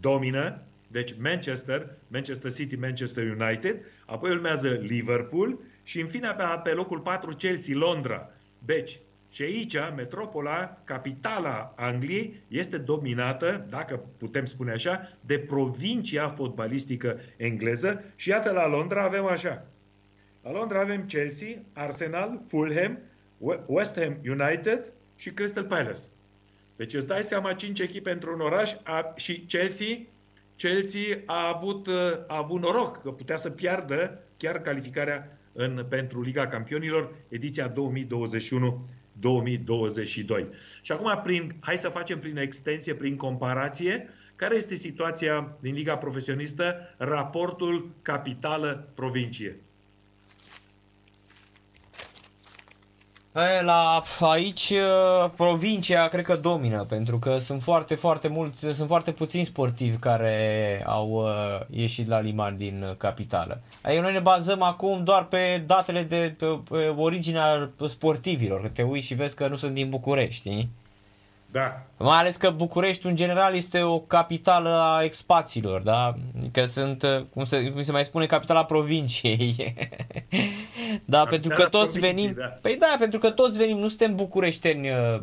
domină 0.00 0.62
deci 0.88 1.14
Manchester, 1.18 1.96
Manchester 2.08 2.52
City, 2.52 2.76
Manchester 2.76 3.36
United, 3.38 3.80
apoi 4.06 4.30
urmează 4.30 4.68
Liverpool 4.68 5.58
și 5.82 6.00
în 6.00 6.06
fine 6.06 6.34
pe, 6.36 6.42
pe 6.62 6.70
locul 6.70 7.00
4 7.00 7.30
Chelsea, 7.36 7.76
Londra. 7.76 8.30
Deci, 8.58 9.00
și 9.30 9.42
aici, 9.42 9.76
metropola, 9.96 10.82
capitala 10.84 11.74
Angliei, 11.76 12.42
este 12.48 12.78
dominată, 12.78 13.66
dacă 13.70 14.04
putem 14.16 14.44
spune 14.44 14.72
așa, 14.72 15.10
de 15.20 15.38
provincia 15.38 16.28
fotbalistică 16.28 17.20
engleză 17.36 18.04
și 18.14 18.28
iată 18.28 18.50
la 18.50 18.66
Londra 18.66 19.02
avem 19.02 19.26
așa. 19.26 19.66
La 20.42 20.50
Londra 20.52 20.80
avem 20.80 21.04
Chelsea, 21.04 21.62
Arsenal, 21.72 22.42
Fulham, 22.46 22.98
West 23.66 24.00
Ham 24.00 24.20
United 24.24 24.92
și 25.16 25.30
Crystal 25.30 25.64
Palace. 25.64 26.00
Deci 26.76 26.94
îți 26.94 27.06
dai 27.06 27.22
seama 27.22 27.52
cinci 27.52 27.80
echipe 27.80 28.10
într-un 28.10 28.40
oraș 28.40 28.72
a, 28.82 29.12
și 29.16 29.40
Chelsea, 29.40 29.96
Chelsea 30.58 31.22
a 31.26 31.52
avut, 31.54 31.88
a 32.26 32.36
avut 32.36 32.60
noroc 32.60 33.02
că 33.02 33.10
putea 33.10 33.36
să 33.36 33.50
piardă 33.50 34.22
chiar 34.36 34.60
calificarea 34.60 35.38
în, 35.52 35.86
pentru 35.88 36.22
Liga 36.22 36.46
Campionilor, 36.46 37.14
ediția 37.28 37.72
2021-2022. 37.72 37.74
Și 40.82 40.92
acum, 40.92 41.20
prin, 41.22 41.56
hai 41.60 41.78
să 41.78 41.88
facem 41.88 42.18
prin 42.18 42.36
extensie, 42.36 42.94
prin 42.94 43.16
comparație, 43.16 44.08
care 44.36 44.56
este 44.56 44.74
situația 44.74 45.56
din 45.60 45.74
Liga 45.74 45.96
Profesionistă, 45.96 46.94
raportul 46.96 47.90
capitală-provincie. 48.02 49.60
La 53.60 54.02
aici 54.20 54.72
provincia 55.36 56.08
cred 56.08 56.24
că 56.24 56.36
domină 56.36 56.84
pentru 56.84 57.18
că 57.18 57.38
sunt 57.38 57.62
foarte 57.62 57.94
foarte 57.94 58.28
mulți, 58.28 58.60
sunt 58.60 58.88
foarte 58.88 59.10
puțini 59.10 59.44
sportivi 59.44 59.96
care 59.96 60.82
au 60.86 61.26
ieșit 61.70 62.08
la 62.08 62.20
liman 62.20 62.56
din 62.56 62.94
capitală. 62.96 63.60
Adică 63.82 64.00
noi 64.00 64.12
ne 64.12 64.18
bazăm 64.18 64.62
acum 64.62 65.04
doar 65.04 65.24
pe 65.24 65.62
datele 65.66 66.02
de 66.02 66.34
pe, 66.38 66.46
pe 66.68 66.94
originea 66.96 67.70
sportivilor, 67.86 68.60
că 68.60 68.68
te 68.68 68.82
uiți 68.82 69.06
și 69.06 69.14
vezi 69.14 69.34
că 69.34 69.48
nu 69.48 69.56
sunt 69.56 69.74
din 69.74 69.88
București, 69.88 70.34
știi? 70.34 70.68
Da. 71.50 71.82
Mai 71.96 72.18
ales 72.18 72.36
că 72.36 72.50
București, 72.50 73.06
în 73.06 73.16
general, 73.16 73.54
este 73.54 73.82
o 73.82 73.98
capitală 73.98 74.68
a 74.68 75.02
expațiilor, 75.02 75.80
da? 75.80 76.14
Că 76.52 76.64
sunt, 76.64 77.04
cum 77.32 77.44
se, 77.44 77.70
cum 77.70 77.82
se 77.82 77.92
mai 77.92 78.04
spune, 78.04 78.26
capitala 78.26 78.64
provinciei. 78.64 79.56
da, 81.04 81.22
capitala 81.22 81.24
pentru 81.24 81.50
că 81.50 81.64
toți 81.68 81.98
venim... 81.98 82.34
Da. 82.36 82.44
Păi 82.46 82.76
da, 82.76 82.96
pentru 82.98 83.18
că 83.18 83.30
toți 83.30 83.58
venim, 83.58 83.78
nu 83.78 83.88
suntem 83.88 84.14
bucureșteni 84.14 84.90
uh, 84.90 85.20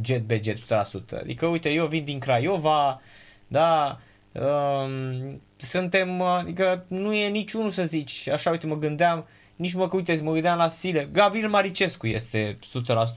jet 0.00 0.22
be 0.22 0.40
jet 0.42 0.58
100%. 0.58 1.20
Adică, 1.20 1.46
uite, 1.46 1.70
eu 1.70 1.86
vin 1.86 2.04
din 2.04 2.18
Craiova, 2.18 3.00
da, 3.46 3.98
um, 4.32 5.40
suntem, 5.56 6.20
adică 6.20 6.84
nu 6.88 7.12
e 7.12 7.28
niciunul 7.28 7.70
să 7.70 7.84
zici, 7.84 8.28
așa, 8.28 8.50
uite, 8.50 8.66
mă 8.66 8.76
gândeam, 8.76 9.26
nici 9.56 9.74
mă, 9.74 9.88
uite, 9.92 10.20
mă 10.22 10.32
gândeam 10.32 10.58
la 10.58 10.68
Sile. 10.68 11.08
Gabriel 11.12 11.48
Maricescu 11.48 12.06
este 12.06 12.58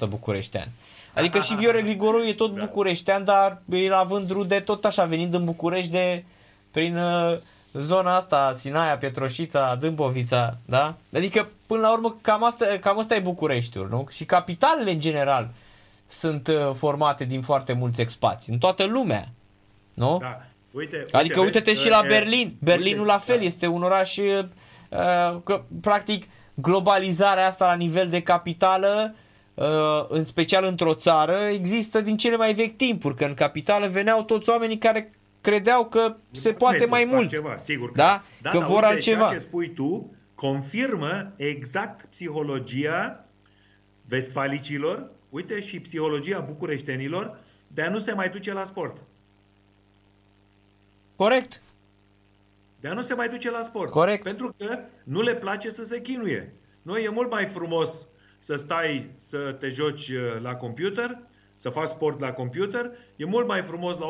100% 0.05 0.09
bucureștean. 0.09 0.67
Adică 1.14 1.40
și 1.40 1.56
Viore 1.56 1.81
Grigoru 1.81 2.23
e 2.23 2.34
tot 2.34 2.53
da. 2.53 2.65
bucureștean, 2.65 3.23
dar 3.23 3.61
el 3.69 3.94
având 3.94 4.31
rude 4.31 4.60
tot 4.60 4.86
așa, 4.86 5.03
venind 5.03 5.34
în 5.34 5.45
București 5.45 5.91
de 5.91 6.23
prin 6.72 6.98
uh, 6.98 7.38
zona 7.73 8.15
asta, 8.15 8.52
Sinaia, 8.53 8.98
Pietroșița, 8.98 9.77
Dâmbovița, 9.80 10.57
da? 10.65 10.95
Adică, 11.14 11.49
până 11.68 11.81
la 11.81 11.91
urmă, 11.91 12.15
cam 12.22 12.44
asta, 12.44 12.65
cam 12.80 12.99
asta 12.99 13.15
e 13.15 13.19
Bucureștiul, 13.19 13.88
nu? 13.90 14.07
Și 14.11 14.26
capitalele, 14.26 14.91
în 14.91 14.99
general, 14.99 15.49
sunt 16.07 16.48
uh, 16.48 16.73
formate 16.73 17.23
din 17.23 17.41
foarte 17.41 17.73
mulți 17.73 18.02
expați, 18.02 18.49
în 18.49 18.57
toată 18.57 18.84
lumea, 18.84 19.30
nu? 19.94 20.18
Da. 20.22 20.41
Uite, 20.72 20.98
uite, 20.98 21.18
adică 21.18 21.40
uite-te 21.40 21.73
și 21.73 21.90
la 21.90 22.02
Berlin. 22.07 22.56
Berlinul 22.60 22.99
uite, 22.99 23.11
la 23.11 23.18
fel, 23.18 23.38
da. 23.38 23.45
este 23.45 23.68
un 23.68 23.84
oraș, 23.84 24.18
uh, 24.18 24.45
că, 25.44 25.61
practic, 25.81 26.27
globalizarea 26.53 27.48
asta 27.48 27.65
la 27.65 27.73
nivel 27.73 28.10
de 28.10 28.22
capitală 28.22 29.14
uh, 29.14 29.14
Uh, 29.14 29.26
în 30.07 30.26
special 30.26 30.64
într-o 30.64 30.94
țară, 30.94 31.34
există 31.52 32.02
din 32.02 32.18
cele 32.18 32.36
mai 32.36 32.53
vechi 32.53 32.77
timpuri, 32.77 33.15
că 33.15 33.26
în 33.26 33.34
capitală 33.34 33.88
veneau 33.88 34.23
toți 34.23 34.49
oamenii 34.49 34.77
care 34.77 35.11
credeau 35.41 35.86
că 35.86 36.15
se 36.31 36.53
poate 36.53 36.86
mai 36.86 37.03
mult. 37.03 37.30
Ceva, 37.30 37.57
sigur 37.57 37.91
că, 37.91 37.95
da? 37.95 38.23
da? 38.41 38.49
Că 38.49 38.57
da, 38.57 38.65
vor 38.65 38.76
uite, 38.76 38.86
altceva. 38.86 39.18
Ceea 39.18 39.30
ce 39.30 39.38
spui 39.38 39.69
tu 39.69 40.14
confirmă 40.36 41.34
exact 41.36 42.06
psihologia 42.06 43.26
vestfalicilor, 44.06 45.10
uite 45.30 45.60
și 45.60 45.80
psihologia 45.80 46.40
bucureștenilor 46.40 47.40
de 47.68 47.81
a 47.81 47.90
nu 47.90 47.98
se 47.98 48.14
mai 48.14 48.30
duce 48.30 48.53
la 48.53 48.64
sport. 48.64 49.03
Corect. 51.15 51.61
De 52.80 52.88
a 52.88 52.94
nu 52.94 53.02
se 53.02 53.14
mai 53.14 53.30
duce 53.30 53.52
la 53.52 53.61
sport. 53.64 53.91
Corect. 53.91 54.23
Pentru 54.23 54.56
că 54.57 54.80
nu 55.03 55.22
le 55.22 55.36
place 55.36 55.69
să 55.69 55.84
se 55.84 56.02
chinuie. 56.02 56.53
Noi 56.81 57.03
e 57.03 57.10
mult 57.10 57.31
mai 57.31 57.45
frumos 57.45 58.07
să 58.40 58.56
stai 58.56 59.10
să 59.16 59.38
te 59.38 59.68
joci 59.68 60.10
uh, 60.10 60.41
la 60.41 60.56
computer, 60.56 61.18
să 61.56 61.70
faci 61.70 61.88
sport 61.88 62.20
la 62.20 62.32
computer, 62.32 62.91
e 63.16 63.26
mult 63.26 63.48
mai 63.48 63.61
frumos 63.61 63.98
la 63.98 64.06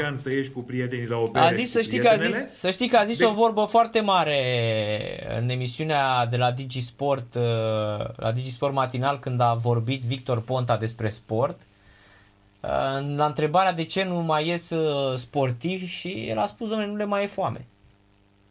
18-19 0.00 0.04
ani 0.04 0.18
să 0.18 0.30
ieși 0.30 0.50
cu 0.50 0.60
prietenii 0.60 1.06
la 1.06 1.16
o 1.16 1.26
bere 1.26 1.44
a 1.44 1.52
zis, 1.52 1.70
să 1.70 1.80
știi, 1.80 1.98
că 1.98 2.08
a 2.08 2.16
zis, 2.16 2.48
să 2.56 2.70
știi 2.70 2.88
că 2.88 2.96
a 2.96 3.04
zis 3.04 3.18
de... 3.18 3.24
o 3.24 3.32
vorbă 3.32 3.64
foarte 3.64 4.00
mare 4.00 4.40
în 5.40 5.48
emisiunea 5.48 6.26
de 6.26 6.36
la 6.36 6.52
Digisport, 6.52 7.34
uh, 7.34 7.42
la 8.16 8.32
Digisport 8.34 8.72
matinal 8.72 9.18
când 9.18 9.40
a 9.40 9.54
vorbit 9.54 10.02
Victor 10.02 10.40
Ponta 10.40 10.76
despre 10.76 11.08
sport. 11.08 11.60
Uh, 12.60 12.70
la 13.16 13.26
întrebarea 13.26 13.72
de 13.72 13.84
ce 13.84 14.04
nu 14.04 14.14
mai 14.14 14.46
ies 14.46 14.72
sportivi 15.16 15.84
și 15.84 16.26
el 16.28 16.38
a 16.38 16.46
spus, 16.46 16.68
domnule, 16.68 16.90
nu 16.90 16.96
le 16.96 17.04
mai 17.04 17.22
e 17.22 17.26
foame. 17.26 17.66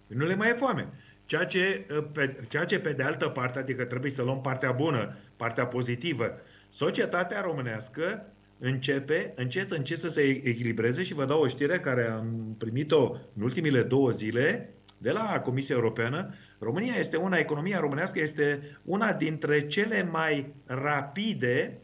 Nu 0.08 0.26
le 0.26 0.36
mai 0.36 0.50
e 0.50 0.54
foame. 0.54 0.88
Ceea 1.26 1.46
ce, 1.46 1.86
ă, 1.98 2.02
pe, 2.02 2.36
ceea 2.48 2.66
ce 2.66 2.80
pe 2.80 2.94
de 2.94 3.04
altă 3.04 3.28
parte, 3.28 3.60
adică 3.60 3.86
trebuie 3.86 4.12
să 4.12 4.24
luăm 4.24 4.42
partea 4.42 4.72
bună, 4.72 5.18
partea 5.36 5.66
pozitivă, 5.66 6.40
societatea 6.70 7.42
românească 7.42 8.26
începe 8.60 9.34
încet, 9.36 9.72
încet 9.72 9.98
să 9.98 10.08
se 10.08 10.22
echilibreze 10.22 11.04
și 11.04 11.14
vă 11.14 11.26
dau 11.26 11.42
o 11.42 11.48
știre 11.48 11.80
care 11.80 12.06
am 12.06 12.56
primit-o 12.58 13.12
în 13.36 13.44
ultimile 13.44 13.84
două 13.84 14.10
zile 14.10 14.74
de 14.98 15.12
la 15.12 15.40
Comisia 15.40 15.76
Europeană. 15.76 16.34
România 16.60 16.94
este 16.98 17.18
una, 17.18 17.38
economia 17.38 17.80
românească 17.80 18.20
este 18.20 18.78
una 18.84 19.14
dintre 19.14 19.68
cele 19.68 20.04
mai 20.04 20.54
rapide 20.66 21.80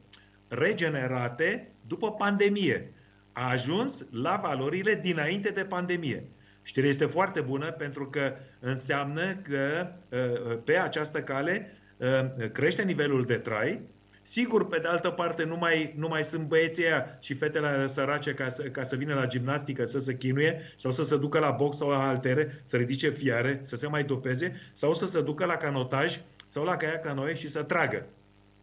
regenerate 0.48 1.72
după 1.88 2.12
pandemie. 2.12 2.94
A 3.32 3.50
ajuns 3.50 4.06
la 4.12 4.40
valorile 4.44 5.00
dinainte 5.04 5.50
de 5.50 5.66
pandemie. 5.66 6.24
Știrea 6.72 6.90
este 6.90 7.06
foarte 7.06 7.42
bună 7.42 7.72
pentru 7.72 8.10
că 8.10 8.34
înseamnă 8.60 9.36
că 9.36 9.92
uh, 10.10 10.58
pe 10.64 10.78
această 10.78 11.22
cale 11.22 11.72
uh, 11.98 12.50
crește 12.52 12.84
nivelul 12.84 13.26
de 13.26 13.36
trai. 13.36 13.82
Sigur, 14.22 14.68
pe 14.68 14.80
de 14.80 14.88
altă 14.88 15.10
parte, 15.10 15.44
nu 15.44 15.56
mai, 15.56 15.94
nu 15.98 16.08
mai 16.08 16.24
sunt 16.24 16.48
băieții 16.48 16.84
și 17.20 17.34
fetele 17.34 17.88
sărace 17.88 18.34
ca 18.34 18.48
să, 18.48 18.64
ca 18.64 18.84
să 18.84 18.96
vină 18.96 19.14
la 19.14 19.28
gimnastică 19.28 19.86
să 19.86 20.00
se 20.00 20.18
chinuie 20.18 20.62
sau 20.76 20.92
să 20.92 21.04
se 21.04 21.18
ducă 21.18 21.40
la 21.40 21.50
box 21.50 21.78
sau 21.78 21.90
la 21.90 22.08
altere, 22.08 22.62
să 22.64 22.78
ridice 22.78 23.10
fiare, 23.10 23.60
să 23.62 23.76
se 23.76 23.88
mai 23.88 24.04
dopeze 24.04 24.62
sau 24.74 24.94
să 24.94 25.06
se 25.06 25.22
ducă 25.22 25.46
la 25.46 25.58
canotaj 25.58 26.20
sau 26.48 26.64
la 26.64 26.78
caia 26.78 27.00
canoe 27.00 27.34
și 27.34 27.48
să 27.48 27.64
tragă. 27.64 28.06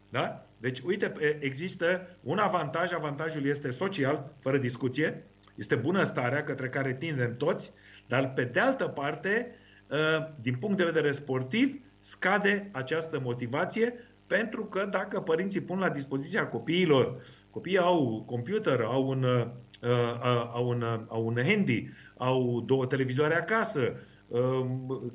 Da? 0.09 0.47
Deci, 0.59 0.81
uite, 0.81 1.13
există 1.39 2.17
un 2.23 2.39
avantaj, 2.39 2.93
avantajul 2.93 3.47
este 3.47 3.71
social, 3.71 4.33
fără 4.41 4.59
discuție, 4.59 5.25
este 5.55 5.75
bună 5.75 6.05
starea 6.05 6.45
către 6.45 6.69
care 6.69 6.95
tindem 6.95 7.37
toți, 7.37 7.73
dar 8.09 8.33
pe 8.33 8.45
de 8.45 8.61
altă 8.61 8.85
parte, 8.85 9.55
ă, 9.91 10.31
din 10.41 10.55
punct 10.55 10.77
de 10.77 10.85
vedere 10.85 11.13
sportiv, 11.13 11.81
scade 12.01 12.71
această 12.73 13.21
motivație 13.23 13.95
pentru 14.27 14.65
că 14.65 14.89
dacă 14.91 15.21
părinții 15.21 15.61
pun 15.61 15.79
la 15.79 15.89
dispoziția 15.89 16.49
copiilor, 16.49 17.23
copiii 17.51 17.79
au 17.79 18.25
computer, 18.27 18.81
au 18.81 19.09
un, 19.09 19.25
ă, 19.25 19.53
ă, 19.83 20.51
au 20.53 20.69
un, 20.69 20.83
au 21.09 21.27
un 21.27 21.37
handy, 21.47 21.89
au 22.17 22.61
două 22.61 22.87
televizoare 22.87 23.35
acasă, 23.35 23.95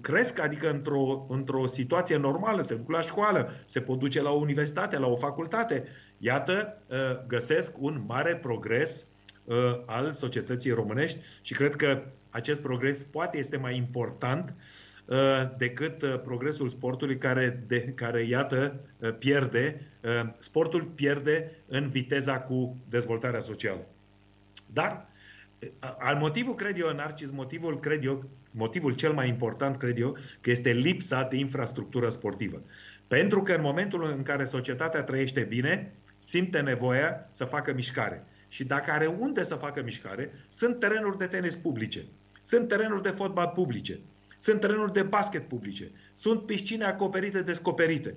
cresc, 0.02 0.40
adică 0.40 0.70
într-o, 0.70 1.26
într-o 1.30 1.66
situație 1.66 2.18
normală, 2.18 2.62
se 2.62 2.76
duc 2.76 2.92
la 2.92 3.02
școală, 3.02 3.50
se 3.66 3.82
pot 3.82 4.00
duce 4.00 4.22
la 4.22 4.32
o 4.32 4.40
universitate, 4.40 4.98
la 4.98 5.08
o 5.08 5.16
facultate. 5.16 5.84
Iată, 6.18 6.82
găsesc 7.28 7.76
un 7.80 8.04
mare 8.08 8.36
progres 8.36 9.06
al 9.86 10.12
societății 10.12 10.72
românești 10.72 11.20
și 11.42 11.54
cred 11.54 11.76
că 11.76 12.04
acest 12.34 12.62
progres 12.62 13.04
poate 13.04 13.38
este 13.38 13.58
mai 13.58 13.78
important 13.78 14.54
uh, 15.06 15.18
decât 15.58 16.02
uh, 16.02 16.20
progresul 16.24 16.70
sportului 16.70 17.18
care, 17.18 17.64
de, 17.68 17.82
care 17.82 18.24
iată, 18.24 18.80
uh, 18.98 19.16
pierde, 19.18 19.88
sportul 20.40 20.84
pierde 20.84 21.52
în 21.68 21.90
viteza 21.90 22.40
cu 22.40 22.78
dezvoltarea 22.90 23.40
socială. 23.40 23.88
Dar 24.74 25.10
al 25.98 26.16
motivul, 26.16 26.56
cred 26.56 26.80
eu, 26.80 26.94
Narcis, 26.94 27.32
motivul, 27.32 27.80
cred 27.80 28.06
eu, 28.06 28.30
motivul 28.52 28.92
cel 28.94 29.14
mai 29.14 29.28
important, 29.28 29.78
cred 29.78 30.00
eu, 30.00 30.18
că 30.42 30.50
este 30.50 30.72
lipsa 30.72 31.24
de 31.24 31.38
infrastructură 31.38 32.10
sportivă. 32.10 32.62
Pentru 33.08 33.44
că 33.44 33.54
în 33.54 33.62
momentul 33.62 34.04
în 34.04 34.24
care 34.24 34.44
societatea 34.44 35.04
trăiește 35.04 35.42
bine, 35.42 35.94
simte 36.18 36.60
nevoia 36.60 37.28
să 37.30 37.46
facă 37.46 37.74
mișcare. 37.74 38.26
Și 38.48 38.64
dacă 38.64 38.92
are 38.92 39.06
unde 39.06 39.44
să 39.44 39.56
facă 39.56 39.84
mișcare, 39.84 40.32
sunt 40.50 40.80
terenuri 40.80 41.18
de 41.18 41.26
tenis 41.26 41.56
publice. 41.56 42.06
Sunt 42.44 42.68
terenuri 42.68 43.04
de 43.04 43.10
fotbal 43.10 43.52
publice, 43.56 44.00
sunt 44.38 44.60
terenuri 44.60 44.94
de 44.94 45.04
basket 45.04 45.48
publice, 45.48 45.92
sunt 46.14 46.46
piscine 46.46 46.86
acoperite 46.86 47.42
descoperite, 47.42 48.16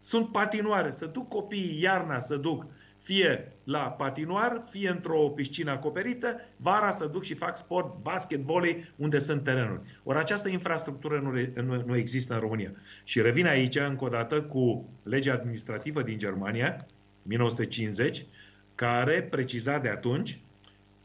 sunt 0.00 0.32
patinoare, 0.32 0.90
să 0.90 1.06
duc 1.06 1.28
copiii 1.28 1.80
iarna 1.80 2.20
să 2.20 2.36
duc 2.36 2.66
fie 2.98 3.52
la 3.64 3.78
patinoar, 3.78 4.62
fie 4.70 4.88
într-o 4.88 5.18
piscină 5.18 5.70
acoperită, 5.70 6.40
vara 6.56 6.90
să 6.90 7.06
duc 7.06 7.22
și 7.22 7.34
fac 7.34 7.56
sport, 7.56 8.02
basket, 8.02 8.40
volei, 8.40 8.84
unde 8.96 9.18
sunt 9.18 9.42
terenuri. 9.42 9.80
Ori 10.02 10.18
această 10.18 10.48
infrastructură 10.48 11.20
nu, 11.20 11.62
nu, 11.62 11.82
nu 11.86 11.96
există 11.96 12.34
în 12.34 12.40
România. 12.40 12.72
Și 13.04 13.20
revin 13.20 13.46
aici 13.46 13.76
încă 13.76 14.04
o 14.04 14.08
dată 14.08 14.42
cu 14.42 14.88
legea 15.02 15.32
administrativă 15.32 16.02
din 16.02 16.18
Germania, 16.18 16.86
1950, 17.26 18.26
care 18.74 19.22
preciza 19.22 19.78
de 19.78 19.88
atunci 19.88 20.40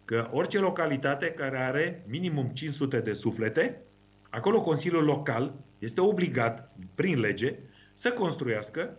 că 0.06 0.30
orice 0.32 0.60
localitate 0.60 1.32
care 1.32 1.58
are 1.58 2.04
minimum 2.08 2.48
500 2.48 3.00
de 3.00 3.14
suflete, 3.14 3.82
acolo 4.30 4.62
Consiliul 4.62 5.04
Local 5.04 5.54
este 5.80 6.02
obligat, 6.02 6.76
prin 6.96 7.20
lege, 7.20 7.56
să 7.94 8.12
construiască 8.12 8.98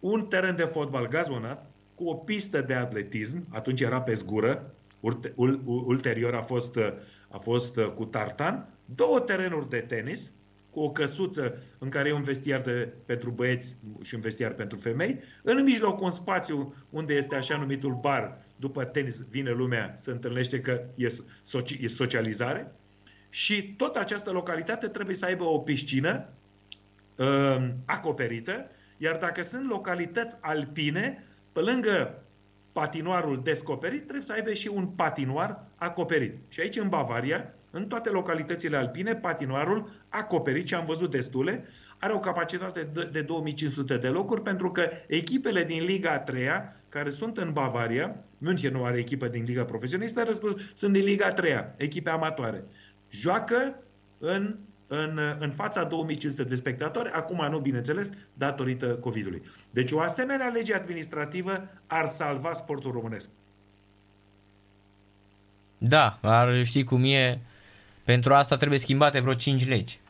un 0.00 0.26
teren 0.26 0.56
de 0.56 0.62
fotbal 0.62 1.08
gazonat 1.08 1.70
cu 1.94 2.08
o 2.08 2.14
pistă 2.14 2.60
de 2.60 2.74
atletism, 2.74 3.46
atunci 3.48 3.80
era 3.80 4.00
pe 4.00 4.14
zgură, 4.14 4.74
ulterior 5.64 6.34
a 6.34 6.42
fost, 6.42 6.78
a 7.28 7.38
fost 7.38 7.80
cu 7.80 8.04
tartan, 8.04 8.68
două 8.84 9.20
terenuri 9.20 9.68
de 9.68 9.78
tenis, 9.78 10.32
cu 10.70 10.80
o 10.80 10.90
căsuță 10.90 11.62
în 11.78 11.88
care 11.88 12.08
e 12.08 12.12
un 12.12 12.22
vestiar 12.22 12.60
de, 12.60 12.92
pentru 13.06 13.30
băieți 13.30 13.76
și 14.02 14.14
un 14.14 14.20
vestiar 14.20 14.52
pentru 14.52 14.78
femei, 14.78 15.20
în 15.42 15.62
mijloc 15.62 16.00
un 16.00 16.10
spațiu 16.10 16.74
unde 16.90 17.14
este 17.14 17.34
așa 17.34 17.56
numitul 17.56 17.98
bar, 18.00 18.44
după 18.60 18.84
tenis 18.84 19.28
vine 19.30 19.50
lumea, 19.50 19.92
se 19.96 20.10
întâlnește 20.10 20.60
că 20.60 20.84
e, 20.94 21.08
soci, 21.42 21.78
e 21.80 21.88
socializare, 21.88 22.72
și 23.28 23.74
tot 23.74 23.96
această 23.96 24.30
localitate 24.30 24.88
trebuie 24.88 25.16
să 25.16 25.24
aibă 25.24 25.44
o 25.44 25.58
piscină 25.58 26.28
uh, 27.16 27.68
acoperită, 27.84 28.66
iar 28.96 29.16
dacă 29.16 29.42
sunt 29.42 29.68
localități 29.68 30.36
alpine, 30.40 31.24
pe 31.52 31.60
lângă 31.60 32.22
patinoarul 32.72 33.40
descoperit, 33.42 34.02
trebuie 34.02 34.22
să 34.22 34.32
aibă 34.32 34.52
și 34.52 34.68
un 34.68 34.86
patinoar 34.86 35.64
acoperit. 35.76 36.34
Și 36.48 36.60
aici, 36.60 36.76
în 36.76 36.88
Bavaria, 36.88 37.54
în 37.70 37.86
toate 37.86 38.10
localitățile 38.10 38.76
alpine, 38.76 39.14
patinoarul 39.14 39.90
acoperit, 40.08 40.66
și 40.66 40.74
am 40.74 40.84
văzut 40.84 41.10
destule, 41.10 41.68
are 41.98 42.12
o 42.12 42.20
capacitate 42.20 42.88
de, 42.92 43.08
de 43.12 43.22
2500 43.22 43.96
de 43.96 44.08
locuri, 44.08 44.42
pentru 44.42 44.70
că 44.70 44.90
echipele 45.06 45.64
din 45.64 45.84
Liga 45.84 46.10
a 46.10 46.18
3 46.18 46.48
care 46.90 47.10
sunt 47.10 47.36
în 47.36 47.52
Bavaria, 47.52 48.24
München 48.38 48.72
nu 48.72 48.84
are 48.84 48.98
echipă 48.98 49.28
din 49.28 49.44
Liga 49.46 49.64
Profesionistă, 49.64 50.22
răspuns, 50.24 50.54
sunt 50.74 50.92
din 50.92 51.04
Liga 51.04 51.26
a 51.26 51.32
3 51.32 51.52
echipe 51.76 52.10
amatoare. 52.10 52.64
Joacă 53.08 53.82
în 54.18 54.56
în, 54.92 55.20
în 55.38 55.50
fața 55.50 55.84
2500 55.84 56.44
de 56.44 56.54
spectatori, 56.54 57.10
acum 57.10 57.46
nu, 57.50 57.58
bineînțeles, 57.58 58.10
datorită 58.34 58.86
COVID-ului. 58.86 59.42
Deci 59.70 59.90
o 59.90 60.00
asemenea 60.00 60.48
lege 60.48 60.74
administrativă 60.74 61.68
ar 61.86 62.06
salva 62.06 62.52
sportul 62.52 62.92
românesc. 62.92 63.28
Da, 65.78 66.18
ar 66.22 66.64
ști 66.64 66.84
cum 66.84 67.04
e. 67.04 67.40
Pentru 68.04 68.34
asta 68.34 68.56
trebuie 68.56 68.78
schimbate 68.78 69.20
vreo 69.20 69.34
5 69.34 69.66
legi. 69.68 70.00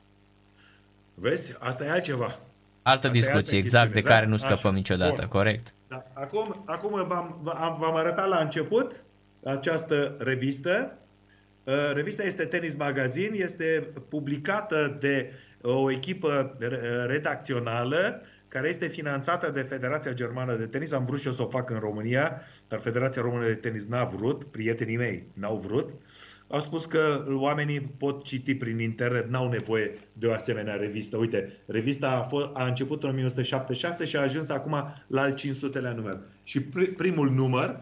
Vezi? 1.15 1.57
Asta 1.59 1.85
e 1.85 1.91
altceva. 1.91 2.39
Altă 2.83 3.07
asta 3.07 3.09
discuție, 3.09 3.39
altă 3.39 3.57
exact, 3.57 3.93
de 3.93 4.01
da? 4.01 4.09
care 4.09 4.27
nu 4.27 4.37
scăpăm 4.37 4.57
Așa. 4.57 4.71
niciodată, 4.71 5.17
Bun. 5.19 5.29
corect. 5.29 5.75
Da. 5.91 6.05
Acum, 6.13 6.63
acum 6.67 7.07
v-am, 7.07 7.41
v-am 7.79 7.97
arătat 7.97 8.29
la 8.29 8.39
început 8.39 9.05
această 9.43 10.17
revistă 10.19 11.01
Uh, 11.65 11.93
revista 11.93 12.23
este 12.23 12.45
Tennis 12.45 12.75
Magazine, 12.77 13.37
este 13.37 13.93
publicată 14.09 14.97
de 15.01 15.33
o 15.63 15.91
echipă 15.91 16.57
redacțională 17.07 18.23
care 18.49 18.69
este 18.69 18.87
finanțată 18.87 19.51
de 19.51 19.63
Federația 19.63 20.13
Germană 20.13 20.55
de 20.55 20.67
Tenis. 20.67 20.93
Am 20.93 21.05
vrut 21.05 21.21
și 21.21 21.27
eu 21.27 21.33
să 21.33 21.43
o 21.43 21.47
fac 21.47 21.71
în 21.71 21.79
România, 21.79 22.43
dar 22.69 22.79
Federația 22.79 23.23
Română 23.23 23.45
de 23.45 23.55
Tenis 23.55 23.87
n-a 23.87 24.05
vrut, 24.05 24.45
prietenii 24.45 24.97
mei 24.97 25.27
n-au 25.33 25.57
vrut. 25.57 25.91
Au 26.51 26.61
spus 26.61 26.87
că 26.87 27.25
oamenii 27.29 27.81
pot 27.81 28.25
citi 28.25 28.55
prin 28.55 28.79
internet, 28.79 29.29
n-au 29.29 29.49
nevoie 29.49 29.93
de 30.13 30.27
o 30.27 30.33
asemenea 30.33 30.75
revistă. 30.75 31.17
Uite, 31.17 31.59
revista 31.67 32.11
a, 32.11 32.23
fost, 32.23 32.51
a 32.55 32.67
început 32.67 33.03
în 33.03 33.09
1976 33.09 34.05
și 34.05 34.17
a 34.17 34.21
ajuns 34.21 34.49
acum 34.49 34.95
la 35.07 35.21
al 35.21 35.35
500-lea 35.35 35.95
număr. 35.95 36.21
Și 36.43 36.61
primul 36.97 37.31
număr, 37.31 37.81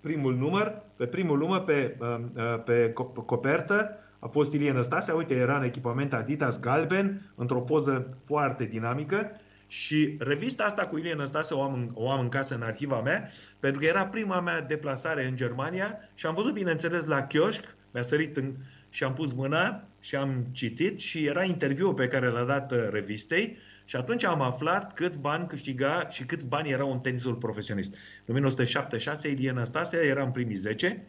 primul 0.00 0.36
număr, 0.36 0.82
pe 0.96 1.06
primul 1.06 1.38
număr, 1.38 1.60
pe, 1.60 1.96
uh, 2.00 2.18
uh, 2.36 2.62
pe 2.64 2.92
copertă, 3.26 3.98
a 4.18 4.26
fost 4.26 4.52
Ilie 4.52 4.72
Năstase, 4.72 5.12
uite, 5.12 5.34
era 5.34 5.56
în 5.56 5.64
echipament 5.64 6.12
Adidas 6.12 6.60
galben, 6.60 7.32
într-o 7.34 7.60
poză 7.60 8.16
foarte 8.24 8.64
dinamică 8.64 9.30
și 9.66 10.16
revista 10.18 10.64
asta 10.64 10.86
cu 10.86 10.98
Ilie 10.98 11.14
Năstase 11.14 11.54
o 11.54 11.62
am, 11.62 11.74
în, 11.74 11.90
o 11.94 12.10
am 12.10 12.20
în 12.20 12.28
casă 12.28 12.54
în 12.54 12.62
arhiva 12.62 13.00
mea, 13.00 13.30
pentru 13.58 13.80
că 13.80 13.86
era 13.86 14.06
prima 14.06 14.40
mea 14.40 14.60
deplasare 14.60 15.26
în 15.26 15.36
Germania 15.36 15.98
și 16.14 16.26
am 16.26 16.34
văzut, 16.34 16.52
bineînțeles, 16.52 17.06
la 17.06 17.22
chioșc, 17.22 17.64
mi-a 17.90 18.02
sărit 18.02 18.36
în, 18.36 18.54
și 18.88 19.04
am 19.04 19.12
pus 19.12 19.32
mâna 19.32 19.84
și 20.00 20.16
am 20.16 20.46
citit 20.52 20.98
și 20.98 21.24
era 21.24 21.44
interviul 21.44 21.94
pe 21.94 22.08
care 22.08 22.28
l-a 22.28 22.44
dat 22.44 22.72
uh, 22.72 22.88
revistei 22.90 23.58
și 23.90 23.96
atunci 23.96 24.24
am 24.24 24.40
aflat 24.40 24.94
câți 24.94 25.18
bani 25.18 25.46
câștiga 25.46 26.08
și 26.08 26.24
câți 26.24 26.46
bani 26.46 26.70
erau 26.70 26.92
în 26.92 26.98
tenisul 26.98 27.34
profesionist. 27.34 27.92
În 28.24 28.34
1976, 28.34 29.28
Ilie 29.28 29.50
Năstase 29.50 29.96
era 29.96 30.22
în 30.22 30.30
primii 30.30 30.54
10, 30.54 31.06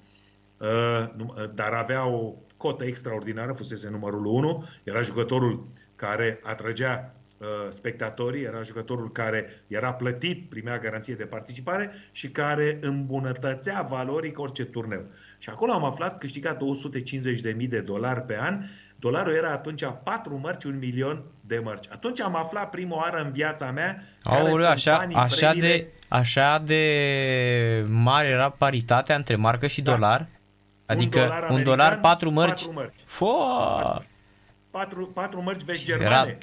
uh, 0.58 0.68
uh, 1.18 1.50
dar 1.54 1.74
avea 1.74 2.06
o 2.06 2.34
cotă 2.58 2.86
extraordinară, 2.86 3.52
fusese 3.52 3.90
numărul 3.90 4.26
1, 4.26 4.68
era 4.84 5.02
jucătorul 5.02 5.68
care 5.96 6.40
atragea 6.44 7.16
uh, 7.38 7.48
spectatorii, 7.70 8.44
era 8.44 8.62
jucătorul 8.62 9.12
care 9.12 9.64
era 9.68 9.94
plătit, 9.94 10.50
primea 10.50 10.80
garanție 10.80 11.16
de 11.16 11.26
participare 11.26 11.92
și 12.12 12.30
care 12.30 12.78
îmbunătățea 12.82 13.82
valoric 13.82 14.40
orice 14.40 14.66
turneu. 14.66 15.06
Și 15.42 15.50
acolo 15.50 15.72
am 15.72 15.84
aflat 15.84 16.12
că 16.12 16.18
câștiga 16.18 16.58
250.000 16.58 17.68
de 17.68 17.80
dolari 17.80 18.22
pe 18.22 18.38
an 18.40 18.64
Dolarul 19.02 19.34
era 19.34 19.52
atunci 19.52 19.84
4 20.04 20.40
mărci, 20.42 20.64
un 20.64 20.78
milion 20.78 21.24
de 21.42 21.60
mărci. 21.64 21.86
Atunci 21.92 22.22
am 22.22 22.36
aflat 22.36 22.70
prima 22.70 22.96
oară 22.96 23.22
în 23.24 23.32
viața 23.32 23.72
mea 23.72 24.04
Aoleu, 24.24 24.68
așa, 24.68 25.08
așa, 25.14 25.54
de, 25.54 25.88
așa 26.08 26.60
de 26.66 27.86
mare 27.90 28.28
era 28.28 28.50
paritatea 28.50 29.16
între 29.16 29.36
marcă 29.36 29.68
și 29.68 29.82
da. 29.82 29.92
dolar? 29.92 30.28
Adică 30.86 31.20
un 31.20 31.28
dolar, 31.28 31.50
un 31.50 31.64
dolar 31.64 32.00
4 32.00 32.32
mărci? 32.32 32.50
4 32.50 32.72
mărci. 32.74 33.00
Fo! 33.06 33.34
4, 34.72 35.06
4 35.08 35.42
mărci 35.42 35.64
vechi 35.64 35.84
germane. 35.84 36.16
Era... 36.16 36.38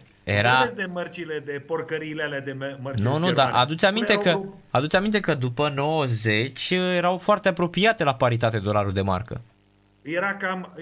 Nu 0.66 0.72
de 0.74 0.86
mărcile, 0.92 1.38
de 1.38 1.62
porcăriile 1.66 2.22
alea 2.22 2.40
de 2.40 2.56
mărci 2.80 2.98
Nu, 2.98 3.18
nu, 3.18 3.32
dar 3.32 3.50
aduți 3.54 3.84
aminte, 3.84 4.14
că, 4.14 4.40
aduți 4.70 4.96
aminte 4.96 5.20
că 5.20 5.34
după 5.34 5.72
90 5.74 6.70
erau 6.70 7.16
foarte 7.16 7.48
apropiate 7.48 8.04
la 8.04 8.14
paritate 8.14 8.58
dolarul 8.58 8.92
de 8.92 9.00
marcă 9.00 9.40
era 10.02 10.34
cam, 10.34 10.72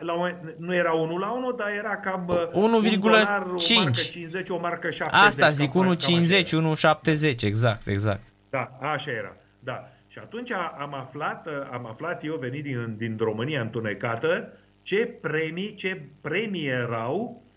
la 0.00 0.12
un, 0.12 0.32
nu 0.58 0.74
era 0.74 0.92
1 0.92 1.16
la 1.16 1.30
1, 1.30 1.52
dar 1.52 1.70
era 1.70 1.96
cam 1.96 2.48
1,5. 2.50 2.54
Uh, 2.54 2.62
un 2.62 3.00
dolar, 3.00 3.42
o 3.42 3.74
marcă 3.74 4.00
50, 4.00 4.48
o 4.48 4.58
marcă 4.58 4.90
70. 4.90 5.26
Asta 5.26 5.48
zic, 5.48 5.72
1,50, 5.72 7.32
1,70, 7.32 7.42
exact, 7.42 7.86
exact. 7.86 8.20
Da, 8.50 8.78
așa 8.80 9.10
era, 9.10 9.36
da. 9.58 9.88
Și 10.06 10.18
atunci 10.18 10.52
am 10.78 10.94
aflat, 10.94 11.46
uh, 11.46 11.52
am 11.72 11.86
aflat 11.86 12.24
eu 12.24 12.36
venit 12.36 12.62
din, 12.62 12.94
din 12.96 13.16
România 13.20 13.60
întunecată, 13.60 14.52
ce 14.82 14.96
premii, 14.96 15.74
ce 15.74 16.08
premii 16.20 16.66
erau 16.66 17.16
uh, 17.16 17.42
uh, 17.42 17.47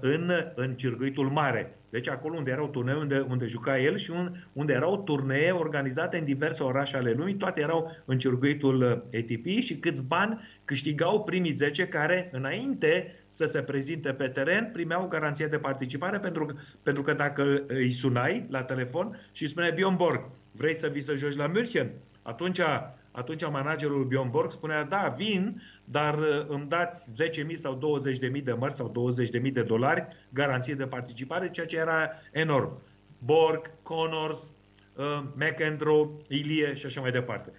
în, 0.00 0.30
în 0.54 0.74
circuitul 0.74 1.28
mare. 1.28 1.78
Deci 1.94 2.08
acolo 2.08 2.36
unde 2.36 2.50
erau 2.50 2.68
turnee 2.68 2.94
unde, 2.94 3.26
unde 3.28 3.46
juca 3.46 3.78
el 3.78 3.96
și 3.96 4.10
un, 4.10 4.34
unde 4.52 4.72
erau 4.72 5.02
turnee 5.02 5.50
organizate 5.50 6.18
în 6.18 6.24
diverse 6.24 6.62
orașe 6.62 6.96
ale 6.96 7.12
lumii, 7.12 7.34
toate 7.34 7.60
erau 7.60 7.90
în 8.04 8.18
circuitul 8.18 8.80
uh, 8.80 9.20
ATP 9.20 9.60
și 9.60 9.76
câți 9.76 10.06
bani 10.06 10.40
câștigau 10.64 11.24
primii 11.24 11.50
10 11.50 11.86
care 11.86 12.30
înainte 12.32 13.14
să 13.28 13.44
se 13.44 13.62
prezinte 13.62 14.12
pe 14.12 14.28
teren 14.28 14.70
primeau 14.72 15.08
garanție 15.08 15.46
de 15.46 15.58
participare 15.58 16.18
pentru 16.18 16.46
că, 16.46 16.54
pentru 16.82 17.02
că 17.02 17.12
dacă 17.12 17.64
îi 17.66 17.90
sunai 17.90 18.46
la 18.50 18.62
telefon 18.62 19.18
și 19.32 19.42
îi 19.42 19.48
spunea 19.48 19.70
Bjorn 19.70 19.96
Borg, 19.96 20.28
vrei 20.52 20.74
să 20.74 20.88
vii 20.92 21.00
să 21.00 21.14
joci 21.14 21.36
la 21.36 21.46
München? 21.46 21.90
Atunci 22.22 22.60
atunci 23.16 23.50
managerul 23.50 24.04
Bjorn 24.04 24.30
Borg 24.30 24.50
spunea, 24.50 24.84
da, 24.84 25.14
vin, 25.16 25.62
dar 25.84 26.18
uh, 26.18 26.44
îmi 26.48 26.68
dați 26.68 27.10
10.000 27.22 27.54
sau 27.54 28.00
20.000 28.36 28.42
de 28.42 28.52
mărți 28.52 28.76
sau 28.76 29.12
20.000 29.46 29.52
de 29.52 29.62
dolari 29.62 30.06
garanție 30.32 30.74
de 30.74 30.86
participare, 30.86 31.50
ceea 31.50 31.66
ce 31.66 31.76
era 31.76 32.10
enorm. 32.32 32.82
Borg, 33.18 33.70
Connors, 33.82 34.52
uh, 34.94 35.22
McEnroe, 35.34 36.08
Ilie 36.28 36.74
și 36.74 36.86
așa 36.86 37.00
mai 37.00 37.10
departe. 37.10 37.52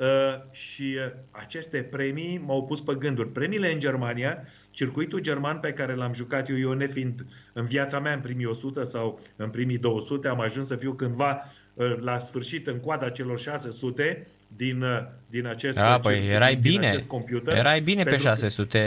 Uh, 0.00 0.06
și 0.50 0.96
uh, 0.96 1.12
aceste 1.30 1.82
premii 1.82 2.42
m-au 2.46 2.64
pus 2.64 2.80
pe 2.80 2.94
gânduri. 2.94 3.28
Premiile 3.28 3.72
în 3.72 3.78
Germania, 3.78 4.44
circuitul 4.70 5.18
german 5.18 5.58
pe 5.58 5.72
care 5.72 5.94
l-am 5.94 6.12
jucat 6.12 6.48
eu, 6.48 6.58
eu 6.58 6.72
nefiind 6.72 7.26
în 7.52 7.64
viața 7.64 8.00
mea 8.00 8.12
în 8.12 8.20
primii 8.20 8.46
100 8.46 8.84
sau 8.84 9.20
în 9.36 9.50
primii 9.50 9.78
200, 9.78 10.28
am 10.28 10.40
ajuns 10.40 10.66
să 10.66 10.76
fiu 10.76 10.92
cândva 10.92 11.42
uh, 11.74 11.96
la 11.98 12.18
sfârșit 12.18 12.66
în 12.66 12.80
coada 12.80 13.10
celor 13.10 13.38
600, 13.38 14.26
din, 14.56 14.82
uh, 14.82 14.98
din 15.26 15.46
acest 15.46 15.78
Da, 15.78 15.98
păi 16.00 16.20
din, 16.20 16.30
erai 16.30 16.56
din 16.56 16.72
bine. 16.72 16.86
acest 16.86 17.06
computer. 17.06 17.56
Erai 17.56 17.80
bine 17.80 18.02
pe 18.02 18.08
pentru 18.08 18.28
că- 18.28 18.34
600, 18.34 18.78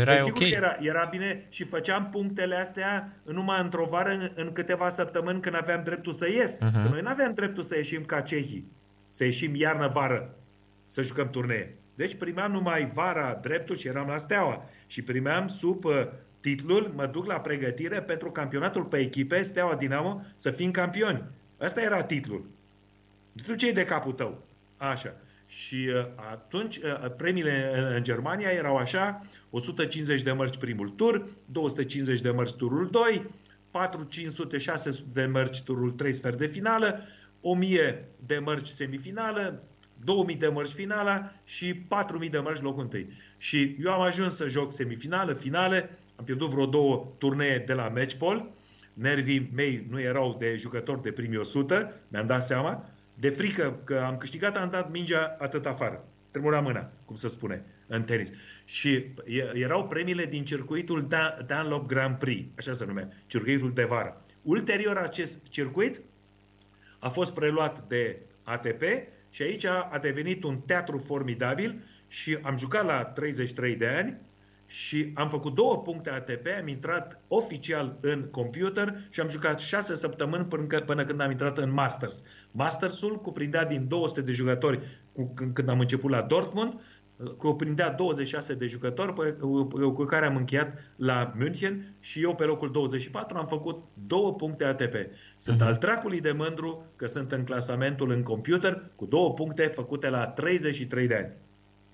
erai 0.00 0.14
Păi 0.14 0.18
sigur 0.24 0.42
ok. 0.42 0.48
că 0.48 0.54
era, 0.54 0.76
era 0.80 1.08
bine 1.10 1.46
și 1.48 1.64
făceam 1.64 2.08
punctele 2.10 2.56
astea 2.56 3.12
numai 3.24 3.60
într-o 3.62 3.84
vară, 3.90 4.10
în, 4.10 4.30
în 4.34 4.52
câteva 4.52 4.88
săptămâni 4.88 5.40
când 5.40 5.56
aveam 5.56 5.82
dreptul 5.84 6.12
să 6.12 6.28
ies. 6.28 6.58
Mhm. 6.60 6.70
Uh-huh. 6.70 6.82
Că 6.82 6.88
noi 6.88 7.00
nu 7.00 7.08
aveam 7.08 7.34
dreptul 7.34 7.62
să 7.62 7.76
ieșim 7.76 8.04
ca 8.04 8.20
cehii, 8.20 8.72
să 9.08 9.24
ieșim 9.24 9.54
iarnă-vară, 9.54 10.34
să 10.86 11.02
jucăm 11.02 11.30
turnee. 11.30 11.74
Deci 11.94 12.14
primeam 12.14 12.52
numai 12.52 12.90
vara 12.94 13.38
dreptul 13.42 13.76
și 13.76 13.88
eram 13.88 14.06
la 14.06 14.16
Steaua. 14.16 14.64
Și 14.86 15.02
primeam 15.02 15.46
sub 15.46 15.84
uh, 15.84 15.92
titlul, 16.40 16.92
mă 16.96 17.06
duc 17.06 17.26
la 17.26 17.40
pregătire 17.40 18.00
pentru 18.02 18.30
campionatul 18.30 18.84
pe 18.84 18.98
echipe, 18.98 19.42
Steaua 19.42 19.74
Dinamo, 19.74 20.20
să 20.36 20.50
fim 20.50 20.70
campioni. 20.70 21.22
Asta 21.58 21.80
era 21.82 22.02
titlul. 22.02 22.44
Tu 23.46 23.54
ce 23.54 23.72
de 23.72 23.84
capul 23.84 24.12
tău? 24.12 24.42
Așa. 24.80 25.16
Și 25.46 25.88
uh, 25.94 26.02
atunci 26.32 26.76
uh, 26.76 27.12
premiile 27.16 27.70
în, 27.74 27.94
în 27.94 28.02
Germania 28.02 28.50
erau 28.50 28.76
așa, 28.76 29.26
150 29.50 30.22
de 30.22 30.32
mărci 30.32 30.56
primul 30.56 30.88
tur, 30.88 31.28
250 31.44 32.20
de 32.20 32.30
mărci 32.30 32.52
turul 32.52 32.88
2, 32.90 33.30
400, 33.70 34.58
600 34.58 35.04
de 35.12 35.26
mărci 35.26 35.62
turul 35.62 35.90
3 35.90 36.12
sfert 36.12 36.38
de 36.38 36.46
finală, 36.46 37.00
1000 37.40 38.08
de 38.26 38.38
mărci 38.38 38.66
semifinală, 38.66 39.62
2000 40.04 40.36
de 40.36 40.48
mărci 40.48 40.70
finala 40.70 41.32
și 41.44 41.74
4000 41.74 42.28
de 42.28 42.38
mărci 42.38 42.60
locul 42.60 42.82
întâi. 42.82 43.12
Și 43.36 43.76
eu 43.82 43.92
am 43.92 44.00
ajuns 44.00 44.34
să 44.34 44.48
joc 44.48 44.72
semifinală, 44.72 45.32
finale, 45.32 45.98
am 46.16 46.24
pierdut 46.24 46.48
vreo 46.48 46.66
două 46.66 47.14
turnee 47.18 47.64
de 47.66 47.72
la 47.72 47.88
matchball, 47.88 48.52
nervii 48.92 49.50
mei 49.54 49.86
nu 49.90 50.00
erau 50.00 50.36
de 50.38 50.56
jucători 50.56 51.02
de 51.02 51.10
primii 51.12 51.38
100, 51.38 51.94
mi-am 52.08 52.26
dat 52.26 52.42
seama, 52.42 52.90
de 53.20 53.30
frică 53.30 53.80
că 53.84 54.02
am 54.06 54.16
câștigat, 54.16 54.56
am 54.56 54.70
dat 54.70 54.90
mingea 54.90 55.36
atât 55.38 55.66
afară. 55.66 56.04
Tremura 56.30 56.60
mâna, 56.60 56.92
cum 57.04 57.16
se 57.16 57.28
spune, 57.28 57.64
în 57.86 58.02
tenis. 58.02 58.30
Și 58.64 58.94
e- 59.26 59.52
erau 59.54 59.86
premiile 59.86 60.24
din 60.24 60.44
circuitul 60.44 61.06
Dan- 61.06 61.46
Dunlop 61.46 61.86
Grand 61.86 62.16
Prix, 62.18 62.48
așa 62.58 62.72
se 62.72 62.84
numea, 62.84 63.08
circuitul 63.26 63.72
de 63.72 63.84
vară. 63.84 64.24
Ulterior 64.42 64.96
acest 64.96 65.38
circuit 65.48 66.00
a 66.98 67.08
fost 67.08 67.32
preluat 67.32 67.88
de 67.88 68.18
ATP 68.42 68.82
și 69.30 69.42
aici 69.42 69.64
a 69.64 69.98
devenit 70.02 70.44
un 70.44 70.60
teatru 70.60 70.98
formidabil 70.98 71.82
și 72.08 72.38
am 72.42 72.56
jucat 72.56 72.84
la 72.84 73.04
33 73.04 73.74
de 73.76 73.86
ani 73.86 74.18
și 74.70 75.10
am 75.14 75.28
făcut 75.28 75.54
două 75.54 75.78
puncte 75.78 76.10
ATP, 76.10 76.46
am 76.60 76.68
intrat 76.68 77.20
oficial 77.28 77.98
în 78.00 78.28
computer 78.30 79.06
și 79.10 79.20
am 79.20 79.28
jucat 79.28 79.58
șase 79.58 79.94
săptămâni 79.94 80.44
până, 80.44 80.66
că- 80.66 80.80
până 80.80 81.04
când 81.04 81.20
am 81.20 81.30
intrat 81.30 81.58
în 81.58 81.72
Masters. 81.72 82.22
Mastersul 82.50 83.20
cuprindea 83.20 83.64
din 83.64 83.88
200 83.88 84.20
de 84.20 84.32
jucători 84.32 84.80
cu, 85.12 85.32
când, 85.34 85.54
când 85.54 85.68
am 85.68 85.80
început 85.80 86.10
la 86.10 86.22
Dortmund, 86.22 86.80
cuprindea 87.36 87.90
26 87.90 88.54
de 88.54 88.66
jucători 88.66 89.12
pe, 89.12 89.30
cu, 89.30 89.64
cu 89.92 90.04
care 90.04 90.26
am 90.26 90.36
încheiat 90.36 90.78
la 90.96 91.32
München 91.38 91.94
și 92.00 92.22
eu 92.22 92.34
pe 92.34 92.44
locul 92.44 92.70
24 92.70 93.38
am 93.38 93.46
făcut 93.46 93.84
două 94.06 94.34
puncte 94.34 94.64
ATP. 94.64 94.94
Sunt 95.36 95.62
uh-huh. 95.62 95.66
al 95.66 95.76
dracului 95.80 96.20
de 96.20 96.32
mândru 96.32 96.86
că 96.96 97.06
sunt 97.06 97.32
în 97.32 97.44
clasamentul 97.44 98.10
în 98.10 98.22
computer 98.22 98.90
cu 98.96 99.04
două 99.04 99.32
puncte 99.32 99.66
făcute 99.66 100.08
la 100.08 100.26
33 100.26 101.06
de 101.06 101.14
ani. 101.14 101.32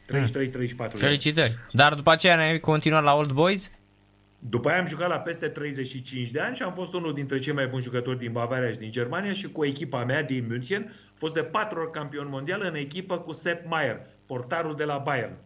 33-34 0.06 0.76
de 0.76 0.82
ani. 0.82 0.90
Felicitări. 0.94 1.52
Dar 1.70 1.94
după 1.94 2.10
aceea 2.10 2.36
ne-ai 2.36 2.60
continuat 2.60 3.02
la 3.02 3.14
Old 3.14 3.30
Boys? 3.30 3.70
După 4.38 4.68
aia 4.68 4.78
am 4.78 4.86
jucat 4.86 5.08
la 5.08 5.18
peste 5.18 5.48
35 5.48 6.30
de 6.30 6.40
ani 6.40 6.56
și 6.56 6.62
am 6.62 6.72
fost 6.72 6.94
unul 6.94 7.14
dintre 7.14 7.38
cei 7.38 7.52
mai 7.52 7.66
buni 7.66 7.82
jucători 7.82 8.18
din 8.18 8.32
Bavaria 8.32 8.70
și 8.70 8.78
din 8.78 8.90
Germania 8.90 9.32
și 9.32 9.48
cu 9.48 9.64
echipa 9.64 10.04
mea 10.04 10.22
din 10.22 10.46
München. 10.48 10.82
Am 10.82 11.14
fost 11.14 11.34
de 11.34 11.42
patru 11.42 11.80
ori 11.80 11.90
campion 11.90 12.28
mondial 12.28 12.62
în 12.62 12.74
echipă 12.74 13.18
cu 13.18 13.32
Sepp 13.32 13.68
Maier, 13.68 14.00
portarul 14.26 14.74
de 14.76 14.84
la 14.84 14.98
Bayern. 14.98 15.36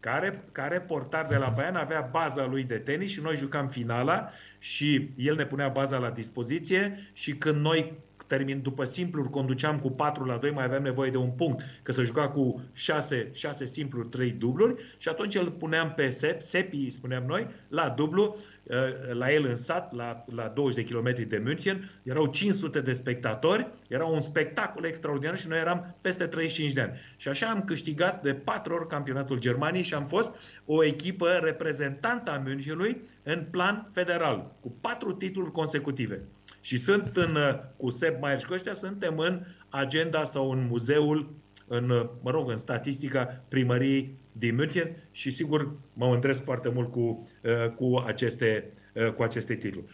Care, 0.00 0.44
care 0.52 0.80
portar 0.80 1.26
de 1.26 1.36
la 1.36 1.48
Bayern 1.48 1.76
avea 1.76 2.08
baza 2.12 2.46
lui 2.46 2.62
de 2.64 2.78
tenis 2.78 3.10
și 3.10 3.20
noi 3.20 3.36
jucam 3.36 3.68
finala 3.68 4.30
și 4.58 5.10
el 5.16 5.36
ne 5.36 5.46
punea 5.46 5.68
baza 5.68 5.98
la 5.98 6.10
dispoziție 6.10 7.10
și 7.12 7.34
când 7.34 7.60
noi 7.60 7.92
termin 8.28 8.62
după 8.62 8.84
simpluri, 8.84 9.30
conduceam 9.30 9.78
cu 9.78 9.90
4 9.90 10.24
la 10.24 10.36
2, 10.36 10.50
mai 10.50 10.64
aveam 10.64 10.82
nevoie 10.82 11.10
de 11.10 11.16
un 11.16 11.30
punct, 11.30 11.64
că 11.82 11.92
să 11.92 12.02
juca 12.02 12.28
cu 12.28 12.62
6, 12.72 13.30
6 13.32 13.64
simpluri, 13.64 14.08
3 14.08 14.30
dubluri 14.30 14.82
și 14.98 15.08
atunci 15.08 15.34
îl 15.34 15.50
puneam 15.50 15.92
pe 15.96 16.10
Sep, 16.10 16.40
Sepi, 16.40 16.90
spuneam 16.90 17.24
noi, 17.24 17.48
la 17.68 17.88
dublu, 17.88 18.36
uh, 18.62 18.76
la 19.12 19.32
el 19.32 19.44
în 19.44 19.56
sat, 19.56 19.94
la, 19.94 20.24
la 20.34 20.52
20 20.54 20.76
de 20.76 20.84
kilometri 20.84 21.24
de 21.24 21.42
München, 21.44 21.90
erau 22.02 22.26
500 22.26 22.80
de 22.80 22.92
spectatori, 22.92 23.68
era 23.88 24.04
un 24.04 24.20
spectacol 24.20 24.84
extraordinar 24.84 25.38
și 25.38 25.48
noi 25.48 25.58
eram 25.58 25.96
peste 26.00 26.26
35 26.26 26.72
de 26.72 26.80
ani. 26.80 26.92
Și 27.16 27.28
așa 27.28 27.46
am 27.46 27.64
câștigat 27.64 28.22
de 28.22 28.34
4 28.34 28.74
ori 28.74 28.88
campionatul 28.88 29.38
Germaniei 29.38 29.82
și 29.82 29.94
am 29.94 30.04
fost 30.04 30.60
o 30.64 30.84
echipă 30.84 31.28
reprezentantă 31.28 32.30
a 32.30 32.42
Münchenului 32.42 32.96
în 33.22 33.46
plan 33.50 33.88
federal, 33.92 34.54
cu 34.60 34.74
4 34.80 35.12
titluri 35.12 35.50
consecutive. 35.50 36.22
Și 36.60 36.76
sunt 36.76 37.16
în, 37.16 37.36
cu 37.76 37.90
Seb 37.90 38.20
Maier 38.20 38.38
și 38.38 38.46
cu 38.46 38.52
ăștia, 38.52 38.72
suntem 38.72 39.18
în 39.18 39.44
agenda 39.68 40.24
sau 40.24 40.50
în 40.50 40.66
muzeul, 40.66 41.34
în, 41.66 41.86
mă 42.22 42.30
rog, 42.30 42.50
în 42.50 42.56
statistica 42.56 43.44
primăriei 43.48 44.18
din 44.32 44.54
München 44.54 44.96
și 45.10 45.30
sigur 45.30 45.72
mă 45.92 46.06
mândresc 46.06 46.44
foarte 46.44 46.68
mult 46.68 46.90
cu, 46.90 47.28
cu, 47.76 48.02
aceste, 48.06 48.72
cu 49.16 49.22
aceste 49.22 49.54
titluri. 49.54 49.86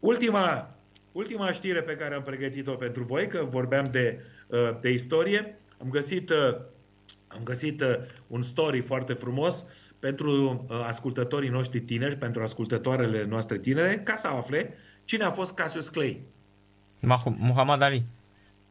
Ultima, 0.00 0.76
ultima 1.12 1.52
știre 1.52 1.82
pe 1.82 1.94
care 1.94 2.14
am 2.14 2.22
pregătit-o 2.22 2.74
pentru 2.74 3.02
voi, 3.02 3.26
că 3.26 3.44
vorbeam 3.44 3.84
de, 3.90 4.20
de 4.80 4.90
istorie, 4.90 5.58
am 5.78 5.88
găsit, 5.90 6.30
am 7.26 7.40
găsit 7.44 7.82
un 8.26 8.42
story 8.42 8.80
foarte 8.80 9.12
frumos 9.12 9.66
pentru 9.98 10.66
ascultătorii 10.86 11.48
noștri 11.48 11.80
tineri, 11.80 12.16
pentru 12.16 12.42
ascultătoarele 12.42 13.24
noastre 13.24 13.58
tinere, 13.58 14.00
ca 14.04 14.14
să 14.14 14.26
afle 14.26 14.74
Cine 15.10 15.24
a 15.24 15.30
fost 15.30 15.54
Cassius 15.54 15.88
Clay? 15.88 16.22
Muhammad 17.38 17.82
Ali. 17.82 18.04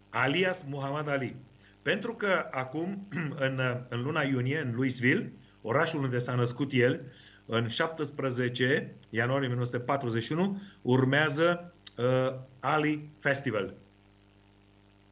Alias 0.09 0.65
Muhammad 0.69 1.09
Ali. 1.09 1.35
Pentru 1.81 2.13
că 2.13 2.47
acum, 2.51 3.07
în, 3.47 3.59
în 3.89 4.01
luna 4.01 4.21
iunie, 4.21 4.59
în 4.59 4.71
Louisville, 4.75 5.33
orașul 5.61 6.03
unde 6.03 6.17
s-a 6.17 6.35
născut 6.35 6.71
el, 6.73 7.01
în 7.45 7.67
17 7.67 8.95
ianuarie 9.09 9.47
1941, 9.47 10.61
urmează 10.81 11.73
uh, 11.97 12.05
Ali 12.59 13.09
Festival. 13.17 13.73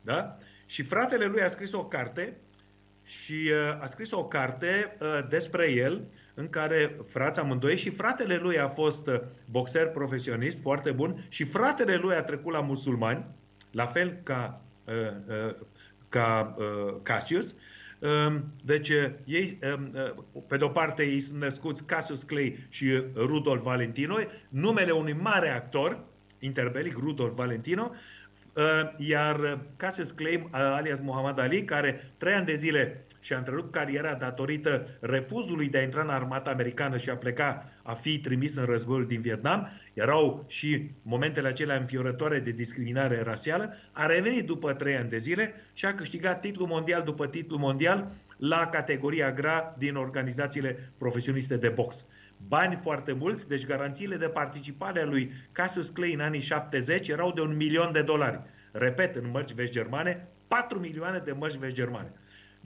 Da? 0.02 0.38
Și 0.66 0.84
fratele 0.84 1.26
lui 1.26 1.42
a 1.42 1.48
scris 1.48 1.72
o 1.72 1.86
carte 1.86 2.38
și 3.06 3.52
uh, 3.52 3.82
a 3.82 3.86
scris 3.86 4.12
o 4.12 4.26
carte 4.26 4.98
uh, 5.00 5.28
despre 5.30 5.72
el 5.72 6.08
în 6.40 6.50
care 6.50 6.96
frații 7.06 7.42
amândoi 7.42 7.76
și 7.76 7.90
fratele 7.90 8.36
lui 8.36 8.60
a 8.60 8.68
fost 8.68 9.10
boxer 9.46 9.88
profesionist 9.88 10.62
foarte 10.62 10.92
bun 10.92 11.26
și 11.28 11.44
fratele 11.44 11.96
lui 11.96 12.16
a 12.16 12.24
trecut 12.24 12.54
la 12.54 12.62
musulmani, 12.62 13.26
la 13.72 13.86
fel 13.86 14.20
ca, 14.24 14.62
ca 16.10 16.56
Cassius. 17.04 17.56
Deci 18.64 18.90
ei, 19.24 19.58
pe 20.48 20.58
de-o 20.58 20.68
parte, 20.68 21.04
ei 21.04 21.20
sunt 21.20 21.42
născuți 21.42 21.86
Cassius 21.86 22.24
Clay 22.24 22.68
și 22.70 23.04
Rudolf 23.16 23.64
Valentino, 23.64 24.16
numele 24.50 24.92
unui 24.92 25.14
mare 25.14 25.50
actor 25.50 26.04
interbelic, 26.40 26.98
Rudolf 26.98 27.36
Valentino, 27.36 27.92
iar 28.98 29.60
Cassius 29.76 30.12
Clay, 30.12 30.48
alias 30.52 31.00
Muhammad 31.00 31.40
Ali, 31.40 31.64
care 31.64 32.12
trei 32.18 32.34
ani 32.34 32.46
de 32.46 32.56
zile 32.56 33.06
și-a 33.20 33.38
întrerupt 33.38 33.72
cariera 33.72 34.14
datorită 34.14 34.98
refuzului 35.00 35.68
de 35.68 35.78
a 35.78 35.82
intra 35.82 36.02
în 36.02 36.10
armata 36.10 36.50
americană 36.50 36.98
și 36.98 37.10
a 37.10 37.18
pleca, 37.18 37.72
a 37.84 37.94
fi 37.94 38.20
trimis 38.20 38.56
în 38.56 38.66
războiul 38.66 39.08
din 39.08 39.22
Vietnam, 39.22 39.70
erau 39.94 40.46
și 40.48 40.92
momentele 41.02 41.48
acelea 41.48 41.78
înfiorătoare 41.78 42.40
de 42.40 42.52
discriminare 42.52 43.22
rasială, 43.22 43.74
a 43.92 44.06
revenit 44.06 44.46
după 44.46 44.74
trei 44.74 44.96
ani 44.96 45.10
de 45.10 45.18
zile 45.18 45.54
și 45.74 45.86
a 45.86 45.96
câștigat 45.96 46.42
titlul 46.42 46.68
mondial 46.68 47.04
după 47.04 47.28
titlul 47.28 47.60
mondial 47.60 48.12
la 48.38 48.68
categoria 48.68 49.32
gra 49.32 49.76
din 49.78 49.96
organizațiile 49.96 50.92
profesioniste 50.98 51.58
de 51.58 51.70
box. 51.70 52.06
Bani 52.48 52.76
foarte 52.76 53.14
mulți, 53.14 53.48
deci 53.48 53.66
garanțiile 53.66 54.16
de 54.16 54.28
participare 54.28 55.02
a 55.02 55.06
lui 55.06 55.32
Cassius 55.52 55.90
Clay 55.90 56.14
în 56.14 56.20
anii 56.20 56.40
70 56.40 57.08
erau 57.08 57.32
de 57.32 57.42
un 57.42 57.56
milion 57.56 57.92
de 57.92 58.02
dolari. 58.02 58.40
Repet, 58.72 59.16
în 59.16 59.30
mărci 59.32 59.54
vest 59.54 59.72
germane, 59.72 60.28
4 60.48 60.80
milioane 60.80 61.22
de 61.26 61.32
mărci 61.32 61.56
vest 61.56 61.76
germane. 61.76 62.12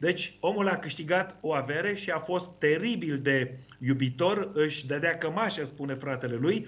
Deci 0.02 0.38
omul 0.40 0.68
a 0.68 0.78
câștigat 0.78 1.38
o 1.42 1.54
avere 1.54 1.94
și 1.94 2.10
a 2.10 2.20
fost 2.20 2.52
teribil 2.60 3.18
de 3.18 3.58
iubitor, 3.80 4.52
își 4.54 4.88
dădea 4.88 5.18
cămașă, 5.18 5.64
spune 5.64 5.94
fratele 5.94 6.36
lui, 6.36 6.68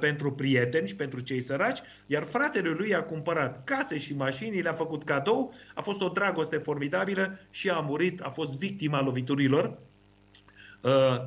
pentru 0.00 0.32
prieteni 0.32 0.88
și 0.88 0.96
pentru 0.96 1.20
cei 1.20 1.40
săraci, 1.42 1.78
iar 2.06 2.22
fratele 2.22 2.68
lui 2.68 2.94
a 2.94 3.02
cumpărat 3.02 3.64
case 3.64 3.98
și 3.98 4.14
mașini, 4.14 4.62
le-a 4.62 4.72
făcut 4.72 5.04
cadou, 5.04 5.54
a 5.74 5.80
fost 5.80 6.00
o 6.00 6.08
dragoste 6.08 6.56
formidabilă 6.56 7.38
și 7.50 7.70
a 7.70 7.78
murit, 7.78 8.20
a 8.20 8.28
fost 8.28 8.58
victima 8.58 9.02
loviturilor 9.02 9.78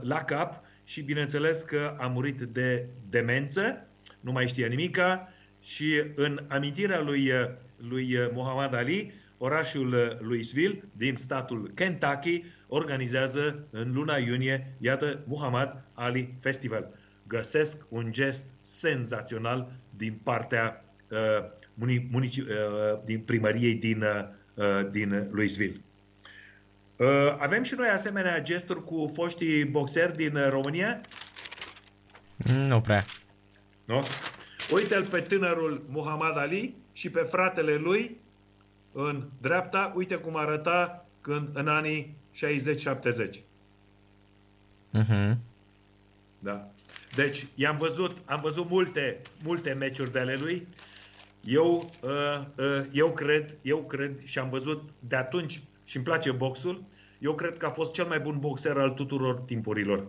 la 0.02 0.23
cap 0.26 0.64
și 0.84 1.02
bineînțeles 1.02 1.61
că 1.61 1.95
a 1.99 2.07
murit 2.07 2.41
de 2.41 2.88
demență, 3.10 3.88
nu 4.19 4.32
mai 4.32 4.48
știa 4.48 4.68
nimica 4.68 5.30
și 5.61 6.03
în 6.15 6.45
amintirea 6.48 7.02
lui, 7.02 7.32
lui 7.77 8.18
Muhammad 8.34 8.73
Ali, 8.73 9.14
orașul 9.37 9.93
uh, 9.93 10.19
Louisville 10.19 10.83
din 10.91 11.15
statul 11.15 11.71
Kentucky 11.73 12.43
organizează 12.67 13.67
în 13.69 13.93
luna 13.93 14.17
iunie, 14.17 14.75
iată, 14.79 15.23
Muhammad 15.27 15.83
Ali 15.93 16.33
Festival. 16.39 16.89
Găsesc 17.27 17.85
un 17.89 18.11
gest 18.11 18.45
senzațional 18.61 19.71
din 19.97 20.19
partea 20.23 20.85
uh, 21.09 21.45
munici- 22.11 22.47
uh, 22.47 22.99
din 23.05 23.19
primăriei 23.19 23.73
din, 23.73 24.03
uh, 24.53 24.89
din 24.91 25.29
Louisville. 25.31 25.81
Uh, 26.97 27.35
avem 27.39 27.63
și 27.63 27.75
noi 27.77 27.87
asemenea 27.87 28.41
gesturi 28.41 28.83
cu 28.83 29.11
foștii 29.13 29.65
boxeri 29.65 30.15
din 30.15 30.35
uh, 30.35 30.47
România? 30.49 31.01
Nu 32.67 32.81
prea. 32.81 33.05
Nu? 33.85 34.05
Uite-l 34.71 35.07
pe 35.07 35.19
tânărul 35.19 35.85
Muhammad 35.89 36.37
Ali 36.37 36.75
și 36.93 37.09
pe 37.09 37.19
fratele 37.19 37.75
lui 37.75 38.17
în 38.97 39.27
dreapta, 39.41 39.91
uite 39.95 40.15
cum 40.15 40.35
arăta 40.35 41.05
când 41.22 41.49
în 41.53 41.67
anii 41.67 42.17
60-70. 42.34 43.39
Uh-huh. 44.93 45.38
Da. 46.39 46.67
Deci, 47.15 47.47
i-am 47.55 47.77
văzut, 47.77 48.17
am 48.26 48.41
văzut 48.41 48.69
multe, 48.69 49.22
multe 49.43 49.73
meciuri 49.73 50.11
de 50.11 50.19
ale 50.19 50.35
lui. 50.35 50.67
Eu, 51.43 51.91
uh, 52.01 52.45
uh, 52.57 52.85
eu 52.91 53.11
cred, 53.11 53.57
eu 53.61 53.84
cred 53.84 54.23
și 54.23 54.39
am 54.39 54.49
văzut 54.49 54.89
de 54.99 55.15
atunci 55.15 55.61
și 55.84 55.95
îmi 55.95 56.05
place 56.05 56.31
boxul, 56.31 56.84
eu 57.19 57.35
cred 57.35 57.57
că 57.57 57.65
a 57.65 57.69
fost 57.69 57.93
cel 57.93 58.05
mai 58.05 58.19
bun 58.19 58.39
boxer 58.39 58.77
al 58.77 58.89
tuturor 58.89 59.35
timpurilor. 59.35 60.07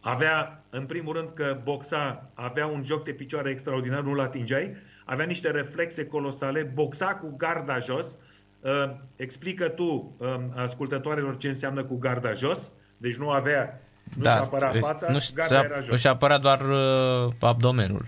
Avea, 0.00 0.64
în 0.70 0.86
primul 0.86 1.14
rând, 1.14 1.30
că 1.34 1.60
boxa 1.62 2.30
avea 2.34 2.66
un 2.66 2.84
joc 2.84 3.04
de 3.04 3.12
picioare 3.12 3.50
extraordinar, 3.50 4.02
nu-l 4.02 4.20
atingeai, 4.20 4.76
avea 5.04 5.24
niște 5.24 5.50
reflexe 5.50 6.06
colosale, 6.06 6.62
boxa 6.62 7.14
cu 7.14 7.34
garda 7.36 7.78
jos. 7.78 8.18
Uh, 8.60 8.70
explică 9.16 9.68
tu 9.68 10.14
uh, 10.18 10.34
ascultătoarelor 10.54 11.36
ce 11.36 11.48
înseamnă 11.48 11.84
cu 11.84 11.98
garda 11.98 12.32
jos. 12.32 12.72
Deci 12.96 13.16
nu 13.16 13.30
avea, 13.30 13.80
nu 14.16 14.22
da, 14.22 14.30
și 14.30 14.36
apăra 14.36 14.72
fața, 14.80 15.10
nu 15.10 15.18
garda 15.34 15.62
era 15.62 15.80
jos. 15.80 15.88
Își 15.88 16.06
apăra 16.06 16.38
doar 16.38 16.60
uh, 16.60 17.32
abdomenul. 17.40 18.06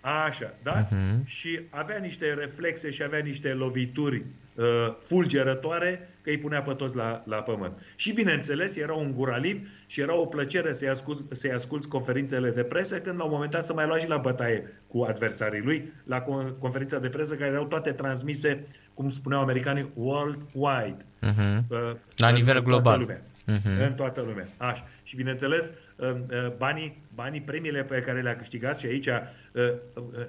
Așa, 0.00 0.54
da? 0.62 0.86
Uh-huh. 0.86 1.24
Și 1.24 1.60
avea 1.70 1.98
niște 1.98 2.32
reflexe 2.32 2.90
și 2.90 3.02
avea 3.02 3.18
niște 3.18 3.52
lovituri 3.52 4.24
uh, 4.54 4.64
fulgerătoare 5.00 6.08
că 6.22 6.30
îi 6.30 6.38
punea 6.38 6.62
pe 6.62 6.72
toți 6.72 6.96
la, 6.96 7.22
la 7.26 7.36
pământ. 7.36 7.72
Și 7.96 8.12
bineînțeles, 8.12 8.76
era 8.76 8.92
un 8.92 9.12
guraliv 9.14 9.68
și 9.86 10.00
era 10.00 10.16
o 10.16 10.26
plăcere 10.26 10.72
să-i 10.72 10.88
asculți, 10.88 11.24
să 11.32 11.50
asculți 11.54 11.88
conferințele 11.88 12.50
de 12.50 12.62
presă 12.62 13.00
când 13.00 13.18
la 13.18 13.24
un 13.24 13.30
moment 13.30 13.50
dat 13.50 13.64
să 13.64 13.72
mai 13.72 13.86
lua 13.86 13.98
și 13.98 14.08
la 14.08 14.16
bătaie 14.16 14.62
cu 14.86 15.02
adversarii 15.02 15.62
lui, 15.62 15.92
la 16.04 16.20
conferința 16.58 16.98
de 16.98 17.08
presă 17.08 17.34
care 17.34 17.50
erau 17.50 17.64
toate 17.64 17.92
transmise, 17.92 18.66
cum 18.94 19.08
spuneau 19.08 19.40
americanii, 19.40 19.90
worldwide. 19.94 21.04
Uh-huh. 21.22 21.58
Uh, 21.68 21.96
la 22.16 22.28
nivel 22.28 22.62
global. 22.62 22.98
Lumea 22.98 23.22
uh-huh. 23.48 23.86
în 23.86 23.94
toată 23.94 24.20
lumea. 24.20 24.48
Așa. 24.56 24.88
Și 25.02 25.16
bineînțeles, 25.16 25.74
uh, 25.96 26.10
uh, 26.10 26.52
banii, 26.56 27.02
banii, 27.14 27.40
premiile 27.40 27.84
pe 27.84 27.98
care 27.98 28.22
le-a 28.22 28.36
câștigat 28.36 28.78
și 28.80 28.86
aici, 28.86 29.06
uh, 29.06 29.12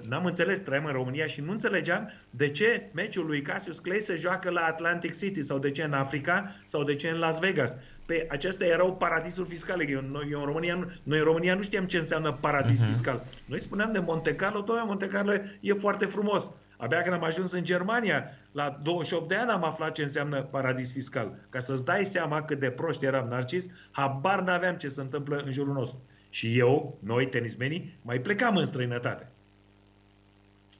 n-am 0.08 0.24
înțeles, 0.24 0.60
trăiam 0.60 0.84
în 0.84 0.92
România 0.92 1.26
și 1.26 1.40
nu 1.40 1.50
înțelegeam 1.50 2.10
de 2.30 2.50
ce 2.50 2.88
meciul 2.92 3.26
lui 3.26 3.42
Cassius 3.42 3.78
Clay 3.78 4.00
se 4.00 4.16
joacă 4.16 4.50
la 4.50 4.60
Atlantic 4.60 5.18
City 5.18 5.42
sau 5.42 5.58
de 5.58 5.70
ce 5.70 5.82
în 5.82 5.92
Africa 5.92 6.54
sau 6.64 6.84
de 6.84 6.94
ce 6.94 7.08
în 7.08 7.18
Las 7.18 7.38
Vegas. 7.38 7.76
Pe 8.06 8.26
acestea 8.30 8.66
erau 8.66 8.96
paradisuri 8.96 9.48
fiscale. 9.48 9.88
Eu, 9.88 10.00
noi, 10.00 10.28
eu 10.30 10.38
în 10.38 10.46
România, 10.46 10.88
noi 11.02 11.18
în 11.18 11.24
România 11.24 11.54
nu 11.54 11.62
știam 11.62 11.84
ce 11.84 11.98
înseamnă 11.98 12.32
paradis 12.32 12.82
uh-huh. 12.82 12.86
fiscal. 12.86 13.24
Noi 13.44 13.60
spuneam 13.60 13.92
de 13.92 13.98
Monte 13.98 14.34
Carlo, 14.34 14.60
doamne, 14.60 14.84
Monte 14.86 15.06
Carlo 15.06 15.32
e 15.60 15.72
foarte 15.72 16.06
frumos. 16.06 16.52
Abia 16.82 17.02
când 17.02 17.14
am 17.14 17.24
ajuns 17.24 17.52
în 17.52 17.64
Germania, 17.64 18.24
la 18.52 18.80
28 18.82 19.28
de 19.28 19.34
ani 19.34 19.50
am 19.50 19.64
aflat 19.64 19.92
ce 19.92 20.02
înseamnă 20.02 20.42
paradis 20.42 20.92
fiscal. 20.92 21.38
Ca 21.48 21.58
să-ți 21.58 21.84
dai 21.84 22.04
seama 22.04 22.42
cât 22.42 22.58
de 22.58 22.70
proști 22.70 23.04
eram 23.04 23.28
narcis, 23.28 23.66
habar 23.90 24.40
n-aveam 24.40 24.76
ce 24.76 24.88
se 24.88 25.00
întâmplă 25.00 25.42
în 25.44 25.52
jurul 25.52 25.72
nostru. 25.72 26.02
Și 26.28 26.58
eu, 26.58 26.98
noi, 27.02 27.28
tenismenii, 27.28 27.98
mai 28.02 28.18
plecam 28.18 28.56
în 28.56 28.64
străinătate. 28.64 29.28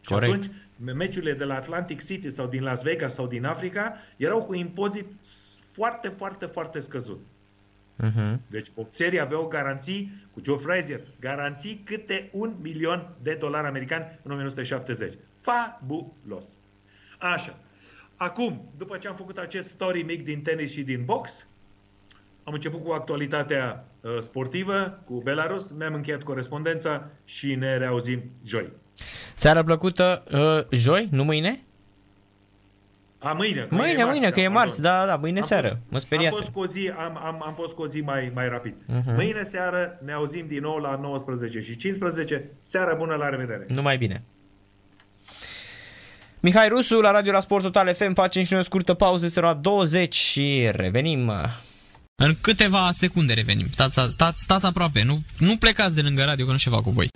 Corect. 0.05 0.33
Și 0.33 0.39
atunci, 0.39 0.95
meciurile 0.95 1.33
de 1.33 1.45
la 1.45 1.55
Atlantic 1.55 2.05
City 2.05 2.29
sau 2.29 2.47
din 2.47 2.63
Las 2.63 2.83
Vegas 2.83 3.15
sau 3.15 3.27
din 3.27 3.45
Africa 3.45 3.95
erau 4.17 4.45
cu 4.45 4.55
impozit 4.55 5.07
foarte, 5.73 6.09
foarte, 6.09 6.47
foarte 6.47 6.81
scăzut. 6.81 7.21
Uh-huh. 8.05 8.39
Deci 8.47 8.71
boxerii 8.75 9.21
aveau 9.21 9.47
garanții 9.47 10.13
cu 10.33 10.41
Joe 10.45 10.57
Frazier, 10.57 11.01
garanții 11.21 11.83
câte 11.85 12.29
un 12.33 12.55
milion 12.61 13.15
de 13.23 13.37
dolari 13.41 13.67
americani 13.67 14.19
în 14.23 14.31
1970. 14.31 15.15
Fabulos. 15.43 16.59
Așa. 17.19 17.59
Acum, 18.17 18.73
după 18.77 18.97
ce 18.97 19.09
am 19.09 19.15
făcut 19.15 19.39
acest 19.39 19.69
story 19.69 20.03
mic 20.03 20.25
din 20.25 20.43
tenis 20.43 20.73
și 20.73 20.83
din 20.83 21.03
box, 21.05 21.47
am 22.45 22.53
început 22.53 22.85
cu 22.85 22.91
actualitatea 22.91 23.85
uh, 24.01 24.19
sportivă, 24.19 25.03
cu 25.05 25.21
Belarus, 25.21 25.73
mi-am 25.73 25.95
încheiat 25.95 26.23
corespondența 26.23 27.11
și 27.25 27.55
ne 27.55 27.77
reauzim 27.77 28.23
joi. 28.45 28.73
Seara 29.35 29.65
plăcută 29.65 30.23
uh, 30.33 30.79
joi, 30.79 31.09
nu 31.11 31.25
mâine? 31.25 31.65
A, 33.19 33.33
mâine. 33.33 33.67
Mâine, 33.71 33.97
marți, 33.97 34.11
mâine, 34.11 34.31
că 34.31 34.41
e 34.41 34.49
marți, 34.49 34.81
da, 34.81 35.07
da, 35.07 35.17
mâine 35.17 35.41
am 35.41 35.47
seară. 35.47 35.69
Fost, 35.69 35.81
mă 35.89 35.99
speria. 35.99 36.29
Am 36.29 36.35
fost 36.35 36.51
cu 36.51 36.61
o 36.61 36.67
zi, 36.67 36.91
am, 36.99 37.17
am, 37.25 37.43
am 37.47 37.55
fost 37.55 37.75
cu 37.75 37.83
o 37.83 37.87
zi 37.87 38.01
mai, 38.01 38.31
mai 38.35 38.49
rapid. 38.49 38.75
Uh-huh. 38.75 39.15
Mâine 39.15 39.43
seară 39.43 39.99
ne 40.05 40.13
auzim 40.13 40.47
din 40.47 40.61
nou 40.61 40.77
la 40.77 40.97
19 40.97 41.61
și 41.61 41.77
15. 41.77 42.51
Seara 42.63 42.95
bună, 42.95 43.15
la 43.15 43.29
revedere. 43.29 43.65
Numai 43.69 43.97
bine. 43.97 44.25
Mihai 46.45 46.69
Rusu 46.69 47.01
la 47.01 47.11
Radio 47.11 47.33
la 47.33 47.41
Sport 47.41 47.63
Total 47.63 47.95
FM 47.95 48.15
facem 48.15 48.45
și 48.45 48.53
noi 48.53 48.61
o 48.61 48.65
scurtă 48.65 48.95
pauză, 48.95 49.27
este 49.27 49.41
la 49.41 49.55
20 49.55 50.15
și 50.15 50.69
revenim. 50.73 51.33
În 52.15 52.35
câteva 52.41 52.91
secunde 52.93 53.33
revenim. 53.33 53.67
Stați, 53.71 54.01
stați, 54.11 54.43
stați 54.43 54.67
aproape, 54.67 55.03
nu, 55.03 55.23
nu 55.39 55.57
plecați 55.57 55.95
de 55.95 56.01
lângă 56.01 56.25
radio 56.25 56.45
că 56.45 56.51
nu 56.51 56.57
ceva 56.57 56.81
cu 56.81 56.91
voi. 56.91 57.09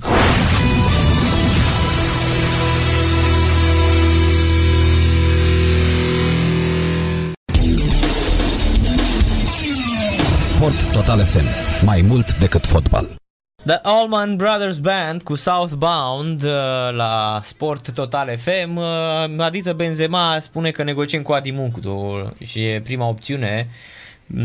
Sport 10.44 10.92
Total 10.92 11.24
FM. 11.24 11.46
Mai 11.84 12.00
mult 12.00 12.38
decât 12.38 12.66
fotbal. 12.66 13.25
The 13.66 13.80
Allman 13.82 14.36
Brothers 14.36 14.78
Band 14.78 15.22
cu 15.22 15.34
Southbound 15.34 16.42
uh, 16.42 16.50
la 16.92 17.40
Sport 17.42 17.90
Total 17.90 18.36
FM. 18.36 18.76
Uh, 18.76 19.38
Adiță 19.38 19.72
Benzema 19.72 20.38
spune 20.40 20.70
că 20.70 20.82
negociem 20.82 21.22
cu 21.22 21.32
Adi 21.32 21.52
Muncdu 21.52 22.32
și 22.44 22.64
e 22.64 22.80
prima 22.80 23.08
opțiune 23.08 23.68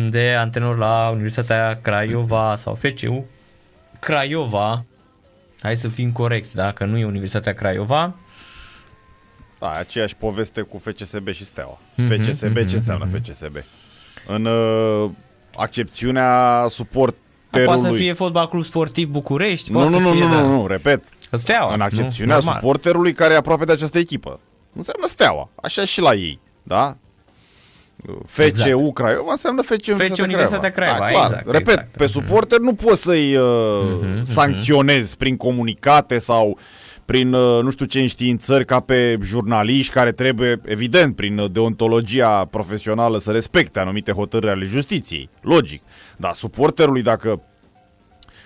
de 0.09 0.35
antrenor 0.39 0.77
la 0.77 1.09
Universitatea 1.09 1.79
Craiova 1.81 2.55
sau 2.55 2.75
FCU 2.75 3.25
Craiova. 3.99 4.85
Hai 5.59 5.77
să 5.77 5.87
fim 5.87 6.11
corecți, 6.11 6.55
da? 6.55 6.71
Că 6.71 6.85
nu 6.85 6.97
e 6.97 7.05
Universitatea 7.05 7.53
Craiova. 7.53 8.15
Da, 9.59 9.71
aceeași 9.71 10.15
poveste 10.15 10.61
cu 10.61 10.77
FCSB 10.77 11.27
și 11.29 11.45
Steaua. 11.45 11.79
Mm-hmm, 11.79 12.07
FCSB, 12.07 12.57
mm-hmm, 12.57 12.69
ce 12.69 12.75
înseamnă 12.75 13.07
mm-hmm. 13.07 13.21
FCSB? 13.23 13.55
În 14.27 14.45
uh, 14.45 15.09
accepțiunea 15.55 16.65
suport 16.69 17.15
Poate 17.51 17.81
să 17.81 17.91
fie 17.91 18.13
fotbal 18.13 18.49
club 18.49 18.63
sportiv 18.63 19.07
București. 19.07 19.71
Nu, 19.71 19.89
nu, 19.89 19.99
nu, 19.99 20.11
fie, 20.11 20.23
nu, 20.23 20.29
da. 20.29 20.41
nu, 20.41 20.57
nu, 20.57 20.67
repet. 20.67 21.03
Steaua. 21.31 21.73
În 21.73 21.81
accepțiunea 21.81 22.35
nu, 22.35 22.41
suporterului 22.41 23.13
care 23.13 23.33
e 23.33 23.37
aproape 23.37 23.65
de 23.65 23.71
această 23.71 23.97
echipă. 23.97 24.39
Înseamnă 24.73 25.07
Steaua. 25.07 25.49
Așa 25.55 25.85
și 25.85 26.01
la 26.01 26.13
ei. 26.13 26.39
Da? 26.63 26.97
FCU 28.25 28.43
exact. 28.43 28.93
Craiova 28.93 29.31
înseamnă 29.31 29.61
FC 29.61 29.69
Universitatea, 29.69 30.23
Universitatea 30.23 30.69
Craiova. 30.69 30.97
Craiova. 30.97 31.21
Da, 31.21 31.27
clar. 31.27 31.39
Exact, 31.39 31.51
Repet, 31.51 31.73
exact. 31.73 31.97
pe 31.97 32.07
suporter 32.07 32.59
nu 32.59 32.73
poți 32.73 33.01
să-i 33.01 33.35
uh, 33.35 33.43
uh-huh, 33.43 34.21
sancționezi 34.23 35.15
uh-huh. 35.15 35.17
prin 35.17 35.37
comunicate 35.37 36.17
sau 36.17 36.57
prin 37.05 37.33
uh, 37.33 37.63
nu 37.63 37.71
știu 37.71 37.85
ce 37.85 37.99
înștiințări 37.99 38.65
ca 38.65 38.79
pe 38.79 39.17
jurnaliști 39.23 39.93
care 39.93 40.11
trebuie, 40.11 40.61
evident, 40.65 41.15
prin 41.15 41.37
uh, 41.37 41.51
deontologia 41.51 42.45
profesională 42.45 43.19
să 43.19 43.31
respecte 43.31 43.79
anumite 43.79 44.11
hotărâri 44.11 44.51
ale 44.51 44.65
justiției. 44.65 45.29
Logic. 45.41 45.81
Dar 46.21 46.33
suporterului, 46.33 47.01
dacă 47.01 47.41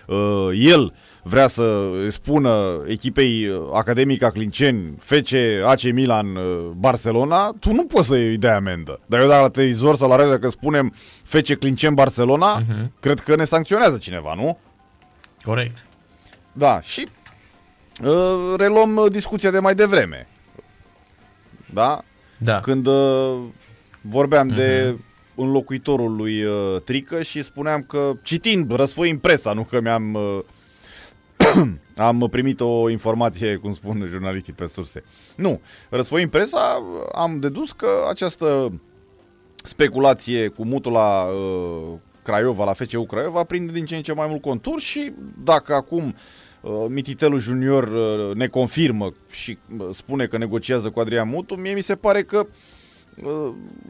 uh, 0.08 0.50
el 0.54 0.94
vrea 1.24 1.48
să 1.48 1.92
spună 2.10 2.82
echipei 2.88 3.48
uh, 3.48 3.70
Academica 3.74 4.32
Clinceni, 4.32 4.96
FC, 5.00 5.32
AC 5.66 5.82
Milan, 5.82 6.36
uh, 6.36 6.72
Barcelona, 6.76 7.52
tu 7.60 7.72
nu 7.72 7.86
poți 7.86 8.08
să-i 8.08 8.38
dai 8.38 8.56
amendă. 8.56 9.00
Dar 9.06 9.20
eu 9.20 9.28
dacă 9.28 9.42
la 9.42 9.50
televizor 9.50 9.96
sau 9.96 10.10
la 10.10 10.16
radio, 10.16 10.32
dacă 10.32 10.50
spunem 10.50 10.94
FC 11.24 11.54
Clinceni 11.54 11.96
Barcelona, 11.96 12.62
uh-huh. 12.62 13.00
cred 13.00 13.20
că 13.20 13.36
ne 13.36 13.44
sancționează 13.44 13.98
cineva, 13.98 14.34
nu? 14.34 14.58
Corect. 15.44 15.86
Da, 16.52 16.82
și 16.82 17.08
uh, 18.04 18.54
reluăm 18.58 18.96
uh, 18.96 19.12
discuția 19.12 19.52
de 19.52 19.60
mai 19.60 19.76
devreme. 19.76 20.28
Da? 21.74 22.02
Da. 22.38 22.60
Când 22.60 22.86
uh, 22.86 23.38
vorbeam 24.02 24.52
uh-huh. 24.52 24.56
de 24.56 24.90
mhm 24.92 25.14
înlocuitorul 25.36 26.16
lui 26.16 26.44
uh, 26.44 26.82
Trică 26.84 27.22
și 27.22 27.44
spuneam 27.44 27.82
că, 27.82 28.12
citind, 28.22 28.72
răsfoind 28.72 29.20
presa, 29.20 29.54
nu 29.54 29.64
că 29.64 29.82
mi-am 29.82 30.14
uh, 30.14 30.40
am 31.96 32.28
primit 32.32 32.60
o 32.60 32.90
informație, 32.90 33.56
cum 33.56 33.74
spun 33.74 34.08
jurnaliștii 34.10 34.54
pe 34.54 34.66
surse. 34.66 35.04
Nu, 35.36 35.62
răsfoim 35.90 36.30
presa, 36.30 36.84
am 37.14 37.40
dedus 37.40 37.72
că 37.72 37.88
această 38.10 38.80
speculație 39.64 40.48
cu 40.48 40.66
mutul 40.66 40.92
la 40.92 41.24
uh, 41.24 41.98
Craiova, 42.24 42.64
la 42.64 42.74
FCU 42.74 43.06
Craiova, 43.06 43.44
prinde 43.44 43.72
din 43.72 43.86
ce 43.86 43.96
în 43.96 44.02
ce 44.02 44.14
mai 44.14 44.28
mult 44.30 44.42
contur 44.42 44.80
și 44.80 45.12
dacă 45.44 45.74
acum 45.74 46.16
uh, 46.62 46.86
Mititelu 46.88 47.38
Junior 47.38 47.88
uh, 47.88 48.36
ne 48.36 48.48
confirmă 48.48 49.14
și 49.30 49.58
uh, 49.78 49.88
spune 49.94 50.26
că 50.26 50.38
negociază 50.38 50.90
cu 50.90 51.00
Adrian 51.00 51.30
Mutu, 51.30 51.56
mie 51.56 51.74
mi 51.74 51.82
se 51.82 51.96
pare 51.96 52.24
că 52.24 52.38
uh, 52.38 52.48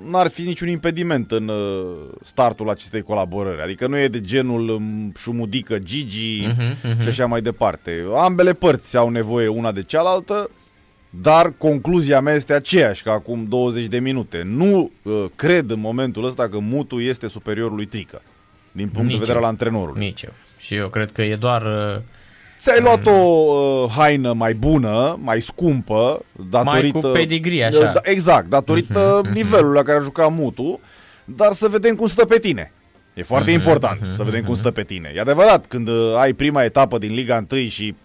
n-ar 0.10 0.27
fi 0.27 0.41
niciun 0.41 0.68
impediment 0.68 1.31
în 1.31 1.47
uh, 1.47 2.07
startul 2.22 2.69
acestei 2.69 3.02
colaborări. 3.02 3.61
Adică 3.61 3.88
nu 3.88 3.97
e 3.97 4.07
de 4.07 4.22
genul 4.22 4.69
um, 4.69 5.14
șumudică 5.18 5.80
Gigi 5.80 6.45
Mhm, 6.47 6.76
mhm. 6.84 7.02
și 7.02 7.07
așa 7.07 7.26
mai 7.26 7.41
departe. 7.41 8.06
Ambele 8.15 8.53
părți 8.53 8.97
au 8.97 9.10
nevoie 9.10 9.47
una 9.47 9.72
de 9.72 9.84
cealaltă, 9.84 10.49
dar 11.10 11.53
concluzia 11.57 12.19
mea 12.22 12.34
este 12.34 12.53
aceeași 12.53 13.03
ca 13.03 13.11
acum 13.11 13.45
20 13.49 13.85
de 13.85 13.99
minute. 13.99 14.41
Nu 14.45 14.91
uh, 15.03 15.26
cred 15.35 15.69
în 15.69 15.80
momentul 15.80 16.26
ăsta 16.26 16.49
că 16.49 16.60
Mutu 16.60 16.99
este 16.99 17.27
superiorul 17.27 17.76
lui 17.76 17.85
Trică, 17.85 18.22
din 18.72 18.88
punct 18.88 19.07
Nici 19.07 19.14
de 19.14 19.19
vedere 19.19 19.38
eu. 19.38 19.43
al 19.43 19.49
antrenorului. 19.49 20.06
Nici 20.06 20.22
eu. 20.22 20.31
Și 20.57 20.76
eu 20.76 20.89
cred 20.89 21.11
că 21.11 21.22
e 21.22 21.35
doar... 21.35 21.61
uh, 21.61 22.02
Ți-ai 22.65 22.81
luat 22.81 23.05
o 23.05 23.11
uh, 23.11 23.89
haină 23.97 24.33
mai 24.33 24.53
bună, 24.53 25.19
mai 25.21 25.41
scumpă, 25.41 26.25
datorită... 26.49 26.97
cu 26.97 27.07
pedigree, 27.07 27.63
așa. 27.65 27.91
Da, 27.91 27.99
exact, 28.03 28.49
datorită 28.49 29.19
Mhm, 29.19 29.27
mhm. 29.27 29.33
nivelului 29.37 29.75
la 29.75 29.83
care 29.83 29.97
a 29.97 30.01
jucat 30.01 30.31
Mutu, 30.31 30.79
dar 31.25 31.51
să 31.53 31.67
vedem 31.67 31.95
cum 31.95 32.07
stă 32.07 32.25
pe 32.25 32.39
tine. 32.39 32.71
E 33.13 33.23
foarte 33.23 33.51
Mhm, 33.51 33.59
important 33.59 34.01
mhm, 34.01 34.15
să 34.15 34.23
vedem 34.23 34.39
cum 34.41 34.51
mhm. 34.51 34.59
stă 34.59 34.71
pe 34.71 34.83
tine. 34.83 35.11
E 35.15 35.19
adevărat, 35.19 35.65
când 35.65 35.87
uh, 35.87 36.15
ai 36.17 36.33
prima 36.33 36.63
etapă 36.63 36.97
din 36.97 37.13
Liga 37.13 37.45
1 37.51 37.61
și 37.67 37.95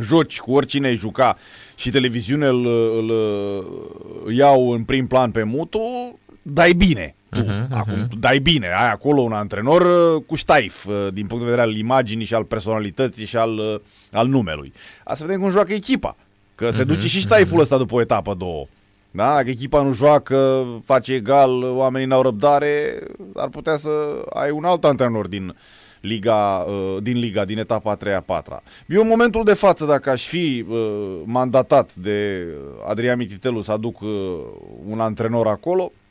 joci 0.00 0.38
cu 0.40 0.52
oricine 0.52 0.86
ai 0.86 0.96
juca 0.96 1.38
și 1.74 1.90
televiziunea 1.90 2.48
îl, 2.48 2.66
îl, 2.96 3.10
îl 4.24 4.32
iau 4.34 4.72
în 4.72 4.84
prim 4.84 5.06
plan 5.06 5.30
pe 5.30 5.42
Mutu, 5.42 5.80
dai 6.42 6.72
bine. 6.72 7.14
Tu. 7.42 7.50
Mhm, 7.52 7.74
Acum 7.74 7.92
mhm. 7.98 8.08
tu 8.08 8.16
dai 8.16 8.38
bine, 8.38 8.66
ai 8.66 8.90
acolo 8.90 9.20
un 9.20 9.32
antrenor 9.32 9.82
uh, 10.16 10.22
cu 10.26 10.34
ștaif 10.34 10.84
uh, 10.86 11.06
din 11.12 11.26
punct 11.26 11.44
de 11.44 11.50
vedere 11.50 11.66
al 11.68 11.76
imaginii 11.76 12.26
și 12.26 12.34
al 12.34 12.44
personalității 12.44 13.24
și 13.24 13.36
al, 13.36 13.58
uh, 13.58 13.74
al 14.12 14.26
numelui. 14.28 14.72
Asta 15.04 15.14
să 15.14 15.24
vedem 15.24 15.40
cum 15.40 15.50
joacă 15.50 15.72
echipa. 15.72 16.16
Că 16.54 16.70
se 16.70 16.82
Mhm, 16.82 16.92
duce 16.92 17.06
și 17.08 17.20
ștaiful 17.20 17.60
ăsta 17.60 17.76
după 17.76 17.94
o 17.94 18.00
etapă, 18.00 18.34
două. 18.34 18.66
Da? 19.10 19.34
Dacă 19.34 19.48
echipa 19.50 19.82
nu 19.82 19.92
joacă, 19.92 20.64
face 20.84 21.12
egal, 21.14 21.62
oamenii 21.62 22.06
n-au 22.06 22.22
răbdare, 22.22 22.98
ar 23.34 23.48
putea 23.48 23.76
să 23.76 23.90
ai 24.34 24.50
un 24.50 24.64
alt 24.64 24.84
antrenor 24.84 25.26
din 25.26 25.56
Liga, 26.00 26.64
uh, 26.68 26.96
din 27.02 27.18
Liga, 27.18 27.44
din 27.44 27.58
etapa 27.58 27.90
a 27.90 27.94
treia, 27.94 28.16
a 28.16 28.20
patra. 28.20 28.62
Eu 28.88 29.00
în 29.02 29.08
momentul 29.08 29.44
de 29.44 29.54
față, 29.54 29.84
dacă 29.84 30.10
aș 30.10 30.26
fi 30.26 30.64
uh, 30.68 30.76
mandatat 31.24 31.94
de 31.94 32.46
Adrian 32.88 33.18
Mititelu 33.18 33.62
să 33.62 33.72
aduc 33.72 34.00
uh, 34.00 34.08
un 34.88 35.00
antrenor 35.00 35.46
acolo, 35.46 35.82
uh, 35.82 36.05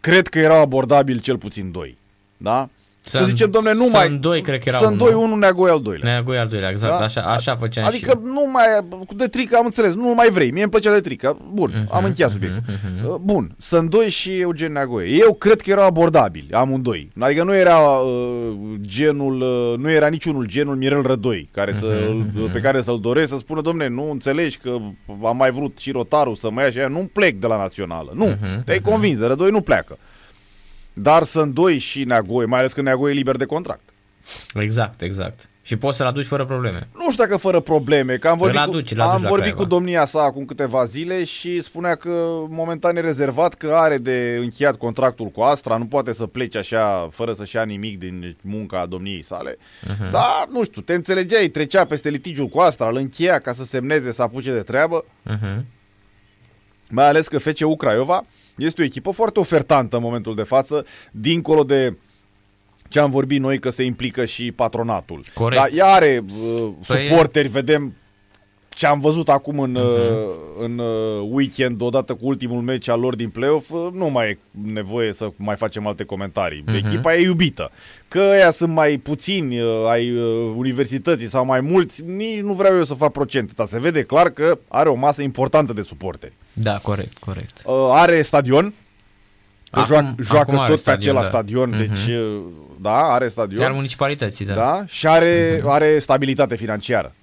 cred 0.00 0.28
că 0.28 0.38
erau 0.38 0.60
abordabil 0.60 1.20
cel 1.20 1.38
puțin 1.38 1.70
doi. 1.70 1.98
Da? 2.36 2.68
Să 3.02 3.16
Sunt- 3.16 3.28
zicem, 3.28 3.50
domne, 3.50 3.72
nu 3.72 3.80
sunt 3.80 3.92
mai... 3.92 4.10
doi, 4.12 4.42
cred 4.42 4.58
că 4.62 4.68
erau 4.68 4.82
Sunt 4.82 5.00
unul. 5.00 5.12
doi, 5.12 5.22
unul 5.22 5.38
Neagoi 5.38 5.70
al 5.70 5.80
doilea. 5.80 6.10
Neagoi 6.12 6.38
al 6.38 6.48
doilea, 6.48 6.70
exact. 6.70 6.98
Da? 6.98 7.04
Așa, 7.04 7.20
așa 7.20 7.56
făceam 7.56 7.82
și 7.84 7.88
Adică 7.88 8.12
eu. 8.16 8.32
nu 8.32 8.50
mai, 8.52 8.64
cu 9.06 9.14
de 9.14 9.26
trică 9.26 9.56
am 9.56 9.64
înțeles, 9.64 9.94
nu 9.94 10.14
mai 10.14 10.28
vrei. 10.30 10.50
Mie 10.50 10.62
îmi 10.62 10.70
plăcea 10.70 10.92
de 10.92 11.00
trică. 11.00 11.38
Bun, 11.52 11.70
Mhm, 11.74 11.94
am 11.96 12.04
încheiat 12.04 12.30
mhm, 12.30 12.40
subiectul. 12.40 12.74
mhm. 13.00 13.08
Uh, 13.08 13.16
Bun, 13.20 13.54
sunt 13.58 13.90
doi 13.90 14.08
și 14.08 14.38
Eugen 14.40 14.72
Neagoe. 14.72 15.06
Eu 15.08 15.34
cred 15.34 15.60
că 15.60 15.70
erau 15.70 15.86
abordabili, 15.86 16.48
amândoi. 16.52 17.10
Adică 17.18 17.42
nu 17.44 17.54
era 17.54 17.78
uh, 17.78 18.52
genul, 18.80 19.40
uh, 19.40 19.74
nu 19.78 19.90
era 19.90 20.06
niciunul 20.06 20.46
genul 20.46 20.76
Mirel 20.76 21.02
Rădoi, 21.02 21.48
care 21.52 21.74
să, 21.78 21.86
Mhm, 22.12 22.50
pe 22.52 22.60
care 22.60 22.80
să-l 22.80 22.98
doresc 23.00 23.28
să 23.30 23.36
spună, 23.38 23.60
domne, 23.60 23.88
nu 23.88 24.10
înțelegi 24.10 24.58
că 24.58 24.76
am 25.24 25.36
mai 25.36 25.50
vrut 25.50 25.78
și 25.78 25.90
rotarul 25.90 26.34
să 26.34 26.50
mă 26.50 26.60
ia 26.62 26.70
și 26.70 26.78
aia, 26.78 26.88
nu 26.88 27.10
plec 27.12 27.34
de 27.40 27.46
la 27.46 27.56
națională. 27.56 28.10
Nu, 28.14 28.26
Mhm, 28.26 28.64
te-ai 28.64 28.80
convins, 28.80 29.18
de 29.18 29.26
Rădoi 29.26 29.50
nu 29.50 29.60
pleacă. 29.60 29.98
Dar 31.02 31.22
sunt 31.24 31.54
doi 31.54 31.78
și 31.78 32.04
Neagoe, 32.04 32.44
mai 32.44 32.58
ales 32.58 32.72
că 32.72 32.82
Neagoe 32.82 33.10
e 33.10 33.14
liber 33.14 33.36
de 33.36 33.44
contract. 33.44 33.88
Exact, 34.54 35.00
exact. 35.00 35.48
Și 35.62 35.76
poți 35.76 35.96
să-l 35.96 36.06
aduci 36.06 36.26
fără 36.26 36.44
probleme. 36.44 36.88
Nu 36.94 37.10
știu 37.10 37.24
dacă 37.24 37.36
fără 37.36 37.60
probleme, 37.60 38.16
că 38.16 38.28
am 38.28 38.36
vorbit, 38.36 38.58
aduci, 38.60 38.90
îl 38.90 38.96
cu, 38.96 39.02
aduci 39.02 39.14
am 39.14 39.22
la 39.22 39.28
vorbit 39.28 39.46
Craiova. 39.52 39.62
cu 39.62 39.68
domnia 39.68 40.04
sa 40.04 40.22
acum 40.22 40.44
câteva 40.44 40.84
zile 40.84 41.24
și 41.24 41.60
spunea 41.60 41.94
că 41.94 42.10
momentan 42.48 42.96
e 42.96 43.00
rezervat, 43.00 43.54
că 43.54 43.72
are 43.74 43.98
de 43.98 44.38
încheiat 44.40 44.76
contractul 44.76 45.26
cu 45.26 45.40
Astra, 45.40 45.76
nu 45.76 45.86
poate 45.86 46.12
să 46.12 46.26
plece 46.26 46.58
așa 46.58 47.08
fără 47.12 47.32
să-și 47.32 47.56
ia 47.56 47.62
nimic 47.62 47.98
din 47.98 48.36
munca 48.40 48.86
domniei 48.86 49.22
sale. 49.22 49.56
Mhm. 49.88 50.10
Da, 50.10 50.44
nu 50.50 50.64
știu, 50.64 50.82
te 50.82 50.94
înțelegeai, 50.94 51.48
trecea 51.48 51.84
peste 51.84 52.08
litigiul 52.10 52.48
cu 52.48 52.58
Astra, 52.58 52.88
îl 52.88 52.96
încheia 52.96 53.38
ca 53.38 53.52
să 53.52 53.64
semneze, 53.64 54.12
să 54.12 54.22
apuce 54.22 54.52
de 54.52 54.62
treabă, 54.62 55.04
Mhm. 55.22 55.64
mai 56.88 57.06
ales 57.08 57.28
că 57.28 57.38
FCU 57.38 57.76
Craiova 57.76 58.22
este 58.60 58.80
o 58.80 58.84
echipă 58.84 59.10
foarte 59.10 59.40
ofertantă 59.40 59.96
în 59.96 60.02
momentul 60.02 60.34
de 60.34 60.42
față, 60.42 60.86
dincolo 61.10 61.64
de 61.64 61.96
ce 62.88 62.98
am 63.00 63.10
vorbit 63.10 63.40
noi 63.40 63.58
că 63.58 63.70
se 63.70 63.82
implică 63.82 64.24
și 64.24 64.52
patronatul. 64.52 65.24
Corect. 65.34 65.60
Dar 65.62 65.70
ea 65.74 65.86
are 65.86 66.24
uh, 66.28 66.68
Păi- 66.82 67.08
suporteri, 67.08 67.48
vedem 67.48 67.94
ce 68.74 68.86
am 68.86 68.98
văzut 69.00 69.28
acum 69.28 69.58
în, 69.60 69.70
Mhm. 69.70 69.80
uh, 69.80 70.34
în 70.60 70.78
uh, 70.78 71.28
weekend, 71.30 71.80
odată 71.82 72.12
cu 72.14 72.26
ultimul 72.26 72.60
meci 72.62 72.88
al 72.88 73.00
lor 73.00 73.14
din 73.14 73.28
play-off, 73.28 73.70
uh, 73.70 73.88
nu 73.92 74.06
mai 74.10 74.28
e 74.28 74.38
nevoie 74.64 75.12
să 75.12 75.30
mai 75.36 75.56
facem 75.56 75.86
alte 75.86 76.04
comentarii. 76.04 76.62
Mhm. 76.66 76.74
Echipa 76.74 77.14
e 77.14 77.20
iubită. 77.22 77.70
Că 78.08 78.28
ăia 78.32 78.50
sunt 78.50 78.72
mai 78.72 78.96
puțini 78.96 79.60
uh, 79.60 79.68
ai 79.88 80.10
uh, 80.10 80.52
universității 80.56 81.26
sau 81.28 81.44
mai 81.44 81.60
mulți, 81.60 82.02
nici 82.04 82.40
nu 82.40 82.52
vreau 82.52 82.76
eu 82.76 82.84
să 82.84 82.94
fac 82.94 83.12
procente, 83.12 83.52
dar 83.56 83.66
se 83.66 83.80
vede 83.80 84.02
clar 84.02 84.30
că 84.30 84.58
are 84.68 84.88
o 84.88 84.94
masă 84.94 85.22
importantă 85.22 85.72
de 85.72 85.82
suporteri. 85.82 86.32
Da, 86.52 86.76
corect, 86.82 87.18
corect. 87.18 87.60
Uh, 87.64 87.74
are 87.90 88.22
stadion, 88.22 88.74
că 89.70 89.78
Acum- 89.80 89.86
joacă, 89.94 90.14
joacă 90.22 90.50
acum 90.50 90.58
are 90.58 90.68
tot 90.72 90.80
pe 90.80 90.90
stadion, 90.90 91.16
acela 91.16 91.20
da. 91.30 91.38
stadion, 91.38 91.68
Mhm. 91.68 91.78
deci 91.78 92.14
uh, 92.16 92.40
da, 92.80 92.96
are 92.96 93.28
stadion. 93.28 93.60
Iar 93.62 93.72
municipalității, 93.72 94.44
da. 94.44 94.54
Da? 94.54 94.82
Și 94.86 95.06
are, 95.06 95.62
are 95.66 95.98
stabilitate 95.98 96.56
financiară. 96.56 97.14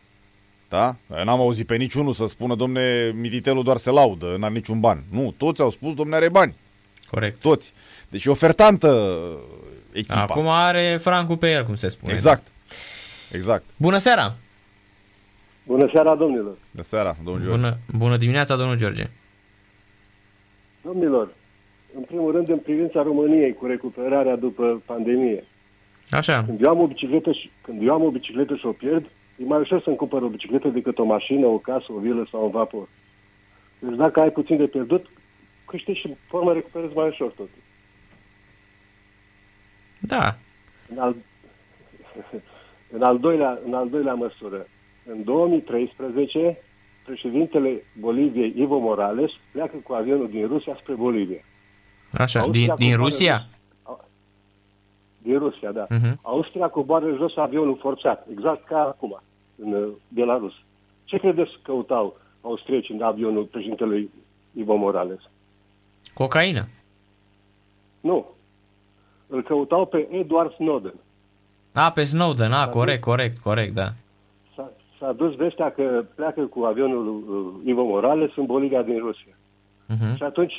Da? 0.69 0.95
N-am 1.07 1.39
auzit 1.39 1.67
pe 1.67 1.75
niciunul 1.75 2.13
să 2.13 2.25
spună, 2.25 2.55
domne, 2.55 3.11
Mititelu 3.15 3.63
doar 3.63 3.77
se 3.77 3.91
laudă, 3.91 4.35
n-are 4.37 4.53
niciun 4.53 4.79
ban. 4.79 5.03
Nu, 5.11 5.33
toți 5.37 5.61
au 5.61 5.69
spus, 5.69 5.93
domne, 5.93 6.15
are 6.15 6.29
bani. 6.29 6.55
Corect. 7.11 7.39
Toți. 7.39 7.73
Deci 8.09 8.25
e 8.25 8.29
ofertantă 8.29 9.17
echipa. 9.91 10.21
Acum 10.21 10.47
are 10.47 10.97
francul 11.01 11.37
pe 11.37 11.51
el, 11.51 11.65
cum 11.65 11.75
se 11.75 11.87
spune. 11.87 12.13
Exact. 12.13 12.47
Exact. 13.31 13.63
Bună 13.77 13.97
seara! 13.97 14.35
Bună 15.63 15.89
seara, 15.93 16.15
domnilor! 16.15 16.57
De 16.71 16.81
seara, 16.81 17.17
domnul 17.23 17.43
George. 17.43 17.59
Bună, 17.59 17.77
bună 17.97 18.17
dimineața, 18.17 18.55
domnul 18.55 18.77
George. 18.77 19.09
Domnilor, 20.81 21.33
în 21.95 22.01
primul 22.03 22.31
rând, 22.31 22.49
în 22.49 22.57
privința 22.57 23.03
României 23.03 23.53
cu 23.53 23.65
recuperarea 23.65 24.35
după 24.35 24.81
pandemie. 24.85 25.43
Așa. 26.09 26.43
Când 26.43 26.61
eu 26.61 26.69
am 26.69 26.79
o 26.79 26.87
bicicletă 26.87 27.31
și, 27.31 27.51
când 27.61 27.81
eu 27.81 27.93
am 27.93 28.03
o 28.03 28.09
bicicletă 28.09 28.55
și 28.55 28.65
o 28.65 28.71
pierd, 28.71 29.05
e 29.37 29.43
mai 29.45 29.59
ușor 29.59 29.81
să-mi 29.81 29.95
cumpăr 29.95 30.21
o 30.21 30.27
bicicletă 30.27 30.67
decât 30.67 30.97
o 30.97 31.03
mașină, 31.03 31.45
o 31.45 31.57
casă, 31.57 31.85
o 31.89 31.99
vilă 31.99 32.27
sau 32.31 32.43
un 32.43 32.51
vapor. 32.51 32.89
Deci 33.79 33.95
dacă 33.95 34.19
ai 34.21 34.31
puțin 34.31 34.57
de 34.57 34.67
pierdut, 34.67 35.05
câștigi 35.65 35.99
și 35.99 36.15
formă 36.27 36.53
recuperezi 36.53 36.93
mai 36.95 37.07
ușor 37.07 37.27
totul. 37.29 37.61
Da. 39.99 40.37
În 40.89 40.97
al, 40.99 41.15
în 42.95 43.03
al, 43.03 43.19
doilea, 43.19 43.59
în 43.65 43.73
al 43.73 43.89
doilea 43.89 44.13
măsură, 44.13 44.67
în 45.05 45.23
2013, 45.23 46.57
președintele 47.05 47.83
Boliviei, 47.99 48.53
Evo 48.57 48.77
Morales, 48.77 49.31
pleacă 49.51 49.77
cu 49.83 49.93
avionul 49.93 50.29
din 50.29 50.47
Rusia 50.47 50.77
spre 50.81 50.93
Bolivia. 50.93 51.41
Așa. 52.13 52.39
Austria 52.39 52.75
Din, 52.75 52.87
din 52.87 52.89
coboară 52.95 53.09
Rusia? 53.09 53.35
jos. 53.35 53.97
Din 55.21 55.37
Rusia, 55.37 55.71
da. 55.71 55.85
Mhm. 55.89 56.19
Austria 56.21 56.67
coboară 56.67 57.15
jos 57.15 57.35
avionul 57.35 57.77
forțat, 57.77 58.27
exact 58.31 58.65
ca 58.65 58.79
acum, 58.79 59.21
în 59.61 59.73
uh, 59.73 59.87
Belarus. 60.07 60.53
Ce 61.03 61.17
credeți 61.17 61.51
că 61.51 61.57
căutau 61.63 62.17
austriecii 62.41 62.95
în 62.95 63.01
avionul 63.01 63.43
președintelui 63.43 64.09
Evo 64.55 64.75
Morales? 64.75 65.19
Cocaină. 66.13 66.67
Nu. 68.01 68.25
Îl 69.27 69.43
căutau 69.43 69.85
pe 69.85 70.07
Edward 70.11 70.53
Snowden. 70.53 70.93
A, 71.73 71.91
pe 71.91 72.03
Snowden, 72.03 72.51
a, 72.51 72.69
corect, 72.69 73.01
corect, 73.01 73.37
corect, 73.37 73.73
da. 73.73 73.87
S-a, 74.55 74.71
s-a 74.99 75.11
dus 75.11 75.35
vestea 75.35 75.71
că 75.71 76.05
pleacă 76.15 76.41
cu 76.45 76.63
avionul 76.63 77.07
uh, 77.07 77.69
Evo 77.69 77.83
Morales 77.83 78.31
în 78.35 78.45
Bolivia 78.45 78.81
din 78.81 78.99
Rusia. 78.99 79.37
Mhm. 79.85 80.15
Și 80.15 80.23
atunci, 80.23 80.53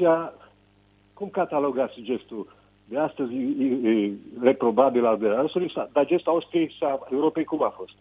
cum 1.13 1.29
catalogați 1.29 2.01
gestul 2.01 2.47
de 2.85 2.99
astăzi 2.99 3.35
e, 3.35 3.65
e, 3.65 3.89
e 3.91 4.13
reprobabil 4.41 5.07
al 5.07 5.17
Belarusului, 5.17 5.73
sau- 5.75 5.91
dar 5.93 6.07
gestul 6.07 6.33
Austriei 6.33 6.69
și 6.77 6.85
a 6.85 6.99
Europei 7.13 7.45
cum 7.45 7.63
a 7.63 7.69
fost? 7.69 7.93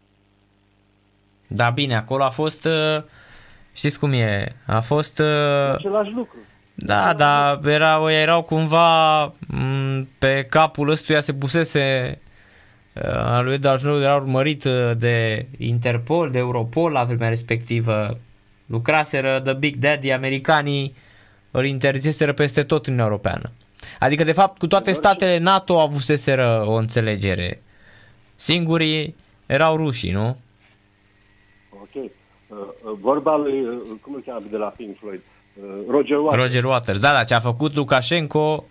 Da, 1.48 1.70
bine, 1.70 1.96
acolo 1.96 2.24
a 2.24 2.30
fost... 2.30 2.66
uh, 2.66 3.04
Știți 3.74 4.00
cum 4.00 4.14
e? 4.14 4.56
A 4.66 4.80
fost... 4.80 5.20
uh, 5.20 5.74
Același 5.74 6.12
lucru. 6.12 6.38
Da, 6.74 7.14
dar 7.14 7.66
erau, 7.66 8.12
erau 8.12 8.42
cumva 8.42 9.24
m, 9.24 10.08
pe 10.18 10.46
capul 10.50 10.90
ăstuia 10.90 11.22
se 11.22 11.34
pusese 11.34 12.18
uh, 12.94 13.42
lui 13.42 13.54
Edward 13.54 13.80
Snowden 13.80 14.04
era 14.04 14.16
urmărit 14.16 14.64
uh, 14.64 14.92
de 14.98 15.46
Interpol, 15.58 16.32
de 16.32 16.38
Europol 16.38 16.92
la 16.92 17.04
vremea 17.04 17.30
respectivă. 17.30 18.18
Lucraseră 18.66 19.42
The 19.44 19.54
Big 19.54 19.76
Daddy, 19.76 20.12
americanii 20.12 20.96
îl 21.52 21.66
interziseră 21.66 22.34
peste 22.34 22.64
tot 22.64 22.86
în 22.86 22.94
Uniunea 22.94 23.12
Europeană. 23.12 23.52
Adică, 24.00 24.24
de 24.24 24.32
fapt, 24.32 24.58
cu 24.58 24.68
toate 24.68 24.92
statele 24.92 25.38
NATO 25.38 25.80
avuseseră 25.80 26.64
o 26.66 26.74
înțelegere. 26.74 27.62
Singurii 28.36 29.16
erau 29.46 29.76
rușii, 29.76 30.12
nu? 30.12 30.38
Ok. 32.50 32.60
Uh, 32.60 32.92
uh, 32.92 32.98
vorba 33.00 33.38
lui, 33.38 33.62
uh, 33.62 33.78
cum 34.02 34.14
îl 34.14 34.24
cheamă 34.26 34.46
de 34.50 34.58
la 34.58 34.66
Pink 34.66 34.98
Floyd? 34.98 35.22
Uh, 35.54 35.64
Roger 35.90 36.18
Waters. 36.18 36.42
Roger 36.42 36.66
Waters. 36.66 37.00
Da, 37.00 37.12
da, 37.12 37.24
ce 37.24 37.34
a 37.34 37.40
făcut 37.40 37.76
Lukashenko, 37.76 38.66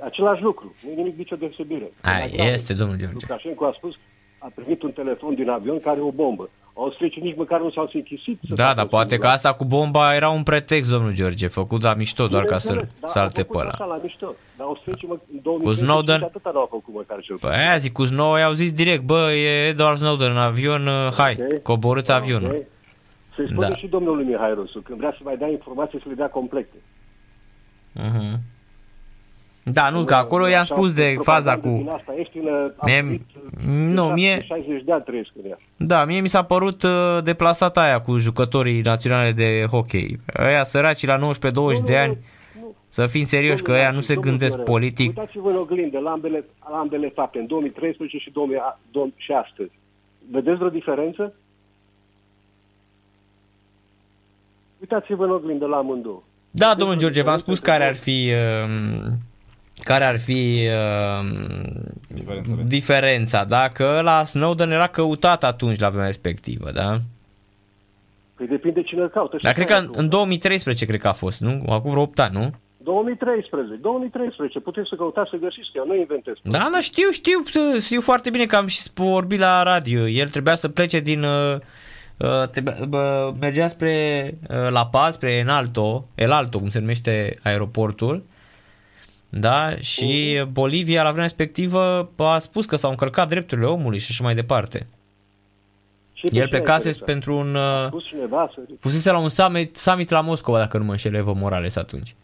Același 0.00 0.42
lucru. 0.42 0.74
Nu 0.84 0.90
e 0.90 0.94
nimic 0.94 1.16
nicio 1.16 1.36
deosebire. 1.36 1.92
Aia 2.00 2.18
Mai 2.36 2.52
este, 2.52 2.74
domnul 2.74 2.96
George. 2.96 3.16
Lukashenko 3.20 3.64
a 3.64 3.72
spus 3.76 3.98
a 4.38 4.52
primit 4.54 4.82
un 4.82 4.92
telefon 4.92 5.34
din 5.34 5.48
avion 5.48 5.80
care 5.80 5.98
e 5.98 6.02
o 6.02 6.10
bombă. 6.10 6.50
Austriecii 6.78 7.22
nici 7.22 7.36
măcar 7.36 7.60
nu 7.60 7.70
s-au 7.70 7.90
închisit. 7.92 8.38
să 8.48 8.54
da, 8.54 8.62
facă 8.64 8.74
dar 8.76 8.84
o 8.84 8.88
poate 8.88 9.06
că 9.06 9.10
singură. 9.14 9.32
asta 9.32 9.54
cu 9.54 9.64
bomba 9.64 10.14
era 10.14 10.28
un 10.28 10.42
pretext, 10.42 10.90
domnul 10.90 11.14
George, 11.14 11.46
făcut 11.46 11.82
la 11.82 11.94
mișto, 11.94 12.26
doar 12.26 12.44
ca 12.44 12.58
să-l 12.58 12.70
Bineînțeles, 12.70 13.00
dar 13.00 13.10
salte 13.10 13.40
au 13.40 13.46
pe 13.46 13.52
făcut 13.52 13.60
ăla. 13.60 13.70
Așa, 13.70 13.84
la 13.84 14.00
mișto. 14.02 14.34
Dar 14.56 14.66
austriecii 14.66 15.08
mă, 15.08 15.16
în 15.32 15.38
2015 15.42 15.84
Snowden? 15.84 16.22
atâta 16.22 16.50
n-au 16.54 16.66
făcut 16.70 16.94
măcar 16.94 17.20
cel 17.20 17.36
Păi 17.36 17.50
aia 17.50 17.76
zic, 17.76 17.92
cu 17.92 18.04
Snow 18.04 18.36
i-au 18.36 18.52
zis 18.52 18.72
direct, 18.72 19.02
bă, 19.02 19.32
e 19.32 19.66
Edward 19.68 19.98
Snowden 19.98 20.30
în 20.30 20.36
avion, 20.38 20.86
uh, 20.86 21.12
hai, 21.12 21.36
Ok. 21.52 21.62
coborâți 21.62 22.12
avionul. 22.12 22.50
Ok. 22.50 22.62
Să-i 23.34 23.48
spune 23.50 23.68
Da. 23.68 23.76
și 23.76 23.86
domnului 23.86 24.24
Mihai 24.24 24.54
Rosu, 24.54 24.80
când 24.80 24.98
vrea 24.98 25.10
să 25.10 25.18
mai 25.22 25.36
dea 25.36 25.48
informații, 25.48 25.98
să 26.02 26.08
le 26.08 26.14
dea 26.14 26.28
complete. 26.28 26.76
Mhm. 27.92 28.40
Da, 29.72 29.90
nu, 29.90 30.04
că 30.04 30.14
acolo 30.14 30.46
i-am 30.48 30.60
Așa, 30.60 30.74
spus 30.74 30.92
de 30.94 31.12
propagandă 31.14 31.22
faza 31.50 31.58
cu... 31.58 31.68
Din 31.68 31.88
asta 31.88 32.14
ieftină, 32.16 32.50
am 32.50 32.72
Mie- 32.84 32.96
primit, 33.02 33.22
nu, 33.94 34.06
uh, 34.06 34.12
mie- 34.14 34.42
60 34.46 34.82
de 34.84 34.92
ani 34.92 35.02
trăiesc 35.02 35.30
în 35.42 35.50
ea. 35.50 35.58
Da, 35.76 36.04
mie 36.04 36.20
mi 36.20 36.28
s-a 36.28 36.42
părut 36.42 36.82
uh, 36.82 37.18
deplasată 37.24 37.80
aia 37.80 38.00
cu 38.00 38.16
jucătorii 38.16 38.80
naționale 38.80 39.32
de 39.32 39.64
hockey. 39.70 40.18
Aia 40.32 40.64
săraci 40.64 41.06
la 41.06 41.16
19-20 41.16 41.18
de 41.18 41.52
Nu, 41.52 41.62
nu, 41.88 41.96
ani, 41.96 42.18
nu. 42.60 42.74
să 42.88 43.06
fim 43.06 43.24
serioși 43.24 43.62
că 43.62 43.70
Domnul 43.70 43.78
aia 43.80 43.86
nu 43.88 43.92
Narcis, 43.92 44.08
se 44.08 44.14
domnul 44.14 44.30
gândesc 44.30 44.54
Viorel, 44.56 44.72
politic. 44.72 45.08
Uitați-vă 45.08 45.48
în 45.50 45.56
oglindă 45.56 45.98
la 45.98 46.10
ambele, 46.10 46.44
la 46.70 46.76
ambele 46.76 47.08
fapte, 47.14 47.38
în 47.38 47.46
2013 47.46 48.18
și, 48.18 48.30
2000, 48.30 48.56
a- 48.56 48.78
dom- 48.90 49.16
și 49.16 49.32
astăzi. 49.32 49.70
Vedeți 50.30 50.56
vreo 50.56 50.68
diferență? 50.68 51.34
Uitați-vă 54.80 55.24
în 55.24 55.30
oglindă 55.30 55.66
la 55.66 55.76
amândouă. 55.76 56.22
Da, 56.50 56.66
Vedeți 56.66 56.78
domnul 56.78 56.96
vreo 56.96 57.08
George, 57.08 57.22
v-am 57.22 57.36
diferență 57.36 57.56
spus 57.56 57.58
care 57.72 57.82
ar 57.84 57.88
între 57.90 58.02
fi 58.10 58.30
uh, 58.32 59.12
care 59.82 60.04
ar 60.04 60.18
fi 60.18 60.68
uh, 60.68 61.30
Diferențele. 62.08 62.62
diferența, 62.66 63.44
da? 63.44 63.68
Că 63.68 64.00
la 64.02 64.24
Snowden 64.24 64.70
era 64.70 64.86
căutat 64.86 65.44
atunci 65.44 65.78
la 65.78 65.88
vremea 65.88 66.06
respectivă, 66.06 66.70
da? 66.70 67.00
Păi 68.34 68.46
depinde 68.46 68.82
cine 68.82 69.00
îl 69.02 69.08
caută. 69.08 69.36
și 69.36 69.44
Dar 69.44 69.52
cred 69.52 69.66
că 69.66 69.72
care 69.72 69.84
în, 69.84 69.90
îl 69.92 69.94
în 69.94 70.08
caută. 70.08 70.16
2013 70.16 70.86
cred 70.86 71.00
că 71.00 71.08
a 71.08 71.12
fost, 71.12 71.40
nu? 71.40 71.62
Acum 71.68 71.90
vreo 71.90 72.02
8 72.02 72.18
ani, 72.18 72.34
nu? 72.34 72.54
2013, 72.86 73.78
2013, 73.80 74.60
puteți 74.60 74.88
să 74.88 74.94
căutați 74.94 75.30
să 75.30 75.36
găsiți, 75.36 75.70
că 75.72 75.78
eu 75.78 75.86
nu 75.86 75.96
inventez. 75.96 76.34
Da, 76.42 76.68
da, 76.72 76.80
știu, 76.80 77.10
știu, 77.10 77.42
știu, 77.46 77.78
știu 77.78 78.00
foarte 78.00 78.30
bine 78.30 78.46
că 78.46 78.56
am 78.56 78.66
și 78.66 78.80
vorbit 78.94 79.38
la 79.38 79.62
radio. 79.62 80.08
El 80.08 80.28
trebuia 80.28 80.54
să 80.54 80.68
plece 80.68 81.00
din... 81.00 81.22
Uh, 81.22 81.56
uh, 82.16 82.48
trebuia, 82.52 82.74
bă, 82.88 83.32
mergea 83.40 83.68
spre 83.68 83.94
uh, 84.50 84.70
La 84.70 84.86
Paz, 84.86 85.14
spre 85.14 85.32
Enalto, 85.32 86.08
El 86.14 86.30
Alto, 86.30 86.58
cum 86.58 86.68
se 86.68 86.78
numește 86.78 87.38
aeroportul. 87.42 88.22
Da, 89.28 89.76
și 89.76 90.42
Bolivia 90.52 91.02
la 91.02 91.08
vremea 91.08 91.26
respectivă 91.26 92.10
a 92.16 92.38
spus 92.38 92.66
că 92.66 92.76
s-au 92.76 92.90
încălcat 92.90 93.28
drepturile 93.28 93.66
omului 93.66 93.98
și 93.98 94.06
așa 94.10 94.24
mai 94.24 94.34
departe. 94.34 94.86
Și 96.12 96.26
pe 96.26 96.36
El 96.36 96.46
cine 96.46 96.46
plecase 96.46 96.88
interesa? 96.88 97.04
pentru 97.04 97.36
un... 97.36 97.56
A 97.56 97.82
Uh, 97.82 97.86
spus 97.86 98.04
cineva 98.04 98.50
să... 98.54 98.60
fusese 98.78 99.10
la 99.10 99.18
un 99.18 99.28
summit, 99.28 99.76
summit 99.76 100.10
la 100.10 100.20
Moscova, 100.20 100.58
dacă 100.58 100.78
nu 100.78 100.84
mă 100.84 100.90
înșel 100.90 101.14
Evo 101.14 101.32
Morales 101.32 101.76
atunci. 101.76 102.14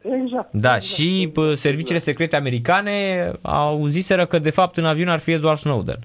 Exact. 0.00 0.52
Da, 0.52 0.74
exact, 0.74 0.82
și 0.82 1.16
exact, 1.16 1.32
bă, 1.32 1.54
serviciile 1.54 1.98
secrete 1.98 2.36
americane 2.36 3.30
au 3.42 3.86
ziseră 3.86 4.26
că 4.26 4.38
de 4.38 4.50
fapt 4.50 4.76
în 4.76 4.84
avion 4.84 5.08
ar 5.08 5.18
fi 5.18 5.30
Edward 5.30 5.58
Snowden. 5.58 5.98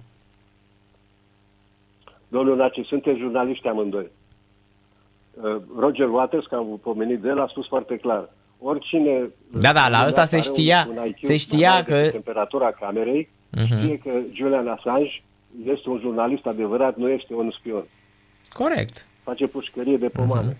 Domnul 2.27 2.55
Naci, 2.55 2.85
sunteți 2.85 3.19
jurnaliști 3.19 3.67
amândoi. 3.67 4.09
Uh, 5.33 5.55
Roger 5.79 6.07
Waters, 6.07 6.45
că 6.45 6.55
am 6.55 6.79
pomenit 6.83 7.19
de 7.19 7.27
el, 7.27 7.39
a 7.39 7.47
spus 7.47 7.67
foarte 7.67 7.97
clar. 7.97 8.29
Oricine... 8.65 9.29
Da, 9.51 9.73
da, 9.73 9.89
la 9.89 10.05
ăsta 10.07 10.25
se 10.25 10.35
are 10.35 10.45
un- 10.49 10.53
știa- 10.55 10.87
un 10.89 11.05
IQ 11.07 11.17
se 11.21 11.37
știa 11.37 11.69
mai 11.71 11.83
decât 11.83 12.03
că- 12.03 12.09
Temperatura 12.11 12.71
camerei 12.71 13.29
Mhm. 13.49 13.65
știe 13.65 13.97
că 13.97 14.09
Julian 14.33 14.67
Assange 14.67 15.21
este 15.65 15.89
un 15.89 15.99
jurnalist 16.01 16.45
adevărat, 16.45 16.95
nu 16.97 17.09
este 17.09 17.33
un 17.33 17.51
spion. 17.59 17.83
Corect. 18.53 19.05
Face 19.23 19.47
pușcărie 19.47 19.97
de 19.97 20.07
pomană. 20.07 20.41
Mhm. 20.47 20.57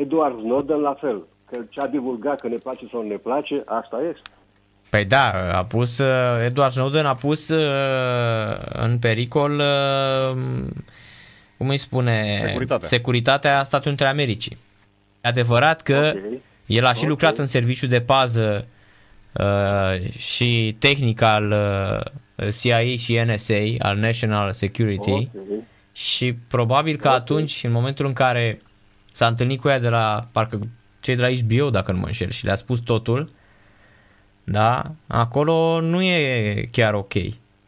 Edward 0.00 0.38
Snowden 0.38 0.76
la 0.80 0.94
fel. 1.00 1.22
Că 1.50 1.56
ce 1.70 1.80
a 1.80 1.86
divulgat, 1.86 2.40
că 2.40 2.48
ne 2.48 2.56
place 2.56 2.86
sau 2.90 3.02
nu 3.02 3.08
ne 3.08 3.16
place, 3.16 3.62
asta 3.66 4.00
este. 4.08 4.30
Păi 4.90 5.04
da, 5.04 5.56
a 5.58 5.64
pus, 5.64 5.98
uh, 5.98 6.44
Edward 6.44 6.72
Snowden 6.72 7.06
a 7.06 7.14
pus 7.14 7.48
uh, 7.48 8.56
în 8.72 8.98
pericol, 8.98 9.58
uh, 9.58 10.36
cum 11.60 11.68
îi 11.68 11.78
spune, 11.78 12.38
Securitatea. 12.40 12.88
securitatea 12.88 13.64
Statelor 13.64 13.86
Unite 13.86 14.02
ale 14.02 14.12
Americii. 14.12 14.56
E 15.20 15.28
adevărat 15.28 15.82
că 15.82 16.12
Ok. 16.16 16.40
el 16.66 16.84
a 16.84 16.92
și 16.92 17.02
Ok. 17.02 17.08
lucrat 17.08 17.38
în 17.38 17.46
serviciu 17.46 17.86
de 17.86 18.00
pază 18.00 18.66
uh, 19.32 20.10
și 20.16 20.76
tehnic 20.78 21.20
al 21.22 21.50
uh, 22.36 22.48
CIA 22.60 22.96
și 22.96 23.20
NSA, 23.24 23.54
al 23.78 23.96
National 23.96 24.52
Security. 24.52 25.10
Ok. 25.10 25.28
Și 25.92 26.32
probabil 26.48 26.96
că 26.96 27.08
atunci, 27.08 27.60
în 27.64 27.72
momentul 27.72 28.06
în 28.06 28.12
care 28.12 28.60
s-a 29.12 29.26
întâlnit 29.26 29.60
cu 29.60 29.68
ea 29.68 29.78
de 29.78 29.88
la, 29.88 30.28
parcă 30.32 30.58
cei 31.00 31.16
de 31.16 31.22
la 31.22 31.30
HBO, 31.34 31.70
dacă 31.70 31.92
nu 31.92 31.98
mă 31.98 32.06
înșel, 32.06 32.30
și 32.30 32.44
le-a 32.44 32.54
spus 32.56 32.78
totul, 32.78 33.28
da, 34.44 34.90
acolo 35.06 35.80
nu 35.80 36.02
e 36.02 36.68
chiar 36.72 36.94
ok 36.94 37.12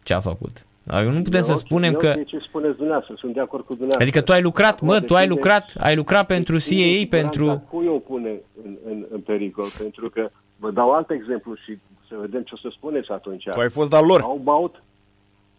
ce 0.02 0.14
a 0.14 0.20
făcut. 0.20 0.66
Adică 0.86 1.12
nu 1.12 1.22
putem 1.22 1.40
E 1.40 1.44
să 1.44 1.52
ok, 1.52 1.58
spunem 1.58 1.92
e 1.92 1.96
că... 1.96 2.14
ok 2.18 2.26
ce 2.26 2.38
spuneți 2.38 2.76
dumneavoastră, 2.76 3.14
sunt 3.18 3.34
de 3.34 3.40
acord 3.40 3.64
cu 3.64 3.74
dumneavoastră. 3.74 4.02
Adică 4.02 4.20
tu 4.20 4.32
ai 4.32 4.42
lucrat, 4.42 4.72
Acum 4.72 4.86
mă, 4.88 5.00
tu 5.00 5.14
ai 5.14 5.22
depinde- 5.26 5.34
lucrat, 5.34 5.74
ai 5.78 5.96
lucrat 5.96 6.26
pentru 6.26 6.56
depinde 6.56 6.82
CIA, 6.82 6.86
siguranța 6.86 7.06
pentru... 7.20 7.62
Cui 7.70 7.86
o 7.86 7.98
pune 7.98 8.40
în, 8.64 8.76
în, 8.86 9.06
în 9.10 9.20
pericol? 9.20 9.66
Pentru 9.78 10.10
că 10.10 10.28
vă 10.56 10.70
dau 10.70 10.90
alt 10.92 11.10
exemplu 11.10 11.54
și 11.54 11.78
să 12.08 12.14
vedem 12.20 12.42
ce 12.42 12.52
o 12.54 12.56
să 12.56 12.68
spuneți 12.76 13.10
atunci. 13.10 13.44
Tu 13.52 13.60
ai 13.60 13.68
fost 13.70 13.92
al 13.94 14.04
lor. 14.06 14.20
How 14.20 14.40
about, 14.46 14.82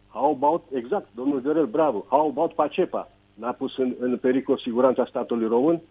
how 0.08 0.32
about, 0.32 0.64
exact, 0.74 1.08
domnul 1.16 1.40
Viorel, 1.40 1.66
bravo, 1.66 2.06
how 2.10 2.28
about 2.28 2.54
Pacepa? 2.54 3.10
N-a 3.34 3.52
pus 3.52 3.78
în, 3.78 3.95
în 4.00 4.18
pericol 4.18 4.58
siguranța 4.58 5.06
statului 5.10 5.48
român 5.48 5.82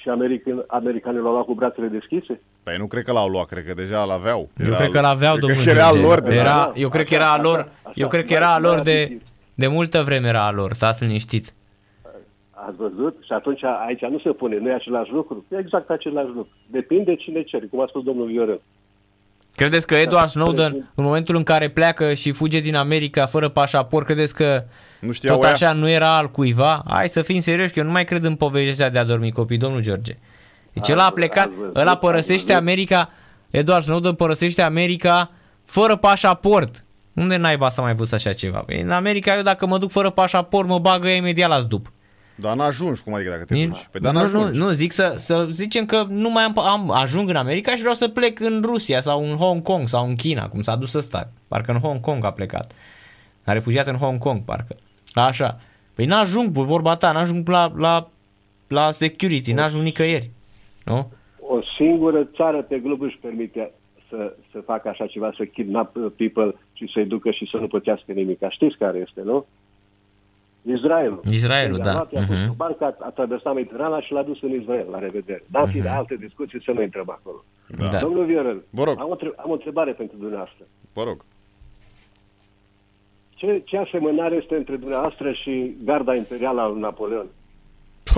și 0.00 0.08
american, 0.08 0.64
americanii 0.66 1.20
l-au 1.20 1.32
luat 1.32 1.44
cu 1.44 1.54
brațele 1.54 1.86
deschise? 1.86 2.40
Păi 2.62 2.76
nu 2.78 2.86
cred 2.86 3.02
că 3.02 3.12
l-au 3.12 3.28
luat, 3.28 3.46
cred 3.46 3.66
că 3.66 3.74
deja 3.74 4.04
l 4.04 4.10
aveau. 4.10 4.48
Eu 4.56 4.74
cred 4.74 4.90
că 4.90 5.00
l-aveau, 5.00 5.34
cred 5.36 5.46
domnul 5.46 5.64
că 5.64 5.70
era 5.70 5.86
al 5.86 5.92
George. 5.92 6.06
lor 6.08 6.20
deja. 6.20 6.40
Era, 6.40 6.72
eu 6.74 6.88
cred 6.88 7.06
că 7.06 7.14
era 7.14 7.32
al 7.32 7.40
lor, 7.42 7.58
Așa, 7.58 7.92
eu 7.94 8.08
cred 8.08 8.26
că 8.26 8.32
așa, 8.34 8.42
era 8.42 8.54
al 8.54 8.62
lor 8.62 8.74
mai 8.74 8.82
de, 8.82 9.00
rapid. 9.00 9.22
de 9.54 9.66
multă 9.66 10.02
vreme 10.02 10.28
era 10.28 10.46
al 10.46 10.54
lor, 10.54 10.72
stați 10.72 11.04
liniștit. 11.04 11.54
Ați 12.50 12.76
văzut? 12.76 13.16
Și 13.24 13.32
atunci 13.32 13.60
aici 13.86 14.00
nu 14.00 14.18
se 14.18 14.30
pune, 14.30 14.58
nu 14.58 14.68
e 14.68 14.74
același 14.74 15.12
lucru? 15.12 15.44
E 15.50 15.58
exact 15.58 15.90
același 15.90 16.26
lucru. 16.26 16.48
Depinde 16.66 17.14
cine 17.14 17.42
cere, 17.42 17.66
cum 17.66 17.80
a 17.80 17.86
spus 17.88 18.02
domnul 18.04 18.26
Viorel. 18.26 18.60
Credeți 19.56 19.86
că 19.86 19.94
Edward 19.94 20.28
Snowden, 20.28 20.72
în 20.94 21.04
momentul 21.04 21.36
în 21.36 21.42
care 21.42 21.68
pleacă 21.68 22.14
și 22.14 22.32
fuge 22.32 22.60
din 22.60 22.74
America 22.76 23.26
fără 23.26 23.48
pașaport, 23.48 24.04
credeți 24.04 24.34
că 24.34 24.62
Nu 25.00 25.12
știau 25.12 25.34
tot 25.34 25.44
ăia? 25.44 25.52
așa 25.52 25.72
nu 25.72 25.88
era 25.88 26.16
al 26.16 26.30
cuiva? 26.30 26.84
Hai 26.88 27.08
să 27.08 27.22
fim 27.22 27.40
serioși, 27.40 27.72
că 27.72 27.78
eu 27.78 27.84
nu 27.84 27.90
mai 27.90 28.04
cred 28.04 28.24
în 28.24 28.34
poveștile 28.34 28.70
astea 28.70 28.90
de 28.90 28.98
a 28.98 29.04
dormi 29.04 29.32
copii, 29.32 29.58
domnul 29.58 29.80
George. 29.82 30.18
Deci 30.72 30.88
ăla 30.88 31.04
a 31.06 31.10
plecat, 31.10 31.46
ați 31.46 31.56
văzut, 31.56 31.76
ăla 31.76 31.90
ați 31.90 32.00
părăsește 32.00 32.46
văzut. 32.46 32.60
America, 32.60 33.10
Edward 33.50 33.84
Snowden 33.84 34.14
părăsește 34.14 34.62
America 34.62 35.30
fără 35.64 35.96
pașaport. 35.96 36.84
Unde 37.14 37.36
naiba 37.36 37.70
să 37.70 37.80
mai 37.80 37.94
văzut 37.94 38.12
așa 38.12 38.32
ceva? 38.32 38.58
Păi 38.58 38.80
în 38.80 38.90
America 38.90 39.36
eu 39.36 39.42
dacă 39.42 39.66
mă 39.66 39.78
duc 39.78 39.90
fără 39.90 40.10
pașaport, 40.10 40.68
mă 40.68 40.78
bagă 40.78 41.08
imediat 41.08 41.48
la 41.48 41.60
zdup. 41.60 41.92
Dar 42.34 42.56
n-ajungi, 42.56 43.02
cum 43.02 43.14
adică 43.14 43.30
dacă 43.30 43.44
te 43.44 43.54
Nici- 43.54 43.66
duci? 43.68 43.88
Păi 43.90 44.00
dar 44.00 44.12
nu, 44.12 44.18
nu, 44.18 44.24
n-ajungi. 44.32 44.58
nu, 44.58 44.70
zic 44.70 44.92
să, 44.92 45.14
să 45.16 45.46
zicem 45.50 45.86
că 45.86 46.06
nu 46.08 46.30
mai 46.30 46.42
am, 46.44 46.58
am, 46.58 46.90
ajung 46.90 47.28
în 47.28 47.36
America 47.36 47.70
și 47.72 47.78
vreau 47.78 47.94
să 47.94 48.08
plec 48.08 48.40
în 48.40 48.62
Rusia 48.64 49.00
sau 49.00 49.30
în 49.30 49.36
Hong 49.36 49.62
Kong 49.62 49.88
sau 49.88 50.06
în 50.08 50.14
China, 50.14 50.48
cum 50.48 50.62
s-a 50.62 50.76
dus 50.76 50.94
ăsta. 50.94 51.30
Parcă 51.48 51.72
în 51.72 51.78
Hong 51.78 52.00
Kong 52.00 52.24
a 52.24 52.30
plecat. 52.30 52.72
A 53.44 53.52
refugiat 53.52 53.86
în 53.86 53.96
Hong 53.96 54.18
Kong, 54.18 54.44
parcă. 54.44 54.76
Așa. 55.12 55.60
Păi 55.94 56.04
n-ajung, 56.04 56.48
bă, 56.48 56.62
vorba 56.62 56.96
ta, 56.96 57.12
n-ajung 57.12 57.48
la, 57.48 57.72
la, 57.76 58.08
la 58.68 58.90
security, 58.90 59.52
n-ajung 59.52 59.82
nicăieri. 59.82 60.30
Nu? 60.84 61.10
O 61.40 61.58
singură 61.76 62.24
țară 62.36 62.62
pe 62.62 62.78
glob 62.78 63.00
își 63.00 63.18
permite 63.20 63.70
să, 64.08 64.36
să 64.52 64.60
facă 64.64 64.88
așa 64.88 65.06
ceva, 65.06 65.32
să 65.36 65.44
kidnap 65.44 65.96
uh, 65.96 66.06
people 66.16 66.54
și 66.72 66.90
să-i 66.92 67.04
ducă 67.06 67.30
și 67.30 67.48
să 67.50 67.56
nu 67.56 67.66
plătească 67.66 68.12
nimic. 68.12 68.38
Știți 68.48 68.76
care 68.76 68.98
este, 69.06 69.20
nu? 69.24 69.46
Israelul. 70.62 71.20
Israelul, 71.30 71.78
da. 71.78 71.84
I-a 71.84 71.92
luat, 71.92 72.12
i-a 72.12 72.20
pus 72.26 72.36
Mhm. 72.36 72.46
pe 72.46 72.54
bancă, 72.56 72.84
a, 72.84 72.96
a 73.00 73.08
traversat 73.10 73.54
Mediterana 73.54 74.00
și 74.00 74.12
l-a 74.12 74.22
dus 74.22 74.42
în 74.42 74.60
Israel, 74.60 74.86
la 74.90 74.98
revedere. 74.98 75.42
Dar 75.50 75.62
în 75.62 75.70
fine, 75.70 75.88
alte 75.88 76.14
discuții 76.16 76.62
să 76.64 76.70
nu 76.72 76.82
intrăm 76.82 77.10
acolo. 77.10 77.44
Da. 77.90 77.98
Domnul 77.98 78.24
Viorel, 78.24 78.62
Vă 78.70 78.84
rog. 78.84 78.98
am, 79.00 79.06
o, 79.08 79.10
între- 79.10 79.32
am 79.36 79.50
o 79.50 79.52
întrebare 79.52 79.92
pentru 79.92 80.16
dumneavoastră. 80.16 80.64
Vă 80.92 81.02
rog. 81.02 81.24
Ce, 83.38 83.62
ce 83.64 83.76
asemănare 83.76 84.38
este 84.42 84.54
între 84.56 84.76
dumneavoastră 84.76 85.32
și 85.32 85.76
garda 85.84 86.14
imperială 86.14 86.60
al 86.60 86.72
lui 86.72 86.80
Napoleon? 86.80 87.26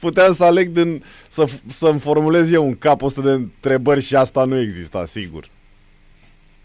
Puteam 0.00 0.32
să 0.32 0.44
aleg 0.44 0.68
din, 0.68 1.02
să, 1.28 1.44
să-mi 1.66 1.98
formulez 1.98 2.52
eu 2.52 2.66
un 2.66 2.76
cap 2.78 3.02
100 3.02 3.20
de 3.20 3.30
întrebări 3.30 4.00
și 4.00 4.16
asta 4.16 4.44
nu 4.44 4.58
exista, 4.58 5.04
sigur. 5.04 5.48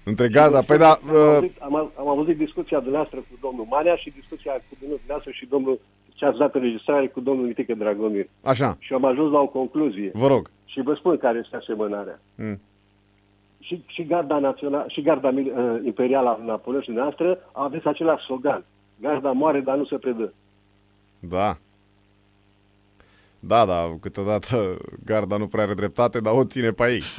Între 0.03 0.27
garda, 0.27 0.61
păi 0.61 0.77
da, 0.77 0.91
am, 0.91 0.99
uh, 1.13 1.35
auzit, 1.35 1.61
am, 1.61 1.75
am 1.75 2.07
auzit 2.07 2.37
discuția 2.37 2.79
dumneavoastră 2.79 3.19
cu 3.19 3.37
domnul 3.41 3.65
Manea 3.69 3.95
și 3.95 4.13
discuția 4.19 4.51
cu 4.51 4.75
dumneavoastră 4.79 5.31
și 5.31 5.45
domnul 5.45 5.79
ce 6.13 6.25
ați 6.25 6.37
dat 6.37 6.55
înregistrare 6.55 7.07
cu 7.07 7.19
domnul 7.19 7.45
Mitică 7.45 7.73
Dragomir. 7.73 8.27
așa, 8.41 8.77
Și 8.79 8.93
am 8.93 9.05
ajuns 9.05 9.31
la 9.31 9.39
o 9.39 9.47
concluzie. 9.47 10.11
vă 10.13 10.27
rog. 10.27 10.49
Și 10.65 10.81
vă 10.81 10.93
spun 10.93 11.17
care 11.17 11.41
este 11.43 11.55
asemănarea. 11.55 12.19
Mm. 12.35 12.59
Și, 13.65 13.83
și 13.87 14.05
garda, 14.05 14.37
națională, 14.39 14.85
și 14.87 15.01
garda 15.01 15.29
mil- 15.31 15.53
uh, 15.57 15.85
imperială 15.85 16.29
a 16.29 16.43
Napoleon 16.45 16.81
și 16.81 16.87
dumneavoastră 16.87 17.37
aveți 17.51 17.87
același 17.87 18.25
slogan. 18.25 18.63
Garda 19.01 19.31
moare, 19.31 19.59
dar 19.59 19.77
nu 19.77 19.85
se 19.85 19.95
predă. 19.97 20.33
Da. 21.19 21.57
Da, 23.39 23.65
da, 23.65 23.95
câteodată 24.01 24.77
garda 25.05 25.37
nu 25.37 25.47
prea 25.47 25.63
are 25.63 25.73
dreptate, 25.73 26.19
dar 26.19 26.33
o 26.33 26.43
ține 26.43 26.71
pe 26.71 26.91
ei. 26.91 27.01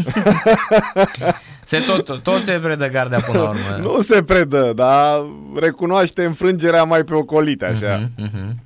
Se 1.64 1.78
tot, 1.86 2.22
tot 2.22 2.42
se 2.42 2.60
predă 2.62 2.88
gardea 2.88 3.18
până 3.30 3.42
la 3.42 3.48
urmă. 3.48 3.76
nu 3.88 4.00
se 4.00 4.22
predă, 4.22 4.72
dar 4.72 5.22
recunoaște 5.56 6.24
înfrângerea 6.24 6.84
mai 6.84 7.04
pe 7.04 7.14
ocolite, 7.14 7.64
așa. 7.64 8.08
Mhm, 8.16 8.30
mhm. 8.34 8.56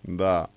Da. 0.00 0.48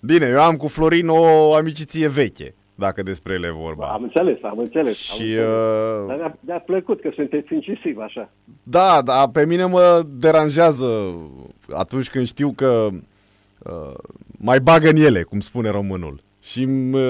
Bine, 0.00 0.26
eu 0.26 0.42
am 0.42 0.56
cu 0.56 0.68
Florin 0.68 1.08
o 1.08 1.54
amiciție 1.54 2.08
veche, 2.08 2.54
dacă 2.78 3.02
despre 3.02 3.32
ele 3.32 3.46
e 3.46 3.50
vorba. 3.50 3.86
Am 3.86 4.02
înțeles, 4.02 4.38
am 4.42 4.58
înțeles. 4.58 4.86
am 5.10 5.16
Și, 5.16 5.22
înțeles. 5.22 5.46
uh, 5.46 6.04
Dar 6.06 6.16
mi-a, 6.16 6.36
mi-a 6.40 6.58
plăcut 6.58 7.00
că 7.00 7.10
sunteți 7.14 7.52
incisiv 7.54 7.98
așa. 7.98 8.30
Da, 8.62 9.02
da, 9.04 9.28
pe 9.32 9.46
mine 9.46 9.64
mă 9.64 10.02
deranjează 10.06 11.14
atunci 11.74 12.10
când 12.10 12.26
știu 12.26 12.52
că 12.56 12.88
uh, 13.58 13.94
mai 14.38 14.60
bagă 14.60 14.88
în 14.88 14.96
ele, 14.96 15.22
cum 15.22 15.40
spune 15.40 15.70
românul. 15.70 16.20
Și 16.42 16.68
uh, 16.92 17.00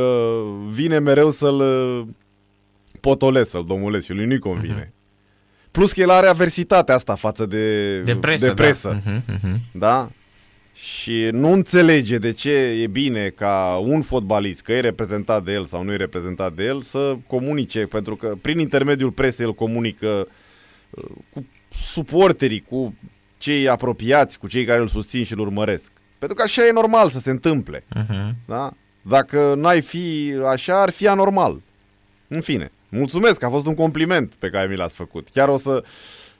vine 0.68 0.98
mereu 0.98 1.30
să-l 1.30 1.58
uh, 1.60 2.02
potolesc, 3.00 3.50
să-l 3.50 3.64
domulesc 3.66 4.04
și 4.06 4.12
lui 4.12 4.26
nu-i 4.26 4.38
convine. 4.38 4.92
Plus 5.70 5.92
că 5.92 6.00
el 6.00 6.10
are 6.10 6.26
aversitatea 6.26 6.94
asta 6.94 7.14
față 7.14 7.46
de, 7.46 8.00
De 8.00 8.16
presă, 8.16 8.46
de 8.46 8.52
presă 8.54 8.88
da. 9.04 9.10
Mhm, 9.10 9.22
mhm. 9.42 9.60
da? 9.72 10.10
Și 10.76 11.28
nu 11.32 11.52
înțelege 11.52 12.18
de 12.18 12.32
ce 12.32 12.52
e 12.52 12.86
bine 12.86 13.28
ca 13.28 13.80
un 13.82 14.02
fotbalist, 14.02 14.60
că 14.60 14.72
e 14.72 14.80
reprezentat 14.80 15.44
de 15.44 15.52
el 15.52 15.64
sau 15.64 15.82
nu 15.82 15.92
e 15.92 15.96
reprezentat 15.96 16.52
de 16.52 16.64
el, 16.64 16.80
să 16.80 17.16
comunice, 17.26 17.86
pentru 17.86 18.16
că 18.16 18.34
prin 18.42 18.58
intermediul 18.58 19.10
presei 19.10 19.46
el 19.46 19.54
comunică 19.54 20.28
uh, 20.90 21.04
cu 21.32 21.46
suporterii, 21.68 22.60
cu 22.68 22.94
cei 23.38 23.68
apropiați, 23.68 24.38
cu 24.38 24.48
cei 24.48 24.64
care 24.64 24.80
îl 24.80 24.88
susțin 24.88 25.24
și 25.24 25.32
îl 25.32 25.38
urmăresc. 25.38 25.92
Pentru 26.18 26.36
că 26.36 26.42
așa 26.42 26.66
e 26.66 26.72
normal 26.72 27.10
să 27.10 27.18
se 27.18 27.30
întâmple. 27.30 27.84
Mhm. 27.94 28.36
Da? 28.46 28.72
Dacă 29.02 29.54
n-ai 29.56 29.80
fi 29.80 30.34
așa, 30.46 30.80
ar 30.80 30.90
fi 30.90 31.08
anormal. 31.08 31.60
În 32.28 32.40
fine, 32.40 32.70
mulțumesc, 32.88 33.42
a 33.42 33.48
fost 33.50 33.66
un 33.66 33.74
compliment 33.74 34.34
pe 34.38 34.48
care 34.48 34.68
mi 34.68 34.76
l-ați 34.76 34.96
făcut. 34.96 35.28
Chiar 35.28 35.48
o 35.48 35.56
să... 35.56 35.84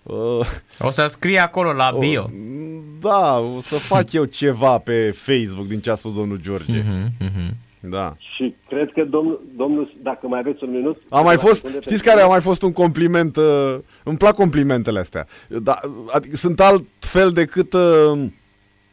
Uh, 0.06 0.46
O 0.78 0.90
să 0.90 1.06
scrie 1.08 1.38
acolo 1.38 1.72
la 1.72 1.90
o- 1.94 1.98
bio. 1.98 2.30
Da, 3.00 3.38
o 3.56 3.60
să 3.60 3.74
fac 3.74 4.12
eu 4.12 4.24
ceva 4.24 4.78
pe 4.78 5.10
Facebook 5.10 5.66
din 5.66 5.80
ce 5.80 5.90
a 5.90 5.94
spus 5.94 6.14
domnul 6.14 6.40
George. 6.42 6.72
Mhm, 6.78 7.10
mhm. 7.20 7.56
Da. 7.80 8.16
Și 8.36 8.54
cred 8.68 8.92
că 8.92 9.04
domnul, 9.10 9.40
domnul 9.56 9.92
dacă 10.02 10.26
mai 10.26 10.38
aveți 10.38 10.64
un 10.64 10.70
minut... 10.70 11.02
A 11.08 11.20
mai 11.20 11.24
câteva 11.34 11.40
fost, 11.48 11.54
secunde 11.56 11.80
știți 11.80 12.02
pentru- 12.02 12.10
care 12.10 12.20
a 12.20 12.28
mai 12.30 12.40
fost 12.40 12.62
un 12.62 12.72
compliment? 12.72 13.36
Uh, 13.36 13.74
îmi 14.04 14.16
plac 14.16 14.34
complimentele 14.34 14.98
astea. 14.98 15.26
Da, 15.48 15.78
adică 16.12 16.36
sunt 16.36 16.60
alt 16.60 16.84
fel 16.98 17.30
decât 17.30 17.72
uh, 17.72 18.18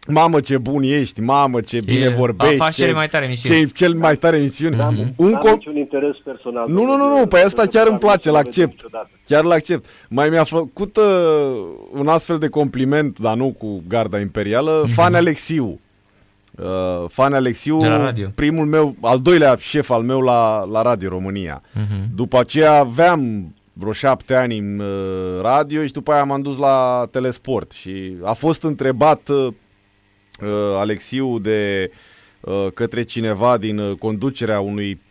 mamă 0.07 0.39
ce 0.39 0.57
bun 0.57 0.83
ești, 0.83 1.21
mamă 1.21 1.61
ce 1.61 1.79
bine 1.85 2.05
E- 2.05 2.09
vorbești. 2.09 2.55
faci 2.55 2.75
ce, 2.75 2.81
cele 2.81 2.93
mai 2.93 3.07
tare 3.07 3.25
emisiuni. 3.25 3.55
Ce 3.65 3.71
cel 3.73 3.93
mai 3.93 4.15
tare 4.15 4.37
emisiuni. 4.37 4.75
N-am, 4.75 5.13
Un 5.15 5.29
n-am 5.29 5.41
com- 5.47 5.51
niciun 5.53 5.75
interes 5.77 6.15
personal. 6.23 6.65
Nu, 6.69 6.83
nu, 6.85 6.95
nu, 6.97 7.17
nu, 7.19 7.27
pe 7.27 7.39
asta 7.39 7.65
chiar 7.65 7.87
îmi 7.87 7.97
place, 7.97 8.29
îl 8.29 8.35
accept. 8.35 8.81
Chiar 9.27 9.43
l-accept. 9.43 9.85
Mai 10.09 10.29
mi-a 10.29 10.43
făcut 10.43 10.97
uh, 10.97 11.03
un 11.91 12.07
astfel 12.07 12.37
de 12.37 12.47
compliment, 12.47 13.19
dar 13.19 13.35
nu 13.35 13.55
cu 13.57 13.83
garda 13.87 14.19
imperială, 14.19 14.85
Fan 14.93 15.13
Alexiu. 15.15 15.79
Uh, 16.57 17.09
Fan 17.09 17.33
Alexiu, 17.33 17.77
De 17.77 17.87
la 17.87 17.97
radio. 17.97 18.27
primul 18.35 18.65
meu, 18.65 18.95
al 19.01 19.19
doilea 19.19 19.55
șef 19.59 19.89
al 19.89 20.01
meu 20.01 20.21
la, 20.21 20.63
la 20.71 20.81
Radio 20.81 21.09
România. 21.09 21.61
Mhm. 21.73 22.15
După 22.15 22.39
aceea 22.39 22.73
aveam 22.79 23.53
vreo 23.73 23.91
șapte 23.91 24.35
ani 24.35 24.57
în 24.57 24.79
uh, 24.79 25.41
radio 25.41 25.85
și 25.85 25.91
după 25.91 26.11
aia 26.11 26.23
m-am 26.23 26.41
dus 26.41 26.57
la 26.57 27.07
Telesport 27.11 27.71
și 27.71 28.15
a 28.23 28.33
fost 28.33 28.63
întrebat 28.63 29.29
uh, 29.29 29.37
uh, 29.47 29.53
Alexiu 30.77 31.39
de 31.39 31.91
uh, 32.39 32.67
către 32.73 33.03
cineva 33.03 33.57
din 33.57 33.77
uh, 33.77 33.97
conducerea 33.97 34.59
unui 34.59 35.01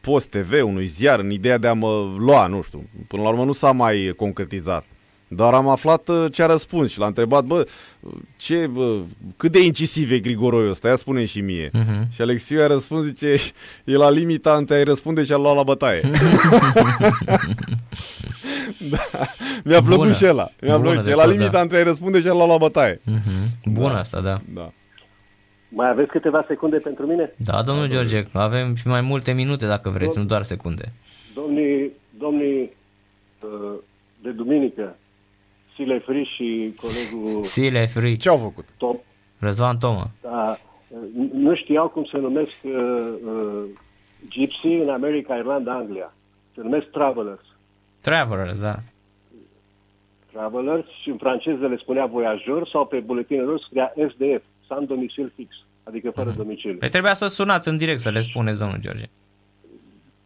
post 0.00 0.28
TV, 0.28 0.64
unui 0.64 0.86
ziar, 0.86 1.18
în 1.18 1.30
ideea 1.30 1.58
de 1.58 1.66
a 1.66 1.72
mă 1.72 2.14
lua, 2.18 2.46
nu 2.46 2.62
știu. 2.62 2.88
Până 3.08 3.22
la 3.22 3.28
urmă 3.28 3.44
nu 3.44 3.52
s-a 3.52 3.72
mai 3.72 4.12
concretizat. 4.16 4.84
Dar 5.32 5.54
am 5.54 5.68
aflat 5.68 6.08
uh, 6.08 6.24
ce 6.32 6.42
a 6.42 6.46
răspuns 6.46 6.90
și 6.90 6.98
l-a 6.98 7.06
întrebat, 7.06 7.44
bă, 7.44 7.66
ce, 8.36 8.66
bă, 8.66 8.98
cât 9.36 9.52
de 9.52 9.64
incisiv 9.64 10.10
e 10.10 10.18
Grigoroiul 10.18 10.70
ăsta? 10.70 10.88
Ia 10.88 10.96
spune 10.96 11.24
și 11.24 11.40
mie. 11.40 11.70
Mhm. 11.72 12.10
Și 12.12 12.20
Alexiu 12.22 12.62
a 12.62 12.66
răspuns, 12.66 13.04
zice, 13.04 13.36
e 13.84 13.96
la 13.96 14.10
limita 14.10 14.54
între 14.56 14.74
a-i 14.74 14.84
răspunde 14.84 15.24
și 15.24 15.32
a 15.32 15.36
lua 15.36 15.54
la 15.54 15.62
bătaie. 15.62 16.00
da, 18.90 18.98
mi-a 19.64 19.80
plăcut 19.80 19.96
Bună. 20.04 20.12
și 20.12 20.26
ăla. 20.26 20.48
Mi-a 20.60 20.76
Bună 20.76 20.88
plăcut. 20.88 21.04
de 21.04 21.10
E 21.10 21.14
la 21.14 21.22
tot, 21.22 21.32
limita 21.32 21.50
da. 21.50 21.60
între 21.60 21.76
a-i 21.76 21.82
răspunde 21.82 22.20
și 22.20 22.28
a 22.28 22.32
lua 22.32 22.46
la 22.46 22.56
bătaie. 22.56 23.00
Mhm. 23.04 23.72
Bun 23.72 23.90
asta, 23.90 24.20
da. 24.20 24.40
Da. 24.54 24.72
Mai 25.68 25.88
aveți 25.88 26.10
câteva 26.10 26.44
secunde 26.48 26.76
pentru 26.76 27.06
mine? 27.06 27.32
Da, 27.36 27.62
domnul 27.62 27.88
George, 27.88 28.24
avem 28.32 28.74
și 28.74 28.86
mai 28.86 29.00
multe 29.00 29.32
minute 29.32 29.66
dacă 29.66 29.90
vreți, 29.90 30.18
nu 30.18 30.24
doar 30.24 30.42
secunde. 30.42 30.92
Domnii, 31.34 31.90
domnii 32.18 32.76
uh, 33.42 33.78
de 34.22 34.30
duminică, 34.30 34.96
Sile 35.80 35.98
Fri 35.98 36.30
și 36.36 36.74
colegul 36.76 37.42
Sile 37.44 37.86
Free, 37.86 38.16
Ce 38.16 38.28
au 38.28 38.36
făcut? 38.36 38.64
Tom, 38.76 38.96
Răzvan 39.38 39.78
Toma. 39.78 40.10
da, 40.22 40.58
uh, 40.88 40.98
nu 41.32 41.54
știau 41.54 41.88
cum 41.88 42.04
se 42.04 42.18
numesc 42.18 42.52
uh, 42.62 42.72
uh, 43.24 43.62
Gypsy 44.28 44.66
în 44.66 44.88
America, 44.88 45.34
Irlanda, 45.36 45.72
Anglia. 45.72 46.12
Se 46.54 46.60
numesc 46.60 46.86
Travelers. 46.86 47.44
Travelers, 48.00 48.58
da. 48.58 48.78
Travelers 50.32 50.86
și 51.02 51.08
în 51.08 51.16
franceză 51.16 51.66
le 51.66 51.76
spunea 51.76 52.06
voyageur 52.06 52.68
sau 52.68 52.86
pe 52.86 52.98
buletinul 52.98 53.46
lor 53.46 53.60
scria 53.60 53.92
SDF, 53.94 54.42
sans 54.66 54.86
domicil 54.86 55.32
fix, 55.36 55.54
adică 55.82 56.10
fără 56.10 56.30
domiciliu. 56.36 56.78
Păi 56.78 56.88
trebuia 56.88 57.14
să 57.14 57.26
sunați 57.26 57.68
în 57.68 57.76
direct 57.76 58.00
să 58.00 58.10
le 58.10 58.20
spuneți, 58.20 58.58
domnul 58.58 58.78
George. 58.80 59.04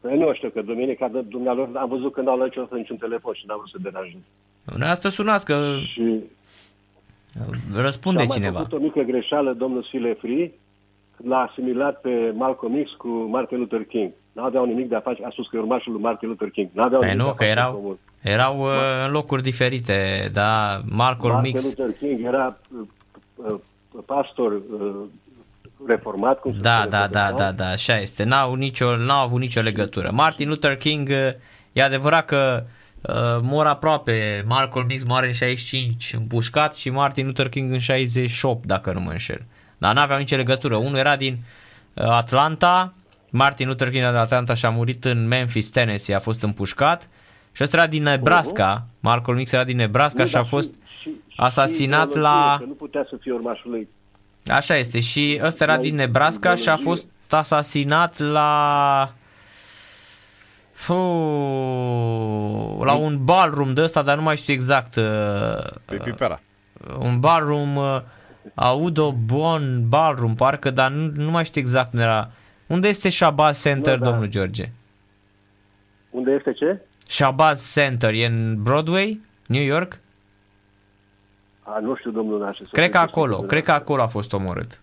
Păi 0.05 0.19
nu 0.19 0.35
știu, 0.35 0.51
că 0.51 0.63
duminica 0.63 1.09
de 1.09 1.21
dumnealor 1.21 1.69
am 1.75 1.89
văzut 1.89 2.13
că 2.13 2.21
n-au 2.21 2.37
luat 2.37 2.49
niciodată 2.49 2.77
niciun 2.77 2.97
telefon 2.97 3.35
și 3.35 3.45
n-am 3.47 3.57
vrut 3.59 3.71
să 3.71 3.79
deranjez. 3.83 4.21
Dumneavoastră 4.65 5.09
sunați 5.09 5.45
că 5.45 5.77
Și 5.93 6.21
răspunde 7.75 8.21
a 8.23 8.25
mai 8.25 8.37
cineva. 8.37 8.59
făcut 8.59 8.73
o 8.73 8.83
mică 8.83 9.01
greșeală 9.01 9.53
domnul 9.53 9.83
Sile 9.91 10.13
Free 10.13 10.53
când 11.17 11.29
l-a 11.29 11.39
asimilat 11.51 12.01
pe 12.01 12.33
Malcolm 12.37 12.83
X 12.85 12.91
cu 12.91 13.09
Martin 13.09 13.59
Luther 13.59 13.85
King. 13.85 14.11
N-aveau 14.33 14.65
nimic 14.65 14.89
de 14.89 14.95
a 14.95 15.01
face, 15.01 15.25
a 15.25 15.31
spus 15.31 15.49
că 15.49 15.57
e 15.57 15.61
urmașul 15.61 15.93
lui 15.93 16.03
Martin 16.03 16.29
Luther 16.29 16.51
King. 16.51 16.69
N-aveau 16.73 17.01
Păi 17.01 17.09
nimic 17.09 17.23
de 17.23 17.29
nu, 17.29 17.31
a 17.31 17.35
că 17.35 17.45
face 17.45 17.51
în 17.51 17.57
erau, 17.59 17.73
comun. 17.75 17.99
erau 18.23 18.61
uh, 18.61 19.05
în 19.07 19.13
locuri 19.13 19.43
diferite, 19.43 20.29
da, 20.33 20.79
Malcolm 20.91 21.33
Martin 21.33 21.55
X. 21.55 21.65
Luther 21.65 21.97
King 21.97 22.25
era 22.25 22.59
uh, 22.77 22.87
uh, 23.35 23.55
pastor 24.07 24.53
uh, 24.53 24.95
reformat, 25.89 26.41
cum 26.41 26.53
se 26.53 26.59
Da, 26.59 26.75
spune, 26.77 26.91
da, 26.91 26.97
da, 27.07 27.07
protestant. 27.07 27.57
da, 27.57 27.65
da, 27.65 27.71
așa 27.71 27.99
este. 27.99 28.25
N-au, 28.25 28.55
nicio, 28.55 28.97
n-au 28.97 29.25
avut 29.25 29.41
nicio 29.41 29.61
legătură. 29.61 30.11
Martin 30.13 30.49
Luther 30.49 30.77
King, 30.77 31.09
uh, 31.09 31.17
e 31.73 31.83
adevărat 31.83 32.25
că 32.25 32.65
uh, 33.01 33.15
mor 33.43 33.67
aproape. 33.67 34.45
Malcolm 34.47 34.87
X 34.97 35.03
moare 35.05 35.27
în 35.27 35.33
65 35.33 36.13
împușcat 36.19 36.75
și 36.75 36.91
Martin 36.91 37.27
Luther 37.27 37.49
King 37.49 37.73
în 37.73 37.79
68, 37.79 38.67
dacă 38.67 38.93
nu 38.93 39.01
mă 39.01 39.11
înșel. 39.11 39.43
Dar 39.79 39.95
n-aveau 39.95 40.19
nicio 40.19 40.37
legătură. 40.37 40.77
Unul 40.77 40.97
era 40.99 41.17
din 41.17 41.39
uh, 41.95 42.05
Atlanta, 42.05 42.93
Martin 43.31 43.67
Luther 43.69 43.89
King 43.91 44.03
era 44.03 44.11
din 44.11 44.21
Atlanta 44.21 44.55
și 44.55 44.67
a 44.67 44.71
murit 44.71 45.05
în 45.05 45.27
Memphis, 45.27 45.71
Tennessee, 45.71 46.15
a 46.15 46.19
fost 46.19 46.43
împușcat. 46.43 47.09
Și 47.53 47.63
ăsta 47.63 47.77
era 47.77 47.87
din 47.87 48.03
Nebraska, 48.03 48.87
Malcolm 49.01 49.43
X 49.43 49.53
era 49.53 49.65
din 49.65 49.77
Nebraska 49.77 50.23
Nu, 50.23 50.29
și 50.29 50.35
a 50.35 50.39
dar 50.39 50.47
fost... 50.49 50.75
și- 51.01 51.11
și 51.29 51.37
asasinat 51.37 52.09
ideologie, 52.09 52.21
la- 52.21 52.57
Că 52.59 52.65
nu 52.67 52.73
putea 52.73 53.07
să 53.09 53.17
fie 53.21 53.33
urmașul 53.33 53.71
lui. 53.71 53.89
Așa 54.47 54.77
este. 54.77 55.01
Și 55.01 55.41
ăsta 55.43 55.65
era 55.65 55.75
La 55.75 55.81
din 55.81 55.95
Nebraska 55.95 56.55
și 56.55 56.69
a 56.69 56.73
ideologie. 56.73 56.85
fost 56.85 57.09
asasinat 57.31 58.19
la... 58.19 59.13
Fu, 60.73 60.93
la 62.85 62.93
un 62.95 63.25
ballroom 63.25 63.75
de 63.75 63.83
ăsta, 63.83 64.03
dar 64.03 64.17
nu 64.17 64.23
mai 64.23 64.37
știu 64.37 64.53
exact. 64.53 64.97
uh, 64.97 65.03
Pe 65.85 65.97
Pipera. 66.05 66.41
un 66.99 67.21
ballroom, 67.21 67.77
uh, 67.77 68.01
Audo 68.55 69.13
Bon 69.13 69.89
Ballroom, 69.89 70.35
parcă, 70.35 70.71
dar 70.71 70.91
nu, 70.91 71.13
nu 71.15 71.31
mai 71.31 71.45
știu 71.45 71.61
exact 71.61 71.93
unde 71.93 72.05
era. 72.05 72.31
Unde 72.67 72.89
este 72.89 73.09
Shabazz 73.09 73.61
Center, 73.63 73.99
Nu, 73.99 74.05
da. 74.05 74.11
domnul 74.11 74.27
George? 74.29 74.71
Unde 76.11 76.31
este 76.31 76.53
ce? 76.53 76.81
Shabazz 77.09 77.73
Center, 77.73 78.13
e 78.15 78.27
în 78.27 78.63
Broadway, 78.63 79.21
New 79.47 79.63
York? 79.63 79.99
A, 81.67 81.79
nu 81.79 81.95
știu, 81.97 82.11
domnul 82.11 82.39
Nașe. 82.39 82.65
să 82.65 82.71
Cred 82.73 82.91
că 82.91 82.99
fiu 82.99 83.07
acolo, 83.09 83.33
sigur. 83.33 83.47
cred 83.49 83.63
că 83.63 83.73
acolo 83.73 84.03
a 84.03 84.07
fost 84.07 84.33
omorât. 84.33 84.81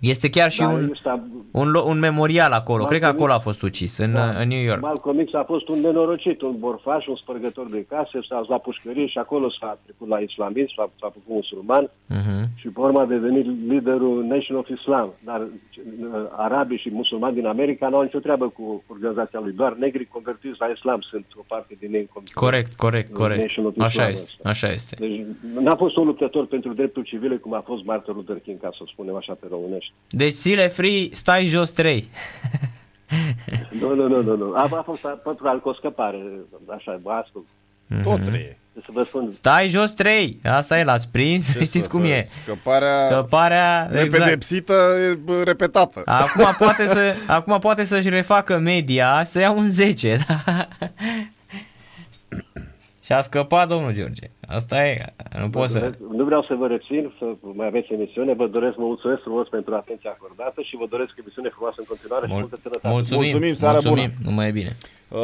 Este 0.00 0.30
chiar 0.30 0.50
și 0.50 0.60
Da, 0.60 0.68
un, 0.68 0.88
ăsta- 0.92 1.26
un, 1.50 1.70
lo- 1.70 1.84
un 1.86 1.98
memorial 1.98 2.52
acolo, 2.52 2.84
cred 2.84 2.98
că 3.00 3.04
Malcolm 3.06 3.22
acolo 3.30 3.32
a 3.36 3.38
X. 3.38 3.44
fost 3.44 3.62
ucis, 3.62 3.98
în, 3.98 4.12
Da. 4.12 4.28
în 4.40 4.48
New 4.48 4.60
York. 4.62 4.80
Malcolm 4.80 5.24
X 5.24 5.34
a 5.34 5.42
fost 5.46 5.68
un 5.68 5.80
nenorocit, 5.80 6.40
un 6.42 6.56
borfaș, 6.58 7.06
un 7.06 7.16
spărgător 7.16 7.66
de 7.70 7.84
case, 7.88 8.18
s-a 8.28 8.38
dus 8.38 8.48
la 8.48 8.58
pușcărie 8.58 9.06
și 9.06 9.18
acolo 9.18 9.50
s-a 9.60 9.78
trecut 9.84 10.08
la 10.08 10.18
islamism, 10.18 10.72
s-a, 10.76 10.90
s-a 11.00 11.06
făcut 11.16 11.22
musulman 11.34 11.90
Mhm. 12.06 12.48
și 12.54 12.68
pe 12.68 12.80
urmă 12.80 13.00
a 13.00 13.04
devenit 13.04 13.46
liderul 13.68 14.24
Nation 14.24 14.56
of 14.56 14.68
Islam. 14.68 15.12
Dar 15.24 15.40
uh, 15.40 15.48
arabii 16.36 16.78
și 16.78 16.90
musulmani 16.92 17.34
din 17.34 17.46
America 17.46 17.88
n-au 17.88 18.02
nicio 18.02 18.18
treabă 18.18 18.48
cu 18.48 18.82
organizația 18.88 19.40
lui, 19.40 19.52
doar 19.52 19.72
negri 19.72 20.06
convertiți 20.06 20.56
la 20.58 20.66
islam 20.66 21.00
sunt 21.00 21.26
o 21.36 21.42
parte 21.48 21.76
din 21.80 21.94
ei. 21.94 22.08
Corect, 22.34 22.74
corect, 22.74 23.12
corect. 23.12 23.40
Nation 23.40 23.64
of 23.66 23.72
Așa 23.78 23.86
Islam 23.88 24.08
este, 24.10 24.22
ăsta. 24.24 24.48
așa 24.48 24.68
este. 24.72 24.96
Deci 24.98 25.24
n-a 25.60 25.76
fost 25.76 25.96
un 25.96 26.06
luptător 26.06 26.46
pentru 26.46 26.72
drepturi 26.72 27.06
civile 27.08 27.36
cum 27.36 27.54
a 27.54 27.60
fost 27.60 27.84
Martin 27.84 28.14
Luther 28.14 28.38
King, 28.38 28.60
ca 28.60 28.68
să 28.72 28.78
o 28.82 28.86
spunem 28.86 29.14
așa 29.16 29.32
pe 29.40 29.46
românești. 29.86 29.92
Deci 30.08 30.34
Sile 30.34 30.68
Free, 30.68 31.08
stai 31.12 31.46
jos 31.46 31.70
3. 31.70 32.08
Nu, 33.80 33.94
nu, 33.94 34.08
nu, 34.08 34.22
nu. 34.22 34.36
nu. 34.36 34.52
A, 34.54 34.68
a 34.70 34.82
fost 34.82 35.00
pentru 35.00 35.48
al 35.48 35.60
cu 35.60 35.68
o 35.68 35.72
scăpare, 35.74 36.18
așa, 36.76 36.98
bă, 37.02 37.10
ascult. 37.10 37.44
Tot 38.02 38.24
trei. 38.24 38.56
Să 38.84 38.88
vă 38.92 39.02
spun, 39.06 39.32
Stai 39.32 39.68
jos 39.68 39.92
3. 39.92 40.40
Asta 40.44 40.78
e, 40.78 40.84
l-ați 40.84 41.08
prins, 41.08 41.52
Ce 41.52 41.52
știți 41.64 41.78
să 41.84 41.88
cum 41.88 42.00
fă? 42.00 42.06
e. 42.06 42.28
Scăparea 42.42 43.06
Scăparea, 43.10 43.88
exact. 43.92 44.12
nepedepsită, 44.12 44.72
e, 45.10 45.14
bă, 45.14 45.42
repetată. 45.42 46.02
Acum 46.04 46.54
poate, 46.64 46.86
să, 46.86 47.14
acum 47.26 47.58
poate 47.58 47.84
să-și 47.84 48.08
refacă 48.08 48.58
media 48.58 49.22
și 49.24 49.30
să 49.30 49.38
ia 49.38 49.50
un 49.50 49.70
10. 49.70 50.18
Da? 50.28 50.68
și 53.06 53.12
a 53.12 53.20
scăpat 53.20 53.68
domnul 53.68 53.92
George. 53.94 54.26
Asta 54.46 54.86
e, 54.86 55.14
nu 55.40 55.50
pot 55.50 55.68
să... 55.70 55.92
Nu 56.18 56.24
vreau 56.24 56.42
să 56.42 56.54
vă 56.54 56.66
rețin, 56.66 57.12
să 57.18 57.24
mai 57.40 57.66
aveți 57.66 57.92
emisiune. 57.92 58.34
Vă 58.34 58.46
doresc, 58.46 58.74
vă 58.74 58.82
mulțumesc 58.84 59.20
frumos 59.22 59.48
pentru 59.48 59.74
atenția 59.74 60.10
acordată 60.10 60.60
și 60.62 60.76
vă 60.76 60.86
doresc 60.90 61.12
emisiune 61.18 61.48
frumoasă 61.48 61.76
în 61.78 61.84
continuare 61.88 62.26
și 62.26 62.32
Mul- 62.32 62.40
multă 62.40 62.58
sănătate. 62.62 62.94
mulțumim, 62.94 63.22
Mulțumim, 63.22 63.52
seara 63.54 63.72
mulțumim, 63.72 64.10
nu 64.24 64.30
mai 64.30 64.48
e 64.48 64.50
bine. 64.50 64.76
Uh, 65.08 65.18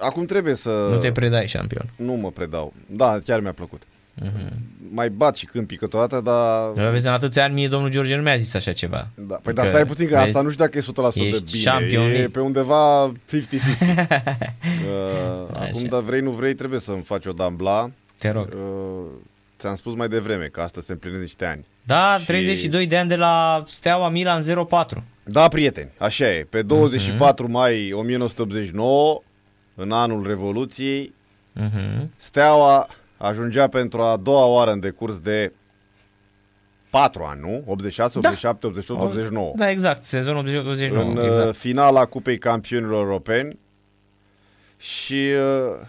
acum 0.00 0.24
trebuie 0.24 0.54
să... 0.54 0.70
Nu 0.90 0.98
te 0.98 1.12
predai, 1.12 1.46
șampion. 1.46 1.86
Nu 1.96 2.12
mă 2.12 2.30
predau. 2.30 2.72
Da, 2.88 3.18
chiar 3.24 3.40
mi-a 3.40 3.52
plăcut. 3.52 3.82
Mhm. 4.14 4.52
Mai 4.90 5.10
bat 5.10 5.36
și 5.36 5.46
câmpii 5.46 5.76
câteodată, 5.76 6.20
dar... 6.20 6.70
Dar 6.84 6.90
Vezi, 6.92 7.06
în 7.06 7.12
atâția 7.12 7.44
ani 7.44 7.54
mie 7.54 7.68
domnul 7.68 7.90
George 7.90 8.16
nu 8.16 8.22
mi-a 8.22 8.36
zis 8.36 8.54
așa 8.54 8.72
ceva. 8.72 9.08
Da, 9.14 9.34
păi 9.42 9.52
dar 9.54 9.66
stai 9.66 9.86
puțin, 9.86 10.06
că 10.06 10.14
vezi, 10.14 10.26
asta 10.26 10.40
nu 10.40 10.50
știu 10.50 10.64
dacă 10.64 10.78
e 10.78 11.10
100% 11.10 11.14
de 11.14 11.20
Ești 11.26 11.52
bine. 11.52 11.64
Champion 11.70 12.02
E 12.04 12.08
League. 12.08 12.28
pe 12.28 12.40
undeva 12.40 13.12
50-50. 13.12 13.12
uh, 13.88 15.48
Așa. 15.52 15.64
acum, 15.68 15.84
dar 15.84 16.00
vrei, 16.00 16.20
nu 16.20 16.30
vrei, 16.30 16.54
trebuie 16.54 16.80
să-mi 16.80 17.02
faci 17.02 17.26
o 17.26 17.32
dambla. 17.32 17.90
Te 18.18 18.30
rog. 18.30 18.48
Uh, 18.54 19.10
ți-am 19.58 19.74
spus 19.74 19.94
mai 19.94 20.08
devreme 20.08 20.44
că 20.44 20.60
asta 20.60 20.80
se 20.84 20.92
împlinesc 20.92 21.22
niște 21.22 21.44
ani. 21.46 21.66
Da, 21.82 22.16
Și- 22.20 22.26
32 22.26 22.86
de 22.86 22.96
ani 22.96 23.08
de 23.08 23.16
la 23.16 23.64
Steaua 23.68 24.08
Milan 24.08 24.44
04. 24.68 25.04
Da, 25.24 25.48
prieteni, 25.48 25.90
așa 25.98 26.30
e. 26.30 26.46
Pe 26.50 26.62
24 26.62 27.50
mai 27.50 27.92
1989, 27.92 29.22
în 29.74 29.92
anul 29.92 30.26
Revoluției, 30.26 31.14
Mhm. 31.52 32.10
Steaua 32.16 32.86
ajungea 33.24 33.68
pentru 33.68 34.00
a 34.00 34.16
doua 34.16 34.46
oară 34.46 34.70
în 34.70 34.80
decurs 34.80 35.18
de 35.18 35.52
4 36.90 37.22
ani, 37.22 37.40
nu? 37.40 37.62
86, 37.66 38.20
Da. 38.20 38.28
87, 38.28 38.66
88, 38.66 39.02
89. 39.02 39.52
Da, 39.56 39.70
exact, 39.70 40.04
sezonul 40.04 40.46
89. 40.46 41.02
în 41.04 41.16
uh, 41.16 41.24
exact. 41.24 41.56
finala 41.56 42.04
Cupei 42.04 42.38
Campionilor 42.38 43.04
Europeni 43.04 43.58
și 44.76 45.14
uh, 45.14 45.86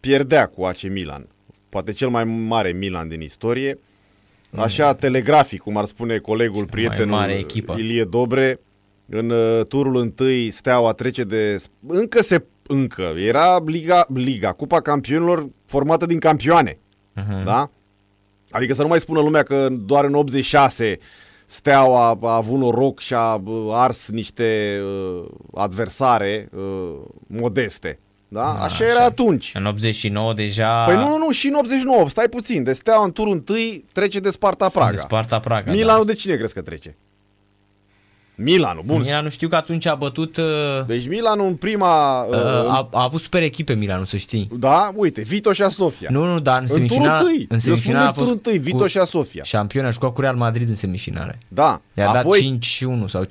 pierdea 0.00 0.46
cu 0.46 0.64
AC 0.64 0.82
Milan. 0.82 1.26
Poate 1.68 1.92
cel 1.92 2.08
mai 2.08 2.24
mare 2.24 2.72
Milan 2.72 3.08
din 3.08 3.20
istorie. 3.20 3.78
Așa 4.56 4.94
telegrafic, 4.94 5.60
cum 5.60 5.76
ar 5.76 5.84
spune 5.84 6.18
colegul, 6.18 6.66
prietenul 6.66 7.16
mare 7.16 7.38
echipă. 7.38 7.74
Ilie 7.78 8.04
Dobre, 8.04 8.60
în 9.08 9.30
uh, 9.30 9.60
turul 9.68 9.96
întâi 9.96 10.50
Steaua 10.50 10.92
trece 10.92 11.24
de... 11.24 11.62
Încă 11.86 12.22
se... 12.22 12.44
Încă. 12.66 13.02
Era 13.16 13.62
Liga, 13.66 14.06
Liga 14.14 14.52
Cupa 14.52 14.80
Campionilor 14.80 15.48
formată 15.66 16.06
din 16.06 16.18
campioane. 16.18 16.78
Mhm. 17.12 17.44
Da? 17.44 17.70
Adică 18.50 18.74
să 18.74 18.82
nu 18.82 18.88
mai 18.88 19.00
spună 19.00 19.20
lumea 19.20 19.42
că 19.42 19.68
doar 19.70 20.04
în 20.04 20.14
86 20.14 20.98
Steaua 21.46 22.08
a, 22.08 22.18
a 22.22 22.34
avut 22.34 22.58
noroc 22.58 23.00
și 23.00 23.14
a 23.14 23.34
uh, 23.44 23.68
ars 23.72 24.08
niște 24.10 24.80
uh, 24.82 25.24
adversare 25.54 26.48
uh, 26.56 26.94
modeste. 27.26 27.98
Da? 28.28 28.40
Da, 28.40 28.48
Așa, 28.48 28.64
așa. 28.64 28.84
era 28.84 29.04
atunci. 29.04 29.52
În 29.54 29.66
89 29.66 30.32
deja... 30.32 30.84
Păi 30.84 30.94
nu, 30.94 31.08
nu, 31.08 31.16
nu, 31.18 31.30
și 31.30 31.46
în 31.46 31.54
89, 31.54 32.08
stai 32.08 32.28
puțin. 32.28 32.62
De 32.62 32.72
Steaua 32.72 33.04
în 33.04 33.12
turul 33.12 33.32
întâi 33.32 33.84
trece 33.92 34.20
de 34.20 34.30
Sparta 34.30 34.68
Praga. 34.68 34.90
De 34.90 34.96
Sparta 34.96 35.40
Praga. 35.40 35.70
Milanul 35.72 36.04
de 36.04 36.14
cine 36.14 36.36
crezi 36.36 36.54
că 36.54 36.62
trece? 36.62 36.96
Milanul, 38.38 38.82
da. 38.86 38.92
bun. 38.92 39.02
Milanul 39.02 39.30
știu 39.30 39.48
că 39.48 39.56
atunci 39.56 39.86
a 39.86 39.94
bătut... 39.94 40.36
Uh, 40.36 40.44
Deci 40.86 41.08
Milanul 41.08 41.46
în 41.46 41.54
prima... 41.54 42.22
uh, 42.22 42.34
Uh, 42.36 42.42
a, 42.72 42.88
a 42.92 43.02
avut 43.02 43.20
super 43.20 43.42
echipe 43.42 43.74
Milanul, 43.74 44.04
să 44.04 44.16
știi. 44.16 44.48
da, 44.52 44.92
uite, 44.94 45.22
Vito 45.22 45.52
și 45.52 45.62
a 45.62 45.68
Sofia. 45.68 46.08
Nu, 46.12 46.24
nu, 46.24 46.40
dar 46.40 46.60
în 46.60 46.66
în 46.70 46.76
turul 46.76 46.88
semifinal... 46.88 47.18
întâi. 47.20 47.36
În 47.36 47.46
Eu 47.50 47.58
spun 47.58 47.58
semifinal 47.74 48.00
în 48.00 48.06
a 48.06 48.12
fost 48.12 48.18
turul 48.18 48.32
întâi, 48.32 48.58
Vito 48.58 48.76
cu 48.78 48.86
și 48.86 48.98
a 48.98 49.04
Sofia. 49.04 49.42
șampion, 49.42 49.84
a 49.84 49.90
jucat 49.90 50.12
cu 50.12 50.20
Real 50.20 50.36
Madrid 50.36 50.68
în 50.68 50.74
semifinale. 50.74 51.38
Da. 51.48 51.80
I-a 51.94 52.12
dat 52.12 52.16
Apoi, 52.24 52.58
5-1 53.04 53.04
sau 53.06 53.24
5-0. 53.24 53.26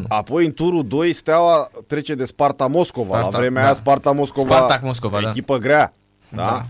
5-1. 0.00 0.02
Apoi 0.08 0.44
în 0.44 0.52
turul 0.52 0.86
2 0.86 1.12
Steaua 1.12 1.70
trece 1.86 2.14
de 2.14 2.24
Sparta 2.24 2.66
Moscova. 2.66 3.08
Sparta, 3.08 3.30
la 3.30 3.38
vremea 3.38 3.60
da. 3.62 3.68
aia 3.68 3.76
Sparta 3.76 4.10
Moscova. 4.12 4.54
Spartak 4.54 4.82
Moscova, 4.82 5.20
da. 5.20 5.28
Echipă 5.28 5.56
grea. 5.58 5.92
Da? 6.28 6.42
Da. 6.42 6.64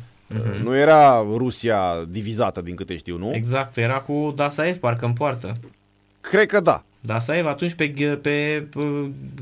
Uh, 0.52 0.60
Nu 0.62 0.76
era 0.76 1.24
Rusia 1.36 1.80
divizată 2.08 2.60
din 2.60 2.74
câte 2.74 2.96
știu, 2.96 3.16
nu? 3.18 3.30
Exact, 3.34 3.76
era 3.76 3.98
cu 4.00 4.32
Dasaev 4.36 4.76
parcă 4.76 5.04
în 5.04 5.12
poartă. 5.12 5.56
Cred 6.20 6.46
că 6.46 6.60
da. 6.60 6.82
Dasaev 7.00 7.46
atunci 7.46 7.74
pe, 7.74 7.86
ghe- 7.88 8.18
pe, 8.22 8.66
pe 8.70 8.80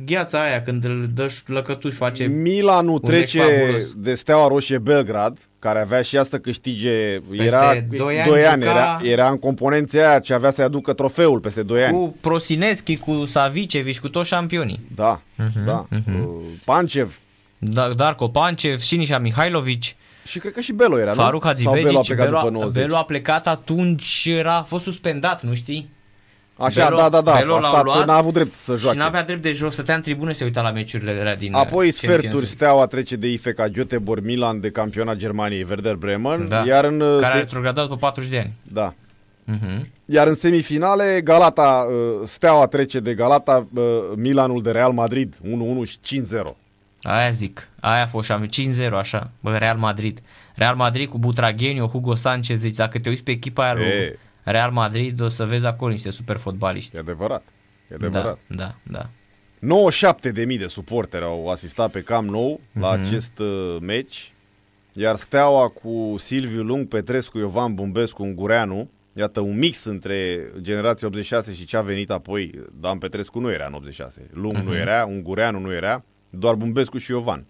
gheața 0.05 0.43
aia 0.43 0.63
când 0.63 0.85
îl 0.85 1.09
dă 1.15 1.31
lăcătuș 1.47 1.95
face... 1.95 2.25
Milanul 2.25 2.93
un 2.93 3.01
trece 3.01 3.39
meci 3.39 3.47
fabulos. 3.47 3.93
de 3.97 4.15
Steaua 4.15 4.49
Roșie 4.49 4.79
Belgrad, 4.79 5.39
care 5.59 5.81
avea 5.81 6.03
și 6.03 6.17
asta 6.17 6.39
câștige, 6.39 6.91
era 7.33 7.75
doi 7.97 8.21
ani 8.21 8.29
doi 8.31 8.47
ani 8.47 8.63
juca- 8.63 8.71
era, 8.71 9.01
era 9.03 9.29
în 9.31 9.39
componența 9.39 9.99
aia 10.09 10.19
ce 10.19 10.35
avea 10.35 10.51
să-i 10.51 10.65
aducă 10.65 10.93
trofeul 10.93 11.41
peste 11.41 11.63
2 11.63 11.85
ani. 11.85 11.97
Cu 11.97 12.17
Prosineschi, 12.21 12.97
cu 12.97 13.25
Savicevici, 13.25 14.01
cu 14.01 14.09
toți 14.09 14.29
șampionii. 14.29 14.81
Da, 14.95 15.21
Mhm, 15.37 15.65
da. 15.65 15.87
Uh, 15.91 16.29
Pancev 16.65 17.19
Da- 17.59 17.93
Darko 17.93 18.29
Pancev, 18.29 18.79
Sinișa 18.81 19.19
Mihailovici, 19.19 19.97
și 20.27 20.39
cred 20.39 20.53
că 20.53 20.61
și 20.61 20.73
Belo 20.73 20.99
era, 20.99 21.13
Faruk 21.13 21.45
nu? 21.45 21.55
Sau 21.55 21.73
Belo 21.73 21.89
a 21.89 21.93
Hadzibegici, 21.93 22.07
plecat 22.07 22.27
Belo, 22.27 22.39
după 22.39 22.51
90. 22.53 22.83
Belo 22.83 22.97
a 22.97 23.05
plecat 23.05 23.47
atunci, 23.47 24.27
era, 24.31 24.57
a 24.57 24.63
fost 24.63 24.85
suspendat, 24.85 25.43
nu 25.43 25.55
știi? 25.55 25.89
Așa, 26.59 26.89
Belo- 26.89 26.97
da, 26.97 27.09
da, 27.09 27.21
da. 27.21 27.35
Belo 27.35 27.55
a 27.55 27.59
l-au 27.61 27.71
stat, 27.73 27.85
luat 27.85 28.07
n-a 28.07 28.15
avut 28.17 28.33
drept 28.33 28.55
să 28.55 28.77
joace. 28.77 28.97
Și 28.97 29.03
n-avea 29.03 29.25
drept 29.25 29.43
de 29.43 29.53
jos, 29.53 29.73
stătea 29.73 29.95
în 29.95 30.01
tribune, 30.01 30.33
se 30.33 30.45
uita 30.45 30.61
la 30.61 30.71
meciurile 30.71 31.11
alea 31.11 31.37
din 31.37 31.55
Apoi 31.55 31.87
uh, 31.87 31.93
Champions 31.95 31.97
sferturi, 31.97 32.33
League. 32.33 32.49
Steaua 32.49 32.87
trece 32.87 33.17
de 33.17 33.29
IFK 33.33 33.61
Göteborg, 33.71 34.23
Milan 34.23 34.61
de 34.61 34.71
campionat 34.71 35.17
Germaniei, 35.17 35.67
Werder 35.69 35.95
Bremen, 35.95 36.49
da. 36.49 36.63
iar 36.67 36.85
în 36.85 37.01
uh, 37.01 37.21
care 37.21 37.33
a 37.33 37.35
se- 37.35 37.39
retrogradat 37.39 37.85
după 37.85 37.97
40 37.97 38.31
de 38.31 38.39
ani. 38.39 38.53
da. 38.63 38.95
Uh-huh. 39.55 39.81
Iar 40.05 40.27
în 40.27 40.35
semifinale, 40.35 41.21
Galata, 41.25 41.87
uh, 41.89 42.27
Steaua 42.29 42.67
trece 42.67 43.01
de 43.01 43.15
Galata, 43.15 43.67
uh, 43.75 43.83
Milanul 44.17 44.63
de 44.63 44.71
Real 44.71 44.93
Madrid, 44.93 45.35
1-1 45.43 45.85
și 45.85 45.97
5-0. 46.01 46.57
Aia 47.03 47.31
zic, 47.31 47.69
aia 47.81 48.03
a 48.03 48.07
fost 48.07 48.27
șampion, 48.27 48.49
5-0 48.75 48.93
așa, 48.99 49.31
bă, 49.41 49.57
Real 49.57 49.77
Madrid. 49.77 50.21
Real 50.55 50.75
Madrid 50.77 51.09
cu 51.09 51.19
Butragheniu, 51.19 51.87
Hugo 51.87 52.15
Sanchez, 52.15 52.59
deci 52.59 52.77
dacă 52.77 52.99
te 52.99 53.09
uiți 53.09 53.23
pe 53.23 53.31
echipa 53.31 53.63
aia 53.65 53.75
lui 53.75 53.85
E. 53.85 54.19
Real 54.51 54.71
Madrid, 54.71 55.21
o 55.21 55.29
să 55.29 55.45
vezi 55.45 55.67
acolo 55.67 55.93
niște 55.93 56.11
super 56.11 56.37
fotbaliști. 56.37 56.97
E 56.97 56.99
adevărat. 56.99 57.43
E 57.91 57.95
adevărat. 57.95 58.39
Da, 58.47 58.57
da, 58.57 58.75
da. 58.83 59.09
97 59.59 60.31
de 60.31 60.45
mii 60.45 60.59
de 60.59 60.67
suporteri 60.67 61.25
au 61.25 61.49
asistat 61.51 61.91
pe 61.91 62.01
Camp 62.03 62.29
Nou 62.29 62.61
la 62.73 62.93
Mhm. 62.95 63.01
acest 63.05 63.39
uh, 63.39 63.77
meci, 63.81 64.33
iar 64.93 65.17
Steaua 65.17 65.69
cu 65.69 66.15
Silviu 66.19 66.63
Lung, 66.63 66.89
Petrescu, 66.89 67.39
Iovan 67.39 67.75
Bumbescu, 67.75 68.23
Ungureanu, 68.23 68.89
iată 69.13 69.41
un 69.41 69.59
mix 69.59 69.85
între 69.85 70.47
generația 70.61 71.07
86 71.09 71.53
și 71.55 71.65
ce 71.65 71.77
a 71.77 71.83
venit 71.83 72.11
apoi, 72.11 72.55
Dan 72.81 72.99
Petrescu 72.99 73.39
nu 73.39 73.51
era 73.51 73.67
în 73.67 73.73
86, 73.75 74.27
Lung 74.33 74.57
nu 74.57 74.63
Mhm. 74.71 74.73
era, 74.75 75.05
Ungureanu 75.05 75.59
nu 75.59 75.73
era, 75.73 76.05
doar 76.31 76.55
Bumbescu 76.55 76.99
și 76.99 77.11
Iovan. 77.11 77.45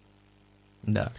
Da. 0.80 1.10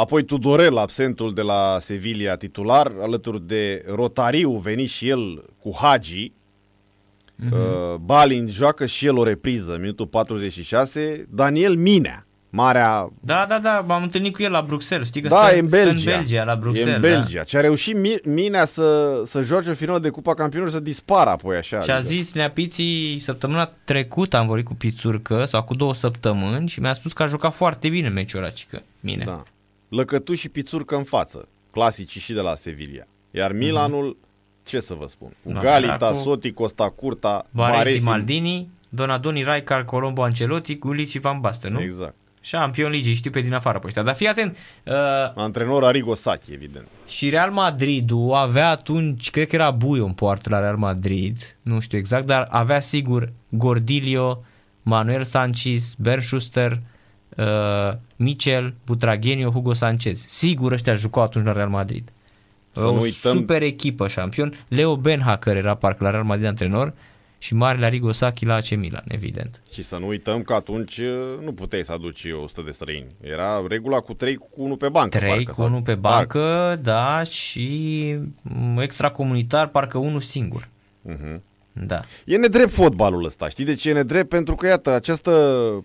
Apoi 0.00 0.24
Tudorel, 0.24 0.76
absentul 0.76 1.34
de 1.34 1.42
la 1.42 1.78
Sevilla 1.80 2.36
titular, 2.36 2.92
alături 3.02 3.46
de 3.46 3.84
Rotariu, 3.94 4.50
venit 4.52 4.88
și 4.88 5.08
el 5.08 5.44
cu 5.62 5.76
Hagi. 5.80 6.32
Uh, 7.52 7.94
Balin 8.00 8.48
joacă 8.48 8.86
și 8.86 9.06
el 9.06 9.16
o 9.16 9.24
repriză, 9.24 9.76
minutul 9.80 10.06
46. 10.06 11.26
Daniel 11.30 11.74
Minea, 11.76 12.26
Marea... 12.50 13.12
Da, 13.20 13.44
da, 13.48 13.58
da, 13.58 13.84
m-am 13.86 14.02
întâlnit 14.02 14.34
cu 14.34 14.42
el 14.42 14.50
la 14.50 14.62
Bruxelles, 14.62 15.06
știi 15.08 15.20
că 15.20 15.28
Da, 15.28 15.42
stă, 15.46 15.56
e 15.56 15.58
în 15.58 15.68
stă 15.68 15.76
Belgia. 15.76 16.10
în 16.10 16.18
Belgia, 16.18 16.44
la 16.44 16.56
Bruxelles. 16.56 16.92
e 16.92 16.96
în 16.96 17.00
Belgia. 17.00 17.42
Ce 17.42 17.56
a 17.56 17.60
reușit 17.60 17.96
Mi- 17.96 18.20
Minea 18.24 18.64
să, 18.64 19.22
să 19.26 19.42
joace 19.42 19.70
o 19.70 19.74
finală 19.74 19.98
de 19.98 20.08
Cupa 20.08 20.34
Campionilor 20.34 20.72
să 20.74 20.80
dispară 20.80 21.30
apoi 21.30 21.56
așa. 21.56 21.76
Da. 21.76 21.82
Și 21.82 21.90
a 21.90 21.94
adică. 21.94 22.08
zis 22.12 22.32
Neapiții, 22.34 23.18
săptămâna 23.18 23.72
trecută 23.84 24.36
am 24.36 24.46
vorbit 24.46 24.66
cu 24.66 24.74
Pițurcă, 24.74 25.44
sau 25.44 25.62
cu 25.62 25.74
două 25.74 25.94
săptămâni, 25.94 26.68
și 26.68 26.80
mi-a 26.80 26.92
spus 26.92 27.12
că 27.12 27.22
a 27.22 27.26
jucat 27.26 27.54
foarte 27.54 27.88
bine 27.88 28.08
meciul 28.08 28.38
ăla, 28.40 28.50
cică, 28.50 28.82
mine. 29.00 29.24
Da. 29.24 29.42
Lăcătu 29.94 30.34
și 30.34 30.48
pițurcă 30.48 30.96
în 30.96 31.04
față. 31.04 31.48
Clasicii 31.70 32.20
și 32.20 32.32
de 32.32 32.40
la 32.40 32.54
Sevilla. 32.54 33.04
Iar 33.30 33.52
Milanul, 33.52 34.16
ce 34.64 34.80
să 34.80 34.94
vă 34.94 35.06
spun? 35.08 35.32
Cu 35.44 35.52
Da, 35.52 35.60
Galita, 35.60 35.92
era 36.00 36.08
cu- 36.10 36.22
Soti, 36.22 36.52
Costa 36.52 36.90
Curta, 36.90 37.46
Baresi, 37.50 37.76
Baresi. 37.78 38.04
Maldini, 38.04 38.70
Donadoni, 38.88 39.42
Rijkaard, 39.42 39.86
Colombo, 39.86 40.22
Ancelotti, 40.22 40.78
Gullit 40.78 41.08
și 41.10 41.18
Van 41.18 41.40
Basten, 41.40 41.72
nu? 41.72 41.80
Exact. 41.80 42.14
Champion 42.50 42.90
League, 42.90 43.14
știu 43.14 43.30
pe 43.30 43.40
din 43.40 43.52
afară 43.54 43.78
pe 43.78 43.86
ăștia. 43.86 44.02
Dar 44.02 44.14
fii 44.14 44.28
atent, 44.28 44.56
uh, 44.86 44.94
Antrenor 45.34 45.84
Arrigo 45.84 46.14
Sacchi, 46.14 46.52
evident. 46.52 46.86
și 47.06 47.28
Real 47.28 47.50
Madridul 47.50 48.32
avea 48.34 48.68
atunci, 48.70 49.30
cred 49.30 49.48
că 49.48 49.54
era 49.54 49.70
Buio 49.70 50.04
în 50.04 50.12
poartă 50.12 50.48
la 50.48 50.60
Real 50.60 50.76
Madrid, 50.76 51.56
nu 51.62 51.80
știu 51.80 51.98
exact, 51.98 52.26
dar 52.26 52.46
avea 52.50 52.80
sigur 52.80 53.32
Gordilio, 53.48 54.44
Manuel 54.82 55.24
Sanchez, 55.24 55.94
Ben 55.98 56.20
Schuster, 56.20 56.80
uh, 57.36 57.92
Michel, 58.16 58.74
Butragenio, 58.86 59.50
Hugo 59.50 59.72
Sanchez. 59.72 60.24
Sigur 60.28 60.72
ăștia 60.72 60.94
jucau 60.94 61.22
atunci 61.22 61.44
la 61.44 61.52
Real 61.52 61.68
Madrid. 61.68 62.08
Să 62.72 62.86
o 62.86 62.94
nu 62.94 63.00
uităm- 63.00 63.36
super 63.36 63.62
echipă 63.62 64.08
șampion. 64.08 64.52
Leo 64.68 64.96
Benhacker 64.96 65.56
era 65.56 65.74
parcă 65.74 66.04
la 66.04 66.10
Real 66.10 66.24
Madrid 66.24 66.46
antrenor 66.46 66.92
și 67.38 67.54
Marele 67.54 67.86
Arrigo 67.86 68.12
Sacchi 68.12 68.44
la 68.44 68.54
AC 68.54 68.70
Milan, 68.76 69.04
evident. 69.08 69.62
Și 69.72 69.82
să 69.82 69.96
nu 69.96 70.06
uităm 70.06 70.42
că 70.42 70.52
atunci 70.52 70.96
uh, 70.98 71.44
nu 71.44 71.52
puteai 71.52 71.82
să 71.82 71.92
aduci 71.92 72.24
100 72.42 72.62
de 72.62 72.70
străini. 72.70 73.06
Era 73.20 73.62
regula 73.68 74.00
cu 74.00 74.14
3 74.14 74.34
cu 74.36 74.48
1 74.56 74.76
pe 74.76 74.88
bancă. 74.88 75.18
3 75.18 75.30
parcă, 75.30 75.44
cu 75.50 75.54
sau- 75.60 75.66
unul 75.66 75.82
pe 75.82 75.96
parcă. 75.96 76.38
bancă, 76.38 76.80
da, 76.82 77.22
și 77.22 78.16
mm, 78.42 78.78
extracomunitar 78.78 79.66
parcă 79.68 79.98
unul 79.98 80.20
singur. 80.20 80.68
Mhm. 81.02 81.42
Da. 81.72 82.00
E 82.24 82.36
nedrept 82.36 82.72
fotbalul 82.72 83.24
ăsta, 83.24 83.48
știi 83.48 83.64
de 83.64 83.74
ce 83.74 83.88
e 83.88 83.92
nedrept? 83.92 84.28
Pentru 84.28 84.54
că, 84.54 84.66
iată, 84.66 84.94
această 84.94 85.32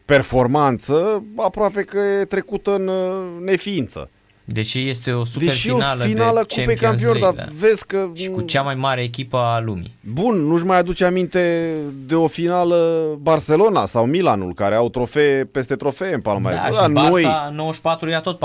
performanță 0.05 1.23
aproape 1.35 1.81
că 1.81 1.97
e 1.97 2.25
trecută 2.25 2.75
în 2.75 2.87
uh, 2.87 3.43
neființă. 3.43 4.09
Deși 4.47 4.89
este 4.89 5.11
o 5.11 5.25
super 5.25 5.47
Deși 5.47 5.69
finală, 5.69 6.03
o 6.03 6.07
finală 6.07 6.45
de 6.47 6.61
cu 6.61 6.67
pe 6.67 6.73
Champions 6.73 6.79
campion, 6.79 7.19
dar 7.19 7.33
League, 7.33 7.53
da. 7.59 7.67
vezi 7.67 7.85
că... 7.85 8.09
Și 8.13 8.29
cu 8.29 8.41
cea 8.41 8.61
mai 8.61 8.75
mare 8.75 9.01
echipă 9.03 9.37
a 9.37 9.59
lumii. 9.59 9.95
Bun, 10.01 10.37
nu-și 10.37 10.65
mai 10.65 10.77
aduce 10.77 11.05
aminte 11.05 11.73
de 12.05 12.15
o 12.15 12.27
finală 12.27 13.05
Barcelona 13.21 13.85
sau 13.85 14.05
Milanul, 14.05 14.53
care 14.53 14.75
au 14.75 14.89
trofee 14.89 15.45
peste 15.45 15.75
trofee 15.75 16.13
în 16.13 16.21
palmares. 16.21 16.59
Da, 16.59 16.83
și 16.83 16.91
Barça 16.91 17.51
94 17.51 18.09
ia 18.09 18.19
tot 18.19 18.39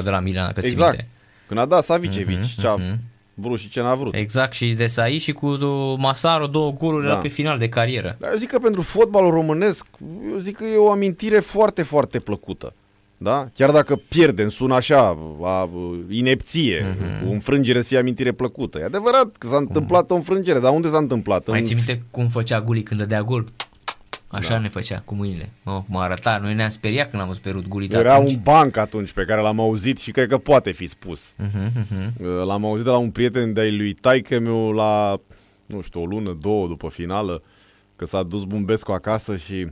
4-0 0.00 0.02
de 0.04 0.10
la 0.10 0.20
Milan, 0.20 0.52
că 0.52 0.60
ții 0.60 0.70
exact. 0.70 0.90
minte. 0.90 1.08
Când 1.46 1.60
a 1.60 1.64
dat 1.64 1.84
Savicevic, 1.84 2.38
Mhm, 2.38 2.60
ce 2.60 2.66
a 2.66 2.74
mhm. 2.74 2.98
Vrut 3.38 3.58
și 3.58 3.68
ce 3.68 3.80
n-a 3.80 3.94
vrut. 3.94 4.14
Exact, 4.14 4.52
și 4.52 4.72
de 4.74 4.86
Sai 4.86 5.18
și 5.18 5.32
cu 5.32 5.46
Masaro 5.98 6.46
două 6.46 6.72
goluri 6.72 7.06
Da. 7.06 7.12
da. 7.12 7.18
pe 7.18 7.28
final 7.28 7.58
de 7.58 7.68
carieră. 7.68 8.16
Dar 8.20 8.30
eu 8.30 8.36
zic 8.36 8.50
că 8.50 8.58
pentru 8.58 8.80
fotbalul 8.82 9.30
românesc, 9.30 9.86
eu 10.32 10.38
zic 10.38 10.56
că 10.56 10.64
e 10.64 10.76
o 10.76 10.90
amintire 10.90 11.38
foarte, 11.38 11.82
foarte 11.82 12.18
plăcută. 12.18 12.72
Da? 13.18 13.48
Chiar 13.54 13.70
dacă 13.70 13.96
pierdem, 14.08 14.48
sună 14.48 14.74
așa, 14.74 15.18
a, 15.42 15.70
inepție, 16.10 16.86
Mhm. 16.96 17.04
mm-hmm. 17.06 17.28
o 17.28 17.30
înfrângere 17.32 17.80
să 17.80 17.86
fie 17.88 17.98
amintire 17.98 18.32
plăcută. 18.32 18.78
E 18.78 18.84
adevărat 18.84 19.36
că 19.38 19.46
s-a 19.46 19.56
întâmplat 19.56 20.10
o 20.10 20.14
înfrângere, 20.14 20.58
dar 20.60 20.72
unde 20.72 20.88
s-a 20.88 20.96
întâmplat? 20.98 21.46
Mai 21.46 21.58
În- 21.58 21.64
ții 21.64 21.74
minte 21.74 22.02
cum 22.10 22.28
făcea 22.28 22.60
Guli 22.60 22.82
când 22.82 23.00
dădea 23.00 23.22
gol? 23.22 23.44
Așa 24.28 24.48
Da. 24.48 24.58
ne 24.58 24.68
făcea 24.68 25.00
cu 25.04 25.14
mâinile. 25.14 25.50
Mă, 25.62 25.82
mă 25.86 26.00
arăta, 26.00 26.38
noi 26.38 26.54
ne-am 26.54 26.68
speriat 26.68 27.10
când 27.10 27.22
am 27.22 27.28
văzut 27.28 27.42
pe 27.42 27.50
Rud 27.50 27.66
Gullit 27.66 27.92
Era 27.92 28.14
atunci. 28.14 28.32
un 28.32 28.40
banc 28.42 28.76
atunci 28.76 29.12
pe 29.12 29.24
care 29.24 29.40
l-am 29.40 29.60
auzit 29.60 29.98
și 29.98 30.10
cred 30.10 30.28
că 30.28 30.38
poate 30.38 30.72
fi 30.72 30.86
spus. 30.86 31.34
Mhm, 31.38 31.70
mhm. 31.90 32.22
L-am 32.46 32.64
auzit 32.64 32.84
de 32.84 32.90
la 32.90 32.96
un 32.98 33.10
prieten 33.10 33.52
de-ai 33.52 33.76
lui 33.76 33.92
taică 33.94 34.38
meu 34.38 34.72
la, 34.72 35.20
nu 35.66 35.80
știu, 35.80 36.00
o 36.02 36.06
lună, 36.06 36.32
două 36.40 36.66
după 36.66 36.88
finală, 36.88 37.42
că 37.96 38.04
s-a 38.06 38.22
dus 38.22 38.44
Bumbescu 38.44 38.92
acasă 38.92 39.36
și 39.36 39.66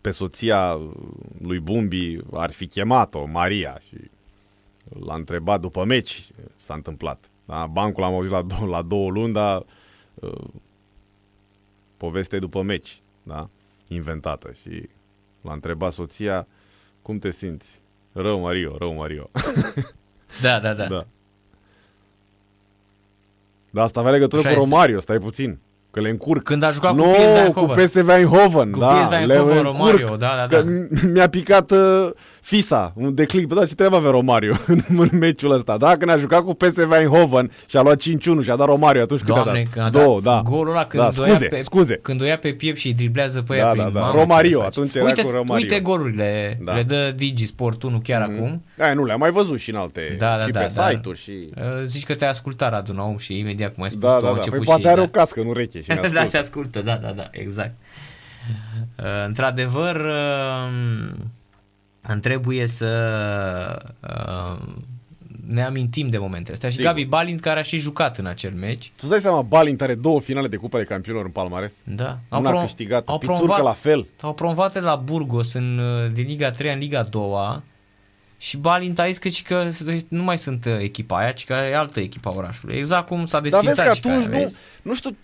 pe 0.00 0.10
soția 0.10 0.78
lui 1.42 1.58
Bumbi 1.58 2.18
ar 2.32 2.50
fi 2.50 2.66
chemat-o, 2.66 3.26
Maria, 3.26 3.80
și 3.88 3.96
l-a 5.06 5.14
întrebat 5.14 5.60
după 5.60 5.84
meci, 5.84 6.26
s-a 6.56 6.74
întâmplat. 6.74 7.24
Da? 7.44 7.66
Bancul 7.66 8.02
l-am 8.02 8.14
auzit 8.14 8.32
la, 8.32 8.42
dou- 8.42 8.66
la 8.68 8.82
două 8.82 9.10
luni, 9.10 9.32
dar 9.32 9.64
uh, 10.14 10.44
poveste 11.96 12.38
după 12.38 12.62
meci, 12.62 13.00
da? 13.22 13.48
inventată. 13.88 14.52
Și 14.60 14.88
l-a 15.42 15.52
întrebat 15.52 15.92
soția, 15.92 16.46
cum 17.02 17.18
te 17.18 17.30
simți? 17.30 17.80
Rău, 18.12 18.40
Mario, 18.40 18.76
rău, 18.78 18.94
Mario. 18.94 19.30
Da, 20.42 20.58
da, 20.58 20.74
da. 20.74 20.86
Da. 20.86 21.06
Dar 23.70 23.84
asta 23.84 24.00
avea 24.00 24.12
legătură 24.12 24.40
Așa 24.40 24.50
cu 24.54 24.60
este. 24.60 24.68
Romario, 24.70 25.00
stai 25.00 25.18
puțin. 25.18 25.58
Că 25.90 26.00
le 26.00 26.08
încurc. 26.08 26.42
Când 26.42 26.62
a 26.62 26.70
jucat 26.70 26.90
cu 26.90 26.96
nu, 26.96 27.02
PSV 27.02 27.18
cu 27.52 27.60
Eindhoven. 27.60 27.84
PSV 27.86 28.08
Eindhoven, 28.08 28.70
Cu 28.70 28.78
da. 28.78 28.86
PSV 28.94 29.10
le 29.10 29.16
Eindhoven, 29.16 29.56
încurc, 29.56 29.76
Romario, 29.76 30.16
da, 30.16 30.34
da, 30.36 30.46
Că 30.56 30.62
da. 30.62 30.70
mi- 30.70 31.10
mi-a 31.12 31.28
picat 31.28 31.70
uh, 31.70 32.10
fisa, 32.40 32.92
un 32.96 33.14
declic. 33.14 33.46
Bă, 33.46 33.54
da, 33.54 33.66
ce 33.66 33.74
treabă 33.74 33.96
avea 33.96 34.10
Romario 34.10 34.54
în, 34.66 34.80
în 34.96 35.08
meciul 35.18 35.50
ăsta? 35.50 35.76
Da, 35.76 35.96
când 35.96 36.10
a 36.10 36.18
jucat 36.18 36.42
cu 36.42 36.54
PSV 36.54 36.92
Eindhoven 36.92 37.50
și 37.68 37.76
a 37.76 37.82
luat 37.82 38.00
5-1 38.02 38.04
și 38.42 38.50
a 38.50 38.56
dat 38.56 38.66
Romario 38.66 39.02
atunci 39.02 39.20
cât 39.20 39.30
a 39.30 39.42
Doamne, 39.42 39.62
dat? 39.62 39.72
când 39.72 39.84
a 39.84 39.88
Două, 40.02 40.20
dat 40.20 40.34
da. 40.44 40.50
golul 40.50 40.70
ăla 40.72 40.84
când 40.84 41.02
da, 41.02 41.22
o 41.22 41.26
ia 41.26 41.30
scuze, 41.30 41.46
pe, 41.46 41.60
scuze. 41.60 41.94
Când 41.96 42.20
o 42.22 42.24
ia 42.24 42.38
pe 42.38 42.52
piept 42.52 42.78
și 42.78 42.86
îi 42.86 42.94
driblează 42.94 43.42
pe 43.42 43.56
ea 43.56 43.64
Da, 43.64 43.70
prin 43.70 43.82
da, 43.82 43.88
da. 43.90 44.00
mamă, 44.00 44.18
Romario, 44.18 44.50
ce 44.50 44.56
faci? 44.56 44.66
atunci 44.66 44.94
era 44.94 45.04
uite, 45.04 45.22
cu 45.22 45.30
Romario. 45.30 45.54
Uite 45.54 45.80
golurile, 45.80 46.58
Da. 46.64 46.74
le 46.74 46.82
dă 46.82 47.12
Digi 47.16 47.46
Sport 47.46 47.82
1 47.82 48.00
chiar 48.04 48.22
acum. 48.22 48.64
Aia 48.78 48.94
nu 48.94 49.04
le-am 49.04 49.18
mai 49.18 49.30
văzut 49.30 49.58
și 49.58 49.70
în 49.70 49.76
alte, 49.76 50.14
Da, 50.18 50.36
da, 50.36 50.44
și 50.44 50.50
da, 50.50 50.60
pe 50.60 50.72
da. 50.74 50.88
site-uri 50.88 51.18
și... 51.18 51.32
Uh, 51.56 51.62
Zici 51.84 52.04
că 52.04 52.14
te-ai 52.14 52.30
ascultat, 52.30 52.70
Radu, 52.70 52.92
nou 52.92 53.18
și 53.18 53.38
imediat 53.38 53.74
cum 53.74 53.82
ai 53.82 53.90
spus 53.90 54.02
Da, 54.02 54.14
tu, 54.16 54.20
da, 54.22 54.26
au 54.28 54.32
da. 54.34 54.38
început 54.38 54.58
Păi 54.58 54.66
poate 54.66 54.82
și, 54.82 54.88
are 54.88 54.96
da. 54.96 55.02
o 55.02 55.06
cască, 55.08 55.42
nu 55.42 55.52
reche 55.52 55.80
și 55.82 55.88
ne 55.88 55.94
da, 56.00 56.00
ascultă. 56.02 56.28
și 56.28 56.36
ascultă, 56.36 56.80
da, 56.82 56.96
da, 56.96 57.10
da, 57.10 57.28
exact. 57.30 57.74
Uh, 58.98 59.04
într-adevăr, 59.26 59.96
uh, 59.96 61.12
îmi 62.12 62.20
trebuie 62.20 62.66
să 62.66 62.86
uh, 64.00 64.66
ne 65.46 65.64
amintim 65.64 66.08
de 66.08 66.18
momentele 66.18 66.52
astea. 66.54 66.68
Și 66.68 66.74
Sigur. 66.76 66.90
Gabi 66.90 67.04
Balint, 67.04 67.40
care 67.40 67.58
a 67.58 67.62
și 67.62 67.78
jucat 67.78 68.18
în 68.18 68.26
acel 68.26 68.52
meci, 68.52 68.86
Tu 68.86 68.92
îți 69.00 69.10
dai 69.10 69.18
seama, 69.20 69.42
Balint 69.42 69.80
are 69.82 69.94
două 69.94 70.20
finale 70.20 70.48
de 70.48 70.56
Cupa 70.56 70.78
de 70.78 70.84
Campionilor 70.84 71.26
în 71.26 71.32
palmares? 71.32 71.72
da, 71.84 72.18
Una 72.30 72.48
a 72.48 72.52
pro- 72.52 72.60
câștigat, 72.60 73.08
au 73.08 73.18
Pițurcă 73.18 73.38
promovat, 73.42 73.64
la 73.64 73.72
fel. 73.72 74.06
au 74.20 74.34
promovat 74.34 74.80
la 74.82 74.96
Burgos 74.96 75.52
în, 75.52 75.78
uh, 75.78 76.12
din 76.12 76.26
Liga 76.26 76.50
3 76.50 76.72
în 76.72 76.78
Liga 76.78 77.02
2 77.02 77.62
și 78.38 78.56
Balint 78.56 78.98
a 78.98 79.06
zis 79.06 79.18
că, 79.18 79.28
ci 79.28 79.42
că 79.42 79.70
nu 80.08 80.22
mai 80.22 80.38
sunt 80.38 80.64
uh, 80.64 80.76
echipa 80.78 81.16
aia, 81.18 81.32
ci 81.32 81.44
că 81.44 81.52
e 81.52 81.76
altă 81.76 82.00
echipa 82.00 82.36
orașului. 82.36 82.76
Exact 82.76 83.06
cum 83.06 83.24
s-a 83.26 83.40
Dar 83.40 83.42
vezi 83.42 83.54
desfințat 83.64 83.86
că 83.86 83.92
și 83.92 84.00
atunci 84.06 84.24
care, 84.24 84.36
nu, 84.36 84.42
vezi? 84.42 84.56
nu 84.82 84.94
știu, 84.94 85.16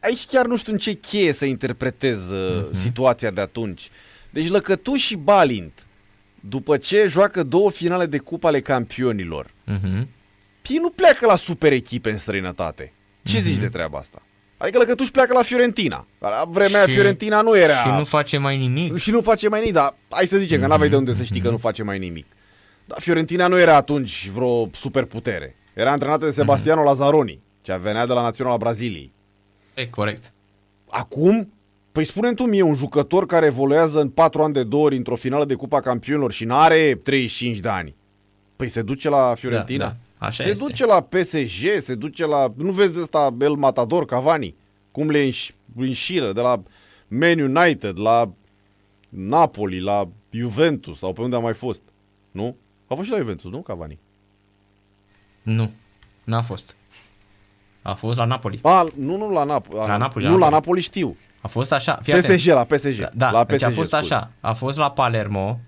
aici 0.00 0.26
chiar 0.26 0.46
nu 0.46 0.56
știu 0.56 0.72
în 0.72 0.78
ce 0.78 0.92
cheie 0.92 1.32
să 1.32 1.44
interpretez 1.44 2.30
uh, 2.30 2.62
Mhm. 2.66 2.74
situația 2.74 3.30
de 3.30 3.40
atunci. 3.40 3.88
Deci 4.30 4.48
Lăcătuș 4.48 5.00
și 5.04 5.16
Balint, 5.16 5.85
după 6.48 6.76
ce 6.76 7.04
joacă 7.08 7.42
două 7.42 7.70
finale 7.70 8.06
de 8.06 8.18
cupa 8.18 8.48
ale 8.48 8.60
campionilor, 8.60 9.50
Mhm. 9.64 10.08
ei 10.66 10.76
nu 10.80 10.90
pleacă 10.90 11.26
la 11.26 11.36
super 11.36 11.72
echipe 11.72 12.10
în 12.10 12.18
străinătate. 12.18 12.92
Ce 13.22 13.38
zici 13.38 13.56
de 13.56 13.68
treaba 13.68 13.98
asta? 13.98 14.22
Adică 14.56 14.78
Lăcătuș 14.78 15.04
și 15.06 15.12
pleacă 15.12 15.32
la 15.32 15.42
Fiorentina. 15.42 16.06
La 16.18 16.42
vremea 16.48 16.76
aia 16.78 16.86
Și- 16.86 16.92
Fiorentina 16.92 17.40
nu 17.40 17.56
era... 17.56 17.72
Și 17.74 17.88
nu 17.88 18.04
face 18.04 18.38
mai 18.38 18.56
nimic. 18.56 18.96
și 18.96 19.10
nu 19.10 19.20
face 19.20 19.48
mai 19.48 19.58
nimic, 19.60 19.74
dar 19.74 19.94
hai 20.10 20.26
să 20.26 20.36
zicem 20.36 20.60
că 20.60 20.66
n-aveai 20.66 20.88
de 20.88 20.96
unde 20.96 21.14
să 21.14 21.22
știi 21.22 21.40
că 21.40 21.50
nu 21.50 21.56
face 21.56 21.82
mai 21.82 21.98
nimic. 21.98 22.26
Dar 22.84 23.00
Fiorentina 23.00 23.46
nu 23.46 23.58
era 23.58 23.74
atunci 23.76 24.28
vreo 24.34 24.68
superputere. 24.72 25.56
Era 25.74 25.90
antrenată 25.90 26.24
de 26.24 26.30
Sebastiano 26.32 26.82
Lazzaroni, 26.82 27.40
ce 27.62 27.78
venea 27.82 28.06
de 28.06 28.12
la 28.12 28.22
Naționala 28.22 28.56
Braziliei. 28.56 29.12
E 29.74 29.86
corect. 29.86 30.32
Acum, 30.88 31.52
păi 31.96 32.04
spune 32.04 32.34
tu 32.34 32.42
mie 32.44 32.62
un 32.62 32.74
jucător 32.74 33.26
care 33.26 33.46
evoluează 33.46 34.00
în 34.00 34.08
4 34.10 34.42
ani 34.42 34.52
de 34.52 34.62
două 34.64 34.84
ori 34.84 34.96
într-o 34.96 35.16
finală 35.16 35.44
de 35.44 35.54
Cupa 35.54 35.80
Campionilor 35.80 36.32
și 36.32 36.44
n-are 36.44 36.94
35 37.02 37.58
de 37.58 37.68
ani. 37.68 37.94
Păi 38.56 38.68
se 38.68 38.82
duce 38.82 39.08
la 39.08 39.34
Fiorentina? 39.34 39.84
Da, 39.84 39.96
da, 40.18 40.26
așa 40.26 40.42
se 40.42 40.48
este. 40.50 40.64
duce 40.64 40.86
la 40.86 41.00
PSG, 41.00 41.78
se 41.78 41.94
duce 41.94 42.26
la... 42.26 42.52
Nu 42.56 42.70
vezi 42.70 43.00
ăsta 43.00 43.36
El 43.40 43.54
Matador, 43.54 44.04
Cavani? 44.04 44.54
Cum 44.90 45.10
le 45.10 45.28
înș- 45.28 45.54
înșiră 45.76 46.32
de 46.32 46.40
la 46.40 46.62
Man 47.08 47.38
United, 47.40 47.98
la 47.98 48.32
Napoli, 49.08 49.80
la 49.80 50.08
Juventus 50.30 50.98
sau 50.98 51.12
pe 51.12 51.20
unde 51.20 51.36
a 51.36 51.38
mai 51.38 51.54
fost. 51.54 51.82
Nu? 52.30 52.56
A 52.86 52.94
fost 52.94 53.06
și 53.06 53.12
la 53.12 53.18
Juventus, 53.18 53.50
nu, 53.50 53.62
Cavani? 53.62 53.98
Nu, 55.42 55.70
n-a 56.24 56.42
fost. 56.42 56.76
A 57.82 57.94
fost 57.94 58.18
la 58.18 58.24
Napoli. 58.24 58.58
A, 58.62 58.86
nu, 58.96 59.16
nu 59.16 59.30
la, 59.30 59.44
Nap- 59.44 59.68
La 59.86 59.96
Napoli, 59.96 60.24
Nu 60.24 60.30
la 60.30 60.36
la 60.38 60.48
Napoli. 60.48 60.50
Napoli 60.50 60.80
știu. 60.80 61.16
A 61.40 61.48
fost 61.48 61.72
așa, 61.72 61.98
fii 62.02 62.12
atent. 62.12 62.36
PSG, 62.36 62.46
la 62.52 62.64
PSG. 62.64 62.98
Da, 62.98 63.08
da 63.14 63.30
la 63.30 63.44
deci 63.44 63.62
a 63.62 63.66
PSG, 63.66 63.76
fost 63.76 63.90
scuze. 63.90 64.14
așa. 64.14 64.30
A 64.40 64.52
fost 64.52 64.78
la 64.78 64.90
Palermo, 64.90 65.60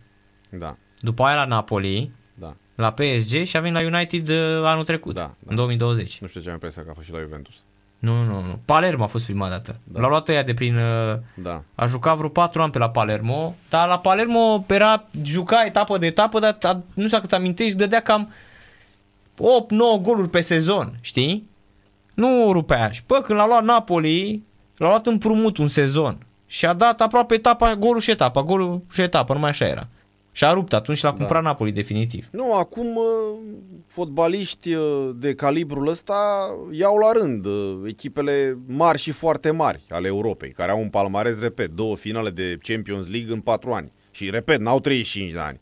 Da, 0.51 0.77
după 1.01 1.23
aia 1.24 1.35
la 1.35 1.45
Napoli, 1.45 2.12
da. 2.35 2.55
la 2.74 2.93
PSG 2.93 3.43
și 3.45 3.57
a 3.57 3.61
venit 3.61 3.82
la 3.90 3.97
United 3.99 4.28
uh, 4.28 4.65
anul 4.65 4.85
trecut, 4.85 5.15
Da, 5.15 5.20
da. 5.20 5.31
în 5.47 5.55
2020. 5.57 6.19
Nu 6.20 6.27
știu 6.27 6.40
ce 6.40 6.47
am 6.47 6.53
impresia 6.53 6.82
că 6.82 6.89
a 6.90 6.95
fost 6.95 7.07
și 7.07 7.12
la 7.12 7.19
Juventus. 7.20 7.55
Nu, 7.99 8.23
nu, 8.23 8.40
nu. 8.40 8.61
Palermo 8.65 9.03
a 9.05 9.07
fost 9.07 9.24
prima 9.24 9.49
dată. 9.49 9.81
Da. 9.85 10.01
L-au 10.01 10.09
luat 10.09 10.28
ăia 10.28 10.43
de 10.43 10.55
prin... 10.55 10.77
uh, 10.77 11.16
Da. 11.35 11.62
A 11.74 11.86
jucat 11.86 12.16
vreo 12.16 12.28
4 12.28 12.62
ani 12.62 12.73
pe 12.73 12.78
la 12.78 12.90
Palermo, 12.90 13.55
dar 13.69 13.89
la 13.89 13.99
Palermo 13.99 14.65
era, 14.69 15.05
juca 15.23 15.65
etapă 15.66 15.99
de 15.99 16.07
etapă, 16.07 16.39
dar 16.39 16.57
a, 16.62 16.73
nu 16.73 17.05
știu 17.05 17.09
dacă 17.16 17.27
ți 17.27 17.35
amintești, 17.35 17.77
dădea 17.77 18.01
cam 18.01 18.32
8-9 19.35 20.03
goluri 20.03 20.28
pe 20.28 20.40
sezon, 20.40 20.95
știi? 21.01 21.49
Nu 22.15 22.53
rupea. 22.53 22.90
Și 22.90 23.03
bă, 23.07 23.20
când 23.20 23.39
l-a 23.39 23.47
luat 23.47 23.65
Napoli, 23.65 24.43
l-a 24.78 24.88
luat 24.88 25.06
împrumut 25.06 25.56
un 25.56 25.68
sezon. 25.68 26.26
Și 26.46 26.66
a 26.66 26.74
dat 26.74 27.00
aproape 27.00 27.34
etapa, 27.34 27.74
golul 27.74 28.00
și 28.00 28.10
etapa, 28.10 28.42
golul 28.42 28.82
și 28.90 29.00
etapa, 29.00 29.34
numai 29.34 29.50
așa 29.50 29.66
era. 29.66 29.88
Și 30.32 30.44
a 30.44 30.52
rupt 30.52 30.72
atunci 30.72 30.98
și 30.98 31.05
l-a 31.05 31.12
cumpărat 31.12 31.42
Napoli 31.42 31.72
definitiv. 31.72 32.28
Nu, 32.30 32.55
acum 32.55 32.96
uh, 32.96 33.38
fotbaliști 33.86 34.74
uh, 34.74 35.10
de 35.14 35.34
calibrul 35.34 35.88
ăsta 35.88 36.48
iau 36.70 36.96
la 36.96 37.12
rând 37.12 37.44
uh, 37.44 37.80
echipele 37.86 38.59
mari 38.66 38.98
și 38.98 39.10
foarte 39.10 39.50
mari 39.50 39.82
ale 39.90 40.06
Europei, 40.06 40.50
care 40.50 40.70
au 40.70 40.80
un 40.80 40.88
palmares, 40.88 41.40
repet, 41.40 41.70
două 41.70 41.96
finale 41.96 42.30
de 42.30 42.59
Champions 42.62 43.09
League 43.09 43.32
în 43.32 43.40
patru 43.40 43.72
ani. 43.72 43.92
Și, 44.10 44.30
repet, 44.30 44.60
n-au 44.60 44.80
35 44.80 45.32
de 45.32 45.38
ani. 45.38 45.60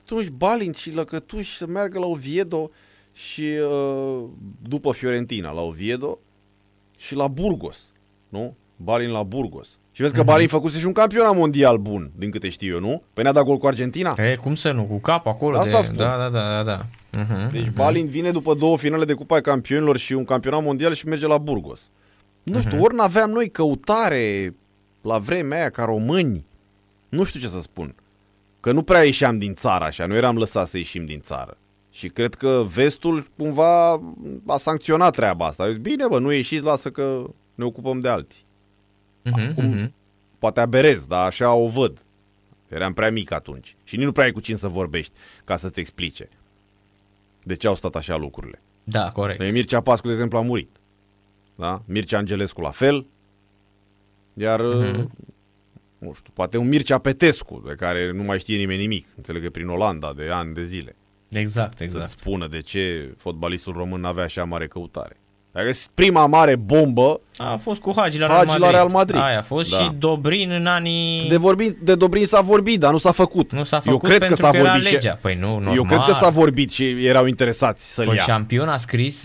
Atunci 0.00 0.28
Balint 0.28 0.76
și 0.76 0.94
Lăcătuși 0.94 1.56
să 1.56 1.66
meargă 1.66 1.98
la 1.98 2.06
Oviedo 2.06 2.70
și 3.12 3.48
uh, 3.68 4.24
după 4.62 4.92
Fiorentina 4.92 5.50
la 5.50 5.60
Oviedo 5.60 6.18
și 6.96 7.14
la 7.14 7.28
Burgos, 7.28 7.91
nu? 8.32 8.56
Balin 8.76 9.10
la 9.10 9.22
Burgos. 9.22 9.78
Și 9.90 10.02
vezi 10.02 10.14
că 10.14 10.22
Balin 10.22 10.48
făcuse 10.48 10.78
și 10.78 10.86
un 10.86 10.92
campionat 10.92 11.36
mondial 11.36 11.76
bun, 11.76 12.10
din 12.16 12.30
câte 12.30 12.48
știu 12.48 12.74
eu, 12.74 12.80
nu? 12.80 13.02
Păi 13.12 13.22
ne-a 13.22 13.32
dat 13.32 13.44
gol 13.44 13.56
cu 13.56 13.66
Argentina. 13.66 14.14
E, 14.16 14.36
cum 14.36 14.54
să 14.54 14.72
nu, 14.72 14.82
cu 14.82 14.98
cap 14.98 15.26
acolo. 15.26 15.58
Asta 15.58 15.78
de... 15.78 15.84
spun. 15.84 15.96
Da, 15.96 16.16
da, 16.16 16.28
da, 16.28 16.62
da. 16.62 16.62
da. 16.62 16.86
Uh-huh. 17.22 17.52
Deci 17.52 17.68
Balin 17.68 18.06
vine 18.06 18.30
după 18.30 18.54
două 18.54 18.78
finale 18.78 19.04
de 19.04 19.12
Cupa 19.12 19.34
ai 19.34 19.40
Campionilor 19.40 19.96
și 19.96 20.12
un 20.12 20.24
campionat 20.24 20.62
mondial 20.62 20.94
și 20.94 21.06
merge 21.06 21.26
la 21.26 21.38
Burgos. 21.38 21.90
Nu 22.42 22.60
știu, 22.60 22.82
ori 22.82 22.94
n-aveam 22.94 23.30
noi 23.30 23.48
căutare 23.50 24.54
la 25.02 25.18
vremea 25.18 25.58
aia 25.58 25.70
ca 25.70 25.84
români. 25.84 26.46
Nu 27.08 27.24
știu 27.24 27.40
ce 27.40 27.46
să 27.46 27.60
spun. 27.60 27.94
Că 28.60 28.72
nu 28.72 28.82
prea 28.82 29.02
ieșeam 29.02 29.38
din 29.38 29.54
țară 29.54 29.84
așa, 29.84 30.06
nu 30.06 30.14
eram 30.14 30.36
lăsați 30.36 30.70
să 30.70 30.76
ieșim 30.76 31.04
din 31.04 31.20
țară. 31.20 31.56
Și 31.90 32.08
cred 32.08 32.34
că 32.34 32.64
vestul 32.74 33.26
cumva 33.36 33.90
a 34.46 34.56
sancționat 34.56 35.14
treaba 35.14 35.46
asta. 35.46 35.62
A 35.62 35.68
zis, 35.68 35.76
bine 35.76 36.06
bă, 36.08 36.18
nu 36.18 36.32
ieșiți, 36.32 36.64
lasă 36.64 36.90
că 36.90 37.24
ne 37.54 37.64
ocupăm 37.64 38.00
de 38.00 38.08
alții. 38.08 38.44
Uh-huh, 39.24 39.54
uh-huh. 39.54 39.90
Poate 40.38 40.60
aberez, 40.60 41.06
dar 41.06 41.26
așa 41.26 41.52
o 41.52 41.68
văd. 41.68 42.04
Eram 42.68 42.92
prea 42.92 43.10
mic 43.10 43.30
atunci. 43.30 43.76
Și 43.84 43.96
nici 43.96 44.04
nu 44.04 44.12
prea 44.12 44.24
ai 44.24 44.32
cu 44.32 44.40
cine 44.40 44.56
să 44.56 44.68
vorbești 44.68 45.12
ca 45.44 45.56
să-ți 45.56 45.80
explice 45.80 46.28
de 47.42 47.54
ce 47.54 47.66
au 47.66 47.74
stat 47.74 47.94
așa 47.94 48.16
lucrurile. 48.16 48.62
Da, 48.84 49.10
corect. 49.10 49.38
Deci 49.38 49.52
Mircea 49.52 49.80
Pascu, 49.80 50.06
de 50.06 50.12
exemplu, 50.12 50.38
a 50.38 50.40
murit. 50.40 50.76
Da? 51.54 51.82
Mircea 51.86 52.18
Angelescu 52.18 52.60
la 52.60 52.70
fel. 52.70 53.06
Iar, 54.34 54.60
uh-huh. 54.60 55.04
nu 55.98 56.12
știu, 56.12 56.32
poate 56.34 56.56
un 56.56 56.68
Mircea 56.68 56.98
Petescu, 56.98 57.62
de 57.66 57.74
care 57.74 58.12
nu 58.12 58.22
mai 58.22 58.38
știe 58.38 58.56
nimeni 58.56 58.80
nimic. 58.80 59.06
Înțeleg 59.16 59.42
că 59.42 59.50
prin 59.50 59.68
Olanda 59.68 60.12
de 60.12 60.28
ani 60.28 60.54
de 60.54 60.64
zile. 60.64 60.96
Exact, 61.28 61.70
Să-ți 61.70 61.82
exact. 61.82 62.08
spună 62.08 62.46
de 62.46 62.60
ce 62.60 63.14
fotbalistul 63.16 63.72
român 63.72 64.00
n-avea 64.00 64.24
așa 64.24 64.44
mare 64.44 64.66
căutare. 64.66 65.16
Dacă 65.52 65.70
prima 65.94 66.26
mare 66.26 66.56
bombă, 66.56 67.20
A 67.36 67.56
fost 67.62 67.80
cu 67.80 67.92
Hagi 67.96 68.18
la 68.18 68.26
Hagi 68.26 68.44
Real 68.46 68.46
la 68.46 68.56
Madrid. 68.58 68.70
Real 68.74 68.88
Madrid. 68.88 69.20
Aia 69.20 69.38
a 69.38 69.42
fost 69.42 69.70
Da. 69.70 69.76
și 69.76 69.90
Dobrin 69.98 70.50
în 70.50 70.66
anii... 70.66 71.28
de, 71.28 71.36
vorbit, 71.36 71.76
de 71.76 71.94
Dobrin 71.94 72.26
s-a 72.26 72.40
vorbit, 72.40 72.80
dar 72.80 72.92
nu 72.92 72.98
s-a 72.98 73.12
făcut. 73.12 73.52
Nu 73.52 73.62
s-a 73.62 73.76
Eu 73.86 73.92
făcut 73.92 74.08
cred 74.08 74.18
pentru 74.18 74.36
că 74.36 74.42
s-a 74.42 74.50
că 74.50 74.56
era 74.56 74.68
vorbit 74.70 74.86
și- 74.86 74.92
legea. 74.92 75.18
Păi 75.20 75.34
nu, 75.34 75.48
normal. 75.48 75.74
Eu 75.76 75.84
cred 75.84 75.98
că 75.98 76.12
s-a 76.12 76.28
vorbit 76.28 76.72
și 76.72 77.06
erau 77.06 77.26
interesați 77.26 77.92
să-l 77.94 78.06
Păi 78.06 78.14
ia. 78.16 78.22
șampion 78.22 78.68
a 78.68 78.76
scris, 78.76 79.22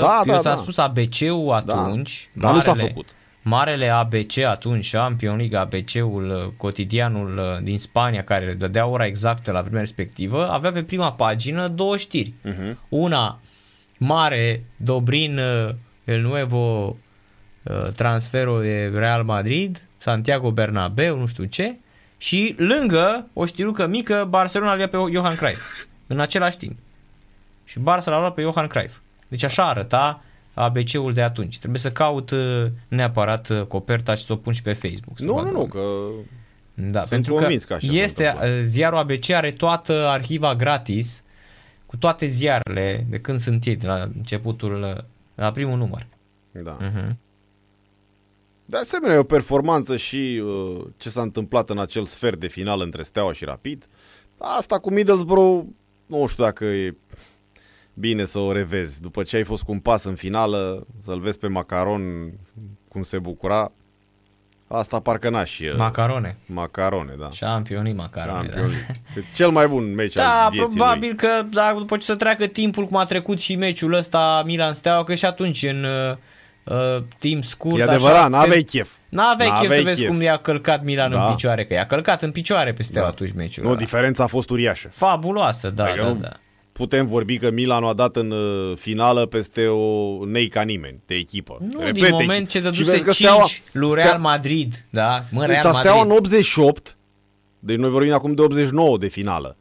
Da, 0.00 0.22
eu 0.26 0.34
da, 0.34 0.40
s-a 0.40 0.50
da. 0.50 0.56
spus 0.56 0.78
ABC-ul 0.78 1.50
atunci. 1.52 2.28
Dar 2.32 2.52
nu 2.54 2.60
s-a 2.60 2.74
făcut. 2.74 3.08
Marele 3.42 3.88
ABC 3.88 4.38
atunci, 4.38 4.90
Champion 4.90 5.36
League, 5.36 5.58
ABC-ul, 5.58 6.42
uh, 6.46 6.52
cotidianul 6.56 7.38
uh, 7.38 7.62
din 7.62 7.78
Spania, 7.78 8.22
care 8.24 8.56
dădea 8.58 8.86
ora 8.86 9.04
exactă 9.06 9.52
la 9.52 9.60
vremea 9.60 9.80
respectivă, 9.80 10.48
avea 10.50 10.72
pe 10.72 10.82
prima 10.82 11.12
pagină 11.12 11.68
două 11.68 11.96
știri. 11.96 12.32
Mhm. 12.42 12.78
Una 12.88 13.40
mare, 14.00 14.64
Dobrin, 14.76 15.38
uh, 15.38 15.74
el 16.04 16.20
nuevo 16.20 16.96
uh, 17.62 17.88
transferul 17.96 18.62
de 18.62 18.90
Real 18.94 19.24
Madrid, 19.24 19.88
Santiago 19.98 20.50
Bernabeu, 20.50 21.18
nu 21.18 21.26
știu 21.26 21.44
ce, 21.44 21.76
și 22.18 22.54
lângă 22.58 23.26
o 23.32 23.44
știrucă 23.44 23.86
mică, 23.86 24.26
Barcelona 24.28 24.74
l-a 24.74 24.86
pe 24.86 24.96
Johan 25.12 25.36
Cruyff, 25.36 25.86
în 26.06 26.20
același 26.20 26.56
timp. 26.56 26.78
Și 27.64 27.78
Barça 27.78 28.04
l-a 28.04 28.18
luat 28.18 28.34
pe 28.34 28.42
Johan 28.42 28.66
Cruyff. 28.66 28.98
Deci 29.28 29.42
așa 29.42 29.68
arăta 29.68 30.22
ABC-ul 30.54 31.12
de 31.12 31.22
atunci. 31.22 31.58
Trebuie 31.58 31.80
să 31.80 31.90
caut 31.92 32.30
uh, 32.30 32.66
neapărat 32.88 33.48
uh, 33.48 33.62
coperta 33.62 34.14
și 34.14 34.24
să 34.24 34.32
o 34.32 34.36
pun 34.36 34.52
și 34.52 34.62
pe 34.62 34.72
Facebook. 34.72 35.18
să 35.18 35.24
Nu, 35.24 35.32
vadă 35.32 35.46
nu, 35.46 35.52
nu, 35.52 35.58
oamenii. 35.58 35.72
că 35.72 36.90
Da, 36.90 36.98
Sunt 36.98 37.10
pentru 37.10 37.34
că, 37.34 37.40
convins 37.40 37.64
că 37.64 37.74
așa 37.74 37.86
se 37.90 37.96
este, 37.98 38.26
întâmplă. 38.26 38.48
uh, 38.56 38.60
ziarul 38.62 38.98
ABC 38.98 39.30
are 39.30 39.50
toată 39.50 40.06
arhiva 40.08 40.54
gratis 40.54 41.22
cu 41.90 41.96
toate 41.96 42.26
ziarele 42.26 43.06
de 43.08 43.20
când 43.20 43.38
sunt 43.38 43.64
ei, 43.64 43.76
de 43.76 43.86
la 43.86 44.02
începutul, 44.02 44.82
uh, 44.82 45.04
la 45.34 45.52
primul 45.52 45.78
număr. 45.78 46.06
da. 46.52 46.76
Uh-huh. 46.76 47.16
De 48.64 48.76
asemenea, 48.76 49.16
e 49.16 49.18
o 49.18 49.22
performanță 49.22 49.96
și 49.96 50.42
uh, 50.44 50.86
ce 50.96 51.08
s-a 51.08 51.20
întâmplat 51.20 51.70
în 51.70 51.78
acel 51.78 52.04
sfert 52.04 52.40
de 52.40 52.46
final 52.46 52.80
între 52.80 53.02
Steaua 53.02 53.32
și 53.32 53.44
Rapid. 53.44 53.88
Asta 54.38 54.78
cu 54.78 54.90
Middlesbrough, 54.90 55.66
nu 56.06 56.26
știu 56.26 56.44
dacă 56.44 56.64
e 56.64 56.96
bine 57.94 58.24
să 58.24 58.38
o 58.38 58.52
revezi. 58.52 59.00
După 59.00 59.22
ce 59.22 59.36
ai 59.36 59.44
fost 59.44 59.62
cu 59.62 59.72
un 59.72 59.80
pas 59.80 60.04
în 60.04 60.14
finală, 60.14 60.86
să-l 60.98 61.20
vezi 61.20 61.38
pe 61.38 61.48
Macaron 61.48 62.32
cum 62.88 63.02
se 63.02 63.18
bucura, 63.18 63.72
asta 64.72 65.00
parcă 65.00 65.28
n-aș 65.30 65.50
și... 65.50 65.62
uh, 65.64 65.76
Macarone. 65.76 66.36
Macarone, 66.46 67.12
da. 67.18 67.28
Championii 67.40 67.92
macarone. 67.92 68.32
Champion 68.48 68.66
Da. 68.66 68.72
League. 68.72 69.24
Cel 69.34 69.48
mai 69.50 69.66
bun 69.66 69.94
meci 69.94 70.12
Da, 70.14 70.44
al 70.44 70.50
vieții 70.50 70.76
probabil 70.76 71.08
lui. 71.08 71.16
că 71.16 71.42
da, 71.50 71.74
după 71.78 71.96
ce 71.96 72.04
să 72.04 72.16
treacă 72.16 72.46
timpul 72.46 72.86
cum 72.86 72.96
a 72.96 73.04
trecut 73.04 73.40
și 73.40 73.56
meciul 73.56 73.92
ăsta 73.92 74.42
Milan 74.46 74.74
Steaua, 74.74 75.04
că 75.04 75.14
și 75.14 75.24
atunci 75.24 75.62
în 75.62 75.84
uh, 75.84 76.16
uh, 76.96 77.02
timp 77.18 77.44
scurt 77.44 77.78
E 77.78 77.82
adevărat, 77.82 78.16
așa, 78.16 78.28
n-aveai 78.28 78.56
pe- 78.58 78.62
chef. 78.62 78.90
N-aveai 79.08 79.48
chef 79.48 79.60
N-aveai 79.60 79.78
să 79.78 79.84
vezi 79.84 80.00
chef. 80.00 80.08
cum 80.10 80.22
i-a 80.22 80.36
călcat 80.36 80.84
Milan 80.84 81.10
Da. 81.10 81.24
în 81.26 81.30
picioare, 81.34 81.64
că 81.64 81.74
i-a 81.74 81.86
călcat 81.86 82.22
în 82.22 82.30
picioare 82.30 82.72
pe 82.72 82.82
Steaua 82.82 83.06
Da. 83.06 83.12
atunci 83.12 83.32
meciul 83.34 83.62
Nu, 83.64 83.70
ăla. 83.70 83.78
diferența 83.78 84.24
a 84.24 84.26
fost 84.26 84.50
uriașă. 84.50 84.88
Fabuloasă, 84.92 85.70
da, 85.70 85.84
Adică 85.84 86.02
da, 86.02 86.08
nu 86.08 86.14
da. 86.14 86.32
Putem 86.72 87.06
vorbi 87.06 87.38
că 87.38 87.50
Milan 87.50 87.84
a 87.84 87.92
dat 87.92 88.16
în 88.16 88.30
uh, 88.30 88.76
finală 88.76 89.26
peste 89.26 89.66
o 89.66 90.18
nei 90.24 90.48
ca 90.48 90.62
nimeni 90.62 91.00
de 91.06 91.14
echipă. 91.14 91.56
Nu, 91.60 91.78
Repet, 91.80 91.92
din 91.94 92.06
moment 92.10 92.30
echipă. 92.30 92.48
ce 92.50 92.58
Și 92.58 92.62
dăduse 92.62 92.90
vezi 92.90 92.94
5 93.02 93.04
că 93.04 93.12
Steaua- 93.12 93.46
lui 93.72 93.90
Stea- 93.90 94.02
Real 94.04 94.18
Madrid, 94.20 94.86
da? 94.90 95.22
Mă, 95.30 95.46
Real 95.46 95.62
Dar 95.62 95.74
Steaua 95.74 96.02
în 96.02 96.08
Madrid. 96.08 96.26
88, 96.26 96.96
deci 97.58 97.76
noi 97.76 97.90
vorbim 97.90 98.12
acum 98.12 98.34
de 98.34 98.42
89 98.42 98.98
de 98.98 99.06
finală, 99.08 99.56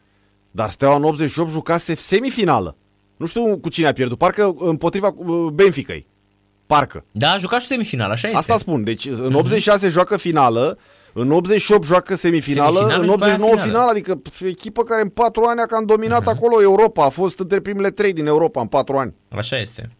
dar 0.51 0.69
Steaua 0.69 0.95
în 0.95 1.03
88 1.03 1.51
jucase 1.51 1.95
semifinală. 1.95 2.75
Nu 3.17 3.25
știu 3.25 3.57
cu 3.57 3.69
cine 3.69 3.87
a 3.87 3.93
pierdut, 3.93 4.17
parcă 4.17 4.55
împotriva 4.59 5.13
uh, 5.15 5.51
Benficăi. 5.53 6.07
Parcă. 6.65 7.05
Da, 7.11 7.31
a 7.31 7.37
jucat 7.37 7.61
și 7.61 7.67
semifinal, 7.67 8.11
așa 8.11 8.27
este. 8.27 8.39
Asta 8.39 8.57
spun, 8.57 8.83
deci 8.83 9.05
în 9.05 9.33
86 9.33 9.89
joacă 9.89 10.17
finală, 10.17 10.77
în 11.13 11.31
88 11.31 11.85
joacă 11.85 12.15
semifinală, 12.15 12.77
Semifinală, 12.77 13.03
în 13.03 13.09
după 13.09 13.23
aia 13.23 13.33
89 13.33 13.51
finală. 13.51 13.69
finală, 13.69 13.91
adică 13.91 14.15
pf, 14.15 14.41
echipă 14.41 14.83
care 14.83 15.01
în 15.01 15.09
4 15.09 15.43
ani 15.43 15.59
a 15.59 15.65
cam 15.65 15.85
dominat 15.85 16.27
acolo 16.27 16.61
Europa, 16.61 17.05
a 17.05 17.09
fost 17.09 17.39
între 17.39 17.59
primele 17.59 17.89
3 17.91 18.13
din 18.13 18.25
Europa 18.25 18.61
în 18.61 18.67
4 18.67 18.97
ani. 18.97 19.13
Așa 19.29 19.57
este. 19.57 19.91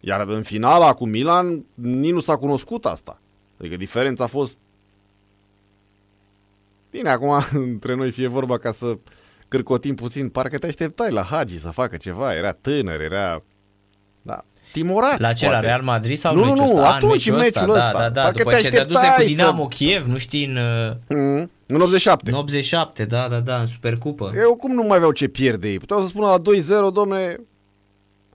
Iar 0.00 0.20
în 0.28 0.42
finala 0.42 0.94
cu 0.94 1.06
Milan, 1.06 1.64
nici 1.74 2.12
nu 2.12 2.20
s-a 2.20 2.36
cunoscut 2.36 2.84
asta. 2.84 3.20
Adică 3.60 3.76
diferența 3.76 4.24
a 4.24 4.26
fost... 4.26 4.56
Bine, 6.90 7.10
acum 7.10 7.44
între 7.72 7.94
noi 7.94 8.10
fie 8.10 8.26
vorba 8.26 8.58
ca 8.58 8.72
să 8.72 8.98
cârcotim 9.48 9.94
puțin, 9.94 10.28
parcă 10.28 10.58
te 10.58 10.66
așteptai 10.66 11.10
la 11.10 11.22
Hagi 11.22 11.58
să 11.58 11.70
facă 11.70 11.96
ceva, 11.96 12.34
era 12.34 12.52
tânăr, 12.52 13.00
era... 13.00 13.42
Da, 14.22 14.44
timorat, 14.72 15.18
La 15.20 15.32
ce, 15.32 15.44
la 15.44 15.50
poate. 15.50 15.66
Real 15.66 15.82
Madrid 15.82 16.18
sau 16.18 16.34
Nu, 16.34 16.40
meciul 16.40 16.56
nu, 16.56 16.64
nu, 16.64 16.72
ăsta? 16.76 16.88
Ah, 16.88 16.94
atunci, 16.94 17.26
în 17.26 17.32
în 17.34 17.38
meciul 17.40 17.70
ăsta. 17.70 17.92
Da, 17.92 17.98
da, 17.98 18.08
da. 18.10 18.22
Parcă 18.22 18.38
După 18.42 18.50
te 18.54 18.60
ce 18.62 18.68
te-a 18.68 18.84
dus 18.84 18.92
cu 18.92 18.98
așteptai 18.98 19.26
Dinamo 19.26 19.62
să- 19.70 19.76
Kiev, 19.76 20.06
nu 20.06 20.18
știi, 20.18 20.44
în, 20.46 20.56
uh, 20.56 20.92
Mm, 21.08 21.50
în 21.66 21.80
87. 21.80 22.30
în 22.30 22.36
87, 22.36 23.04
da, 23.04 23.28
da, 23.28 23.40
da, 23.40 23.60
în 23.60 23.66
Supercupă. 23.66 24.32
Eu 24.36 24.54
cum 24.56 24.74
nu 24.74 24.82
mai 24.82 24.96
aveau 24.96 25.12
ce 25.12 25.28
pierde 25.28 25.68
ei? 25.68 25.78
Puteau 25.78 26.00
să 26.00 26.06
spună 26.06 26.26
la 26.26 26.38
2-0, 26.38 26.90
domne, 26.90 27.36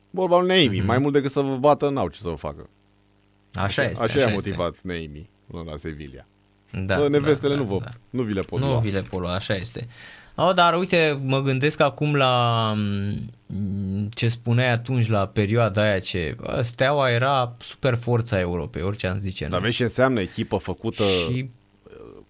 vorba 0.10 0.38
lui 0.40 0.48
Neimi, 0.48 0.78
Mhm. 0.78 0.86
mai 0.88 0.98
mult 0.98 1.14
decât 1.14 1.32
să 1.32 1.40
vă 1.40 1.56
bată, 1.56 1.90
n-au 1.90 2.08
ce 2.08 2.20
să 2.22 2.30
vă 2.30 2.36
facă. 2.36 2.70
Așa 3.54 3.82
este, 3.84 3.94
Așa, 3.94 4.04
așa 4.04 4.20
i-a 4.20 4.22
este. 4.26 4.34
motivat 4.34 4.76
Neimi 4.82 5.30
la 5.66 5.78
Sevilla. 5.78 6.26
Da, 6.86 6.98
Bă, 6.98 7.08
nevestele 7.10 7.54
da, 7.56 7.60
nu, 7.60 7.66
vă, 7.68 7.78
da. 7.84 7.90
nu 8.10 8.22
vi 8.22 8.34
le 8.34 8.42
pot 8.42 8.60
Nu 8.60 8.68
lua. 8.68 8.80
vi 8.80 8.92
le 8.92 9.02
pot 9.02 9.20
lua, 9.20 9.34
așa 9.34 9.54
este. 9.54 9.88
Oh, 10.36 10.54
dar 10.54 10.78
uite, 10.78 11.20
mă 11.24 11.42
gândesc 11.42 11.80
acum 11.80 12.16
la 12.16 12.72
mm, 12.76 13.30
ce 14.14 14.28
spuneai 14.28 14.72
atunci 14.72 15.10
la 15.10 15.26
perioada 15.26 15.82
aia 15.82 16.00
ce 16.00 16.36
bă, 16.42 16.62
Steaua 16.62 17.10
era 17.10 17.56
super 17.60 17.96
forța 17.96 18.40
Europei, 18.40 18.82
orice 18.82 19.08
am 19.08 19.18
zice. 19.20 19.46
Dar 19.46 19.60
nu? 19.60 19.66
vezi 19.66 19.76
ce 19.78 19.84
înseamnă 19.84 20.20
echipă 20.20 20.58
făcută 20.58 21.04
și, 21.04 21.50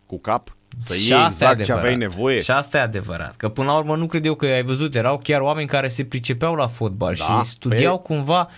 cu 0.05 0.19
cap? 0.19 0.55
Să 0.79 0.93
și 0.95 1.09
iei 1.09 1.19
asta 1.19 1.25
e 1.45 1.47
exact 1.47 1.55
ce 1.55 1.61
adevărat. 1.71 1.79
aveai 1.83 1.95
nevoie? 1.95 2.41
Și 2.41 2.51
asta 2.51 2.77
e 2.77 2.81
adevărat. 2.81 3.35
Că 3.35 3.49
până 3.49 3.67
la 3.71 3.77
urmă 3.77 3.95
nu 3.95 4.05
cred 4.05 4.25
eu 4.25 4.35
că 4.35 4.45
ai 4.45 4.63
văzut, 4.63 4.95
erau 4.95 5.19
chiar 5.23 5.41
oameni 5.41 5.67
care 5.67 5.87
se 5.87 6.03
pricepeau 6.05 6.55
la 6.55 6.67
fotbal 6.67 7.15
Da, 7.17 7.23
și 7.43 7.49
studiau 7.49 7.97
pe- 7.99 8.13
cumva, 8.13 8.49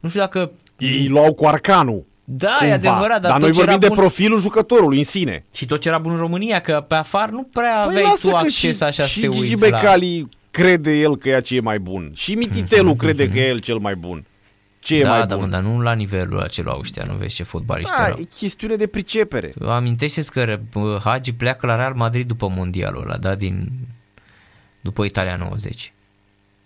nu 0.00 0.08
știu 0.08 0.20
dacă 0.20 0.50
Ei 0.78 1.08
luau 1.08 1.34
cu 1.34 1.44
arcanul. 1.46 2.04
Da, 2.24 2.48
cumva. 2.58 2.66
e 2.66 2.72
adevărat, 2.72 3.20
dar, 3.20 3.20
dar 3.20 3.32
tot 3.32 3.40
noi 3.40 3.52
ce 3.52 3.60
era 3.60 3.70
vorbim 3.70 3.88
de 3.88 3.94
bun, 3.94 3.96
profilul 3.96 4.40
jucătorului 4.40 4.98
în 4.98 5.04
sine. 5.04 5.44
Și 5.54 5.66
tot 5.66 5.80
ce 5.80 5.88
era 5.88 5.98
bun 5.98 6.12
în 6.12 6.18
România, 6.18 6.60
că 6.60 6.84
pe 6.88 6.94
afară 6.94 7.30
nu 7.32 7.42
prea 7.52 7.74
Păi 7.74 7.86
aveai 7.88 8.02
lasă 8.02 8.26
tu 8.26 8.32
că 8.32 8.36
acces 8.36 8.76
și, 8.76 8.82
așa 8.82 9.04
și 9.04 9.20
să 9.20 9.26
te 9.26 9.32
Gigi 9.32 9.40
uiți 9.40 9.70
la... 9.70 9.78
Becali 10.52 10.76
crede 10.76 10.98
el 10.98 11.16
că 11.16 11.28
e 11.28 11.40
ce 11.40 11.56
e 11.56 11.60
mai 11.60 11.78
bun. 11.78 12.10
Și 12.14 12.34
Mititelu 12.34 12.94
crede 13.02 13.30
că 13.30 13.38
e 13.38 13.48
el 13.48 13.58
cel 13.58 13.78
mai 13.78 13.94
bun. 13.94 14.24
Ce 14.78 14.96
e 14.96 15.02
da, 15.02 15.08
mai 15.08 15.26
da, 15.26 15.34
bun? 15.34 15.44
mă, 15.44 15.50
dar 15.50 15.62
nu 15.62 15.80
la 15.80 15.92
nivelul 15.92 16.40
acelor 16.40 16.78
ăștia, 16.80 17.04
nu 17.04 17.14
vezi 17.14 17.34
ce 17.34 17.42
fotbaliști 17.42 17.92
Da, 17.96 18.04
erau. 18.04 18.16
e 18.20 18.24
chestiune 18.24 18.76
de 18.76 18.86
pricepere. 18.86 19.52
Amintește-ți 19.66 20.30
că 20.30 20.60
bă, 20.72 21.00
Hagi 21.04 21.32
pleacă 21.32 21.66
la 21.66 21.76
Real 21.76 21.94
Madrid 21.94 22.26
după 22.26 22.48
mondialul 22.48 23.02
ăla, 23.02 23.16
da, 23.16 23.34
din... 23.34 23.70
după 24.80 25.04
Italia 25.04 25.36
90. 25.36 25.92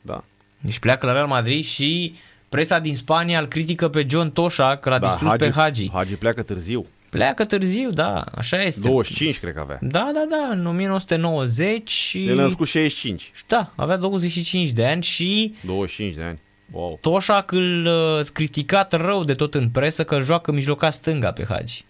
Da. 0.03 0.25
Deci 0.61 0.79
pleacă 0.79 1.07
la 1.07 1.13
Real 1.13 1.27
Madrid 1.27 1.65
și 1.65 2.15
presa 2.49 2.79
din 2.79 2.97
Spania 2.97 3.41
îl 3.41 3.47
critică 3.47 3.89
pe 3.89 4.07
John 4.09 4.29
Toșa 4.29 4.77
că 4.77 4.89
l-a 4.89 4.99
da 4.99 5.09
distrus 5.09 5.37
pe 5.37 5.51
Hagi. 5.51 5.91
Hagi 5.93 6.15
pleacă 6.15 6.43
târziu. 6.43 6.87
Pleacă 7.17 7.45
târziu, 7.45 7.91
da, 7.91 8.25
așa 8.35 8.63
este. 8.63 8.89
25 8.89 9.39
cred 9.39 9.55
că 9.55 9.61
avea. 9.61 9.79
Da, 9.81 10.11
da, 10.15 10.25
da, 10.31 10.49
în 10.53 10.67
1990 10.67 11.91
și... 11.91 12.27
El 12.27 12.39
a 12.39 12.43
născut 12.43 12.67
65. 12.67 13.33
Da, 13.47 13.73
avea 13.75 13.97
25 13.97 14.71
de 14.71 14.87
ani 14.87 15.03
și 15.03 15.55
25 15.65 16.15
de 16.15 16.23
ani. 16.23 16.39
Wow. 16.71 16.99
Toșac 17.01 17.53
îl 17.53 17.87
uh, 17.87 18.27
criticat 18.33 18.93
rău 18.93 19.25
de 19.25 19.35
tot 19.35 19.55
în 19.55 19.69
presă 19.69 20.05
că 20.05 20.15
îl 20.15 20.23
joacă 20.23 20.53
mijloca 20.53 20.91
stânga 20.91 21.33
pe 21.33 21.45
Hagi. 21.49 21.85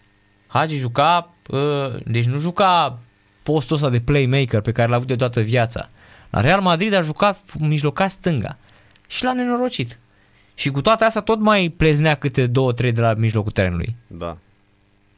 Hagi 0.47 0.77
juca, 0.77 1.35
uh, 1.51 1.59
deci 2.05 2.24
nu 2.24 2.39
juca 2.39 2.98
postul 3.43 3.77
ăsta 3.77 3.89
de 3.89 4.01
playmaker 4.01 4.61
pe 4.61 4.73
care 4.73 4.89
l-a 4.89 4.94
avut 4.94 5.09
de 5.09 5.16
toată 5.16 5.40
viața. 5.40 5.90
La 6.31 6.40
Real 6.40 6.61
Madrid 6.61 6.93
a 6.93 7.01
jucat 7.01 7.40
mijloca 7.59 8.09
stânga 8.09 8.59
și 9.07 9.24
l-a 9.24 9.32
nenorocit. 9.32 9.98
Și 10.55 10.70
cu 10.70 10.81
toate 10.81 11.05
astea 11.05 11.20
tot 11.20 11.40
mai 11.40 11.74
pleznea 11.77 12.15
câte 12.15 12.47
două, 12.47 12.73
trei 12.73 12.93
de 12.93 13.01
la 13.01 13.15
mijlocul 13.15 13.53
terenului. 13.53 13.97
Da. 14.07 14.39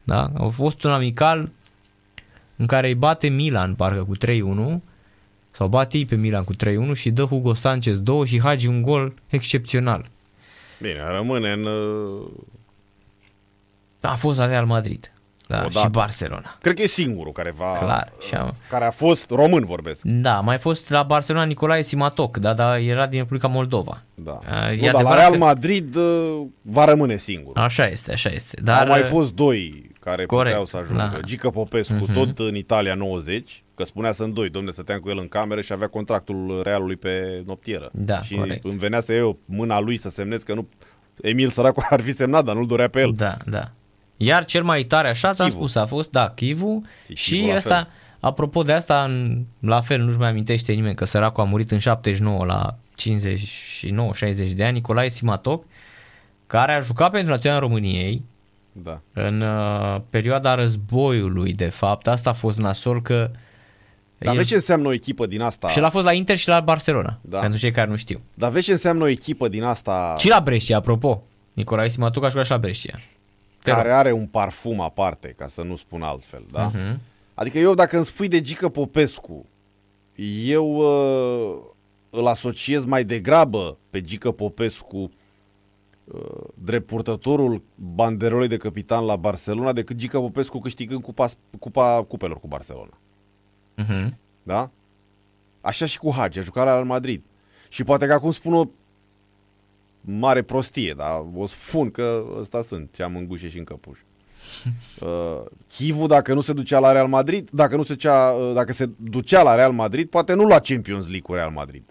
Da? 0.09 0.31
A 0.39 0.47
fost 0.49 0.85
un 0.85 0.91
amical 0.91 1.51
în 2.57 2.67
care 2.67 2.87
îi 2.89 2.95
bate 2.95 3.29
Milan, 3.29 3.75
parcă 3.75 4.05
cu 4.05 4.17
3-1, 4.17 4.81
sau 5.51 5.69
bate 5.69 5.97
ei 5.97 6.05
pe 6.05 6.17
Milan 6.17 6.45
cu 6.45 6.55
3-1 6.55 6.57
și 6.95 7.11
dă 7.11 7.23
Hugo 7.25 7.55
Sanchez 7.55 8.01
2 8.01 8.27
și 8.27 8.41
Hagi 8.41 8.67
un 8.67 8.83
gol 8.83 9.15
excepțional. 9.29 10.05
Bine, 10.81 11.01
rămâne 11.11 11.53
în... 11.53 11.65
uh, 11.65 12.27
A 14.01 14.15
fost 14.15 14.39
la 14.39 14.47
Real 14.47 14.67
Madrid. 14.67 15.13
Da, 15.47 15.57
Odată. 15.59 15.79
și 15.79 15.89
Barcelona. 15.89 16.57
Cred 16.61 16.75
că 16.75 16.83
e 16.83 16.87
singurul 16.87 17.33
care 17.33 17.51
va... 17.57 17.73
Clar. 17.79 18.13
Și 18.27 18.35
am... 18.35 18.55
Care 18.71 18.85
a 18.85 18.91
fost 18.91 19.31
român, 19.31 19.65
vorbesc. 19.65 20.01
Da, 20.05 20.37
a 20.37 20.41
mai 20.41 20.59
fost 20.59 20.91
la 20.91 21.03
Barcelona 21.03 21.45
Nicolae 21.45 21.83
Simatoc, 21.83 22.37
da, 22.37 22.55
da, 22.55 22.79
era 22.79 23.07
din 23.07 23.19
Republica 23.19 23.49
Moldova. 23.49 24.03
Da. 24.15 24.41
A, 24.51 24.73
e 24.73 24.77
nu, 24.77 24.83
dar 24.83 24.93
la 24.93 24.99
adevărat 24.99 25.19
Real 25.19 25.31
că- 25.33 25.39
Madrid 25.39 25.95
uh, 25.95 26.41
va 26.63 26.85
rămâne 26.85 27.17
singur. 27.17 27.57
Așa 27.59 27.87
este, 27.87 28.13
așa 28.13 28.29
este. 28.31 28.61
Dar 28.63 28.77
Dar 28.77 28.87
Au 28.87 28.93
mai 28.93 29.03
fost 29.03 29.33
doi 29.33 29.91
care 30.09 30.27
Corect, 30.27 30.57
puteau 30.57 30.65
să 30.67 30.77
ajungă. 30.77 31.11
da. 31.15 31.21
Gică 31.21 31.51
Popescu, 31.51 31.93
Mhm. 31.95 32.13
tot 32.13 32.39
în 32.39 32.55
Italia 32.57 32.95
90, 32.95 33.63
că 33.75 33.85
spunea 33.85 34.13
sunt 34.13 34.35
doi, 34.35 34.51
domne, 34.51 34.71
stăteam 34.71 34.99
cu 35.01 35.09
el 35.09 35.19
în 35.19 35.29
cameră 35.29 35.61
și 35.61 35.73
avea 35.73 35.87
contractul 35.89 36.61
Realului 36.65 36.97
pe 36.97 37.43
noptieră. 37.47 37.89
Da, 37.93 38.23
și 38.23 38.35
corect. 38.35 38.65
îmi 38.65 38.79
venea 38.79 39.01
să 39.01 39.13
eu 39.13 39.39
mâna 39.45 39.81
lui 39.81 39.97
să 39.97 40.11
semnez 40.11 40.43
că 40.43 40.55
nu... 40.55 40.69
Emil 41.23 41.49
Săracu 41.49 41.87
ar 41.91 42.01
fi 42.01 42.13
semnat, 42.13 42.45
dar 42.45 42.55
nu-l 42.55 42.67
dorea 42.67 42.89
pe 42.89 43.01
el. 43.01 43.13
Da, 43.17 43.37
da. 43.47 43.71
Iar 44.17 44.45
cel 44.45 44.63
mai 44.63 44.83
tare, 44.83 45.09
așa 45.09 45.33
ți-am 45.33 45.49
Chivu. 45.49 45.59
spus, 45.59 45.75
a 45.75 45.87
fost, 45.87 46.11
da, 46.11 46.29
Chivu 46.29 46.83
Și 47.09 47.15
și 47.15 47.35
Chivu 47.35 47.49
la 47.49 47.57
ăsta, 47.57 47.75
fel. 47.75 47.89
apropo 48.21 48.63
de 48.63 48.73
asta, 48.73 49.03
în, 49.05 49.45
la 49.61 49.81
fel, 49.81 50.01
nu-și 50.01 50.19
mai 50.19 50.29
amintește 50.29 50.73
nimeni 50.73 50.95
că 50.95 51.05
săracul 51.05 51.43
a 51.43 51.47
murit 51.47 51.71
în 51.71 51.79
79 51.79 52.45
la 52.45 52.77
59-60 52.97 54.55
de 54.55 54.65
ani, 54.65 54.73
Nicolae 54.73 55.09
Simatoc, 55.09 55.65
care 56.47 56.73
a 56.73 56.81
jucat 56.81 57.11
pentru 57.11 57.31
Naționala 57.31 57.61
României 57.61 58.23
Da. 58.83 59.01
în 59.13 59.41
uh, 59.41 60.01
perioada 60.11 60.55
războiului, 60.55 61.53
de 61.53 61.69
fapt. 61.69 62.07
Asta 62.07 62.31
a 62.31 62.33
fost 62.33 62.59
nasol 62.59 63.03
că... 63.03 63.31
Dar 64.19 64.33
el- 64.33 64.37
vezi 64.37 64.49
ce 64.49 64.55
înseamnă 64.55 64.89
o 64.89 64.93
echipă 64.93 65.27
din 65.27 65.41
asta? 65.41 65.69
Și 65.69 65.79
el 65.79 65.85
a 65.85 65.91
fost 65.91 66.05
la 66.05 66.13
Inter 66.13 66.37
și 66.37 66.49
la 66.49 66.61
Barcelona, 66.61 67.19
Da. 67.23 67.39
pentru 67.41 67.59
cei 67.59 67.71
care 67.71 67.91
nu 67.91 67.97
știu. 67.97 68.21
Dar 68.35 68.51
vezi 68.51 68.65
ce 68.65 68.73
înseamnă 68.73 69.03
o 69.05 69.07
echipă 69.09 69.49
din 69.49 69.63
asta 69.63 70.15
Și 70.19 70.29
la 70.29 70.41
Brescia, 70.41 70.77
apropo. 70.77 71.23
Nicolae 71.53 71.89
Simatoc 71.89 72.25
a 72.25 72.29
jucat 72.29 72.45
și 72.45 72.51
la 72.51 72.59
Brescia. 72.59 72.99
Te 73.63 73.71
care 73.71 73.89
rog. 73.89 73.97
are 73.99 74.13
un 74.13 74.27
parfum 74.27 74.81
aparte, 74.81 75.35
ca 75.39 75.49
să 75.49 75.63
nu 75.63 75.77
spun 75.77 76.03
altfel, 76.03 76.45
da? 76.53 76.63
Mhm. 76.63 77.01
Adică 77.35 77.59
eu 77.59 77.75
dacă 77.75 77.97
îmi 77.97 78.05
spui 78.05 78.29
de 78.29 78.41
Gică 78.41 78.69
Popescu, 78.69 79.47
eu 80.45 80.77
uh, 80.77 81.57
îl 82.11 82.27
asociez 82.27 82.85
mai 82.85 83.05
degrabă 83.05 83.79
pe 83.91 84.01
Gică 84.01 84.31
Popescu 84.31 84.97
uh, 84.97 85.11
drept 86.55 86.87
purtătorul 86.87 87.63
banderolei 87.75 88.49
de 88.49 88.57
capitan 88.57 89.05
la 89.05 89.17
Barcelona 89.17 89.73
decât 89.73 89.97
Gică 89.97 90.19
Popescu 90.19 90.59
câștigând 90.59 91.03
cupa, 91.03 91.29
cupa 91.59 92.05
cupelor 92.09 92.41
cu 92.41 92.47
Barcelona. 92.47 92.99
Mhm. 93.77 94.19
Da? 94.43 94.71
Așa 95.61 95.87
și 95.87 95.99
cu 95.99 96.13
Hagi, 96.13 96.39
a 96.39 96.43
jucat 96.43 96.65
la 96.65 96.73
Real 96.73 96.85
Madrid. 96.85 97.23
Și 97.69 97.85
poate 97.85 98.07
că 98.07 98.13
acum 98.13 98.31
spun 98.31 98.55
o 98.55 98.65
mare 100.01 100.43
prostie, 100.43 100.95
dar 100.97 101.25
o 101.35 101.47
spun 101.47 101.91
că 101.91 102.25
ăsta 102.39 102.63
sunt, 102.63 102.89
ce 102.95 103.03
am 103.03 103.17
în 103.17 103.27
gușe 103.27 103.49
și 103.49 103.59
în 103.59 103.65
căpuș. 103.65 103.99
Uh, 105.01 105.45
Chivu, 105.69 106.07
dacă 106.07 106.35
nu 106.35 106.41
se 106.41 106.53
ducea 106.53 106.79
la 106.79 106.93
Real 106.93 107.09
Madrid, 107.09 107.51
dacă, 107.51 107.77
nu 107.77 107.83
se 107.83 107.93
ducea, 107.93 108.31
uh, 108.31 108.55
dacă 108.55 108.73
se 108.73 108.91
ducea 108.97 109.43
la 109.43 109.55
Real 109.55 109.73
Madrid, 109.73 110.09
poate 110.09 110.35
nu 110.35 110.45
lua 110.45 110.59
Champions 110.59 111.05
League 111.05 111.21
cu 111.21 111.35
Real 111.35 111.51
Madrid, 111.51 111.83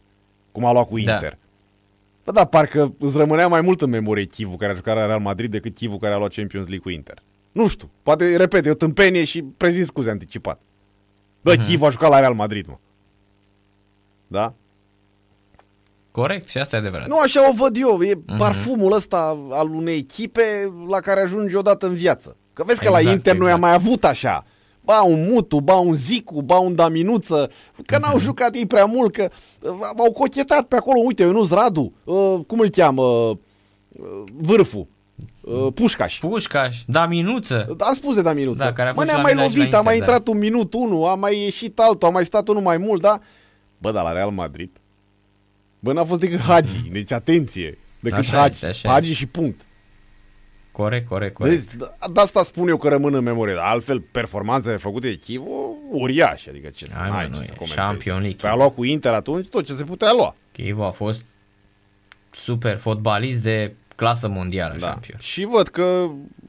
cum 0.52 0.66
a 0.66 0.72
luat 0.72 0.88
cu 0.88 1.00
Da. 1.00 1.47
Inter. 2.28 2.32
Bă, 2.32 2.32
da, 2.32 2.46
parcă 2.46 2.94
îți 3.00 3.18
rămânea 3.18 3.48
mai 3.48 3.62
mult 3.62 3.82
în 3.82 3.90
memorie 3.90 4.26
Chivu 4.26 4.56
care 4.56 4.72
a 4.72 4.76
jucat 4.76 4.96
la 4.96 5.06
Real 5.06 5.20
Madrid 5.20 5.52
decât 5.52 5.76
Chivu 5.76 5.98
care 5.98 6.14
a 6.14 6.18
luat 6.18 6.34
Champions 6.34 6.68
League 6.68 6.86
cu 6.86 6.90
Inter. 6.90 7.22
Nu 7.52 7.68
știu, 7.68 7.90
poate, 8.04 8.36
repet, 8.36 8.66
e 8.66 8.70
o 8.70 8.74
tâmpenie 8.74 9.24
și 9.24 9.44
prezint 9.44 9.86
scuze 9.86 10.10
anticipat. 10.10 10.60
Bă, 11.42 11.54
uh-huh. 11.54 11.66
Chivu 11.66 11.86
a 11.86 11.90
jucat 11.90 12.10
la 12.10 12.20
Real 12.20 12.34
Madrid, 12.34 12.68
mă. 12.68 12.78
Da? 14.28 14.54
Corect, 16.12 16.48
și 16.48 16.58
asta 16.58 16.76
e 16.76 16.80
adevărat. 16.80 17.08
Nu 17.08 17.20
așa 17.20 17.50
o 17.50 17.54
văd 17.54 17.78
eu, 17.78 18.02
e 18.02 18.14
uh-huh. 18.14 18.38
parfumul 18.38 18.92
ăsta 18.94 19.48
al 19.52 19.70
unei 19.70 19.98
echipe 19.98 20.42
la 20.88 21.00
care 21.00 21.22
ajungi 21.22 21.56
odată 21.56 21.88
în 21.88 21.96
viață. 21.96 22.38
Că 22.54 22.64
vezi 22.64 22.84
că 22.84 22.90
la 22.90 23.00
Exact, 23.00 23.16
Inter 23.16 23.36
noi 23.36 23.52
am 23.52 23.56
exact. 23.56 23.62
mai 23.62 23.74
avut 23.74 24.04
așa. 24.04 24.46
Ba 24.88 25.02
un 25.02 25.30
Mutu, 25.30 25.60
ba 25.60 25.76
un 25.76 25.94
Zicu, 25.94 26.42
ba 26.42 26.58
un 26.58 26.76
Daminuță, 26.76 27.52
că 27.86 27.98
n-au 27.98 28.20
jucat 28.20 28.56
ei 28.56 28.66
prea 28.66 28.86
mult, 28.86 29.14
că 29.14 29.30
uh, 29.62 29.72
au 29.98 30.12
cochetat 30.12 30.64
pe 30.64 30.76
acolo, 30.76 31.00
uite, 31.00 31.24
Ionuț 31.24 31.50
Radu, 31.50 31.94
uh, 32.04 32.38
cum 32.48 32.60
îl 32.60 32.70
cheamă, 32.70 33.04
uh, 33.04 33.38
vârful, 34.34 34.88
uh, 35.42 35.68
Pușcaș. 35.74 36.20
Pușcaș, 36.20 36.78
da, 36.86 37.06
minuță. 37.06 37.76
Am 37.80 37.94
spus 37.94 38.16
de 38.16 38.22
Daminuță. 38.22 38.64
Da, 38.64 38.74
care 38.74 38.90
a 38.90 38.92
Mă, 38.92 38.96
fost 38.96 39.08
ne-a 39.08 39.16
la 39.16 39.22
mai 39.22 39.34
Milan 39.34 39.50
și 39.50 39.58
la 39.58 39.64
lovit, 39.64 39.74
a 39.76 39.82
mai 39.82 39.94
Inter, 39.94 40.10
da. 40.10 40.16
intrat 40.16 40.34
un 40.34 40.40
minut, 40.40 40.74
unul, 40.74 41.06
a 41.06 41.16
mai 41.16 41.38
ieșit 41.38 41.80
altul, 41.80 42.08
a 42.08 42.12
mai 42.12 42.26
stat 42.26 42.48
unul 42.48 42.62
mai 42.62 42.78
mult, 42.78 43.02
da? 43.02 43.20
Bă, 43.78 43.92
dar 43.92 44.04
la 44.04 44.12
Real 44.12 44.32
Madrid, 44.32 44.72
bă, 45.80 45.94
n-a 45.94 46.06
fost 46.06 46.20
decât 46.20 46.40
Hagi, 46.40 46.90
deci 46.92 47.12
atenție, 47.12 47.78
decât 48.00 48.20
Așa 48.20 48.38
Hagi, 48.38 48.54
este, 48.54 48.66
așa 48.66 48.90
Hagi 48.90 49.14
și 49.14 49.26
punct. 49.26 49.62
Corect, 50.78 51.08
corect, 51.08 51.34
corect. 51.34 51.56
Vezi, 51.56 51.78
de, 51.78 51.92
de 52.14 52.20
asta 52.20 52.44
spun 52.44 52.68
eu 52.68 52.78
că 52.78 52.88
rămân 52.88 53.14
în 53.14 53.24
memorie, 53.24 53.54
dar 53.54 53.64
altfel 53.64 54.00
performanțele 54.00 54.76
făcute 54.78 55.08
de 55.10 55.16
Chivu, 55.16 55.78
uriașe, 55.92 56.50
adică 56.50 56.70
ce 56.70 56.86
să, 56.86 56.96
Hai, 56.98 57.08
mă, 57.10 57.14
n-ai 57.16 57.28
nu 57.28 57.34
ce 57.34 57.40
e. 57.40 57.44
să 57.44 57.52
comentezi. 57.54 57.76
Champion 57.80 58.20
League. 58.20 58.38
Păi 58.42 58.50
a 58.50 58.56
luat 58.56 58.74
cu 58.74 58.84
Inter 58.84 59.14
atunci 59.14 59.48
tot 59.48 59.66
ce 59.66 59.74
se 59.74 59.84
putea 59.84 60.12
lua. 60.14 60.36
Chivu 60.52 60.82
a 60.82 60.90
fost 60.92 61.26
super 62.32 62.78
fotbalist 62.78 63.42
de 63.44 63.74
clasă 63.96 64.28
mondială, 64.28 64.76
Da. 64.80 64.88
champion. 64.88 65.20
Și 65.20 65.46
văd 65.46 65.68
că 65.68 66.08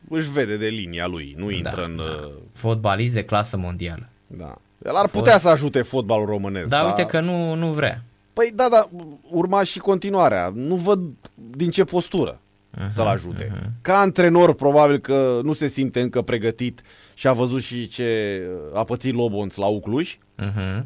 își 0.08 0.30
vede 0.30 0.56
de 0.56 0.66
linia 0.66 1.06
lui, 1.06 1.34
nu 1.38 1.50
intră 1.50 1.84
în... 1.84 1.96
da. 1.96 2.02
uh, 2.02 2.28
Fotbalist 2.52 3.14
de 3.14 3.24
clasă 3.24 3.56
mondială. 3.56 4.08
Da. 4.26 4.54
El 4.86 4.94
ar 4.94 5.08
putea 5.08 5.38
să 5.38 5.48
ajute 5.48 5.82
fotbalul 5.82 6.26
românesc. 6.26 6.68
Dar 6.68 6.84
uite 6.86 7.04
că 7.04 7.20
nu, 7.20 7.54
nu 7.54 7.72
vrea. 7.72 8.02
Păi 8.32 8.50
da, 8.54 8.68
da, 8.70 8.88
urma 9.30 9.62
și 9.64 9.78
continuarea. 9.78 10.50
Nu 10.54 10.74
văd 10.74 11.00
din 11.34 11.70
ce 11.70 11.84
postură 11.84 12.40
uh-huh, 12.76 12.90
să-l 12.90 13.06
ajute. 13.06 13.46
Uh-huh. 13.46 13.70
Ca 13.80 13.98
antrenor, 13.98 14.54
probabil 14.54 14.98
că 14.98 15.40
nu 15.42 15.52
se 15.52 15.68
simte 15.68 16.00
încă 16.00 16.22
pregătit 16.22 16.82
și 17.14 17.28
a 17.28 17.32
văzut 17.32 17.62
și 17.62 17.88
ce 17.88 18.40
a 18.74 18.84
pățit 18.84 19.14
Lobonț 19.14 19.54
la 19.56 19.66
Ucluj. 19.66 20.18
Uh-huh. 20.38 20.84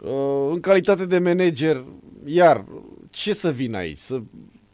Uh, 0.00 0.50
În 0.50 0.60
calitate 0.60 1.06
de 1.06 1.18
manager, 1.18 1.84
iar, 2.24 2.64
ce 3.10 3.34
să 3.34 3.50
vină 3.50 3.76
aici? 3.76 3.98
Să, 3.98 4.20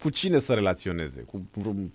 cu 0.02 0.10
cine 0.10 0.38
să 0.38 0.52
relaționeze? 0.52 1.20
Cu 1.20 1.48
un 1.64 1.88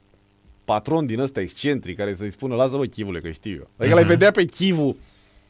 patron 0.65 1.05
din 1.05 1.19
ăsta 1.19 1.39
excentric 1.39 1.97
care 1.97 2.13
să-i 2.13 2.31
spună, 2.31 2.55
lasă-mă 2.55 2.85
Chivule, 2.85 3.19
că 3.19 3.29
știu 3.29 3.51
eu. 3.51 3.69
Adică 3.77 3.95
uh-huh. 3.95 3.99
l-ai 3.99 4.07
vedea 4.07 4.31
pe 4.31 4.45
Chivu, 4.45 4.97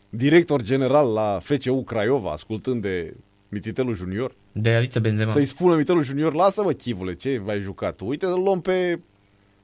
director 0.09 0.61
general 0.61 1.13
la 1.13 1.39
FCU 1.41 1.83
Craiova, 1.83 2.31
ascultând 2.31 2.81
de 2.81 3.13
Mititelu 3.49 3.93
Junior? 3.93 4.31
De 4.51 4.69
Aliță 4.69 4.99
Benzema. 4.99 5.31
Să-i 5.31 5.45
spună 5.45 5.75
Mitelu 5.75 6.01
Junior, 6.01 6.33
lasă-mă, 6.33 6.71
chivule, 6.71 7.13
ce 7.13 7.41
ai 7.47 7.61
jucat 7.61 7.95
tu? 7.95 8.05
Uite, 8.07 8.25
îl 8.25 8.43
luăm 8.43 8.61
pe... 8.61 8.99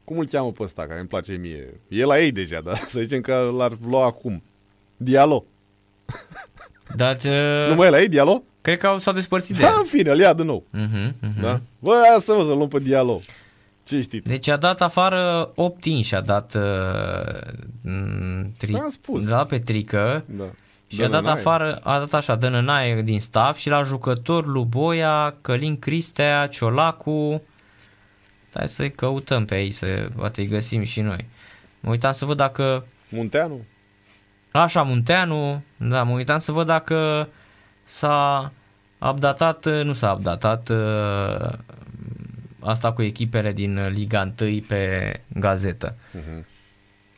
Cum 0.03 0.17
îl 0.19 0.25
cheamă 0.27 0.51
pe 0.51 0.63
ăsta, 0.63 0.85
care 0.87 0.99
îmi 0.99 1.07
place 1.07 1.33
mie? 1.33 1.79
E 1.87 2.03
la 2.05 2.19
ei 2.19 2.31
deja, 2.31 2.61
dar 2.61 2.77
să 2.87 2.99
zicem 2.99 3.21
că 3.21 3.51
l-ar 3.57 3.71
lua 3.89 4.05
acum. 4.05 4.43
Dialo. 4.97 5.45
Dar 6.95 7.15
uh, 7.15 7.69
Nu 7.69 7.75
mai 7.75 7.87
e 7.87 7.89
la 7.89 7.99
ei, 7.99 8.07
Dialo? 8.09 8.43
cred 8.61 8.77
că 8.77 8.87
au, 8.87 8.97
s-au 8.97 9.13
despărțit 9.13 9.55
de 9.55 9.61
Da, 9.61 9.67
el. 9.67 9.75
în 9.77 9.83
fine, 9.85 10.09
îl 10.09 10.19
ia 10.19 10.33
de 10.33 10.43
nou. 10.43 10.63
Uh-huh, 10.73 11.11
uh-huh. 11.11 11.41
Da? 11.41 11.61
Bă, 11.79 11.91
ia 12.13 12.19
să 12.19 12.33
vă 12.33 12.43
să 12.43 12.53
luăm 12.53 12.67
pe 12.67 12.79
Dialo. 12.79 13.19
Ce 13.83 14.01
știi 14.01 14.19
tu? 14.21 14.29
Deci 14.29 14.47
a 14.47 14.57
dat 14.57 14.81
afară 14.81 15.51
8 15.55 15.85
inși, 15.85 16.15
a 16.15 16.21
dat 16.21 16.55
uh, 16.55 17.51
m, 17.81 18.53
tri, 18.57 18.73
Am 18.73 18.89
spus. 18.89 19.27
da, 19.27 19.45
pe 19.45 19.59
trică 19.59 20.23
Da. 20.37 20.43
Și 20.95 21.01
a 21.01 21.07
dat 21.07 21.11
Dănănaie. 21.21 21.39
afară, 21.39 21.79
a 21.83 21.99
dat 21.99 22.13
așa, 22.13 22.35
Dănănaie 22.35 23.01
din 23.01 23.21
staff 23.21 23.59
și 23.59 23.69
la 23.69 23.83
jucător 23.83 24.45
Luboia, 24.45 25.35
Călin 25.41 25.79
Cristea, 25.79 26.47
Ciolacu, 26.47 27.41
stai 28.49 28.67
să-i 28.67 28.91
căutăm 28.91 29.45
pe 29.45 29.53
aici, 29.55 29.73
să 29.73 30.09
poate 30.15 30.41
îi 30.41 30.47
găsim 30.47 30.83
și 30.83 31.01
noi. 31.01 31.25
Mă 31.79 31.89
uitam 31.89 32.11
să 32.11 32.25
văd 32.25 32.37
dacă 32.37 32.85
Munteanu? 33.09 33.65
Așa, 34.51 34.81
Munteanu, 34.81 35.63
da, 35.77 36.03
mă 36.03 36.13
uitam 36.13 36.39
să 36.39 36.51
văd 36.51 36.65
dacă 36.65 37.27
s-a 37.83 38.51
updatat, 38.99 39.83
nu 39.83 39.93
s-a 39.93 40.11
updatat 40.11 40.69
uh, 40.69 41.49
asta 42.59 42.93
cu 42.93 43.01
echipele 43.01 43.51
din 43.51 43.87
Liga 43.87 44.33
1 44.41 44.59
pe 44.67 45.11
gazetă. 45.27 45.95
Mhm. 46.11 46.45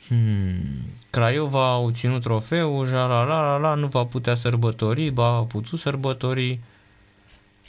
Hmm. 0.07 0.85
Craiova 1.09 1.71
au 1.71 1.89
ținut 1.91 2.21
trofeul, 2.21 2.87
ja, 2.87 3.05
la, 3.05 3.23
la, 3.23 3.41
la, 3.41 3.57
la, 3.57 3.73
nu 3.73 3.87
va 3.87 4.03
putea 4.05 4.35
sărbători, 4.35 5.09
ba, 5.09 5.25
a 5.27 5.41
putut 5.41 5.79
sărbători. 5.79 6.59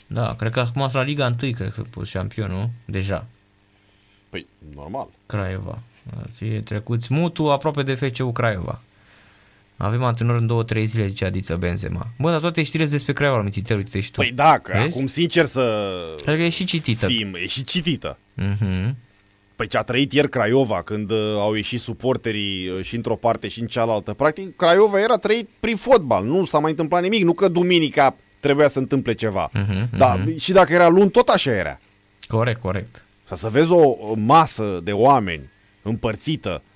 Da, 0.07 0.35
cred 0.35 0.51
că 0.51 0.59
acum 0.59 0.81
sunt 0.81 0.93
la 0.93 1.01
Liga 1.01 1.25
1, 1.41 1.51
cred 1.51 1.73
că 1.73 1.83
fost 1.91 2.09
șampionul, 2.09 2.69
deja, 2.85 3.25
Păi, 4.29 4.45
normal. 4.75 5.07
Craiova. 5.25 5.79
Ar 6.17 6.29
fi 6.33 6.61
trecuți 6.61 7.13
mutu 7.13 7.49
aproape 7.49 7.83
de 7.83 7.93
FCU 7.95 8.31
Craiova. 8.31 8.81
Avem 9.77 10.03
antrenor 10.03 10.35
în 10.35 10.47
două, 10.47 10.63
trei 10.63 10.85
zile, 10.85 11.07
zicea 11.07 11.29
Diță 11.29 11.55
Benzema. 11.55 12.07
Bă, 12.17 12.31
dar 12.31 12.39
toate 12.39 12.63
știrile 12.63 12.89
despre 12.89 13.13
Craiova, 13.13 13.41
mitite, 13.41 13.73
uite 13.73 13.99
și 13.99 14.11
tu. 14.11 14.19
Păi 14.19 14.31
da, 14.31 14.57
că 14.57 14.71
Vezi? 14.77 14.95
acum 14.95 15.07
sincer 15.07 15.45
să 15.45 15.93
Cred 16.21 16.35
că 16.35 16.41
e 16.41 16.49
și 16.49 16.63
citită. 16.65 17.05
fim, 17.05 17.33
e 17.35 17.47
și 17.47 17.63
citită. 17.63 18.17
Mhm. 18.33 18.95
Păi 19.59 19.67
ce 19.67 19.77
a 19.77 19.81
trăit 19.81 20.13
ieri 20.13 20.29
Craiova 20.29 20.81
când 20.81 21.11
uh, 21.11 21.17
au 21.37 21.53
ieșit 21.53 21.79
suporterii 21.79 22.69
uh, 22.69 22.83
și 22.83 22.95
într-o 22.95 23.15
parte 23.15 23.47
și 23.47 23.59
în 23.59 23.67
cealaltă. 23.67 24.13
Practic, 24.13 24.55
Craiova 24.55 24.99
era 24.99 25.17
trăit 25.17 25.49
prin 25.59 25.75
fotbal. 25.75 26.25
Nu 26.25 26.45
s-a 26.45 26.59
mai 26.59 26.69
întâmplat 26.69 27.01
nimic. 27.01 27.23
Nu 27.23 27.33
că 27.33 27.47
duminica 27.47 28.15
trebuia 28.39 28.67
să 28.67 28.79
întâmple 28.79 29.13
ceva. 29.13 29.49
Mhm, 29.53 29.89
Da, 29.97 30.15
mhm. 30.15 30.37
și 30.37 30.51
dacă 30.51 30.73
era 30.73 30.87
luni, 30.87 31.09
tot 31.09 31.27
așa 31.27 31.51
era. 31.51 31.79
Corect, 32.27 32.59
corect. 32.61 33.05
Să, 33.23 33.35
să 33.35 33.49
vezi 33.49 33.71
o 33.71 33.97
o 33.99 34.13
masă 34.15 34.79
de 34.83 34.91
oameni 34.91 35.49
împărțită, 35.81 36.61
uh, 36.63 36.68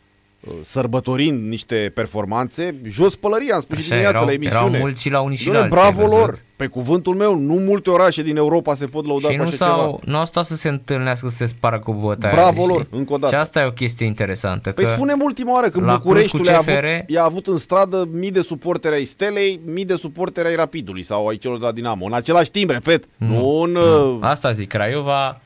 sărbătorind 0.61 1.47
niște 1.49 1.91
performanțe, 1.95 2.75
jos 2.85 3.15
pălăria, 3.15 3.55
am 3.55 3.61
spus 3.61 3.77
și 3.77 3.81
Așa, 3.83 3.89
dimineața 3.89 4.15
erau, 4.17 4.27
la 4.27 4.33
emisiune. 4.33 4.65
erau 4.65 4.80
mulți 4.80 5.01
și 5.01 5.09
la 5.09 5.19
unii 5.22 5.38
și 5.38 5.47
la 5.47 5.53
Doamne, 5.53 5.75
alții, 5.75 5.88
ai 5.88 5.93
bravo 5.93 6.07
văzut? 6.09 6.25
lor! 6.25 6.41
Pe 6.55 6.67
cuvântul 6.67 7.15
meu, 7.15 7.38
nu 7.38 7.53
multe 7.53 7.89
orașe 7.89 8.23
din 8.23 8.38
Europa 8.38 8.75
se 8.75 8.85
pot 8.85 9.05
lăuda 9.05 9.30
și 9.30 9.35
cu 9.35 9.41
nu, 9.41 9.47
așa 9.47 9.55
s-au, 9.57 9.75
ceva. 10.01 10.11
nu 10.11 10.17
au 10.17 10.25
stat 10.25 10.45
să 10.45 10.55
se 10.55 10.69
întâlnească, 10.69 11.30
să 11.30 11.35
se 11.35 11.45
spară 11.45 11.80
cu 11.80 11.93
bătaia. 11.93 12.33
Bravo 12.33 12.65
lor, 12.65 12.88
încă 12.91 13.13
o 13.13 13.17
dată. 13.17 13.35
Și 13.35 13.39
asta 13.41 13.59
e 13.61 13.65
o 13.65 13.72
chestie 13.72 14.05
interesantă. 14.05 14.72
Păi 14.72 14.83
că 14.83 14.89
spune 14.89 15.13
ultima 15.22 15.53
oară 15.53 15.69
când 15.69 15.85
la 15.85 15.91
Cluj 15.91 16.03
Bucureștiul 16.03 16.41
cu 16.41 16.49
a 16.51 16.57
CFR 16.59 16.85
avut, 16.85 17.09
i-a 17.09 17.23
avut 17.23 17.47
în 17.47 17.57
stradă 17.57 18.07
mii 18.11 18.31
de 18.31 18.41
suporteri 18.41 18.95
ai 18.95 19.05
Stelei, 19.05 19.59
mii 19.65 19.85
de 19.85 19.95
suporteri 19.95 20.47
ai 20.47 20.55
Rapidului 20.55 21.03
sau 21.03 21.27
ai 21.27 21.38
celor 21.38 21.57
de 21.59 21.65
la 21.65 21.72
Dinamo. 21.72 22.05
În 22.05 22.13
același 22.13 22.51
timp, 22.51 22.69
repet, 22.69 23.03
nu 23.17 23.61
în... 23.61 23.75
uh, 23.75 24.17
Asta 24.19 24.51
zic, 24.51 24.67
Craiova 24.69 25.41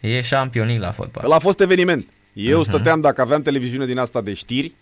e 0.00 0.20
șampionic 0.20 0.80
la 0.80 0.90
fotbal. 0.90 1.24
Ăla 1.24 1.34
a 1.36 1.38
fost 1.38 1.60
eveniment. 1.60 2.06
Eu 2.32 2.58
Mhm. 2.60 2.68
stăteam, 2.68 3.00
dacă 3.00 3.20
aveam 3.20 3.42
televiziune 3.42 3.86
din 3.86 3.98
asta 3.98 4.20
de 4.20 4.34
știri, 4.34 4.74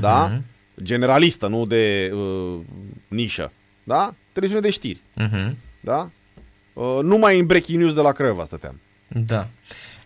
da? 0.00 0.40
Generalistă, 0.82 1.46
nu 1.46 1.66
de 1.66 2.12
uh, 2.14 2.58
nișă. 3.08 3.52
Da? 3.84 4.14
Televiziune 4.32 4.66
de 4.66 4.72
știri. 4.72 5.00
Mhm. 5.14 5.56
Da? 5.80 6.10
Uh, 6.72 6.98
numai 7.02 7.38
în 7.38 7.46
breaking 7.46 7.78
news 7.78 7.94
de 7.94 8.00
la 8.00 8.12
Craiova 8.12 8.44
stăteam. 8.44 8.80
Da. 9.08 9.46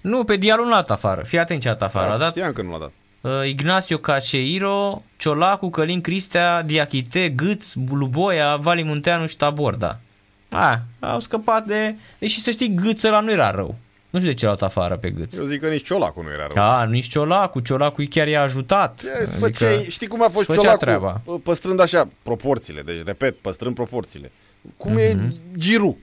Nu, 0.01 0.25
pe 0.25 0.37
dialul 0.37 0.65
nu 0.65 0.71
l-a 0.71 0.77
dat 0.77 0.91
afară. 0.91 1.23
Fii 1.23 1.39
atent 1.39 1.61
ce 1.61 1.69
a 1.69 1.73
dat 1.73 1.83
afară. 1.83 2.07
A 2.07 2.11
Da, 2.11 2.17
dat 2.19 2.31
știam 2.31 2.53
că 2.53 2.63
nu 2.63 2.71
l-a 2.71 2.79
dat. 2.79 2.93
uh, 3.21 3.49
Ignacio 3.49 3.99
Caceiro, 3.99 5.03
Ciolacu, 5.17 5.71
Călin 5.71 6.01
Cristea, 6.01 6.63
Diachite, 6.63 7.29
Gâț, 7.29 7.73
Luboia, 7.91 8.57
Vali 8.57 8.83
Munteanu 8.83 9.27
și 9.27 9.37
Taborda. 9.37 10.01
A, 10.51 10.83
au 11.01 11.21
scăpat 11.21 11.67
de... 11.67 11.95
Deși 12.19 12.41
să 12.41 12.51
știi, 12.51 12.75
Gâț 12.75 13.03
ăla 13.03 13.21
nu 13.21 13.31
era 13.31 13.51
rău. 13.51 13.75
Nu 14.17 14.23
știu 14.23 14.35
de 14.35 14.39
ce 14.41 14.47
l-au 14.47 14.55
dat 14.55 14.69
afară 14.69 14.97
pe 14.97 15.11
Gâț. 15.11 15.37
Eu 15.37 15.45
zic 15.45 15.61
că 15.61 15.69
nici 15.69 15.85
Ciolacu 15.85 16.23
nu 16.23 16.29
era 16.33 16.47
rău. 16.55 16.65
A, 16.65 16.85
nici 16.85 17.07
Ciolacu, 17.09 17.61
Ciolacu 17.61 18.03
chiar 18.11 18.29
i-a 18.29 18.43
ajutat. 18.43 19.01
Yes, 19.21 19.35
făceai, 19.35 19.87
știi 19.89 20.07
cum 20.07 20.23
a 20.23 20.29
fost 20.29 20.47
făcea 20.47 20.61
Ciolacu? 20.61 20.79
treaba. 20.85 21.21
Păstrând 21.43 21.81
așa 21.81 22.09
proporțiile, 22.23 22.81
deci 22.83 23.03
repet, 23.05 23.37
păstrând 23.39 23.75
proporțiile. 23.75 24.31
Cum 24.77 24.91
Mhm. 24.93 25.01
e 25.01 25.17
Giru. 25.59 25.97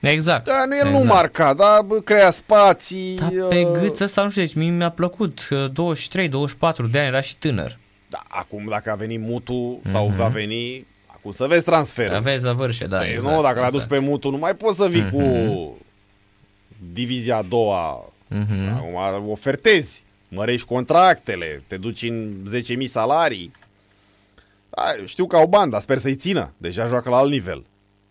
Exact. 0.00 0.44
Da, 0.44 0.64
nu, 0.66 0.74
el 0.76 0.86
exact. 0.86 0.98
nu 1.04 1.04
marca, 1.04 1.54
dar 1.54 1.82
bă, 1.86 1.94
crea 2.00 2.30
spații. 2.30 3.16
Dar 3.16 3.48
pe 3.48 3.64
uh, 3.64 3.78
Gâț 3.80 4.00
ăsta, 4.00 4.22
nu 4.22 4.30
știu, 4.30 4.42
deci 4.42 4.54
mie 4.54 4.70
mi-a 4.70 4.90
plăcut. 4.90 5.48
uh, 5.50 5.70
23-24 5.70 6.86
de 6.90 6.98
ani, 6.98 7.06
era 7.06 7.20
și 7.20 7.36
tânăr. 7.36 7.78
Da, 8.08 8.22
acum 8.28 8.66
dacă 8.68 8.90
a 8.90 8.94
venit 8.94 9.20
Mutu 9.20 9.80
sau 9.90 10.12
va 10.16 10.26
veni, 10.26 10.86
acum 11.06 11.30
să 11.30 11.46
vezi 11.48 11.64
transferul. 11.64 12.14
Aveți 12.14 12.40
zăvârșe, 12.42 12.86
da, 12.86 12.98
Păi 12.98 13.10
exact. 13.12 13.34
nu, 13.36 13.42
dacă 13.42 13.60
l-a 13.60 13.70
dus 13.70 13.82
exact. 13.82 14.00
pe 14.02 14.08
Mutu, 14.08 14.30
nu 14.30 14.36
mai 14.36 14.54
poți 14.54 14.76
să 14.76 14.86
vii 14.88 15.10
cu 15.10 15.22
divizia 16.92 17.36
a 17.36 17.42
doua. 17.42 18.12
Mhm. 18.28 18.68
Acum 18.96 19.30
ofertezi, 19.30 20.04
mărești 20.28 20.66
contractele, 20.66 21.62
te 21.66 21.76
duci 21.76 22.02
în 22.02 22.34
10.000 22.78 22.84
salarii. 22.84 23.52
Da, 24.70 24.82
știu 25.04 25.26
că 25.26 25.36
au 25.36 25.46
bani, 25.46 25.70
dar 25.70 25.80
sper 25.80 25.98
să-i 25.98 26.14
țină. 26.14 26.52
Deja 26.56 26.86
joacă 26.86 27.10
la 27.10 27.16
alt 27.16 27.30
nivel. 27.30 27.64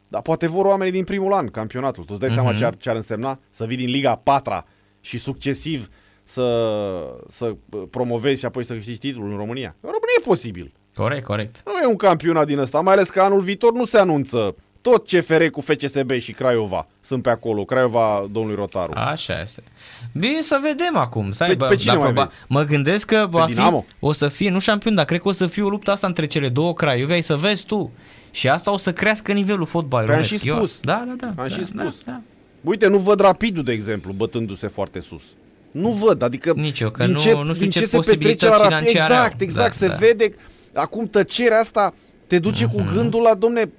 Dar 0.08 0.22
poate 0.22 0.48
vor 0.48 0.66
oamenii 0.66 0.94
din 0.94 1.04
primul 1.04 1.34
an 1.34 1.48
campionatul. 1.48 2.04
Tu 2.04 2.10
îți 2.12 2.22
dai 2.22 2.32
seama 2.32 2.54
ce 2.54 2.66
ar, 2.66 2.78
ce 2.78 2.90
ar 2.90 2.96
însemna 2.96 3.40
să 3.50 3.66
vii 3.66 3.78
din 3.78 3.90
Liga 3.90 4.16
4 4.16 4.66
și 5.02 5.18
succesiv 5.18 5.90
să, 6.24 6.48
să 7.28 7.56
promovezi 7.90 8.40
și 8.40 8.46
apoi 8.46 8.64
să 8.64 8.74
câștigi 8.74 9.00
titlul 9.00 9.32
în 9.32 9.38
România. 9.38 9.76
În 9.82 9.90
România 9.90 10.16
e 10.20 10.24
posibil. 10.24 10.74
Corect, 10.96 11.26
corect. 11.26 11.62
Nu 11.66 11.72
e 11.84 11.86
un 11.86 11.96
campionat 11.96 12.46
din 12.46 12.58
ăsta, 12.58 12.82
mai 12.82 12.94
ales 12.94 13.10
că 13.10 13.22
anul 13.22 13.42
viitor 13.42 13.74
nu 13.74 13.86
se 13.86 13.98
anunță. 13.98 14.56
Tot 14.90 15.08
CFR 15.08 15.44
cu 15.46 15.62
FCSB 15.62 16.12
și 16.12 16.32
Craiova 16.32 16.88
sunt 17.02 17.22
pe 17.24 17.30
acolo. 17.30 17.64
Craiova 17.66 18.28
domnului 18.32 18.56
Rotaru. 18.58 18.92
Așa 18.96 19.42
este. 19.42 19.64
Bine, 20.14 20.42
să 20.42 20.60
vedem 20.62 20.96
acum. 20.98 21.32
Stai, 21.32 21.48
Pe- 21.48 21.56
bă, 21.56 21.66
pe 21.66 21.76
cine 21.76 21.92
dacă 21.92 22.04
mai 22.04 22.14
va- 22.14 22.24
vezi? 22.24 22.36
Mă 22.48 22.64
gândesc 22.64 23.06
că 23.06 23.28
va 23.30 23.46
fi, 23.46 23.54
Dinamo? 23.54 23.86
o 24.00 24.12
să 24.12 24.28
fie, 24.28 24.50
nu 24.50 24.60
șampion, 24.60 24.96
dar 24.96 25.06
cred 25.06 25.22
că 25.22 25.28
o 25.28 25.32
să 25.32 25.48
fie 25.48 25.64
o 25.64 25.70
luptă 25.70 25.92
asta 25.92 26.08
între 26.08 26.26
cele 26.26 26.50
două 26.50 26.74
Craiove, 26.74 27.14
ai 27.14 27.22
să 27.22 27.36
vezi 27.36 27.66
tu. 27.66 27.92
Și 28.32 28.50
asta 28.50 28.72
o 28.72 28.78
să 28.78 28.94
crească 28.94 29.32
nivelul 29.32 29.66
fotbalului. 29.66 30.14
Păi 30.16 30.24
am 30.24 30.30
românesc. 30.30 30.44
și 30.44 30.52
spus. 30.52 30.80
Eu, 30.86 30.94
da, 30.96 31.04
da, 31.08 31.14
da. 31.18 31.28
Am 31.28 31.48
da, 31.50 31.56
și 31.56 31.66
spus. 31.66 31.98
Da, 32.06 32.12
da. 32.12 32.22
Uite, 32.62 32.88
nu 32.88 32.98
văd 32.98 33.20
Rapidul, 33.20 33.64
de 33.64 33.72
exemplu, 33.72 34.12
bătându-se 34.12 34.68
foarte 34.68 35.00
sus. 35.00 35.22
Nu 35.72 35.90
văd, 35.90 36.22
adică 36.22 36.54
Nici 36.56 36.80
eu, 36.80 36.90
că 36.90 37.04
din 37.04 37.14
nu- 37.14 37.20
ce, 37.20 37.34
nu 37.34 37.42
știu 37.44 37.54
din 37.54 37.70
ce 37.70 37.80
ce 37.80 37.86
se 37.86 37.98
petrece 37.98 38.12
posibilități 38.18 38.52
la 38.52 38.58
Rapid. 38.58 38.88
financiare 38.88 39.14
au. 39.14 39.20
Exact, 39.20 39.42
exact, 39.42 39.80
Da, 39.80 39.86
se 39.86 39.88
da. 39.88 39.96
vede. 39.96 40.36
Acum 40.74 41.08
tăcerea 41.08 41.60
asta 41.60 41.94
te 42.28 42.40
duce 42.40 42.66
cu 42.66 42.80
Mhm. 42.82 42.94
gândul 42.94 43.22
la, 43.22 43.34
domne, 43.34 43.70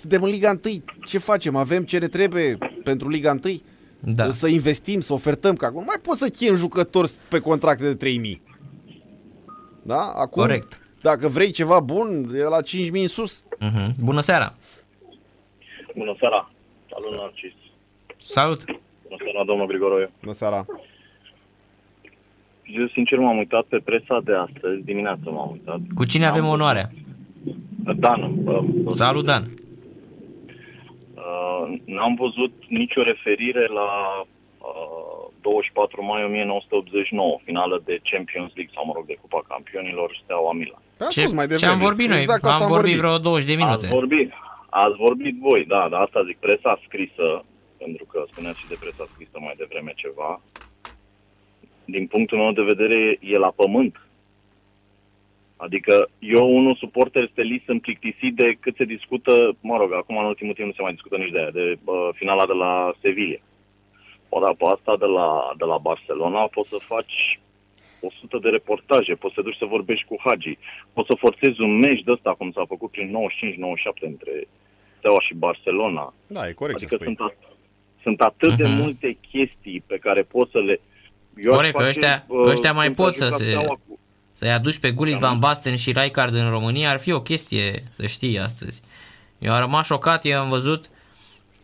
suntem 0.00 0.22
în 0.22 0.30
Liga 0.30 0.50
1, 0.64 0.82
ce 1.06 1.18
facem? 1.18 1.56
Avem 1.56 1.84
ce 1.84 1.98
ne 1.98 2.08
trebuie 2.08 2.58
pentru 2.84 3.08
Liga 3.08 3.38
1? 3.44 3.60
Da. 4.00 4.30
Să 4.30 4.46
investim, 4.48 5.00
să 5.00 5.12
ofertăm, 5.12 5.54
că 5.56 5.64
acum 5.64 5.78
nu 5.78 5.84
mai 5.86 5.98
poți 6.02 6.18
să 6.18 6.28
chem 6.28 6.54
jucători 6.54 7.10
pe 7.28 7.38
contracte 7.40 7.84
de 7.84 7.94
3000. 7.94 8.42
Da? 9.82 10.00
Acum, 10.16 10.42
Corect. 10.42 10.80
dacă 11.02 11.28
vrei 11.28 11.50
ceva 11.50 11.80
bun, 11.80 12.30
e 12.34 12.42
la 12.42 12.60
5000 12.60 13.02
în 13.02 13.08
sus. 13.08 13.42
Mhm. 13.58 13.94
Bună 14.04 14.20
seara. 14.20 14.54
Bună 15.96 16.14
seara! 16.18 16.50
Salut, 16.90 17.18
Narcis! 17.20 17.52
Salut. 18.22 18.64
Bună 19.08 19.16
seara, 19.24 19.44
domnul 19.46 19.66
Grigoroiu! 19.66 20.10
Bună 20.20 20.32
seara. 20.34 20.66
Eu, 22.64 22.88
sincer, 22.88 23.18
m-am 23.18 23.38
uitat 23.38 23.64
pe 23.64 23.78
presa 23.84 24.20
de 24.24 24.32
astăzi, 24.34 24.82
dimineața 24.84 25.30
m-am 25.30 25.50
uitat. 25.50 25.78
Cu 25.94 26.04
cine 26.04 26.24
Am 26.24 26.30
avem 26.30 26.42
văzut- 26.42 26.56
onoarea? 26.60 26.90
Dan. 27.96 28.34
bă, 28.44 28.60
bă, 28.82 28.92
Salut, 28.94 29.24
Dan. 29.24 29.48
Uh, 31.28 31.78
n-am 31.84 32.14
văzut 32.14 32.54
nicio 32.68 33.02
referire 33.02 33.64
la 33.80 33.90
uh, 34.58 35.24
24 35.40 36.04
mai 36.04 36.24
1989, 36.24 37.38
finală 37.44 37.82
de 37.84 37.94
Champions 38.10 38.52
League 38.56 38.72
sau, 38.74 38.84
mă 38.86 38.92
rog, 38.96 39.04
de 39.06 39.16
Cupa 39.20 39.42
Campionilor, 39.48 40.20
Steaua 40.22 40.52
Milan. 40.52 40.82
Am 40.98 41.08
Ce, 41.10 41.20
spus 41.20 41.32
mai 41.32 41.46
ce 41.46 41.50
devreme. 41.52 41.72
am 41.72 41.78
vorbit 41.88 42.08
noi? 42.08 42.20
Exact 42.20 42.44
asta 42.44 42.64
am 42.64 42.70
vorbit 42.76 42.96
vreo 42.96 43.18
20 43.18 43.48
de 43.48 43.54
minute. 43.62 43.84
Ați 43.86 43.94
vorbit, 44.00 44.30
ați 44.84 44.96
vorbit 45.06 45.34
voi, 45.48 45.64
da, 45.74 45.82
dar 45.90 46.00
asta 46.00 46.24
zic, 46.28 46.36
presa 46.46 46.80
scrisă, 46.86 47.44
pentru 47.82 48.04
că 48.10 48.18
spuneați 48.30 48.60
și 48.60 48.68
de 48.72 48.76
presa 48.80 49.04
scrisă 49.12 49.36
mai 49.40 49.54
devreme 49.62 49.92
ceva, 49.96 50.40
din 51.84 52.06
punctul 52.06 52.38
meu 52.38 52.52
de 52.52 52.62
vedere, 52.72 53.18
e 53.20 53.38
la 53.38 53.52
pământ. 53.56 53.94
Adică 55.64 56.08
eu, 56.18 56.56
unul 56.56 56.74
suporter 56.74 57.28
stelist, 57.32 57.64
sunt 57.64 57.80
plictisit 57.82 58.34
de 58.34 58.56
cât 58.60 58.76
se 58.76 58.84
discută, 58.84 59.56
mă 59.60 59.76
rog, 59.76 59.92
acum 59.94 60.16
în 60.18 60.24
ultimul 60.24 60.54
timp 60.54 60.66
nu 60.66 60.72
se 60.72 60.82
mai 60.82 60.92
discută 60.92 61.16
nici 61.16 61.30
de 61.30 61.38
aia, 61.38 61.50
de 61.50 61.78
uh, 61.84 62.08
finala 62.14 62.46
de 62.46 62.52
la 62.52 62.92
Sevilla. 63.02 63.36
O, 64.28 64.40
dar 64.40 64.54
pe 64.54 64.64
asta 64.64 64.96
de 64.98 65.04
la, 65.04 65.28
de 65.56 65.64
la 65.64 65.78
Barcelona 65.78 66.40
poți 66.56 66.68
să 66.68 66.76
faci 66.80 67.40
100 68.00 68.38
de 68.42 68.48
reportaje, 68.48 69.14
poți 69.14 69.34
să 69.34 69.40
te 69.40 69.46
duci 69.48 69.56
să 69.62 69.64
vorbești 69.64 70.04
cu 70.06 70.16
Hagi, 70.24 70.58
poți 70.92 71.08
să 71.10 71.16
forțezi 71.18 71.60
un 71.60 71.78
meci 71.78 72.02
de 72.02 72.12
ăsta, 72.12 72.34
cum 72.38 72.50
s-a 72.52 72.64
făcut 72.68 72.90
prin 72.90 73.08
95-97 73.08 73.12
între 74.00 74.32
Steaua 74.98 75.20
și 75.20 75.34
Barcelona. 75.34 76.14
Da, 76.26 76.48
e 76.48 76.52
corect 76.52 76.76
Adică 76.78 76.96
ce 76.96 77.02
spui. 77.02 77.14
sunt, 77.16 77.32
at- 77.32 77.56
sunt 78.02 78.20
atât 78.20 78.56
de 78.56 78.66
Mhm. 78.66 78.76
multe 78.80 79.16
chestii 79.30 79.82
pe 79.86 79.96
care 79.96 80.22
poți 80.22 80.50
să 80.50 80.58
le... 80.58 80.80
Eu 81.36 81.50
aș 81.52 81.56
Corect, 81.56 81.76
că 81.76 81.82
face, 81.82 81.88
ăștia, 81.98 82.24
uh, 82.28 82.46
ăștia 82.50 82.72
mai 82.72 82.84
când 82.84 82.96
pot 82.96 83.08
aș 83.08 83.14
să 83.16 83.24
juca 83.24 83.36
se... 83.36 83.44
Steaua 83.44 83.78
cu- 83.86 83.98
Să-i 84.38 84.52
aduci 84.52 84.78
pe 84.78 84.90
Gullit, 84.90 85.18
Van 85.18 85.38
Basten 85.38 85.76
și 85.76 85.92
Rijkaard 85.92 86.34
în 86.34 86.50
România 86.50 86.90
ar 86.90 86.98
fi 86.98 87.12
o 87.12 87.20
chestie, 87.20 87.84
să 87.96 88.06
știi, 88.06 88.38
astăzi. 88.38 88.82
Eu 89.38 89.52
am 89.52 89.60
rămas 89.60 89.86
șocat, 89.86 90.24
eu 90.24 90.40
am 90.40 90.48
văzut, 90.48 90.90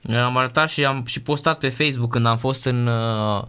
am 0.09 0.37
arătat 0.37 0.69
și 0.69 0.85
am 0.85 1.05
și 1.05 1.23
postat 1.23 1.59
pe 1.59 1.69
Facebook 1.69 2.11
când 2.11 2.27
am 2.27 2.37
fost 2.37 2.65
în, 2.65 2.87
uh, 2.87 3.43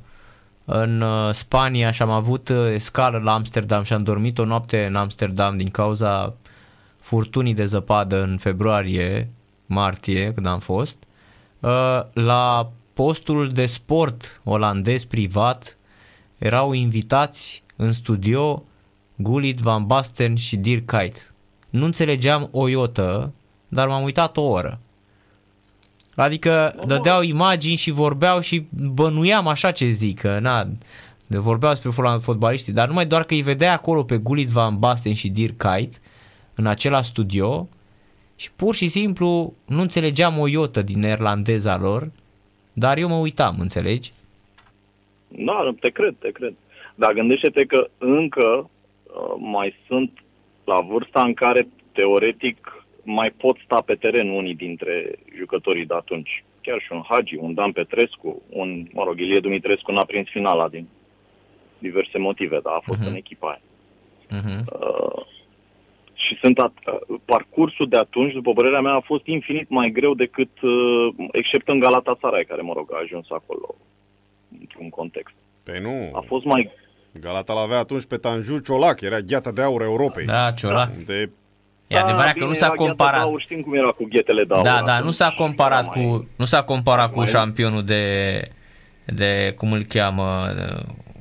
în 0.66 1.02
uh, 1.02 1.34
Spania 1.34 1.92
și 1.92 2.02
am 2.02 2.10
avut 2.10 2.50
uh, 2.50 2.76
scală 2.78 3.18
la 3.24 3.34
Amsterdam 3.34 3.84
și 3.84 3.94
am 3.94 4.04
dormit 4.04 4.38
o 4.38 4.46
noapte 4.46 4.86
în 4.86 4.96
Amsterdam 4.96 5.58
din 5.58 5.70
cauza 5.70 6.34
furtunii 7.02 7.54
de 7.54 7.66
zăpadă 7.66 8.22
în 8.22 8.38
februarie, 8.38 9.30
martie, 9.66 10.34
când 10.34 10.46
am 10.46 10.60
fost. 10.60 10.98
Uh, 11.60 12.00
La 12.14 12.72
postul 12.94 13.48
de 13.48 13.66
sport 13.66 14.42
olandez 14.44 15.04
privat 15.04 15.78
erau 16.38 16.72
invitați 16.72 17.64
în 17.76 17.92
studio 17.92 18.64
Gullit, 19.16 19.60
Van 19.60 19.86
Basten 19.86 20.36
și 20.36 20.56
Dirk 20.56 20.86
Kuyt. 20.86 21.34
Nu 21.70 21.86
înțelegeam 21.86 22.50
o 22.52 22.68
iotă, 22.68 23.34
dar 23.68 23.88
m-am 23.88 24.04
uitat 24.04 24.38
o 24.38 24.42
oră. 24.42 24.80
Adică 26.16 26.76
dădeau 26.88 27.22
imagini 27.22 27.76
și 27.76 27.92
vorbeau 27.92 28.40
și 28.40 28.66
bănuiam 28.94 29.48
așa 29.48 29.72
ce 29.72 29.86
zic, 29.86 30.20
că 30.20 30.40
na, 30.40 30.68
vorbeau 31.28 31.72
despre 31.72 31.90
fotbal- 31.90 32.22
fotbaliștii, 32.22 32.74
dar 32.74 32.88
numai 32.88 33.06
doar 33.06 33.24
că 33.24 33.34
îi 33.34 33.42
vedea 33.42 33.74
acolo 33.74 34.04
pe 34.04 34.18
Gullit, 34.18 34.48
Van 34.48 34.80
Basten 34.80 35.14
și 35.14 35.30
Dirk 35.30 35.58
Kuyt 35.58 36.02
în 36.56 36.66
același 36.66 37.10
studio 37.10 37.68
și 38.36 38.52
pur 38.52 38.76
și 38.76 38.88
simplu 38.88 39.54
nu 39.66 39.82
înțelegeam 39.82 40.40
o 40.40 40.48
iotă 40.48 40.82
din 40.82 41.00
neerlandeza 41.00 41.78
lor, 41.78 42.12
dar 42.74 42.98
eu 42.98 43.08
mă 43.08 43.16
uitam, 43.16 43.56
înțelegi? 43.60 44.12
Da, 45.28 45.76
te 45.80 45.90
cred, 45.90 46.16
te 46.20 46.32
cred. 46.32 46.54
Dar 46.96 47.14
gândește-te 47.14 47.66
că 47.66 47.90
încă 47.98 48.48
uh, 48.58 48.66
mai 49.38 49.76
sunt 49.88 50.12
la 50.64 50.80
vârsta 50.82 51.22
în 51.22 51.34
care, 51.34 51.68
teoretic, 51.92 52.86
mai 53.04 53.30
pot 53.30 53.58
sta 53.64 53.82
pe 53.82 53.96
teren 53.96 54.30
unii 54.30 54.56
dintre 54.56 55.16
jucătorii 55.38 55.86
de 55.86 55.94
atunci. 55.94 56.44
Chiar 56.62 56.82
și 56.82 56.92
un 56.92 57.02
Hagi, 57.10 57.36
un 57.36 57.54
Dan 57.54 57.72
Petrescu, 57.72 58.42
un, 58.50 58.88
mă 58.92 59.04
rog, 59.04 59.20
Ilie 59.20 59.40
Dumitrescu 59.40 59.92
n-a 59.92 60.06
prins 60.06 60.28
finala 60.30 60.68
din 60.68 60.88
diverse 61.78 62.18
motive, 62.18 62.60
dar 62.64 62.74
a 62.74 62.82
fost 62.84 63.00
uh-huh. 63.00 63.08
în 63.08 63.16
echipa 63.16 63.48
aia. 63.48 63.62
Uh-huh. 64.40 64.62
Uh, 64.80 65.26
și 66.14 66.38
sunt 66.42 66.58
at- 66.58 66.94
uh, 66.94 67.20
parcursul 67.26 67.88
de 67.88 67.98
atunci, 67.98 68.34
după 68.34 68.54
părerea 68.54 68.82
mea, 68.82 68.94
a 68.94 69.00
fost 69.00 69.26
infinit 69.26 69.70
mai 69.70 69.90
greu 69.90 70.14
decât, 70.14 70.62
uh, 70.62 71.14
exceptând 71.32 71.82
Galatasaray, 71.82 72.46
care, 72.46 72.62
mă 72.62 72.74
rog, 72.74 72.94
a 72.94 73.00
ajuns 73.02 73.30
acolo 73.30 73.76
într-un 74.60 74.90
context. 74.90 75.36
Pe 75.64 75.80
nu. 75.80 76.10
A 76.14 76.24
fost 76.28 76.46
mai 76.46 76.72
Galata 77.20 77.54
l-avea 77.54 77.80
atunci 77.80 78.06
pe 78.06 78.18
Tanju 78.18 78.58
Ciolac, 78.60 79.02
era 79.02 79.20
gheata 79.20 79.52
de 79.52 79.62
aur 79.62 79.82
a 79.82 79.86
Europei. 79.86 80.26
Da, 80.26 80.52
Ciolac. 80.52 80.90
De... 81.06 81.30
E 81.88 81.98
adevărat 81.98 82.28
că 82.28 82.34
bine, 82.34 82.46
nu 82.46 82.54
s-a 82.54 82.66
era 82.66 82.74
gheata 82.76 82.84
comparat. 82.88 83.14
de 83.20 83.20
Aur, 83.28 83.42
știm 83.42 83.62
cum 83.62 83.74
era 83.74 83.88
cu 83.90 84.08
ghetele 84.10 84.44
de 84.44 84.54
aur. 84.54 84.64
Da, 84.64 84.82
da, 84.86 84.92
nu 84.92 84.98
atunci. 84.98 85.14
s-a 85.14 85.30
comparat 85.38 85.84
Era 85.84 85.92
cu 86.08 86.28
nu 86.36 86.46
s-a 86.46 86.64
comparat 86.64 87.12
cu 87.12 87.18
mai- 87.18 87.28
șampionul 87.28 87.84
de 87.84 88.42
de 89.06 89.54
cum 89.58 89.72
îl 89.72 89.84
cheamă 89.84 90.46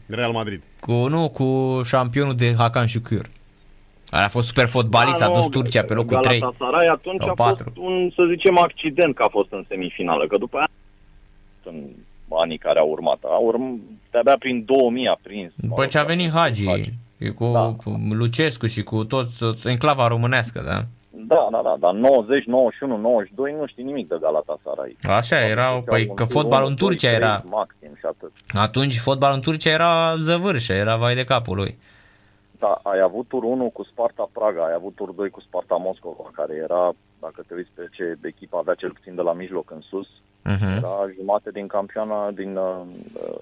Real 0.08 0.32
Madrid. 0.32 0.62
cu 0.80 0.92
nu 0.92 1.28
cu 1.28 1.80
șampionul 1.84 2.34
de 2.36 2.54
Hakan 2.58 2.86
Şükür. 2.86 3.26
Ăla 4.12 4.24
a 4.24 4.28
fost 4.28 4.46
super 4.46 4.66
fotbalist, 4.66 5.20
a 5.22 5.26
Da, 5.26 5.32
dus 5.34 5.42
nu, 5.42 5.48
Turcia 5.48 5.82
pe 5.84 5.94
locul 5.94 6.16
3. 6.16 6.38
Galatasaray 6.38 6.86
atunci 6.86 7.20
sau 7.20 7.28
a 7.30 7.32
patru. 7.32 7.64
fost 7.64 7.76
un, 7.86 8.10
să 8.14 8.22
zicem, 8.28 8.58
accident 8.58 9.14
că 9.14 9.22
a 9.22 9.28
fost 9.28 9.52
în 9.52 9.64
semifinală, 9.68 10.26
că 10.26 10.36
după 10.38 10.56
aia 10.56 10.68
în 11.64 11.74
anii 12.40 12.58
care 12.58 12.78
au 12.78 12.88
urmat. 12.90 13.18
A 13.24 13.36
urm, 13.36 13.80
de-abia 14.10 14.36
prin 14.38 14.64
2000 14.64 15.06
a 15.08 15.18
prins. 15.22 15.52
După 15.56 15.86
ce 15.86 15.98
a 15.98 16.02
venit 16.02 16.30
Hagi 16.32 16.64
cu, 17.34 17.50
Da. 17.52 17.74
cu 17.84 18.00
Lucescu 18.10 18.66
și 18.66 18.82
cu 18.82 19.04
toți 19.04 19.38
toți 19.38 19.68
enclava 19.68 20.06
românească, 20.08 20.62
da? 20.66 20.80
Da, 21.26 21.48
da, 21.50 21.60
da, 21.62 21.76
dar 21.78 21.92
90, 21.92 22.44
91, 22.44 22.96
92 22.96 23.52
nu 23.58 23.66
știi 23.66 23.84
nimic 23.84 24.08
de 24.08 24.16
Galatasaray. 24.20 24.96
Așa 25.02 25.46
erau, 25.46 25.74
Deci 25.74 25.84
păi 25.84 26.06
au 26.08 26.14
că 26.14 26.22
un 26.22 26.28
tur, 26.28 26.36
fotbalul 26.40 26.64
unu, 26.66 26.70
în 26.70 26.76
doi, 26.78 26.88
Turcia 26.88 27.08
trei, 27.08 27.20
era 27.22 27.42
Maxim 27.46 27.94
și 27.98 28.04
atât. 28.06 28.32
atunci 28.54 28.98
fotbalul 28.98 29.34
în 29.34 29.40
Turcia 29.42 29.70
era 29.70 30.16
zăvârșă, 30.18 30.72
era 30.72 30.96
vai 30.96 31.14
de 31.14 31.24
capul 31.24 31.56
lui. 31.56 31.78
Da, 32.58 32.80
ai 32.82 33.00
avut 33.00 33.28
tur 33.28 33.42
1 33.42 33.70
cu 33.70 33.82
Sparta 33.84 34.28
Praga, 34.32 34.64
ai 34.64 34.72
avut 34.76 34.94
tur 34.94 35.10
2 35.12 35.30
cu 35.30 35.40
Sparta 35.40 35.76
Moscova, 35.76 36.30
care 36.32 36.54
era, 36.62 36.92
dacă 37.20 37.42
te 37.48 37.54
uiți 37.54 37.70
pe 37.74 37.88
ce 37.92 38.16
echipă 38.22 38.56
avea 38.56 38.74
cel 38.74 38.90
puțin 38.90 39.14
de 39.14 39.22
la 39.22 39.32
mijloc 39.32 39.70
în 39.70 39.80
sus, 39.80 40.08
Uh-huh. 40.52 40.76
era 40.76 41.10
jumate 41.16 41.50
din 41.50 41.66
campioana, 41.66 42.30
din 42.30 42.56
uh, 42.56 42.80
uh, 43.14 43.34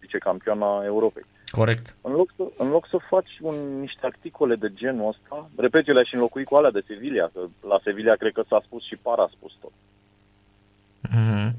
vicecampioana 0.00 0.84
Europei. 0.84 1.24
Corect. 1.50 1.96
În 2.00 2.12
loc, 2.12 2.32
să, 2.36 2.42
în 2.56 2.68
loc 2.68 2.86
să 2.90 2.96
faci 3.08 3.38
un, 3.40 3.80
niște 3.80 4.06
articole 4.06 4.54
de 4.54 4.70
genul 4.74 5.08
ăsta, 5.08 5.50
repet, 5.56 5.88
eu 5.88 5.94
le-aș 5.94 6.12
înlocui 6.12 6.44
cu 6.44 6.54
alea 6.54 6.70
de 6.70 6.84
Sevilla, 6.86 7.30
că 7.32 7.40
la 7.68 7.80
Sevilla 7.84 8.14
cred 8.14 8.32
că 8.32 8.42
s-a 8.48 8.62
spus 8.64 8.84
și 8.86 8.96
Para 8.96 9.22
a 9.22 9.30
spus 9.36 9.52
tot. 9.60 9.72
Uh-huh. 11.08 11.50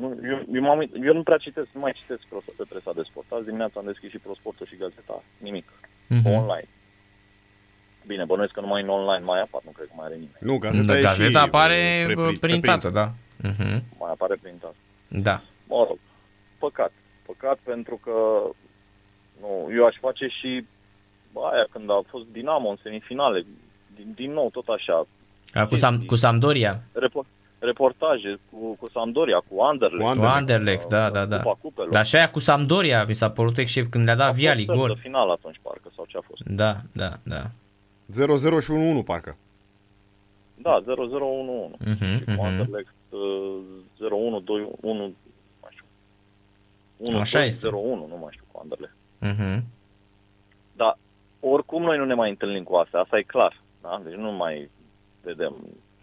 Nu, 0.00 0.18
eu, 0.30 0.38
eu, 0.54 0.62
m-am, 0.62 0.78
uit- 0.78 0.94
eu 1.04 1.14
nu 1.14 1.22
prea 1.22 1.36
citesc, 1.36 1.68
nu 1.72 1.80
mai 1.80 1.92
citesc 1.92 2.22
pros- 2.28 2.54
pe 2.56 2.64
presa 2.68 2.92
de 2.94 3.02
sport. 3.10 3.26
Azi 3.32 3.44
dimineața 3.44 3.80
am 3.80 3.86
deschis 3.86 4.10
și 4.10 4.18
ProSportul 4.18 4.66
și 4.66 4.76
Gazeta. 4.76 5.22
Nimic. 5.38 5.66
Mhm. 6.08 6.26
Online. 6.26 6.68
Bine, 8.06 8.24
bănuiesc 8.24 8.52
că 8.52 8.60
numai 8.60 8.82
în 8.82 8.88
online 8.88 9.24
mai 9.24 9.40
apar, 9.40 9.60
nu 9.64 9.70
cred 9.70 9.86
că 9.86 9.92
mai 9.96 10.06
are 10.06 10.14
nimeni. 10.14 10.36
Nu, 10.50 10.58
gazeta, 10.58 10.92
Da, 10.92 10.98
e 10.98 11.02
gazeta 11.02 11.38
și 11.38 11.44
apare 11.44 12.02
pre- 12.04 12.14
bă, 12.14 12.22
pre- 12.26 12.38
printată, 12.40 12.88
preprint. 12.88 12.94
da. 12.94 13.12
Uh-huh. 13.42 13.80
Mai 13.98 14.10
apare 14.10 14.36
printat. 14.42 14.74
Da. 15.08 15.42
Mă 15.68 15.84
rog, 15.88 15.98
păcat. 16.58 16.92
Păcat 17.26 17.58
pentru 17.62 18.00
că 18.04 18.12
nu, 19.40 19.74
eu 19.76 19.86
aș 19.86 19.96
face 20.00 20.26
și 20.26 20.64
aia 21.52 21.66
când 21.70 21.90
a 21.90 22.00
fost 22.06 22.24
Dinamo 22.32 22.68
în 22.68 22.76
semifinale, 22.82 23.46
din, 23.94 24.12
din 24.14 24.32
nou 24.32 24.50
tot 24.50 24.68
așa, 24.68 25.06
A, 25.52 25.66
Cu, 25.66 25.74
Sam, 25.74 26.00
cu 26.06 26.14
Sampdoria. 26.16 26.80
repo- 26.92 27.26
reportaje 27.58 28.38
cu, 28.50 28.76
cu 28.80 28.88
Sampdoria, 28.92 29.42
cu 29.48 29.62
Anderlecht. 29.62 30.10
Cu 30.10 30.16
Cu 30.18 30.24
Anderlecht. 30.24 30.36
Anderlecht, 30.38 30.88
da, 30.88 31.10
da, 31.10 31.24
da. 31.26 31.36
Cupa 31.36 31.58
Cupelor. 31.60 31.90
Dar 31.90 32.06
și 32.06 32.16
aia 32.16 32.30
cu 32.30 32.38
Sampdoria 32.38 33.04
mi 33.04 33.14
s-a 33.14 33.30
părut 33.30 33.58
except 33.58 33.90
când 33.90 34.04
le-a 34.04 34.14
dat 34.14 34.26
A 34.26 34.28
fost 34.30 34.40
Viali 34.40 34.62
sfert 34.62 34.78
gol. 34.78 34.88
De 34.88 35.00
final 35.00 35.30
atunci, 35.30 35.60
parcă, 35.62 35.88
sau 35.94 36.04
ce 36.08 36.16
a 36.16 36.20
fost. 36.26 36.42
Da, 36.42 36.76
da, 36.92 37.10
da. 37.22 37.42
0-0 38.10 38.60
și 38.62 38.72
1-1 39.02 39.04
parcă. 39.04 39.36
Da, 40.54 40.82
0-0-1-1. 40.82 41.76
Mhm, 41.78 42.18
Și 42.18 42.24
cu 42.24 42.30
mhm. 42.30 42.40
Anderlecht 42.40 42.94
uh, 43.14 43.60
0-1, 43.96 44.42
2-1, 44.42 44.44
nu 44.80 45.14
mai 45.60 45.70
știu. 45.70 45.84
1, 46.96 47.18
Așa 47.18 47.38
2, 47.38 47.46
este. 47.46 47.68
0-1, 47.68 47.70
nu 47.72 48.18
mai 48.22 48.30
știu 48.30 48.44
cu 48.52 48.60
Anderlecht. 48.62 48.94
Mhm. 49.18 49.64
Dar 50.76 50.98
oricum 51.40 51.82
noi 51.82 51.98
nu 51.98 52.04
ne 52.04 52.14
mai 52.14 52.30
întâlnim 52.30 52.62
cu 52.62 52.74
astea, 52.74 53.00
asta 53.00 53.18
e 53.18 53.22
clar. 53.22 53.60
Da? 53.82 54.00
Deci 54.04 54.14
nu 54.14 54.32
mai 54.32 54.70
vedem. 55.22 55.54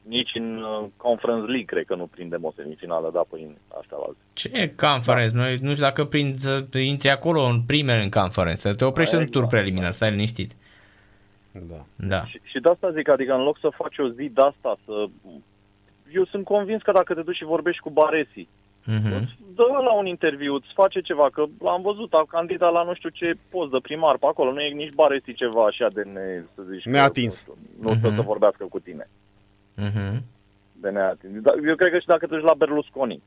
Nici 0.01 0.31
în 0.33 0.61
uh, 0.63 0.87
Conference 0.97 1.45
League 1.45 1.65
cred 1.65 1.85
că 1.85 1.95
nu 1.95 2.05
prindem 2.05 2.43
o 2.43 2.51
semifinală, 2.55 3.09
da, 3.13 3.25
păi 3.29 3.41
în 3.41 3.55
astea 3.79 3.97
alte. 3.97 4.17
Ce 4.33 4.73
conference? 4.75 5.35
Noi 5.35 5.57
nu 5.61 5.71
știu 5.71 5.83
dacă 5.83 6.05
prind 6.05 6.39
să 6.39 6.65
intri 6.77 7.09
acolo 7.09 7.41
în 7.41 7.61
primele 7.61 8.03
în 8.03 8.09
conference. 8.09 8.59
Să 8.59 8.75
te 8.75 8.85
oprești 8.85 9.13
Da, 9.13 9.19
în 9.19 9.25
tur 9.25 9.43
exact. 9.43 9.61
preliminar, 9.61 9.91
stai 9.91 10.11
liniștit. 10.11 10.51
Da. 11.51 11.85
Da. 11.95 12.25
Și, 12.25 12.41
și 12.43 12.59
de 12.59 12.69
asta 12.69 12.91
zic, 12.91 13.09
adică 13.09 13.33
în 13.33 13.43
loc 13.43 13.57
să 13.59 13.69
faci 13.75 13.97
o 13.97 14.09
zi 14.09 14.29
de 14.29 14.41
asta, 14.41 14.77
să... 14.85 15.05
Eu 16.13 16.25
sunt 16.25 16.45
convins 16.45 16.81
că 16.81 16.91
dacă 16.91 17.13
te 17.13 17.21
duci 17.21 17.35
și 17.35 17.43
vorbești 17.43 17.81
cu 17.81 17.89
Baresi, 17.89 18.47
Mhm. 18.85 19.11
îți 19.13 19.37
dă 19.55 19.63
la 19.83 19.93
un 19.93 20.05
interviu, 20.05 20.53
îți 20.53 20.73
face 20.73 20.99
ceva, 21.01 21.29
că 21.29 21.43
l-am 21.59 21.81
văzut, 21.81 22.13
a 22.13 22.23
candidat 22.27 22.71
la 22.71 22.83
nu 22.83 22.93
știu 22.93 23.09
ce 23.09 23.33
post 23.49 23.71
de 23.71 23.77
primar 23.81 24.17
pe 24.17 24.25
acolo, 24.25 24.51
nu 24.51 24.59
e 24.61 24.73
nici 24.73 24.93
Baresi 24.93 25.33
ceva 25.33 25.65
așa 25.65 25.87
de 25.93 26.01
ne, 26.13 26.43
să 26.55 26.61
zici, 26.71 26.83
că, 26.83 26.89
Neatins. 26.89 27.45
Nu, 27.47 27.53
știu, 27.53 27.81
nu 27.81 27.89
Mhm. 27.89 27.99
să, 28.01 28.09
să 28.15 28.21
vorbească 28.21 28.65
cu 28.69 28.79
tine, 28.79 29.09
Mhm. 29.75 30.23
de 30.73 30.89
neatins. 30.89 31.41
Dar 31.41 31.55
eu 31.67 31.75
cred 31.75 31.91
că 31.91 31.99
și 31.99 32.05
dacă 32.05 32.25
te 32.27 32.35
duci 32.35 32.43
la 32.43 32.53
Berlusconi, 32.53 33.21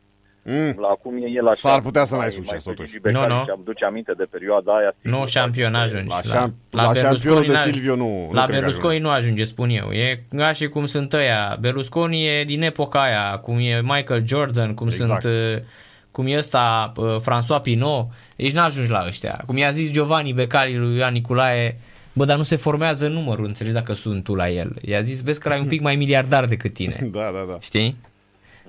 Mm. 0.47 0.77
la 0.81 0.87
cum 0.89 1.17
e 1.17 1.29
el 1.29 1.47
așa... 1.47 1.69
S-ar 1.69 1.81
putea 1.81 2.05
să 2.05 2.15
n-ai 2.15 2.23
mai- 2.23 2.33
succes, 2.33 2.51
mai 2.51 2.61
totuși. 2.75 2.89
Sugi 2.89 3.01
Becali 3.01 3.29
Nu, 3.29 3.35
nu. 3.39 3.45
Și 3.45 3.51
aduce 3.61 3.85
aminte 3.85 4.13
de 4.17 4.25
perioada 4.31 4.73
aia. 4.77 4.95
sigur, 5.03 5.19
Nu 5.19 5.27
șampion 5.27 5.75
ajungi. 5.75 6.09
La, 6.09 6.21
șam- 6.21 6.55
la, 6.71 6.83
Berlusconi 6.93 6.97
șampionul 7.15 7.43
de 7.47 7.53
n-a- 7.53 7.59
Silvio 7.61 7.97
nu. 7.97 8.31
La 8.33 8.41
nu 8.41 8.47
cred 8.47 8.59
că 8.59 8.65
Berlusconi 8.65 8.95
ajunge. 8.95 9.09
nu 9.09 9.11
ajunge, 9.15 9.45
spun 9.45 9.69
eu. 9.71 9.91
E 9.93 10.23
ca 10.37 10.53
și 10.53 10.69
cum 10.69 10.87
sunt 10.87 11.13
ăia. 11.13 11.57
Berlusconi 11.61 12.27
e 12.27 12.45
din 12.45 12.63
epoca 12.63 13.03
aia, 13.03 13.37
cum 13.39 13.59
e 13.59 13.81
Michael 13.83 14.23
Jordan, 14.27 14.75
cum 14.75 14.87
Exact. 14.87 15.23
sunt 15.23 15.35
uh, 15.35 15.63
cum 16.11 16.27
e 16.27 16.37
ăsta 16.37 16.93
uh, 16.97 17.17
François 17.21 17.63
Pinot. 17.63 18.07
Deci 18.37 18.53
n-ajungi 18.53 18.91
la 18.91 19.05
ăștia. 19.07 19.43
Cum 19.47 19.57
i-a 19.57 19.71
zis 19.71 19.91
Giovanni 19.91 20.33
Becali 20.33 20.77
lui 20.77 20.97
Ioan 20.97 21.13
Niculae, 21.13 21.79
bă, 22.13 22.25
dar 22.25 22.37
nu 22.37 22.43
se 22.43 22.57
formează 22.57 23.09
numărul, 23.09 23.45
înțelegi 23.45 23.75
dacă 23.75 23.93
sunt 23.93 24.25
tu 24.25 24.35
la 24.35 24.49
el. 24.49 24.77
I-a 24.83 25.01
zis, 25.01 25.23
vezi 25.23 25.41
că 25.41 25.49
ai 25.49 25.61
un 25.61 25.67
pic 25.75 25.81
mai 25.81 25.97
miliardar 25.97 26.45
decât 26.47 26.73
tine. 26.75 27.09
Da, 27.13 27.21
da, 27.21 27.45
da. 27.49 27.57
Știi? 27.61 27.97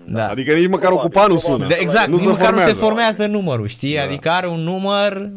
Da. 0.08 0.27
Adică 0.30 0.53
nici 0.53 0.67
măcar 0.69 0.88
Probabil, 0.88 1.06
ocupa 1.06 1.27
nu 1.27 1.35
probabil. 1.35 1.56
sună. 1.56 1.67
De, 1.67 1.77
exact, 1.80 2.08
nu 2.08 2.14
nici 2.16 2.22
se 2.24 2.30
măcar 2.30 2.51
nu 2.53 2.58
se 2.59 2.64
formează. 2.64 2.85
formează 2.85 3.25
numărul, 3.25 3.67
știi? 3.67 3.95
Da. 3.95 4.01
Adică 4.01 4.30
are 4.30 4.48
un 4.48 4.59
număr, 4.59 5.30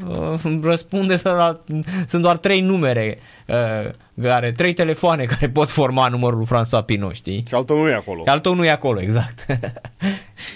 uh, 0.44 0.58
răspunde 0.62 1.14
de 1.14 1.28
la, 1.28 1.60
sunt 2.06 2.22
doar 2.22 2.36
trei 2.36 2.60
numere, 2.60 3.18
uh, 3.46 3.90
care, 4.22 4.50
trei 4.50 4.72
telefoane 4.72 5.24
care 5.38 5.48
pot 5.48 5.68
forma 5.70 6.08
numărul 6.08 6.38
lui 6.38 6.46
François 6.46 6.84
Pinot, 6.86 7.14
știi? 7.14 7.44
Și 7.48 7.54
altul 7.54 7.76
nu 7.76 7.88
e 7.88 7.94
acolo. 7.94 8.22
Și 8.22 8.28
altul 8.28 8.54
nu 8.54 8.64
e 8.64 8.70
acolo, 8.70 9.00
exact. 9.00 9.46
Da, 9.46 9.56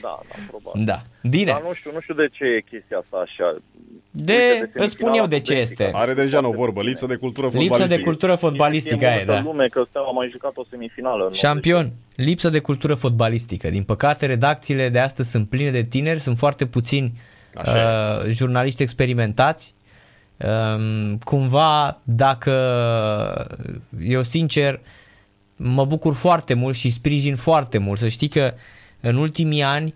da, 0.03 0.35
probabil. 0.49 0.85
da. 0.91 1.03
Bine. 1.23 1.51
Dar 1.51 1.63
nu 1.67 1.73
știu, 1.73 1.91
nu 1.95 2.01
știu 2.01 2.15
de 2.15 2.29
ce 2.33 2.45
e 2.45 2.61
chestia 2.71 2.99
asta 2.99 3.17
așa. 3.17 3.57
De, 4.15 4.33
Uite, 4.33 4.71
de 4.75 4.83
îți 4.85 4.93
spun 4.93 5.13
eu 5.13 5.27
de 5.27 5.41
ce 5.41 5.53
semifinala 5.53 5.61
este. 5.61 5.91
Are 5.93 6.15
deja 6.15 6.41
o 6.49 6.51
vorbă, 6.51 6.83
lipsă 6.83 7.07
de 7.07 7.15
cultură 7.15 7.47
Lipsă 7.47 7.59
fotbalistică. 7.61 7.97
de 7.97 8.03
cultură 8.03 8.35
fotbalistică 8.35 8.95
Știe 8.95 9.07
aia, 9.09 9.17
multă 9.17 9.33
da. 9.33 9.41
lume 9.43 9.67
că 9.67 9.85
Steaua 9.89 10.09
a 10.09 10.13
mai 10.13 10.29
jucat 10.31 10.53
o 10.55 10.63
semifinală. 10.71 11.27
în 11.27 11.33
Șampion, 11.33 11.93
lipsă 12.15 12.49
de 12.49 12.59
cultură 12.59 12.95
fotbalistică. 12.95 13.71
Din 13.71 13.83
păcate, 13.83 14.27
redacțiile 14.27 14.89
de 14.89 14.99
astăzi 14.99 15.31
sunt 15.31 15.49
pline 15.49 15.71
de 15.71 15.83
tineri, 15.83 16.21
sunt 16.21 16.39
foarte 16.39 16.67
puțini 16.67 17.13
Așa 17.55 18.21
uh, 18.25 18.31
jurnaliști 18.31 18.83
experimentați. 18.83 19.75
Um, 20.37 21.19
cumva, 21.19 22.01
dacă 22.03 22.53
eu 24.01 24.23
sincer 24.23 24.81
mă 25.57 25.85
bucur 25.85 26.15
foarte 26.15 26.55
mult 26.55 26.77
și 26.77 26.91
sprijin 26.91 27.37
foarte 27.37 27.79
mult. 27.79 27.99
Să 27.99 28.09
știi 28.09 28.29
că 28.29 28.55
în 29.01 29.17
ultimii 29.17 29.63
ani, 29.63 29.95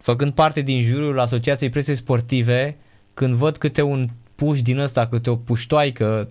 făcând 0.00 0.32
parte 0.32 0.60
din 0.60 0.82
juriul 0.82 1.20
Asociației 1.20 1.70
Presei 1.70 1.94
Sportive, 1.94 2.76
când 3.18 3.34
văd 3.34 3.56
câte 3.56 3.82
un 3.82 4.08
puș 4.34 4.62
din 4.62 4.78
ăsta, 4.78 5.06
câte 5.06 5.30
o 5.30 5.36
puștoaică, 5.36 6.28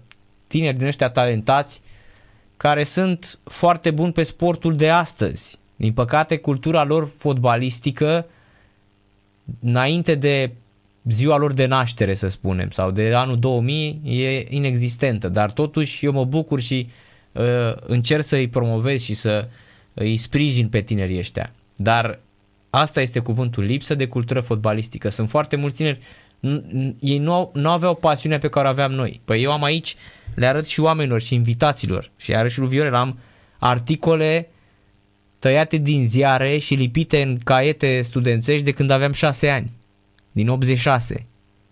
tineri 0.48 0.78
din 0.78 0.88
ăștia 0.88 1.10
talentați, 1.10 1.82
care 2.58 2.84
sunt 2.84 3.40
foarte 3.44 3.92
buni 3.92 4.12
pe 4.12 4.24
sportul 4.24 4.76
de 4.76 4.90
astăzi. 4.90 5.58
Din 5.76 5.94
păcate, 5.94 6.38
cultura 6.38 6.84
lor 6.84 7.10
fotbalistică, 7.18 8.26
înainte 9.62 10.16
de 10.16 10.52
ziua 11.04 11.38
lor 11.38 11.54
de 11.54 11.66
naștere, 11.66 12.14
să 12.14 12.28
spunem, 12.28 12.70
sau 12.70 12.92
de 12.92 13.14
anul 13.14 13.40
2000, 13.40 14.02
e 14.04 14.56
inexistentă. 14.56 15.30
Dar 15.30 15.52
totuși 15.52 16.06
eu 16.06 16.12
mă 16.12 16.26
bucur 16.26 16.60
și 16.60 16.90
uh, 17.32 17.44
încerc 17.80 18.24
să-i 18.24 18.48
promovez 18.48 19.02
și 19.02 19.14
să 19.14 19.48
îi 19.94 20.18
sprijin 20.18 20.70
pe 20.70 20.82
tinerii 20.82 21.20
ăștia. 21.20 21.54
Dar 21.76 22.20
asta 22.70 23.02
este 23.02 23.20
cuvântul, 23.20 23.64
lipsă 23.64 23.96
de 23.96 24.08
cultură 24.08 24.42
fotbalistică. 24.42 25.10
Sunt 25.10 25.30
foarte 25.30 25.56
mulți 25.56 25.76
tineri, 25.76 26.00
n- 26.00 26.02
n- 26.02 26.27
ei 27.00 27.18
nu, 27.18 27.34
au, 27.34 27.52
nu 27.54 27.70
aveau 27.70 27.96
pasiunea 27.96 28.38
pe 28.38 28.48
care 28.50 28.68
o 28.68 28.70
aveam 28.70 28.92
noi. 28.92 29.22
Păi 29.26 29.44
eu 29.44 29.52
am 29.52 29.64
aici, 29.64 29.96
le 30.36 30.46
arăt 30.46 30.66
și 30.66 30.80
oamenilor 30.80 31.22
și 31.22 31.34
invitaților 31.34 32.12
și 32.18 32.36
arăt 32.36 32.52
și 32.52 32.60
lui 32.60 32.68
Viorel, 32.68 32.94
am 32.94 33.20
articole 33.60 34.50
tăiate 35.40 35.78
din 35.78 36.08
ziare 36.08 36.58
și 36.58 36.74
lipite 36.74 37.22
în 37.22 37.38
caiete 37.44 38.02
studențești 38.02 38.64
de 38.64 38.72
când 38.72 38.90
aveam 38.90 39.12
6 39.12 39.50
ani, 39.50 39.72
din 40.32 40.50
86, 40.50 41.26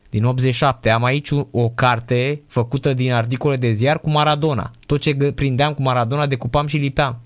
din 0.09 0.23
87. 0.23 0.89
Am 0.89 1.03
aici 1.03 1.31
o, 1.31 1.47
o 1.51 1.69
carte 1.69 2.41
făcută 2.47 2.93
din 2.93 3.11
articole 3.11 3.55
de 3.55 3.71
ziar 3.71 3.99
cu 3.99 4.09
Maradona. 4.09 4.71
Tot 4.85 4.99
ce 5.01 5.13
gă- 5.13 5.35
prindeam 5.35 5.73
cu 5.73 5.81
Maradona 5.81 6.25
decupam 6.25 6.67
și 6.67 6.77
lipeam. 6.77 7.19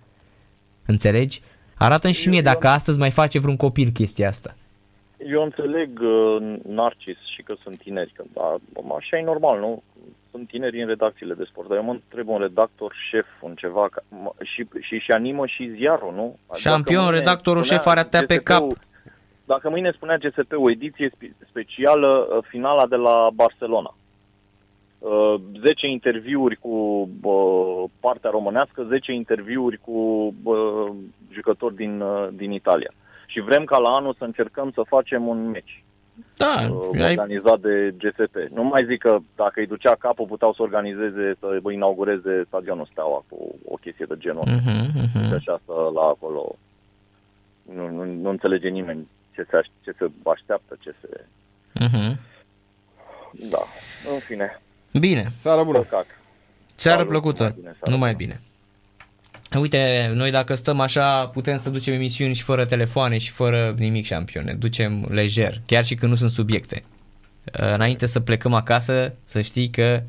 Înțelegi? 0.86 1.42
Arată-mi 1.76 2.14
și 2.14 2.30
mie 2.30 2.42
dacă 2.42 2.68
astăzi 2.68 2.98
mai 2.98 3.12
face 3.12 3.40
vreun 3.40 3.56
copil 3.56 3.90
chestia 3.90 4.28
asta. 4.28 4.56
Eu 5.26 5.44
înțeleg 5.44 6.00
uh, 6.02 6.54
Narcis 6.64 7.18
și 7.36 7.42
că 7.42 7.56
sunt 7.60 7.78
tineri, 7.78 8.12
că 8.16 8.24
da, 8.34 8.56
așa 8.98 9.18
e 9.18 9.24
normal, 9.24 9.60
nu? 9.60 9.84
Sunt 10.32 10.48
tineri 10.48 10.82
în 10.82 10.88
redacțiile 10.88 11.34
de 11.34 11.44
sport, 11.50 11.68
dar 11.68 11.78
eu 11.78 11.84
mă 11.84 11.92
întreb 11.92 12.28
un 12.28 12.40
redactor 12.40 12.94
șef, 13.10 13.26
un 13.42 13.56
ceva, 13.56 13.88
ca, 13.92 14.02
mă- 14.24 14.44
și, 14.44 14.68
și, 14.80 14.98
și 14.98 15.12
animă 15.12 15.46
și 15.46 15.72
ziarul, 15.76 16.14
nu? 16.16 16.38
Adică 16.48 16.70
Șampion, 16.70 17.04
mâine 17.04 17.18
redactorul 17.18 17.62
spunea 17.62 17.82
șef 17.82 17.92
are 17.92 18.00
atea 18.00 18.24
pe 18.26 18.38
GSP-ul 18.38 18.68
cap. 18.70 18.88
Dacă 19.46 19.70
mâine 19.70 19.92
spunea 19.92 20.18
GSP 20.18 20.52
o 20.56 20.70
ediție 20.70 21.12
spe- 21.16 21.36
specială, 21.50 22.08
uh, 22.08 22.44
finala 22.50 22.88
de 22.88 22.96
la 22.96 23.30
Barcelona, 23.34 23.94
Uh, 25.00 25.36
10 25.66 25.88
interviuri 25.88 26.56
cu 26.56 26.70
uh, 27.22 27.84
partea 28.00 28.30
românească, 28.30 28.84
10 28.84 29.12
interviuri 29.12 29.78
cu 29.78 30.34
uh, 30.44 30.92
jucători 31.32 31.76
din, 31.76 32.02
uh, 32.02 32.28
din 32.32 32.52
Italia. 32.52 32.92
Și 33.32 33.40
vrem 33.40 33.64
ca 33.64 33.78
la 33.78 33.90
anul 33.90 34.14
să 34.18 34.24
încercăm 34.24 34.72
să 34.72 34.82
facem 34.88 35.28
un 35.28 35.50
meci 35.50 35.84
Da, 36.38 36.68
uh, 36.72 37.02
ai, 37.04 37.10
organizat 37.10 37.60
de 37.60 37.94
GSP. 37.98 38.36
Nu 38.54 38.64
mai 38.64 38.86
zic 38.86 39.00
că 39.02 39.18
dacă 39.36 39.60
îi 39.60 39.68
ducea 39.68 39.96
capul 39.96 40.26
puteau 40.26 40.54
să 40.54 40.62
organizeze, 40.62 41.36
să 41.40 41.60
inaugureze 41.72 42.44
stadionul 42.48 42.88
Steaua 42.92 43.24
cu 43.30 43.56
o 43.66 43.76
chestie 43.76 44.06
de 44.06 44.16
genul 44.18 44.42
ăsta. 44.42 44.72
Mhm, 44.72 45.10
mhm. 45.14 45.30
Deci 45.30 45.48
asta 45.48 45.74
la 45.94 46.02
acolo 46.02 46.56
nu, 47.76 47.90
nu, 47.90 48.04
nu 48.06 48.30
înțelege 48.30 48.68
nimeni 48.70 49.08
ce 49.36 49.46
se, 49.50 49.56
aș- 49.58 49.72
ce 49.84 49.92
se 49.98 50.06
așteaptă, 50.30 50.78
ce 50.80 50.94
se... 51.02 51.26
Mhm. 51.74 52.20
Da, 53.50 53.64
în 54.14 54.20
fine, 54.20 54.62
Bine, 55.00 55.32
Seara 55.36 55.64
bună! 55.64 55.78
păcat. 55.78 56.06
seară 56.76 56.98
Salut, 56.98 57.12
plăcută, 57.12 57.44
numai 57.44 57.54
bine, 57.56 57.72
seară 57.80 57.92
numai 57.96 58.14
bună. 58.14 58.24
bine. 58.26 58.42
Uite, 59.58 60.12
noi 60.14 60.32
dacă 60.32 60.54
stăm 60.54 60.80
așa, 60.80 61.26
putem 61.28 61.58
să 61.58 61.70
ducem 61.70 61.94
emisiuni 61.94 62.34
și 62.34 62.44
fără 62.44 62.66
telefoane 62.66 63.18
și 63.18 63.32
fără 63.32 63.76
nimic 63.78 64.06
șampione. 64.06 64.54
Ducem 64.54 65.08
lejer, 65.10 65.62
chiar 65.66 65.86
și 65.86 65.96
când 65.96 66.12
nu 66.12 66.18
sunt 66.18 66.32
subiecte. 66.32 66.84
Uh, 67.60 67.74
Înainte 67.74 68.06
să 68.06 68.20
plecăm 68.20 68.54
acasă, 68.54 69.14
să 69.26 69.42
știi 69.42 69.70
că 69.70 70.04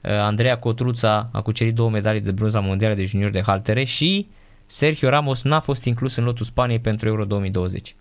uh, 0.00 0.10
Andreea 0.10 0.58
Cotruța 0.58 1.28
a 1.32 1.40
cucerit 1.40 1.74
două 1.74 1.90
medalii 1.90 2.20
de 2.20 2.32
bronz 2.32 2.52
la 2.52 2.60
mondiale 2.60 2.94
de 2.94 3.04
junior 3.04 3.30
de 3.30 3.42
haltere 3.42 3.84
și 3.84 4.26
Sergio 4.66 5.08
Ramos 5.08 5.42
n-a 5.42 5.60
fost 5.60 5.84
inclus 5.84 6.16
în 6.16 6.24
lotul 6.24 6.44
Spaniei 6.44 6.78
pentru 6.78 7.08
Euro 7.08 7.24
2020. 7.24 7.94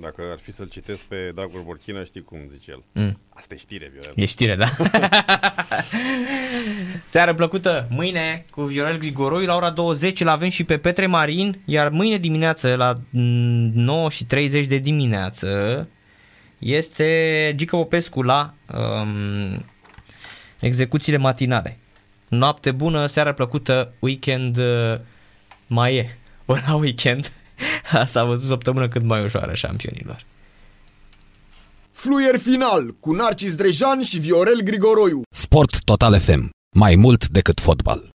Dacă 0.00 0.22
ar 0.32 0.38
fi 0.38 0.52
să-l 0.52 0.68
citesc 0.68 1.02
pe 1.02 1.32
Dragoș 1.34 1.62
Borchina, 1.62 2.04
știi 2.04 2.22
cum 2.22 2.38
zice 2.50 2.70
el. 2.70 2.82
Mm. 2.92 3.20
Asta 3.28 3.54
e 3.54 3.56
știre, 3.56 3.90
Viorel. 3.92 4.12
E 4.16 4.24
știre, 4.24 4.54
da? 4.54 4.66
Seară 7.06 7.34
plăcută! 7.34 7.86
Mâine 7.90 8.44
cu 8.50 8.62
Viorel 8.62 8.98
Grigoroi 8.98 9.46
la 9.46 9.56
ora 9.56 9.70
20 9.70 10.20
îl 10.20 10.28
avem 10.28 10.48
și 10.48 10.64
pe 10.64 10.78
Petre 10.78 11.06
Marin, 11.06 11.60
iar 11.64 11.88
mâine 11.88 12.16
dimineață 12.16 12.74
la 12.74 12.92
mm, 13.10 13.70
9 13.74 14.10
și 14.10 14.24
30 14.24 14.66
de 14.66 14.78
dimineață 14.78 15.88
este 16.58 17.52
Gica 17.56 17.76
Popescu 17.76 18.22
la 18.22 18.54
um, 18.74 19.64
execuțiile 20.60 21.18
matinale. 21.18 21.78
Noapte 22.28 22.72
bună, 22.72 23.06
seară 23.06 23.32
plăcută, 23.32 23.92
weekend 23.98 24.56
uh, 24.56 24.98
mai 25.66 25.96
e. 25.96 26.18
Ori 26.50 26.64
la 26.66 26.74
weekend, 26.74 27.32
asta 28.02 28.20
a 28.20 28.24
văzut 28.24 28.46
săptămână 28.46 28.88
cât 28.88 29.02
mai 29.02 29.24
ușoară 29.24 29.54
șampionilor. 29.54 30.24
Fluier 31.90 32.38
final 32.38 32.94
cu 33.00 33.12
Narcis 33.12 33.54
Drejan 33.54 34.02
și 34.02 34.18
Viorel 34.18 34.60
Grigoroiu. 34.60 35.22
Sport 35.36 35.82
Total 35.84 36.20
FM. 36.20 36.50
Mai 36.76 36.94
mult 36.94 37.28
decât 37.28 37.60
fotbal. 37.60 38.02